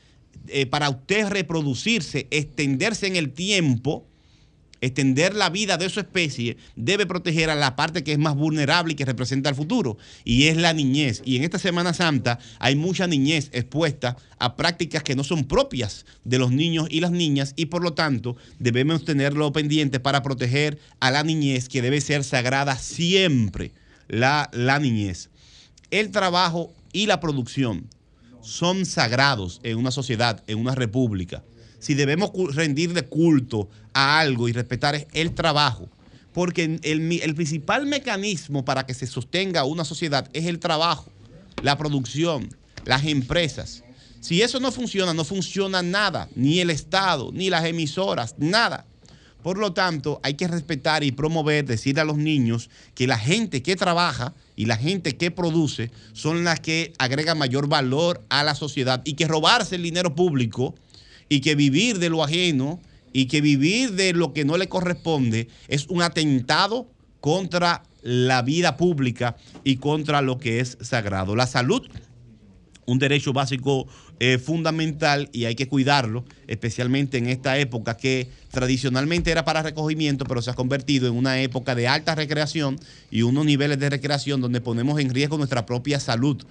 eh, 0.48 0.66
para 0.66 0.90
usted 0.90 1.28
reproducirse, 1.28 2.26
extenderse 2.32 3.06
en 3.06 3.18
el 3.18 3.34
tiempo, 3.34 4.08
extender 4.82 5.36
la 5.36 5.50
vida 5.50 5.78
de 5.78 5.90
su 5.90 6.00
especie, 6.00 6.58
debe 6.76 7.06
proteger 7.06 7.50
a 7.50 7.56
la 7.56 7.76
parte 7.76 8.04
que 8.04 8.12
es 8.12 8.18
más 8.18 8.36
vulnerable 8.36 8.94
y 8.94 8.96
que 8.96 9.06
representa 9.06 9.50
el 9.50 9.56
futuro, 9.56 9.98
y 10.24 10.46
es 10.48 10.58
la 10.58 10.74
niñez. 10.74 11.22
Y 11.26 11.38
en 11.38 11.44
esta 11.44 11.60
Semana 11.60 11.94
Santa 11.94 12.40
hay 12.60 12.76
mucha 12.76 13.08
niñez 13.08 13.50
expuesta 13.54 14.18
a 14.40 14.56
prácticas 14.56 15.04
que 15.04 15.16
no 15.16 15.24
son 15.24 15.46
propias 15.46 16.06
de 16.24 16.40
los 16.40 16.52
niños 16.52 16.88
y 16.90 17.00
las 17.00 17.12
niñas, 17.12 17.54
y 17.56 17.68
por 17.68 17.84
lo 17.84 17.94
tanto 17.94 18.38
debemos 18.60 19.06
tenerlo 19.06 19.52
pendiente 19.52 20.00
para 20.00 20.24
proteger 20.24 20.80
a 21.00 21.12
la 21.12 21.24
niñez, 21.24 21.70
que 21.70 21.82
debe 21.82 22.02
ser 22.02 22.24
sagrada 22.24 22.78
siempre, 22.78 23.72
la, 24.08 24.50
la 24.54 24.80
niñez. 24.80 25.30
El 25.92 26.12
trabajo 26.12 26.74
y 26.94 27.06
la 27.06 27.20
producción 27.20 27.88
son 28.42 28.86
sagrados 28.86 29.60
en 29.64 29.78
una 29.78 29.92
sociedad, 29.92 30.44
en 30.48 30.60
una 30.60 30.76
república 30.76 31.44
si 31.80 31.94
debemos 31.94 32.32
rendirle 32.56 33.04
culto 33.04 33.70
a 33.94 34.20
algo 34.20 34.48
y 34.48 34.54
respetar 34.54 34.96
es 34.96 35.08
el 35.14 35.34
trabajo. 35.34 35.90
Porque 36.34 36.80
el, 36.84 37.36
principal 37.36 37.88
mecanismo 37.88 38.64
para 38.64 38.86
que 38.86 38.94
se 38.94 39.08
sostenga 39.08 39.64
una 39.64 39.84
sociedad 39.84 40.30
es 40.34 40.46
el 40.46 40.60
trabajo, 40.60 41.12
la 41.64 41.78
producción, 41.78 42.56
las 42.86 43.06
empresas. 43.06 43.84
Si 44.20 44.42
eso 44.42 44.60
no 44.60 44.72
funciona, 44.72 45.14
no 45.14 45.24
funciona 45.24 45.82
nada, 45.82 46.30
ni 46.36 46.60
el 46.60 46.70
Estado, 46.70 47.32
ni 47.34 47.50
las 47.50 47.66
emisoras, 47.66 48.36
nada. 48.38 48.86
Por 49.42 49.58
lo 49.58 49.74
tanto, 49.74 50.20
hay 50.24 50.34
que 50.34 50.48
respetar 50.48 51.04
y 51.04 51.12
promover, 51.12 51.66
decirle 51.66 52.02
a 52.02 52.06
los 52.06 52.18
niños 52.18 52.70
que 52.94 53.08
la 53.08 53.18
gente 53.18 53.64
que 53.64 53.76
trabaja 53.76 54.34
y 54.56 54.66
la 54.66 54.76
gente 54.76 55.16
que 55.16 55.32
produce 55.32 55.90
son 56.14 56.44
las 56.44 56.60
que 56.60 56.94
agregan 56.98 57.38
mayor 57.38 57.68
valor 57.68 58.24
a 58.30 58.44
la 58.44 58.56
sociedad 58.56 59.02
y 59.06 59.14
que 59.14 59.28
robarse 59.28 59.76
el 59.76 59.84
dinero 59.84 60.16
público 60.16 60.76
y 61.30 61.42
que 61.42 61.56
vivir 61.56 62.00
de 62.00 62.10
lo 62.10 62.24
ajeno 62.24 62.80
y 63.14 63.26
que 63.26 63.42
vivir 63.42 63.94
de 63.94 64.14
lo 64.14 64.34
que 64.34 64.46
no 64.46 64.58
le 64.58 64.70
corresponde 64.70 65.48
es 65.68 65.88
un 65.88 66.02
atentado 66.02 66.88
contra 67.20 67.84
la 68.02 68.42
vida 68.42 68.78
pública 68.78 69.36
y 69.64 69.78
contra 69.78 70.22
lo 70.22 70.38
que 70.38 70.60
es 70.60 70.78
sagrado. 70.82 71.36
La 71.36 71.48
salud, 71.48 71.82
un 72.86 73.00
derecho 73.00 73.34
básico 73.34 73.88
eh, 74.20 74.38
fundamental 74.40 75.30
y 75.34 75.46
hay 75.46 75.56
que 75.56 75.68
cuidarlo, 75.68 76.26
especialmente 76.48 77.18
en 77.18 77.28
esta 77.28 77.58
época 77.58 77.98
que 77.98 78.30
tradicionalmente 78.50 79.30
era 79.30 79.46
para 79.46 79.62
recogimiento, 79.62 80.26
pero 80.26 80.42
se 80.42 80.50
ha 80.50 80.56
convertido 80.56 81.08
en 81.08 81.16
una 81.16 81.40
época 81.42 81.76
de 81.76 81.88
alta 81.88 82.16
recreación 82.16 82.80
y 83.12 83.24
unos 83.24 83.46
niveles 83.46 83.78
de 83.78 83.90
recreación 83.90 84.42
donde 84.42 84.62
ponemos 84.62 85.00
en 85.00 85.14
riesgo 85.14 85.38
nuestra 85.38 85.66
propia 85.66 86.00
salud 86.00 86.44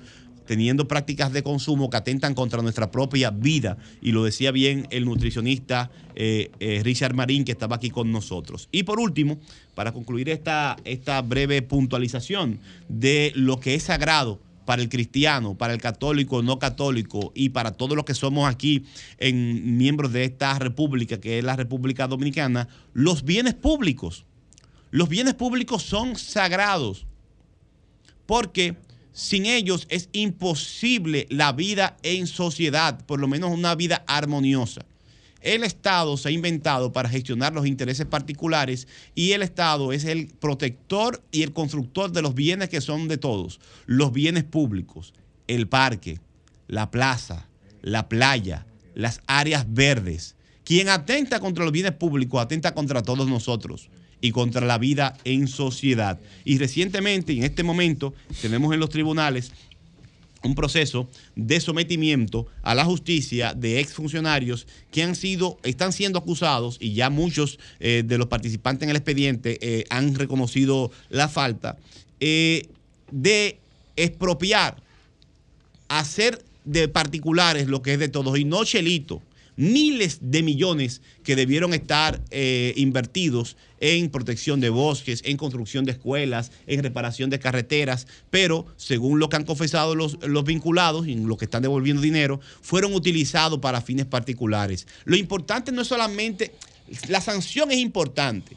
teniendo 0.46 0.88
prácticas 0.88 1.32
de 1.32 1.42
consumo 1.42 1.90
que 1.90 1.96
atentan 1.96 2.34
contra 2.34 2.62
nuestra 2.62 2.90
propia 2.90 3.30
vida. 3.30 3.76
Y 4.00 4.12
lo 4.12 4.24
decía 4.24 4.50
bien 4.50 4.86
el 4.90 5.04
nutricionista 5.04 5.90
eh, 6.14 6.50
eh, 6.60 6.80
Richard 6.84 7.14
Marín, 7.14 7.44
que 7.44 7.52
estaba 7.52 7.76
aquí 7.76 7.90
con 7.90 8.12
nosotros. 8.12 8.68
Y 8.72 8.84
por 8.84 9.00
último, 9.00 9.38
para 9.74 9.92
concluir 9.92 10.28
esta, 10.28 10.76
esta 10.84 11.20
breve 11.22 11.62
puntualización 11.62 12.60
de 12.88 13.32
lo 13.34 13.60
que 13.60 13.74
es 13.74 13.84
sagrado 13.84 14.40
para 14.64 14.82
el 14.82 14.88
cristiano, 14.88 15.54
para 15.54 15.72
el 15.72 15.80
católico, 15.80 16.42
no 16.42 16.58
católico 16.58 17.32
y 17.34 17.50
para 17.50 17.72
todos 17.72 17.96
los 17.96 18.04
que 18.04 18.14
somos 18.14 18.50
aquí 18.50 18.84
en 19.18 19.76
miembros 19.76 20.12
de 20.12 20.24
esta 20.24 20.58
república, 20.58 21.18
que 21.20 21.38
es 21.38 21.44
la 21.44 21.56
República 21.56 22.08
Dominicana, 22.08 22.68
los 22.92 23.24
bienes 23.24 23.54
públicos. 23.54 24.24
Los 24.90 25.08
bienes 25.08 25.34
públicos 25.34 25.82
son 25.82 26.16
sagrados 26.16 27.06
porque 28.26 28.76
sin 29.16 29.46
ellos 29.46 29.86
es 29.88 30.10
imposible 30.12 31.26
la 31.30 31.52
vida 31.52 31.96
en 32.02 32.26
sociedad, 32.26 33.02
por 33.06 33.18
lo 33.18 33.28
menos 33.28 33.50
una 33.50 33.74
vida 33.74 34.04
armoniosa. 34.06 34.84
El 35.40 35.64
Estado 35.64 36.18
se 36.18 36.28
ha 36.28 36.32
inventado 36.32 36.92
para 36.92 37.08
gestionar 37.08 37.54
los 37.54 37.66
intereses 37.66 38.04
particulares 38.04 38.86
y 39.14 39.32
el 39.32 39.40
Estado 39.40 39.94
es 39.94 40.04
el 40.04 40.26
protector 40.26 41.24
y 41.32 41.44
el 41.44 41.54
constructor 41.54 42.12
de 42.12 42.20
los 42.20 42.34
bienes 42.34 42.68
que 42.68 42.82
son 42.82 43.08
de 43.08 43.16
todos, 43.16 43.58
los 43.86 44.12
bienes 44.12 44.44
públicos, 44.44 45.14
el 45.46 45.66
parque, 45.66 46.20
la 46.66 46.90
plaza, 46.90 47.48
la 47.80 48.10
playa, 48.10 48.66
las 48.94 49.22
áreas 49.26 49.64
verdes. 49.66 50.36
Quien 50.62 50.90
atenta 50.90 51.40
contra 51.40 51.64
los 51.64 51.72
bienes 51.72 51.92
públicos 51.92 52.38
atenta 52.38 52.74
contra 52.74 53.00
todos 53.00 53.26
nosotros 53.26 53.88
y 54.20 54.32
contra 54.32 54.66
la 54.66 54.78
vida 54.78 55.16
en 55.24 55.48
sociedad. 55.48 56.18
Y 56.44 56.58
recientemente, 56.58 57.32
en 57.32 57.44
este 57.44 57.62
momento, 57.62 58.14
tenemos 58.40 58.72
en 58.72 58.80
los 58.80 58.90
tribunales 58.90 59.52
un 60.46 60.54
proceso 60.54 61.08
de 61.34 61.60
sometimiento 61.60 62.46
a 62.62 62.74
la 62.74 62.84
justicia 62.84 63.52
de 63.54 63.80
exfuncionarios 63.80 64.66
que 64.90 65.02
han 65.02 65.14
sido, 65.14 65.58
están 65.62 65.92
siendo 65.92 66.18
acusados 66.18 66.78
y 66.80 66.94
ya 66.94 67.10
muchos 67.10 67.58
eh, 67.80 68.02
de 68.06 68.18
los 68.18 68.28
participantes 68.28 68.84
en 68.84 68.90
el 68.90 68.96
expediente 68.96 69.58
eh, 69.60 69.84
han 69.90 70.14
reconocido 70.14 70.90
la 71.10 71.28
falta 71.28 71.76
eh, 72.20 72.68
de 73.10 73.58
expropiar, 73.96 74.82
hacer 75.88 76.44
de 76.64 76.88
particulares 76.88 77.68
lo 77.68 77.82
que 77.82 77.94
es 77.94 77.98
de 77.98 78.08
todos 78.08 78.38
y 78.38 78.44
no 78.44 78.64
chelito 78.64 79.22
miles 79.56 80.18
de 80.20 80.42
millones 80.42 81.00
que 81.24 81.34
debieron 81.34 81.72
estar 81.72 82.20
invertidos 82.76 83.56
en 83.80 84.10
protección 84.10 84.60
de 84.60 84.70
bosques, 84.70 85.22
en 85.24 85.36
construcción 85.36 85.84
de 85.84 85.92
escuelas, 85.92 86.52
en 86.66 86.82
reparación 86.82 87.30
de 87.30 87.38
carreteras, 87.38 88.06
pero 88.30 88.66
según 88.76 89.18
lo 89.18 89.28
que 89.28 89.36
han 89.36 89.44
confesado 89.44 89.94
los, 89.94 90.18
los 90.26 90.44
vinculados 90.44 91.06
y 91.06 91.14
los 91.14 91.38
que 91.38 91.44
están 91.46 91.62
devolviendo 91.62 92.02
dinero, 92.02 92.40
fueron 92.62 92.94
utilizados 92.94 93.58
para 93.58 93.80
fines 93.80 94.06
particulares. 94.06 94.86
Lo 95.04 95.16
importante 95.16 95.72
no 95.72 95.82
es 95.82 95.88
solamente, 95.88 96.52
la 97.08 97.20
sanción 97.20 97.70
es 97.70 97.78
importante, 97.78 98.56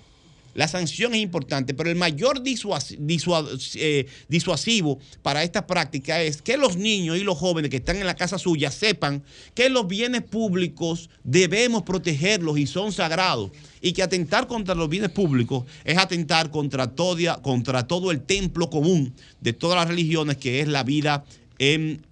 la 0.54 0.68
sanción 0.68 1.14
es 1.14 1.22
importante, 1.22 1.74
pero 1.74 1.90
el 1.90 1.96
mayor 1.96 2.42
eh, 2.46 4.06
disuasivo 4.28 5.00
para 5.22 5.44
esta 5.44 5.68
práctica 5.68 6.22
es 6.22 6.42
que 6.42 6.58
los 6.58 6.76
niños 6.76 7.18
y 7.18 7.24
los 7.24 7.38
jóvenes 7.38 7.70
que 7.70 7.78
están 7.78 7.98
en 7.98 8.06
la 8.06 8.16
casa 8.16 8.38
suya 8.38 8.72
sepan 8.72 9.24
que 9.54 9.70
los 9.70 9.88
bienes 9.88 10.24
públicos 10.24 11.10
debemos 11.24 11.84
protegerlos 11.84 12.58
y 12.58 12.68
son 12.68 12.92
sagrados. 12.92 13.52
Y 13.82 13.94
que 13.94 14.04
atentar 14.04 14.48
contra 14.48 14.76
los 14.76 14.90
bienes 14.90 15.10
públicos 15.12 15.64
es 15.86 15.98
atentar 15.98 16.52
contra, 16.52 16.92
contra 17.42 17.88
todo 17.88 18.12
el 18.12 18.22
templo 18.22 18.70
común 18.70 19.14
de 19.40 19.54
todas 19.54 19.78
las 19.78 19.88
religiones 19.88 20.36
que 20.36 20.60
es 20.60 20.68
la 20.68 20.84
vida 20.84 21.24
en 21.58 22.04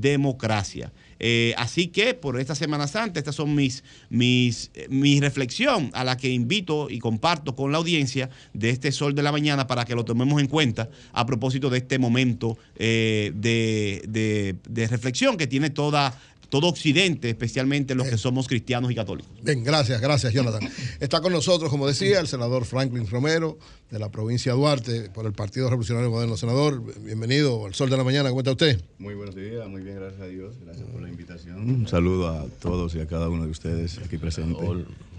democracia. 0.00 0.90
Eh, 1.18 1.54
así 1.56 1.88
que 1.88 2.14
por 2.14 2.38
esta 2.38 2.54
Semana 2.54 2.86
Santa, 2.86 3.18
estas 3.18 3.34
son 3.34 3.54
mis, 3.54 3.82
mis, 4.10 4.70
eh, 4.74 4.86
reflexión 5.20 5.90
a 5.94 6.04
la 6.04 6.16
que 6.16 6.28
invito 6.30 6.88
y 6.90 6.98
comparto 6.98 7.54
con 7.56 7.72
la 7.72 7.78
audiencia 7.78 8.28
de 8.52 8.70
este 8.70 8.92
Sol 8.92 9.14
de 9.14 9.22
la 9.22 9.32
Mañana 9.32 9.66
para 9.66 9.84
que 9.84 9.94
lo 9.94 10.04
tomemos 10.04 10.40
en 10.40 10.46
cuenta 10.48 10.88
a 11.12 11.24
propósito 11.26 11.70
de 11.70 11.78
este 11.78 11.98
momento 11.98 12.58
eh, 12.76 13.32
de, 13.34 14.02
de- 14.08 14.56
de 14.68 14.86
reflexión 14.88 15.36
que 15.36 15.46
tiene 15.46 15.70
toda, 15.70 16.18
todo 16.48 16.68
Occidente, 16.68 17.28
especialmente 17.30 17.94
los 17.94 18.06
que 18.08 18.16
somos 18.18 18.46
cristianos 18.48 18.90
y 18.90 18.94
católicos. 18.94 19.30
Bien, 19.42 19.64
gracias, 19.64 20.00
gracias, 20.00 20.32
Jonathan. 20.32 20.68
Está 21.00 21.20
con 21.20 21.32
nosotros, 21.32 21.70
como 21.70 21.86
decía, 21.86 22.20
el 22.20 22.26
senador 22.28 22.64
Franklin 22.64 23.06
Romero, 23.08 23.58
de 23.90 23.98
la 23.98 24.10
provincia 24.10 24.52
de 24.52 24.58
Duarte, 24.58 25.10
por 25.10 25.26
el 25.26 25.32
Partido 25.32 25.68
Revolucionario 25.68 26.10
Moderno. 26.10 26.36
Senador, 26.36 26.82
bienvenido 27.04 27.66
al 27.66 27.74
Sol 27.74 27.90
de 27.90 27.96
la 27.96 28.04
Mañana. 28.04 28.28
¿Cómo 28.30 28.40
está 28.40 28.52
usted? 28.52 28.80
Muy 28.98 29.14
buenos 29.14 29.34
días, 29.34 29.66
muy 29.68 29.82
bien, 29.82 29.96
gracias 29.96 30.20
a 30.22 30.26
Dios. 30.26 30.54
Gracias 30.64 30.86
por 30.88 31.02
la 31.02 31.08
invitación. 31.08 31.58
Un 31.68 31.88
saludo 31.88 32.28
a 32.28 32.46
todos 32.60 32.94
y 32.94 33.00
a 33.00 33.06
cada 33.06 33.28
uno 33.28 33.44
de 33.44 33.50
ustedes 33.50 33.98
aquí 33.98 34.18
presentes. 34.18 34.64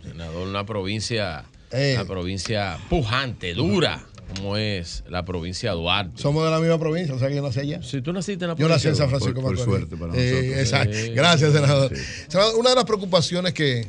Senador, 0.04 0.48
una 0.48 0.66
provincia, 0.66 1.46
Eh. 1.72 1.94
una 1.96 2.06
provincia 2.06 2.78
pujante, 2.90 3.54
dura, 3.54 4.06
como 4.36 4.58
es 4.58 5.04
la 5.10 5.24
provincia 5.26 5.72
de 5.72 5.76
Duarte. 5.78 6.22
Somos 6.22 6.44
de 6.46 6.52
la 6.52 6.60
misma 6.60 6.78
provincia, 6.80 7.14
o 7.16 7.20
sea 7.20 7.30
que 7.30 7.36
yo 7.36 7.42
nací 7.42 7.60
allá. 7.62 7.82
Si 7.82 8.02
tú 8.02 8.12
naciste 8.14 8.46
en 8.46 8.50
la 8.52 8.56
Yo 8.58 8.68
nací 8.68 8.88
en 8.88 8.96
provincia 8.96 8.96
San 8.96 9.06
de 9.06 9.10
Francisco 9.20 9.42
Por- 9.42 9.56
por 9.56 9.66
suerte 9.66 9.98
para 9.98 10.14
Eh, 10.16 10.32
nosotros. 10.32 10.60
exacto. 10.60 10.94
Sí. 10.98 11.10
Gracias, 11.14 11.54
senador. 11.54 11.96
Sí. 11.96 12.04
Senador, 12.30 12.56
Una 12.58 12.70
de 12.72 12.76
las 12.76 12.86
preocupaciones 12.86 13.54
que, 13.54 13.88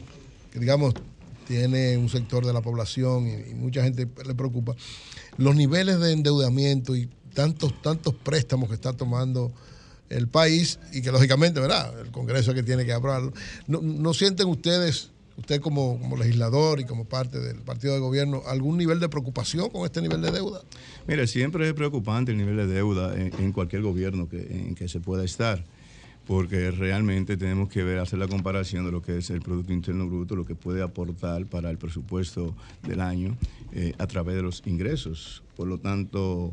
que, 0.53 0.59
digamos, 0.61 0.95
tiene 1.47 1.97
un 1.97 2.09
sector 2.09 2.45
de 2.47 2.53
la 2.53 2.61
población 2.61 3.27
y, 3.27 3.51
y 3.51 3.55
mucha 3.55 3.83
gente 3.83 4.07
le 4.27 4.35
preocupa, 4.35 4.75
los 5.39 5.55
niveles 5.57 5.99
de 6.01 6.13
endeudamiento 6.13 6.95
y 6.95 7.09
tantos, 7.35 7.81
tantos 7.83 8.15
préstamos 8.15 8.69
que 8.69 8.75
está 8.75 8.93
tomando 8.93 9.53
el 10.11 10.29
país 10.29 10.79
y 10.93 11.03
que 11.03 11.11
lógicamente, 11.13 11.61
¿verdad? 11.61 11.99
El 12.01 12.11
Congreso 12.11 12.51
es 12.51 12.55
que 12.57 12.63
tiene 12.63 12.85
que 12.85 12.93
aprobarlo. 12.93 13.33
¿No, 13.67 13.81
no 13.83 14.15
sienten 14.15 14.47
ustedes, 14.49 15.11
usted 15.39 15.61
como, 15.61 15.99
como 15.99 16.17
legislador 16.17 16.81
y 16.81 16.85
como 16.85 17.05
parte 17.05 17.39
del 17.39 17.59
partido 17.59 17.95
de 17.95 18.01
gobierno, 18.01 18.43
algún 18.47 18.77
nivel 18.77 19.01
de 19.01 19.09
preocupación 19.09 19.71
con 19.71 19.85
este 19.85 20.03
nivel 20.03 20.21
de 20.21 20.33
deuda? 20.33 20.61
Mira, 21.07 21.27
siempre 21.27 21.67
es 21.67 21.75
preocupante 21.75 22.33
el 22.33 22.39
nivel 22.39 22.57
de 22.57 22.67
deuda 22.67 23.15
en, 23.19 23.33
en 23.39 23.53
cualquier 23.53 23.83
gobierno 23.83 24.29
que, 24.29 24.41
en 24.41 24.75
que 24.75 24.89
se 24.89 25.01
pueda 25.01 25.25
estar, 25.25 25.65
porque 26.27 26.71
realmente 26.73 27.37
tenemos 27.37 27.69
que 27.69 27.85
ver, 27.85 28.01
hacer 28.01 28.19
la 28.19 28.29
comparación 28.29 28.85
de 28.85 28.93
lo 28.93 29.01
que 29.01 29.17
es 29.17 29.31
el 29.31 29.41
Producto 29.41 29.73
Interno 29.73 30.07
Bruto, 30.07 30.37
lo 30.37 30.45
que 30.45 30.55
puede 30.55 30.83
aportar 30.83 31.47
para 31.47 31.71
el 31.71 31.79
presupuesto 31.79 32.55
del 32.83 33.01
año 33.01 33.37
eh, 33.73 33.95
a 33.99 34.07
través 34.07 34.35
de 34.35 34.43
los 34.43 34.63
ingresos. 34.67 35.43
Por 35.57 35.69
lo 35.69 35.79
tanto, 35.79 36.53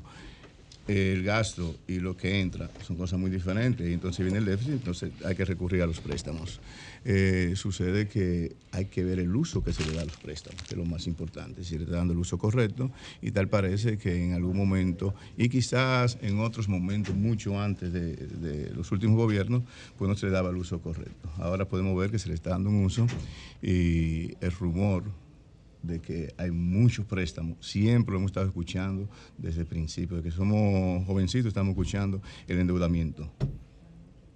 el 0.87 1.23
gasto 1.23 1.75
y 1.87 1.99
lo 1.99 2.15
que 2.15 2.39
entra 2.39 2.69
son 2.85 2.95
cosas 2.95 3.19
muy 3.19 3.31
diferentes 3.31 3.87
y 3.87 3.93
entonces 3.93 4.23
viene 4.23 4.39
el 4.39 4.45
déficit, 4.45 4.73
entonces 4.73 5.11
hay 5.25 5.35
que 5.35 5.45
recurrir 5.45 5.81
a 5.81 5.87
los 5.87 5.99
préstamos. 5.99 6.59
Eh, 7.07 7.53
sucede 7.55 8.07
que 8.07 8.55
hay 8.71 8.85
que 8.85 9.03
ver 9.03 9.19
el 9.19 9.35
uso 9.35 9.63
que 9.63 9.71
se 9.71 9.85
le 9.85 9.93
da 9.93 10.01
a 10.01 10.05
los 10.05 10.17
préstamos, 10.17 10.63
que 10.63 10.73
es 10.73 10.77
lo 10.77 10.85
más 10.85 11.05
importante, 11.05 11.63
si 11.63 11.77
le 11.77 11.83
está 11.83 11.97
dando 11.97 12.13
el 12.13 12.19
uso 12.19 12.39
correcto 12.39 12.89
y 13.21 13.29
tal 13.29 13.47
parece 13.47 13.99
que 13.99 14.23
en 14.25 14.33
algún 14.33 14.57
momento 14.57 15.13
y 15.37 15.49
quizás 15.49 16.17
en 16.23 16.39
otros 16.39 16.67
momentos, 16.67 17.15
mucho 17.15 17.61
antes 17.61 17.93
de, 17.93 18.71
los 18.75 18.91
últimos 18.91 19.17
gobiernos, 19.17 19.61
pues 19.99 20.09
no 20.09 20.15
se 20.15 20.25
le 20.25 20.31
daba 20.31 20.49
el 20.49 20.55
uso 20.55 20.81
correcto. 20.81 21.29
Ahora 21.37 21.67
podemos 21.67 21.95
ver 21.95 22.09
que 22.09 22.17
se 22.17 22.27
le 22.27 22.33
está 22.33 22.49
dando 22.49 22.69
un 22.69 22.85
uso 22.85 23.05
y 23.61 24.31
el 24.43 24.51
rumor 24.51 25.03
de 25.83 26.01
que 26.01 26.33
hay 26.37 26.49
muchos 26.49 27.05
préstamos. 27.05 27.57
Siempre 27.61 28.13
lo 28.13 28.17
hemos 28.17 28.31
estado 28.31 28.47
escuchando 28.47 29.07
desde 29.37 29.61
el 29.61 29.67
principio, 29.67 30.17
de 30.17 30.23
que 30.23 30.31
somos 30.31 31.05
jovencitos, 31.05 31.49
estamos 31.49 31.69
escuchando 31.71 32.19
el 32.47 32.57
endeudamiento. 32.57 33.31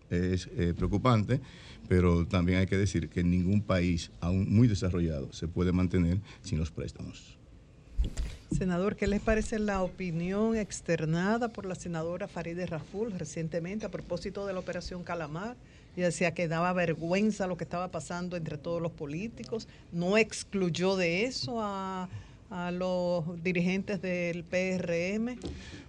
Es 0.10 0.50
eh, 0.56 0.74
preocupante, 0.76 1.40
pero 1.90 2.28
también 2.28 2.60
hay 2.60 2.68
que 2.68 2.78
decir 2.78 3.10
que 3.10 3.24
ningún 3.24 3.62
país, 3.62 4.12
aún 4.22 4.48
muy 4.48 4.68
desarrollado, 4.68 5.34
se 5.34 5.48
puede 5.48 5.72
mantener 5.72 6.20
sin 6.44 6.60
los 6.60 6.70
préstamos. 6.70 7.40
Senador, 8.56 8.96
¿qué 8.96 9.08
les 9.08 9.20
parece 9.20 9.58
la 9.58 9.82
opinión 9.82 10.56
externada 10.56 11.50
por 11.50 11.66
la 11.66 11.74
senadora 11.74 12.28
Farideh 12.28 12.68
Raful 12.68 13.12
recientemente 13.18 13.88
a 13.88 13.90
propósito 13.90 14.46
de 14.46 14.54
la 14.54 14.60
operación 14.60 15.04
Calamar? 15.04 15.58
Ella 15.98 16.06
decía 16.06 16.34
que 16.36 16.48
daba 16.48 16.72
vergüenza 16.74 17.48
lo 17.48 17.58
que 17.58 17.64
estaba 17.64 17.90
pasando 17.90 18.38
entre 18.38 18.60
todos 18.60 18.82
los 18.82 18.92
políticos. 18.92 19.68
No 19.92 20.16
excluyó 20.18 20.96
de 20.96 21.26
eso 21.26 21.60
a, 21.60 22.08
a 22.50 22.72
los 22.72 23.44
dirigentes 23.44 24.02
del 24.02 24.44
PRM. 24.44 25.38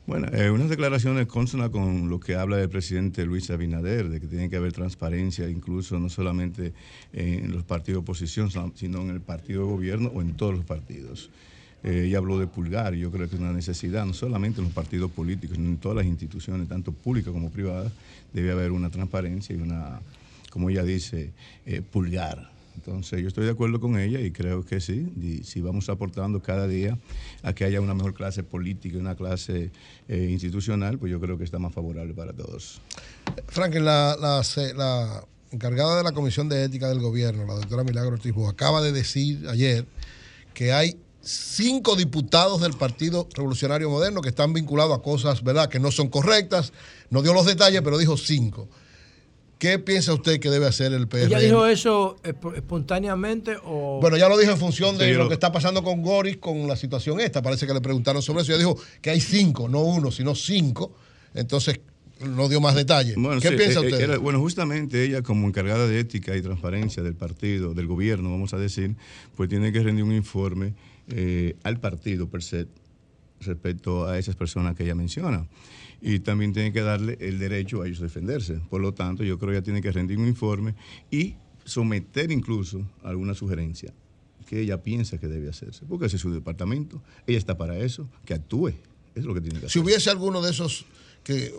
Bueno, 0.06 0.28
eh, 0.32 0.50
unas 0.50 0.68
declaraciones 0.68 1.26
consonas 1.26 1.70
con 1.70 2.08
lo 2.08 2.20
que 2.20 2.34
habla 2.34 2.60
el 2.60 2.68
presidente 2.68 3.24
Luis 3.24 3.50
Abinader, 3.50 4.08
de 4.08 4.20
que 4.20 4.26
tiene 4.26 4.50
que 4.50 4.56
haber 4.56 4.72
transparencia, 4.72 5.48
incluso 5.48 5.98
no 5.98 6.08
solamente 6.08 6.72
en 7.12 7.52
los 7.52 7.62
partidos 7.64 8.00
de 8.00 8.02
oposición, 8.02 8.50
sino 8.74 9.02
en 9.02 9.10
el 9.10 9.20
partido 9.20 9.64
de 9.64 9.70
gobierno 9.70 10.10
o 10.14 10.20
en 10.20 10.34
todos 10.34 10.54
los 10.54 10.64
partidos. 10.64 11.30
Eh, 11.82 12.04
ella 12.06 12.18
habló 12.18 12.38
de 12.38 12.46
pulgar, 12.46 12.94
yo 12.94 13.10
creo 13.10 13.28
que 13.28 13.36
es 13.36 13.40
una 13.40 13.52
necesidad, 13.52 14.04
no 14.04 14.12
solamente 14.12 14.60
en 14.60 14.66
los 14.66 14.74
partidos 14.74 15.10
políticos, 15.10 15.56
sino 15.56 15.68
en 15.68 15.78
todas 15.78 15.96
las 15.96 16.06
instituciones, 16.06 16.68
tanto 16.68 16.92
públicas 16.92 17.32
como 17.32 17.50
privadas, 17.50 17.92
debe 18.34 18.52
haber 18.52 18.70
una 18.72 18.90
transparencia 18.90 19.56
y 19.56 19.60
una, 19.60 20.00
como 20.50 20.68
ella 20.68 20.84
dice, 20.84 21.30
eh, 21.64 21.80
pulgar. 21.80 22.50
Entonces 22.84 23.20
yo 23.20 23.28
estoy 23.28 23.44
de 23.44 23.50
acuerdo 23.50 23.78
con 23.78 23.98
ella 23.98 24.20
y 24.20 24.30
creo 24.30 24.64
que 24.64 24.80
sí, 24.80 25.12
si 25.44 25.60
vamos 25.60 25.90
aportando 25.90 26.40
cada 26.40 26.66
día 26.66 26.98
a 27.42 27.52
que 27.52 27.64
haya 27.64 27.78
una 27.78 27.92
mejor 27.92 28.14
clase 28.14 28.42
política 28.42 28.96
y 28.96 29.00
una 29.00 29.16
clase 29.16 29.70
eh, 30.08 30.28
institucional, 30.30 30.98
pues 30.98 31.12
yo 31.12 31.20
creo 31.20 31.36
que 31.36 31.44
está 31.44 31.58
más 31.58 31.74
favorable 31.74 32.14
para 32.14 32.32
todos. 32.32 32.80
Franklin, 33.48 33.84
la, 33.84 35.26
encargada 35.50 35.98
de 35.98 36.04
la 36.04 36.12
Comisión 36.12 36.48
de 36.48 36.64
Ética 36.64 36.88
del 36.88 37.00
Gobierno, 37.00 37.44
la 37.44 37.54
doctora 37.54 37.84
Milagro 37.84 38.14
Ortiz 38.14 38.32
acaba 38.48 38.80
de 38.80 38.92
decir 38.92 39.46
ayer 39.48 39.84
que 40.54 40.72
hay 40.72 40.96
cinco 41.20 41.96
diputados 41.96 42.62
del 42.62 42.72
Partido 42.72 43.28
Revolucionario 43.34 43.90
Moderno 43.90 44.22
que 44.22 44.30
están 44.30 44.54
vinculados 44.54 44.96
a 44.96 45.02
cosas, 45.02 45.44
¿verdad?, 45.44 45.68
que 45.68 45.80
no 45.80 45.90
son 45.90 46.08
correctas. 46.08 46.72
No 47.10 47.20
dio 47.20 47.34
los 47.34 47.44
detalles, 47.44 47.82
pero 47.82 47.98
dijo 47.98 48.16
cinco. 48.16 48.70
¿Qué 49.60 49.78
piensa 49.78 50.12
usted 50.14 50.40
que 50.40 50.48
debe 50.50 50.66
hacer 50.66 50.92
el 50.94 51.06
PRM? 51.06 51.26
¿Ella 51.26 51.38
dijo 51.38 51.66
eso 51.66 52.16
esp- 52.24 52.56
espontáneamente 52.56 53.56
o...? 53.62 53.98
Bueno, 54.00 54.16
ya 54.16 54.28
lo 54.28 54.36
dijo 54.38 54.50
en 54.52 54.58
función 54.58 54.96
de 54.98 55.10
Sí, 55.10 55.14
lo 55.14 55.28
que 55.28 55.34
está 55.34 55.52
pasando 55.52 55.84
con 55.84 56.02
Goris, 56.02 56.38
con 56.38 56.66
la 56.66 56.74
situación 56.76 57.20
esta. 57.20 57.42
Parece 57.42 57.66
que 57.66 57.74
le 57.74 57.80
preguntaron 57.82 58.22
sobre 58.22 58.40
eso. 58.42 58.52
Ella 58.52 58.58
dijo 58.58 58.76
que 59.02 59.10
hay 59.10 59.20
cinco, 59.20 59.68
no 59.68 59.80
uno, 59.82 60.10
sino 60.10 60.34
cinco. 60.34 60.94
Entonces, 61.34 61.78
no 62.26 62.48
dio 62.48 62.60
más 62.60 62.74
detalles. 62.74 63.16
Bueno, 63.16 63.38
¿Qué 63.40 63.50
sí, 63.50 63.56
piensa 63.56 63.80
eh, 63.80 63.84
usted? 63.84 64.00
era- 64.00 64.18
bueno, 64.18 64.40
justamente 64.40 65.04
ella 65.04 65.20
como 65.22 65.46
encargada 65.46 65.86
de 65.86 66.00
ética 66.00 66.34
y 66.36 66.42
transparencia 66.42 67.02
del 67.02 67.14
partido, 67.14 67.74
del 67.74 67.86
gobierno, 67.86 68.30
vamos 68.30 68.54
a 68.54 68.56
decir, 68.58 68.96
pues 69.36 69.48
tiene 69.50 69.72
que 69.72 69.80
rendir 69.82 70.04
un 70.04 70.12
informe 70.14 70.72
eh, 71.08 71.56
al 71.64 71.78
partido 71.80 72.28
per 72.28 72.42
se 72.42 72.66
respecto 73.40 74.06
a 74.06 74.18
esas 74.18 74.36
personas 74.36 74.76
que 74.76 74.84
ella 74.84 74.94
menciona. 74.94 75.46
Y 76.02 76.20
también 76.20 76.52
tiene 76.52 76.72
que 76.72 76.80
darle 76.80 77.18
el 77.20 77.38
derecho 77.38 77.82
a 77.82 77.86
ellos 77.86 78.00
a 78.00 78.04
defenderse. 78.04 78.60
Por 78.70 78.80
lo 78.80 78.94
tanto, 78.94 79.22
yo 79.22 79.38
creo 79.38 79.50
que 79.50 79.56
ella 79.58 79.64
tiene 79.64 79.82
que 79.82 79.92
rendir 79.92 80.18
un 80.18 80.28
informe 80.28 80.74
y 81.10 81.34
someter 81.64 82.30
incluso 82.32 82.86
alguna 83.02 83.34
sugerencia 83.34 83.92
que 84.46 84.60
ella 84.60 84.82
piensa 84.82 85.18
que 85.18 85.28
debe 85.28 85.48
hacerse. 85.48 85.84
Porque 85.86 86.06
ese 86.06 86.16
es 86.16 86.22
su 86.22 86.32
departamento, 86.32 87.02
ella 87.26 87.38
está 87.38 87.56
para 87.56 87.78
eso, 87.78 88.08
que 88.24 88.34
actúe. 88.34 88.68
Eso 88.68 88.80
es 89.14 89.24
lo 89.24 89.34
que 89.34 89.40
tiene 89.40 89.60
que 89.60 89.66
hacer. 89.66 89.70
Si 89.70 89.78
hubiese 89.78 90.10
alguno 90.10 90.42
de 90.42 90.50
esos 90.50 90.86
que 91.22 91.54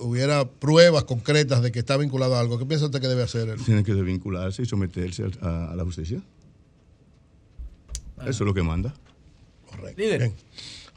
hubiera 0.00 0.48
pruebas 0.48 1.04
concretas 1.04 1.62
de 1.62 1.70
que 1.70 1.78
está 1.78 1.96
vinculado 1.96 2.34
a 2.34 2.40
algo, 2.40 2.58
¿qué 2.58 2.66
piensa 2.66 2.86
usted 2.86 3.00
que 3.00 3.08
debe 3.08 3.22
hacer 3.22 3.48
él? 3.50 3.60
Tiene 3.64 3.84
que 3.84 3.94
desvincularse 3.94 4.62
y 4.62 4.66
someterse 4.66 5.24
a, 5.42 5.72
a 5.72 5.76
la 5.76 5.84
justicia. 5.84 6.20
Eso 8.22 8.30
es 8.30 8.40
lo 8.40 8.54
que 8.54 8.62
manda. 8.62 8.94
Líder. 9.96 10.32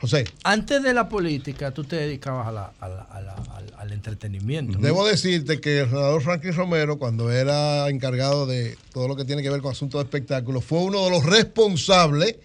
José. 0.01 0.23
Antes 0.43 0.81
de 0.81 0.93
la 0.93 1.09
política, 1.09 1.71
tú 1.71 1.83
te 1.83 1.95
dedicabas 1.97 2.47
a 2.47 2.51
la- 2.51 2.71
a 2.79 2.87
la- 2.87 3.01
a 3.01 3.21
la- 3.21 3.33
al, 3.55 3.73
al 3.77 3.91
entretenimiento. 3.91 4.77
Debo 4.79 5.05
decirte 5.05 5.59
que 5.59 5.81
el 5.81 5.89
senador 5.89 6.21
Franklin 6.21 6.53
Romero, 6.55 6.97
cuando 6.97 7.29
era 7.31 7.89
encargado 7.89 8.45
de 8.45 8.77
todo 8.93 9.07
lo 9.07 9.15
que 9.15 9.25
tiene 9.25 9.41
que 9.41 9.49
ver 9.49 9.61
con 9.61 9.71
asuntos 9.71 9.99
de 9.99 10.03
espectáculos, 10.05 10.63
fue 10.63 10.79
uno 10.79 11.03
de 11.05 11.11
los 11.11 11.25
responsables 11.25 12.37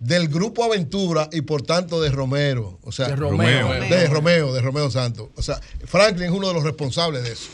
del 0.00 0.28
grupo 0.28 0.62
Aventura 0.64 1.28
y 1.32 1.40
por 1.40 1.62
tanto 1.62 2.00
de 2.00 2.10
Romero. 2.10 2.78
O 2.82 2.92
sea, 2.92 3.08
De 3.08 3.16
Romeo. 3.16 3.72
De 3.72 4.06
Romeo, 4.06 4.52
de 4.52 4.60
Romeo 4.60 4.90
Santos. 4.90 5.28
O 5.34 5.42
sea, 5.42 5.60
Franklin 5.86 6.26
es 6.26 6.30
uno 6.30 6.48
de 6.48 6.54
los 6.54 6.62
responsables 6.62 7.24
de 7.24 7.32
eso. 7.32 7.48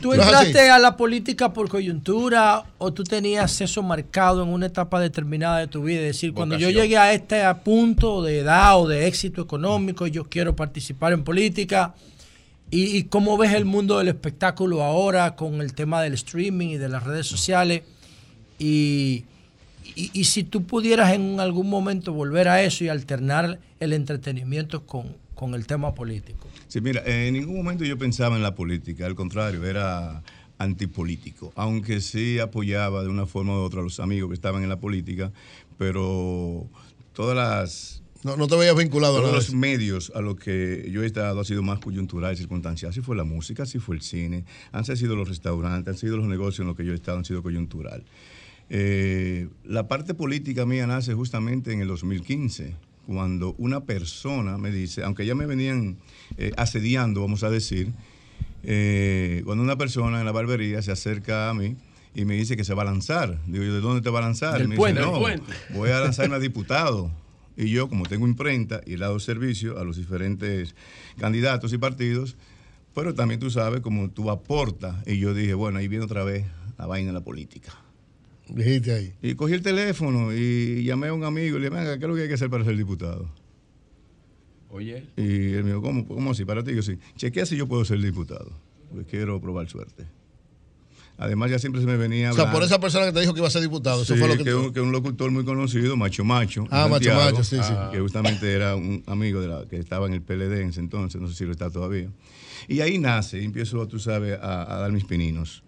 ¿Tú 0.00 0.12
entraste 0.12 0.70
a 0.70 0.78
la 0.78 0.96
política 0.96 1.52
por 1.52 1.68
coyuntura 1.68 2.64
o 2.78 2.92
tú 2.92 3.02
tenías 3.04 3.60
eso 3.60 3.82
marcado 3.82 4.42
en 4.42 4.48
una 4.50 4.66
etapa 4.66 5.00
determinada 5.00 5.58
de 5.58 5.66
tu 5.66 5.82
vida? 5.82 6.00
Es 6.00 6.06
decir, 6.08 6.32
cuando 6.32 6.56
yo 6.58 6.68
llegué 6.82 6.96
a 6.98 7.12
este 7.12 7.42
punto 7.64 8.22
de 8.22 8.38
edad 8.40 8.78
o 8.80 8.86
de 8.88 9.06
éxito 9.06 9.42
económico, 9.42 10.06
yo 10.06 10.24
quiero 10.24 10.54
participar 10.54 11.12
en 11.12 11.24
política. 11.24 11.94
¿Y, 12.70 12.96
y 12.96 13.04
cómo 13.04 13.36
ves 13.36 13.52
el 13.54 13.64
mundo 13.64 13.98
del 13.98 14.08
espectáculo 14.08 14.82
ahora 14.84 15.34
con 15.34 15.60
el 15.60 15.74
tema 15.74 16.00
del 16.02 16.14
streaming 16.14 16.68
y 16.68 16.76
de 16.76 16.88
las 16.88 17.02
redes 17.04 17.26
sociales? 17.26 17.82
Y, 18.58 19.24
y- 19.96 20.10
y 20.12 20.24
si 20.24 20.44
tú 20.44 20.62
pudieras 20.64 21.12
en 21.12 21.40
algún 21.40 21.68
momento 21.68 22.12
volver 22.12 22.48
a 22.48 22.62
eso 22.62 22.84
y 22.84 22.88
alternar 22.88 23.58
el 23.80 23.92
entretenimiento 23.92 24.86
con, 24.86 25.16
con 25.40 25.54
el 25.54 25.66
tema 25.66 25.94
político. 25.94 26.48
Sí, 26.68 26.82
mira, 26.82 27.02
en 27.06 27.32
ningún 27.32 27.56
momento 27.56 27.82
yo 27.82 27.96
pensaba 27.96 28.36
en 28.36 28.42
la 28.42 28.54
política, 28.54 29.06
al 29.06 29.14
contrario, 29.14 29.64
era 29.64 30.22
antipolítico, 30.58 31.50
aunque 31.56 32.02
sí 32.02 32.38
apoyaba 32.38 33.02
de 33.02 33.08
una 33.08 33.24
forma 33.24 33.54
u 33.54 33.62
otra 33.62 33.80
a 33.80 33.82
los 33.82 34.00
amigos 34.00 34.28
que 34.28 34.34
estaban 34.34 34.62
en 34.62 34.68
la 34.68 34.78
política, 34.78 35.32
pero 35.78 36.68
todas 37.14 37.34
las... 37.34 38.02
No, 38.22 38.36
no 38.36 38.48
te 38.48 38.56
veías 38.56 38.76
vinculado 38.76 39.16
a 39.16 39.20
Todos 39.22 39.34
los 39.34 39.54
medios 39.54 40.12
a 40.14 40.20
los 40.20 40.36
que 40.36 40.90
yo 40.92 41.02
he 41.02 41.06
estado 41.06 41.40
ha 41.40 41.44
sido 41.46 41.62
más 41.62 41.78
coyuntural 41.78 42.34
y 42.34 42.36
circunstancial. 42.36 42.90
Así 42.90 43.00
fue 43.00 43.16
la 43.16 43.24
música, 43.24 43.62
así 43.62 43.78
fue 43.78 43.96
el 43.96 44.02
cine, 44.02 44.44
han 44.72 44.84
sido 44.84 45.16
los 45.16 45.26
restaurantes, 45.26 45.94
han 45.94 45.98
sido 45.98 46.18
los 46.18 46.26
negocios 46.26 46.60
en 46.60 46.66
los 46.66 46.76
que 46.76 46.84
yo 46.84 46.92
he 46.92 46.96
estado, 46.96 47.16
han 47.16 47.24
sido 47.24 47.42
coyuntural. 47.42 48.04
Eh, 48.68 49.48
la 49.64 49.88
parte 49.88 50.12
política 50.12 50.66
mía 50.66 50.86
nace 50.86 51.14
justamente 51.14 51.72
en 51.72 51.80
el 51.80 51.88
2015, 51.88 52.76
cuando 53.10 53.56
una 53.58 53.80
persona 53.80 54.56
me 54.56 54.70
dice, 54.70 55.02
aunque 55.02 55.26
ya 55.26 55.34
me 55.34 55.44
venían 55.44 55.96
eh, 56.36 56.52
asediando, 56.56 57.20
vamos 57.20 57.42
a 57.42 57.50
decir, 57.50 57.92
eh, 58.62 59.42
cuando 59.44 59.64
una 59.64 59.76
persona 59.76 60.20
en 60.20 60.26
la 60.26 60.30
barbería 60.30 60.80
se 60.80 60.92
acerca 60.92 61.50
a 61.50 61.54
mí 61.54 61.74
y 62.14 62.24
me 62.24 62.34
dice 62.34 62.56
que 62.56 62.62
se 62.62 62.72
va 62.72 62.82
a 62.82 62.84
lanzar. 62.84 63.40
Digo 63.48 63.64
yo, 63.64 63.74
¿de 63.74 63.80
dónde 63.80 64.00
te 64.00 64.10
va 64.10 64.20
a 64.20 64.22
lanzar? 64.22 64.58
Del 64.58 64.68
me 64.68 64.76
puente. 64.76 65.00
dice, 65.00 65.12
no, 65.12 65.76
voy 65.76 65.90
a 65.90 65.98
lanzarme 65.98 66.36
a 66.36 66.38
diputado. 66.48 67.10
Y 67.56 67.70
yo, 67.70 67.88
como 67.88 68.06
tengo 68.06 68.28
imprenta 68.28 68.80
y 68.86 68.90
le 68.90 68.96
he 68.96 68.98
dado 69.00 69.18
servicio 69.18 69.80
a 69.80 69.82
los 69.82 69.96
diferentes 69.96 70.76
candidatos 71.18 71.72
y 71.72 71.78
partidos, 71.78 72.36
pero 72.94 73.12
también 73.12 73.40
tú 73.40 73.50
sabes 73.50 73.80
cómo 73.80 74.08
tú 74.10 74.30
aportas. 74.30 75.04
Y 75.04 75.18
yo 75.18 75.34
dije, 75.34 75.54
bueno, 75.54 75.80
ahí 75.80 75.88
viene 75.88 76.04
otra 76.04 76.22
vez 76.22 76.46
la 76.78 76.86
vaina 76.86 77.08
de 77.08 77.14
la 77.14 77.24
política. 77.24 77.72
Dijiste 78.54 78.92
ahí. 78.92 79.14
Y 79.22 79.34
cogí 79.34 79.54
el 79.54 79.62
teléfono 79.62 80.32
y 80.32 80.84
llamé 80.84 81.08
a 81.08 81.12
un 81.12 81.24
amigo 81.24 81.56
y 81.56 81.60
le 81.60 81.68
dije, 81.70 81.80
venga, 81.80 81.98
¿qué 81.98 82.04
es 82.04 82.08
lo 82.08 82.14
que 82.14 82.22
hay 82.22 82.28
que 82.28 82.34
hacer 82.34 82.50
para 82.50 82.64
ser 82.64 82.76
diputado? 82.76 83.30
Oye. 84.70 85.04
Y 85.16 85.52
él 85.52 85.64
me 85.64 85.70
dijo, 85.70 85.82
¿cómo, 85.82 86.06
cómo 86.06 86.30
así? 86.30 86.44
Para 86.44 86.62
ti, 86.62 86.74
yo 86.74 86.82
sí. 86.82 86.98
Chequea 87.16 87.46
si 87.46 87.56
yo 87.56 87.66
puedo 87.66 87.84
ser 87.84 88.00
diputado, 88.00 88.50
porque 88.88 89.04
quiero 89.04 89.40
probar 89.40 89.68
suerte. 89.68 90.06
Además, 91.18 91.50
ya 91.50 91.58
siempre 91.58 91.82
se 91.82 91.86
me 91.86 91.98
venía 91.98 92.30
O 92.30 92.34
sea, 92.34 92.50
por 92.50 92.62
esa 92.62 92.80
persona 92.80 93.04
que 93.04 93.12
te 93.12 93.20
dijo 93.20 93.34
que 93.34 93.40
iba 93.40 93.48
a 93.48 93.50
ser 93.50 93.60
diputado. 93.60 94.02
Eso 94.02 94.16
fue 94.16 94.26
lo 94.26 94.38
que, 94.38 94.44
que, 94.44 94.54
un, 94.54 94.72
que 94.72 94.80
un 94.80 94.90
locutor 94.90 95.30
muy 95.30 95.44
conocido, 95.44 95.94
Macho 95.94 96.24
Macho. 96.24 96.66
Ah, 96.70 96.88
Macho 96.88 97.12
Macho, 97.14 97.44
sí, 97.44 97.58
sí. 97.62 97.72
Que 97.92 98.00
justamente 98.00 98.50
era 98.50 98.74
un 98.74 99.02
amigo 99.06 99.42
de 99.42 99.48
la 99.48 99.66
que 99.68 99.76
estaba 99.76 100.06
en 100.06 100.14
el 100.14 100.22
PLD 100.22 100.62
en 100.62 100.70
ese 100.70 100.80
entonces, 100.80 101.20
no 101.20 101.28
sé 101.28 101.34
si 101.34 101.44
lo 101.44 101.52
está 101.52 101.68
todavía. 101.68 102.10
Y 102.68 102.80
ahí 102.80 102.96
nace, 102.96 103.42
y 103.42 103.44
empiezo, 103.44 103.86
tú 103.86 103.98
sabes, 103.98 104.38
a, 104.40 104.74
a 104.74 104.78
dar 104.78 104.92
mis 104.92 105.04
pininos. 105.04 105.62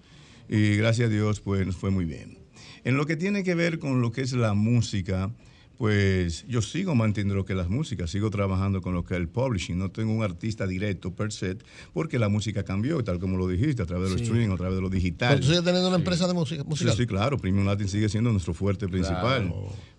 Y 0.49 0.77
gracias 0.77 1.09
a 1.09 1.12
Dios, 1.12 1.41
pues 1.41 1.67
nos 1.67 1.77
fue 1.77 1.91
muy 1.91 2.07
bien. 2.07 2.41
En 2.85 2.97
lo 2.97 3.07
que 3.07 3.17
tiene 3.17 3.43
que 3.44 3.55
ver 3.55 3.78
con 3.78 4.01
lo 4.01 4.11
que 4.12 4.23
es 4.23 4.33
la 4.33 4.55
música, 4.55 5.31
pues 5.78 6.44
yo 6.49 6.62
sigo 6.62 6.94
manteniendo 6.94 7.35
lo 7.35 7.44
que 7.44 7.55
es 7.55 7.57
la 7.57 7.69
música, 7.69 8.07
sigo 8.07 8.31
trabajando 8.31 8.83
con 8.83 8.94
lo 8.94 9.05
que 9.05 9.15
es 9.15 9.20
el 9.20 9.28
publishing, 9.28 9.78
no 9.78 9.91
tengo 9.91 10.12
un 10.12 10.23
artista 10.23 10.67
directo 10.67 11.12
per 11.15 11.33
se, 11.33 11.57
porque 11.93 12.19
la 12.19 12.28
música 12.28 12.62
cambió, 12.62 13.02
tal 13.02 13.19
como 13.19 13.36
lo 13.36 13.49
dijiste, 13.49 13.83
a 13.83 13.86
través 13.86 14.09
de 14.09 14.12
los 14.12 14.20
Sí. 14.20 14.27
streaming, 14.27 14.52
a 14.52 14.57
través 14.57 14.77
de 14.77 14.83
lo 14.83 14.91
digital. 14.91 15.41
Tú 15.41 15.47
sigues 15.47 15.65
teniendo 15.65 15.89
una 15.89 15.97
empresa 15.99 16.27
de 16.28 16.35
música 16.35 16.62
Sí, 16.62 16.69
musical. 16.69 16.97
sí, 16.97 17.07
claro, 17.07 17.39
Premium 17.39 17.67
Latin 17.67 17.89
sigue 17.89 18.09
siendo 18.09 18.31
nuestro 18.31 18.55
fuerte 18.55 18.86
principal. 18.89 19.52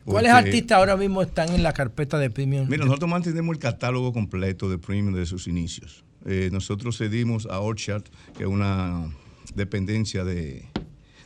¿Cuáles 0.05 0.31
Porque- 0.33 0.47
artistas 0.49 0.77
ahora 0.77 0.95
mismo 0.95 1.21
están 1.21 1.49
en 1.53 1.63
la 1.63 1.73
carpeta 1.73 2.17
de 2.19 2.29
Premium? 2.29 2.67
Mira, 2.69 2.85
nosotros 2.85 3.09
mantenemos 3.09 3.53
el 3.53 3.59
catálogo 3.59 4.13
completo 4.13 4.69
de 4.69 4.77
Premium 4.77 5.13
desde 5.13 5.25
sus 5.27 5.47
inicios. 5.47 6.03
Eh, 6.25 6.49
nosotros 6.53 6.97
cedimos 6.97 7.45
a 7.47 7.59
Orchard, 7.59 8.03
que 8.37 8.43
es 8.43 8.49
una 8.49 9.09
dependencia 9.55 10.23
de, 10.23 10.65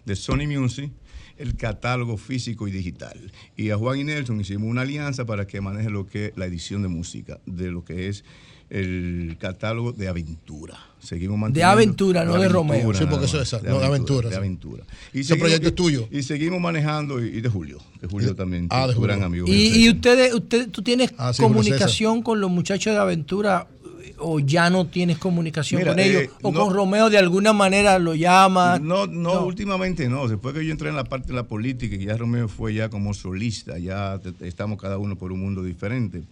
de 0.05 0.15
Sony 0.15 0.47
Music, 0.47 0.91
el 1.37 1.55
catálogo 1.55 2.17
físico 2.17 2.67
y 2.67 2.71
digital. 2.71 3.31
Y 3.55 3.69
a 3.71 3.77
Juan 3.77 3.99
y 3.99 4.03
Nelson 4.03 4.39
hicimos 4.41 4.69
una 4.69 4.81
alianza 4.81 5.25
para 5.25 5.47
que 5.47 5.61
maneje 5.61 5.89
lo 5.89 6.07
que 6.07 6.27
es 6.27 6.31
la 6.35 6.45
edición 6.45 6.81
de 6.81 6.87
música, 6.87 7.39
de 7.45 7.71
lo 7.71 7.83
que 7.85 8.07
es 8.07 8.23
el 8.69 9.37
catálogo 9.39 9.93
de 9.93 10.09
aventura. 10.09 10.77
Seguimos 10.99 11.37
manteniendo 11.37 11.71
aventura, 11.71 12.25
no 12.25 12.37
de 12.37 12.49
Romeo. 12.49 12.93
Sí, 12.93 13.05
porque 13.09 13.25
eso 13.25 13.41
es- 13.41 13.53
más, 13.53 13.63
no, 13.63 13.79
de 13.79 13.85
aventura, 13.85 14.29
De 14.29 14.35
aventura. 14.35 14.83
Ese 15.13 15.23
seguimos- 15.23 15.39
proyecto 15.39 15.67
es 15.69 15.75
tuyo. 15.75 16.07
Y 16.11 16.21
seguimos 16.23 16.59
manejando, 16.59 17.23
y, 17.23 17.29
y 17.37 17.41
de 17.41 17.47
Julio, 17.49 17.77
que 18.01 18.07
Julio 18.07 18.35
también, 18.35 18.67
Ah, 18.69 18.87
de 18.87 18.93
Julio. 18.93 19.07
gran 19.07 19.23
amigo. 19.23 19.45
Y, 19.47 19.85
y 19.85 19.89
ustedes, 19.89 20.33
usted, 20.33 20.69
tú 20.69 20.81
tienes 20.81 21.13
Ah, 21.17 21.31
sí, 21.31 21.41
comunicación 21.41 22.21
con 22.21 22.41
los 22.41 22.51
muchachos 22.51 22.91
de 22.93 22.99
aventura 22.99 23.67
o 24.19 24.39
ya 24.39 24.69
no 24.69 24.87
tienes 24.87 25.17
comunicación 25.17 25.79
Mira, 25.81 25.91
con 25.91 25.99
ellos 25.99 26.23
eh, 26.23 26.29
o 26.41 26.51
no- 26.51 26.59
con 26.65 26.73
Romeo 26.73 27.09
de 27.09 27.17
alguna 27.17 27.53
manera 27.53 27.99
lo 27.99 28.15
llamas. 28.15 28.81
No, 28.81 29.07
no, 29.07 29.45
últimamente 29.45 30.07
no. 30.09 30.27
Después 30.27 30.53
que 30.53 30.65
yo 30.65 30.71
entré 30.71 30.89
en 30.89 30.95
la 30.95 31.03
parte 31.03 31.27
de 31.27 31.33
la 31.33 31.43
política 31.43 31.95
y 31.95 32.05
ya 32.05 32.17
Romeo 32.17 32.47
fue 32.47 32.73
ya 32.73 32.89
como 32.89 33.13
solista, 33.13 33.77
ya 33.77 34.19
estamos 34.41 34.81
cada 34.81 34.97
uno 34.97 35.15
por 35.15 35.31
un 35.31 35.39
mundo 35.41 35.63
diferente. 35.63 36.23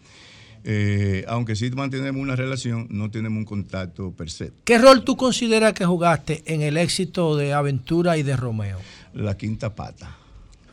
Eh, 0.67 1.23
aunque 1.27 1.55
sí 1.55 1.69
mantenemos 1.71 2.19
una 2.19 2.35
relación, 2.35 2.87
no 2.89 3.11
tenemos 3.11 3.37
un 3.37 3.45
contacto 3.45 4.11
per 4.11 4.31
se. 4.31 4.51
¿Qué 4.63 4.79
rol 4.79 5.03
tú 5.03 5.15
consideras 5.15 5.73
que 5.73 5.85
jugaste 5.85 6.41
en 6.47 6.63
el 6.63 6.77
éxito 6.77 7.35
de 7.37 7.53
Aventura 7.53 8.17
y 8.17 8.23
de 8.23 8.35
Romeo? 8.35 8.79
La 9.13 9.37
quinta 9.37 9.75
pata. 9.75 10.17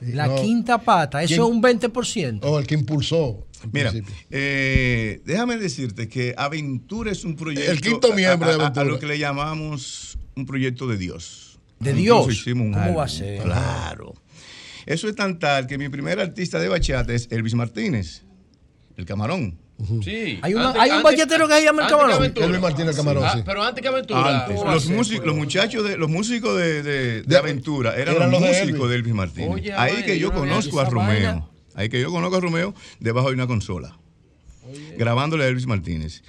La 0.01 0.27
no. 0.29 0.37
quinta 0.37 0.79
pata, 0.79 1.23
eso 1.23 1.29
¿Quién? 1.35 1.41
es 1.43 1.47
un 1.47 1.63
20%. 1.63 2.41
O 2.43 2.59
el 2.59 2.67
que 2.67 2.75
impulsó. 2.75 3.47
Mira, 3.71 3.93
eh, 4.31 5.21
déjame 5.25 5.57
decirte 5.59 6.09
que 6.09 6.35
Aventura 6.37 7.13
es 7.13 7.25
un 7.25 7.37
proyecto. 7.37 7.71
El 7.71 7.81
quinto 7.81 8.13
miembro 8.15 8.49
de 8.49 8.55
a- 8.55 8.57
a- 8.57 8.61
a- 8.61 8.63
Aventura. 8.67 8.83
A 8.87 8.89
lo 8.89 8.99
que 8.99 9.07
le 9.07 9.19
llamamos 9.19 10.19
un 10.35 10.47
proyecto 10.47 10.87
de 10.87 10.97
Dios. 10.97 11.59
¿De 11.81 11.91
Incluso 11.91 12.27
Dios? 12.27 12.39
hicimos 12.41 12.67
un 12.67 12.73
¿Cómo 12.73 12.85
álbum. 12.85 12.99
va 12.99 13.05
a 13.05 13.09
ser? 13.09 13.43
Claro. 13.43 14.15
Eso 14.87 15.09
es 15.09 15.15
tan 15.15 15.39
tal 15.39 15.67
que 15.67 15.79
mi 15.79 15.89
primer 15.89 16.19
artista 16.21 16.59
de 16.59 16.69
bachata 16.69 17.13
es 17.13 17.29
Elvis 17.31 17.55
Martínez, 17.55 18.23
el 18.97 19.05
camarón. 19.05 19.59
Sí. 20.05 20.39
Hay 20.43 20.55
una- 20.55 20.69
Antes- 20.69 20.83
hay 20.83 20.91
un 20.93 21.03
bachatero 21.03 21.49
que 21.49 21.55
se 21.55 21.65
llama 21.65 21.83
El 21.83 21.89
Camarón. 21.89 22.25
Elvis 22.37 22.61
Martínez 22.61 22.91
El 22.91 22.97
Camarón, 22.97 23.25
Ah, 23.27 23.33
sí. 23.35 23.43
Pero 23.45 23.63
antes 23.65 23.83
que 23.83 23.89
Aventura. 23.89 24.43
Antes, 24.43 24.55
¿cómo 24.57 24.65
va 24.67 24.71
a 24.71 24.75
los, 24.75 24.85
ser? 24.85 24.95
músicos, 24.97 25.27
los 25.27 25.37
muchachos 25.37 25.85
de 25.89 25.97
los 25.97 26.09
músicos 26.09 26.57
de, 26.57 26.83
de- 26.85 26.93
de 26.93 27.23
De- 27.23 27.37
Aventura 27.37 27.97
eran, 27.97 28.15
eran 28.17 28.31
los, 28.31 28.41
los 28.41 28.41
de 28.43 28.47
músicos 28.49 28.69
Elvis. 28.81 28.89
de 28.91 28.95
Elvis 28.97 29.15
Martínez. 29.15 29.51
Oye, 29.51 29.73
Ahí 29.73 30.05
que 30.05 30.19
yo 30.21 30.33
conozco 30.33 30.79
a 30.81 30.85
Romeo. 30.85 31.49
Ahí 31.75 31.89
que 31.89 32.01
yo 32.01 32.11
conozco 32.11 32.37
a 32.37 32.41
Romeo 32.41 32.75
debajo 33.01 33.29
de 33.29 33.35
una 33.35 33.47
consola. 33.47 33.97
Grabándole 34.97 35.45
a 35.45 35.49
Elvis 35.49 35.67
Martínez. 35.67 36.23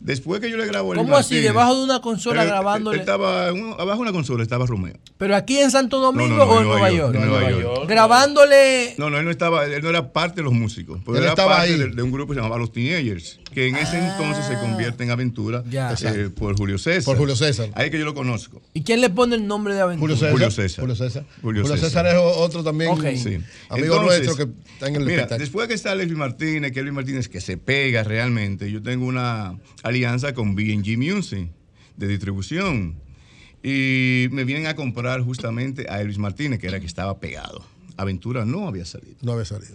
Después 0.00 0.40
que 0.40 0.50
yo 0.50 0.56
le 0.56 0.66
grabo 0.66 0.92
Elvis 0.92 1.04
¿Cómo 1.06 1.16
así? 1.16 1.34
Martínez, 1.34 1.44
Debajo 1.52 1.76
de 1.78 1.84
una 1.84 2.00
consola 2.00 2.42
él- 2.42 2.48
grabándole. 2.48 2.96
él 2.96 3.00
estaba 3.00 3.52
un- 3.52 3.74
abajo 3.78 3.98
de 3.98 4.02
una 4.02 4.12
consola 4.12 4.42
estaba 4.42 4.66
Romeo. 4.66 4.96
¿Pero 5.16 5.36
aquí 5.36 5.58
en 5.58 5.70
Santo 5.70 6.00
Domingo 6.00 6.36
No, 6.36 6.36
no, 6.38 6.44
no, 6.46 6.52
o 6.52 6.60
en 6.60 6.66
Nueva 6.68 6.90
York? 6.90 7.14
en 7.14 7.28
Nueva 7.28 7.50
York. 7.52 7.88
Grabándole. 7.88 8.94
No, 8.98 9.10
no, 9.10 9.18
él 9.18 9.24
no 9.24 9.30
estaba, 9.30 9.64
él 9.66 9.80
no 9.82 9.88
era 9.90 10.12
parte 10.12 10.36
de 10.40 10.42
los 10.42 10.52
músicos, 10.52 11.00
pero 11.04 11.16
Él 11.18 11.22
era 11.22 11.32
estaba 11.32 11.56
parte 11.58 11.72
ahí. 11.72 11.78
de, 11.78 11.88
de 11.90 12.02
un 12.02 12.10
grupo 12.10 12.32
que 12.32 12.34
se 12.36 12.42
llamaba 12.42 12.58
Los 12.58 12.72
Teenagers, 12.72 13.38
que 13.52 13.68
en 13.68 13.76
ese 13.76 13.98
entonces 13.98 14.44
se 14.46 14.54
convierte 14.54 15.04
en 15.04 15.10
Aventura 15.10 15.62
Ya. 15.70 15.94
eh, 16.02 16.30
por 16.34 16.56
Julio 16.56 16.78
César. 16.78 17.04
Por 17.04 17.16
Julio 17.18 17.36
César. 17.36 17.70
Ahí 17.74 17.90
que 17.90 17.98
yo 17.98 18.04
lo 18.04 18.14
conozco. 18.14 18.60
¿Y 18.74 18.82
quién 18.82 19.00
le 19.00 19.10
pone 19.10 19.36
el 19.36 19.46
nombre 19.46 19.74
de 19.74 19.80
Aventura? 19.82 20.00
Julio 20.00 20.16
César. 20.16 20.32
Julio 20.32 20.50
César. 20.50 20.80
Julio 20.82 20.96
César. 20.96 21.24
Julio 21.42 21.62
Julio 21.62 21.76
César. 21.76 21.90
César 21.90 22.06
es 22.06 22.14
otro 22.18 22.64
también 22.64 22.90
Ok. 22.90 23.04
un 23.04 23.16
Sí. 23.16 23.38
amigo 23.68 23.94
Entonces, 23.96 24.26
nuestro 24.26 24.36
que 24.36 24.52
está 24.72 24.88
en 24.88 24.96
el 24.96 25.00
mira, 25.02 25.12
espectáculo. 25.16 25.38
después 25.38 25.68
que 25.68 25.74
está 25.74 25.92
Elvis 25.92 26.16
Martínez, 26.16 26.72
que 26.72 26.80
Elvis 26.80 26.94
Martínez 26.94 27.28
que 27.28 27.40
se 27.40 27.56
pega 27.58 28.02
realmente, 28.02 28.70
yo 28.70 28.82
tengo 28.82 29.06
una 29.06 29.58
alianza 29.82 30.34
con 30.34 30.54
B&G 30.54 30.96
Music 30.96 31.48
de 31.96 32.08
distribución 32.08 32.96
y 33.62 34.26
me 34.32 34.44
vienen 34.44 34.66
a 34.66 34.74
comprar 34.74 35.20
justamente 35.22 35.86
a 35.88 36.00
Elvis 36.00 36.18
Martínez, 36.18 36.58
que 36.58 36.66
era 36.66 36.76
el 36.76 36.80
que 36.80 36.86
estaba 36.86 37.20
pegado. 37.20 37.64
Aventura 37.96 38.44
no 38.44 38.66
había 38.66 38.84
salido. 38.84 39.14
No 39.22 39.32
había 39.32 39.44
salido. 39.44 39.74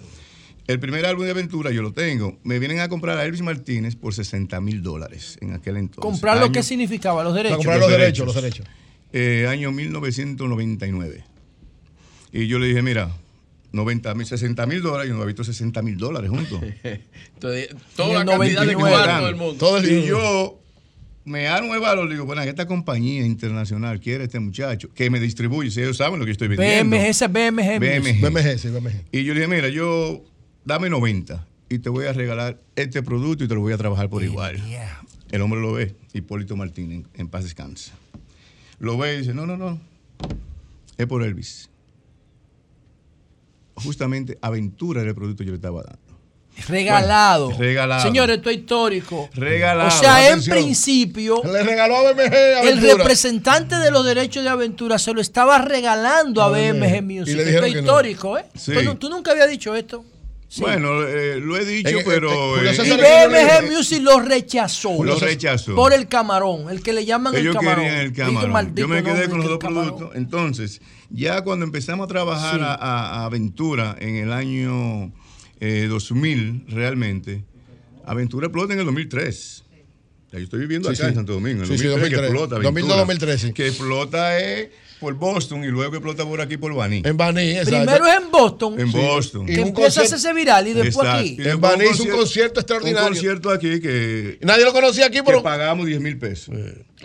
El 0.68 0.80
primer 0.80 1.06
álbum 1.06 1.24
de 1.26 1.32
aventura 1.32 1.72
yo 1.72 1.82
lo 1.82 1.94
tengo. 1.94 2.38
Me 2.44 2.60
vienen 2.60 2.80
a 2.82 2.90
comprar 2.90 3.18
a 3.18 3.24
Elvis 3.26 3.42
Martínez 3.42 3.96
por 3.96 4.14
60 4.14 4.60
mil 4.60 4.84
dólares 4.84 5.38
en 5.42 5.54
aquel 5.54 5.78
entonces. 5.78 6.02
¿Comprar 6.02 6.38
lo 6.38 6.46
Año- 6.46 6.52
que 6.52 6.62
significaba? 6.64 7.24
¿Los 7.24 7.34
derechos? 7.34 7.58
comprar 7.58 7.80
los 7.80 7.90
derechos, 7.90 8.26
los 8.26 8.36
derechos. 8.36 8.66
Eh, 9.14 9.48
año 9.50 9.72
1999. 9.72 11.24
Y 12.34 12.48
yo 12.48 12.60
le 12.60 12.68
dije, 12.68 12.82
mira, 12.82 13.12
90 13.72 14.14
mil, 14.16 14.26
60 14.26 14.66
mil 14.66 14.82
dólares, 14.82 15.10
yo 15.10 15.16
no 15.16 15.24
he 15.24 15.26
visto 15.28 15.44
60 15.46 15.82
mil 15.82 15.98
dólares 15.98 16.30
juntos. 16.30 16.62
Entonces, 17.34 17.70
toda 17.96 18.24
la 18.24 18.26
cantidad 18.26 18.66
de 18.66 18.76
cuarto 18.76 19.26
del 19.26 19.36
mundo. 19.36 19.56
Todo 19.58 19.82
y 19.88 20.06
yo 20.06 20.60
me 21.24 21.48
armo 21.48 21.74
de 21.74 21.80
valor, 21.80 22.10
digo, 22.10 22.26
bueno, 22.26 22.42
esta 22.42 22.66
compañía 22.68 23.26
internacional 23.26 24.00
quiere 24.00 24.26
este 24.26 24.40
muchacho 24.40 24.90
que 24.94 25.10
me 25.10 25.20
distribuye, 25.20 25.72
si 25.72 25.82
ellos 25.82 25.98
saben 25.98 26.20
lo 26.20 26.26
que 26.26 26.32
estoy 26.32 26.48
vendiendo. 26.50 26.96
BMG, 26.96 27.06
ese 27.08 27.28
BMG. 27.28 27.80
BMG. 27.80 28.22
BMG, 28.22 28.60
sí, 28.60 28.68
BMG. 28.70 28.92
Y 29.12 29.24
yo 29.24 29.34
le 29.34 29.42
dije, 29.42 29.54
mira, 29.54 29.70
yo 29.70 30.24
dame 30.68 30.90
90 30.90 31.48
y 31.70 31.80
te 31.80 31.90
voy 31.90 32.06
a 32.06 32.14
regalar 32.14 32.60
este 32.76 33.02
producto 33.02 33.46
y 33.46 33.48
te 33.48 33.56
lo 33.56 33.62
voy 33.62 33.74
a 33.74 33.78
trabajar 33.78 34.10
por 34.10 34.24
igual. 34.24 34.62
El 35.32 35.42
hombre 35.42 35.60
lo 35.62 35.74
ve, 35.74 35.96
Hipólito 36.14 36.56
Martínez, 36.56 37.00
en, 37.00 37.08
en 37.22 37.28
paz 37.30 37.44
descansa. 37.44 37.94
Lo 38.80 38.98
ve 38.98 39.16
y 39.16 39.18
dice, 39.20 39.34
no, 39.34 39.46
no, 39.46 39.58
no, 39.58 39.80
es 40.98 41.08
por 41.08 41.24
Elvis. 41.24 41.70
Justamente 43.76 44.38
Aventura 44.42 45.02
era 45.02 45.10
el 45.10 45.16
producto 45.16 45.40
que 45.40 45.46
yo 45.46 45.52
le 45.52 45.58
estaba 45.58 45.84
dando. 45.84 46.00
Regalado. 46.68 47.46
Bueno, 47.46 47.60
regalado. 47.60 48.02
Señores, 48.02 48.38
esto 48.38 48.50
es 48.50 48.58
histórico. 48.58 49.30
Regalado. 49.34 49.90
O 49.90 49.92
sea, 49.92 50.32
en 50.32 50.44
principio. 50.44 51.42
Le 51.46 51.64
regaló 51.64 51.98
a 51.98 52.14
BMG 52.14 52.34
El 52.64 52.82
representante 52.82 53.76
de 53.76 53.92
los 53.92 54.04
derechos 54.04 54.44
de 54.44 54.50
aventura 54.50 54.98
se 54.98 55.14
lo 55.14 55.22
estaba 55.22 55.60
regalando 55.60 56.42
a 56.42 56.48
A 56.48 56.50
BMG 56.50 56.80
BMG. 56.80 57.04
Music. 57.04 57.38
Esto 57.38 57.66
es 57.66 57.74
no. 57.74 57.80
histórico, 57.80 58.38
¿eh? 58.40 58.46
Sí. 58.56 58.74
Tú 59.00 59.10
nunca 59.10 59.32
habías 59.32 59.50
dicho 59.50 59.76
esto. 59.76 60.04
Sí. 60.50 60.62
Bueno, 60.62 61.04
eh, 61.06 61.40
lo 61.42 61.58
he 61.58 61.66
dicho, 61.66 61.90
Eh, 61.90 62.00
eh, 62.00 62.04
pero... 62.06 62.58
eh, 62.62 62.70
eh, 62.70 62.76
Y 62.86 62.92
BMG 62.92 63.72
Music 63.76 64.02
lo 64.02 64.20
rechazó. 64.22 65.04
Lo 65.04 65.20
rechazó. 65.20 65.76
Por 65.76 65.92
el 65.92 66.08
camarón, 66.08 66.70
el 66.70 66.82
que 66.82 66.94
le 66.94 67.06
llaman 67.06 67.36
Ellos 67.36 67.48
el 67.56 67.60
camarón. 67.62 67.86
el 67.86 68.14
camarón. 68.14 68.52
maldito 68.54 68.82
Yo 68.82 68.88
me 68.88 69.04
quedé 69.04 69.28
con 69.28 69.40
los 69.40 69.50
dos 69.50 69.60
camarón. 69.60 69.88
productos. 69.90 70.16
Entonces, 70.18 70.82
ya 71.10 71.42
cuando 71.44 71.66
empezamos 71.66 72.06
a 72.06 72.08
trabajar 72.08 72.60
Sí. 72.60 72.66
a, 72.66 73.26
Aventura 73.26 73.98
en 74.00 74.16
el 74.16 74.32
año 74.32 75.12
eh, 75.60 75.88
2000, 75.90 76.66
realmente, 76.70 77.44
Aventura 78.06 78.48
explota 78.48 78.72
en 78.74 78.80
el 78.80 78.86
2003. 78.86 79.66
Ya 80.32 80.40
yo 80.40 80.44
estoy 80.46 80.60
viviendo 80.62 80.88
Sí, 80.90 80.96
acá 80.96 81.04
sí. 81.06 81.10
en 81.10 81.16
Santo 81.16 81.34
Domingo. 81.34 81.62
En 81.64 81.68
Sí, 81.68 81.74
el 81.74 81.80
sí, 81.80 81.86
2003 81.88 82.10
que 82.10 82.16
2003. 82.16 82.32
explota 82.32 82.56
2002, 82.64 82.92
Aventura. 82.94 82.98
2013. 83.00 83.54
Que 83.54 83.68
explota 83.68 84.40
es 84.40 84.70
por 85.00 85.14
Boston 85.16 85.64
y 85.64 85.68
luego 85.68 85.94
explota 85.96 86.26
por 86.26 86.42
aquí 86.42 86.58
por 86.58 86.74
Baní. 86.74 87.02
En 87.06 87.16
Baní, 87.18 87.52
exacto. 87.52 87.72
Primero 87.86 88.06
es 88.08 88.16
en 88.16 88.32
Boston. 88.32 88.80
En 88.80 88.92
Sí. 88.92 88.98
Boston. 88.98 89.44
Y 89.50 89.54
Que 89.56 89.62
un 89.62 89.68
empieza 89.70 90.02
a 90.02 90.04
hacerse 90.04 90.34
viral 90.34 90.68
y 90.68 90.74
después 90.74 91.08
Exacto. 91.08 91.20
aquí. 91.20 91.38
Y 91.40 91.48
En 91.48 91.62
Baní 91.62 91.84
hizo 91.94 92.04
un 92.04 92.10
concierto- 92.10 92.60
extraordinario. 92.60 93.08
Un 93.08 93.14
concierto 93.14 93.50
aquí 93.52 93.80
que. 93.80 94.40
Nadie 94.42 94.64
lo 94.66 94.74
conocía 94.74 95.06
aquí, 95.08 95.18
que 95.18 95.24
pero. 95.24 95.44
pagamos 95.44 95.86
10 95.86 96.00
mil 96.02 96.18
pesos. 96.18 96.56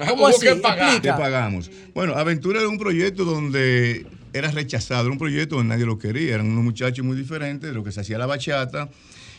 ¿Cómo 0.09 0.27
así? 0.27 0.41
Que 0.41 0.49
Explica. 0.53 1.17
pagamos. 1.17 1.71
Bueno, 1.95 2.15
Aventura 2.15 2.61
era 2.61 2.69
un 2.69 2.79
proyecto 2.79 3.25
donde 3.25 4.07
era 4.33 4.51
rechazado, 4.51 5.03
era 5.03 5.13
un 5.13 5.19
proyecto 5.19 5.57
donde 5.57 5.75
nadie 5.75 5.85
lo 5.85 5.99
quería. 5.99 6.35
Eran 6.35 6.47
unos 6.51 6.65
muchachos 6.65 7.05
muy 7.05 7.17
diferentes 7.17 7.69
de 7.69 7.75
lo 7.75 7.85
que 7.85 7.93
se 7.93 8.01
hacía 8.01 8.17
la 8.19 8.25
bachata. 8.27 8.89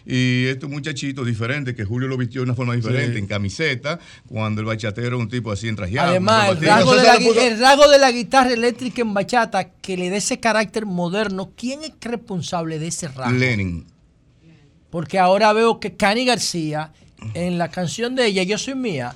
Y 0.05 0.45
estos 0.47 0.69
muchachitos 0.69 1.25
diferentes, 1.25 1.75
que 1.75 1.85
Julio 1.85 2.07
lo 2.09 2.17
vistió 2.17 2.41
de 2.41 2.45
una 2.45 2.55
forma 2.55 2.75
diferente, 2.75 3.13
Sí. 3.13 3.19
en 3.19 3.27
camiseta, 3.27 3.99
cuando 4.27 4.59
el 4.61 4.67
bachatero 4.67 5.07
era 5.07 5.17
un 5.17 5.29
tipo 5.29 5.51
así 5.51 5.67
entrajeado. 5.69 6.09
Además, 6.09 6.49
el 6.49 6.57
con 6.57 6.65
rasgo, 6.67 6.95
de 6.95 7.01
zapatillas. 7.03 7.35
la, 7.35 7.41
gui- 7.41 7.47
el 7.53 7.59
rasgo 7.59 7.87
de 7.89 7.99
la 7.99 8.11
guitarra 8.11 8.51
eléctrica 8.53 9.01
en 9.01 9.13
bachata 9.13 9.69
que 9.69 9.95
le 9.95 10.09
dé 10.09 10.17
ese 10.17 10.39
carácter 10.39 10.85
moderno, 10.85 11.51
¿quién 11.55 11.83
es 11.83 11.93
responsable 12.01 12.79
de 12.79 12.87
ese 12.87 13.07
rasgo? 13.07 13.31
Lenin. 13.37 13.85
Porque 14.89 15.17
ahora 15.19 15.53
veo 15.53 15.79
que 15.79 15.95
Cani 15.95 16.25
García, 16.25 16.91
en 17.33 17.57
la 17.57 17.69
canción 17.69 18.15
de 18.15 18.25
ella, 18.27 18.43
Yo 18.43 18.57
Soy 18.57 18.75
Mía, 18.75 19.15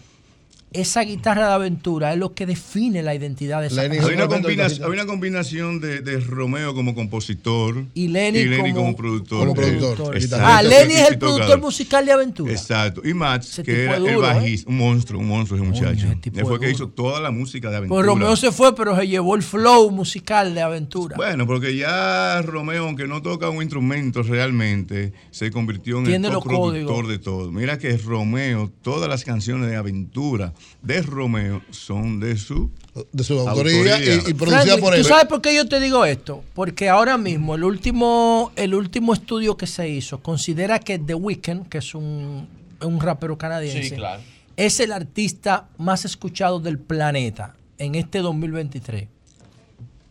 esa 0.73 1.01
guitarra 1.01 1.47
de 1.47 1.53
aventura 1.53 2.11
es 2.13 2.19
lo 2.19 2.33
que 2.33 2.45
define 2.45 3.01
la 3.01 3.15
identidad 3.15 3.61
de 3.61 3.67
esa 3.67 3.81
Hay 3.81 3.89
canción. 3.89 4.13
una, 4.15 4.27
combinación, 4.27 4.83
hay 4.85 4.91
una 4.91 5.05
combinación 5.05 5.79
de, 5.79 6.01
de 6.01 6.19
Romeo 6.19 6.75
como 6.75 6.93
compositor 6.93 7.85
Y 7.93 8.09
Lenny 8.09 8.57
como- 8.57 8.73
como, 8.75 8.95
productor. 8.95 9.47
como 9.47 9.61
Eh, 9.61 9.71
productor. 9.77 10.15
exacto. 10.17 10.45
Ah, 10.45 10.61
Lenny 10.61 10.93
es 10.95 11.09
el 11.09 11.17
productor 11.17 11.59
musical 11.61 12.05
de 12.05 12.11
aventura. 12.11 12.51
Exacto. 12.51 13.01
Y 13.03 13.13
Max, 13.13 13.49
Ese 13.49 13.63
que 13.63 13.83
era 13.85 13.97
duro, 13.97 14.09
el 14.11 14.15
¿eh? 14.17 14.21
bajista, 14.21 14.69
un 14.69 14.77
monstruo, 14.77 15.21
un 15.21 15.27
monstruo 15.29 15.59
ese 15.59 15.67
muchacho. 15.69 16.07
Él 16.07 16.19
fue 16.21 16.31
es 16.31 16.33
que 16.35 16.43
duro. 16.65 16.69
hizo 16.69 16.87
toda 16.89 17.21
la 17.21 17.31
música 17.31 17.69
de 17.69 17.77
aventura. 17.77 17.97
Pues 17.99 18.05
Romeo 18.05 18.35
se 18.35 18.51
fue, 18.51 18.75
pero 18.75 18.95
se 18.97 19.07
llevó 19.07 19.35
el 19.35 19.43
flow 19.43 19.89
musical 19.89 20.53
de 20.53 20.61
aventura. 20.61 21.15
Bueno, 21.15 21.47
porque 21.47 21.75
ya 21.77 22.41
Romeo, 22.41 22.85
aunque 22.85 23.07
no 23.07 23.21
toca 23.21 23.49
un 23.49 23.61
instrumento 23.63 24.21
realmente, 24.21 25.13
se 25.31 25.49
convirtió 25.49 25.99
en 25.99 26.03
Tiene 26.05 26.27
el 26.27 26.33
productor 26.33 26.55
códigos. 26.59 27.07
de 27.07 27.19
todo. 27.19 27.51
Mira 27.51 27.77
que 27.77 27.97
Romeo, 27.97 28.69
todas 28.81 29.09
las 29.09 29.23
canciones 29.23 29.69
de 29.69 29.75
aventura 29.77 30.53
de 30.81 31.01
Romeo 31.01 31.61
son 31.71 32.19
de 32.19 32.37
su, 32.37 32.69
de 33.11 33.23
su 33.23 33.39
autoría 33.47 33.99
y- 33.99 34.29
y 34.29 34.33
producida 34.33 34.77
por 34.77 34.93
¿Tú 34.93 34.99
él. 34.99 35.03
sabes 35.05 35.25
por 35.25 35.41
qué 35.41 35.55
yo 35.55 35.67
te 35.67 35.79
digo 35.79 36.05
esto? 36.05 36.43
Porque 36.53 36.87
ahora 36.89 37.17
mismo 37.17 37.55
el 37.55 37.63
último, 37.63 38.51
el 38.55 38.73
último 38.75 39.13
estudio 39.13 39.57
que 39.57 39.67
se 39.67 39.89
hizo 39.89 40.19
considera 40.21 40.79
que 40.79 40.99
The 40.99 41.15
Weeknd, 41.15 41.67
que 41.67 41.79
es 41.79 41.93
un, 41.95 42.47
un 42.81 42.99
rapero 42.99 43.37
canadiense, 43.37 43.89
Sí, 43.89 43.95
claro. 43.95 44.21
es 44.55 44.79
el 44.79 44.91
artista 44.91 45.67
más 45.77 46.05
escuchado 46.05 46.59
del 46.59 46.77
planeta 46.79 47.55
en 47.79 47.95
este 47.95 48.19
2023. 48.19 49.07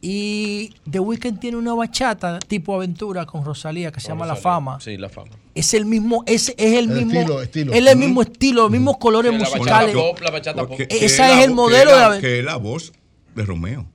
Y 0.02 0.72
The 0.88 1.00
Weeknd 1.00 1.38
tiene 1.40 1.56
una 1.56 1.74
bachata 1.74 2.38
tipo 2.40 2.74
aventura 2.74 3.24
con 3.26 3.44
Rosalía 3.44 3.90
que 3.90 3.98
se 4.00 4.08
llama 4.08 4.26
La 4.26 4.36
Fama. 4.36 4.78
Sí, 4.80 4.96
la 4.96 5.08
fama. 5.08 5.30
Es 5.56 5.74
el 5.74 5.86
mismo, 5.86 6.22
es, 6.26 6.50
es 6.50 6.54
el, 6.58 6.90
El 6.90 7.06
mismo, 7.06 7.20
estilo, 7.20 7.42
estilo. 7.42 7.72
es 7.72 7.86
el 7.86 7.96
mismo 7.98 8.22
estilo, 8.22 8.62
los 8.62 8.70
mismos 8.70 8.96
colores 8.98 9.32
la 9.32 9.38
bachata 9.38 9.58
musicales. 9.58 9.96
la 10.22 10.30
bachata. 10.30 10.66
Porque- 10.66 10.82
Esa 10.84 10.98
que 10.98 11.04
es 11.06 11.18
la 11.18 11.44
el 11.44 11.50
modelo 11.52 11.90
que 11.90 11.94
de 11.94 12.00
la- 12.00 12.06
aven- 12.06 12.20
Que 12.20 12.38
es 12.40 12.44
la 12.44 12.56
voz 12.56 12.92
de 13.34 13.44
Romeo. 13.44 13.86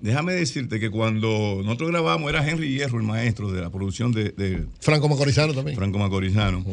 Déjame 0.00 0.32
decirte 0.34 0.78
que 0.80 0.90
cuando 0.90 1.60
nosotros 1.64 1.90
grabamos, 1.90 2.28
era 2.30 2.46
Henry 2.48 2.72
Hierro, 2.74 2.98
el 2.98 3.04
maestro 3.06 3.50
de 3.52 3.60
la 3.60 3.70
producción 3.70 4.12
de, 4.12 4.30
de 4.30 4.66
Franco 4.80 5.08
Macorizano 5.08 5.54
también. 5.54 5.76
Franco 5.76 5.98
Macorizano, 5.98 6.64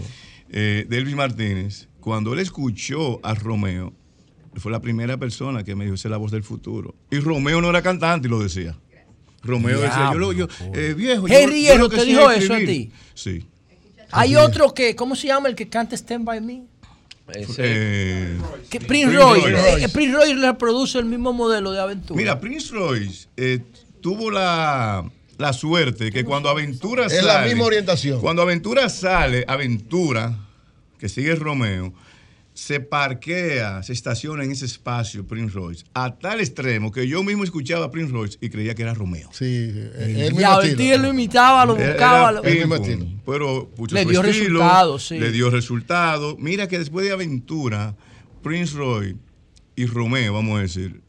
eh, 0.52 0.86
de 0.90 0.98
Elvis 0.98 1.16
Martínez. 1.16 1.88
Cuando 2.00 2.34
él 2.34 2.40
escuchó 2.40 3.20
a 3.24 3.36
Romeo, 3.36 3.94
fue 4.56 4.72
la 4.72 4.82
primera 4.82 5.18
persona 5.18 5.64
que 5.64 5.76
me 5.76 5.84
dijo, 5.86 5.96
esa 5.96 6.08
es 6.08 6.12
la 6.12 6.18
voz 6.18 6.32
del 6.32 6.44
futuro. 6.44 6.96
Y 7.12 7.20
Romeo 7.20 7.62
no 7.62 7.70
era 7.70 7.82
cantante 7.84 8.28
y 8.28 8.32
lo 8.32 8.40
decía. 8.40 8.78
Romeo 9.44 9.80
decía, 9.80 10.10
yo 10.12 10.18
lo, 10.20 10.34
yo, 10.34 10.48
eh, 10.74 10.94
viejo. 10.98 11.28
Henry 11.30 11.62
Hierro 11.62 11.88
te 11.88 12.04
dijo 12.04 12.30
es 12.32 12.44
eso 12.44 12.54
a 12.54 12.58
escribir". 12.58 12.88
ti. 12.90 12.94
Sí. 13.14 13.46
Hay 14.12 14.36
otro 14.36 14.74
que, 14.74 14.96
¿cómo 14.96 15.16
se 15.16 15.28
llama 15.28 15.50
el 15.50 15.56
que 15.56 15.70
canta 15.70 15.96
Stand 15.96 16.26
By 16.26 16.42
Me? 16.42 16.64
Eh, 17.60 18.38
Que 18.70 18.80
Prince, 18.80 18.88
Prince 18.88 19.18
Royce. 19.18 19.50
Royce. 19.52 19.86
Eh, 19.86 19.90
Prince 19.90 20.16
Royce 20.16 20.36
reproduce 20.36 20.98
el 20.98 21.06
mismo 21.06 21.32
modelo 21.34 21.72
de 21.72 21.80
aventura. 21.80 22.18
Mira, 22.18 22.40
Prince 22.40 22.74
Royce 22.74 23.28
eh, 23.38 23.60
tuvo 24.02 24.32
la, 24.32 25.08
la 25.38 25.54
suerte 25.54 26.12
que 26.12 26.26
cuando 26.26 26.50
Aventura 26.50 27.06
Es 27.06 27.14
sale. 27.14 27.28
la 27.28 27.42
misma 27.42 27.66
orientación. 27.66 28.20
Cuando 28.20 28.42
Aventura 28.42 28.90
sale, 28.90 29.46
Aventura, 29.48 30.36
que 30.98 31.08
sigue 31.08 31.36
Romeo, 31.36 31.94
se 32.60 32.82
parquea, 32.82 33.82
se 33.84 33.94
estaciona 33.94 34.44
en 34.44 34.52
ese 34.52 34.66
espacio 34.66 35.26
Prince 35.26 35.54
Royce, 35.54 35.86
a 35.94 36.14
tal 36.18 36.42
extremo 36.42 36.92
que 36.92 37.08
yo 37.08 37.24
mismo 37.24 37.46
escuchaba 37.46 37.86
a 37.86 37.92
Prince 37.92 38.12
Royce 38.12 38.38
y 38.42 38.50
creía 38.50 38.76
que 38.76 38.82
era 38.82 38.94
Romeo. 38.94 39.30
Sí, 39.32 39.46
el 39.98 40.34
y 40.38 40.44
a 40.44 40.58
Betty 40.58 40.92
él 40.92 41.02
lo 41.04 41.08
imitaba, 41.10 41.66
lo 41.66 41.76
buscaba. 41.76 42.30
era 42.30 42.32
lo- 42.34 42.42
Pero 43.26 43.70
Le 43.92 44.06
dio 44.06 44.22
estilo, 44.22 44.60
resultados, 44.60 45.08
sí. 45.08 45.18
Le 45.18 45.32
dio 45.32 45.50
resultados. 45.50 46.36
Mira 46.38 46.68
que 46.68 46.78
después 46.78 47.06
de 47.06 47.14
Aventura, 47.14 47.96
Prince 48.44 48.76
Roy 48.76 49.18
y 49.78 49.86
Romeo, 49.86 50.34
vamos 50.34 50.60
a 50.60 50.62
decir, 50.62 51.02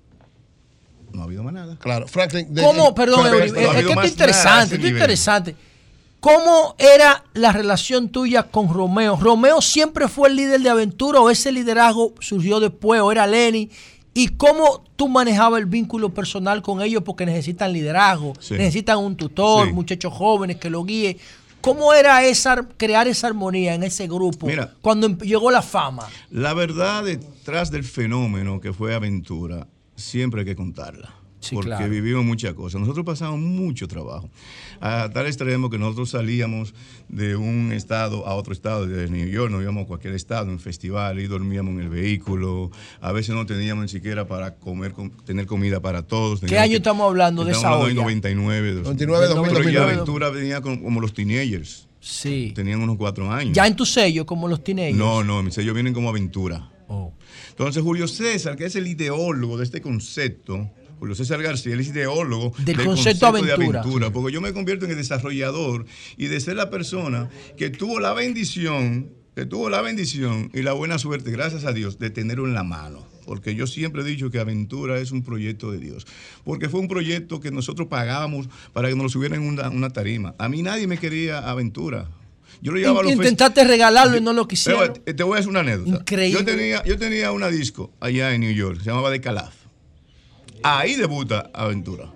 no 1.13 1.23
ha 1.23 1.25
habido 1.25 1.43
más 1.43 1.53
nada. 1.53 1.77
Claro, 1.81 2.07
Franklin. 2.07 2.55
¿Cómo? 2.55 2.95
Perdón, 2.95 3.25
no 3.29 3.39
es, 3.39 3.53
que 3.53 3.61
esto 3.61 4.03
es 4.03 4.11
interesante, 4.11 4.63
esto 4.63 4.75
es 4.77 4.81
nivel. 4.83 4.93
interesante. 4.93 5.57
¿Cómo 6.21 6.75
era 6.79 7.25
la 7.33 7.51
relación 7.53 8.11
tuya 8.11 8.43
con 8.45 8.73
Romeo? 8.73 9.17
¿Romeo 9.17 9.63
siempre 9.63 10.07
fue 10.07 10.29
el 10.29 10.37
líder 10.37 10.61
de 10.61 10.69
aventura 10.69 11.21
o 11.21 11.31
ese 11.31 11.51
liderazgo 11.51 12.15
surgió 12.21 12.61
después 12.61 13.01
o 13.01 13.11
era 13.11 13.27
Lenny? 13.27 13.71
¿Y 14.13 14.29
cómo 14.29 14.85
tú 14.97 15.09
manejabas 15.09 15.61
el 15.61 15.67
vínculo 15.67 16.13
personal 16.13 16.61
con 16.63 16.83
ellos? 16.83 17.03
Porque 17.05 17.25
necesitan 17.25 17.73
liderazgo, 17.73 18.35
Sí. 18.39 18.55
necesitan 18.55 18.99
un 18.99 19.17
tutor, 19.17 19.69
Sí. 19.69 19.73
muchachos 19.73 20.13
jóvenes 20.13 20.57
que 20.57 20.69
lo 20.69 20.85
guíe. 20.85 21.17
¿Cómo 21.63 21.95
era 21.95 22.23
esa, 22.25 22.67
crear 22.77 23.07
esa 23.07 23.27
armonía 23.29 23.75
en 23.75 23.83
ese 23.83 24.07
grupo 24.09 24.47
Mira. 24.47 24.75
cuando 24.83 25.07
em- 25.07 25.19
llegó 25.19 25.51
la 25.51 25.63
fama? 25.63 26.07
La 26.31 26.53
verdad 26.55 27.05
detrás 27.05 27.71
del 27.71 27.85
fenómeno 27.85 28.61
que 28.61 28.73
fue 28.73 28.95
Aventura, 28.95 29.67
siempre 29.95 30.41
hay 30.41 30.47
que 30.47 30.57
contarla. 30.57 31.15
Porque 31.53 31.69
claro. 31.69 31.89
vivimos 31.91 32.25
muchas 32.25 32.55
cosas. 32.55 32.81
Nosotros 32.81 33.05
pasamos 33.07 33.39
mucho 33.41 33.89
trabajo, 33.89 34.29
a 34.81 35.09
tal 35.13 35.27
extremo 35.27 35.71
que 35.71 35.79
nosotros 35.79 36.11
salíamos 36.11 36.75
de 37.09 37.37
un 37.37 37.73
estado 37.73 38.27
a 38.27 38.35
otro 38.35 38.53
estado, 38.53 38.87
de 38.87 39.09
New 39.09 39.29
York, 39.29 39.51
nos 39.51 39.63
íbamos 39.63 39.85
a 39.85 39.87
cualquier 39.87 40.15
estado, 40.15 40.51
en 40.51 40.59
festival, 40.61 41.19
y 41.21 41.27
dormíamos 41.27 41.73
en 41.75 41.81
el 41.81 41.89
vehículo. 41.89 42.71
A 43.01 43.13
veces 43.13 43.35
no 43.35 43.47
teníamos 43.47 43.83
ni 43.85 43.89
siquiera 43.89 44.27
para 44.29 44.55
comer, 44.57 44.93
com- 44.93 45.11
tener 45.25 45.47
comida 45.47 45.81
para 45.81 46.03
todos. 46.03 46.41
¿Qué 46.41 46.59
año 46.59 46.71
que- 46.73 46.77
estamos 46.77 47.07
hablando 47.09 47.45
de 47.45 47.53
esa 47.53 47.61
Estamos 47.61 47.77
hablando 47.83 48.01
de 48.01 48.05
99. 48.05 48.73
99, 48.83 49.27
2000, 49.29 49.47
Pero 49.55 49.71
ya 49.71 49.81
2009. 49.81 49.93
Aventura 49.93 50.31
venía 50.31 50.61
con- 50.61 50.79
como 50.83 51.01
los 51.01 51.13
teenagers. 51.15 51.87
Sí. 52.01 52.53
Tenían 52.55 52.81
unos 52.81 52.97
cuatro 52.97 53.31
años. 53.31 53.55
Ya 53.55 53.67
en 53.67 53.77
tu 53.77 53.85
sello, 53.85 54.25
como 54.25 54.49
los 54.49 54.65
teenagers. 54.65 54.97
No, 54.97 55.23
no, 55.23 55.43
mis 55.43 55.53
sellos 55.55 55.75
vienen 55.75 55.93
como 55.93 56.09
aventura. 56.09 56.71
Oh. 56.89 57.13
Entonces, 57.51 57.83
Julio 57.83 58.09
César, 58.09 58.57
que 58.57 58.65
es 58.65 58.75
el 58.75 58.87
ideólogo 58.87 59.59
de 59.59 59.65
este 59.65 59.81
concepto, 59.83 60.71
Julio 61.01 61.15
César 61.15 61.43
García, 61.43 61.73
él 61.73 61.81
es 61.81 61.89
ideólogo 61.89 62.53
Del 62.59 62.85
concepto 62.85 63.33
de 63.33 63.39
aventura. 63.41 63.81
aventura, 63.81 64.13
porque 64.13 64.35
yo 64.35 64.43
me 64.43 64.53
convierto 64.53 64.85
en 64.85 64.91
el 64.91 64.99
desarrollador 64.99 65.87
y 66.19 66.27
de 66.27 66.39
ser 66.41 66.57
la 66.57 66.69
persona 66.69 67.31
que 67.57 67.71
tuvo 67.71 68.01
la 68.01 68.13
bendición, 68.13 69.11
que 69.35 69.47
tuvo 69.47 69.71
la 69.71 69.81
bendición 69.81 70.51
y 70.53 70.61
la 70.61 70.75
buena 70.75 70.99
suerte, 70.99 71.31
gracias 71.31 71.65
a 71.65 71.73
Dios, 71.73 71.99
de 71.99 72.11
tenerlo 72.11 72.47
en 72.47 72.53
la 72.53 72.65
mano. 72.65 73.09
Porque 73.25 73.55
yo 73.55 73.67
siempre 73.67 74.03
he 74.03 74.05
dicho 74.05 74.31
que 74.31 74.41
Aventura 74.41 74.99
es 74.99 75.11
un 75.11 75.23
proyecto 75.23 75.71
de 75.73 75.79
Dios. 75.79 76.07
Porque 76.45 76.69
fue 76.69 76.81
un 76.81 76.89
proyecto 76.89 77.41
que 77.41 77.51
nosotros 77.51 77.89
pagábamos 77.89 78.51
para 78.75 78.91
que 78.91 78.95
nos 78.95 79.05
lo 79.05 79.09
subieran 79.09 79.41
en 79.41 79.49
una, 79.49 79.71
una 79.71 79.89
tarima. 79.91 80.35
A 80.37 80.51
mí 80.51 80.63
nadie 80.63 80.87
me 80.87 80.99
quería 80.99 81.39
Aventura. 81.39 82.11
Yo 82.61 82.73
lo 82.73 82.79
llevaba 82.79 83.01
a 83.01 83.03
los 83.05 83.13
Intentaste 83.13 83.65
regalarlo 83.65 84.19
y 84.19 84.21
no 84.21 84.35
lo 84.35 84.47
quisieron. 84.47 84.93
pero, 85.05 85.17
te 85.17 85.23
voy 85.23 85.37
a 85.37 85.39
hacer 85.39 85.49
una 85.49 85.61
anécdota. 85.61 86.01
Increíble. 86.01 86.41
Yo 86.41 86.45
tenía, 86.45 86.85
yo 86.85 86.99
tenía 86.99 87.33
una 87.33 87.49
disco 87.49 87.91
allá 88.01 88.35
en 88.35 88.43
New 88.43 88.53
York, 88.53 88.81
se 88.81 88.87
llamaba 88.91 89.11
The 89.11 89.21
Calaf. 89.21 89.60
Ahí 90.63 90.95
debuta 90.97 91.51
Aventura. 91.55 92.07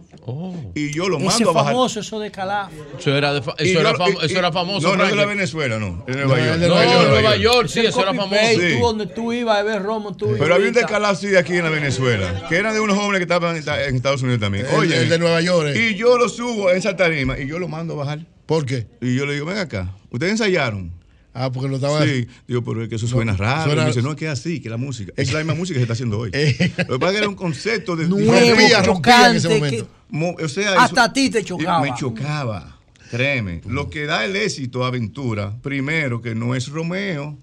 Y 0.74 0.90
yo 0.94 1.08
lo 1.10 1.18
Ese 1.18 1.26
mando 1.26 1.50
a 1.50 1.52
bajar. 1.52 1.72
famoso, 1.74 2.00
eso 2.00 2.18
de 2.18 2.30
Calaf. 2.30 2.72
Eso 2.98 3.14
era, 3.14 3.34
de 3.34 3.42
fa- 3.42 3.54
eso 3.58 3.74
yo 3.74 3.80
era, 3.80 3.92
y- 4.08 4.24
eso 4.24 4.38
era 4.38 4.50
famoso. 4.52 4.88
No, 4.88 4.96
no 4.96 5.04
es 5.04 5.10
de 5.10 5.16
la. 5.16 5.26
Venezuela, 5.26 5.78
no. 5.78 6.02
Es 6.06 6.16
de 6.16 6.22
No, 6.22 6.28
Nueva 6.28 6.46
York. 6.46 6.58
de 6.60 6.68
Nueva 6.68 6.84
York, 6.94 7.08
Nueva 7.10 7.36
York, 7.36 7.68
sí, 7.68 7.80
Ese 7.80 7.88
eso 7.90 8.00
era 8.00 8.14
famoso. 8.14 8.40
Sí. 8.52 8.74
Tú 8.78 8.80
donde 8.86 9.06
tú 9.06 9.32
ibas 9.34 9.58
a 9.58 9.62
ver 9.62 9.82
Romo, 9.82 10.16
tú 10.16 10.34
Pero 10.38 10.54
había 10.54 10.68
un 10.68 10.72
de. 10.72 10.82
Calaf 10.86 11.18
sí 11.20 11.36
aquí 11.36 11.52
en 11.56 11.64
la 11.64 11.68
Venezuela, 11.70 12.46
que 12.48 12.56
eran 12.56 12.72
de 12.72 12.80
unos 12.80 12.96
jóvenes 12.96 13.18
que 13.18 13.24
estaban 13.24 13.54
en 13.54 13.96
Estados 13.96 14.22
Unidos 14.22 14.40
también. 14.40 14.64
El- 14.66 14.74
Oye, 14.76 14.96
el 14.98 15.08
de 15.10 15.18
Nueva 15.18 15.42
York, 15.42 15.68
eh. 15.74 15.90
Y 15.90 15.94
yo 15.96 16.16
lo 16.16 16.28
subo 16.30 16.70
en 16.70 16.78
esa 16.78 16.96
tarima 16.96 17.38
y 17.38 17.46
yo 17.46 17.58
lo 17.58 17.68
mando 17.68 17.92
a 17.92 17.96
bajar. 17.98 18.20
¿Por 18.46 18.64
qué? 18.64 18.86
Y 19.02 19.14
yo 19.14 19.26
le 19.26 19.34
digo, 19.34 19.44
ven 19.46 19.58
acá, 19.58 19.92
¿ustedes 20.10 20.32
ensayaron? 20.32 20.90
Ah, 21.34 21.50
porque 21.52 21.68
lo 21.68 21.76
estaban. 21.76 22.06
Sí, 22.08 22.28
digo, 22.46 22.62
pero 22.64 22.82
es 22.84 22.88
que 22.88 22.94
eso 22.94 23.06
suena 23.08 23.36
raro. 23.36 23.64
suena- 23.64 23.82
Y 23.82 23.84
me 23.86 23.90
dice, 23.90 24.02
no, 24.02 24.10
es 24.12 24.16
que 24.16 24.26
es 24.26 24.30
así, 24.30 24.60
que 24.60 24.70
la 24.70 24.76
música. 24.76 25.12
Es 25.16 25.32
la 25.32 25.40
misma 25.40 25.54
música 25.54 25.74
que 25.74 25.80
se 25.80 25.82
está 25.82 25.92
haciendo 25.94 26.18
hoy. 26.20 26.30
Lo 26.88 26.94
que 26.94 26.98
pasa 26.98 27.06
es 27.06 27.10
que 27.12 27.18
era 27.18 27.28
un 27.28 27.34
concepto 27.34 27.96
de 27.96 28.06
Nuevo, 28.08 28.32
rompía, 28.32 28.82
rompía 28.82 29.30
en 29.30 29.36
ese 29.36 29.48
momento. 29.48 29.88
Mo- 30.10 30.36
o 30.42 30.48
sea, 30.48 30.80
Hasta 30.80 31.00
eso- 31.00 31.00
a 31.02 31.12
ti 31.12 31.30
te 31.30 31.42
chocaba. 31.44 31.80
Me 31.82 31.92
chocaba, 31.96 32.78
créeme. 33.10 33.62
Lo 33.66 33.90
que 33.90 34.06
da 34.06 34.24
el 34.24 34.36
éxito 34.36 34.84
a 34.84 34.88
Aventura, 34.88 35.56
primero, 35.60 36.22
que 36.22 36.34
no 36.36 36.54
es 36.54 36.68
Romeo. 36.68 37.36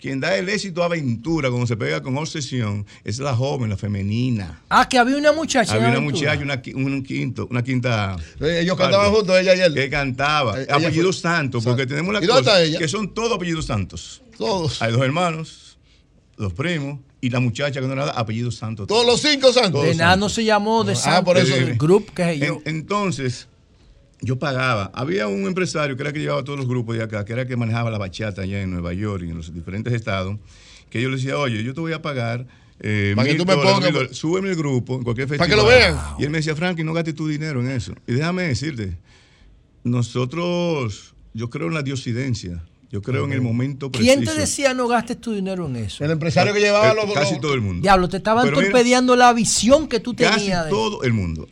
Quien 0.00 0.20
da 0.20 0.36
el 0.36 0.48
éxito 0.48 0.82
a 0.82 0.86
Aventura 0.86 1.48
cuando 1.48 1.66
se 1.66 1.76
pega 1.76 2.00
con 2.02 2.16
obsesión 2.16 2.86
es 3.02 3.18
la 3.18 3.34
joven, 3.34 3.68
la 3.68 3.76
femenina. 3.76 4.62
Ah, 4.68 4.88
que 4.88 4.96
había 4.96 5.16
una 5.16 5.32
muchacha. 5.32 5.72
Había 5.74 5.88
una 5.88 5.96
Aventura. 5.98 6.36
muchacha, 6.36 6.62
una, 6.74 6.86
un 6.86 7.02
quinto, 7.02 7.48
una 7.50 7.64
quinta. 7.64 8.16
Eh, 8.40 8.60
Ellos 8.62 8.76
cantaban 8.76 9.10
juntos, 9.12 9.36
ella 9.38 9.56
y 9.56 9.60
él. 9.60 9.74
Que 9.74 9.90
cantaba. 9.90 10.58
Eh, 10.60 10.64
ella 10.68 10.76
apellidos 10.76 11.16
fue- 11.20 11.30
santos, 11.30 11.64
porque 11.64 11.84
tenemos 11.86 12.12
la 12.14 12.22
¿Y 12.22 12.26
dónde 12.26 12.42
cosa 12.44 12.52
está 12.58 12.62
ella? 12.62 12.78
que 12.78 12.86
son 12.86 13.12
todos 13.12 13.32
apellidos 13.32 13.66
santos. 13.66 14.22
Todos. 14.36 14.80
Hay 14.82 14.92
dos 14.92 15.02
hermanos, 15.02 15.78
dos 16.36 16.52
primos 16.52 17.00
y 17.20 17.30
la 17.30 17.40
muchacha 17.40 17.80
que 17.80 17.86
no 17.88 17.92
era 17.94 18.06
nada, 18.06 18.12
apellidos 18.12 18.54
santos. 18.54 18.86
Todos 18.86 19.04
los 19.04 19.20
cinco 19.20 19.52
santos. 19.52 19.82
De 19.84 19.96
nada 19.96 20.14
no 20.14 20.28
se 20.28 20.44
llamó 20.44 20.84
de 20.84 20.92
Ah, 20.92 20.96
Santos, 20.96 21.24
por 21.24 21.38
eso. 21.38 21.56
el 21.56 21.76
grupo 21.76 22.14
que 22.14 22.38
yo. 22.38 22.62
En- 22.64 22.76
entonces, 22.76 23.48
yo 24.20 24.38
pagaba. 24.38 24.90
Había 24.94 25.28
un 25.28 25.46
empresario 25.46 25.96
que 25.96 26.02
era 26.02 26.10
el 26.10 26.14
que 26.14 26.20
llevaba 26.20 26.42
todos 26.44 26.58
los 26.58 26.68
grupos 26.68 26.96
de 26.96 27.02
acá, 27.04 27.24
que 27.24 27.32
era 27.32 27.42
el 27.42 27.48
que 27.48 27.56
manejaba 27.56 27.90
la 27.90 27.98
bachata 27.98 28.42
allá 28.42 28.60
en 28.62 28.70
Nueva 28.70 28.92
York 28.92 29.22
y 29.26 29.30
en 29.30 29.36
los 29.36 29.52
diferentes 29.54 29.92
estados, 29.92 30.36
que 30.90 31.00
yo 31.02 31.08
le 31.08 31.16
decía, 31.16 31.38
oye, 31.38 31.62
yo 31.62 31.74
te 31.74 31.80
voy 31.80 31.92
a 31.92 32.02
pagar. 32.02 32.46
Eh, 32.80 33.12
Para 33.16 33.26
que 33.26 33.34
mil 33.34 33.42
tú 33.42 33.46
me 33.46 33.56
dólares, 33.56 33.92
pongas- 33.92 34.16
súbeme 34.16 34.50
el 34.50 34.56
grupo 34.56 34.94
en 34.96 35.02
cualquier 35.02 35.26
Para 35.28 35.38
festival. 35.44 35.50
que 35.50 35.56
lo 35.56 35.78
vean. 35.78 35.98
Y 36.18 36.24
él 36.24 36.30
me 36.30 36.38
decía, 36.38 36.54
Frankie, 36.54 36.84
no 36.84 36.92
gastes 36.92 37.14
tu 37.14 37.26
dinero 37.26 37.60
en 37.60 37.70
eso. 37.70 37.92
Y 38.06 38.12
déjame 38.12 38.44
decirte, 38.44 38.96
nosotros, 39.84 41.14
yo 41.34 41.50
creo 41.50 41.68
en 41.68 41.74
la 41.74 41.82
diosidencia. 41.82 42.62
Yo 42.90 43.02
creo 43.02 43.26
en 43.26 43.32
el 43.32 43.42
momento 43.42 43.90
preciso. 43.92 44.14
¿Quién 44.14 44.24
te 44.24 44.34
decía 44.34 44.72
no 44.72 44.88
gastes 44.88 45.20
tu 45.20 45.32
dinero 45.34 45.66
en 45.66 45.76
eso? 45.76 46.02
El 46.02 46.10
empresario 46.10 46.54
que 46.54 46.60
llevaba 46.60 46.90
Eh, 46.90 46.94
los. 46.94 47.12
Casi 47.12 47.32
los- 47.32 47.40
todo 47.42 47.52
el 47.52 47.60
mundo. 47.60 47.82
Diablo, 47.82 48.08
te 48.08 48.16
estaban 48.16 48.44
Pero 48.44 48.56
mira, 48.56 48.70
torpedeando 48.70 49.14
la 49.14 49.30
visión 49.34 49.88
que 49.88 50.00
tú 50.00 50.14
Casi 50.16 50.38
tenías. 50.40 50.64
de- 50.64 50.70
todo 50.70 51.02
el 51.02 51.12
mundo. 51.12 51.46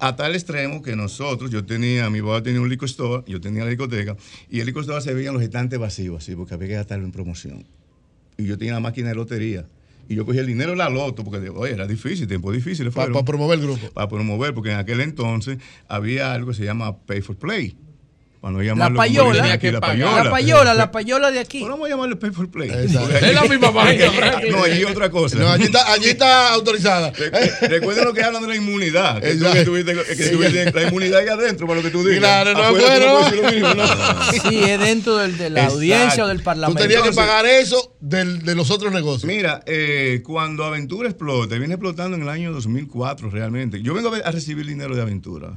A 0.00 0.14
tal 0.14 0.34
extremo 0.34 0.80
que 0.80 0.94
nosotros, 0.94 1.50
yo 1.50 1.64
tenía, 1.64 2.08
mi 2.08 2.20
papá 2.20 2.42
tenía 2.42 2.60
un 2.60 2.68
liquor 2.68 2.88
store, 2.88 3.24
yo 3.26 3.40
tenía 3.40 3.64
la 3.64 3.70
discoteca, 3.70 4.16
y 4.48 4.60
el 4.60 4.66
liquor 4.66 4.82
store 4.82 5.00
se 5.00 5.12
veían 5.12 5.34
los 5.34 5.42
estantes 5.42 5.78
vacíos, 5.78 6.22
así, 6.22 6.36
porque 6.36 6.54
había 6.54 6.68
que 6.68 6.74
gastarlo 6.74 7.04
en 7.04 7.12
promoción. 7.12 7.66
Y 8.36 8.44
yo 8.44 8.56
tenía 8.56 8.74
la 8.74 8.80
máquina 8.80 9.08
de 9.08 9.16
lotería. 9.16 9.66
Y 10.08 10.14
yo 10.14 10.24
cogía 10.24 10.40
el 10.40 10.46
dinero 10.46 10.70
de 10.70 10.76
la 10.76 10.88
loto, 10.88 11.24
porque 11.24 11.50
oye, 11.50 11.72
era 11.72 11.86
difícil, 11.86 12.26
tiempo 12.28 12.52
difícil. 12.52 12.90
Para 12.92 13.24
promover 13.24 13.58
el 13.58 13.64
grupo. 13.66 13.90
Para 13.92 14.08
promover, 14.08 14.54
porque 14.54 14.70
en 14.70 14.78
aquel 14.78 15.00
entonces 15.00 15.58
había 15.88 16.32
algo 16.32 16.50
que 16.50 16.56
se 16.56 16.64
llama 16.64 16.96
Pay 16.98 17.20
for 17.20 17.36
Play. 17.36 17.76
Para 18.40 18.52
no 18.52 18.74
La 18.76 18.90
payola. 18.90 19.58
que 19.58 19.72
la 19.72 19.80
pagar. 19.80 19.96
payola. 19.96 20.24
La 20.24 20.30
payola, 20.30 20.74
la 20.74 20.90
payola 20.92 21.30
de 21.32 21.40
aquí. 21.40 21.58
Bueno, 21.60 21.74
vamos 21.74 21.88
a 21.88 21.90
llamarle 21.90 22.16
Pay 22.16 22.30
for 22.30 22.48
Play. 22.48 22.70
Es 22.70 22.92
la 22.94 23.42
misma 23.42 23.72
Franklin. 23.72 24.52
No, 24.52 24.62
allí 24.62 24.84
otra 24.84 25.10
cosa. 25.10 25.36
No, 25.38 25.48
allí 25.50 25.64
está, 25.64 25.92
allí 25.92 26.08
está 26.10 26.52
autorizada. 26.52 27.10
Re- 27.10 27.68
Recuerden 27.68 28.04
lo 28.04 28.14
que 28.14 28.22
hablan 28.22 28.42
de 28.42 28.48
la 28.48 28.56
inmunidad. 28.56 29.20
Que 29.20 29.34
tú, 29.34 29.44
tuviste- 29.72 30.16
que 30.16 30.26
tuviste 30.28 30.72
la 30.72 30.82
inmunidad 30.84 31.20
ahí 31.20 31.28
adentro 31.28 31.66
para 31.66 31.78
lo 31.80 31.82
que 31.84 31.90
tú 31.90 32.04
digas. 32.04 32.18
Claro, 32.20 32.52
no, 32.52 32.62
Afuera 32.62 33.30
tú 33.30 33.42
bueno. 33.42 33.84
Sí, 34.50 34.62
es 34.62 34.80
dentro 34.80 35.16
del- 35.16 35.36
de 35.36 35.50
la 35.50 35.60
Exacto. 35.60 35.74
audiencia 35.74 36.24
o 36.24 36.28
del 36.28 36.38
Tú 36.38 36.44
parlamento. 36.44 36.80
tenías 36.82 37.02
que 37.02 37.12
pagar 37.12 37.44
eso 37.46 37.96
del- 38.00 38.44
de 38.44 38.54
los 38.54 38.70
otros 38.70 38.92
negocios. 38.92 39.24
Mira, 39.24 39.62
eh, 39.66 40.22
cuando 40.24 40.64
Aventura 40.64 41.08
explota, 41.08 41.56
viene 41.56 41.74
explotando 41.74 42.16
en 42.16 42.22
el 42.22 42.28
año 42.28 42.52
2004 42.52 43.30
realmente. 43.30 43.82
Yo 43.82 43.94
vengo 43.94 44.08
a, 44.08 44.12
ver- 44.12 44.22
a 44.26 44.30
recibir 44.30 44.64
dinero 44.66 44.94
de 44.94 45.02
Aventura 45.02 45.52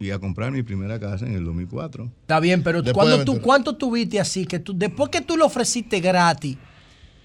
y 0.00 0.10
a 0.10 0.18
comprar 0.18 0.52
mi 0.52 0.62
primera 0.62 0.98
casa 0.98 1.26
en 1.26 1.34
el 1.34 1.44
2004. 1.44 2.10
Está 2.22 2.40
bien, 2.40 2.62
pero 2.62 2.82
cuando 2.92 3.24
tú. 3.24 3.40
¿cuánto 3.40 3.76
tuviste 3.76 4.20
así? 4.20 4.46
que 4.46 4.58
tú, 4.58 4.76
Después 4.76 5.10
que 5.10 5.20
tú 5.20 5.36
lo 5.36 5.46
ofreciste 5.46 6.00
gratis 6.00 6.56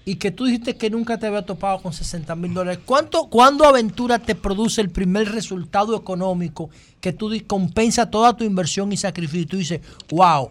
y 0.04 0.16
que 0.16 0.30
tú 0.30 0.44
dijiste 0.44 0.76
que 0.76 0.90
nunca 0.90 1.18
te 1.18 1.26
había 1.26 1.42
topado 1.42 1.80
con 1.80 1.92
60 1.92 2.34
mil 2.36 2.52
dólares, 2.52 2.80
¿cuánto, 2.84 3.28
¿cuándo 3.30 3.64
Aventura 3.64 4.18
te 4.18 4.34
produce 4.34 4.80
el 4.80 4.90
primer 4.90 5.30
resultado 5.30 5.96
económico 5.96 6.68
que 7.00 7.12
tú 7.12 7.30
compensa 7.46 8.10
toda 8.10 8.36
tu 8.36 8.44
inversión 8.44 8.92
y 8.92 8.96
sacrificio? 8.96 9.42
Y 9.42 9.46
tú 9.46 9.56
dices, 9.56 9.80
wow, 10.10 10.50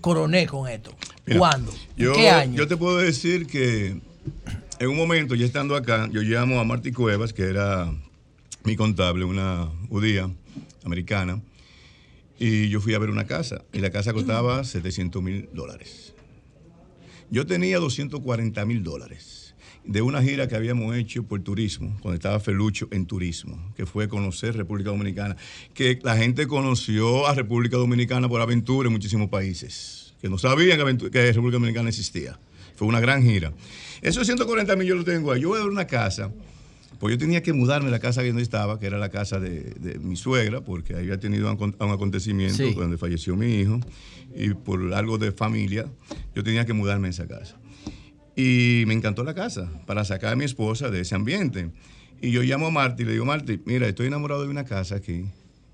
coroné 0.00 0.46
con 0.46 0.68
esto. 0.68 0.92
Mira, 1.24 1.38
¿Cuándo? 1.38 1.72
¿En 1.96 2.04
Yo, 2.04 2.12
qué 2.12 2.28
año? 2.28 2.56
yo 2.56 2.66
te 2.66 2.76
puedo 2.76 2.98
decir 2.98 3.46
que 3.46 3.96
en 4.78 4.88
un 4.88 4.96
momento, 4.96 5.36
ya 5.36 5.46
estando 5.46 5.76
acá, 5.76 6.08
yo 6.10 6.22
llamo 6.22 6.58
a 6.58 6.64
Marty 6.64 6.90
Cuevas, 6.90 7.32
que 7.32 7.44
era 7.44 7.88
mi 8.64 8.74
contable, 8.76 9.24
una 9.24 9.68
judía 9.88 10.28
americana, 10.84 11.40
y 12.44 12.68
yo 12.68 12.80
fui 12.80 12.92
a 12.94 12.98
ver 12.98 13.08
una 13.08 13.24
casa, 13.24 13.64
y 13.72 13.78
la 13.78 13.90
casa 13.90 14.12
costaba 14.12 14.64
700 14.64 15.22
mil 15.22 15.48
dólares. 15.52 16.12
Yo 17.30 17.46
tenía 17.46 17.78
240 17.78 18.66
mil 18.66 18.82
dólares 18.82 19.54
de 19.84 20.02
una 20.02 20.20
gira 20.24 20.48
que 20.48 20.56
habíamos 20.56 20.96
hecho 20.96 21.22
por 21.22 21.40
turismo, 21.40 21.96
cuando 22.02 22.16
estaba 22.16 22.40
Felucho 22.40 22.88
en 22.90 23.06
turismo, 23.06 23.72
que 23.76 23.86
fue 23.86 24.08
conocer 24.08 24.56
República 24.56 24.90
Dominicana, 24.90 25.36
que 25.72 26.00
la 26.02 26.16
gente 26.16 26.48
conoció 26.48 27.28
a 27.28 27.34
República 27.36 27.76
Dominicana 27.76 28.28
por 28.28 28.40
aventura 28.40 28.88
en 28.88 28.92
muchísimos 28.92 29.28
países, 29.28 30.12
que 30.20 30.28
no 30.28 30.36
sabían 30.36 30.78
que, 30.98 31.10
que 31.10 31.32
República 31.32 31.58
Dominicana 31.58 31.90
existía. 31.90 32.40
Fue 32.74 32.88
una 32.88 32.98
gran 32.98 33.22
gira. 33.22 33.52
Esos 34.00 34.26
140 34.26 34.74
mil 34.74 34.88
yo 34.88 34.96
los 34.96 35.04
tengo 35.04 35.30
ahí. 35.30 35.42
Yo 35.42 35.50
voy 35.50 35.60
a 35.60 35.62
ver 35.62 35.70
una 35.70 35.86
casa, 35.86 36.32
pues 37.02 37.14
yo 37.14 37.18
tenía 37.18 37.42
que 37.42 37.52
mudarme 37.52 37.88
a 37.88 37.90
la 37.90 37.98
casa 37.98 38.22
donde 38.22 38.42
estaba, 38.42 38.78
que 38.78 38.86
era 38.86 38.96
la 38.96 39.08
casa 39.08 39.40
de, 39.40 39.62
de 39.80 39.98
mi 39.98 40.14
suegra, 40.14 40.60
porque 40.60 40.94
había 40.94 41.18
tenido 41.18 41.50
un, 41.50 41.58
acon- 41.58 41.74
un 41.84 41.90
acontecimiento 41.90 42.54
Sí. 42.58 42.74
donde 42.74 42.96
falleció 42.96 43.34
mi 43.34 43.56
hijo, 43.56 43.80
y 44.36 44.54
por 44.54 44.94
algo 44.94 45.18
de 45.18 45.32
familia, 45.32 45.86
yo 46.32 46.44
tenía 46.44 46.64
que 46.64 46.72
mudarme 46.74 47.08
a 47.08 47.10
esa 47.10 47.26
casa. 47.26 47.56
Y 48.36 48.84
me 48.86 48.94
encantó 48.94 49.24
la 49.24 49.34
casa 49.34 49.68
para 49.84 50.04
sacar 50.04 50.34
a 50.34 50.36
mi 50.36 50.44
esposa 50.44 50.90
de 50.90 51.00
ese 51.00 51.16
ambiente. 51.16 51.70
Y 52.20 52.30
yo 52.30 52.40
llamo 52.44 52.68
a 52.68 52.70
Marty 52.70 53.02
y 53.02 53.06
le 53.06 53.12
digo, 53.14 53.24
Marty, 53.24 53.60
mira, 53.66 53.88
estoy 53.88 54.06
enamorado 54.06 54.42
de 54.44 54.48
una 54.48 54.64
casa 54.64 54.94
aquí 54.94 55.24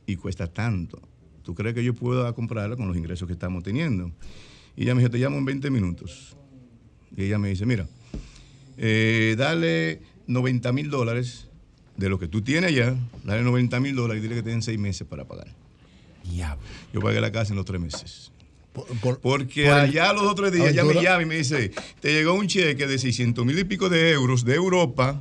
y 0.06 0.16
cuesta 0.16 0.46
tanto. 0.46 0.98
¿Tú 1.42 1.54
crees 1.54 1.74
que 1.74 1.84
yo 1.84 1.92
pueda 1.94 2.32
comprarla 2.32 2.74
con 2.74 2.88
los 2.88 2.96
ingresos 2.96 3.26
que 3.26 3.34
estamos 3.34 3.62
teniendo? 3.62 4.10
Y 4.78 4.84
ella 4.84 4.94
me 4.94 5.02
dijo, 5.02 5.10
te 5.10 5.18
llamo 5.18 5.36
en 5.36 5.44
20 5.44 5.70
minutos. 5.70 6.38
Y 7.14 7.24
ella 7.24 7.38
me 7.38 7.50
dice, 7.50 7.66
mira, 7.66 7.86
eh, 8.78 9.34
dale 9.36 10.00
90 10.28 10.72
mil 10.72 10.90
dólares 10.90 11.46
de 11.96 12.08
lo 12.08 12.18
que 12.20 12.28
tú 12.28 12.42
tienes 12.42 12.70
allá, 12.70 12.94
dale 13.24 13.42
90 13.42 13.80
mil 13.80 13.96
dólares 13.96 14.20
y 14.20 14.22
dile 14.22 14.36
que 14.36 14.42
tienen 14.42 14.62
seis 14.62 14.78
meses 14.78 15.06
para 15.08 15.24
pagar. 15.24 15.48
Yo 16.92 17.00
pagué 17.00 17.20
la 17.20 17.32
casa 17.32 17.52
en 17.52 17.56
los 17.56 17.64
tres 17.64 17.80
meses. 17.80 18.30
Porque 19.22 19.64
por 19.64 19.78
el- 19.78 19.84
allá 19.90 20.12
los 20.12 20.22
otros 20.22 20.52
días 20.52 20.72
ya 20.74 20.84
me 20.84 20.94
llama 20.94 21.22
y 21.22 21.26
me 21.26 21.36
dice, 21.38 21.72
te 22.00 22.12
llegó 22.12 22.34
un 22.34 22.46
cheque 22.46 22.86
de 22.86 22.98
600 22.98 23.44
mil 23.44 23.58
y 23.58 23.64
pico 23.64 23.88
de 23.88 24.12
euros 24.12 24.44
de 24.44 24.54
Europa, 24.54 25.20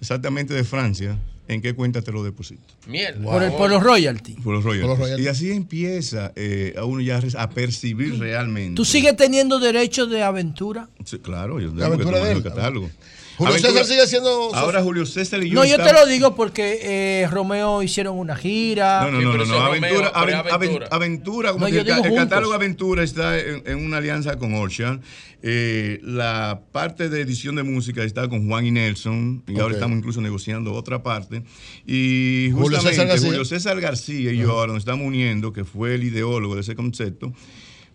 exactamente 0.00 0.52
de 0.52 0.64
Francia, 0.64 1.18
¿En 1.48 1.60
qué 1.60 1.74
cuenta 1.74 2.00
te 2.02 2.12
lo 2.12 2.22
deposito? 2.22 2.62
Mierda. 2.86 3.20
Por, 3.20 3.42
el, 3.42 3.50
por 3.52 3.68
los 3.68 3.82
royalties. 3.82 4.38
Por 4.40 4.54
los 4.54 4.64
royalties. 4.64 4.88
Por 4.88 4.90
los 4.90 4.98
royalties. 4.98 5.26
Y 5.26 5.28
así 5.28 5.50
empieza 5.50 6.32
eh, 6.36 6.72
a 6.78 6.84
uno 6.84 7.00
ya 7.00 7.20
a 7.36 7.50
percibir 7.50 8.18
realmente. 8.18 8.76
¿Tú 8.76 8.84
sigues 8.84 9.16
teniendo 9.16 9.58
derecho 9.58 10.06
de 10.06 10.22
aventura? 10.22 10.88
Sí, 11.04 11.18
claro, 11.18 11.58
yo 11.60 11.66
tengo 11.68 11.80
que 11.80 11.84
aventura 11.84 12.18
tomar 12.18 12.36
el 12.36 12.42
catálogo. 12.42 12.90
Julio 13.36 13.52
Aventura- 13.54 13.72
César 13.72 13.86
sigue 13.86 14.06
siendo. 14.06 14.54
Ahora 14.54 14.82
Julio 14.82 15.06
César 15.06 15.42
y 15.42 15.48
yo 15.50 15.54
No, 15.54 15.64
yo 15.64 15.76
te 15.78 15.92
lo 15.92 16.06
digo 16.06 16.34
porque 16.34 16.78
eh, 16.82 17.28
Romeo 17.30 17.82
hicieron 17.82 18.16
una 18.18 18.36
gira. 18.36 19.02
No, 19.02 19.10
no, 19.10 19.20
no, 19.20 19.36
no, 19.38 19.44
no, 19.46 19.60
Aventura, 19.60 20.12
Aven- 20.14 20.34
Aven- 20.50 20.84
Aventura, 20.90 21.52
como 21.52 21.68
No, 21.68 21.74
el, 21.74 21.88
el 21.88 22.14
catálogo 22.14 22.52
Aventura 22.52 23.02
está 23.02 23.38
en, 23.38 23.62
en 23.66 23.78
una 23.84 23.96
alianza 23.98 24.36
con 24.38 24.54
Ocean. 24.54 25.00
Eh, 25.44 25.98
la 26.04 26.60
parte 26.70 27.08
de 27.08 27.20
edición 27.20 27.56
de 27.56 27.64
música 27.64 28.04
está 28.04 28.28
con 28.28 28.46
Juan 28.48 28.64
y 28.66 28.70
Nelson. 28.70 29.42
Y 29.48 29.58
ahora 29.58 29.74
estamos 29.74 29.98
incluso 29.98 30.20
negociando 30.20 30.72
otra 30.72 31.02
parte. 31.02 31.42
Y 31.86 32.50
Julio 32.52 32.78
justamente 32.78 32.90
César 32.90 33.06
García. 33.08 33.26
Julio 33.28 33.44
César 33.44 33.80
García 33.80 34.32
y 34.32 34.36
yo 34.36 34.52
ahora 34.52 34.72
nos 34.72 34.82
estamos 34.82 35.04
uniendo, 35.06 35.52
que 35.52 35.64
fue 35.64 35.94
el 35.96 36.04
ideólogo 36.04 36.54
de 36.54 36.60
ese 36.60 36.76
concepto, 36.76 37.32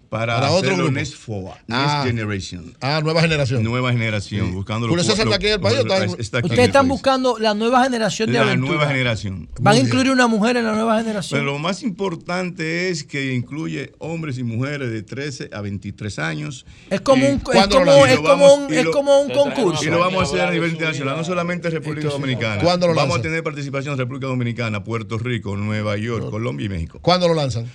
para, 0.09 0.35
Para 0.35 0.51
otro 0.51 0.75
grupo. 0.75 0.91
Next 0.91 1.13
FOA, 1.15 1.55
Next 1.67 1.71
Ah. 1.71 2.03
Generation. 2.05 2.73
Ah, 2.81 2.99
nueva 3.03 3.21
generación. 3.21 3.63
Nueva 3.63 3.91
generación, 3.91 4.53
buscando 4.53 4.87
Julio 4.87 4.97
los- 5.03 5.05
César 5.05 5.25
está 5.25 5.35
aquí 5.35 5.47
en 5.47 5.53
el 5.53 5.59
país 5.59 5.77
o 5.77 5.81
está 5.81 6.03
en- 6.03 6.19
está 6.19 6.37
aquí 6.39 6.45
en 6.47 6.51
Ustedes 6.53 6.67
están 6.67 6.81
país. 6.83 6.89
buscando 6.89 7.37
la 7.39 7.53
nueva 7.53 7.83
generación 7.83 8.27
de 8.31 8.33
La 8.37 8.41
aventura. 8.43 8.69
nueva 8.75 8.87
generación. 8.91 9.49
¿Van 9.59 9.75
a 9.75 9.79
incluir 9.79 10.09
una 10.11 10.27
mujer 10.27 10.57
en 10.57 10.65
la 10.65 10.73
nueva 10.73 10.97
generación? 10.99 11.39
Pero 11.39 11.51
lo 11.51 11.59
más 11.59 11.83
importante 11.83 12.89
es 12.89 13.03
que 13.03 13.33
incluye 13.33 13.93
hombres 13.99 14.37
y 14.37 14.43
mujeres 14.43 14.91
de 14.91 15.03
13 15.03 15.49
a 15.53 15.61
23 15.61 16.19
años. 16.19 16.65
Es 16.89 17.01
como 17.01 17.25
Y 17.25 17.29
un- 17.29 17.35
es 17.37 17.43
¿cuándo 17.43 17.79
como- 17.79 18.05
es 18.05 18.17
como 18.19 18.53
un- 18.53 18.73
es 18.73 18.85
como 18.87 19.19
un 19.21 19.29
concurso. 19.31 19.83
Y 19.83 19.87
lo 19.87 19.99
vamos 19.99 20.21
a 20.21 20.23
hacer 20.23 20.41
a 20.41 20.51
nivel 20.51 20.71
internacional, 20.71 21.17
no 21.17 21.23
solamente 21.23 21.67
en 21.67 21.73
República 21.73 22.07
Dominicana. 22.09 22.61
¿Cuándo 22.61 22.87
lo 22.87 22.95
Vamos 22.95 23.19
a 23.19 23.21
tener 23.21 23.43
participación 23.43 23.93
en 23.93 23.99
República 23.99 24.27
Dominicana, 24.27 24.83
Puerto 24.83 25.17
Rico, 25.17 25.55
Nueva 25.55 25.97
York, 25.97 26.29
Colombia 26.29 26.65
y 26.65 26.69
México. 26.69 26.99
¿Cuándo 27.01 27.27
lo 27.27 27.33
lanzan? 27.35 27.65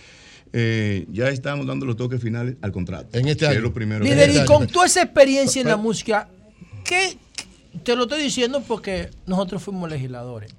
Eh, 0.53 1.07
ya 1.11 1.29
estamos 1.29 1.67
dando 1.67 1.87
los 1.87 1.97
toques 1.97 2.21
finales 2.21 2.57
al 2.61 2.73
contrato. 2.73 3.17
En 3.19 3.27
este 3.29 3.41
que 3.41 3.47
año. 3.47 3.57
Es 3.57 3.63
lo 3.63 3.73
primero 3.73 4.05
Líder, 4.05 4.31
y 4.31 4.45
con 4.45 4.67
toda 4.67 4.87
esa 4.87 5.03
experiencia 5.03 5.63
en 5.63 5.69
la 5.69 5.77
música, 5.77 6.29
¿qué? 6.85 7.17
Te 7.83 7.97
lo 7.97 8.03
estoy 8.03 8.23
diciendo 8.23 8.63
porque 8.67 9.09
nosotros 9.27 9.63
fuimos 9.63 9.89
legisladores. 9.91 10.53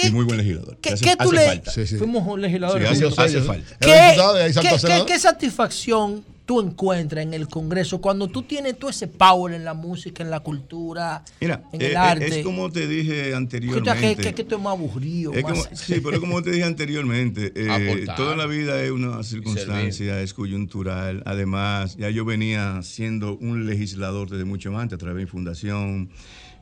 Y 0.00 0.10
muy 0.10 0.24
buen 0.24 0.36
legislador. 0.38 0.76
¿Qué, 0.80 0.90
Hace- 0.90 1.04
qué 1.04 1.16
tú 1.16 1.24
hace 1.24 1.34
le- 1.34 1.46
falta. 1.46 1.72
Fuimos 1.98 2.38
legisladores. 2.38 2.88
Sí, 2.98 3.04
hace- 3.04 3.20
hace 3.22 3.40
falta. 3.40 3.76
¿Qué, 3.80 3.90
Era 3.90 4.06
diputado 4.10 4.34
de 4.34 4.42
ahí, 4.44 4.52
saltó 4.52 4.68
a 4.68 4.72
qué- 4.72 4.78
senador. 4.78 5.06
qué- 5.06 5.12
qué 5.12 5.18
satisfacción 5.18 6.24
tú 6.48 6.62
encuentras 6.62 7.22
en 7.22 7.34
el 7.34 7.46
Congreso 7.46 8.00
cuando 8.00 8.26
tú 8.26 8.40
tienes 8.42 8.78
todo 8.78 8.88
ese 8.88 9.06
power 9.06 9.52
en 9.52 9.66
la 9.66 9.74
música, 9.74 10.22
en 10.22 10.30
la 10.30 10.40
cultura, 10.40 11.22
Mira, 11.42 11.62
en 11.74 11.82
eh, 11.82 11.86
el 11.88 11.92
eh, 11.92 11.96
arte? 11.98 12.38
es 12.40 12.42
como 12.46 12.72
te 12.72 12.88
dije 12.88 13.34
anteriormente. 13.34 14.16
que, 14.16 14.22
que, 14.30 14.34
que 14.34 14.44
tú 14.44 14.54
es 14.56 14.62
más 14.62 14.72
aburrido. 14.72 15.34
Es 15.34 15.42
como- 15.42 15.56
más- 15.56 15.68
sí, 15.78 16.00
pero 16.02 16.14
es 16.14 16.20
como 16.20 16.40
te 16.42 16.50
dije 16.50 16.64
anteriormente, 16.64 17.52
eh, 17.54 18.06
toda 18.16 18.34
la 18.34 18.46
vida 18.46 18.82
es 18.82 18.90
una 18.90 19.22
circunstancia, 19.24 20.22
es 20.22 20.32
coyuntural. 20.32 21.22
Además, 21.26 21.98
ya 21.98 22.08
yo 22.08 22.24
venía 22.24 22.80
siendo 22.82 23.36
un 23.36 23.66
legislador 23.66 24.30
desde 24.30 24.46
mucho 24.46 24.74
antes, 24.78 24.94
a 24.94 24.98
través 24.98 25.16
de 25.18 25.24
mi 25.24 25.30
fundación, 25.30 26.08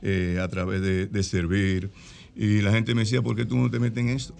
eh, 0.01 0.37
a 0.41 0.49
través 0.49 0.81
de, 0.81 1.07
de 1.07 1.23
servir. 1.23 1.91
Y 2.35 2.59
la 2.59 2.73
gente 2.73 2.93
me 2.93 3.03
decía, 3.03 3.21
¿por 3.21 3.37
qué 3.37 3.45
tú 3.45 3.55
no 3.55 3.71
te 3.71 3.79
metes 3.79 3.99
en 4.03 4.09
esto? 4.09 4.35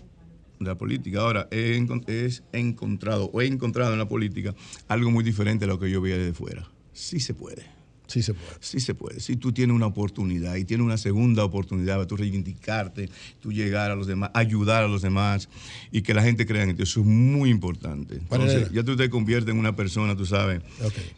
La 0.60 0.76
política. 0.76 1.22
Ahora, 1.22 1.48
he, 1.52 1.76
he 1.76 2.60
encontrado, 2.60 3.30
o 3.32 3.42
he 3.42 3.46
encontrado 3.46 3.94
en 3.94 4.00
la 4.00 4.08
política 4.08 4.56
algo 4.88 5.12
muy 5.12 5.24
diferente 5.24 5.66
a 5.66 5.68
lo 5.68 5.80
que 5.80 5.90
yo 5.90 6.02
veía 6.02 6.18
desde 6.18 6.34
fuera. 6.34 6.70
Sí 6.94 7.20
se 7.20 7.34
puede. 7.34 7.78
Sí 8.08 8.24
se 8.24 8.34
puede. 8.34 8.58
Sí 8.62 8.80
se 8.80 8.96
puede. 8.96 9.20
Si 9.20 9.36
tú 9.36 9.52
tienes 9.52 9.76
una 9.76 9.86
oportunidad 9.86 10.56
y 10.56 10.64
tienes 10.64 10.86
una 10.86 10.98
segunda 10.98 11.44
oportunidad 11.44 11.96
para 11.96 12.08
tú 12.08 12.16
reivindicarte, 12.16 13.10
tú 13.42 13.52
llegar 13.52 13.92
a 13.92 13.96
los 13.96 14.08
demás, 14.08 14.32
ayudar 14.34 14.84
a 14.84 14.88
los 14.88 15.02
demás 15.02 15.50
y 15.92 16.02
que 16.02 16.14
la 16.14 16.24
gente 16.24 16.46
crea 16.46 16.64
en 16.64 16.76
ti, 16.76 16.84
eso 16.84 17.02
es 17.02 17.06
muy 17.06 17.50
importante. 17.50 18.16
Entonces, 18.16 18.72
ya 18.72 18.84
tú 18.84 18.96
te 18.96 19.10
conviertes 19.10 19.54
en 19.54 19.60
una 19.60 19.76
persona, 19.76 20.16
tú 20.16 20.26
sabes, 20.26 20.62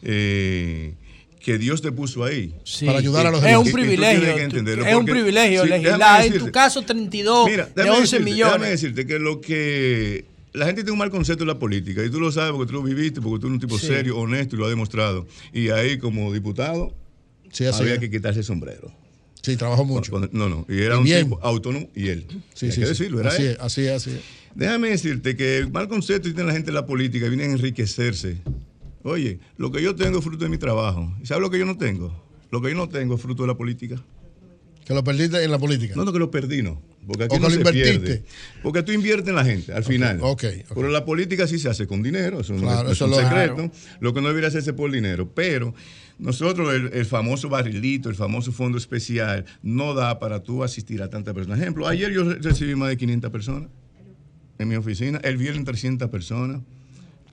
eh, 0.02 0.94
que 1.40 1.56
Dios 1.58 1.80
te 1.82 1.90
puso 1.90 2.22
ahí. 2.24 2.54
Sí. 2.64 2.84
Para 2.86 2.98
ayudar 2.98 3.26
a 3.26 3.30
los 3.30 3.40
Es 3.40 3.46
demás. 3.46 3.60
un 3.60 3.66
Y- 3.66 3.68
y 3.68 3.72
tú 3.72 3.78
privilegio, 3.78 4.34
que 4.36 4.42
entenderlo, 4.42 4.84
es 4.86 4.94
un 4.94 5.06
privilegio 5.06 5.62
sí, 5.64 5.68
legislar. 5.70 6.26
En 6.26 6.38
tu 6.38 6.52
caso, 6.52 6.82
32 6.82 7.50
Mira, 7.50 7.64
de 7.64 7.72
déjame 7.74 7.90
11 7.98 8.00
decirte, 8.02 8.24
millones. 8.24 8.52
Déjame 8.54 8.70
decirte 8.70 9.06
que 9.06 9.18
lo 9.18 9.40
que 9.40 10.24
la 10.52 10.66
gente 10.66 10.82
tiene 10.82 10.92
un 10.92 10.98
mal 10.98 11.10
concepto 11.10 11.44
de 11.44 11.48
la 11.52 11.58
política 11.58 12.04
y 12.04 12.10
tú 12.10 12.20
lo 12.20 12.30
sabes 12.30 12.52
porque 12.52 12.66
tú 12.70 12.74
lo 12.78 12.82
viviste, 12.82 13.20
porque 13.20 13.40
tú 13.40 13.46
eres 13.46 13.54
un 13.54 13.60
tipo 13.60 13.78
Sí. 13.78 13.86
serio, 13.86 14.18
honesto 14.18 14.56
y 14.56 14.58
lo 14.58 14.66
has 14.66 14.70
demostrado. 14.70 15.26
Y 15.52 15.70
ahí 15.70 15.96
como 15.98 16.32
diputado 16.32 16.94
Sí, 17.52 17.64
así 17.64 17.82
había 17.82 17.94
es. 17.94 18.00
que 18.00 18.10
quitarse 18.10 18.40
el 18.40 18.44
sombrero. 18.44 18.92
Sí, 19.42 19.56
trabajó 19.56 19.84
mucho. 19.86 20.10
Cuando- 20.10 20.28
no, 20.32 20.48
no, 20.50 20.66
y 20.68 20.82
era 20.82 20.96
Y 20.96 20.98
un 20.98 21.04
bien. 21.04 21.22
tipo 21.24 21.38
autónomo 21.42 21.88
y 21.96 22.08
él. 22.08 22.26
Sí, 22.52 22.66
Hay 22.66 22.72
sí, 22.72 22.80
que 22.80 22.86
sí. 22.86 22.90
decirlo, 22.92 23.20
era 23.20 23.30
Así 23.30 23.42
él. 23.42 23.48
es, 23.52 23.58
así 23.60 23.80
es, 23.86 23.90
así 23.92 24.10
es. 24.10 24.20
Déjame 24.54 24.90
decirte 24.90 25.36
que 25.36 25.56
el 25.56 25.70
mal 25.70 25.88
concepto 25.88 26.28
que 26.28 26.34
tiene 26.34 26.48
la 26.48 26.52
gente 26.52 26.68
en 26.70 26.74
la 26.74 26.84
política 26.84 27.28
viene 27.28 27.44
a 27.44 27.46
enriquecerse. 27.46 28.36
Oye, 29.02 29.38
lo 29.56 29.70
que 29.72 29.82
yo 29.82 29.94
tengo 29.94 30.18
es 30.18 30.24
fruto 30.24 30.44
de 30.44 30.50
mi 30.50 30.58
trabajo. 30.58 31.12
¿Y 31.22 31.26
¿Sabes 31.26 31.42
lo 31.42 31.50
que 31.50 31.58
yo 31.58 31.64
no 31.66 31.76
tengo? 31.76 32.12
Lo 32.50 32.60
que 32.60 32.70
yo 32.70 32.76
no 32.76 32.88
tengo 32.88 33.14
es 33.14 33.20
fruto 33.22 33.42
de 33.44 33.48
la 33.48 33.56
política. 33.56 33.96
Que 34.84 34.94
lo 34.94 35.04
perdiste 35.04 35.42
en 35.42 35.50
la 35.50 35.58
política. 35.58 35.94
No, 35.96 36.04
no, 36.04 36.12
que 36.12 36.18
lo 36.18 36.30
perdí, 36.30 36.62
no. 36.62 36.82
Porque 37.06 37.24
aquí 37.24 37.36
O 37.36 37.38
que 37.38 37.44
lo 37.44 37.50
se 37.50 37.56
invertiste. 37.58 37.98
pierde. 38.00 38.24
Porque 38.62 38.82
tú 38.82 38.92
inviertes 38.92 39.28
en 39.28 39.34
la 39.36 39.44
gente, 39.44 39.72
al 39.72 39.84
final. 39.84 40.18
ok, 40.20 40.44
Pero 40.74 40.88
la 40.88 41.04
política 41.04 41.46
sí 41.46 41.58
se 41.58 41.68
hace 41.68 41.86
con 41.86 42.02
dinero, 42.02 42.40
eso 42.40 42.52
no 42.54 42.70
es, 42.86 42.92
eso 42.92 43.04
un 43.06 43.12
lo- 43.12 43.16
secreto. 43.18 43.54
claro. 43.54 43.70
Lo 44.00 44.12
que 44.12 44.20
no 44.20 44.28
debería 44.28 44.48
hacerse 44.48 44.72
por 44.74 44.90
dinero. 44.90 45.30
Pero 45.34 45.74
nosotros, 46.18 46.74
el, 46.74 46.90
el 46.92 47.06
famoso 47.06 47.48
barrilito, 47.48 48.08
el 48.10 48.16
famoso 48.16 48.52
fondo 48.52 48.76
especial, 48.78 49.44
no 49.62 49.94
da 49.94 50.18
para 50.18 50.42
tú 50.42 50.62
asistir 50.62 51.02
a 51.02 51.08
tantas 51.08 51.32
personas. 51.34 51.58
Ejemplo, 51.60 51.86
ayer 51.86 52.12
yo 52.12 52.24
re- 52.24 52.38
recibí 52.40 52.74
más 52.74 52.88
de 52.90 52.96
500 52.98 53.30
personas 53.30 53.68
en 54.58 54.68
mi 54.68 54.74
oficina, 54.74 55.20
el 55.24 55.36
viernes 55.38 55.64
300 55.64 56.10
personas. 56.10 56.60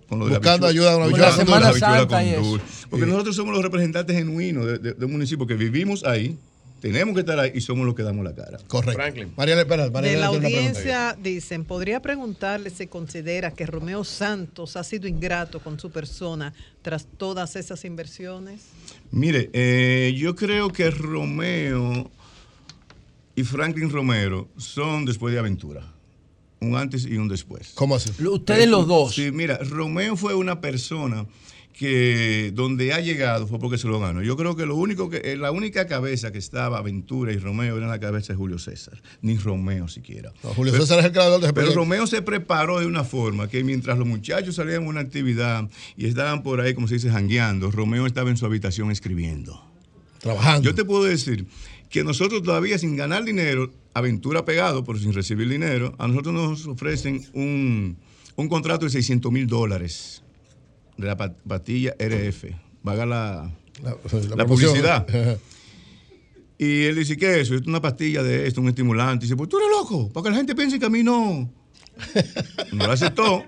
Con 0.09 0.19
lo 0.19 0.25
de 0.25 0.31
la 0.33 0.37
Buscando 0.39 0.67
habichuela- 0.67 0.69
ayuda 0.69 0.93
a 0.93 1.07
una 1.07 1.17
la 1.17 1.31
Semana 1.31 1.69
con 1.71 1.79
Santa 1.79 2.23
y 2.23 2.29
eso. 2.29 2.41
dulce. 2.41 2.65
Porque 2.89 3.05
Sí. 3.05 3.11
nosotros 3.11 3.35
somos 3.35 3.53
los 3.53 3.63
representantes 3.63 4.15
genuinos 4.15 4.65
de, 4.65 4.77
de- 4.79 4.93
de 4.93 5.05
un 5.05 5.11
municipio 5.11 5.45
que 5.45 5.55
vivimos 5.55 6.03
ahí, 6.05 6.37
tenemos 6.79 7.15
que 7.15 7.21
estar 7.21 7.39
ahí 7.39 7.51
y 7.55 7.61
somos 7.61 7.85
los 7.87 7.95
que 7.95 8.03
damos 8.03 8.23
la 8.23 8.33
cara. 8.35 8.59
Correcto. 8.67 8.93
Franklin. 9.01 9.33
Mariela, 9.35 9.61
espera, 9.61 9.89
Mariela 9.89 10.13
De 10.13 10.19
la 10.19 10.27
audiencia 10.27 11.17
dicen, 11.21 11.65
¿podría 11.65 12.01
preguntarle 12.01 12.69
si 12.69 12.85
considera 12.87 13.51
que 13.51 13.65
Romeo 13.65 14.03
Santos 14.03 14.77
ha 14.77 14.83
sido 14.83 15.07
ingrato 15.07 15.59
con 15.59 15.79
su 15.79 15.89
persona 15.91 16.53
tras 16.83 17.05
todas 17.17 17.55
esas 17.55 17.83
inversiones? 17.83 18.61
Mire, 19.11 19.49
eh, 19.53 20.13
yo 20.17 20.35
creo 20.35 20.69
que 20.69 20.89
Romeo 20.91 22.09
y 23.35 23.43
Franklin 23.43 23.89
Romero 23.89 24.47
son 24.57 25.03
después 25.05 25.33
de 25.33 25.39
Aventura. 25.39 25.81
Un 26.59 26.75
antes 26.75 27.05
y 27.05 27.17
un 27.17 27.27
después. 27.27 27.71
¿Cómo 27.75 27.95
así? 27.95 28.11
Ustedes 28.23 28.67
los 28.67 28.87
dos. 28.87 29.13
Sí, 29.13 29.31
mira, 29.31 29.57
Romeo 29.57 30.17
fue 30.17 30.33
una 30.33 30.59
persona 30.59 31.25
que 31.77 32.51
donde 32.55 32.91
ha 32.91 32.99
llegado 32.99 33.45
fue 33.45 33.59
porque 33.59 33.77
se 33.77 33.87
lo 33.87 33.99
ganó. 33.99 34.23
Yo 34.23 34.35
creo 34.35 34.55
que 34.55 34.65
lo 34.65 34.75
único 34.75 35.11
que 35.11 35.17
eh, 35.17 35.37
la 35.37 35.51
única 35.51 35.85
cabeza 35.85 36.31
que 36.31 36.39
estaba 36.39 36.79
Aventura 36.79 37.31
y 37.31 37.37
Romeo 37.37 37.77
era 37.77 37.85
en 37.85 37.91
la 37.91 37.99
cabeza 37.99 38.33
de 38.33 38.37
Julio 38.37 38.57
César, 38.57 38.99
ni 39.21 39.37
Romeo 39.37 39.87
siquiera. 39.87 40.33
No, 40.43 40.49
Julio 40.55 40.73
César 40.73 40.99
es 40.99 41.05
el 41.05 41.11
creador 41.11 41.39
de 41.39 41.53
Pero. 41.53 41.73
Romeo 41.73 42.07
se 42.07 42.23
preparó 42.23 42.79
de 42.79 42.87
una 42.87 43.03
forma 43.03 43.47
que 43.47 43.63
mientras 43.63 43.99
los 43.99 44.07
muchachos 44.07 44.55
salían 44.55 44.85
a 44.85 44.87
una 44.87 45.01
actividad 45.01 45.69
y 45.95 46.07
estaban 46.07 46.41
por 46.41 46.61
ahí, 46.61 46.73
como 46.73 46.87
se 46.87 46.95
dice, 46.95 47.11
jangueando, 47.11 47.69
Romeo 47.69 48.07
estaba 48.07 48.31
en 48.31 48.37
su 48.37 48.47
habitación 48.47 48.89
escribiendo. 48.89 49.63
Trabajando. 50.19 50.67
Yo 50.67 50.73
te 50.73 50.83
puedo 50.83 51.03
decir 51.03 51.45
que 51.91 52.03
nosotros 52.03 52.41
todavía 52.41 52.79
sin 52.79 52.95
ganar 52.95 53.23
dinero, 53.23 53.71
aventura 53.97 54.45
pegado, 54.45 54.83
pero 54.83 54.99
sin 54.99 55.13
recibir 55.13 55.47
dinero, 55.49 55.95
a 55.97 56.07
nosotros 56.07 56.33
nos 56.33 56.65
ofrecen 56.67 57.25
un, 57.33 57.97
un 58.35 58.49
contrato 58.49 58.85
de 58.85 58.91
600 58.91 59.31
mil 59.31 59.47
dólares 59.47 60.23
de 60.97 61.07
la 61.07 61.15
pa- 61.17 61.33
pastilla 61.47 61.95
RF. 61.99 62.45
Vaga 62.83 63.05
la, 63.05 63.51
La, 63.83 63.95
la 64.35 64.45
publicidad. 64.45 65.05
Y 66.59 66.83
él 66.85 66.95
dice, 66.95 67.17
¿qué 67.17 67.33
es 67.33 67.37
eso? 67.43 67.55
Es 67.55 67.67
una 67.67 67.81
pastilla 67.81 68.23
de 68.23 68.47
esto, 68.47 68.61
un 68.61 68.69
estimulante. 68.69 69.25
Y 69.25 69.27
dice, 69.27 69.35
pues 69.37 69.47
tú 69.49 69.57
eres 69.57 69.69
loco, 69.69 70.09
para 70.11 70.23
que 70.23 70.29
la 70.31 70.35
gente 70.37 70.55
piense 70.55 70.79
que 70.79 70.85
a 70.85 70.89
mí 70.89 71.03
no. 71.03 71.51
No 72.73 72.85
lo 72.87 72.91
aceptó. 72.91 73.43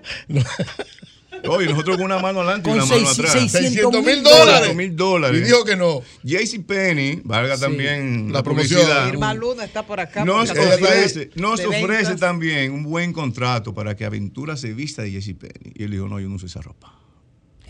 Oye, 1.48 1.68
nosotros 1.68 1.96
con 1.96 2.06
una 2.06 2.18
mano 2.18 2.40
adelante 2.40 2.70
y 2.70 2.72
una 2.72 2.84
mano 2.84 3.06
seis- 3.06 3.18
atrás. 3.18 3.32
600 3.52 4.04
mil 4.04 4.22
dólares. 4.22 4.74
mil 4.76 4.96
dólares. 4.96 5.40
Y 5.40 5.44
dijo 5.44 5.64
que 5.64 5.76
no. 5.76 6.02
JC 6.22 6.60
Penny, 6.66 7.20
valga 7.24 7.56
Sí. 7.56 7.62
también 7.62 8.32
La 8.32 8.42
promoción. 8.42 8.80
publicidad. 8.80 9.08
Irma 9.08 9.34
Luna 9.34 9.64
está 9.64 9.86
por 9.86 10.00
acá. 10.00 10.24
Nos 10.24 10.50
ofrece, 10.50 11.30
nos 11.36 11.60
ofrece 11.64 12.16
también 12.16 12.72
un 12.72 12.82
buen 12.84 13.12
contrato 13.12 13.72
para 13.74 13.96
que 13.96 14.04
Aventura 14.04 14.56
se 14.56 14.72
vista 14.72 15.02
de 15.02 15.12
JC 15.12 15.34
Penny. 15.34 15.72
Y 15.74 15.84
él 15.84 15.90
dijo, 15.92 16.08
no, 16.08 16.20
yo 16.20 16.28
no 16.28 16.34
uso 16.36 16.46
esa 16.46 16.60
ropa. 16.60 16.94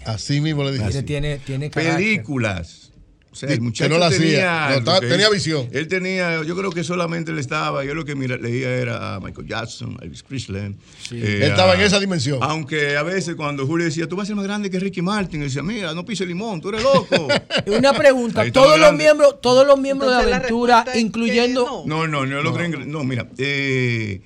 Así 0.07 0.41
mismo 0.41 0.65
le 0.65 0.73
dije. 0.73 1.03
Tiene, 1.03 1.39
tiene. 1.39 1.71
Películas. 1.71 2.90
O 3.33 3.37
sea, 3.37 3.47
Que 3.47 3.55
el 3.55 3.61
muchacho 3.61 3.89
no 3.89 3.99
la 3.99 4.09
hacía. 4.09 4.19
tenía, 4.19 4.45
No, 4.45 4.59
algo 4.67 4.79
estaba- 4.81 5.01
que 5.01 5.07
tenía 5.07 5.27
él- 5.29 5.33
visión. 5.35 5.69
Él 5.71 5.87
tenía, 5.87 6.43
yo 6.43 6.57
creo 6.57 6.73
que 6.73 6.83
solamente 6.83 7.31
él 7.31 7.39
estaba, 7.39 7.85
yo 7.85 7.95
lo 7.95 8.05
que 8.05 8.17
mira, 8.17 8.37
leía 8.37 8.71
era 8.75 9.15
a 9.15 9.21
Michael 9.21 9.47
Jackson, 9.47 9.97
a 10.01 10.05
Elvis 10.05 10.25
Presley. 10.25 10.75
eh, 11.13 11.37
Él 11.37 11.43
estaba 11.45 11.75
en 11.77 11.83
esa 11.83 12.01
dimensión. 12.01 12.41
Aunque 12.43 12.97
a 12.97 13.05
veces 13.05 13.37
cuando 13.37 13.69
Julio 13.69 13.85
decía, 13.87 14.09
tú 14.09 14.17
vas 14.17 14.25
a 14.25 14.27
ser 14.27 14.35
más 14.37 14.45
grande 14.45 14.69
que 14.69 14.81
Ricky 14.81 15.01
Martin, 15.01 15.43
él 15.43 15.47
decía, 15.47 15.63
mira, 15.63 15.95
no 15.95 16.05
pise 16.05 16.27
limón, 16.27 16.61
tú 16.61 16.71
eres 16.71 16.83
loco. 16.83 17.29
Una 17.67 17.93
pregunta, 17.93 18.51
todos 18.51 18.81
los 18.81 18.95
miembros, 18.95 19.41
todos 19.41 19.65
los 19.65 19.79
miembros 19.79 20.11
de 20.11 20.17
Entonces, 20.17 20.37
aventura, 20.41 20.85
incluyendo 20.97 21.85
No, 21.87 22.09
no, 22.09 22.27
no, 22.27 22.43
lo 22.43 22.53
creen. 22.53 22.91
No, 22.91 23.05
mira, 23.05 23.29
eh, 23.39 24.23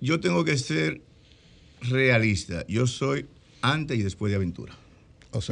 yo 0.00 0.20
tengo 0.20 0.44
que 0.44 0.56
ser 0.58 1.00
realista. 1.82 2.64
Yo 2.68 2.86
soy 2.86 3.26
antes 3.62 3.98
y 3.98 4.02
después 4.02 4.30
de 4.30 4.36
aventura. 4.36 4.74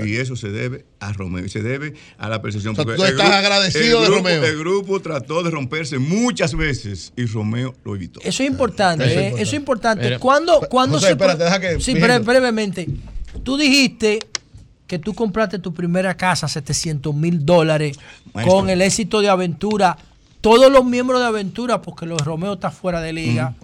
Y 0.05 0.17
eso 0.17 0.37
se 0.37 0.51
debe 0.51 0.85
a 1.01 1.13
Romeo, 1.13 1.45
y 1.45 1.49
se 1.49 1.63
debe 1.63 1.95
a 2.19 2.29
la 2.29 2.43
percepción. 2.43 2.73
O 2.73 2.77
sea, 2.77 2.85
porque 2.85 2.97
tú 2.97 3.05
el 3.05 3.11
estás 3.13 3.31
agradecido 3.31 4.01
de 4.01 4.07
grupo- 4.07 4.19
Romeo. 4.19 4.45
El 4.45 4.59
grupo 4.59 5.01
trató 5.01 5.43
de 5.43 5.51
romperse 5.51 5.99
muchas 5.99 6.55
veces 6.55 7.13
y 7.17 7.27
Romeo 7.27 7.75
lo 7.85 7.95
evitó. 7.97 8.21
Eso 8.21 8.43
es 8.43 8.49
importante, 8.51 9.05
Eso 9.05 9.13
es 9.13 9.17
¿eh? 9.17 9.21
importante. 9.21 9.43
eso 9.43 9.51
es 9.51 9.57
importante. 9.59 10.05
Mira, 10.05 10.19
¿Cuándo, 10.19 10.61
Jo- 10.61 10.69
cuándo 10.69 10.95
José, 10.97 11.07
se 11.07 11.13
espérate, 11.13 11.45
deja 11.45 11.61
que- 11.61 11.81
Sí, 11.81 11.95
bre- 11.95 12.25
brevemente. 12.25 12.87
Tú 13.43 13.57
dijiste 13.57 14.19
que 14.87 14.99
tú 14.99 15.15
compraste 15.15 15.59
tu 15.59 15.75
primera 15.75 16.17
casa, 16.17 16.47
700 16.49 17.15
mil 17.15 17.45
dólares, 17.45 17.99
Maestro. 18.33 18.55
con 18.55 18.71
el 18.71 18.83
éxito 18.83 19.21
de 19.21 19.29
Aventura. 19.29 19.97
Todos 20.41 20.71
los 20.71 20.85
miembros 20.85 21.21
de 21.21 21.27
Aventura, 21.27 21.83
porque 21.83 22.07
los 22.07 22.21
Romeo 22.23 22.53
está 22.55 22.71
fuera 22.71 23.01
de 23.01 23.13
liga, 23.13 23.55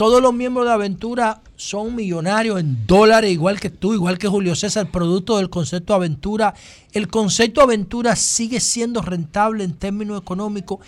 todos 0.00 0.22
los 0.22 0.32
miembros 0.32 0.64
de 0.64 0.72
Aventura 0.72 1.42
son 1.56 1.94
millonarios 1.94 2.58
en 2.58 2.86
dólares, 2.86 3.30
igual 3.30 3.60
que 3.60 3.68
tú, 3.68 3.92
igual 3.92 4.16
que 4.16 4.28
Julio 4.28 4.54
César, 4.54 4.90
producto 4.90 5.36
del 5.36 5.50
concepto 5.50 5.92
Aventura. 5.92 6.54
El 6.94 7.08
concepto 7.08 7.60
Aventura 7.60 8.16
sigue 8.16 8.60
siendo 8.60 9.02
rentable 9.02 9.62
en 9.62 9.74
términos 9.74 10.18
económicos. 10.18 10.78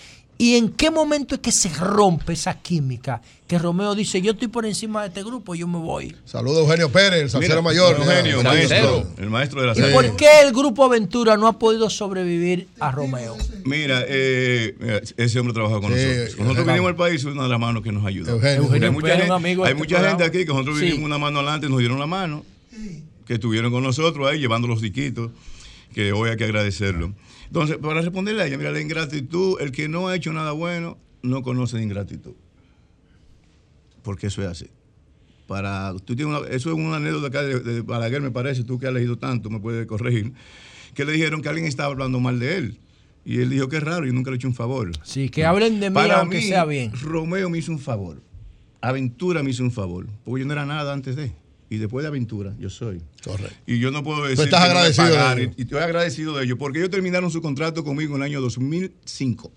¿Y 0.42 0.56
en 0.56 0.70
qué 0.70 0.90
momento 0.90 1.36
es 1.36 1.40
que 1.40 1.52
se 1.52 1.68
rompe 1.68 2.32
esa 2.32 2.58
química? 2.60 3.22
Que 3.46 3.60
Romeo 3.60 3.94
dice, 3.94 4.20
yo 4.20 4.32
estoy 4.32 4.48
por 4.48 4.66
encima 4.66 5.02
de 5.02 5.06
este 5.08 5.22
grupo, 5.22 5.54
yo 5.54 5.68
me 5.68 5.78
voy. 5.78 6.16
Saludos 6.24 6.58
a 6.58 6.60
Eugenio 6.62 6.90
Pérez, 6.90 7.20
el 7.22 7.30
salsero 7.30 7.62
Mira, 7.62 7.62
mayor. 7.62 7.96
Eugenio, 7.96 8.38
Mira, 8.38 8.50
maestro, 8.50 9.06
el 9.18 9.30
maestro 9.30 9.60
de 9.60 9.66
la 9.68 9.88
¿Y 9.88 9.92
por 9.92 10.16
qué 10.16 10.40
el 10.42 10.50
grupo 10.52 10.84
Aventura 10.84 11.36
no 11.36 11.46
ha 11.46 11.60
podido 11.60 11.88
sobrevivir 11.88 12.66
a 12.80 12.90
Romeo? 12.90 13.36
Mira, 13.64 14.02
eh, 14.08 14.74
mira, 14.80 15.00
ese 15.16 15.38
hombre 15.38 15.54
trabaja 15.54 15.80
con 15.80 15.92
Sí, 15.92 16.00
nosotros. 16.00 16.34
Cuando 16.34 16.44
nosotros 16.54 16.66
vinimos 16.66 16.88
al 16.88 16.96
país, 16.96 17.20
es 17.20 17.24
una 17.26 17.42
de 17.44 17.48
las 17.48 17.60
manos 17.60 17.82
que 17.84 17.92
nos 17.92 18.04
ayudó. 18.04 18.32
Eugenio. 18.32 18.68
Hay 18.82 18.90
mucha, 18.90 19.02
Pérez, 19.06 19.18
gente, 19.18 19.26
un 19.30 19.36
amigo 19.36 19.62
de 19.62 19.68
hay 19.68 19.72
este 19.74 19.78
mucha 19.78 19.96
programa. 19.96 20.18
gente 20.18 20.24
aquí 20.38 20.44
que 20.44 20.52
nosotros 20.52 20.78
Sí. 20.80 20.84
vinimos 20.86 21.04
una 21.06 21.18
mano 21.18 21.38
adelante, 21.38 21.68
nos 21.68 21.78
dieron 21.78 22.00
la 22.00 22.06
mano, 22.08 22.44
que 23.28 23.34
estuvieron 23.34 23.70
con 23.70 23.84
nosotros 23.84 24.28
ahí 24.28 24.40
llevando 24.40 24.66
los 24.66 24.80
diquitos, 24.80 25.30
que 25.92 26.12
hoy 26.12 26.30
hay 26.30 26.36
que 26.36 26.44
agradecerlo. 26.44 27.14
Entonces, 27.46 27.76
para 27.78 28.00
responderle 28.00 28.42
a 28.42 28.46
ella, 28.46 28.58
mira, 28.58 28.70
la 28.72 28.80
ingratitud, 28.80 29.60
el 29.60 29.72
que 29.72 29.88
no 29.88 30.08
ha 30.08 30.16
hecho 30.16 30.32
nada 30.32 30.52
bueno, 30.52 30.98
no 31.22 31.42
conoce 31.42 31.76
de 31.76 31.82
ingratitud. 31.84 32.32
Porque 34.02 34.26
eso 34.28 34.42
es 34.42 34.48
así. 34.48 34.66
Para, 35.46 35.92
tú 36.04 36.16
tienes 36.16 36.34
una- 36.36 36.48
eso 36.48 36.70
es 36.70 36.76
una 36.76 36.96
anécdota 36.96 37.26
acá 37.28 37.42
de, 37.42 37.60
de 37.60 37.82
Balaguer, 37.82 38.20
me 38.22 38.30
parece, 38.30 38.64
tú 38.64 38.78
que 38.78 38.86
has 38.86 38.92
leído 38.94 39.18
tanto, 39.18 39.50
me 39.50 39.60
puedes 39.60 39.86
corregir, 39.86 40.32
que 40.94 41.04
le 41.04 41.12
dijeron 41.12 41.42
que 41.42 41.48
alguien 41.48 41.66
estaba 41.66 41.92
hablando 41.92 42.20
mal 42.20 42.38
de 42.38 42.56
él. 42.56 42.78
Y 43.24 43.40
él 43.40 43.50
dijo 43.50 43.68
que 43.68 43.76
es 43.76 43.82
raro, 43.82 44.04
yo 44.04 44.12
nunca 44.12 44.30
le 44.30 44.36
he 44.36 44.38
hecho 44.38 44.48
un 44.48 44.54
favor. 44.54 44.90
Sí, 45.04 45.28
que 45.28 45.44
hablen 45.44 45.78
de 45.78 45.90
mí 45.90 45.94
Para 45.94 46.20
aunque 46.20 46.38
mí, 46.38 46.42
sea 46.42 46.64
bien. 46.64 46.90
Romeo 47.00 47.48
me 47.50 47.58
hizo 47.58 47.70
un 47.70 47.78
favor. 47.78 48.20
Aventura 48.80 49.44
me 49.44 49.50
hizo 49.50 49.62
un 49.62 49.70
favor. 49.70 50.08
Porque 50.24 50.40
yo 50.40 50.46
no 50.46 50.52
era 50.54 50.66
nada 50.66 50.92
antes 50.92 51.14
de. 51.14 51.32
Y 51.72 51.78
después 51.78 52.02
de 52.02 52.08
Aventura, 52.08 52.54
yo 52.58 52.68
soy. 52.68 53.00
Correcto. 53.24 53.56
Y 53.66 53.78
yo 53.78 53.90
no 53.90 54.04
puedo 54.04 54.24
decir. 54.24 54.36
Tú 54.36 54.42
estás 54.42 54.60
que 54.60 54.68
no 54.68 54.74
me 54.74 54.80
agradecido 54.80 55.08
de 55.08 55.42
ellos. 55.42 55.54
Y, 55.56 55.62
estoy 55.62 55.78
agradecido 55.78 56.36
de 56.36 56.44
ellos. 56.44 56.58
Porque 56.58 56.80
ellos 56.80 56.90
terminaron 56.90 57.30
su 57.30 57.40
contrato 57.40 57.82
conmigo 57.82 58.14
en 58.14 58.20
el 58.20 58.26
año 58.28 58.42
2005. 58.42 59.50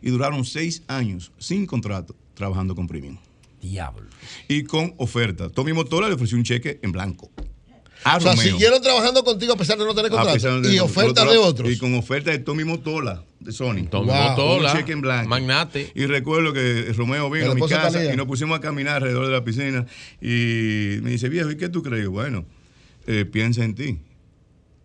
Y 0.00 0.08
duraron 0.08 0.46
seis 0.46 0.82
años 0.86 1.30
sin 1.36 1.66
contrato 1.66 2.16
trabajando 2.32 2.74
con 2.74 2.86
Premium. 2.86 3.18
Diablo. 3.60 4.08
Y 4.48 4.64
con 4.64 4.94
oferta. 4.96 5.50
Tommy 5.50 5.74
Motola 5.74 6.08
le 6.08 6.14
ofreció 6.14 6.38
un 6.38 6.44
cheque 6.44 6.80
en 6.80 6.90
blanco. 6.90 7.30
A 8.04 8.16
O 8.16 8.20
sea, 8.20 8.32
Romeo. 8.32 8.52
siguieron 8.52 8.80
trabajando 8.82 9.22
contigo 9.24 9.52
a 9.52 9.56
pesar 9.56 9.76
de 9.78 9.84
no 9.84 9.94
tener 9.94 10.10
A 10.12 10.16
contrato. 10.16 10.60
de- 10.62 10.74
y 10.74 10.78
ofertas 10.78 11.24
otro- 11.24 11.32
de 11.32 11.38
otros. 11.38 11.70
Y 11.70 11.76
con 11.78 11.94
oferta 11.94 12.30
de 12.30 12.38
Tommy 12.38 12.64
Motola, 12.64 13.24
de 13.40 13.52
Sony. 13.52 13.86
Tommy 13.90 14.08
Wow. 14.08 14.16
Motola, 14.30 14.72
Un 14.72 14.78
cheque 14.78 14.92
en 14.92 15.00
blanco. 15.02 15.28
magnate. 15.28 15.92
Y 15.94 16.06
recuerdo 16.06 16.52
que 16.52 16.92
Romeo 16.96 17.28
vino 17.30 17.52
a 17.52 17.54
mi 17.54 17.60
casa 17.68 18.12
y 18.12 18.16
nos 18.16 18.26
pusimos 18.26 18.56
a 18.58 18.60
caminar 18.60 18.96
alrededor 18.96 19.26
de 19.26 19.32
la 19.32 19.44
piscina. 19.44 19.86
Y 20.20 20.98
me 21.02 21.10
dice, 21.10 21.28
viejo, 21.28 21.50
¿y 21.50 21.56
qué 21.56 21.68
tú 21.68 21.82
crees? 21.82 22.08
Bueno, 22.08 22.46
eh, 23.06 23.24
piensa 23.24 23.64
en 23.64 23.74
ti. 23.74 23.98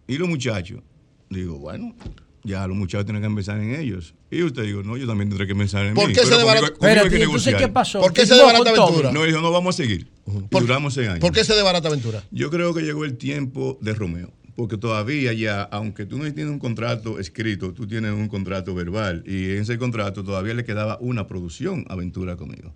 Y 0.07 0.17
los 0.17 0.27
muchachos, 0.27 0.81
digo, 1.29 1.57
bueno, 1.57 1.95
ya 2.43 2.67
los 2.67 2.75
muchachos 2.77 3.05
tienen 3.05 3.21
que 3.23 3.29
pensar 3.33 3.59
en 3.59 3.75
ellos. 3.75 4.13
Y 4.29 4.43
usted 4.43 4.63
digo, 4.63 4.83
no, 4.83 4.97
yo 4.97 5.07
también 5.07 5.29
tendré 5.29 5.47
que 5.47 5.55
pensar 5.55 5.85
en 5.85 5.93
¿Por 5.93 6.07
mí. 6.07 6.13
qué 6.13 6.19
se 6.19 6.25
Pero 6.27 6.39
desbarata- 6.39 6.67
conmigo- 6.67 6.77
conmigo 6.79 6.85
hay 6.91 6.97
Espérate, 6.97 7.17
que 7.17 7.23
entonces, 7.23 7.45
negociar. 7.47 7.69
¿qué 7.69 7.73
pasó? 7.73 7.99
¿Por 8.01 8.13
qué 8.13 8.21
¿Qué 8.21 8.27
se 8.27 8.37
con 8.39 8.55
Aventura? 8.55 9.11
No, 9.11 9.23
dijo, 9.23 9.39
no, 9.41 9.51
vamos 9.51 9.75
a 9.75 9.77
seguir. 9.83 10.07
Y 10.27 10.59
duramos 10.59 10.93
seis 10.93 11.07
años. 11.07 11.19
¿Por 11.19 11.31
qué 11.31 11.43
se 11.43 11.53
desbarata 11.53 11.87
Aventura? 11.87 12.23
Yo 12.31 12.49
creo 12.49 12.73
que 12.73 12.81
llegó 12.81 13.05
el 13.05 13.15
tiempo 13.17 13.77
de 13.81 13.93
Romeo, 13.93 14.31
porque 14.55 14.77
todavía 14.77 15.33
ya, 15.33 15.61
aunque 15.63 16.05
tú 16.05 16.17
no 16.17 16.23
tienes 16.33 16.51
un 16.51 16.59
contrato 16.59 17.19
escrito, 17.19 17.73
tú 17.73 17.85
tienes 17.87 18.11
un 18.11 18.27
contrato 18.27 18.73
verbal 18.73 19.23
y 19.27 19.51
en 19.51 19.61
ese 19.61 19.77
contrato 19.77 20.23
todavía 20.23 20.53
le 20.53 20.63
quedaba 20.65 20.97
una 20.99 21.27
producción 21.27 21.85
aventura 21.89 22.35
conmigo. 22.37 22.73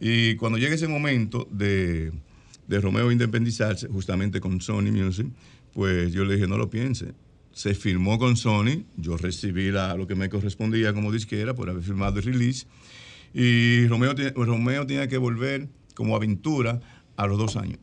Y 0.00 0.34
cuando 0.36 0.58
llega 0.58 0.74
ese 0.74 0.88
momento 0.88 1.46
de, 1.52 2.10
de 2.66 2.80
Romeo 2.80 3.12
independizarse, 3.12 3.86
justamente 3.88 4.40
con 4.40 4.60
Sony 4.60 4.90
Music, 4.90 5.28
pues 5.72 6.12
yo 6.12 6.24
le 6.24 6.34
dije, 6.34 6.48
no 6.48 6.58
lo 6.58 6.68
piense. 6.68 7.12
Se 7.52 7.74
firmó 7.74 8.18
con 8.18 8.36
Sony, 8.36 8.84
yo 8.96 9.16
recibí 9.16 9.70
la- 9.70 9.94
lo 9.94 10.06
que 10.06 10.14
me 10.14 10.28
correspondía 10.28 10.92
como 10.94 11.12
disquera 11.12 11.54
por 11.54 11.68
haber 11.70 11.82
firmado 11.82 12.18
el 12.18 12.24
release, 12.24 12.66
y 13.34 13.86
Romeo, 13.86 14.14
Romeo 14.34 14.86
tenía 14.86 15.06
que 15.08 15.16
volver 15.18 15.68
como 16.02 16.16
aventura 16.16 16.80
a 17.16 17.26
los 17.26 17.38
dos 17.38 17.56
años. 17.56 17.78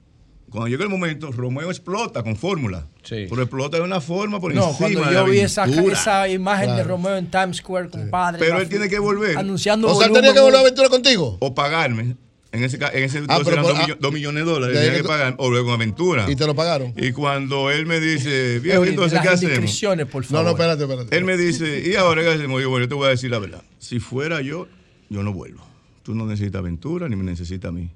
Cuando 0.50 0.68
llega 0.68 0.84
el 0.84 0.90
momento, 0.90 1.32
Romeo 1.32 1.70
explota 1.70 2.24
con 2.24 2.36
fórmula. 2.36 2.88
Pero 3.08 3.40
explota 3.42 3.78
de 3.78 3.84
una 3.84 4.02
forma 4.02 4.40
por 4.40 4.54
No, 4.54 4.70
encima 4.70 4.78
cuando 4.80 5.00
de 5.02 5.06
yo 5.06 5.12
la 5.12 5.30
vi 5.30 5.40
esa, 5.40 5.66
esa 5.66 6.28
imagen 6.28 6.76
de. 6.76 6.84
Romeo 6.84 7.16
en 7.18 7.30
Times 7.30 7.58
Square, 7.58 7.90
compadre. 7.90 8.40
Pero 8.40 8.56
la- 8.56 8.62
él 8.64 8.70
tiene 8.70 8.90
que 8.90 8.98
volver. 9.00 9.38
Anunciando 9.38 9.88
O 9.88 9.96
sea, 9.96 10.08
él 10.08 10.14
tenía 10.14 10.34
que 10.34 10.40
volver 10.40 10.58
a. 10.58 10.62
Aventura 10.62 10.90
contigo. 10.90 11.38
O 11.40 11.54
pagarme. 11.54 12.16
En 12.52 12.64
ese, 12.64 12.78
en 12.78 13.04
ese 13.04 13.22
Ah, 13.28 13.40
pero 13.46 13.62
dos, 13.62 13.74
ah, 13.78 13.84
millo- 13.86 13.98
dos 14.00 14.12
millones 14.12 14.44
de 14.44 14.52
dólares. 14.52 14.76
Tenía 14.76 14.90
que 14.90 14.98
que 14.98 15.02
tú- 15.04 15.08
pagar. 15.08 15.36
O 15.38 15.52
luego 15.52 15.68
en 15.70 15.76
aventura. 15.76 16.26
Y 16.28 16.36
te 16.36 16.48
lo 16.48 16.56
pagaron. 16.56 16.94
Y 16.98 17.12
cuando 17.12 17.70
él 17.70 17.86
me 17.86 18.00
dice, 18.00 18.58
viejo, 18.60 18.82
Oye, 18.82 18.90
entonces, 18.90 19.14
las 19.14 19.22
¿qué 19.22 19.30
hacemos? 19.36 19.80
por 20.12 20.24
No, 20.24 20.30
favor. 20.30 20.46
no, 20.46 20.50
espérate, 20.52 20.84
espérate. 20.84 21.16
Él 21.16 21.26
me 21.26 21.38
dice, 21.38 21.84
¿y 21.88 21.94
ahora 21.94 22.24
qué 22.24 22.30
hacemos? 22.30 22.60
Yo, 22.60 22.72
bueno, 22.72 22.86
yo 22.86 22.90
te 22.90 22.96
voy 22.96 23.06
a 23.06 23.10
decir 23.12 23.30
la 23.30 23.38
verdad. 23.38 23.62
Si 23.78 24.00
fuera 24.00 24.42
yo, 24.42 24.68
yo 25.12 25.22
no 25.22 25.32
vuelvo. 25.32 25.64
Tú 26.02 26.16
no 26.16 26.26
necesitas 26.26 26.58
aventura 26.58 27.08
ni 27.08 27.16
me 27.16 27.24
necesitas 27.24 27.70
a 27.70 27.72
mí. 27.72 27.92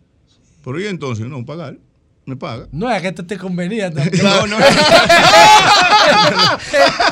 Pero 0.63 0.79
y 0.79 0.87
entonces, 0.87 1.25
no, 1.27 1.45
pagar. 1.45 1.77
Me 2.25 2.37
paga. 2.37 2.67
No, 2.71 2.89
es 2.89 3.01
que 3.01 3.09
esto 3.09 3.25
te 3.25 3.37
convenía 3.37 3.91
también. 3.93 4.23
No, 4.23 4.47
no. 4.47 4.57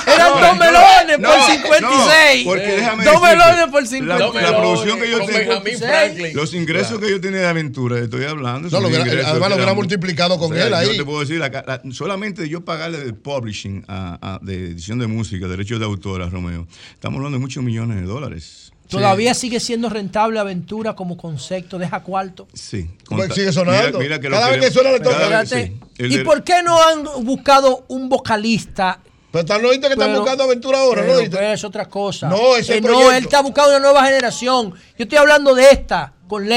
Eran 0.08 0.40
dos 0.42 0.58
melones 0.58 1.18
por 1.18 1.22
no, 1.22 1.48
56. 1.48 2.46
porque 2.46 2.68
déjame 2.68 3.04
Dos 3.04 3.22
decirte, 3.22 3.38
melones 3.38 3.66
por 3.72 3.82
La, 3.84 3.88
56. 3.90 4.44
la 4.52 4.58
producción 4.58 5.00
que 5.00 5.12
yo 5.12 5.26
tengo, 5.26 5.64
los 6.34 6.54
ingresos 6.54 7.00
que 7.00 7.10
yo 7.12 7.20
tenía 7.22 7.40
de 7.42 7.48
aventura, 7.48 8.00
estoy 8.00 8.24
hablando. 8.26 8.70
No, 8.70 8.80
lo 8.80 8.90
ingresos 8.90 9.26
además 9.26 9.50
lo 9.50 9.56
que 9.56 9.62
hubiera 9.62 9.74
multiplicado 9.74 10.38
con 10.40 10.56
él 10.58 10.70
Yo 10.70 10.76
ahí. 10.78 10.98
te 10.98 11.04
puedo 11.04 11.20
decir, 11.22 11.40
la 11.40 11.52
ca- 11.52 11.64
la- 11.68 11.82
solamente 11.92 12.48
yo 12.50 12.64
pagarle 12.64 13.00
de 13.00 13.14
publishing, 13.14 13.84
a, 13.88 14.18
a- 14.36 14.40
de 14.42 14.56
edición 14.72 15.00
de 15.00 15.08
música, 15.08 15.48
derechos 15.48 15.80
de 15.80 15.86
autor 15.86 16.22
a 16.22 16.30
Romeo, 16.30 16.68
estamos 16.94 17.18
hablando 17.18 17.38
de 17.38 17.42
muchos 17.42 17.64
millones 17.64 17.98
de 18.00 18.06
dólares. 18.06 18.71
Todavía 18.92 19.34
sigue 19.34 19.60
siendo 19.60 19.90
rentable 19.90 20.40
Aventura 20.40 20.96
como 20.96 21.16
concepto, 21.18 21.78
deja 21.80 22.02
cuarto. 22.02 22.48
Sí. 22.54 22.90
Pues 23.10 23.34
sigue 23.34 23.52
sonando. 23.52 23.98
Mira, 24.00 24.00
mira 24.00 24.20
que 24.20 24.30
lo 24.30 24.36
Cada 24.38 24.50
vez 24.52 24.60
que 24.66 24.72
suena 24.72 24.92
le 24.92 25.00
toca. 25.00 25.46
sí. 25.46 25.78
¿Y 25.98 26.18
de- 26.18 26.24
por 26.26 26.44
qué 26.44 26.62
no 26.64 26.82
han 26.82 27.04
buscado 27.26 27.86
un 27.88 28.10
vocalista? 28.10 29.00
Pero 29.32 29.42
están- 29.42 29.62
no 29.62 29.70
que 29.70 29.76
están 29.76 30.10
Pero- 30.10 30.20
buscando 30.20 30.44
aventura 30.44 30.80
ahora, 30.80 31.02
¿no? 31.04 31.08
pero 31.08 31.20
oíste? 31.20 31.54
Es 31.54 31.64
otra 31.64 31.86
cosa. 31.88 32.28
No, 32.28 32.56
ese 32.58 32.74
Que 32.76 32.82
no, 32.82 33.12
él 33.12 33.24
está 33.24 33.42
buscando 33.42 33.70
una 33.72 33.80
nueva 33.80 34.04
generación. 34.04 34.72
Yo 34.72 35.04
estoy 35.04 35.18
hablando 35.18 35.56
de 35.56 35.70
esta, 35.72 36.14
con 36.28 36.48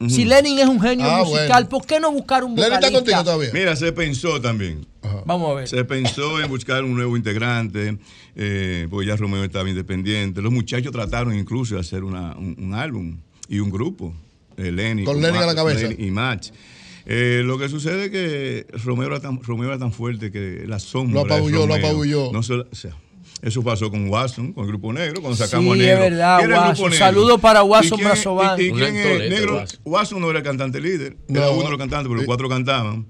Lenin. 0.00 0.16
Si 0.16 0.24
Lenin 0.24 0.58
es 0.58 0.66
un 0.66 0.80
genio 0.80 1.06
Ah, 1.06 1.18
musical, 1.24 1.48
bueno. 1.48 1.68
¿por 1.68 1.86
qué 1.86 2.00
no 2.00 2.10
buscar 2.10 2.42
un 2.42 2.54
vocalista? 2.56 2.86
está 2.86 2.92
contigo 2.92 3.22
todavía. 3.24 3.50
Mira, 3.52 3.76
se 3.76 3.92
pensó 3.92 4.40
también. 4.40 4.86
Vamos 5.26 5.50
a 5.50 5.54
ver. 5.54 5.68
Se 5.68 5.84
pensó 5.84 6.40
en 6.40 6.48
buscar 6.48 6.82
un 6.84 6.94
nuevo 6.94 7.16
integrante, 7.16 7.98
eh, 8.34 8.86
porque 8.90 9.06
ya 9.08 9.16
Romeo 9.16 9.44
estaba 9.44 9.68
independiente. 9.68 10.40
Los 10.40 10.52
muchachos 10.52 10.90
trataron 10.90 11.34
incluso 11.38 11.74
de 11.74 11.80
hacer 11.82 12.02
una- 12.04 12.34
un, 12.36 12.56
un 12.58 12.74
álbum 12.74 13.18
y 13.48 13.58
un 13.60 13.70
grupo. 13.70 14.14
eh, 14.56 14.70
Lenny, 14.72 15.04
Con 15.04 15.20
Lenny 15.22 15.38
a 15.38 15.46
la 15.46 15.54
cabeza. 15.54 15.88
Y 15.96 16.10
Match. 16.10 16.50
Eh, 17.06 17.42
lo 17.44 17.58
que 17.58 17.68
sucede 17.70 18.04
es 18.06 18.10
que 18.10 18.66
Romeo 18.84 19.06
era 19.06 19.18
tan, 19.20 19.42
Romeo 19.42 19.68
era 19.68 19.78
tan 19.78 19.90
fuerte 19.92 20.30
que 20.30 20.64
la 20.66 20.78
sombra. 20.78 21.14
Lo 21.14 21.20
apabulló, 21.26 21.66
lo 21.66 21.74
apabulló. 21.74 22.30
no 22.32 22.42
se 22.42 22.54
o 22.54 22.66
sea, 22.72 22.94
eso 23.42 23.62
pasó 23.62 23.90
con 23.90 24.08
Watson, 24.08 24.52
con 24.52 24.64
el 24.64 24.68
grupo 24.70 24.92
negro, 24.92 25.20
cuando 25.20 25.36
sacamos 25.36 25.76
Sí, 25.76 25.82
a 25.82 25.86
Negro. 25.86 26.04
es 26.04 26.10
verdad, 26.10 26.38
¿Quién 26.38 26.50
era 26.50 26.56
el 26.56 26.68
Watson. 26.68 26.74
grupo 26.74 26.90
Negro? 26.90 27.06
Saludo 27.06 27.38
para 27.38 27.60
¿Y 27.60 27.68
Watson 27.68 27.98
quién- 27.98 28.08
Brazovan. 28.08 28.60
y- 28.60 28.70
quién 28.72 28.96
es 28.96 29.30
negro? 29.30 29.54
Watson. 29.56 29.80
Watson 29.84 30.20
no 30.20 30.30
era 30.30 30.38
el 30.40 30.44
cantante 30.44 30.80
líder, 30.80 31.16
No, 31.28 31.38
era 31.40 31.50
uno 31.50 31.62
de 31.64 31.70
los 31.70 31.78
cantantes, 31.78 32.06
pero 32.08 32.16
los 32.16 32.26
cuatro 32.26 32.48
cantaban. 32.48 33.06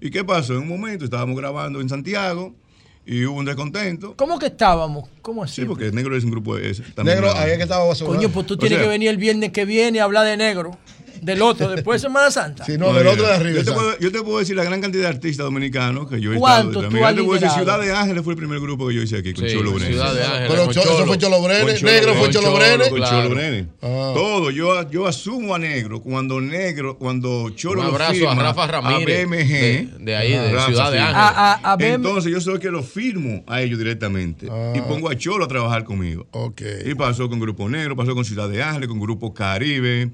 ¿Y 0.00 0.10
qué 0.10 0.24
pasó? 0.24 0.52
En 0.54 0.60
un 0.60 0.68
momento 0.68 1.04
estábamos 1.04 1.36
grabando 1.36 1.80
en 1.80 1.88
Santiago 1.88 2.54
y 3.06 3.24
hubo 3.24 3.38
un 3.38 3.44
descontento. 3.44 4.14
¿Cómo 4.16 4.38
que 4.38 4.46
estábamos? 4.46 5.08
¿Cómo 5.22 5.42
así? 5.42 5.62
Sí, 5.62 5.64
porque 5.66 5.90
negro 5.92 6.16
es 6.16 6.24
un 6.24 6.30
grupo 6.30 6.56
ese, 6.58 6.82
también 6.94 7.20
Negro, 7.20 7.34
ahí 7.36 7.50
es 7.52 7.56
que 7.56 7.62
estaba. 7.64 7.84
Coño, 7.94 8.28
pues 8.28 8.46
tú 8.46 8.54
O 8.54 8.58
tienes 8.58 8.78
sea- 8.78 8.84
que 8.84 8.88
venir 8.90 9.08
el 9.08 9.16
viernes 9.16 9.50
que 9.52 9.64
viene 9.64 10.00
a 10.00 10.04
hablar 10.04 10.24
de 10.26 10.36
negro. 10.36 10.72
Del 11.22 11.42
otro, 11.42 11.68
después 11.70 12.00
de 12.02 12.08
Semana 12.08 12.30
Santa. 12.30 12.64
Sí, 12.64 12.76
no, 12.78 12.86
del 12.92 12.98
mira, 13.04 13.10
otro 13.12 13.26
de 13.26 13.34
arriba. 13.34 13.58
Yo 13.58 13.64
te, 13.64 13.72
puedo, 13.72 13.98
yo 13.98 14.12
te 14.12 14.22
puedo 14.22 14.38
decir 14.38 14.56
la 14.56 14.64
gran 14.64 14.80
cantidad 14.80 15.02
de 15.04 15.08
artistas 15.08 15.44
dominicanos 15.44 16.08
que 16.08 16.20
yo 16.20 16.32
he 16.32 16.36
¿Cuántos 16.36 16.82
estado. 16.84 16.98
tú 16.98 17.04
has 17.04 17.14
te 17.14 17.22
puedo 17.22 17.40
decir? 17.40 17.50
Ciudad 17.58 17.80
de 17.80 17.92
Ángeles 17.92 18.22
fue 18.24 18.32
el 18.34 18.36
primer 18.38 18.60
grupo 18.60 18.88
que 18.88 18.94
yo 18.94 19.02
hice 19.02 19.18
aquí 19.18 19.32
con 19.34 19.48
Sí, 19.48 19.54
Cholo 19.54 19.72
Brenes. 19.72 19.88
Ciudad 19.94 20.14
de 20.14 20.24
Ángeles. 20.24 20.48
Pero 20.50 20.64
con 20.64 20.74
Cho- 20.74 20.80
eso 20.80 20.92
Cholo. 20.92 21.06
fue 21.06 21.18
Cholo 21.18 21.42
Brenes, 21.42 21.80
Cholo 21.80 21.92
negro 21.92 22.14
fue 22.14 22.30
Cholo 22.30 22.46
Cholo, 22.48 22.58
Brenes. 22.58 22.88
Con 22.88 22.98
Claro. 22.98 23.16
Cholo 23.22 23.34
Brenes. 23.34 23.66
Ah. 23.82 24.12
Todo, 24.14 24.50
yo, 24.50 24.90
yo 24.90 25.06
asumo 25.06 25.54
a 25.54 25.58
negro 25.58 26.00
cuando 26.00 26.40
negro, 26.40 26.98
cuando 26.98 27.50
Cholo 27.50 27.80
Un 27.82 27.86
abrazo 27.88 28.12
firma 28.12 28.32
a 28.32 28.34
Rafa 28.36 28.66
Ramírez, 28.66 29.18
a 29.24 29.26
BMG, 29.26 29.48
de- 29.48 29.88
de 29.98 30.16
ahí, 30.16 30.32
de 30.32 30.52
Rafa, 30.52 30.66
Ciudad 30.68 30.92
de. 30.92 30.98
Ángeles. 31.00 31.16
A- 31.20 31.72
a-. 31.72 31.76
Entonces 31.80 32.32
yo 32.32 32.40
soy 32.40 32.54
el 32.54 32.60
que 32.60 32.70
lo 32.70 32.82
firmo 32.82 33.42
a 33.46 33.60
ellos 33.62 33.78
directamente 33.78 34.46
y 34.74 34.80
pongo 34.82 35.10
a 35.10 35.16
Cholo 35.16 35.44
a 35.44 35.48
trabajar 35.48 35.84
conmigo. 35.84 36.26
Ok. 36.32 36.62
Y 36.86 36.94
pasó 36.94 37.28
con 37.28 37.40
Grupo 37.40 37.68
Negro, 37.68 37.96
pasó 37.96 38.14
con 38.14 38.24
Ciudad 38.24 38.48
de 38.48 38.62
Ángeles, 38.62 38.88
con 38.88 39.00
Grupo 39.00 39.32
Caribe, 39.34 40.10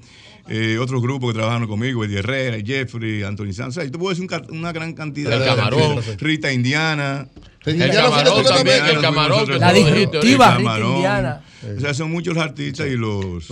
eh, 0.47 0.77
otros 0.79 1.01
grupos 1.01 1.31
que 1.31 1.39
trabajaron 1.39 1.67
conmigo, 1.67 2.03
Eddie 2.03 2.19
Herrera, 2.19 2.57
Jeffrey, 2.63 3.23
Anthony 3.23 3.53
Sanz. 3.53 3.69
O 3.69 3.71
sea, 3.71 3.83
yo 3.83 3.91
te 3.91 3.97
puedo 3.97 4.15
decir 4.15 4.27
un 4.29 4.57
una 4.57 4.71
gran 4.71 4.93
cantidad 4.93 5.33
El 5.33 5.39
de 5.39 5.45
Camarón. 5.45 6.01
Rita 6.17 6.51
Indiana. 6.51 7.27
El 7.65 7.91
camarón 7.91 8.43
también, 8.43 8.85
el 8.85 9.01
camarón. 9.01 9.59
La 9.59 9.73
disruptiva. 9.73 10.57
Rita 10.57 10.79
Indiana. 10.79 11.41
O 11.75 11.79
sea, 11.79 11.93
son 11.93 12.11
muchos 12.11 12.37
artistas 12.37 12.87
y 12.87 12.95
los... 12.95 13.47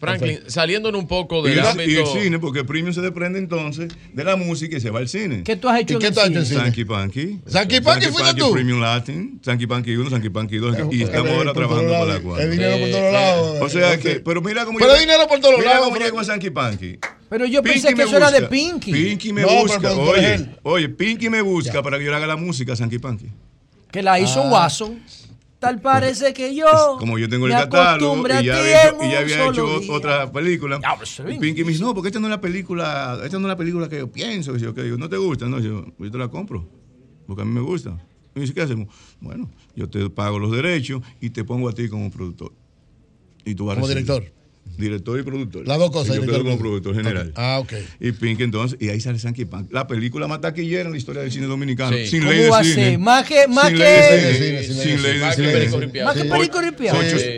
Franklin, 0.00 0.40
saliéndonos 0.46 0.98
un 1.00 1.06
poco 1.06 1.46
Y, 1.46 1.50
del 1.50 1.58
la- 1.58 1.64
y 1.64 1.94
el 1.94 1.98
ámbito. 2.00 2.12
cine, 2.20 2.38
porque 2.38 2.64
Premium 2.64 2.94
se 2.94 3.02
desprende 3.02 3.38
entonces 3.38 3.92
de 4.14 4.24
la 4.24 4.34
música 4.36 4.76
y 4.76 4.80
se 4.80 4.88
va 4.90 4.98
al 5.00 5.08
cine. 5.08 5.42
¿Qué 5.44 5.56
tú 5.56 5.68
has 5.68 5.80
hecho 5.80 5.92
¿Y 5.92 5.96
en 5.96 6.00
qué 6.00 6.06
el 6.08 6.14
tú 6.14 6.20
has 6.20 6.26
hecho 6.30 6.32
cine? 6.32 6.40
en 6.40 6.46
cine? 6.46 6.60
Sanky 6.62 6.84
Panky. 6.86 7.40
Sanky 7.46 7.80
Panky 7.80 8.06
fuiste 8.06 8.34
tú. 8.34 8.50
Premium 8.52 8.80
Latin, 8.80 9.38
Sanky 9.44 9.66
Panky 9.66 9.94
1, 9.96 10.10
Sanky 10.10 10.30
Panky 10.30 10.56
2, 10.56 10.76
y 10.90 11.02
estamos 11.02 11.30
ahora 11.30 11.52
trabajando 11.52 11.92
para 11.92 12.04
la 12.06 12.20
cuarta. 12.20 12.44
Es 12.44 12.50
dinero 12.50 12.78
por 12.78 12.90
todos 12.90 13.12
lados. 13.12 13.58
O 13.60 13.68
sea 13.68 13.98
que, 13.98 14.20
pero 14.20 14.40
mira 14.40 14.64
cómo 14.64 14.78
Pero 14.78 14.90
llega- 14.92 15.00
dinero 15.02 15.28
por 15.28 15.38
todos 15.40 15.58
mira 15.58 15.74
lados, 15.80 15.92
cómo 16.10 16.24
Sanky 16.24 16.50
Panky. 16.50 16.98
Pero 17.28 17.44
yo 17.46 17.62
Pinky 17.62 17.80
pensé 17.80 17.94
que 17.94 18.02
eso 18.02 18.16
era 18.16 18.30
de. 18.30 18.42
Pinky. 18.42 18.92
Pinky 18.92 19.32
me 19.32 19.42
No, 19.42 19.48
busca. 19.62 19.92
el 19.92 19.98
Oye, 19.98 20.46
oye, 20.64 20.88
Pinky 20.88 21.28
me 21.30 21.42
busca 21.42 21.82
para 21.82 21.98
que 21.98 22.04
yo 22.04 22.10
le 22.10 22.16
haga 22.16 22.26
la 22.26 22.36
música 22.36 22.72
a 22.72 22.76
Sanky 22.76 22.98
Panky. 22.98 23.26
Que 23.92 24.02
la 24.02 24.18
hizo 24.18 24.40
Ah. 24.42 24.50
Watson. 24.50 24.98
Tal 25.60 25.80
parece 25.82 26.32
que 26.32 26.54
yo. 26.54 26.96
Como 26.98 27.18
yo 27.18 27.28
tengo 27.28 27.46
el 27.46 27.52
catálogo 27.52 28.26
y 28.26 28.30
ya, 28.30 28.40
ti 28.40 28.48
había, 28.48 28.94
y 29.06 29.12
ya 29.12 29.18
había 29.20 29.46
hecho 29.48 29.78
día. 29.80 29.92
otra 29.92 30.32
película. 30.32 30.80
Ya, 30.82 30.96
y 31.22 31.22
ve 31.26 31.38
Pinky 31.38 31.64
me 31.64 31.72
dice, 31.72 31.82
no, 31.82 31.94
porque 31.94 32.08
esta 32.08 32.18
no 32.18 32.28
es 32.28 32.30
la 32.30 32.40
película, 32.40 33.20
esta 33.22 33.38
no 33.38 33.46
es 33.46 33.50
la 33.50 33.56
película 33.56 33.86
que 33.88 33.98
yo 33.98 34.10
pienso. 34.10 34.56
Y 34.56 34.60
yo, 34.60 34.72
que 34.74 34.82
digo, 34.82 34.96
¿no 34.96 35.10
te 35.10 35.18
gusta? 35.18 35.46
No, 35.48 35.60
yo, 35.60 35.84
yo 35.98 36.10
te 36.10 36.16
la 36.16 36.28
compro, 36.28 36.66
porque 37.26 37.42
a 37.42 37.44
mí 37.44 37.52
me 37.52 37.60
gusta. 37.60 37.90
Y 38.34 38.38
me 38.38 38.40
dice, 38.40 38.54
¿qué 38.54 38.62
hacemos? 38.62 38.88
Bueno, 39.20 39.50
yo 39.76 39.88
te 39.90 40.08
pago 40.08 40.38
los 40.38 40.50
derechos 40.50 41.02
y 41.20 41.28
te 41.28 41.44
pongo 41.44 41.68
a 41.68 41.74
ti 41.74 41.90
como 41.90 42.10
productor. 42.10 42.52
Y 43.44 43.54
tú 43.54 43.66
vas 43.66 43.76
a 43.76 43.80
Como 43.80 43.86
recibir. 43.92 44.06
director. 44.06 44.39
Director 44.78 45.20
y 45.20 45.22
productor. 45.22 45.66
Las 45.68 45.78
dos 45.78 45.90
cosas, 45.90 46.16
Y 46.16 46.20
yo 46.20 46.26
quedo 46.26 46.42
como 46.42 46.58
productor 46.58 46.94
general. 46.94 47.32
Ah, 47.36 47.58
ok. 47.60 47.72
Y 48.00 48.12
Pinky 48.12 48.44
entonces, 48.44 48.78
y 48.80 48.88
ahí 48.88 48.98
sale 49.00 49.18
Sanky 49.18 49.44
Panky. 49.44 49.74
La 49.74 49.86
película 49.86 50.26
más 50.26 50.40
taquillera 50.40 50.84
en 50.84 50.92
la 50.92 50.96
historia 50.96 51.20
del 51.22 51.30
cine 51.30 51.46
dominicano. 51.46 51.94
Sí. 51.96 52.06
Sin 52.06 52.20
¿Cómo 52.20 52.32
ley 52.32 52.40
de 52.44 52.64
cine. 52.64 52.98
Más 52.98 53.26
que- 53.26 53.46
más 53.46 53.68
Sin 53.68 53.76
que- 53.76 53.82
ley 53.82 53.92
de 53.92 54.34
cine. 54.34 54.62
sí, 54.62 54.72
Sin 54.88 55.02
ley 55.02 55.12
de 55.14 55.20
Más 55.20 55.36
que 55.36 55.42
cine. 55.42 56.02
Más 56.04 56.14
que. 56.16 56.24
Perico 56.24 56.60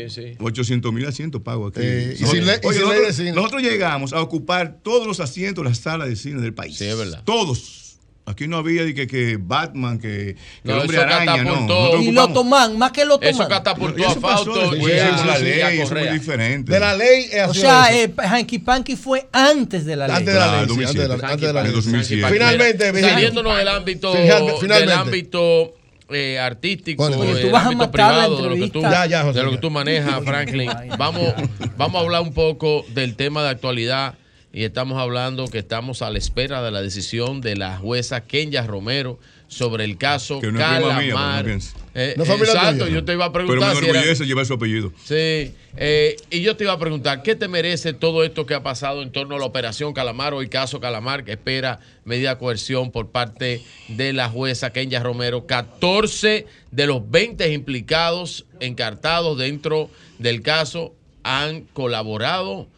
sí. 0.09 0.23
800 0.39 0.93
mil 0.93 1.07
asientos 1.07 1.43
pago 1.43 1.67
aquí. 1.67 1.81
Eh, 1.83 2.15
y 2.17 2.23
Nosotros- 2.23 2.31
sin 2.31 2.47
ley- 2.47 2.57
y 2.63 2.67
oye, 2.67 2.79
sin 2.79 2.89
ley 2.89 2.93
nosotros, 2.93 3.07
de 3.09 3.13
cine. 3.25 3.33
nosotros 3.33 3.63
llegamos 3.63 4.13
a 4.13 4.21
ocupar 4.21 4.79
todos 4.83 5.07
los 5.07 5.19
asientos 5.19 5.65
de 5.65 5.71
las 5.71 5.79
salas 5.79 6.09
de 6.09 6.17
cine 6.17 6.41
del 6.41 6.55
país. 6.55 6.77
Sí, 6.79 6.85
es 6.85 6.97
verdad. 6.97 7.23
Todos. 7.25 7.82
Aquí 8.25 8.47
no 8.47 8.59
había 8.59 8.85
de 8.85 8.95
que, 8.95 9.09
que 9.09 9.37
Batman, 9.41 9.99
que, 9.99 10.37
que 10.37 10.37
No, 10.63 10.75
el 10.77 10.81
hombre 10.83 10.97
eso 10.97 11.07
araña, 11.07 11.37
no. 11.39 11.51
catapultó. 11.51 11.75
Nosotros 11.75 12.05
Y 12.05 12.13
lo 12.13 12.29
toman, 12.29 12.79
más 12.79 12.93
que 12.93 13.05
lo 13.05 13.21
Eso 13.21 13.33
toman. 13.33 13.49
catapultó 13.49 13.99
Y 13.99 14.05
a 14.05 14.09
eso 14.11 14.21
Fausto 14.21 14.77
y 14.77 14.91
a, 14.93 15.11
la 15.27 15.39
ley, 15.39 15.61
eso 15.81 15.83
es 15.97 16.05
muy 16.07 16.19
diferente. 16.19 16.73
De 16.73 16.79
la 16.81 16.95
ley 16.95 17.27
es 17.33 17.49
O 17.49 17.51
así. 17.51 17.61
sea, 17.61 17.83
ahora. 17.87 17.97
eh, 17.97 18.13
Hanky 18.17 18.59
Panky 18.61 18.95
fue 18.95 19.27
antes 19.33 19.85
de 19.85 19.97
la 19.97 20.07
ley. 20.07 20.17
Antes 20.19 20.35
de 20.35 20.39
la 20.41 20.47
ley. 20.53 20.61
sí, 20.63 20.67
2007. 20.69 21.03
Antes 21.03 21.03
de 21.03 21.09
la- 21.09 21.29
antes 21.33 21.47
de 21.49 21.53
la 21.53 21.61
En 21.61 21.67
ley. 21.67 21.75
2007. 21.75 22.29
Finalmente, 22.33 23.01
saliéndonos 23.01 23.57
del 23.59 23.69
ámbito, 23.69 24.13
del 24.13 24.93
ámbito 24.93 25.75
eh, 26.11 26.39
artístico, 26.39 27.03
Bueno, 27.09 27.23
Oye, 27.23 27.33
tú 27.33 27.37
del 27.39 27.51
vas 27.53 27.63
a 27.65 27.67
ámbito 27.69 27.87
matar 27.87 28.01
la 28.15 28.27
privado, 28.29 28.43
de 28.43 28.49
lo 28.51 28.55
que 28.67 28.71
tú. 28.71 28.83
Ya, 28.83 29.07
ya, 29.07 29.23
José, 29.25 29.39
de 29.41 29.45
lo 29.47 29.51
que 29.53 29.59
tú 29.59 29.71
manejas, 29.71 30.23
Franklin. 30.25 30.71
Vamos, 30.97 31.33
vamos 31.77 32.01
a 32.01 32.05
hablar 32.05 32.23
un 32.23 32.33
poco 32.35 32.85
del 32.95 33.17
tema 33.17 33.43
de 33.43 33.49
actualidad 33.49 34.15
y 34.53 34.65
estamos 34.65 34.99
hablando 34.99 35.49
que 35.49 35.59
estamos 35.59 36.03
a 36.03 36.11
la 36.11 36.19
espera 36.19 36.63
de 36.63 36.71
la 36.71 36.83
decisión 36.83 37.41
de 37.41 37.57
la 37.57 37.79
jueza 37.79 38.23
Kenya 38.23 38.67
Romero 38.67 39.19
sobre 39.49 39.85
el 39.85 39.97
caso 39.97 40.41
Que 40.41 40.53
no 40.53 40.61
es 40.61 40.67
prima 40.67 40.81
mía, 40.81 40.97
pero 40.99 41.09
no 41.09 41.15
Calamar. 41.15 41.45
piense. 41.45 41.77
Eh, 41.95 42.15
No 42.17 42.23
es 42.23 42.29
familia 42.29 42.53
exacto, 42.55 42.89
yo 42.89 43.05
te 43.05 43.13
iba 43.13 43.27
a 43.27 43.33
Pero 43.33 43.45
me 43.45 43.51
preguntar 43.51 44.17
si 44.17 44.25
llevar 44.25 44.45
su 44.47 44.55
apellido. 44.55 44.93
Sí, 45.05 45.55
eh, 45.77 46.17
y 46.31 46.43
yo 46.43 46.57
te 46.57 46.65
iba 46.65 46.73
a 46.75 46.79
preguntar, 46.79 47.23
¿qué 47.23 47.35
te 47.35 47.49
merece 47.49 47.93
todo 47.95 48.25
esto 48.25 48.45
que 48.45 48.55
ha 48.55 48.63
pasado 48.63 49.03
en 49.03 49.11
torno 49.11 49.37
a 49.37 49.39
la 49.39 49.45
operación 49.47 49.93
Calamar 49.95 50.35
o 50.35 50.41
el 50.43 50.49
caso 50.51 50.81
Calamar 50.81 51.25
que 51.25 51.33
espera 51.33 51.81
medida 52.05 52.35
de 52.35 52.39
coerción 52.39 52.91
por 52.91 53.11
parte 53.11 53.63
de 53.89 54.13
la 54.13 54.29
jueza 54.29 54.71
Kenya 54.71 55.03
Romero? 55.03 55.47
14 55.47 56.47
de 56.71 56.87
los 56.87 57.11
20 57.11 57.53
implicados 57.53 58.47
encartados 58.61 59.39
dentro 59.39 59.91
del 60.19 60.43
caso 60.43 60.95
han 61.23 61.63
colaborado 61.73 62.69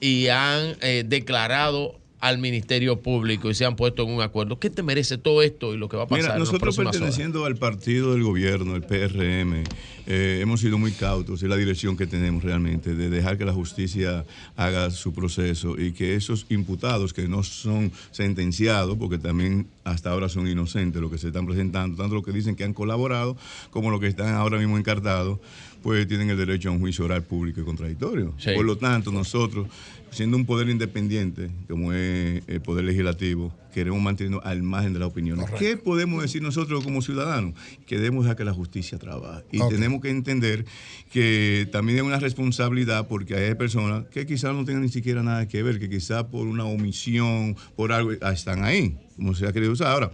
y 0.00 0.28
han 0.28 0.76
eh, 0.80 1.04
declarado 1.06 1.98
al 2.20 2.38
Ministerio 2.38 3.02
Público 3.02 3.50
y 3.50 3.54
se 3.54 3.66
han 3.66 3.76
puesto 3.76 4.02
en 4.02 4.08
un 4.08 4.22
acuerdo. 4.22 4.58
¿Qué 4.58 4.70
te 4.70 4.82
merece 4.82 5.18
todo 5.18 5.42
esto 5.42 5.74
y 5.74 5.76
lo 5.76 5.90
que 5.90 5.98
va 5.98 6.04
a 6.04 6.06
pasar 6.06 6.22
Mira, 6.22 6.34
en 6.34 6.40
las 6.40 6.48
nosotros 6.48 6.78
horas? 6.78 6.92
perteneciendo 6.92 7.44
al 7.44 7.56
partido 7.56 8.12
del 8.14 8.22
gobierno, 8.22 8.76
el 8.76 8.82
PRM, 8.82 9.62
eh, 10.06 10.38
hemos 10.42 10.60
sido 10.60 10.78
muy 10.78 10.92
cautos, 10.92 11.42
es 11.42 11.48
la 11.48 11.56
dirección 11.56 11.96
que 11.96 12.06
tenemos 12.06 12.42
realmente, 12.44 12.94
de 12.94 13.08
dejar 13.08 13.38
que 13.38 13.44
la 13.44 13.52
justicia 13.52 14.24
haga 14.56 14.90
su 14.90 15.14
proceso 15.14 15.78
y 15.80 15.92
que 15.92 16.14
esos 16.14 16.46
imputados 16.50 17.12
que 17.12 17.26
no 17.28 17.42
son 17.42 17.92
sentenciados, 18.10 18.96
porque 18.98 19.18
también 19.18 19.66
hasta 19.84 20.10
ahora 20.10 20.28
son 20.28 20.46
inocentes 20.48 21.00
los 21.00 21.10
que 21.10 21.18
se 21.18 21.28
están 21.28 21.46
presentando, 21.46 21.96
tanto 21.96 22.14
los 22.14 22.24
que 22.24 22.32
dicen 22.32 22.56
que 22.56 22.64
han 22.64 22.74
colaborado 22.74 23.36
como 23.70 23.90
los 23.90 24.00
que 24.00 24.08
están 24.08 24.34
ahora 24.34 24.58
mismo 24.58 24.76
encartados, 24.76 25.38
pues 25.82 26.08
tienen 26.08 26.30
el 26.30 26.36
derecho 26.36 26.70
a 26.70 26.72
un 26.72 26.80
juicio 26.80 27.04
oral 27.04 27.22
público 27.22 27.60
y 27.60 27.64
contradictorio. 27.64 28.34
Sí. 28.38 28.52
Por 28.54 28.64
lo 28.64 28.76
tanto, 28.76 29.12
nosotros, 29.12 29.68
siendo 30.10 30.36
un 30.36 30.46
poder 30.46 30.68
independiente, 30.70 31.50
como 31.68 31.92
es 31.92 32.42
el 32.46 32.60
poder 32.62 32.84
legislativo, 32.84 33.52
queremos 33.74 34.00
mantenernos 34.00 34.40
al 34.44 34.62
margen 34.62 34.92
de 34.92 35.00
las 35.00 35.08
opiniones. 35.08 35.50
¿Qué 35.58 35.76
podemos 35.76 36.22
decir 36.22 36.40
nosotros 36.40 36.84
como 36.84 37.02
ciudadanos? 37.02 37.54
Que 37.86 37.96
debemos 37.96 38.24
dejar 38.24 38.36
que 38.36 38.44
la 38.44 38.54
justicia 38.54 38.98
trabaje. 38.98 39.44
Y 39.50 39.58
tenemos 39.68 40.00
que 40.00 40.10
entender 40.10 40.64
que 41.12 41.68
también 41.72 41.98
hay 41.98 42.06
una 42.06 42.20
responsabilidad 42.20 43.08
porque 43.08 43.34
hay 43.34 43.54
personas 43.56 44.04
que 44.06 44.26
quizás 44.26 44.54
no 44.54 44.64
tengan 44.64 44.82
ni 44.82 44.88
siquiera 44.88 45.24
nada 45.24 45.48
que 45.48 45.62
ver, 45.64 45.80
que 45.80 45.90
quizás 45.90 46.24
por 46.24 46.46
una 46.46 46.64
omisión, 46.64 47.56
por 47.74 47.92
algo, 47.92 48.12
están 48.12 48.62
ahí, 48.62 48.96
como 49.16 49.34
se 49.34 49.46
ha 49.46 49.52
querido 49.52 49.72
usar. 49.72 49.88
Ahora, 49.88 50.12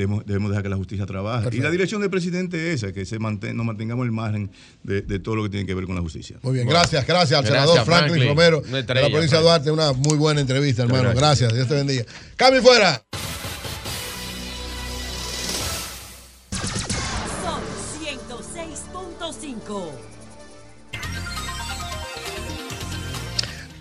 debemos, 0.00 0.26
debemos 0.26 0.50
dejar 0.50 0.62
que 0.62 0.68
la 0.68 0.76
justicia 0.76 1.06
trabaje. 1.06 1.48
Y 1.52 1.60
la 1.60 1.70
dirección 1.70 2.00
del 2.00 2.10
presidente 2.10 2.72
es 2.72 2.82
esa, 2.82 2.92
que 2.92 3.04
se 3.06 3.18
manten- 3.18 3.54
nos 3.54 3.64
mantengamos 3.66 4.04
al 4.04 4.12
margen 4.12 4.50
de, 4.82 5.02
de 5.02 5.18
todo 5.18 5.36
lo 5.36 5.42
que 5.44 5.50
tiene 5.50 5.66
que 5.66 5.74
ver 5.74 5.84
con 5.86 5.94
la 5.94 6.00
justicia. 6.00 6.36
Muy 6.42 6.54
bien, 6.54 6.68
gracias, 6.68 7.06
gracias 7.06 7.38
al 7.38 7.44
Gracias, 7.44 7.64
senador 7.68 7.84
Franklin, 7.86 8.22
Franklin. 8.22 8.28
Romero 8.28 8.60
de 8.60 8.94
la 9.02 9.08
provincia 9.10 9.38
de. 9.38 9.42
Duarte. 9.44 9.70
Una 9.70 9.92
muy 9.92 10.16
buena 10.16 10.40
entrevista, 10.40 10.82
hermano. 10.82 11.10
gracias. 11.14 11.20
Gracias, 11.20 11.54
Dios 11.54 11.68
te 11.68 11.74
bendiga. 11.74 12.04
Cambio 12.36 12.60
y 12.60 12.64
fuera. 12.64 13.02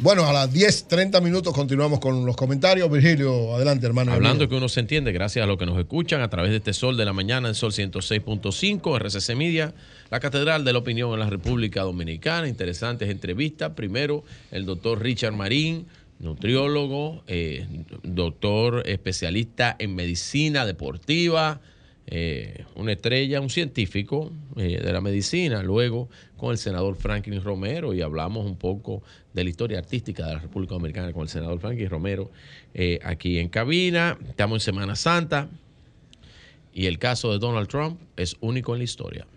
Bueno, 0.01 0.25
a 0.25 0.31
las 0.31 0.53
10.30 0.53 1.21
minutos 1.21 1.53
continuamos 1.53 1.99
con 1.99 2.25
los 2.25 2.37
comentarios. 2.37 2.89
Virgilio, 2.89 3.53
adelante, 3.53 3.85
hermano. 3.85 4.13
Hablando 4.13 4.47
que 4.47 4.55
uno 4.55 4.69
se 4.69 4.79
entiende, 4.79 5.11
gracias 5.11 5.43
a 5.43 5.45
los 5.45 5.57
que 5.57 5.65
nos 5.65 5.77
escuchan 5.77 6.21
a 6.21 6.29
través 6.29 6.51
de 6.51 6.57
este 6.57 6.71
Sol 6.71 6.95
de 6.95 7.03
la 7.03 7.11
Mañana 7.11 7.49
en 7.49 7.53
Sol 7.53 7.73
106.5, 7.73 8.97
RCC 8.97 9.35
Media, 9.35 9.73
la 10.09 10.21
Catedral 10.21 10.63
de 10.63 10.71
la 10.71 10.79
Opinión 10.79 11.11
en 11.11 11.19
la 11.19 11.29
República 11.29 11.81
Dominicana. 11.81 12.47
Interesantes 12.47 13.09
entrevistas. 13.09 13.73
Primero, 13.75 14.23
el 14.51 14.65
doctor 14.65 15.01
Richard 15.01 15.33
Marín, 15.33 15.87
nutriólogo, 16.19 17.21
eh, 17.27 17.67
doctor 18.01 18.83
especialista 18.87 19.75
en 19.79 19.95
medicina 19.95 20.65
deportiva, 20.65 21.59
eh, 22.11 22.65
una 22.73 22.93
estrella, 22.93 23.39
un 23.39 23.51
científico 23.51 24.31
eh, 24.57 24.81
de 24.81 24.93
la 24.93 24.99
medicina. 24.99 25.61
Luego, 25.61 26.09
con 26.37 26.51
el 26.51 26.57
senador 26.57 26.95
Franklin 26.95 27.43
Romero 27.43 27.93
y 27.93 28.01
hablamos 28.01 28.47
un 28.47 28.55
poco 28.57 29.03
de 29.31 29.43
la 29.43 29.51
historia 29.51 29.77
artística 29.77 30.25
de 30.25 30.33
la 30.33 30.39
República 30.39 30.73
Dominicana 30.73 31.13
con 31.13 31.21
el 31.21 31.29
senador 31.29 31.59
Franklin 31.59 31.87
Romero 31.87 32.31
eh, 32.73 32.99
aquí 33.03 33.37
en 33.37 33.49
cabina. 33.49 34.17
Estamos 34.27 34.55
en 34.55 34.61
Semana 34.61 34.95
Santa 34.95 35.49
y 36.73 36.87
el 36.87 36.97
caso 36.97 37.31
de 37.31 37.37
Donald 37.37 37.67
Trump 37.67 37.99
es 38.17 38.37
único 38.41 38.73
en 38.73 38.79
la 38.79 38.85
historia. 38.85 39.27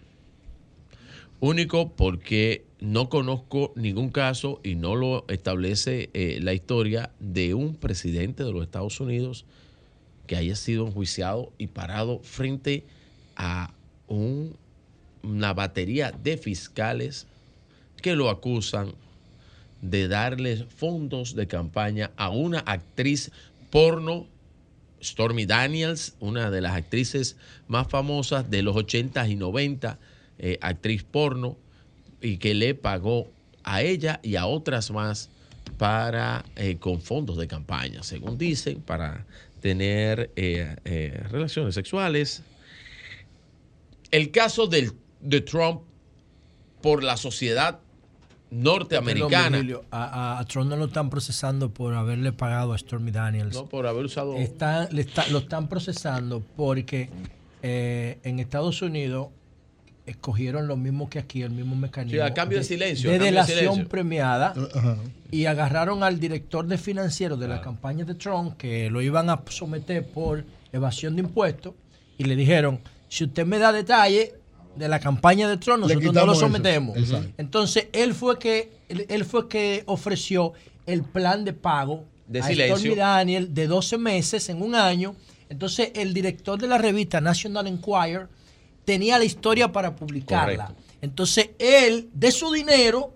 Único 1.41 1.92
porque 1.94 2.65
no 2.81 3.10
conozco 3.10 3.75
ningún 3.76 4.09
caso 4.09 4.60
y 4.65 4.76
no 4.76 4.94
lo 4.94 5.26
establece 5.28 6.09
la 6.41 6.55
historia 6.55 7.10
de 7.20 7.52
un 7.52 7.75
presidente 7.75 8.44
de 8.44 8.52
los 8.52 8.62
Estados 8.62 8.99
Unidos 8.99 9.44
que 10.26 10.36
haya 10.36 10.57
sido 10.57 10.86
enjuiciado 10.86 11.52
y 11.59 11.68
parado 11.68 12.20
frente 12.20 12.84
a 13.36 13.73
un- 14.09 14.57
una 15.23 15.52
batería 15.55 16.12
de 16.12 16.36
fiscales 16.36 17.26
que 18.01 18.17
lo 18.17 18.31
acusan 18.31 18.94
de 19.81 20.09
darles 20.09 20.65
fondos 20.65 21.34
de 21.34 21.47
campaña 21.47 22.10
a 22.17 22.31
una 22.31 22.60
actriz 22.60 23.31
porno, 23.70 24.26
Stormy 25.02 25.47
Daniels, 25.47 26.15
una 26.20 26.51
de 26.51 26.60
las 26.60 26.75
actrices 26.75 27.36
más 27.67 27.89
famosas 27.89 28.49
de 28.51 28.62
los 28.62 28.76
80 28.76 29.26
y 29.28 29.34
90, 29.34 29.99
eh, 30.39 30.59
actriz 30.60 31.02
porno, 31.02 31.57
y 32.20 32.36
que 32.36 32.55
le 32.55 32.75
pagó 32.75 33.28
a 33.65 33.83
ella 33.83 34.20
y 34.23 34.36
a 34.36 34.47
otras 34.47 34.91
más 34.92 35.28
para 35.78 36.44
eh, 36.55 36.76
con 36.78 37.01
fondos 37.01 37.36
de 37.36 37.49
campaña, 37.49 38.02
según 38.05 38.39
dicen, 38.39 38.81
para 38.81 39.25
tener 39.63 40.31
eh, 40.37 40.77
eh, 40.85 41.23
relaciones 41.31 41.75
sexuales. 41.75 42.43
El 44.11 44.31
caso 44.31 44.67
del, 44.67 44.93
de 45.21 45.41
Trump 45.41 45.83
por 46.83 47.03
la 47.03 47.17
sociedad 47.17 47.79
norteamericana. 48.51 49.63
A, 49.91 50.39
a- 50.41 50.45
Trump 50.47 50.69
no 50.69 50.77
lo 50.77 50.87
están 50.87 51.09
procesando 51.09 51.73
por 51.73 51.95
haberle 51.95 52.33
pagado 52.33 52.75
a 52.75 52.79
Stormy 52.79 53.13
Daniels. 53.13 53.55
No, 53.55 53.67
por 53.67 53.87
haber 53.87 54.05
usado. 54.05 54.37
Están- 54.37 54.89
le 54.91 55.03
está- 55.03 55.27
lo 55.29 55.39
están 55.39 55.69
procesando 55.69 56.43
porque 56.57 57.09
eh, 57.63 58.19
en 58.25 58.41
Estados 58.41 58.83
Unidos 58.83 59.29
escogieron 60.07 60.67
lo 60.67 60.77
mismo 60.77 61.09
que 61.09 61.19
aquí, 61.19 61.43
el 61.43 61.51
mismo 61.51 61.77
mecanismo. 61.77 62.17
Sí, 62.17 62.21
a 62.21 62.35
cambio 62.35 62.59
de 62.59 62.65
silencio, 62.65 63.11
De 63.11 63.17
cambio 63.19 63.25
de 63.27 63.31
delación 63.33 63.59
silencio. 63.59 63.89
premiada. 63.89 64.55
Y 65.31 65.47
agarraron 65.47 66.03
al 66.03 66.19
director 66.19 66.67
de 66.67 66.77
financiero 66.79 67.37
de 67.37 67.49
la 67.49 67.61
campaña 67.61 68.05
de 68.05 68.15
Trump, 68.15 68.57
que 68.57 68.91
lo 68.91 69.01
iban 69.01 69.31
a 69.31 69.43
someter 69.49 70.07
por 70.07 70.45
evasión 70.73 71.17
de 71.17 71.23
impuestos, 71.23 71.75
y 72.19 72.25
le 72.25 72.37
dijeron, 72.37 72.81
si 73.09 73.25
usted 73.25 73.47
me 73.47 73.59
da 73.59 73.73
detalle 73.73 74.35
de 74.77 74.89
la 74.89 74.99
campaña 75.01 75.49
de 75.49 75.57
Trump, 75.57 75.81
nosotros 75.83 76.15
no 76.15 76.27
lo 76.27 76.35
sometemos. 76.35 76.97
Exacto. 76.97 77.33
Entonces, 77.39 77.89
él 77.93 78.15
fue 78.15 78.39
que 78.39 78.73
él, 78.89 79.07
él 79.09 79.25
fue 79.25 79.49
que 79.49 79.83
ofreció 79.87 80.53
el 80.87 81.03
plan 81.03 81.45
de 81.45 81.53
pago 81.53 82.05
De 82.27 82.41
a 82.41 82.43
silencio. 82.43 82.77
Stormy 82.77 82.97
Daniel 82.97 83.55
de 83.55 83.67
12 83.67 83.99
meses 83.99 84.49
en 84.49 84.63
un 84.63 84.75
año. 84.75 85.15
Entonces, 85.49 85.91
el 85.95 86.15
director 86.15 86.59
de 86.61 86.67
la 86.67 86.79
revista 86.79 87.21
National 87.21 87.67
Enquirer 87.67 88.29
tenía 88.85 89.19
la 89.19 89.25
historia 89.25 89.70
para 89.73 89.94
publicarla. 89.97 90.67
Correcto. 90.67 90.83
Entonces, 91.01 91.51
él, 91.59 92.09
de 92.12 92.31
su 92.33 92.52
dinero, 92.52 93.15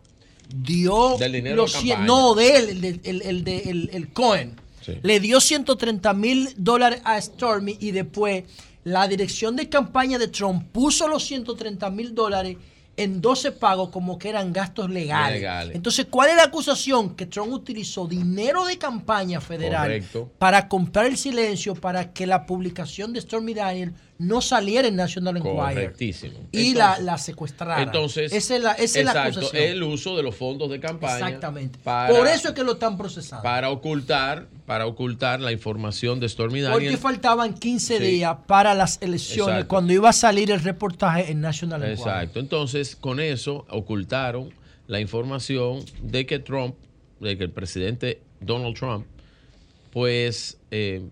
dio 0.55 1.17
Del 1.19 1.33
dinero 1.33 1.57
los 1.57 1.73
de 1.73 1.79
cien- 1.81 2.05
no 2.05 2.35
de 2.35 2.57
él, 2.57 2.69
el, 2.71 2.81
de- 2.81 3.01
el, 3.11 3.23
el 3.23 3.45
de- 3.45 3.59
el- 3.71 3.91
el 3.93 4.13
Cohen. 4.13 4.55
Sí. 4.85 4.95
Le 5.03 5.19
dio 5.21 5.41
130 5.41 6.13
mil 6.15 6.51
dólares 6.57 7.01
a 7.05 7.21
Stormy 7.21 7.77
y 7.81 7.91
después 7.91 8.45
la 8.85 9.09
dirección 9.09 9.57
de 9.57 9.69
campaña 9.69 10.19
de 10.19 10.29
Trump 10.29 10.65
puso 10.71 11.09
los 11.09 11.25
130 11.25 11.91
mil 11.91 12.15
dólares 12.15 12.57
en 12.97 13.21
12 13.21 13.53
pagos 13.53 13.91
como 13.91 14.17
que 14.19 14.29
eran 14.29 14.53
gastos 14.53 14.89
legales. 14.89 15.41
Legales. 15.41 15.75
Entonces, 15.77 16.07
¿cuál 16.09 16.31
es 16.31 16.37
la 16.37 16.45
acusación? 16.45 17.15
Que 17.17 17.27
Trump 17.27 17.53
utilizó 17.53 18.07
dinero 18.07 18.65
de 18.65 18.79
campaña 18.79 19.41
federal 19.41 19.83
Correcto. 19.83 20.31
para 20.39 20.69
comprar 20.69 21.07
el 21.07 21.19
silencio 21.19 21.75
para 21.75 22.13
que 22.13 22.27
la 22.27 22.47
publicación 22.47 23.13
de 23.13 23.21
Stormy 23.21 23.53
Daniel 23.55 23.93
no 24.19 24.41
saliera 24.41 24.89
en 24.89 24.97
National 24.97 25.37
Enquirer. 25.37 25.57
Correctísimo. 25.59 26.39
Y 26.51 26.69
Entonces- 26.69 26.75
la, 26.75 26.99
la 27.01 27.19
secuestrara. 27.19 27.83
Entonces, 27.83 28.33
esa 28.33 28.57
es 28.57 28.63
la, 28.63 28.73
esa 28.73 28.99
es 29.01 29.05
la 29.05 29.11
exacto, 29.11 29.41
acusación. 29.41 29.63
el 29.63 29.83
uso 29.83 30.17
de 30.17 30.23
los 30.23 30.35
fondos 30.35 30.71
de 30.71 30.81
campaña. 30.81 31.27
Exactamente. 31.27 31.79
para- 31.85 32.15
Por 32.15 32.27
eso 32.27 32.49
es 32.49 32.55
que 32.55 32.63
lo 32.65 32.73
están 32.73 32.97
procesando. 32.97 33.43
Para 33.43 33.69
ocultar, 33.71 34.47
para 34.65 34.87
ocultar 34.87 35.41
la 35.41 35.53
información 35.53 36.19
de 36.19 36.29
Stormy 36.29 36.63
Porque 36.73 36.97
faltaban 36.97 37.53
15 37.55 37.99
Sí. 37.99 38.05
días 38.05 38.37
para 38.47 38.73
las 38.75 39.01
elecciones 39.03 39.49
Exacto. 39.55 39.69
cuando 39.69 39.93
iba 39.93 40.09
a 40.09 40.13
salir 40.15 40.51
el 40.51 40.61
reportaje 40.61 41.31
en 41.31 41.41
National 41.43 41.83
Enquirer. 41.83 41.99
Exacto. 41.99 42.41
Entonces, 42.41 42.97
con 42.97 43.21
eso 43.21 43.67
ocultaron 43.69 44.49
la 44.87 45.01
información 45.01 45.85
de 46.01 46.25
que 46.25 46.39
Trump, 46.39 46.75
de 47.21 47.37
que 47.37 47.45
el 47.45 47.51
presidente 47.51 48.23
Donald 48.41 48.77
Trump, 48.79 49.05
pues 49.93 50.59
eh, 50.71 51.03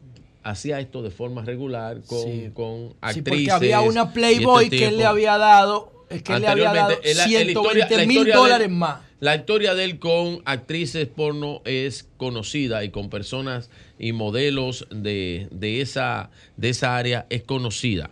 hacía 0.44 0.78
esto 0.80 1.02
de 1.02 1.10
forma 1.10 1.42
regular 1.44 2.00
con, 2.06 2.22
Sí. 2.22 2.50
con 2.54 2.88
Sí, 2.90 2.94
actrices. 3.00 3.24
porque 3.24 3.50
había 3.52 3.80
una 3.80 4.02
y 4.04 4.06
Playboy 4.14 4.64
este 4.64 4.76
que 4.78 4.86
él 4.86 4.98
le 4.98 5.04
había 5.06 5.38
dado, 5.38 5.92
que 6.08 6.32
él 6.34 6.42
le 6.42 6.48
había 6.48 6.72
dado 6.72 6.90
Anteriormente, 6.94 7.10
en 7.10 7.16
la- 7.16 7.24
en 7.24 7.30
la 7.32 7.42
historia- 7.42 7.86
120 7.88 7.96
la 7.96 8.06
mil 8.24 8.32
dólares 8.32 8.70
más. 8.70 9.00
La 9.20 9.34
historia 9.36 9.74
de 9.74 9.84
él 9.84 9.98
con 9.98 10.42
actrices 10.44 11.08
porno 11.08 11.62
es 11.64 12.06
conocida 12.18 12.84
y 12.84 12.90
con 12.90 13.08
personas 13.08 13.70
y 13.98 14.12
modelos 14.12 14.86
de, 14.90 15.48
de 15.50 15.80
esa, 15.80 16.30
de 16.58 16.68
esa 16.68 16.96
área 16.96 17.26
es 17.30 17.42
conocida. 17.42 18.10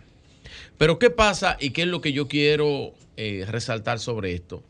Pero 0.79 0.97
¿qué 0.97 1.11
pasa 1.11 1.55
y 1.59 1.69
qué 1.69 1.83
es 1.83 1.87
lo 1.87 2.01
que 2.01 2.13
yo 2.13 2.27
quiero 2.27 2.93
eh, 3.15 3.45
resaltar 3.47 3.99
sobre 3.99 4.33
esto? 4.33 4.63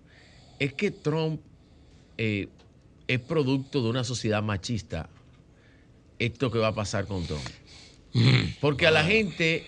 Es 0.59 0.74
que 0.74 0.92
Trump 0.92 1.40
eh, 2.17 2.50
es 3.08 3.19
producto 3.19 3.82
de 3.82 3.90
una 3.90 4.03
sociedad 4.03 4.43
machista. 4.43 5.08
Esto 6.19 6.51
que 6.51 6.59
va 6.59 6.69
a 6.69 6.75
pasar 6.75 7.06
con 7.06 7.25
Trump. 7.25 7.43
Porque 8.61 8.88
a 8.88 8.92
la 8.92 9.03
gente, 9.03 9.66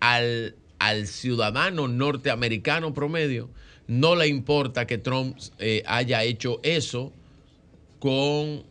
al, 0.00 0.56
al 0.78 1.06
ciudadano 1.06 1.88
norteamericano 1.88 2.92
promedio, 2.92 3.48
no 3.86 4.16
le 4.16 4.28
importa 4.28 4.86
que 4.86 4.98
Trump 4.98 5.38
eh, 5.58 5.82
haya 5.86 6.22
hecho 6.24 6.60
eso 6.62 7.12
con, 7.98 8.64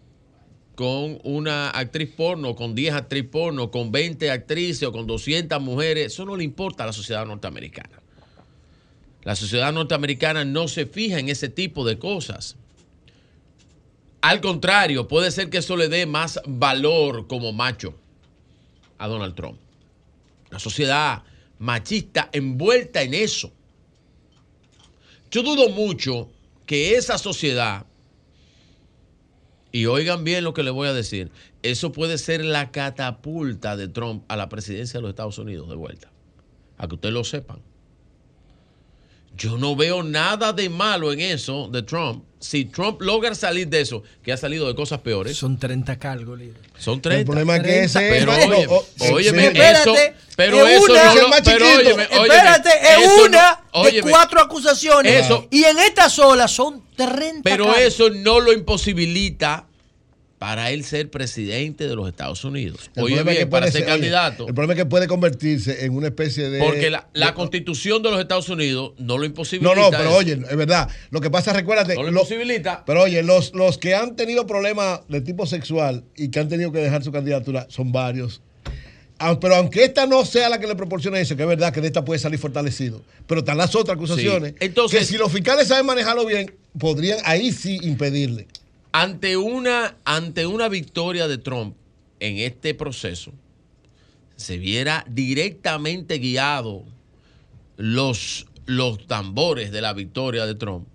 con 0.75 1.19
una 1.23 1.69
actriz 1.69 2.09
porno, 2.15 2.55
con 2.55 2.75
10 2.75 2.93
actrices 2.93 3.29
porno, 3.29 3.71
con 3.71 3.91
20 3.91 4.29
actrices 4.29 4.83
o 4.83 4.91
con 4.91 5.07
200 5.07 5.61
mujeres. 5.61 6.13
Eso 6.13 6.25
no 6.25 6.35
le 6.35 6.43
importa 6.43 6.83
a 6.83 6.87
la 6.87 6.93
sociedad 6.93 7.25
norteamericana. 7.25 8.01
La 9.23 9.35
sociedad 9.35 9.73
norteamericana 9.73 10.45
no 10.45 10.67
se 10.67 10.85
fija 10.85 11.17
en 11.17 11.29
ese 11.29 11.49
tipo 11.49 11.85
de 11.85 11.97
cosas. 11.97 12.57
Al 14.25 14.41
contrario, 14.41 15.07
puede 15.07 15.29
ser 15.29 15.51
que 15.51 15.59
eso 15.59 15.77
le 15.77 15.87
dé 15.87 16.07
más 16.07 16.41
valor 16.47 17.27
como 17.27 17.53
macho 17.53 17.93
a 18.97 19.07
Donald 19.07 19.35
Trump. 19.35 19.59
Una 20.49 20.57
sociedad 20.57 21.21
machista 21.59 22.29
envuelta 22.31 23.03
en 23.03 23.13
eso. 23.13 23.51
Yo 25.29 25.43
dudo 25.43 25.69
mucho 25.69 26.31
que 26.65 26.95
esa 26.95 27.19
sociedad, 27.19 27.85
y 29.71 29.85
oigan 29.85 30.23
bien 30.23 30.43
lo 30.43 30.55
que 30.55 30.63
les 30.63 30.73
voy 30.73 30.87
a 30.87 30.93
decir, 30.93 31.29
eso 31.61 31.91
puede 31.91 32.17
ser 32.17 32.43
la 32.43 32.71
catapulta 32.71 33.77
de 33.77 33.89
Trump 33.89 34.23
a 34.27 34.35
la 34.35 34.49
presidencia 34.49 34.97
de 34.97 35.01
los 35.03 35.09
Estados 35.09 35.37
Unidos 35.37 35.69
de 35.69 35.75
vuelta. 35.75 36.11
A 36.79 36.87
que 36.87 36.95
ustedes 36.95 37.13
lo 37.13 37.23
sepan. 37.23 37.59
Yo 39.37 39.59
no 39.59 39.75
veo 39.75 40.01
nada 40.01 40.51
de 40.51 40.67
malo 40.69 41.13
en 41.13 41.19
eso 41.19 41.67
de 41.67 41.83
Trump. 41.83 42.23
Si 42.45 42.65
Trump 42.65 43.01
logra 43.01 43.33
salir 43.33 43.67
de 43.67 43.81
eso, 43.81 44.03
que 44.23 44.31
ha 44.31 44.37
salido 44.37 44.67
de 44.67 44.75
cosas 44.75 44.99
peores. 44.99 45.35
Son 45.35 45.57
30 45.57 45.97
cargos, 45.97 46.37
líder. 46.37 46.53
Son 46.77 47.01
30. 47.01 47.19
El 47.21 47.25
problema 47.25 47.55
es 47.57 47.63
que 47.63 47.83
ese 47.85 47.99
Pero 47.99 48.33
es- 48.33 48.45
oye, 48.47 48.67
o- 48.67 48.75
o- 48.99 49.13
óyeme, 49.13 49.41
sí. 49.51 49.57
eso, 49.57 49.95
Espérate, 49.95 50.15
pero 50.35 50.67
es 50.67 50.75
eso 50.77 50.91
una- 50.91 51.03
no 51.03 51.09
Es 51.09 51.15
el 51.15 51.21
lo, 51.21 51.29
pero 51.43 51.65
óyeme, 51.65 52.07
óyeme, 52.11 52.25
Espérate, 52.35 52.69
es 52.69 52.97
eso 52.99 53.17
no- 53.17 53.23
una 53.25 53.49
de 53.49 53.79
óyeme, 53.89 54.11
cuatro 54.11 54.41
acusaciones. 54.41 55.25
Eso- 55.25 55.47
y 55.49 55.63
en 55.63 55.79
esta 55.79 56.07
sola 56.07 56.47
son 56.47 56.83
30 56.95 57.41
Pero 57.43 57.65
cargos. 57.65 57.81
eso 57.81 58.09
no 58.11 58.39
lo 58.39 58.53
imposibilita 58.53 59.65
para 60.45 60.69
él 60.69 60.83
ser 60.83 61.09
presidente 61.09 61.87
de 61.87 61.95
los 61.95 62.07
Estados 62.07 62.43
Unidos. 62.45 62.91
El 62.95 63.05
Oye 63.05 63.15
es 63.15 63.37
que 63.39 63.47
para 63.47 63.65
ser 63.65 63.81
ser- 63.81 63.81
oye, 63.85 63.91
candidato. 63.93 64.47
el 64.47 64.53
problema 64.53 64.73
es 64.73 64.77
que 64.77 64.85
puede 64.85 65.07
convertirse 65.07 65.85
en 65.85 65.93
una 65.95 66.05
especie 66.09 66.51
de. 66.51 66.59
Porque 66.59 66.91
la, 66.91 67.07
la 67.13 67.27
de- 67.29 67.33
constitución 67.33 68.03
de 68.03 68.11
los 68.11 68.19
Estados 68.19 68.47
Unidos 68.49 68.93
no 68.99 69.15
lo 69.15 69.21
No, 69.21 69.25
imposibilita. 69.25 69.73
no, 69.75 69.89
pero 69.89 70.03
eso. 70.03 70.15
oye, 70.17 70.33
es 70.33 70.55
verdad. 70.55 70.87
Lo 71.09 71.19
que 71.19 71.31
pasa, 71.31 71.51
recuérdate. 71.51 71.95
No 71.95 72.03
lo 72.03 72.11
lo- 72.11 72.19
imposibilita. 72.21 72.83
pero 72.85 73.01
oye, 73.01 73.23
los, 73.23 73.55
los 73.55 73.79
que 73.79 73.95
han 73.95 74.15
tenido 74.15 74.45
problemas 74.45 74.99
de 75.09 75.21
tipo 75.21 75.47
sexual 75.47 76.03
y 76.15 76.29
que 76.29 76.39
han 76.39 76.47
tenido 76.47 76.71
que 76.71 76.77
dejar 76.77 77.03
su 77.03 77.11
candidatura 77.11 77.65
son 77.71 77.91
varios. 77.91 78.43
Pero 79.41 79.55
aunque 79.55 79.83
esta 79.83 80.05
no 80.05 80.25
sea 80.25 80.47
la 80.49 80.59
que 80.59 80.67
le 80.67 80.75
proporcione 80.75 81.19
eso, 81.21 81.35
que 81.35 81.41
es 81.41 81.47
verdad 81.49 81.73
que 81.73 81.81
de 81.81 81.87
esta 81.87 82.05
puede 82.05 82.19
salir 82.19 82.37
fortalecido, 82.37 83.01
pero 83.25 83.39
están 83.39 83.57
las 83.57 83.73
otras 83.73 83.95
acusaciones, 83.95 84.51
Sí. 84.51 84.57
Entonces- 84.59 84.99
que 84.99 85.05
si 85.05 85.17
los 85.17 85.31
fiscales 85.31 85.69
saben 85.69 85.87
manejarlo 85.87 86.23
bien, 86.25 86.53
podrían 86.77 87.17
ahí 87.23 87.51
sí 87.51 87.79
impedirle. 87.81 88.45
Ante 88.97 89.35
una, 89.35 89.97
ante 90.05 90.45
una 90.45 90.69
victoria 90.69 91.27
de 91.27 91.37
Trump 91.37 91.75
en 92.21 92.37
este 92.37 92.73
proceso, 92.73 93.33
se 94.37 94.57
viera 94.57 95.03
directamente 95.09 96.17
guiado 96.17 96.85
los, 97.75 98.45
los 98.65 99.05
tambores 99.05 99.73
de 99.73 99.81
la 99.81 99.91
victoria 99.91 100.45
de 100.45 100.55
Trump 100.55 100.87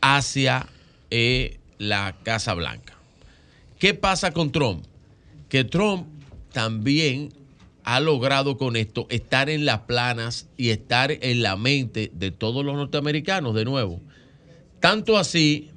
hacia 0.00 0.66
eh, 1.10 1.58
la 1.76 2.16
Casa 2.22 2.54
Blanca. 2.54 2.94
¿Qué 3.78 3.92
pasa 3.92 4.32
con 4.32 4.50
Trump? 4.50 4.86
Que 5.50 5.62
Trump 5.62 6.06
también 6.54 7.34
ha 7.84 8.00
logrado 8.00 8.56
con 8.56 8.76
esto 8.76 9.06
estar 9.10 9.50
en 9.50 9.66
las 9.66 9.80
planas 9.80 10.48
y 10.56 10.70
estar 10.70 11.10
en 11.10 11.42
la 11.42 11.56
mente 11.56 12.10
de 12.14 12.30
todos 12.30 12.64
los 12.64 12.74
norteamericanos 12.76 13.54
de 13.54 13.66
nuevo. 13.66 14.00
Tanto 14.80 15.18
así 15.18 15.70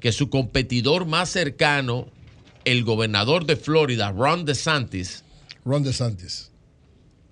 que 0.00 0.12
su 0.12 0.30
competidor 0.30 1.06
más 1.06 1.28
cercano, 1.30 2.06
el 2.64 2.84
gobernador 2.84 3.46
de 3.46 3.56
Florida, 3.56 4.12
Ron 4.12 4.44
DeSantis, 4.44 5.24
Ron 5.64 5.82
DeSantis. 5.82 6.50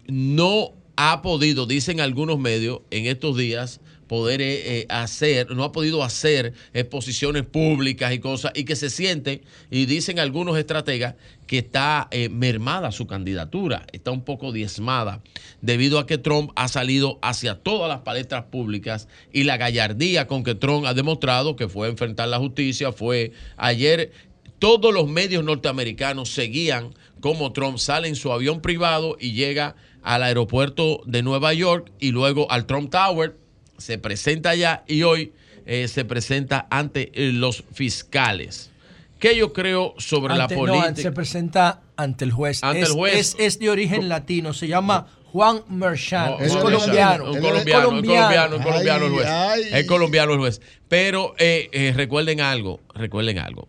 no 0.07 0.73
ha 0.97 1.23
podido, 1.23 1.67
dicen 1.67 2.01
algunos 2.01 2.39
medios 2.39 2.81
en 2.91 3.07
estos 3.07 3.37
días, 3.37 3.81
poder 4.07 4.41
eh, 4.41 4.81
eh, 4.81 4.87
hacer, 4.89 5.51
no 5.51 5.65
ha 5.65 5.73
podido 5.73 6.03
hacer 6.03 6.53
exposiciones 6.73 7.45
públicas 7.45 8.13
y 8.13 8.19
cosas, 8.19 8.53
y 8.55 8.65
que 8.65 8.77
se 8.77 8.91
siente, 8.91 9.43
y 9.71 9.87
dicen 9.87 10.19
algunos 10.19 10.59
estrategas, 10.59 11.15
que 11.47 11.59
está 11.59 12.09
eh, 12.11 12.29
mermada 12.29 12.91
su 12.91 13.07
candidatura, 13.07 13.87
está 13.93 14.11
un 14.11 14.25
poco 14.25 14.53
diezmada, 14.53 15.23
debido 15.61 15.99
a 15.99 16.07
que 16.07 16.19
Trump 16.19 16.51
ha 16.57 16.69
salido 16.69 17.19
hacia 17.23 17.57
todas 17.57 17.89
las 17.89 18.01
palestras 18.01 18.45
públicas 18.45 19.09
y 19.33 19.45
la 19.45 19.57
gallardía 19.57 20.27
con 20.27 20.43
que 20.43 20.55
Trump 20.55 20.87
ha 20.87 20.95
demostrado 20.95 21.55
que 21.57 21.69
fue 21.69 21.87
a 21.87 21.91
enfrentar 21.91 22.29
la 22.29 22.39
justicia, 22.39 22.93
fue 22.93 23.33
ayer, 23.57 24.13
todos 24.59 24.93
los 24.93 25.07
medios 25.07 25.45
norteamericanos 25.45 26.31
seguían 26.31 26.95
cómo 27.21 27.53
Trump 27.53 27.79
sale 27.79 28.09
en 28.09 28.17
su 28.17 28.33
avión 28.33 28.61
privado 28.61 29.17
y 29.21 29.33
llega 29.33 29.77
al 30.03 30.23
aeropuerto 30.23 31.03
de 31.05 31.23
Nueva 31.23 31.53
York 31.53 31.93
y 31.99 32.13
luego 32.13 32.51
al 32.51 32.67
Trump 32.67 32.91
Tower, 32.91 33.37
se 33.79 33.99
presenta 33.99 34.51
allá 34.51 34.85
y 34.87 35.03
hoy 35.03 35.33
eh, 35.67 35.89
se 35.89 36.05
presenta 36.05 36.67
ante 36.71 37.11
eh, 37.15 37.33
los 37.33 37.65
fiscales. 37.73 38.71
¿Qué 39.19 39.37
yo 39.37 39.53
creo 39.53 39.95
sobre 39.99 40.35
Ante- 40.35 40.55
la 40.55 40.61
no, 40.61 40.67
política? 40.67 41.03
se 41.03 41.13
presenta 41.13 41.83
ante 41.97 42.25
el 42.25 42.33
juez. 42.33 42.63
Ante 42.63 42.83
es, 42.83 42.89
el 42.91 42.95
juez. 42.95 43.15
Es, 43.15 43.37
es 43.39 43.59
de 43.59 43.71
origen 43.71 44.09
latino, 44.09 44.53
se 44.53 44.69
llama 44.69 45.07
Juan 45.33 45.63
Merchan. 45.69 46.33
No, 46.33 46.39
es 46.41 46.53
Juan 46.53 46.63
colombiano. 46.63 47.31
Un 47.31 47.37
Es 47.37 47.43
colombiano, 47.43 47.89
un 47.89 48.03
colombiano, 48.03 48.57
un 48.57 48.63
colombiano 48.63 49.07
el 49.07 49.13
juez. 49.13 49.29
Es 49.73 49.87
colombiano 49.87 50.33
el 50.35 50.39
juez. 50.39 50.61
Pero 50.89 51.35
eh, 51.39 51.69
eh, 51.73 51.93
recuerden 51.97 52.41
algo, 52.41 52.81
recuerden 52.95 53.39
algo. 53.39 53.69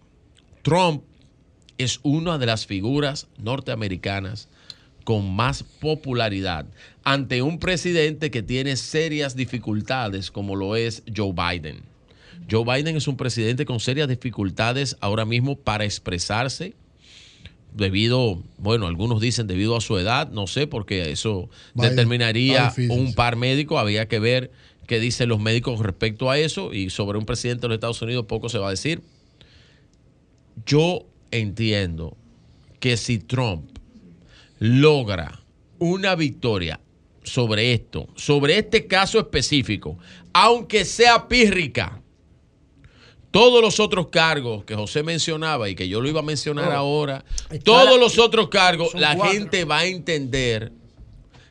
Trump 0.64 1.04
es 1.78 2.00
una 2.04 2.38
de 2.38 2.46
las 2.46 2.66
figuras 2.66 3.28
norteamericanas 3.38 4.50
con 5.04 5.34
más 5.34 5.64
popularidad 5.64 6.66
ante 7.08 7.42
un 7.42 7.58
presidente 7.58 8.30
que 8.32 8.44
tiene 8.44 8.76
serias 8.76 9.34
dificultades 9.34 10.30
como 10.30 10.58
lo 10.58 10.76
es 10.76 11.04
Joe 11.16 11.32
Biden. 11.32 11.84
Joe 12.52 12.66
Biden 12.66 12.98
es 12.98 13.08
un 13.08 13.16
presidente 13.16 13.64
con 13.64 13.80
serias 13.80 14.10
dificultades 14.10 14.98
ahora 15.00 15.24
mismo 15.24 15.56
para 15.56 15.86
expresarse 15.86 16.74
debido, 17.74 18.44
bueno, 18.58 18.88
algunos 18.88 19.22
dicen 19.22 19.48
debido 19.48 19.78
a 19.78 19.80
su 19.80 19.98
edad, 19.98 20.30
no 20.32 20.48
sé, 20.48 20.68
porque 20.68 21.10
eso 21.10 21.50
Biden, 21.74 21.92
determinaría 21.92 22.66
difícil, 22.66 22.92
un 22.92 23.14
par 23.14 23.38
médico, 23.38 23.80
había 23.80 24.10
que 24.10 24.20
ver 24.20 24.52
qué 24.86 25.00
dicen 25.00 25.30
los 25.30 25.40
médicos 25.40 25.80
respecto 25.80 26.30
a 26.30 26.38
eso 26.38 26.74
y 26.74 26.90
sobre 26.90 27.18
un 27.18 27.26
presidente 27.26 27.62
de 27.62 27.68
los 27.70 27.76
Estados 27.76 28.02
Unidos 28.02 28.26
poco 28.26 28.50
se 28.50 28.58
va 28.58 28.68
a 28.68 28.72
decir. 28.72 29.02
Yo 30.66 31.06
entiendo 31.32 32.18
que 32.82 32.98
si 32.98 33.18
Trump 33.18 33.70
logra 34.60 35.40
una 35.80 36.14
victoria 36.16 36.82
sobre 37.28 37.74
esto, 37.74 38.08
sobre 38.16 38.58
este 38.58 38.88
caso 38.88 39.20
específico, 39.20 39.98
aunque 40.34 40.86
sea 40.86 41.28
pírrica, 41.28 42.02
todos 43.32 43.62
los 43.62 43.80
otros 43.80 44.08
cargos 44.08 44.64
que 44.64 44.76
José 44.76 45.04
mencionaba 45.04 45.70
y 45.70 45.76
que 45.76 45.88
yo 45.88 46.02
lo 46.02 46.08
iba 46.10 46.22
a 46.22 46.24
mencionar 46.24 46.70
Oh. 46.70 46.78
ahora, 46.78 47.26
todos 47.64 47.86
la- 47.92 47.98
los 47.98 48.18
otros 48.18 48.48
cargos, 48.50 48.94
la 48.94 49.16
cuatro. 49.16 49.34
gente 49.34 49.66
va 49.66 49.80
a 49.80 49.86
entender 49.86 50.72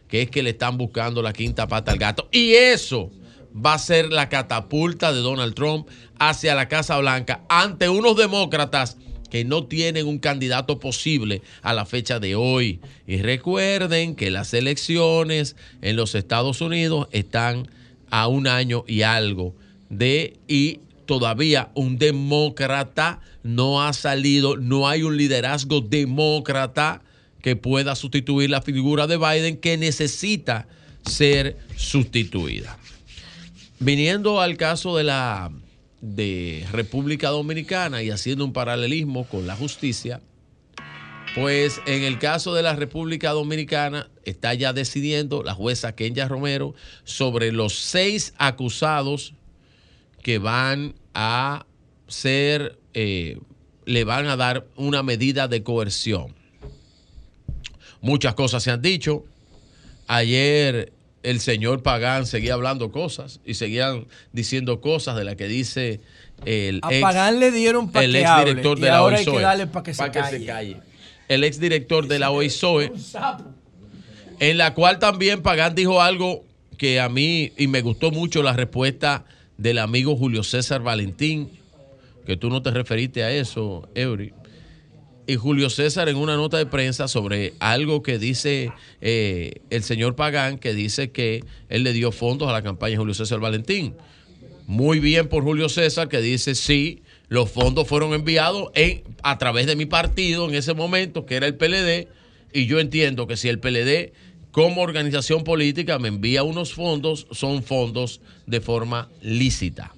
que 0.09 0.23
es 0.23 0.31
que 0.31 0.43
le 0.43 0.51
están 0.51 0.79
buscando 0.79 1.21
la 1.23 1.33
quinta 1.33 1.67
pata 1.69 1.93
al 1.93 1.99
gato. 1.99 2.29
Y 2.33 2.55
eso 2.55 3.11
va 3.55 3.75
a 3.75 3.79
ser 3.79 4.13
la 4.13 4.29
catapulta 4.29 5.13
de 5.13 5.21
Donald 5.21 5.55
Trump 5.55 5.89
hacia 6.19 6.55
la 6.55 6.69
Casa 6.69 6.97
Blanca 6.99 7.43
ante 7.49 7.89
unos 7.89 8.17
demócratas 8.17 8.97
que 9.29 9.45
no 9.45 9.65
tienen 9.65 10.07
un 10.07 10.19
candidato 10.19 10.79
posible 10.79 11.43
a 11.63 11.75
la 11.75 11.87
fecha 11.87 12.19
de 12.19 12.35
hoy. 12.35 12.81
Y 13.07 13.19
recuerden 13.19 14.15
que 14.15 14.31
las 14.31 14.55
elecciones 14.55 15.57
en 15.83 15.97
los 15.97 16.15
Estados 16.15 16.61
Unidos 16.61 17.09
están 17.13 17.69
a 18.11 18.29
un 18.29 18.47
año 18.47 18.85
y 18.87 19.03
algo 19.03 19.55
de 19.89 20.37
y 20.49 20.81
todavía 21.07 21.71
un 21.75 21.99
demócrata 21.99 23.21
no 23.43 23.83
ha 23.83 23.93
salido, 23.93 24.57
no 24.57 24.89
hay 24.89 25.03
un 25.03 25.17
liderazgo 25.17 25.81
demócrata 25.81 27.03
que 27.43 27.55
pueda 27.55 27.95
sustituir 27.95 28.51
la 28.51 28.61
figura 28.61 29.07
de 29.07 29.17
Biden 29.17 29.57
que 29.59 29.77
necesita 29.77 30.67
ser 31.05 31.57
sustituida. 31.77 32.77
Viniendo 33.79 34.41
al 34.41 34.57
caso 34.57 34.97
de 34.97 35.05
la 35.05 35.53
de 36.15 36.65
República 36.71 37.31
Dominicana 37.31 38.03
y 38.03 38.11
haciendo 38.11 38.45
un 38.45 38.53
paralelismo 38.53 39.25
con 39.25 39.47
la 39.47 39.57
justicia, 39.57 40.21
pues 41.35 41.81
en 41.87 42.05
el 42.05 42.19
caso 42.19 42.55
de 42.55 42.63
la 42.63 42.77
República 42.77 43.31
Dominicana 43.33 44.09
está 44.25 44.55
ya 44.55 44.73
decidiendo 44.73 45.43
la 45.43 45.53
jueza 45.53 45.97
Kenya 45.97 46.29
Romero 46.29 46.75
sobre 47.05 47.51
los 47.51 47.75
seis 47.75 48.35
acusados 48.39 49.35
que 50.23 50.39
van 50.39 50.95
a 51.13 51.67
ser, 52.07 52.79
eh, 52.95 53.39
le 53.85 54.05
van 54.05 54.27
a 54.29 54.37
dar 54.37 54.67
una 54.77 55.03
medida 55.03 55.49
de 55.49 55.63
coerción. 55.65 56.35
Muchas 58.01 58.35
cosas 58.35 58.63
se 58.63 58.71
han 58.71 58.81
dicho. 58.81 59.25
Ayer 60.07 60.93
el 61.27 61.41
señor 61.41 61.83
Pagán 61.83 62.25
seguía 62.25 62.55
hablando 62.55 62.93
cosas 62.93 63.41
y 63.45 63.55
seguían 63.55 64.07
diciendo 64.33 64.81
cosas 64.81 65.17
de 65.17 65.25
las 65.25 65.35
que 65.35 65.49
dice 65.49 66.01
el 66.45 66.79
A 66.85 66.93
ex, 66.93 67.03
Pagán 67.03 67.41
le 67.41 67.51
dieron 67.51 67.91
el 67.95 68.13
que 68.13 68.21
ex 68.21 68.29
hable, 68.29 68.51
director 68.51 68.79
y 68.79 68.81
de 68.83 68.87
la 68.87 68.97
ahora 68.99 69.19
hay 69.19 69.25
que 69.25 69.31
OISOE. 69.31 69.43
darle 69.43 69.67
pa' 69.67 69.83
que 69.83 69.93
se 69.93 70.11
calle. 70.47 70.77
El 71.27 71.43
ex 71.43 71.59
director 71.59 72.07
de 72.07 72.21
la 72.21 72.31
OISOE, 72.31 72.93
en 74.39 74.57
la 74.57 74.75
cual 74.75 75.01
también 75.01 75.43
Pagán 75.43 75.75
dijo 75.75 76.01
algo 76.01 76.45
que 76.79 77.01
a 77.01 77.09
mí, 77.09 77.53
y 77.57 77.67
me 77.67 77.83
gustó 77.83 78.13
mucho 78.13 78.45
la 78.45 78.53
respuesta 78.53 79.25
del 79.57 79.79
amigo 79.79 80.15
Julio 80.15 80.45
César 80.45 80.81
Valentín, 80.83 81.51
que 82.25 82.37
tú 82.37 82.51
no 82.51 82.63
te 82.63 82.71
referiste 82.71 83.25
a 83.25 83.33
eso, 83.33 83.89
Eury. 83.97 84.33
Y 85.29 85.35
Julio 85.35 85.71
César 85.71 86.09
en 86.09 86.17
una 86.17 86.37
nota 86.37 86.57
de 86.57 86.67
prensa 86.67 87.09
sobre 87.09 87.55
algo 87.59 88.03
que 88.03 88.19
dice 88.19 88.73
eh, 89.01 89.61
el 89.71 89.83
señor 89.83 90.15
Pagán, 90.15 90.59
que 90.59 90.73
dice 90.73 91.11
que 91.11 91.43
él 91.69 91.83
le 91.83 91.93
dio 91.93 92.13
fondos 92.13 92.49
a 92.49 92.53
la 92.53 92.63
campaña 92.63 92.93
de 92.93 92.99
Julio 92.99 93.15
César 93.15 93.41
Valentín. 93.41 93.97
Muy 94.69 95.01
bien 95.01 95.29
por 95.29 95.43
Julio 95.43 95.69
César, 95.69 96.09
que 96.09 96.21
dice 96.21 96.55
sí, 96.55 97.03
los 97.29 97.51
fondos 97.51 97.89
fueron 97.89 98.15
enviados 98.15 98.71
en, 98.75 99.03
a 99.25 99.37
través 99.39 99.67
de 99.67 99.75
mi 99.75 99.87
partido 99.87 100.49
en 100.49 100.55
ese 100.55 100.75
momento, 100.75 101.27
que 101.27 101.35
era 101.35 101.47
el 101.47 101.57
PLD, 101.57 102.07
y 102.53 102.67
yo 102.67 102.79
entiendo 102.79 103.27
que 103.27 103.37
si 103.37 103.49
el 103.49 103.59
PLD 103.59 104.13
como 104.53 104.81
organización 104.81 105.43
política 105.43 105.99
me 105.99 106.09
envía 106.09 106.45
unos 106.45 106.73
fondos, 106.73 107.27
son 107.33 107.65
fondos 107.65 108.21
de 108.47 108.61
forma 108.61 109.11
lícita. 109.21 109.96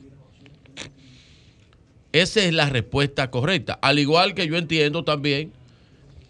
Esa 2.12 2.44
es 2.44 2.54
la 2.54 2.68
respuesta 2.68 3.30
correcta. 3.30 3.78
Al 3.82 3.98
igual 3.98 4.34
que 4.34 4.46
yo 4.46 4.56
entiendo 4.56 5.04
también 5.04 5.52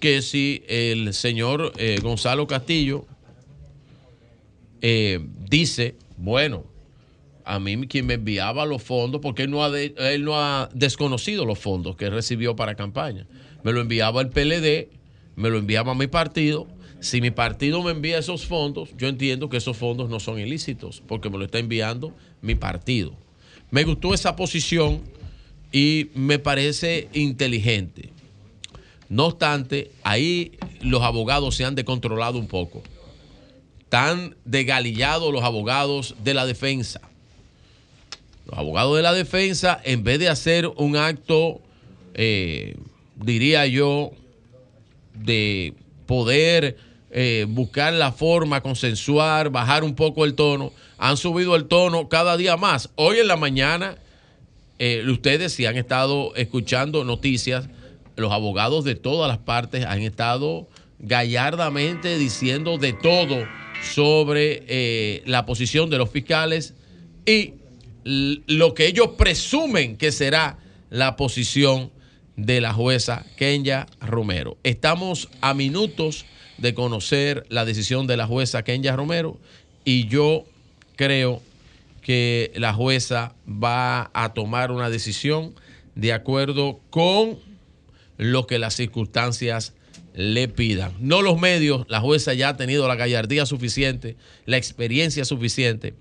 que 0.00 0.22
si 0.22 0.62
el 0.68 1.14
señor 1.14 1.72
eh, 1.76 1.98
Gonzalo 2.02 2.46
Castillo 2.46 3.04
eh, 4.80 5.20
dice, 5.48 5.96
bueno, 6.16 6.64
a 7.44 7.58
mí 7.58 7.86
quien 7.86 8.06
me 8.06 8.14
enviaba 8.14 8.66
los 8.66 8.82
fondos, 8.82 9.20
porque 9.20 9.44
él 9.44 9.50
no, 9.50 9.64
ha 9.64 9.78
él 9.78 10.24
no 10.24 10.36
ha 10.36 10.68
desconocido 10.74 11.44
los 11.46 11.58
fondos 11.58 11.96
que 11.96 12.10
recibió 12.10 12.56
para 12.56 12.74
campaña. 12.74 13.26
Me 13.64 13.72
lo 13.72 13.80
enviaba 13.80 14.20
el 14.20 14.28
PLD, 14.28 14.88
me 15.34 15.48
lo 15.48 15.58
enviaba 15.58 15.94
mi 15.94 16.06
partido. 16.08 16.66
Si 17.00 17.20
mi 17.20 17.30
partido 17.30 17.82
me 17.82 17.92
envía 17.92 18.18
esos 18.18 18.44
fondos, 18.44 18.90
yo 18.96 19.06
entiendo 19.06 19.48
que 19.48 19.56
esos 19.56 19.76
fondos 19.76 20.10
no 20.10 20.18
son 20.18 20.40
ilícitos, 20.40 21.02
porque 21.06 21.30
me 21.30 21.38
lo 21.38 21.44
está 21.44 21.58
enviando 21.58 22.12
mi 22.42 22.56
partido. 22.56 23.14
Me 23.70 23.84
gustó 23.84 24.14
esa 24.14 24.34
posición 24.34 25.00
y 25.72 26.10
me 26.14 26.38
parece 26.38 27.08
inteligente. 27.12 28.10
No 29.08 29.26
obstante, 29.26 29.90
ahí 30.02 30.52
los 30.80 31.02
abogados 31.02 31.56
se 31.56 31.64
han 31.64 31.74
descontrolado 31.74 32.38
un 32.38 32.46
poco. 32.46 32.82
Están 33.80 34.36
desgalillados 34.44 35.32
los 35.32 35.42
abogados 35.42 36.14
de 36.22 36.34
la 36.34 36.44
defensa. 36.44 37.00
Los 38.46 38.58
abogados 38.58 38.96
de 38.96 39.02
la 39.02 39.12
defensa, 39.12 39.80
en 39.84 40.04
vez 40.04 40.18
de 40.18 40.28
hacer 40.28 40.66
un 40.76 40.96
acto, 40.96 41.60
eh, 42.14 42.76
diría 43.16 43.66
yo, 43.66 44.12
de 45.14 45.74
poder 46.06 46.76
eh, 47.10 47.46
buscar 47.48 47.92
la 47.94 48.12
forma, 48.12 48.62
consensuar, 48.62 49.50
bajar 49.50 49.84
un 49.84 49.94
poco 49.94 50.24
el 50.24 50.34
tono, 50.34 50.72
han 50.98 51.16
subido 51.16 51.56
el 51.56 51.66
tono 51.66 52.08
cada 52.08 52.36
día 52.36 52.56
más. 52.56 52.90
Hoy 52.96 53.18
en 53.18 53.28
la 53.28 53.36
mañana, 53.36 53.96
eh, 54.78 55.04
ustedes 55.08 55.52
si 55.52 55.66
han 55.66 55.76
estado 55.76 56.34
escuchando 56.36 57.04
noticias, 57.04 57.68
los 58.16 58.32
abogados 58.32 58.84
de 58.84 58.94
todas 58.94 59.28
las 59.28 59.38
partes 59.38 59.84
han 59.84 60.02
estado 60.02 60.68
gallardamente 60.98 62.18
diciendo 62.18 62.78
de 62.78 62.92
todo 62.92 63.46
sobre 63.82 64.64
eh, 64.66 65.22
la 65.26 65.46
posición 65.46 65.90
de 65.90 65.98
los 65.98 66.10
fiscales 66.10 66.74
y 67.24 67.54
lo 68.04 68.74
que 68.74 68.86
ellos 68.86 69.10
presumen 69.18 69.96
que 69.96 70.12
será 70.12 70.58
la 70.90 71.16
posición 71.16 71.90
de 72.36 72.60
la 72.60 72.72
jueza 72.72 73.26
Kenya 73.36 73.86
Romero. 74.00 74.56
Estamos 74.62 75.28
a 75.40 75.54
minutos 75.54 76.24
de 76.56 76.74
conocer 76.74 77.44
la 77.48 77.64
decisión 77.64 78.06
de 78.06 78.16
la 78.16 78.26
jueza 78.26 78.62
Kenya 78.62 78.96
Romero 78.96 79.38
y 79.84 80.06
yo 80.08 80.44
creo 80.96 81.42
que 82.08 82.52
la 82.54 82.72
jueza 82.72 83.34
va 83.46 84.10
a 84.14 84.32
tomar 84.32 84.72
una 84.72 84.88
decisión 84.88 85.54
de 85.94 86.14
acuerdo 86.14 86.80
con 86.88 87.38
lo 88.16 88.46
que 88.46 88.58
las 88.58 88.72
circunstancias 88.72 89.74
le 90.14 90.48
pidan. 90.48 90.94
No 91.00 91.20
los 91.20 91.38
medios, 91.38 91.84
la 91.90 92.00
jueza 92.00 92.32
ya 92.32 92.48
ha 92.48 92.56
tenido 92.56 92.88
la 92.88 92.94
gallardía 92.94 93.44
suficiente, 93.44 94.16
la 94.46 94.56
experiencia 94.56 95.26
suficiente 95.26 95.96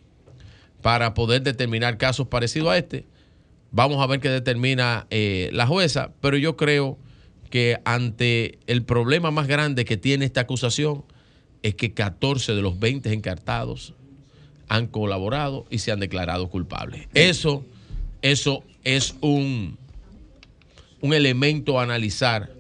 para 0.82 1.14
poder 1.14 1.42
determinar 1.42 1.98
casos 1.98 2.27
parecidos 2.30 2.69
a 2.69 2.77
este. 2.77 3.06
Vamos 3.72 4.02
a 4.02 4.08
ver 4.08 4.22
qué 4.22 4.30
determina 4.30 5.08
eh, 5.10 5.50
la 5.52 5.68
jueza, 5.68 6.14
pero 6.22 6.38
yo 6.38 6.56
creo 6.56 6.98
que 7.50 7.82
ante 7.84 8.60
el 8.68 8.86
problema 8.86 9.30
más 9.30 9.48
grande 9.48 9.84
que 9.84 9.98
tiene 9.98 10.24
esta 10.24 10.40
acusación 10.40 11.03
es 11.64 11.76
que 11.76 11.94
14 11.94 12.56
de 12.56 12.61
los 12.61 12.80
20 12.80 13.11
encartados 13.11 13.94
han 14.68 14.88
colaborado 14.88 15.66
y 15.70 15.80
se 15.80 15.92
han 15.92 16.00
declarado 16.00 16.50
culpables. 16.50 17.08
Eso, 17.14 17.66
eso 18.22 18.64
es 18.84 19.16
un, 19.22 19.78
un 21.02 21.14
elemento 21.14 21.80
a 21.80 21.84
analizar 21.84 22.52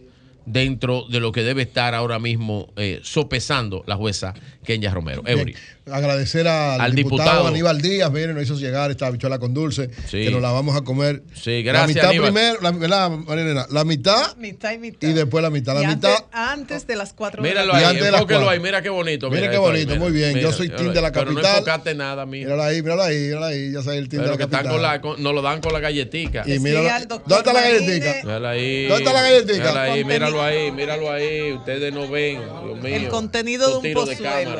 dentro 0.45 1.05
de 1.09 1.19
lo 1.19 1.33
que 1.33 1.43
debe 1.43 1.63
estar 1.63 1.93
ahora 1.93 2.19
mismo 2.19 2.69
eh, 2.77 3.01
sopesando 3.03 3.83
la 3.85 3.97
jueza 3.97 4.33
Kenya 4.67 4.91
Romero. 4.91 5.23
Eury. 5.25 5.55
Agradecer 5.89 6.45
al, 6.49 6.81
Al 6.81 6.93
diputado, 6.93 7.29
diputado. 7.29 7.47
Aníbal 7.47 7.81
Díaz, 7.81 8.11
miren, 8.11 8.33
nos 8.35 8.43
hizo 8.43 8.55
llegar 8.55 8.91
esta 8.91 9.09
bichuela 9.09 9.39
con 9.39 9.53
dulce, 9.53 9.89
Sí. 10.09 10.25
que 10.25 10.29
nos 10.31 10.41
la 10.41 10.51
vamos 10.51 10.75
a 10.75 10.81
comer. 10.81 11.23
Sí, 11.33 11.63
La 11.63 11.71
gracias, 11.71 11.87
mitad 11.95 12.09
Aníbal. 12.09 12.33
primero, 12.33 12.57
la, 12.61 12.71
¿verdad, 12.71 13.09
María 13.11 13.43
Elena? 13.45 13.65
La 13.71 13.85
mitad 13.85 14.35
Mitad 14.35 14.73
y 14.73 14.77
mitad. 14.79 15.07
y 15.07 15.13
después 15.13 15.41
la 15.41 15.49
mitad. 15.49 15.73
La 15.75 15.83
Y 15.83 15.87
mitad. 15.95 16.11
antes, 16.11 16.27
antes 16.33 16.87
de 16.87 16.95
las 16.97 17.13
cuatro 17.13 17.41
Míralo 17.41 17.71
la 17.71 17.79
Y 17.79 17.83
ahí, 17.83 17.89
antes 17.91 18.03
de 18.03 18.11
las 18.11 18.25
cuatro. 18.25 18.49
ahí, 18.49 18.59
mira 18.59 18.81
qué 18.81 18.89
bonito. 18.89 19.29
Mira 19.29 19.43
qué 19.43 19.55
esto 19.55 19.65
ahí, 19.65 19.71
bonito, 19.71 19.87
mira, 19.93 19.99
muy 20.01 20.11
bien. 20.11 20.31
Yo 20.31 20.37
mira, 20.39 20.51
soy 20.51 20.65
míralo 20.67 20.83
team 20.83 20.93
de 20.93 21.01
la 21.01 21.07
ahí. 21.07 21.13
Pero 21.13 21.25
no 21.31 21.35
capital. 21.35 21.53
enfocaste 21.59 21.95
nada, 21.95 22.25
mijo. 22.25 22.43
Mírala 22.49 22.65
ahí, 22.65 22.81
mírala 22.81 23.05
ahí, 23.05 23.17
mírala 23.17 23.47
ahí. 23.47 23.71
Ya 23.71 23.81
sabes 23.81 23.99
el 23.99 24.09
team 24.09 24.23
Pero 24.23 24.31
de 24.33 24.37
que 24.37 24.43
la 24.43 24.45
están 24.45 24.59
capital. 24.59 24.73
con 24.73 24.81
la, 24.81 25.01
con- 25.01 25.23
nos 25.23 25.33
lo 25.33 25.41
dan 25.41 25.61
con 25.61 25.71
la 25.71 25.79
galletica. 25.79 26.43
Y 26.45 26.59
mira, 26.59 26.81
¿dónde 27.07 27.35
está 27.37 27.53
la 27.53 27.61
galletica? 27.61 28.15
Míralo 28.25 28.47
ahí. 28.49 28.87
¿Dónde 28.87 29.03
está 29.05 29.13
la 29.13 29.21
galletica? 29.21 29.57
Míralo 29.71 29.79
ahí, 29.79 30.03
míralo 30.03 30.41
ahí, 30.43 30.71
míralo 30.73 31.11
ahí. 31.13 31.51
Ustedes 31.53 31.93
no 31.93 32.09
ven, 32.09 32.41
Dios 32.65 32.81
mío. 32.81 32.95
El 32.97 33.07
contenido 33.07 33.79
de 33.79 33.87
un 33.87 33.93
pozuelo. 33.93 34.56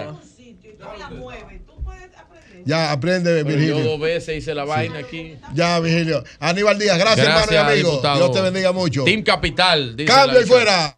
Ya, 2.65 2.91
aprende, 2.91 3.43
Pero 3.43 3.49
yo 3.49 3.57
Virgilio. 3.57 3.91
dos 3.91 3.99
veces 3.99 4.37
hice 4.37 4.53
la 4.53 4.65
vaina 4.65 4.99
aquí. 4.99 5.37
Ya, 5.53 5.79
Virgilio. 5.79 6.23
Aníbal 6.39 6.77
Díaz, 6.77 6.97
gracias, 6.97 7.27
hermano 7.27 7.51
y 7.51 7.55
amigo. 7.55 7.91
diputado. 7.91 8.17
Dios 8.17 8.31
te 8.33 8.41
bendiga 8.41 8.71
mucho. 8.73 9.03
Team 9.03 9.23
Capital. 9.23 9.95
dice 9.95 10.11
Cambio 10.11 10.41
y 10.41 10.45
fuera. 10.45 10.95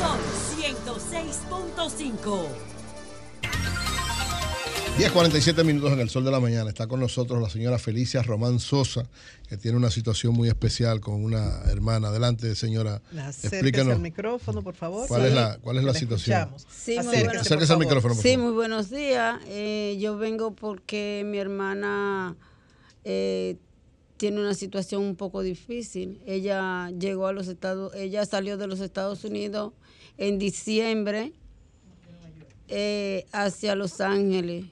Son 0.00 0.18
106.5. 0.56 2.71
10.47 5.02 5.64
minutos 5.64 5.92
en 5.92 5.98
el 5.98 6.08
sol 6.10 6.24
de 6.24 6.30
la 6.30 6.38
mañana. 6.38 6.68
Está 6.70 6.86
con 6.86 7.00
nosotros 7.00 7.42
la 7.42 7.50
señora 7.50 7.76
Felicia 7.78 8.22
Román 8.22 8.60
Sosa, 8.60 9.04
que 9.48 9.56
tiene 9.56 9.76
una 9.76 9.90
situación 9.90 10.32
muy 10.32 10.48
especial 10.48 11.00
con 11.00 11.24
una 11.24 11.62
hermana. 11.70 12.06
Adelante, 12.08 12.54
señora. 12.54 13.02
Explíquenos. 13.12 13.94
al 13.94 14.00
micrófono, 14.00 14.62
por 14.62 14.74
favor. 14.76 15.08
¿Cuál 15.08 15.26
es 15.26 15.34
la- 15.34 15.58
cuál 15.60 15.78
es 15.78 15.84
la 15.84 15.92
Le 15.92 15.98
situación? 15.98 16.50
Sí, 16.70 16.92
muy 16.92 16.98
Acérquese, 16.98 17.16
buenos- 17.24 17.32
por 17.32 17.40
Acérquese 17.40 17.72
al 17.72 17.78
micrófono, 17.80 18.14
por 18.14 18.22
Sí, 18.22 18.28
favor. 18.34 18.44
muy 18.46 18.54
buenos 18.54 18.90
días. 18.90 19.40
Eh, 19.48 19.98
yo 20.00 20.16
vengo 20.18 20.54
porque 20.54 21.24
mi 21.26 21.38
hermana 21.38 22.36
eh, 23.04 23.56
tiene 24.18 24.40
una 24.40 24.54
situación 24.54 25.02
un 25.02 25.16
poco 25.16 25.42
difícil. 25.42 26.20
Ella 26.26 26.90
llegó 26.96 27.26
a 27.26 27.32
los 27.32 27.48
Estados, 27.48 27.92
ella 27.96 28.24
salió 28.24 28.56
de 28.56 28.68
los 28.68 28.78
Estados 28.78 29.24
Unidos 29.24 29.72
en 30.16 30.38
diciembre 30.38 31.32
eh, 32.68 33.26
hacia 33.32 33.74
Los 33.74 34.00
Ángeles. 34.00 34.66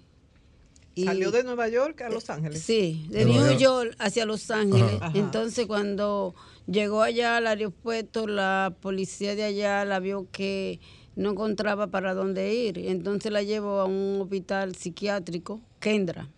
Y- 1.00 1.04
Salió 1.04 1.30
de 1.30 1.44
Nueva 1.44 1.68
York 1.68 2.00
a 2.02 2.08
Los 2.08 2.30
Ángeles. 2.30 2.62
Sí, 2.62 3.06
de 3.10 3.20
De 3.20 3.24
New 3.26 3.34
Nueva 3.34 3.50
York. 3.52 3.60
York. 3.88 3.96
hacia 3.98 4.24
Los 4.26 4.50
Ángeles. 4.50 4.92
Ajá. 5.00 5.12
Entonces 5.18 5.66
cuando 5.66 6.34
llegó 6.66 7.02
allá 7.02 7.36
al 7.38 7.46
aeropuerto, 7.46 8.26
la 8.26 8.74
policía 8.80 9.34
de 9.34 9.44
allá 9.44 9.84
la 9.84 9.98
vio 10.00 10.26
que 10.32 10.80
no 11.16 11.30
encontraba 11.32 11.88
para 11.88 12.14
dónde 12.14 12.54
ir. 12.54 12.78
Entonces 12.78 13.30
la 13.32 13.42
llevó 13.42 13.80
a 13.80 13.84
un 13.84 14.20
hospital 14.22 14.74
psiquiátrico, 14.76 15.60
Kendra. 15.80 16.28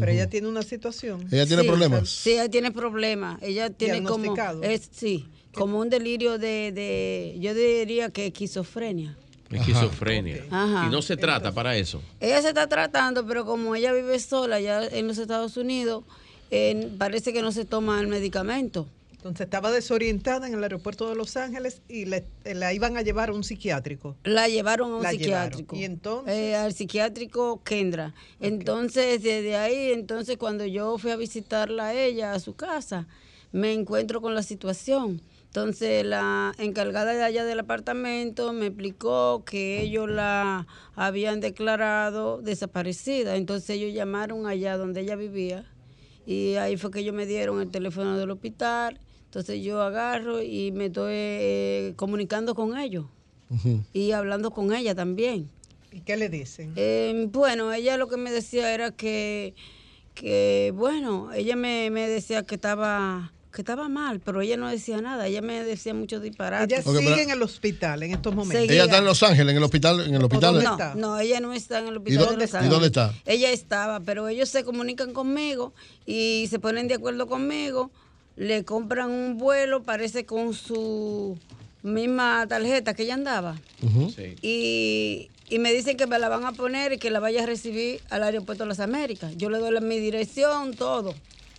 Pero 0.00 0.10
ella 0.10 0.28
tiene 0.28 0.48
una 0.48 0.62
situación. 0.62 1.28
¿Ella 1.30 1.46
tiene 1.46 1.62
Sí, 1.62 1.68
problemas? 1.68 2.08
Sí, 2.08 2.32
ella 2.32 2.48
tiene 2.48 2.72
problemas. 2.72 3.40
Ella 3.40 3.70
tiene 3.70 4.02
como, 4.02 4.34
es, 4.62 4.88
sí, 4.90 5.28
como 5.54 5.78
un 5.78 5.88
delirio 5.90 6.38
de, 6.38 6.72
de, 6.72 7.36
yo 7.38 7.54
diría 7.54 8.10
que 8.10 8.26
esquizofrenia. 8.26 9.16
Esquizofrenia. 9.50 10.44
Ajá. 10.50 10.86
Y 10.86 10.90
no 10.90 11.02
se 11.02 11.16
trata 11.16 11.52
para 11.52 11.76
eso. 11.76 12.02
Ella 12.20 12.42
se 12.42 12.48
está 12.48 12.66
tratando, 12.68 13.26
pero 13.26 13.44
como 13.44 13.74
ella 13.74 13.92
vive 13.92 14.18
sola 14.18 14.60
ya 14.60 14.84
en 14.84 15.06
los 15.08 15.18
Estados 15.18 15.56
Unidos, 15.56 16.04
eh, 16.50 16.90
parece 16.98 17.32
que 17.32 17.42
no 17.42 17.52
se 17.52 17.64
toma 17.64 18.00
el 18.00 18.06
medicamento. 18.08 18.86
Entonces 19.12 19.46
estaba 19.46 19.72
desorientada 19.72 20.46
en 20.46 20.54
el 20.54 20.62
aeropuerto 20.62 21.08
de 21.08 21.16
Los 21.16 21.36
Ángeles 21.36 21.80
y 21.88 22.04
le- 22.04 22.24
la 22.44 22.72
iban 22.72 22.96
a 22.96 23.02
llevar 23.02 23.30
a 23.30 23.32
un 23.32 23.42
psiquiátrico. 23.42 24.14
La 24.22 24.46
llevaron 24.48 24.92
a 24.92 24.96
un 24.98 25.02
La 25.02 25.10
psiquiátrico. 25.10 25.74
llevaron. 25.74 25.80
Y 25.80 25.84
entonces. 25.84 26.34
Eh, 26.34 26.54
al 26.54 26.72
psiquiátrico 26.74 27.60
Kendra. 27.64 28.14
Entonces, 28.40 29.22
desde 29.24 29.56
ahí, 29.56 29.90
entonces 29.92 30.36
cuando 30.36 30.64
yo 30.64 30.96
fui 30.98 31.10
a 31.10 31.16
visitarla 31.16 31.86
a 31.88 31.94
ella, 31.94 32.34
a 32.34 32.38
su 32.40 32.54
casa, 32.54 33.08
me 33.50 33.72
encuentro 33.72 34.20
con 34.20 34.34
la 34.36 34.44
situación. 34.44 35.20
Entonces, 35.56 36.04
la 36.04 36.52
encargada 36.58 37.14
de 37.14 37.22
allá 37.24 37.42
del 37.46 37.60
apartamento 37.60 38.52
me 38.52 38.66
explicó 38.66 39.42
que 39.46 39.80
ellos 39.80 40.06
la 40.06 40.66
habían 40.94 41.40
declarado 41.40 42.42
desaparecida. 42.42 43.36
Entonces, 43.36 43.70
ellos 43.70 43.94
llamaron 43.94 44.46
allá 44.46 44.76
donde 44.76 45.00
ella 45.00 45.16
vivía 45.16 45.64
y 46.26 46.56
ahí 46.56 46.76
fue 46.76 46.90
que 46.90 46.98
ellos 46.98 47.14
me 47.14 47.24
dieron 47.24 47.62
el 47.62 47.70
teléfono 47.70 48.18
del 48.18 48.32
hospital. 48.32 49.00
Entonces, 49.24 49.64
yo 49.64 49.80
agarro 49.80 50.42
y 50.42 50.72
me 50.72 50.86
estoy 50.86 51.14
eh, 51.14 51.94
comunicando 51.96 52.54
con 52.54 52.76
ellos 52.76 53.06
y 53.94 54.12
hablando 54.12 54.50
con 54.50 54.74
ella 54.74 54.94
también. 54.94 55.48
¿Y 55.90 56.00
qué 56.00 56.18
le 56.18 56.28
dicen? 56.28 56.74
Eh, 56.76 57.28
bueno, 57.32 57.72
ella 57.72 57.96
lo 57.96 58.08
que 58.08 58.18
me 58.18 58.30
decía 58.30 58.74
era 58.74 58.90
que, 58.90 59.54
que 60.12 60.74
bueno, 60.76 61.32
ella 61.32 61.56
me, 61.56 61.88
me 61.90 62.10
decía 62.10 62.42
que 62.42 62.56
estaba 62.56 63.32
que 63.56 63.62
estaba 63.62 63.88
mal, 63.88 64.20
pero 64.20 64.40
ella 64.40 64.56
no 64.56 64.68
decía 64.68 65.00
nada, 65.00 65.26
ella 65.26 65.42
me 65.42 65.64
decía 65.64 65.92
muchos 65.94 66.22
disparates. 66.22 66.86
Ella 66.86 66.98
sigue 67.00 67.22
en 67.22 67.30
el 67.30 67.42
hospital 67.42 68.02
en 68.04 68.12
estos 68.12 68.32
momentos. 68.34 68.68
Ella 68.70 68.84
está 68.84 68.98
en 68.98 69.04
Los 69.06 69.22
Ángeles, 69.24 69.50
en 69.50 69.56
el 69.56 69.62
hospital. 69.64 70.00
En 70.06 70.14
el 70.14 70.22
hospital 70.22 70.62
no, 70.62 70.94
no, 70.94 71.18
ella 71.18 71.40
no 71.40 71.52
está 71.52 71.80
en 71.80 71.88
el 71.88 71.96
hospital. 71.96 72.18
dónde 72.26 72.32
de 72.32 72.36
Los 72.36 72.44
está? 72.44 72.58
¿Y 72.58 72.60
Ángeles. 72.60 72.70
dónde 72.72 72.86
está? 72.86 73.14
Ella 73.24 73.50
estaba, 73.50 73.98
pero 74.00 74.28
ellos 74.28 74.48
se 74.48 74.62
comunican 74.62 75.12
conmigo 75.12 75.72
y 76.06 76.46
se 76.48 76.58
ponen 76.60 76.86
de 76.86 76.94
acuerdo 76.94 77.26
conmigo, 77.26 77.90
le 78.36 78.64
compran 78.64 79.10
un 79.10 79.38
vuelo, 79.38 79.82
parece 79.82 80.26
con 80.26 80.52
su 80.54 81.38
misma 81.82 82.46
tarjeta 82.48 82.94
que 82.94 83.04
ella 83.04 83.14
andaba. 83.14 83.56
Y, 84.42 85.30
y 85.48 85.58
me 85.58 85.72
dicen 85.72 85.96
que 85.96 86.06
me 86.06 86.18
la 86.18 86.28
van 86.28 86.44
a 86.44 86.52
poner 86.52 86.92
y 86.92 86.98
que 86.98 87.10
la 87.10 87.20
vaya 87.20 87.44
a 87.44 87.46
recibir 87.46 88.00
al 88.10 88.22
aeropuerto 88.22 88.64
de 88.64 88.68
las 88.68 88.80
Américas. 88.80 89.36
Yo 89.36 89.48
le 89.50 89.58
doy 89.58 89.70
la- 89.72 89.80
mi 89.80 89.98
dirección, 89.98 90.74
todo. 90.74 91.14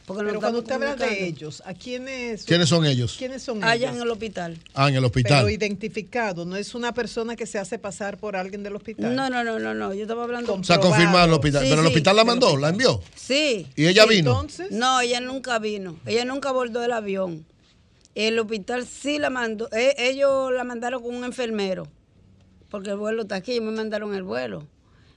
Porque 0.08 0.24
Pero 0.24 0.40
cuando 0.40 0.60
usted 0.60 0.72
habla 0.76 0.96
de 0.96 1.26
ellos, 1.28 1.62
¿a 1.66 1.74
quiénes? 1.74 2.46
¿Quiénes 2.46 2.70
son 2.70 2.86
ellos? 2.86 3.18
¿Quiénes 3.20 3.44
son 3.44 3.62
Allá 3.62 3.88
ellos? 3.90 3.98
en 3.98 4.02
el 4.04 4.10
hospital. 4.10 4.58
Ah, 4.74 4.84
en 4.88 4.96
el 4.96 5.02
Pero 5.02 5.08
hospital. 5.08 5.52
identificado, 5.52 6.46
no 6.46 6.56
es 6.56 6.74
una 6.76 6.94
persona 6.94 7.36
que 7.36 7.46
se 7.46 7.60
hace 7.60 7.78
pasar 7.78 8.18
por 8.18 8.38
alguien 8.38 8.64
del 8.64 8.78
hospital. 8.78 9.14
No, 9.14 9.30
no, 9.30 9.44
no, 9.44 9.60
no, 9.60 9.74
no. 9.74 9.94
Yo 9.94 10.04
estaba 10.04 10.24
hablando. 10.24 10.54
O 10.54 10.64
sea, 10.64 10.80
confirmado 10.80 11.26
en 11.26 11.30
el 11.32 11.34
hospital. 11.34 11.64
Sí, 11.64 11.70
Pero 11.70 11.82
el 11.82 11.88
sí. 11.88 11.94
hospital 11.94 12.16
la 12.16 12.24
mandó, 12.24 12.56
la 12.56 12.70
envió. 12.70 13.02
Sí. 13.16 13.68
¿Y 13.76 13.86
ella 13.88 14.04
Sí. 14.04 14.10
vino? 14.16 14.48
No, 14.72 15.02
ella 15.02 15.20
nunca 15.20 15.60
vino. 15.60 16.00
Ella 16.06 16.24
nunca 16.24 16.50
abordó 16.50 16.82
el 16.86 16.94
avión. 16.94 17.46
El 18.16 18.40
hospital 18.40 18.88
sí 18.88 19.20
la 19.20 19.30
mandó. 19.30 19.68
e- 19.74 19.94
ellos 19.98 20.54
la 20.54 20.64
mandaron 20.64 21.04
con 21.04 21.14
un 21.16 21.26
enfermero. 21.26 21.86
Porque 22.70 22.92
el 22.92 22.96
vuelo 22.98 23.24
está 23.24 23.36
aquí. 23.36 23.60
Me 23.60 23.72
mandaron 23.72 24.16
el 24.16 24.24
vuelo. 24.24 24.66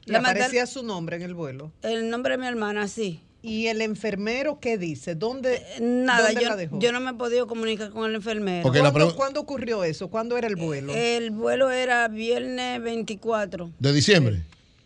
Le 0.04 0.16
aparecía 0.16 0.66
su 0.66 0.82
nombre 0.82 1.14
en 1.14 1.22
el 1.22 1.34
vuelo. 1.34 1.70
El 1.82 2.10
nombre 2.10 2.32
de 2.32 2.38
mi 2.38 2.48
hermana, 2.48 2.88
sí. 2.88 3.20
¿Y 3.42 3.68
el 3.68 3.80
enfermero 3.80 4.58
qué 4.60 4.76
dice? 4.76 5.14
¿Dónde, 5.14 5.62
Nada, 5.80 6.26
dónde 6.26 6.42
yo, 6.42 6.48
la 6.50 6.56
dejó? 6.56 6.78
yo 6.78 6.92
no 6.92 7.00
me 7.00 7.10
he 7.12 7.14
podido 7.14 7.46
comunicar 7.46 7.90
con 7.90 8.08
el 8.08 8.16
enfermero. 8.16 8.70
La 8.72 8.90
¿Cuándo, 8.92 9.16
cuándo 9.16 9.40
ocurrió 9.40 9.82
eso? 9.84 10.08
¿Cuándo 10.08 10.36
era 10.36 10.46
el 10.46 10.56
vuelo? 10.56 10.92
El 10.94 11.30
vuelo 11.30 11.70
era 11.70 12.06
viernes 12.08 12.82
24. 12.82 13.70
De 13.78 13.92
diciembre. 13.92 14.42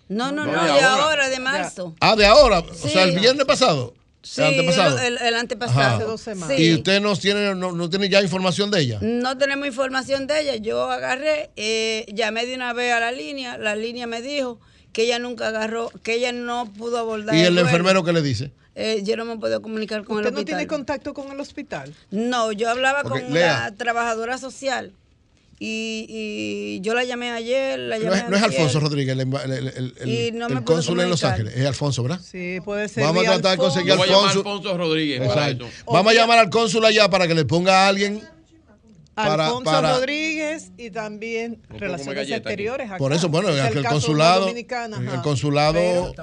No, 0.08 0.30
no, 0.30 0.46
No, 0.46 0.52
no, 0.52 0.64
de 0.64 0.72
de 0.72 0.80
ahora. 0.80 1.04
ahora, 1.04 1.28
de 1.28 1.40
marzo. 1.40 1.94
Ah, 2.00 2.14
de 2.14 2.26
ahora. 2.26 2.60
O 2.60 2.74
sea, 2.74 3.04
el 3.04 3.18
viernes 3.18 3.44
pasado. 3.46 3.94
Sí, 4.22 4.40
¿El 4.40 4.46
antepasado? 4.48 4.98
el, 5.00 5.18
el 5.18 5.34
antepasado. 5.34 5.80
Ajá. 5.80 5.94
Hace 5.96 6.04
dos 6.04 6.20
semanas. 6.20 6.58
¿Y 6.58 6.74
usted 6.74 7.00
no 7.00 7.14
tiene, 7.16 7.54
no, 7.54 7.72
no 7.72 7.90
tiene 7.90 8.08
ya 8.08 8.22
información 8.22 8.70
de 8.70 8.80
ella? 8.80 8.98
No 9.02 9.36
tenemos 9.36 9.66
información 9.66 10.26
de 10.26 10.40
ella. 10.40 10.56
Yo 10.56 10.90
agarré, 10.90 11.50
eh, 11.56 12.06
llamé 12.14 12.46
de 12.46 12.54
una 12.54 12.72
vez 12.72 12.92
a 12.92 13.00
la 13.00 13.12
línea. 13.12 13.58
La 13.58 13.76
línea 13.76 14.06
me 14.06 14.22
dijo 14.22 14.60
que 14.94 15.02
ella 15.02 15.18
nunca 15.18 15.48
agarró, 15.48 15.90
que 16.02 16.14
ella 16.14 16.32
no 16.32 16.72
pudo 16.72 16.96
abordar. 16.98 17.34
¿Y 17.34 17.40
el 17.40 17.58
enfermero 17.58 18.02
qué 18.04 18.12
le 18.14 18.22
dice? 18.22 18.50
Eh, 18.76 19.02
yo 19.04 19.16
no 19.16 19.24
me 19.26 19.36
puedo 19.36 19.60
comunicar 19.60 20.04
con 20.04 20.16
el 20.18 20.22
¿Usted 20.24 20.32
no 20.32 20.38
hospital. 20.38 20.58
tiene 20.58 20.66
contacto 20.68 21.12
con 21.14 21.30
el 21.30 21.38
hospital? 21.38 21.94
No, 22.10 22.50
yo 22.52 22.70
hablaba 22.70 23.02
con 23.02 23.32
Lea. 23.32 23.60
la 23.70 23.70
trabajadora 23.76 24.38
social. 24.38 24.92
Y, 25.60 26.06
y 26.08 26.80
yo 26.80 26.94
la 26.94 27.04
llamé 27.04 27.30
ayer, 27.30 27.78
la 27.78 27.96
No 27.98 28.04
llamé 28.04 28.16
es, 28.18 28.28
no 28.28 28.36
es. 28.36 28.42
Alfonso 28.42 28.80
Rodríguez, 28.80 29.16
el, 29.16 29.20
el- 29.20 29.52
el- 29.68 29.94
el- 30.00 30.08
Y 30.08 30.32
no 30.32 30.64
cónsul 30.64 31.00
en 31.00 31.10
Los. 31.10 31.22
Ángeles. 31.22 31.54
Es 31.56 31.64
Alfonso, 31.64 32.02
¿verdad? 32.02 32.20
Sí, 32.20 32.58
puede 32.64 32.88
ser. 32.88 33.04
Vamos 33.04 33.22
a 33.22 33.32
tratar 33.38 33.42
de 33.42 33.48
Alfonso. 33.50 33.74
conseguir 33.74 33.88
Yo 33.88 33.92
al 33.94 33.98
voy 33.98 34.08
a 34.08 34.10
llamar 34.12 34.30
a 34.30 34.34
cónsul. 34.34 34.52
Alfonso 34.52 34.76
Rodríguez 34.78 35.22
Exacto. 35.22 35.68
Vamos 35.86 36.12
a 36.12 36.14
llamar 36.14 36.38
al 36.38 36.50
cónsul 36.50 36.84
allá 36.84 37.08
para 37.08 37.28
que 37.28 37.34
le 37.34 37.44
ponga 37.44 37.84
a 37.84 37.88
alguien 37.88 38.20
para, 39.14 39.46
Alfonso 39.46 39.64
para- 39.70 39.94
Rodríguez 39.94 40.72
y 40.76 40.90
también 40.90 41.62
Relaciones 41.68 42.14
galleta. 42.16 42.36
Exteriores. 42.36 42.86
acá. 42.88 42.98
por 42.98 43.12
eso, 43.12 43.28
bueno, 43.28 43.48
Es 43.50 43.70
el 43.72 43.78
una 43.78 43.88
consulado, 43.90 44.48
el 44.48 45.22
consulado 45.22 46.14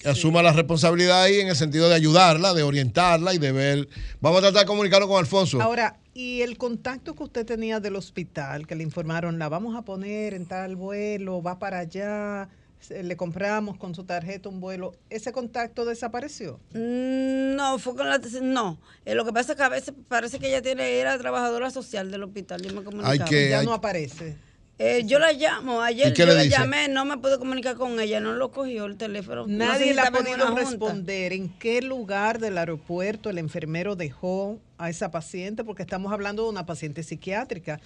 que 0.00 0.08
asuma 0.08 0.42
la 0.42 0.52
responsabilidad 0.52 1.22
ahí 1.22 1.40
en 1.40 1.48
el 1.48 1.56
sentido 1.56 1.88
de 1.88 1.94
ayudarla, 1.94 2.54
de 2.54 2.62
orientarla 2.62 3.34
y 3.34 3.38
de 3.38 3.52
ver. 3.52 3.88
Vamos 4.20 4.38
a 4.38 4.42
tratar 4.42 4.60
de 4.62 4.66
comunicarnos 4.66 5.08
con 5.08 5.18
Alfonso. 5.18 5.60
Ahora, 5.60 5.98
y 6.14 6.40
el 6.42 6.56
contacto 6.56 7.14
que 7.14 7.24
usted 7.24 7.44
tenía 7.44 7.80
del 7.80 7.96
hospital, 7.96 8.66
que 8.66 8.74
le 8.74 8.82
informaron, 8.82 9.38
la 9.38 9.48
vamos 9.48 9.76
a 9.76 9.82
poner 9.82 10.34
en 10.34 10.46
tal 10.46 10.76
vuelo, 10.76 11.42
va 11.42 11.58
para 11.58 11.80
allá, 11.80 12.48
le 12.88 13.16
compramos 13.16 13.76
con 13.78 13.94
su 13.94 14.04
tarjeta 14.04 14.48
un 14.48 14.60
vuelo, 14.60 14.94
¿ese 15.10 15.32
contacto 15.32 15.84
desapareció? 15.84 16.60
Mm, 16.72 17.56
No, 17.56 17.78
fue 17.78 17.96
con 17.96 18.08
la. 18.08 18.20
No, 18.42 18.78
Eh, 19.04 19.14
lo 19.14 19.24
que 19.24 19.32
pasa 19.32 19.52
es 19.52 19.56
que 19.58 19.64
a 19.64 19.68
veces 19.68 19.94
parece 20.08 20.38
que 20.38 20.48
ella 20.48 20.62
tiene, 20.62 20.98
era 20.98 21.16
trabajadora 21.18 21.70
social 21.70 22.10
del 22.10 22.22
hospital. 22.24 22.60
Yo 22.62 22.72
me 22.74 22.82
comunicaba. 22.84 23.24
Que- 23.24 23.48
ya 23.50 23.60
hay- 23.60 23.66
no 23.66 23.72
aparece. 23.72 24.36
Eh, 24.78 25.04
yo 25.06 25.18
la 25.18 25.32
llamo, 25.32 25.80
ayer 25.80 26.08
¿Y 26.08 26.12
qué 26.12 26.20
yo 26.20 26.26
le 26.26 26.34
la 26.34 26.42
dice? 26.42 26.58
llamé, 26.58 26.86
no 26.88 27.06
me 27.06 27.16
pude 27.16 27.38
comunicar 27.38 27.76
con 27.76 27.98
ella, 27.98 28.20
no 28.20 28.34
lo 28.34 28.50
cogió 28.52 28.84
el 28.84 28.98
teléfono. 28.98 29.46
No 29.46 29.48
sé 29.48 29.56
Nadie 29.56 29.88
si 29.88 29.94
le 29.94 30.00
ha 30.02 30.10
podido 30.10 30.54
responder 30.54 31.32
en 31.32 31.48
qué 31.48 31.80
lugar 31.80 32.40
del 32.40 32.58
aeropuerto 32.58 33.30
el 33.30 33.38
enfermero 33.38 33.96
dejó 33.96 34.60
a 34.76 34.90
esa 34.90 35.10
paciente, 35.10 35.64
porque 35.64 35.80
estamos 35.82 36.12
hablando 36.12 36.42
de 36.44 36.50
una 36.50 36.66
paciente 36.66 37.02
psiquiátrica. 37.02 37.80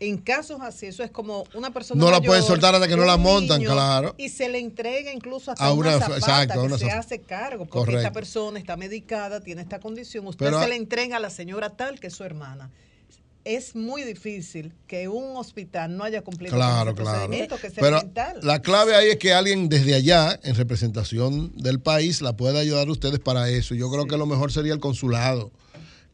En 0.00 0.18
casos 0.18 0.60
así, 0.60 0.86
eso 0.86 1.02
es 1.04 1.10
como 1.10 1.44
una 1.54 1.72
persona 1.72 2.00
No 2.00 2.10
la 2.10 2.20
pueden 2.20 2.42
soltar 2.42 2.74
hasta 2.74 2.88
que 2.88 2.96
no 2.96 3.04
la 3.04 3.16
montan, 3.16 3.58
niño, 3.60 3.72
claro. 3.72 4.14
Y 4.18 4.28
se 4.28 4.48
le 4.48 4.58
entrega 4.58 5.12
incluso 5.12 5.52
hasta 5.52 5.64
A 5.64 5.72
una, 5.72 5.90
una- 5.96 5.98
zapata 6.00 6.18
exacto, 6.18 6.60
que 6.60 6.66
una 6.66 6.78
se 6.78 6.90
hace 6.90 7.20
cargo, 7.20 7.64
porque 7.64 7.70
Correcto. 7.78 7.98
esta 8.00 8.12
persona 8.12 8.58
está 8.58 8.76
medicada, 8.76 9.40
tiene 9.40 9.62
esta 9.62 9.78
condición, 9.78 10.26
usted 10.26 10.46
Pero 10.46 10.60
se 10.60 10.68
le 10.68 10.76
entrega 10.76 11.16
a 11.18 11.20
la 11.20 11.30
señora 11.30 11.70
tal 11.70 12.00
que 12.00 12.08
es 12.08 12.14
su 12.14 12.24
hermana. 12.24 12.70
Es 13.44 13.76
muy 13.76 14.04
difícil 14.04 14.72
que 14.86 15.06
un 15.06 15.36
hospital 15.36 15.94
no 15.96 16.02
haya 16.04 16.22
cumplido 16.22 16.56
Claro, 16.56 16.90
ese 16.92 17.02
claro. 17.02 17.18
procedimiento, 17.18 17.56
que 17.58 17.66
es 17.66 17.72
Pero 17.74 17.98
elemental. 17.98 18.38
la 18.42 18.62
clave 18.62 18.94
ahí 18.96 19.08
es 19.10 19.16
que 19.18 19.34
alguien 19.34 19.68
desde 19.68 19.94
allá, 19.94 20.40
en 20.42 20.54
representación 20.56 21.52
del 21.54 21.78
país, 21.78 22.20
la 22.22 22.34
pueda 22.36 22.58
ayudar 22.60 22.88
a 22.88 22.90
ustedes 22.92 23.20
para 23.20 23.48
eso. 23.50 23.74
Yo 23.74 23.90
creo 23.90 24.06
que 24.06 24.16
lo 24.16 24.24
mejor 24.26 24.50
sería 24.50 24.72
el 24.72 24.80
consulado. 24.80 25.52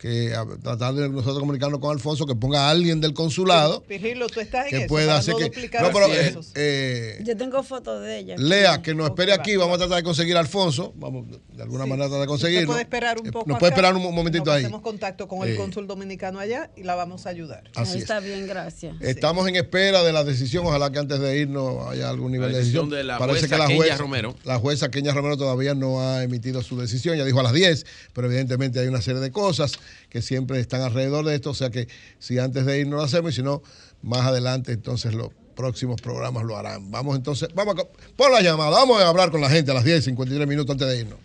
Que 0.00 0.34
a- 0.34 0.46
tratar 0.62 0.94
de 0.94 1.10
nosotros 1.10 1.40
comunicarnos 1.40 1.78
con 1.78 1.90
Alfonso, 1.92 2.24
que 2.24 2.34
ponga 2.34 2.68
a 2.68 2.70
alguien 2.70 3.02
del 3.02 3.12
consulado 3.12 3.82
Pirrilo, 3.82 4.28
tú 4.28 4.40
estás 4.40 4.64
en 4.64 4.70
que 4.70 4.76
eso, 4.78 4.86
pueda 4.88 5.18
hacer 5.18 5.34
no 5.34 5.38
que. 5.38 5.46
No, 5.78 5.90
pero 5.92 6.06
eh, 6.14 6.34
eh, 6.54 7.22
Yo 7.22 7.36
tengo 7.36 7.62
fotos 7.62 8.02
de 8.02 8.18
ella. 8.20 8.36
Lea, 8.38 8.80
que 8.80 8.94
nos 8.94 9.08
espere 9.08 9.34
aquí, 9.34 9.56
vamos 9.56 9.74
a 9.74 9.78
tratar 9.80 9.98
de 9.98 10.02
conseguir 10.02 10.38
a 10.38 10.40
Alfonso. 10.40 10.94
Vamos 10.96 11.26
de 11.54 11.62
alguna 11.62 11.84
manera 11.84 12.08
tratar 12.08 12.22
de 12.22 12.26
conseguirlo. 12.28 12.68
puede 12.68 12.80
esperar 12.82 13.20
un 13.20 13.26
Eh, 13.26 13.32
poco 13.32 13.46
Nos 13.46 13.58
puede 13.58 13.72
acá, 13.74 13.76
esperar 13.82 13.94
un 13.94 14.14
momentito 14.14 14.46
nos 14.46 14.54
ahí. 14.54 14.62
Hacemos 14.64 14.80
contacto 14.80 15.28
con 15.28 15.46
el 15.46 15.52
Eh, 15.54 15.56
cónsul 15.56 15.86
dominicano 15.86 16.38
allá 16.38 16.70
y 16.76 16.82
la 16.84 16.94
vamos 16.94 17.26
a 17.26 17.28
ayudar. 17.28 17.64
Así 17.74 17.92
Ahí 17.92 17.96
es. 17.98 18.02
está 18.04 18.20
bien, 18.20 18.46
gracias. 18.46 18.96
Estamos 19.02 19.46
en 19.48 19.56
espera 19.56 20.02
de 20.02 20.12
la 20.14 20.24
decisión. 20.24 20.64
Ojalá 20.64 20.90
que 20.90 20.98
antes 20.98 21.20
de 21.20 21.40
irnos 21.40 21.86
haya 21.88 22.08
algún 22.08 22.32
nivel 22.32 22.52
La 22.52 22.56
de 22.56 22.64
decisión. 22.64 22.88
decisión 22.88 22.98
de 22.98 23.04
la 23.04 23.18
Parece 23.18 23.40
jueza 23.40 23.54
que 23.54 23.58
la 23.58 23.66
Kenya 23.66 23.76
jueza, 23.82 23.96
Romero. 23.98 24.34
la 24.44 24.58
jueza 24.58 24.90
Kenia 24.90 25.12
Romero 25.12 25.36
todavía 25.36 25.74
no 25.74 26.00
ha 26.00 26.22
emitido 26.24 26.62
su 26.62 26.78
decisión. 26.78 27.18
Ya 27.18 27.26
dijo 27.26 27.38
a 27.40 27.42
las 27.42 27.52
10, 27.52 27.84
pero 28.14 28.28
evidentemente 28.28 28.80
hay 28.80 28.86
una 28.88 29.02
serie 29.02 29.20
de 29.20 29.30
cosas 29.30 29.72
que 30.08 30.22
siempre 30.22 30.60
están 30.60 30.82
alrededor 30.82 31.24
de 31.24 31.34
esto. 31.34 31.50
O 31.50 31.54
sea 31.54 31.70
que 31.70 31.88
si 32.18 32.38
antes 32.38 32.64
de 32.66 32.80
irnos 32.80 32.98
lo 32.98 33.04
hacemos 33.04 33.32
y 33.32 33.36
si 33.36 33.42
no, 33.42 33.62
más 34.02 34.26
adelante 34.26 34.72
entonces 34.72 35.14
los 35.14 35.30
próximos 35.54 36.00
programas 36.00 36.44
lo 36.44 36.56
harán. 36.56 36.90
Vamos 36.90 37.16
entonces, 37.16 37.50
vamos 37.54 37.76
a, 37.78 37.84
pon 38.16 38.32
la 38.32 38.40
llamada. 38.40 38.70
Vamos 38.70 39.02
a 39.02 39.08
hablar 39.08 39.30
con 39.30 39.40
la 39.40 39.48
gente 39.50 39.70
a 39.70 39.74
las 39.74 39.84
10, 39.84 40.04
53 40.04 40.48
minutos 40.48 40.72
antes 40.72 40.88
de 40.88 41.00
irnos. 41.00 41.18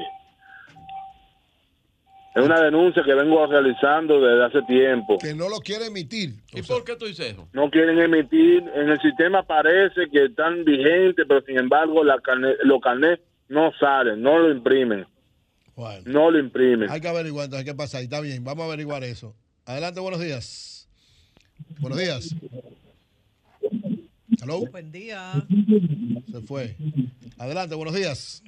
Es 2.35 2.43
una 2.43 2.59
denuncia 2.61 3.01
que 3.01 3.13
vengo 3.13 3.47
realizando 3.47 4.19
desde 4.19 4.43
hace 4.43 4.61
tiempo. 4.67 5.17
Que 5.19 5.33
no 5.33 5.47
lo 5.47 5.59
quiere 5.59 5.85
emitir. 5.85 6.33
¿Y 6.53 6.61
por 6.63 6.83
qué 6.83 6.97
tú 6.97 7.05
dices 7.05 7.31
eso? 7.31 7.47
No 7.53 7.69
quieren 7.71 7.97
emitir, 7.99 8.63
en 8.75 8.89
el 8.89 8.99
sistema 8.99 9.43
parece 9.43 10.09
que 10.11 10.25
están 10.25 10.65
vigentes, 10.65 11.25
pero 11.29 11.41
sin 11.43 11.57
embargo 11.59 12.03
la 12.03 12.17
carnet- 12.17 12.57
los 12.63 12.81
carnets 12.81 13.23
no 13.47 13.71
salen, 13.79 14.21
no 14.21 14.37
lo 14.37 14.51
imprimen. 14.51 15.07
No 16.05 16.29
lo 16.29 16.39
imprimen. 16.39 16.89
Hay 16.89 16.99
que 16.99 17.07
averiguar 17.07 17.45
entonces 17.45 17.65
qué 17.65 17.73
pasa 17.73 17.99
ahí. 17.99 18.03
Está 18.03 18.19
bien, 18.19 18.43
vamos 18.43 18.63
a 18.63 18.67
averiguar 18.67 19.05
eso. 19.05 19.33
Adelante, 19.67 19.99
buenos 19.99 20.21
días. 20.21 20.87
Buenos 21.81 21.99
días. 21.99 22.33
Hello. 24.41 24.61
Buen 24.71 24.91
día. 24.93 25.33
Se 26.31 26.41
fue. 26.41 26.75
Adelante, 27.37 27.75
buenos 27.75 27.93
días. 27.93 28.41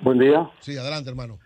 Buen 0.00 0.18
día. 0.18 0.50
Sí, 0.60 0.76
adelante, 0.78 1.10
hermano. 1.10 1.38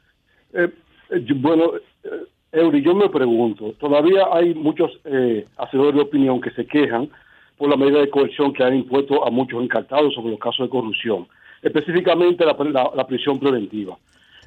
Eh, 0.52 0.72
eh, 1.10 1.26
bueno, 1.34 1.72
eh, 2.04 2.10
Eury, 2.52 2.80
yo 2.84 2.94
me 2.94 3.08
pregunto, 3.08 3.72
todavía 3.80 4.26
hay 4.32 4.54
muchos 4.54 4.92
eh, 5.04 5.44
hacedores 5.56 5.96
de 5.96 6.02
opinión 6.02 6.40
que 6.40 6.50
se 6.52 6.64
quejan 6.64 7.10
por 7.58 7.68
la 7.68 7.76
medida 7.76 7.98
de 7.98 8.10
coerción 8.10 8.52
que 8.52 8.62
han 8.62 8.76
impuesto 8.76 9.26
a 9.26 9.30
muchos 9.32 9.60
encartados 9.64 10.14
sobre 10.14 10.30
los 10.30 10.38
casos 10.38 10.66
de 10.66 10.70
corrupción, 10.70 11.26
específicamente 11.62 12.44
la, 12.46 12.52
la- 12.70 12.92
la 12.94 13.06
prisión 13.08 13.40
preventiva. 13.40 13.98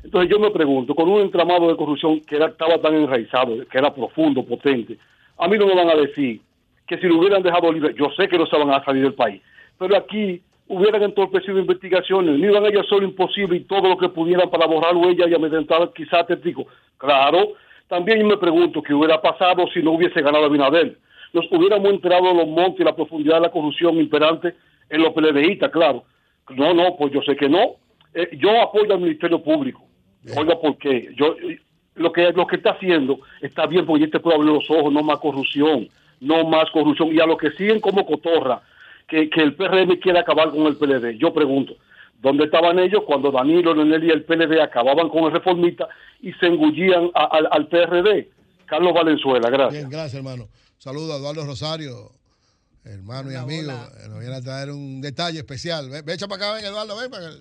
Entonces 0.03 0.30
yo 0.32 0.40
me 0.40 0.51
pregunto, 0.51 0.95
con 0.95 1.09
un 1.09 1.22
entramado 1.22 1.67
de 1.67 1.76
corrupción 1.76 2.22
que 2.22 2.35
era- 2.35 2.48
estaba 2.48 2.77
tan 2.80 2.95
enraizado, 2.95 3.58
que 3.69 3.77
era 3.77 3.93
profundo, 3.93 4.43
potente, 4.43 4.98
a 5.38 5.48
mí 5.48 5.58
no 5.58 5.67
me 5.67 5.76
van 5.76 5.90
a 5.90 5.95
decir 5.95 6.40
que 6.88 6.98
si 6.98 7.08
lo 7.08 7.17
hubieran 7.19 7.43
dejado 7.43 7.72
libre, 7.72 7.93
yo 7.98 8.09
sé 8.16 8.27
que 8.27 8.38
no 8.38 8.45
se 8.48 8.58
van 8.58 8.72
a 8.72 8.84
salir 8.84 9.03
del 9.03 9.14
país, 9.14 9.42
pero 9.77 9.95
aquí 9.98 10.42
hubieran 10.69 11.03
entorpecido 11.03 11.59
investigaciones, 11.59 12.38
no 12.40 12.45
iban 12.50 12.64
a 12.66 12.67
hacer 12.67 13.00
lo 13.00 13.03
imposible 13.03 13.58
y 13.58 13.61
todo 13.61 13.88
lo 13.90 13.98
que 13.98 14.09
pudieran 14.09 14.50
para 14.50 14.66
borrar 14.66 14.95
huellas 14.95 15.30
y 15.30 15.34
amedrentar 15.35 15.92
quizás 15.93 16.27
testigos. 16.27 16.66
Claro, 16.98 17.53
también 17.88 18.26
me 18.27 18.38
pregunto 18.38 18.82
qué 18.82 18.93
hubiera 18.93 19.22
pasado 19.22 19.66
si 19.74 19.82
no 19.82 19.92
hubiese 19.92 20.22
ganado 20.22 20.45
Abinader. 20.45 20.98
Nos 21.34 21.45
hubiéramos 21.51 21.90
enterado 21.90 22.27
de 22.30 22.34
los 22.34 22.48
montes 22.48 22.80
y 22.80 22.84
la 22.84 22.95
profundidad 22.95 23.35
de 23.35 23.42
la 23.42 23.51
corrupción 23.51 23.98
imperante 23.98 24.56
en 24.90 25.01
los 25.01 25.14
PLDistas, 25.14 25.69
claro. 25.72 26.03
No, 26.56 26.74
no, 26.74 26.95
pues 26.98 27.14
yo 27.14 27.22
sé 27.22 27.35
que 27.35 27.50
no. 27.50 27.76
Eh, 28.14 28.38
yo 28.38 28.61
apoyo 28.61 28.94
al 28.94 29.00
Ministerio 29.02 29.42
Público. 29.44 29.84
Oiga, 30.36 30.60
¿por 30.60 30.77
qué? 30.77 31.10
Yo, 31.18 31.36
eh, 31.42 31.60
lo 31.95 32.11
que 32.11 32.32
lo 32.34 32.45
que 32.45 32.58
está 32.58 32.72
haciendo 32.72 33.19
está 33.42 33.66
bien 33.66 33.86
porque 33.86 34.06
este 34.06 34.19
puede 34.19 34.36
abrir 34.38 34.52
los 34.53 34.69
ojos, 34.69 34.92
no 34.92 35.02
más 35.03 35.19
corrupción, 35.19 35.88
no 36.19 36.44
más 36.45 36.69
corrupción. 36.72 37.14
Y 37.14 37.19
a 37.19 37.26
los 37.26 37.38
que 37.38 37.52
siguen 37.52 37.80
como 37.80 38.06
cotorra, 38.06 38.61
que, 39.08 39.30
que 39.30 39.42
el 39.42 39.56
PRM 39.56 39.98
quiere 40.00 40.19
acabar 40.19 40.50
con 40.52 40.68
el 40.68 40.76
PLD, 40.76 41.18
yo 41.18 41.34
pregunto, 41.34 41.76
¿dónde 42.19 42.44
estaban 42.45 42.77
ellos 42.80 43.03
cuando 43.06 43.32
Danilo, 43.32 43.74
Leonel 43.74 44.03
y 44.03 44.10
el 44.11 44.24
PLD 44.26 44.60
acababan 44.61 45.08
con 45.10 45.24
el 45.26 45.32
reformista 45.32 45.88
y 46.22 46.34
se 46.34 46.48
engullían 46.48 47.10
a- 47.16 47.26
al- 47.26 47.48
al 47.52 47.68
PRD? 47.68 48.30
Carlos 48.66 48.94
Valenzuela, 48.94 49.50
gracias. 49.50 49.74
Bien, 49.84 49.90
gracias, 49.90 50.16
hermano. 50.16 50.50
Saludo 50.77 51.14
a 51.14 51.18
Eduardo 51.18 51.45
Rosario, 51.45 52.11
hermano 52.84 53.32
y 53.32 53.36
amigo. 53.36 53.72
Eh, 53.72 54.10
Nos 54.10 54.19
viene 54.19 54.36
a 54.36 54.42
traer 54.42 54.72
un 54.72 55.00
detalle 55.02 55.40
especial. 55.40 55.90
Ve, 55.90 56.02
ve, 56.02 56.14
echa 56.14 56.27
para 56.27 56.48
acá, 56.48 56.56
ven, 56.56 56.66
Eduardo, 56.66 56.98
ven 56.98 57.10
para 57.10 57.30
que 57.30 57.36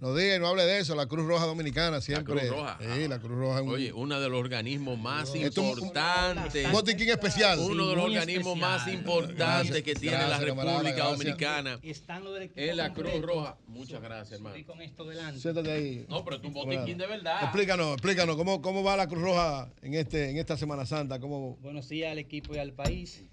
nos 0.00 0.16
diga 0.16 0.36
y 0.36 0.38
no 0.38 0.48
hable 0.48 0.64
de 0.64 0.78
eso. 0.78 0.94
La 0.94 1.06
Cruz 1.06 1.26
Roja 1.26 1.46
Dominicana 1.46 2.00
siempre. 2.00 2.34
Cruz 2.34 2.50
Roja. 2.50 2.78
Sí, 2.80 3.08
la 3.08 3.18
Cruz 3.18 3.38
Roja 3.38 3.62
un, 3.62 3.68
Oye, 3.70 3.92
uno 3.92 4.20
de 4.20 4.28
los 4.28 4.38
organismos 4.38 4.98
más 4.98 5.34
importantes. 5.34 6.66
un 6.66 6.72
botiquín 6.72 7.08
especial. 7.08 7.58
Uno 7.58 7.88
de 7.88 7.96
los 7.96 8.04
organismos 8.04 8.56
más 8.58 8.86
importantes 8.88 9.82
que 9.82 9.94
tiene 9.94 10.16
gracias, 10.16 10.40
la 10.40 10.46
República. 10.46 11.04
Dominicana. 11.04 11.78
Están 11.82 12.24
lo 12.24 12.32
del 12.32 12.44
equipo 12.44 12.60
Es 12.60 12.76
la 12.76 12.92
Cruz. 12.92 13.20
Roja. 13.22 13.56
Muchas 13.66 14.02
gracias, 14.02 14.32
hermano. 14.32 14.56
con 14.66 14.82
esto 14.82 15.04
delante. 15.04 15.40
Siéntate 15.40 15.72
ahí. 15.72 16.06
No, 16.08 16.24
pero 16.24 16.36
es 16.36 16.44
un 16.44 16.52
botiquín 16.52 16.98
de 16.98 17.06
verdad. 17.06 17.42
Explícanos, 17.42 17.92
explícanos, 17.92 18.36
¿cómo, 18.36 18.60
cómo 18.60 18.82
va 18.82 18.96
la 18.96 19.06
Cruz 19.06 19.22
Roja 19.22 19.70
en, 19.82 19.94
este, 19.94 20.30
en 20.30 20.36
esta 20.38 20.56
Semana 20.56 20.84
Santa? 20.86 21.18
¿Cómo, 21.20 21.56
Buenos 21.62 21.88
días 21.88 22.12
al 22.12 22.18
equipo 22.18 22.54
y 22.54 22.58
al 22.58 22.72
país. 22.72 23.24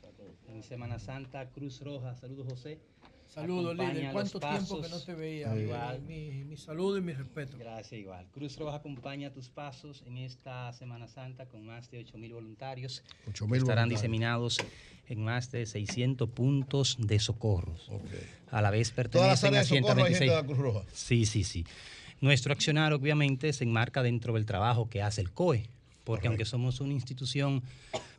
En 0.48 0.62
Semana 0.64 1.00
Santa, 1.00 1.50
Cruz 1.50 1.82
Roja. 1.82 2.16
Saludos, 2.16 2.46
José. 2.48 2.80
Saludos, 3.34 3.76
líder. 3.76 4.12
¿Cuánto 4.12 4.40
tiempo 4.40 4.82
que 4.82 4.90
no 4.90 5.00
te 5.00 5.14
veía? 5.16 5.56
Igual. 5.58 6.02
Mi, 6.04 6.44
mi 6.44 6.56
saludo 6.56 6.98
y 6.98 7.02
mi 7.02 7.14
respeto. 7.14 7.58
Gracias, 7.58 8.00
igual. 8.00 8.28
Cruz 8.32 8.58
Roja 8.58 8.78
acompaña 8.78 9.32
tus 9.32 9.50
pasos 9.50 10.04
en 10.06 10.18
esta 10.18 10.72
Semana 10.74 11.08
Santa 11.08 11.48
con 11.48 11.66
más 11.66 11.90
de 11.90 12.06
8.000 12.06 12.34
voluntarios. 12.34 13.04
8.000 13.26 13.26
que 13.26 13.32
Estarán 13.32 13.50
voluntarios. 13.50 13.90
diseminados 13.90 14.58
en 15.08 15.24
más 15.24 15.52
de 15.52 15.66
600 15.66 16.30
puntos 16.30 16.98
de 17.00 17.20
socorros. 17.20 17.90
A 18.52 18.62
la 18.62 18.70
vez 18.70 18.92
Todas 18.94 19.28
las 19.28 19.42
pertenecen 19.42 19.46
a 19.46 19.48
áreas 19.48 19.70
de 19.70 19.80
socorro 19.80 20.04
hay 20.04 20.14
gente 20.14 20.26
126. 20.26 20.30
de 20.30 20.36
la 20.36 20.44
Cruz 20.44 20.58
Roja. 20.58 20.86
Sí, 20.94 21.26
sí, 21.26 21.44
sí. 21.44 21.66
Nuestro 22.22 22.54
accionar 22.54 22.94
obviamente 22.94 23.52
se 23.52 23.64
enmarca 23.64 24.04
dentro 24.04 24.36
del 24.36 24.46
trabajo 24.46 24.90
que 24.90 25.02
hace 25.02 25.22
el 25.22 25.32
COE, 25.32 25.70
porque 26.04 26.28
aunque 26.28 26.46
somos 26.46 26.80
una 26.82 26.94
institución 26.94 27.64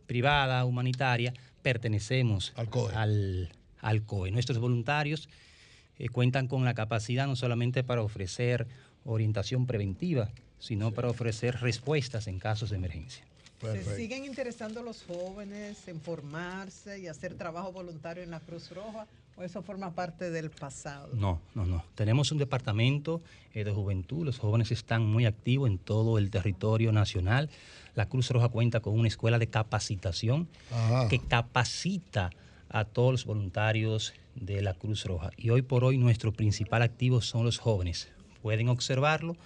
privada, 0.07 0.65
humanitaria, 0.65 1.33
pertenecemos 1.63 2.53
al 2.57 2.69
COE. 2.69 2.95
Al, 2.95 3.53
COE. 4.07 4.31
Nuestros 4.31 4.59
voluntarios 4.59 5.29
eh, 5.99 6.09
cuentan 6.09 6.49
con 6.49 6.65
la 6.65 6.75
capacidad 6.75 7.27
no 7.27 7.37
solamente 7.37 7.85
para 7.85 8.03
ofrecer 8.03 8.67
orientación 9.05 9.67
preventiva, 9.67 10.31
sino 10.59 10.93
para 10.93 11.09
ofrecer 11.09 11.61
respuestas 11.61 12.27
en 12.27 12.39
casos 12.39 12.71
de 12.71 12.77
emergencia. 12.77 13.25
¿Se 13.61 13.97
siguen 13.97 14.25
interesando 14.25 14.83
los 14.83 15.05
jóvenes 15.05 15.89
en 15.89 16.01
formarse 16.01 16.99
y 16.99 17.07
hacer 17.07 17.35
trabajo 17.35 17.73
voluntario 17.73 18.23
en 18.23 18.31
la 18.31 18.41
Cruz 18.41 18.71
Roja? 18.71 19.07
¿O 19.37 19.43
eso 19.43 19.63
forma 19.63 19.91
parte 19.95 20.31
del 20.31 20.51
pasado? 20.51 21.09
No, 21.15 21.41
no, 21.55 21.67
no. 21.67 21.85
Tenemos 21.95 22.31
un 22.31 22.39
departamento 22.39 23.21
eh, 23.53 23.65
de 23.65 23.73
juventud. 23.73 24.25
Los 24.25 24.39
jóvenes 24.39 24.71
están 24.71 25.07
muy 25.07 25.27
activos 25.27 25.69
en 25.69 25.79
todo 25.79 26.19
el 26.19 26.31
territorio 26.31 26.93
nacional. 26.93 27.51
La 27.95 28.07
Cruz 28.09 28.31
Roja 28.31 28.49
cuenta 28.49 28.81
con 28.81 28.99
una 28.99 29.09
escuela 29.09 29.39
de 29.39 29.49
capacitación 29.49 30.49
Ajá. 30.71 31.09
que 31.09 31.19
capacita 31.19 32.31
a 32.75 32.85
todos 32.85 33.13
los 33.13 33.25
voluntarios 33.25 34.15
de 34.35 34.61
la 34.61 34.75
Cruz 34.75 35.05
Roja. 35.05 35.31
Y 35.37 35.51
hoy 35.51 35.63
por 35.63 35.85
hoy 35.85 35.97
nuestro 35.97 36.33
principal 36.33 36.83
activo 36.83 37.21
son 37.21 37.45
los 37.45 37.59
jóvenes. 37.59 38.09
Pueden 38.43 38.69
observarlo 38.69 39.37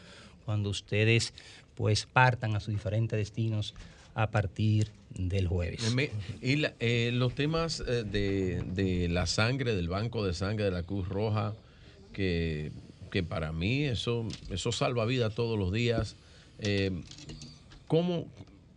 cuando 0.47 0.71
ustedes 0.71 1.35
pues 1.75 2.07
partan 2.07 2.57
a 2.57 2.61
sus 2.61 2.73
diferentes 2.73 3.19
destinos 3.19 3.75
a 4.15 4.31
partir 4.31 4.89
del 5.11 5.47
jueves. 5.47 5.95
Y 6.41 6.63
eh, 6.81 7.11
los 7.13 7.35
temas 7.35 7.81
eh, 7.87 8.03
de, 8.03 8.63
de 8.75 9.11
la 9.11 9.27
sangre, 9.27 9.77
del 9.77 9.89
banco 9.89 10.25
de 10.25 10.33
sangre 10.33 10.65
de 10.65 10.71
la 10.71 10.83
Cruz 10.83 11.07
Roja, 11.07 11.53
que, 12.15 12.73
que 13.11 13.23
para 13.23 13.53
mí 13.53 13.85
eso, 13.85 14.27
eso 14.49 14.73
salva 14.73 15.05
vida 15.05 15.29
todos 15.29 15.59
los 15.59 15.71
días. 15.71 16.17
Eh, 16.61 17.03
¿Cómo 17.87 18.27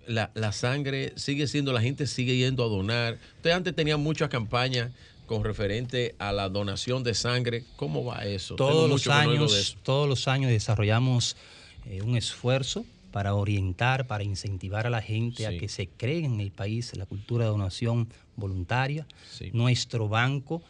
la, 0.08 0.32
la 0.34 0.52
sangre 0.52 1.14
sigue 1.16 1.48
siendo, 1.48 1.74
la 1.74 1.82
gente 1.82 2.08
sigue 2.08 2.38
yendo 2.38 2.64
a 2.64 2.68
donar? 2.68 3.18
Usted 3.38 3.52
antes 3.52 3.76
tenía 3.76 3.98
muchas 3.98 4.30
campañas 4.30 4.92
con 5.32 5.46
referente 5.46 6.14
a 6.20 6.34
la 6.34 6.50
donación 6.50 7.04
de 7.04 7.14
sangre. 7.14 7.64
¿Cómo 7.78 8.04
va 8.04 8.26
eso? 8.26 8.56
Todos 8.56 8.90
los 8.90 9.08
años, 9.08 9.56
eso. 9.56 9.78
todos 9.82 10.10
los 10.10 10.28
años 10.28 10.52
desarrollamos 10.52 11.38
eh, 11.86 12.02
un 12.02 12.18
esfuerzo 12.18 12.86
para 13.14 13.34
orientar, 13.34 14.08
para 14.08 14.26
incentivar 14.26 14.88
a 14.88 14.90
la 14.90 15.02
gente 15.02 15.48
a 15.48 15.58
que 15.58 15.70
se 15.70 15.88
cree 15.88 16.26
en 16.26 16.42
el 16.42 16.52
país 16.52 16.96
la 16.98 17.06
cultura 17.06 17.46
de 17.46 17.52
donación 17.52 18.10
voluntaria. 18.36 19.08
Nuestro 19.54 20.10
banco 20.10 20.62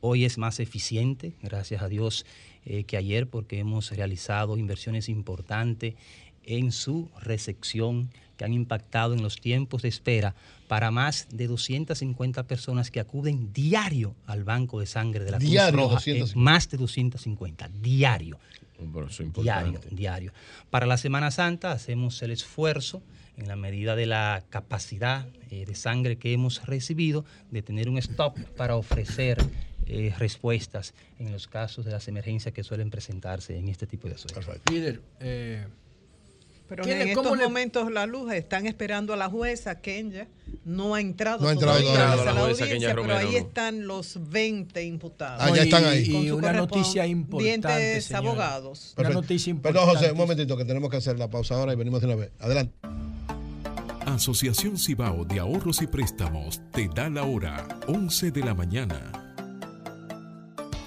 hoy 0.00 0.24
es 0.24 0.38
más 0.38 0.60
eficiente, 0.60 1.34
gracias 1.42 1.82
a 1.82 1.88
Dios, 1.88 2.24
eh, 2.64 2.84
que 2.84 2.96
ayer, 2.96 3.28
porque 3.28 3.58
hemos 3.58 3.90
realizado 3.90 4.56
inversiones 4.56 5.08
importantes 5.08 5.94
en 6.44 6.72
su 6.72 7.10
recepción 7.20 8.10
que 8.36 8.44
han 8.44 8.52
impactado 8.52 9.14
en 9.14 9.22
los 9.22 9.40
tiempos 9.40 9.82
de 9.82 9.88
espera 9.88 10.34
para 10.68 10.90
más 10.90 11.26
de 11.30 11.46
250 11.46 12.42
personas 12.46 12.90
que 12.90 13.00
acuden 13.00 13.52
diario 13.52 14.14
al 14.26 14.44
banco 14.44 14.80
de 14.80 14.86
sangre 14.86 15.24
de 15.24 15.30
la 15.30 15.38
Cruz 15.38 15.50
Diario, 15.50 15.76
Roja. 15.80 15.94
250. 15.94 16.32
eh, 16.38 16.42
más 16.42 16.68
de 16.70 16.76
250, 16.76 17.68
diario. 17.80 18.38
Bueno, 18.78 19.08
eso 19.08 19.22
es 19.22 19.32
Diario, 19.32 19.68
importante. 19.68 19.94
diario. 19.96 20.32
Para 20.70 20.84
la 20.86 20.98
Semana 20.98 21.30
Santa 21.30 21.72
hacemos 21.72 22.20
el 22.22 22.30
esfuerzo, 22.30 23.02
en 23.38 23.48
la 23.48 23.56
medida 23.56 23.96
de 23.96 24.06
la 24.06 24.44
capacidad 24.50 25.26
eh, 25.50 25.64
de 25.66 25.74
sangre 25.74 26.16
que 26.16 26.32
hemos 26.32 26.64
recibido, 26.66 27.24
de 27.50 27.62
tener 27.62 27.88
un 27.88 27.96
stock 27.98 28.38
para 28.56 28.76
ofrecer 28.76 29.38
eh, 29.86 30.12
respuestas 30.18 30.94
en 31.18 31.32
los 31.32 31.46
casos 31.46 31.84
de 31.84 31.92
las 31.92 32.08
emergencias 32.08 32.52
que 32.52 32.64
suelen 32.64 32.90
presentarse 32.90 33.56
en 33.56 33.68
este 33.68 33.86
tipo 33.86 34.08
de 34.08 34.14
asuntos. 34.14 34.44
Líder, 34.70 35.00
eh, 35.20 35.66
Pero 36.68 36.82
¿Quién 36.82 37.00
en 37.00 37.08
estos 37.08 37.22
cómo 37.22 37.36
le- 37.36 37.44
momentos 37.44 37.92
la 37.92 38.06
luz 38.06 38.32
están 38.32 38.66
esperando 38.66 39.12
a 39.12 39.16
la 39.16 39.28
jueza 39.28 39.80
Kenya. 39.80 40.26
No 40.64 40.94
ha 40.96 41.00
entrado, 41.00 41.42
No 41.42 41.48
ha 41.48 41.52
entrado 41.52 41.78
todavía 41.80 42.12
a 42.12 42.16
la 42.16 42.24
La 42.24 42.32
jueza 42.32 42.40
audiencia, 42.42 42.66
Kenya 42.66 42.88
pero 42.88 43.02
Romero, 43.02 43.18
ahí 43.20 43.32
no. 43.32 43.38
están 43.38 43.86
los 43.86 44.18
20 44.30 44.82
imputados. 44.84 45.42
Ah, 45.44 45.54
ya 45.54 45.62
están 45.62 45.84
ahí. 45.84 46.04
y 46.26 46.30
una 46.32 46.52
noticia 46.52 47.06
importante, 47.06 48.00
señora. 48.00 48.18
abogados. 48.30 48.88
Una 48.88 48.96
Perfecto. 48.96 49.20
noticia 49.22 49.54
Perdón, 49.62 49.84
José, 49.84 49.90
un 49.90 49.94
importante. 50.10 50.18
momentito 50.18 50.56
que 50.56 50.64
tenemos 50.64 50.90
que 50.90 50.96
hacer 50.96 51.18
la 51.18 51.30
pausa 51.30 51.54
ahora 51.54 51.72
y 51.72 51.76
venimos 51.76 52.00
de 52.00 52.06
una 52.08 52.16
vez. 52.16 52.30
Adelante. 52.40 52.74
Asociación 54.06 54.78
Cibao 54.78 55.24
de 55.24 55.40
Ahorros 55.40 55.82
y 55.82 55.86
Préstamos 55.86 56.60
te 56.72 56.88
da 56.88 57.08
la 57.10 57.24
hora, 57.24 57.66
11 57.88 58.30
de 58.30 58.40
la 58.40 58.54
mañana. 58.54 59.25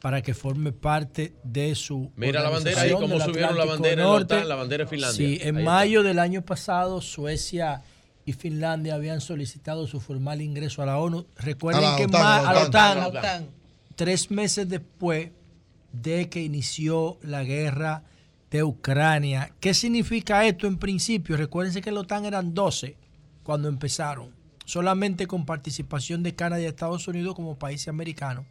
para 0.00 0.22
que 0.22 0.32
forme 0.34 0.72
parte 0.72 1.34
de 1.42 1.74
su 1.74 2.12
Mira 2.16 2.42
la 2.42 2.50
bandera 2.50 2.82
ahí, 2.82 2.90
del 2.90 3.20
subieron 3.20 3.56
la 3.58 3.64
bandera 3.64 3.92
en 3.94 3.98
la 3.98 4.04
Norte. 4.04 4.34
OTAN, 4.36 4.48
la 4.48 4.54
bandera 4.54 4.84
de 4.84 4.90
Finlandia. 4.90 5.16
Sí, 5.16 5.38
en 5.42 5.56
Ahí 5.56 5.62
está. 5.62 5.70
mayo 5.72 6.02
del 6.02 6.18
año 6.20 6.42
pasado 6.42 7.00
Suecia 7.00 7.82
y 8.24 8.32
Finlandia 8.32 8.94
habían 8.94 9.20
solicitado 9.20 9.86
su 9.86 10.00
formal 10.00 10.40
ingreso 10.42 10.82
a 10.82 10.86
la 10.86 10.98
ONU. 10.98 11.26
Recuerden 11.36 11.84
A 11.84 11.90
la 11.92 11.96
que 11.96 12.04
OTAN, 12.04 12.22
ma- 12.22 12.36
a 12.38 12.42
la 12.42 12.68
La 12.94 13.08
OTAN. 13.08 13.46
tres 13.96 14.30
meses 14.30 14.68
después 14.68 15.30
de 15.92 16.28
que 16.28 16.42
inició 16.42 17.18
la 17.22 17.42
guerra 17.42 18.04
de 18.50 18.62
Ucrania. 18.62 19.52
¿Qué 19.60 19.74
significa 19.74 20.46
esto 20.46 20.66
en 20.66 20.78
principio? 20.78 21.36
Recuérdense 21.36 21.80
que 21.80 21.90
la 21.90 22.00
OTAN 22.00 22.24
eran 22.24 22.54
12 22.54 22.96
cuando 23.42 23.68
empezaron, 23.68 24.30
solamente 24.64 25.26
con 25.26 25.44
participación 25.46 26.22
de 26.22 26.34
Canadá 26.34 26.62
y 26.62 26.66
Estados 26.66 27.08
Unidos 27.08 27.34
como 27.34 27.58
países 27.58 27.88
americanos. 27.88 28.44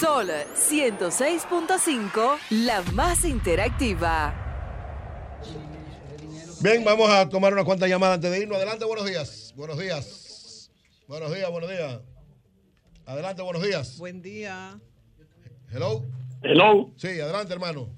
Sol 0.00 0.28
106.5, 0.54 2.38
la 2.50 2.82
más 2.92 3.24
interactiva. 3.24 4.34
Bien, 6.60 6.84
vamos 6.84 7.08
a 7.08 7.26
tomar 7.26 7.54
unas 7.54 7.64
cuantas 7.64 7.88
llamadas 7.88 8.16
antes 8.16 8.30
de 8.30 8.40
irnos. 8.40 8.58
Adelante, 8.58 8.84
buenos 8.84 9.06
días. 9.06 9.54
Buenos 9.56 9.78
días. 9.78 10.70
Buenos 11.08 11.34
días, 11.34 11.50
buenos 11.50 11.70
días. 11.70 12.00
Adelante, 13.06 13.40
buenos 13.40 13.62
días. 13.62 13.96
Buen 13.96 14.20
día. 14.20 14.78
Hello. 15.72 16.04
Hello. 16.42 16.90
Sí, 16.96 17.18
adelante, 17.18 17.54
hermano. 17.54 17.88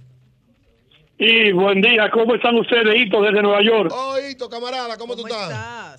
Y 1.19 1.51
buen 1.51 1.81
día, 1.81 2.09
¿cómo 2.13 2.37
están 2.37 2.57
ustedes, 2.59 2.95
Hito, 2.95 3.21
desde 3.23 3.43
Nueva 3.43 3.61
York? 3.65 3.91
Oh, 3.93 4.17
Hito, 4.21 4.49
camarada, 4.49 4.97
¿cómo, 4.97 5.17
tú 5.17 5.27
estás? 5.27 5.98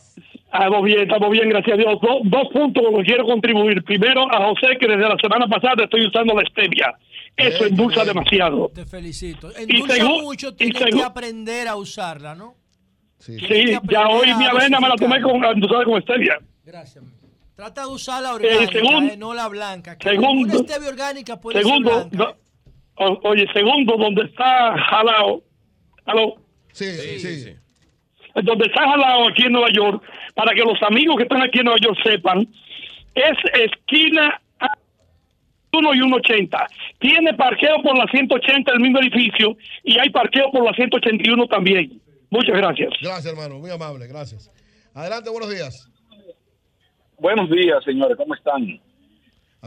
Estamos 0.52 0.84
bien, 0.84 1.02
estamos 1.02 1.30
bien, 1.30 1.50
gracias 1.50 1.74
a 1.74 1.78
Dios. 1.78 2.02
Do- 2.02 2.22
dos 2.24 2.48
puntos 2.52 2.84
con 2.84 2.94
los 2.94 3.02
que 3.02 3.08
quiero 3.08 3.26
contribuir. 3.26 3.84
Primero, 3.84 4.24
a 4.34 4.48
José, 4.48 4.78
que 4.80 4.88
desde 4.88 5.08
la 5.08 5.16
semana 5.22 5.48
pasada 5.48 5.84
estoy 5.84 6.08
usando 6.08 6.34
la 6.34 6.42
stevia. 6.50 6.98
Eso 7.38 7.66
endulza 7.66 8.04
demasiado. 8.04 8.70
Te 8.74 8.86
felicito. 8.86 9.50
Y 9.58 9.62
Endulza 9.72 9.96
segu- 9.96 10.22
mucho, 10.24 10.50
y 10.50 10.54
tienes 10.56 10.82
segu- 10.82 10.98
que 10.98 11.04
aprender 11.04 11.68
a 11.68 11.76
usarla, 11.76 12.34
¿no? 12.36 12.56
Sí, 13.20 13.38
ya 13.90 14.08
hoy 14.08 14.34
mi 14.36 14.46
avena 14.46 14.80
me 14.80 14.90
la 14.90 14.96
tomé 14.96 15.22
con, 15.22 15.44
endulzada 15.44 15.84
con 15.86 16.02
stevia. 16.02 16.40
Gracias. 16.66 17.04
Trata 17.56 17.82
de 17.82 17.88
usar 17.88 18.24
la 18.24 18.34
orgánica, 18.34 18.72
segundo- 18.72 19.14
eh, 19.14 19.18
no 19.18 19.34
la 19.34 19.48
blanca. 19.50 19.98
que 19.98 20.10
segundo- 20.10 20.58
una 20.60 20.68
stevia 20.68 20.90
orgánica 20.90 21.40
puede 21.40 21.60
Segundo, 21.62 21.90
ser 21.92 22.10
blanca. 22.10 22.38
do- 22.98 23.06
o- 23.06 23.20
oye, 23.30 23.46
segundo, 23.54 23.98
donde 23.98 24.24
está 24.24 24.76
jalado. 24.90 25.44
¿Aló? 26.06 26.36
Sí, 26.72 26.86
sí, 27.20 27.54
Donde 28.42 28.66
está 28.68 28.82
jalado 28.90 29.28
aquí 29.30 29.44
en 29.44 29.52
Nueva 29.52 29.68
York, 29.74 30.02
para 30.36 30.54
que 30.54 30.62
los 30.62 30.82
amigos 30.84 31.18
que 31.18 31.24
están 31.24 31.42
aquí 31.42 31.60
en 31.60 31.66
Nueva 31.66 31.80
York 31.82 31.98
sepan, 32.04 32.48
es 33.16 33.38
esquina 33.54 34.42
1 35.72 35.94
y 35.94 35.98
180. 35.98 36.68
Tiene 37.00 37.34
parqueo 37.34 37.82
por 37.84 37.98
la 37.98 38.06
180 38.06 38.72
el 38.72 38.80
mismo 38.80 39.00
edificio 39.00 39.56
y 39.84 40.00
hay 40.00 40.10
parqueo 40.10 40.52
por 40.52 40.64
la 40.64 40.74
181 40.74 41.48
también. 41.48 42.02
Muchas 42.30 42.56
gracias. 42.56 42.94
Gracias, 43.02 43.26
hermano. 43.26 43.60
Muy 43.60 43.72
amable, 43.72 44.08
gracias. 44.08 44.52
Adelante, 44.94 45.30
buenos 45.30 45.50
días. 45.50 45.88
Buenos 47.20 47.50
días, 47.50 47.84
señores, 47.84 48.16
¿cómo 48.16 48.34
están? 48.34 48.80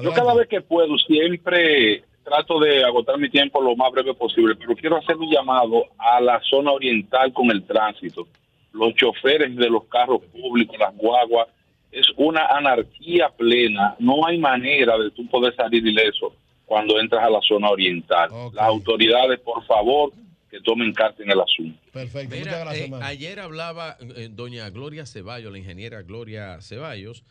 Yo 0.01 0.13
cada 0.13 0.35
vez 0.35 0.49
que 0.49 0.63
puedo 0.63 0.97
siempre 0.99 2.03
trato 2.25 2.59
de 2.61 2.83
agotar 2.85 3.19
mi 3.19 3.29
tiempo 3.29 3.61
lo 3.61 3.77
más 3.77 3.93
breve 3.93 4.15
posible, 4.15 4.55
pero 4.57 4.75
quiero 4.75 4.97
hacer 4.97 5.17
un 5.17 5.31
llamado 5.31 5.85
a 5.99 6.21
la 6.21 6.41
zona 6.49 6.73
oriental 6.73 7.33
con 7.33 7.51
el 7.51 7.65
tránsito. 7.65 8.27
Los 8.73 8.95
choferes 8.95 9.55
de 9.55 9.69
los 9.69 9.85
carros 9.85 10.23
públicos, 10.33 10.77
las 10.79 10.95
guaguas, 10.97 11.49
es 11.91 12.07
una 12.17 12.47
anarquía 12.47 13.29
plena. 13.31 13.95
No 13.99 14.27
hay 14.27 14.39
manera 14.39 14.97
de 14.99 15.11
tú 15.11 15.29
poder 15.29 15.55
salir 15.55 15.87
ileso 15.87 16.35
cuando 16.65 16.99
entras 16.99 17.23
a 17.23 17.31
la 17.31 17.41
zona 17.43 17.69
oriental. 17.69 18.31
Las 18.55 18.65
autoridades, 18.65 19.39
por 19.41 19.65
favor, 19.67 20.13
que 20.51 20.61
tomen 20.61 20.93
carta 20.93 21.23
en 21.23 21.31
el 21.31 21.41
asunto. 21.41 21.79
Perfecto, 21.93 22.35
Mira, 22.35 22.45
muchas 22.45 22.61
gracias, 22.61 22.91
eh, 22.91 23.05
ayer 23.05 23.41
hablaba 23.41 23.97
eh, 24.17 24.29
doña 24.31 24.69
Gloria 24.71 25.07
Ceballos, 25.07 25.51
la 25.51 25.59
ingeniera 25.59 26.03
Gloria 26.03 26.61
Ceballos, 26.61 27.25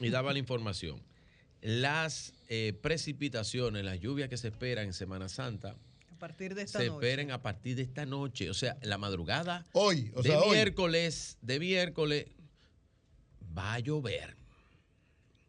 y 0.00 0.10
daba 0.10 0.32
la 0.32 0.38
información. 0.38 1.02
Las 1.60 2.34
eh, 2.48 2.72
precipitaciones, 2.82 3.84
las 3.84 4.00
lluvias 4.00 4.28
que 4.28 4.36
se 4.36 4.48
esperan 4.48 4.86
en 4.86 4.92
Semana 4.94 5.28
Santa, 5.28 5.76
partir 6.28 6.54
de 6.54 6.62
esta 6.62 6.78
se 6.78 6.86
noche. 6.86 7.06
esperen 7.06 7.30
a 7.32 7.42
partir 7.42 7.76
de 7.76 7.82
esta 7.82 8.06
noche, 8.06 8.48
o 8.50 8.54
sea, 8.54 8.78
la 8.82 8.96
madrugada 8.98 9.66
Hoy, 9.72 10.10
o 10.14 10.22
de 10.22 10.30
sea, 10.30 10.40
hoy. 10.40 10.52
miércoles, 10.56 11.36
de 11.42 11.58
miércoles 11.60 12.26
va 13.56 13.74
a 13.74 13.78
llover. 13.80 14.36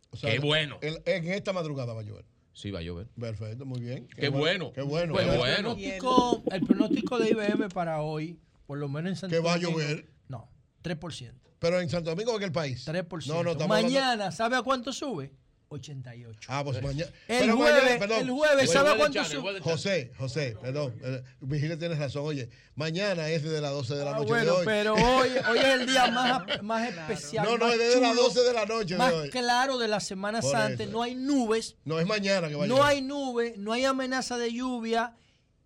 O 0.09 0.17
sea, 0.17 0.31
Qué 0.31 0.39
bueno. 0.39 0.77
En, 0.81 0.95
en 1.05 1.31
esta 1.31 1.53
madrugada 1.53 1.93
va 1.93 2.01
a 2.01 2.03
llover. 2.03 2.25
Sí, 2.53 2.71
va 2.71 2.79
a 2.79 2.81
llover. 2.81 3.07
Perfecto, 3.19 3.65
muy 3.65 3.79
bien. 3.81 4.07
Qué 4.15 4.29
bueno. 4.29 4.71
Qué 4.73 4.81
bueno. 4.81 5.13
Qué 5.15 5.23
bueno. 5.25 5.45
El 5.45 5.53
pronóstico, 5.63 6.43
el 6.51 6.61
pronóstico 6.61 7.19
de 7.19 7.29
IBM 7.31 7.69
para 7.69 8.01
hoy, 8.01 8.39
por 8.65 8.77
lo 8.77 8.87
menos 8.87 9.09
en 9.11 9.15
Santo 9.17 9.35
Que 9.35 9.41
va 9.41 9.53
a 9.53 9.57
llover. 9.57 10.05
No, 10.29 10.49
3%. 10.83 11.33
Pero 11.59 11.79
en 11.81 11.89
Santo 11.89 12.09
Domingo 12.11 12.33
o 12.33 12.37
en 12.37 12.43
el 12.43 12.51
país. 12.51 12.85
3%. 12.87 13.25
No, 13.27 13.43
no, 13.43 13.51
estamos 13.51 13.75
hablando- 13.77 13.99
Mañana, 13.99 14.31
¿sabe 14.31 14.55
a 14.55 14.61
cuánto 14.61 14.93
sube? 14.93 15.31
88. 15.69 16.39
Ah, 16.47 16.63
pues 16.63 16.81
mañana. 16.81 17.09
El 17.27 17.39
pero 17.39 17.57
jueves- 17.57 17.81
mañana, 17.83 17.99
perdón. 17.99 18.19
el 18.19 18.29
jueves, 18.31 18.71
¿sabe 18.71 18.97
cuánto 18.97 19.25
sube? 19.25 19.59
José, 19.61 20.11
José, 20.17 20.55
perdón. 20.61 20.93
Virgilia 21.41 21.77
tienes 21.77 21.97
razón. 21.97 22.23
Oye, 22.25 22.49
mañana 22.75 23.27
es 23.29 23.43
desde 23.43 23.61
las 23.61 23.71
12 23.71 23.95
de 23.95 24.05
la 24.05 24.11
Ah, 24.11 24.15
noche 24.15 24.27
bueno, 24.27 24.45
de 24.45 24.51
hoy. 24.59 24.65
pero 24.65 24.93
hoy, 24.93 25.29
hoy 25.49 25.57
es 25.57 25.65
el 25.65 25.87
día 25.87 26.07
más, 26.11 26.43
más 26.63 26.89
especial. 26.89 27.45
No, 27.45 27.57
no, 27.57 27.65
más 27.65 27.73
es 27.73 27.79
desde 27.79 28.01
las 28.01 28.09
chulo, 28.11 28.23
12 28.23 28.41
de 28.41 28.53
la 28.53 28.65
noche 28.65 28.97
Más 28.97 29.11
de 29.11 29.17
hoy. 29.19 29.29
claro 29.31 29.77
de 29.77 29.87
la 29.87 29.99
Semana 29.99 30.41
Por 30.41 30.51
Santa. 30.51 30.83
eso. 30.83 30.91
No 30.91 31.01
hay 31.01 31.15
nubes. 31.15 31.75
No 31.83 31.99
es 31.99 32.05
mañana 32.07 32.47
que 32.47 32.55
va 32.55 32.65
a 32.65 32.67
No 32.67 32.83
hay 32.83 33.01
nube, 33.01 33.55
no 33.57 33.73
hay 33.73 33.85
amenaza 33.85 34.37
de 34.37 34.53
lluvia 34.53 35.15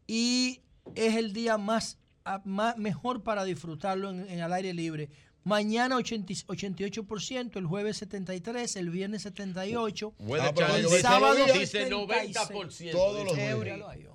y 0.08 0.62
es 0.96 1.16
el 1.16 1.34
día 1.34 1.58
más, 1.58 1.98
más 2.46 2.78
mejor 2.78 3.24
para 3.24 3.44
disfrutarlo 3.44 4.10
en, 4.10 4.30
en 4.30 4.42
al 4.42 4.54
aire 4.54 4.74
libre. 4.74 5.10
Mañana 5.50 5.96
80 5.98 6.32
88%, 6.46 7.56
el 7.58 7.66
jueves 7.66 7.98
73, 7.98 8.76
el 8.76 8.92
viernes 8.92 9.24
78, 9.24 10.14
Weather 10.20 10.64
Ah, 10.64 10.78
el 10.78 10.88
sábado. 11.02 11.44
Dice 11.48 11.66
76. 11.90 12.38
90%. 12.50 12.92
Todos 12.92 13.26
los 13.26 13.36
días. 13.36 13.58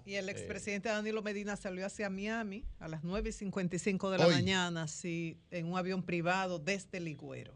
Y 0.07 0.15
el 0.15 0.29
expresidente 0.29 0.91
Danilo 0.91 1.23
Medina 1.23 1.57
salió 1.57 1.87
hacia 1.87 2.09
Miami 2.09 2.65
a 2.79 2.87
las 2.87 3.03
9 3.03 3.31
y 3.31 3.33
55 3.33 4.11
de 4.11 4.19
la 4.19 4.27
Hoy. 4.27 4.35
mañana, 4.35 4.87
sí, 4.87 5.39
en 5.51 5.67
un 5.67 5.77
avión 5.77 6.05
privado 6.05 6.61
desde 6.61 7.01
Ligüero. 7.01 7.55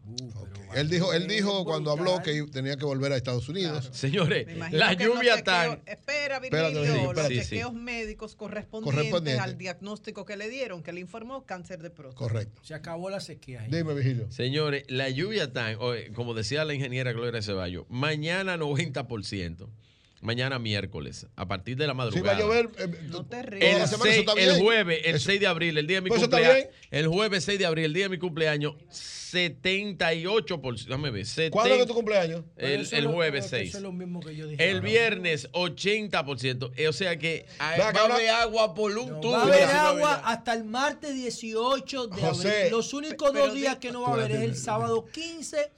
Él 0.75 0.89
dijo, 0.89 1.13
él 1.13 1.27
dijo 1.27 1.63
cuando 1.63 1.91
habló 1.91 2.21
que 2.21 2.43
tenía 2.51 2.75
que 2.75 2.83
volver 2.85 3.13
a 3.13 3.17
Estados 3.17 3.47
Unidos. 3.47 3.89
Señores, 3.93 4.45
la 4.71 4.91
lluvia 4.93 5.41
tan... 5.41 5.81
Espera, 5.85 6.39
Virgilio, 6.39 6.81
Virgilio, 6.81 7.13
los 7.13 7.27
chequeos 7.29 7.73
médicos 7.73 8.35
correspondientes, 8.35 8.95
Correspondiente. 8.95 9.41
al 9.41 9.57
diagnóstico 9.57 10.25
que 10.25 10.35
le 10.35 10.49
dieron, 10.49 10.83
que 10.83 10.91
le 10.91 10.99
informó 10.99 11.45
cáncer 11.45 11.81
de 11.81 11.91
próstata. 11.91 12.17
Correcto. 12.17 12.61
Se 12.65 12.73
acabó 12.73 13.09
la 13.09 13.21
sequía. 13.21 13.68
Dime, 13.69 13.93
Vigilio. 13.93 14.31
Señores, 14.31 14.83
la 14.87 15.09
lluvia 15.09 15.53
tan, 15.53 15.77
como 16.13 16.33
decía 16.33 16.65
la 16.65 16.73
ingeniera 16.73 17.11
Gloria 17.13 17.41
Ceballos, 17.41 17.85
mañana 17.89 18.57
90%, 18.57 19.69
mañana 20.21 20.59
miércoles, 20.59 21.27
a 21.35 21.47
partir 21.47 21.77
de 21.77 21.87
la 21.87 21.93
Si 21.93 21.97
madrugada. 21.97 22.31
va 22.33 22.37
a 22.37 22.39
llover, 22.41 22.69
eh, 22.77 22.87
No 23.09 23.25
te 23.25 23.37
toda 23.43 23.57
El, 23.57 23.87
semana, 23.87 23.87
seis- 23.87 24.13
eso 24.13 24.19
está 24.21 24.33
el 24.33 24.49
bien. 24.51 24.61
jueves, 24.63 25.01
el 25.05 25.15
Eso- 25.15 25.25
6 25.25 25.39
de 25.39 25.47
abril, 25.47 25.77
el 25.77 25.87
día 25.87 25.97
de 25.97 26.01
mi 26.01 26.09
Pues 26.09 26.21
cumpleaños. 26.21 26.67
El 26.91 27.07
jueves 27.07 27.43
6 27.43 27.57
de 27.59 27.65
abril, 27.65 27.85
el 27.85 27.93
día 27.93 28.03
de 28.05 28.09
mi 28.09 28.17
cumpleaños, 28.17 28.75
78%. 28.89 30.85
Déjame 30.87 31.11
ver. 31.11 31.25
¿Cuándo 31.51 31.73
es 31.73 31.79
70 31.79 31.85
tu 31.85 31.93
cumpleaños? 31.93 32.43
El, 32.57 32.87
el 32.91 33.07
jueves 33.07 33.45
eso 33.45 33.55
6. 33.57 33.75
es 33.75 33.81
lo 33.81 33.91
mismo 33.91 34.19
que 34.21 34.35
yo 34.35 34.47
dije. 34.47 34.69
El 34.69 34.81
viernes 34.81 35.49
80%. 35.51 36.71
Eh, 36.75 36.87
O 36.87 36.93
sea 36.93 37.17
que 37.17 37.45
ah, 37.59 37.73
Ve 37.73 37.79
va 37.83 37.89
acá, 37.89 38.01
a 38.01 38.13
haber 38.15 38.29
agua 38.29 38.73
por 38.73 38.97
un 38.97 39.21
tubo. 39.21 39.31
Va 39.33 39.39
a 39.41 39.43
haber 39.43 39.67
Sí, 39.67 39.75
agua 39.75 40.15
sí, 40.15 40.21
hasta 40.25 40.53
el 40.53 40.63
martes 40.65 41.13
18 41.13 42.07
de 42.07 42.21
José, 42.21 42.57
abril. 42.57 42.71
Los 42.71 42.93
únicos 42.93 43.33
dos 43.33 43.53
días 43.53 43.77
que 43.77 43.91
no 43.91 44.01
va 44.01 44.09
a 44.09 44.13
haber 44.13 44.31
es 44.31 44.41
el 44.41 44.55
sábado 44.55 45.05
15 45.13 45.69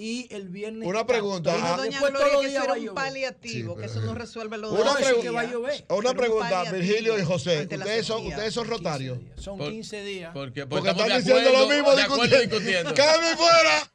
y 0.00 0.28
el 0.30 0.48
viernes. 0.48 0.88
Una 0.88 1.04
pregunta, 1.04 1.50
14. 1.50 1.66
ah, 1.72 1.76
Doña 1.76 1.90
Después 1.90 2.12
Gloria, 2.12 2.28
que 2.40 2.48
días 2.48 2.62
eso 2.64 2.72
era 2.72 2.80
un 2.90 2.94
paliativo, 2.94 3.76
que 3.76 3.84
eso 3.86 4.00
no 4.00 4.14
resuelve 4.14 4.56
los 4.56 4.70
Una, 4.72 4.84
dos 4.84 4.96
pregu- 5.00 5.16
sí 5.16 5.20
que 5.22 5.30
va 5.30 5.40
a 5.40 5.44
llover. 5.50 5.84
una 5.88 6.10
un 6.12 6.16
pregunta, 6.16 6.48
paliativo 6.48 6.76
Virgilio 6.78 7.18
y 7.18 7.24
José. 7.24 7.62
Ustedes 7.70 8.06
son, 8.06 8.26
ustedes 8.26 8.54
son 8.54 8.68
rotarios. 8.68 9.18
Son 9.36 9.58
Por- 9.58 9.70
15 9.72 10.02
días. 10.04 10.30
Porque, 10.32 10.66
Porque 10.66 10.88
estamos 10.90 11.12
están 11.12 11.24
de 11.24 11.34
diciendo 11.34 11.58
lo 11.60 11.68
mismo 11.68 11.90
de 11.90 12.02
discutiendo. 12.04 12.38
discutiendo. 12.38 12.94
¡Cambien 12.94 13.36
fuera! 13.36 13.92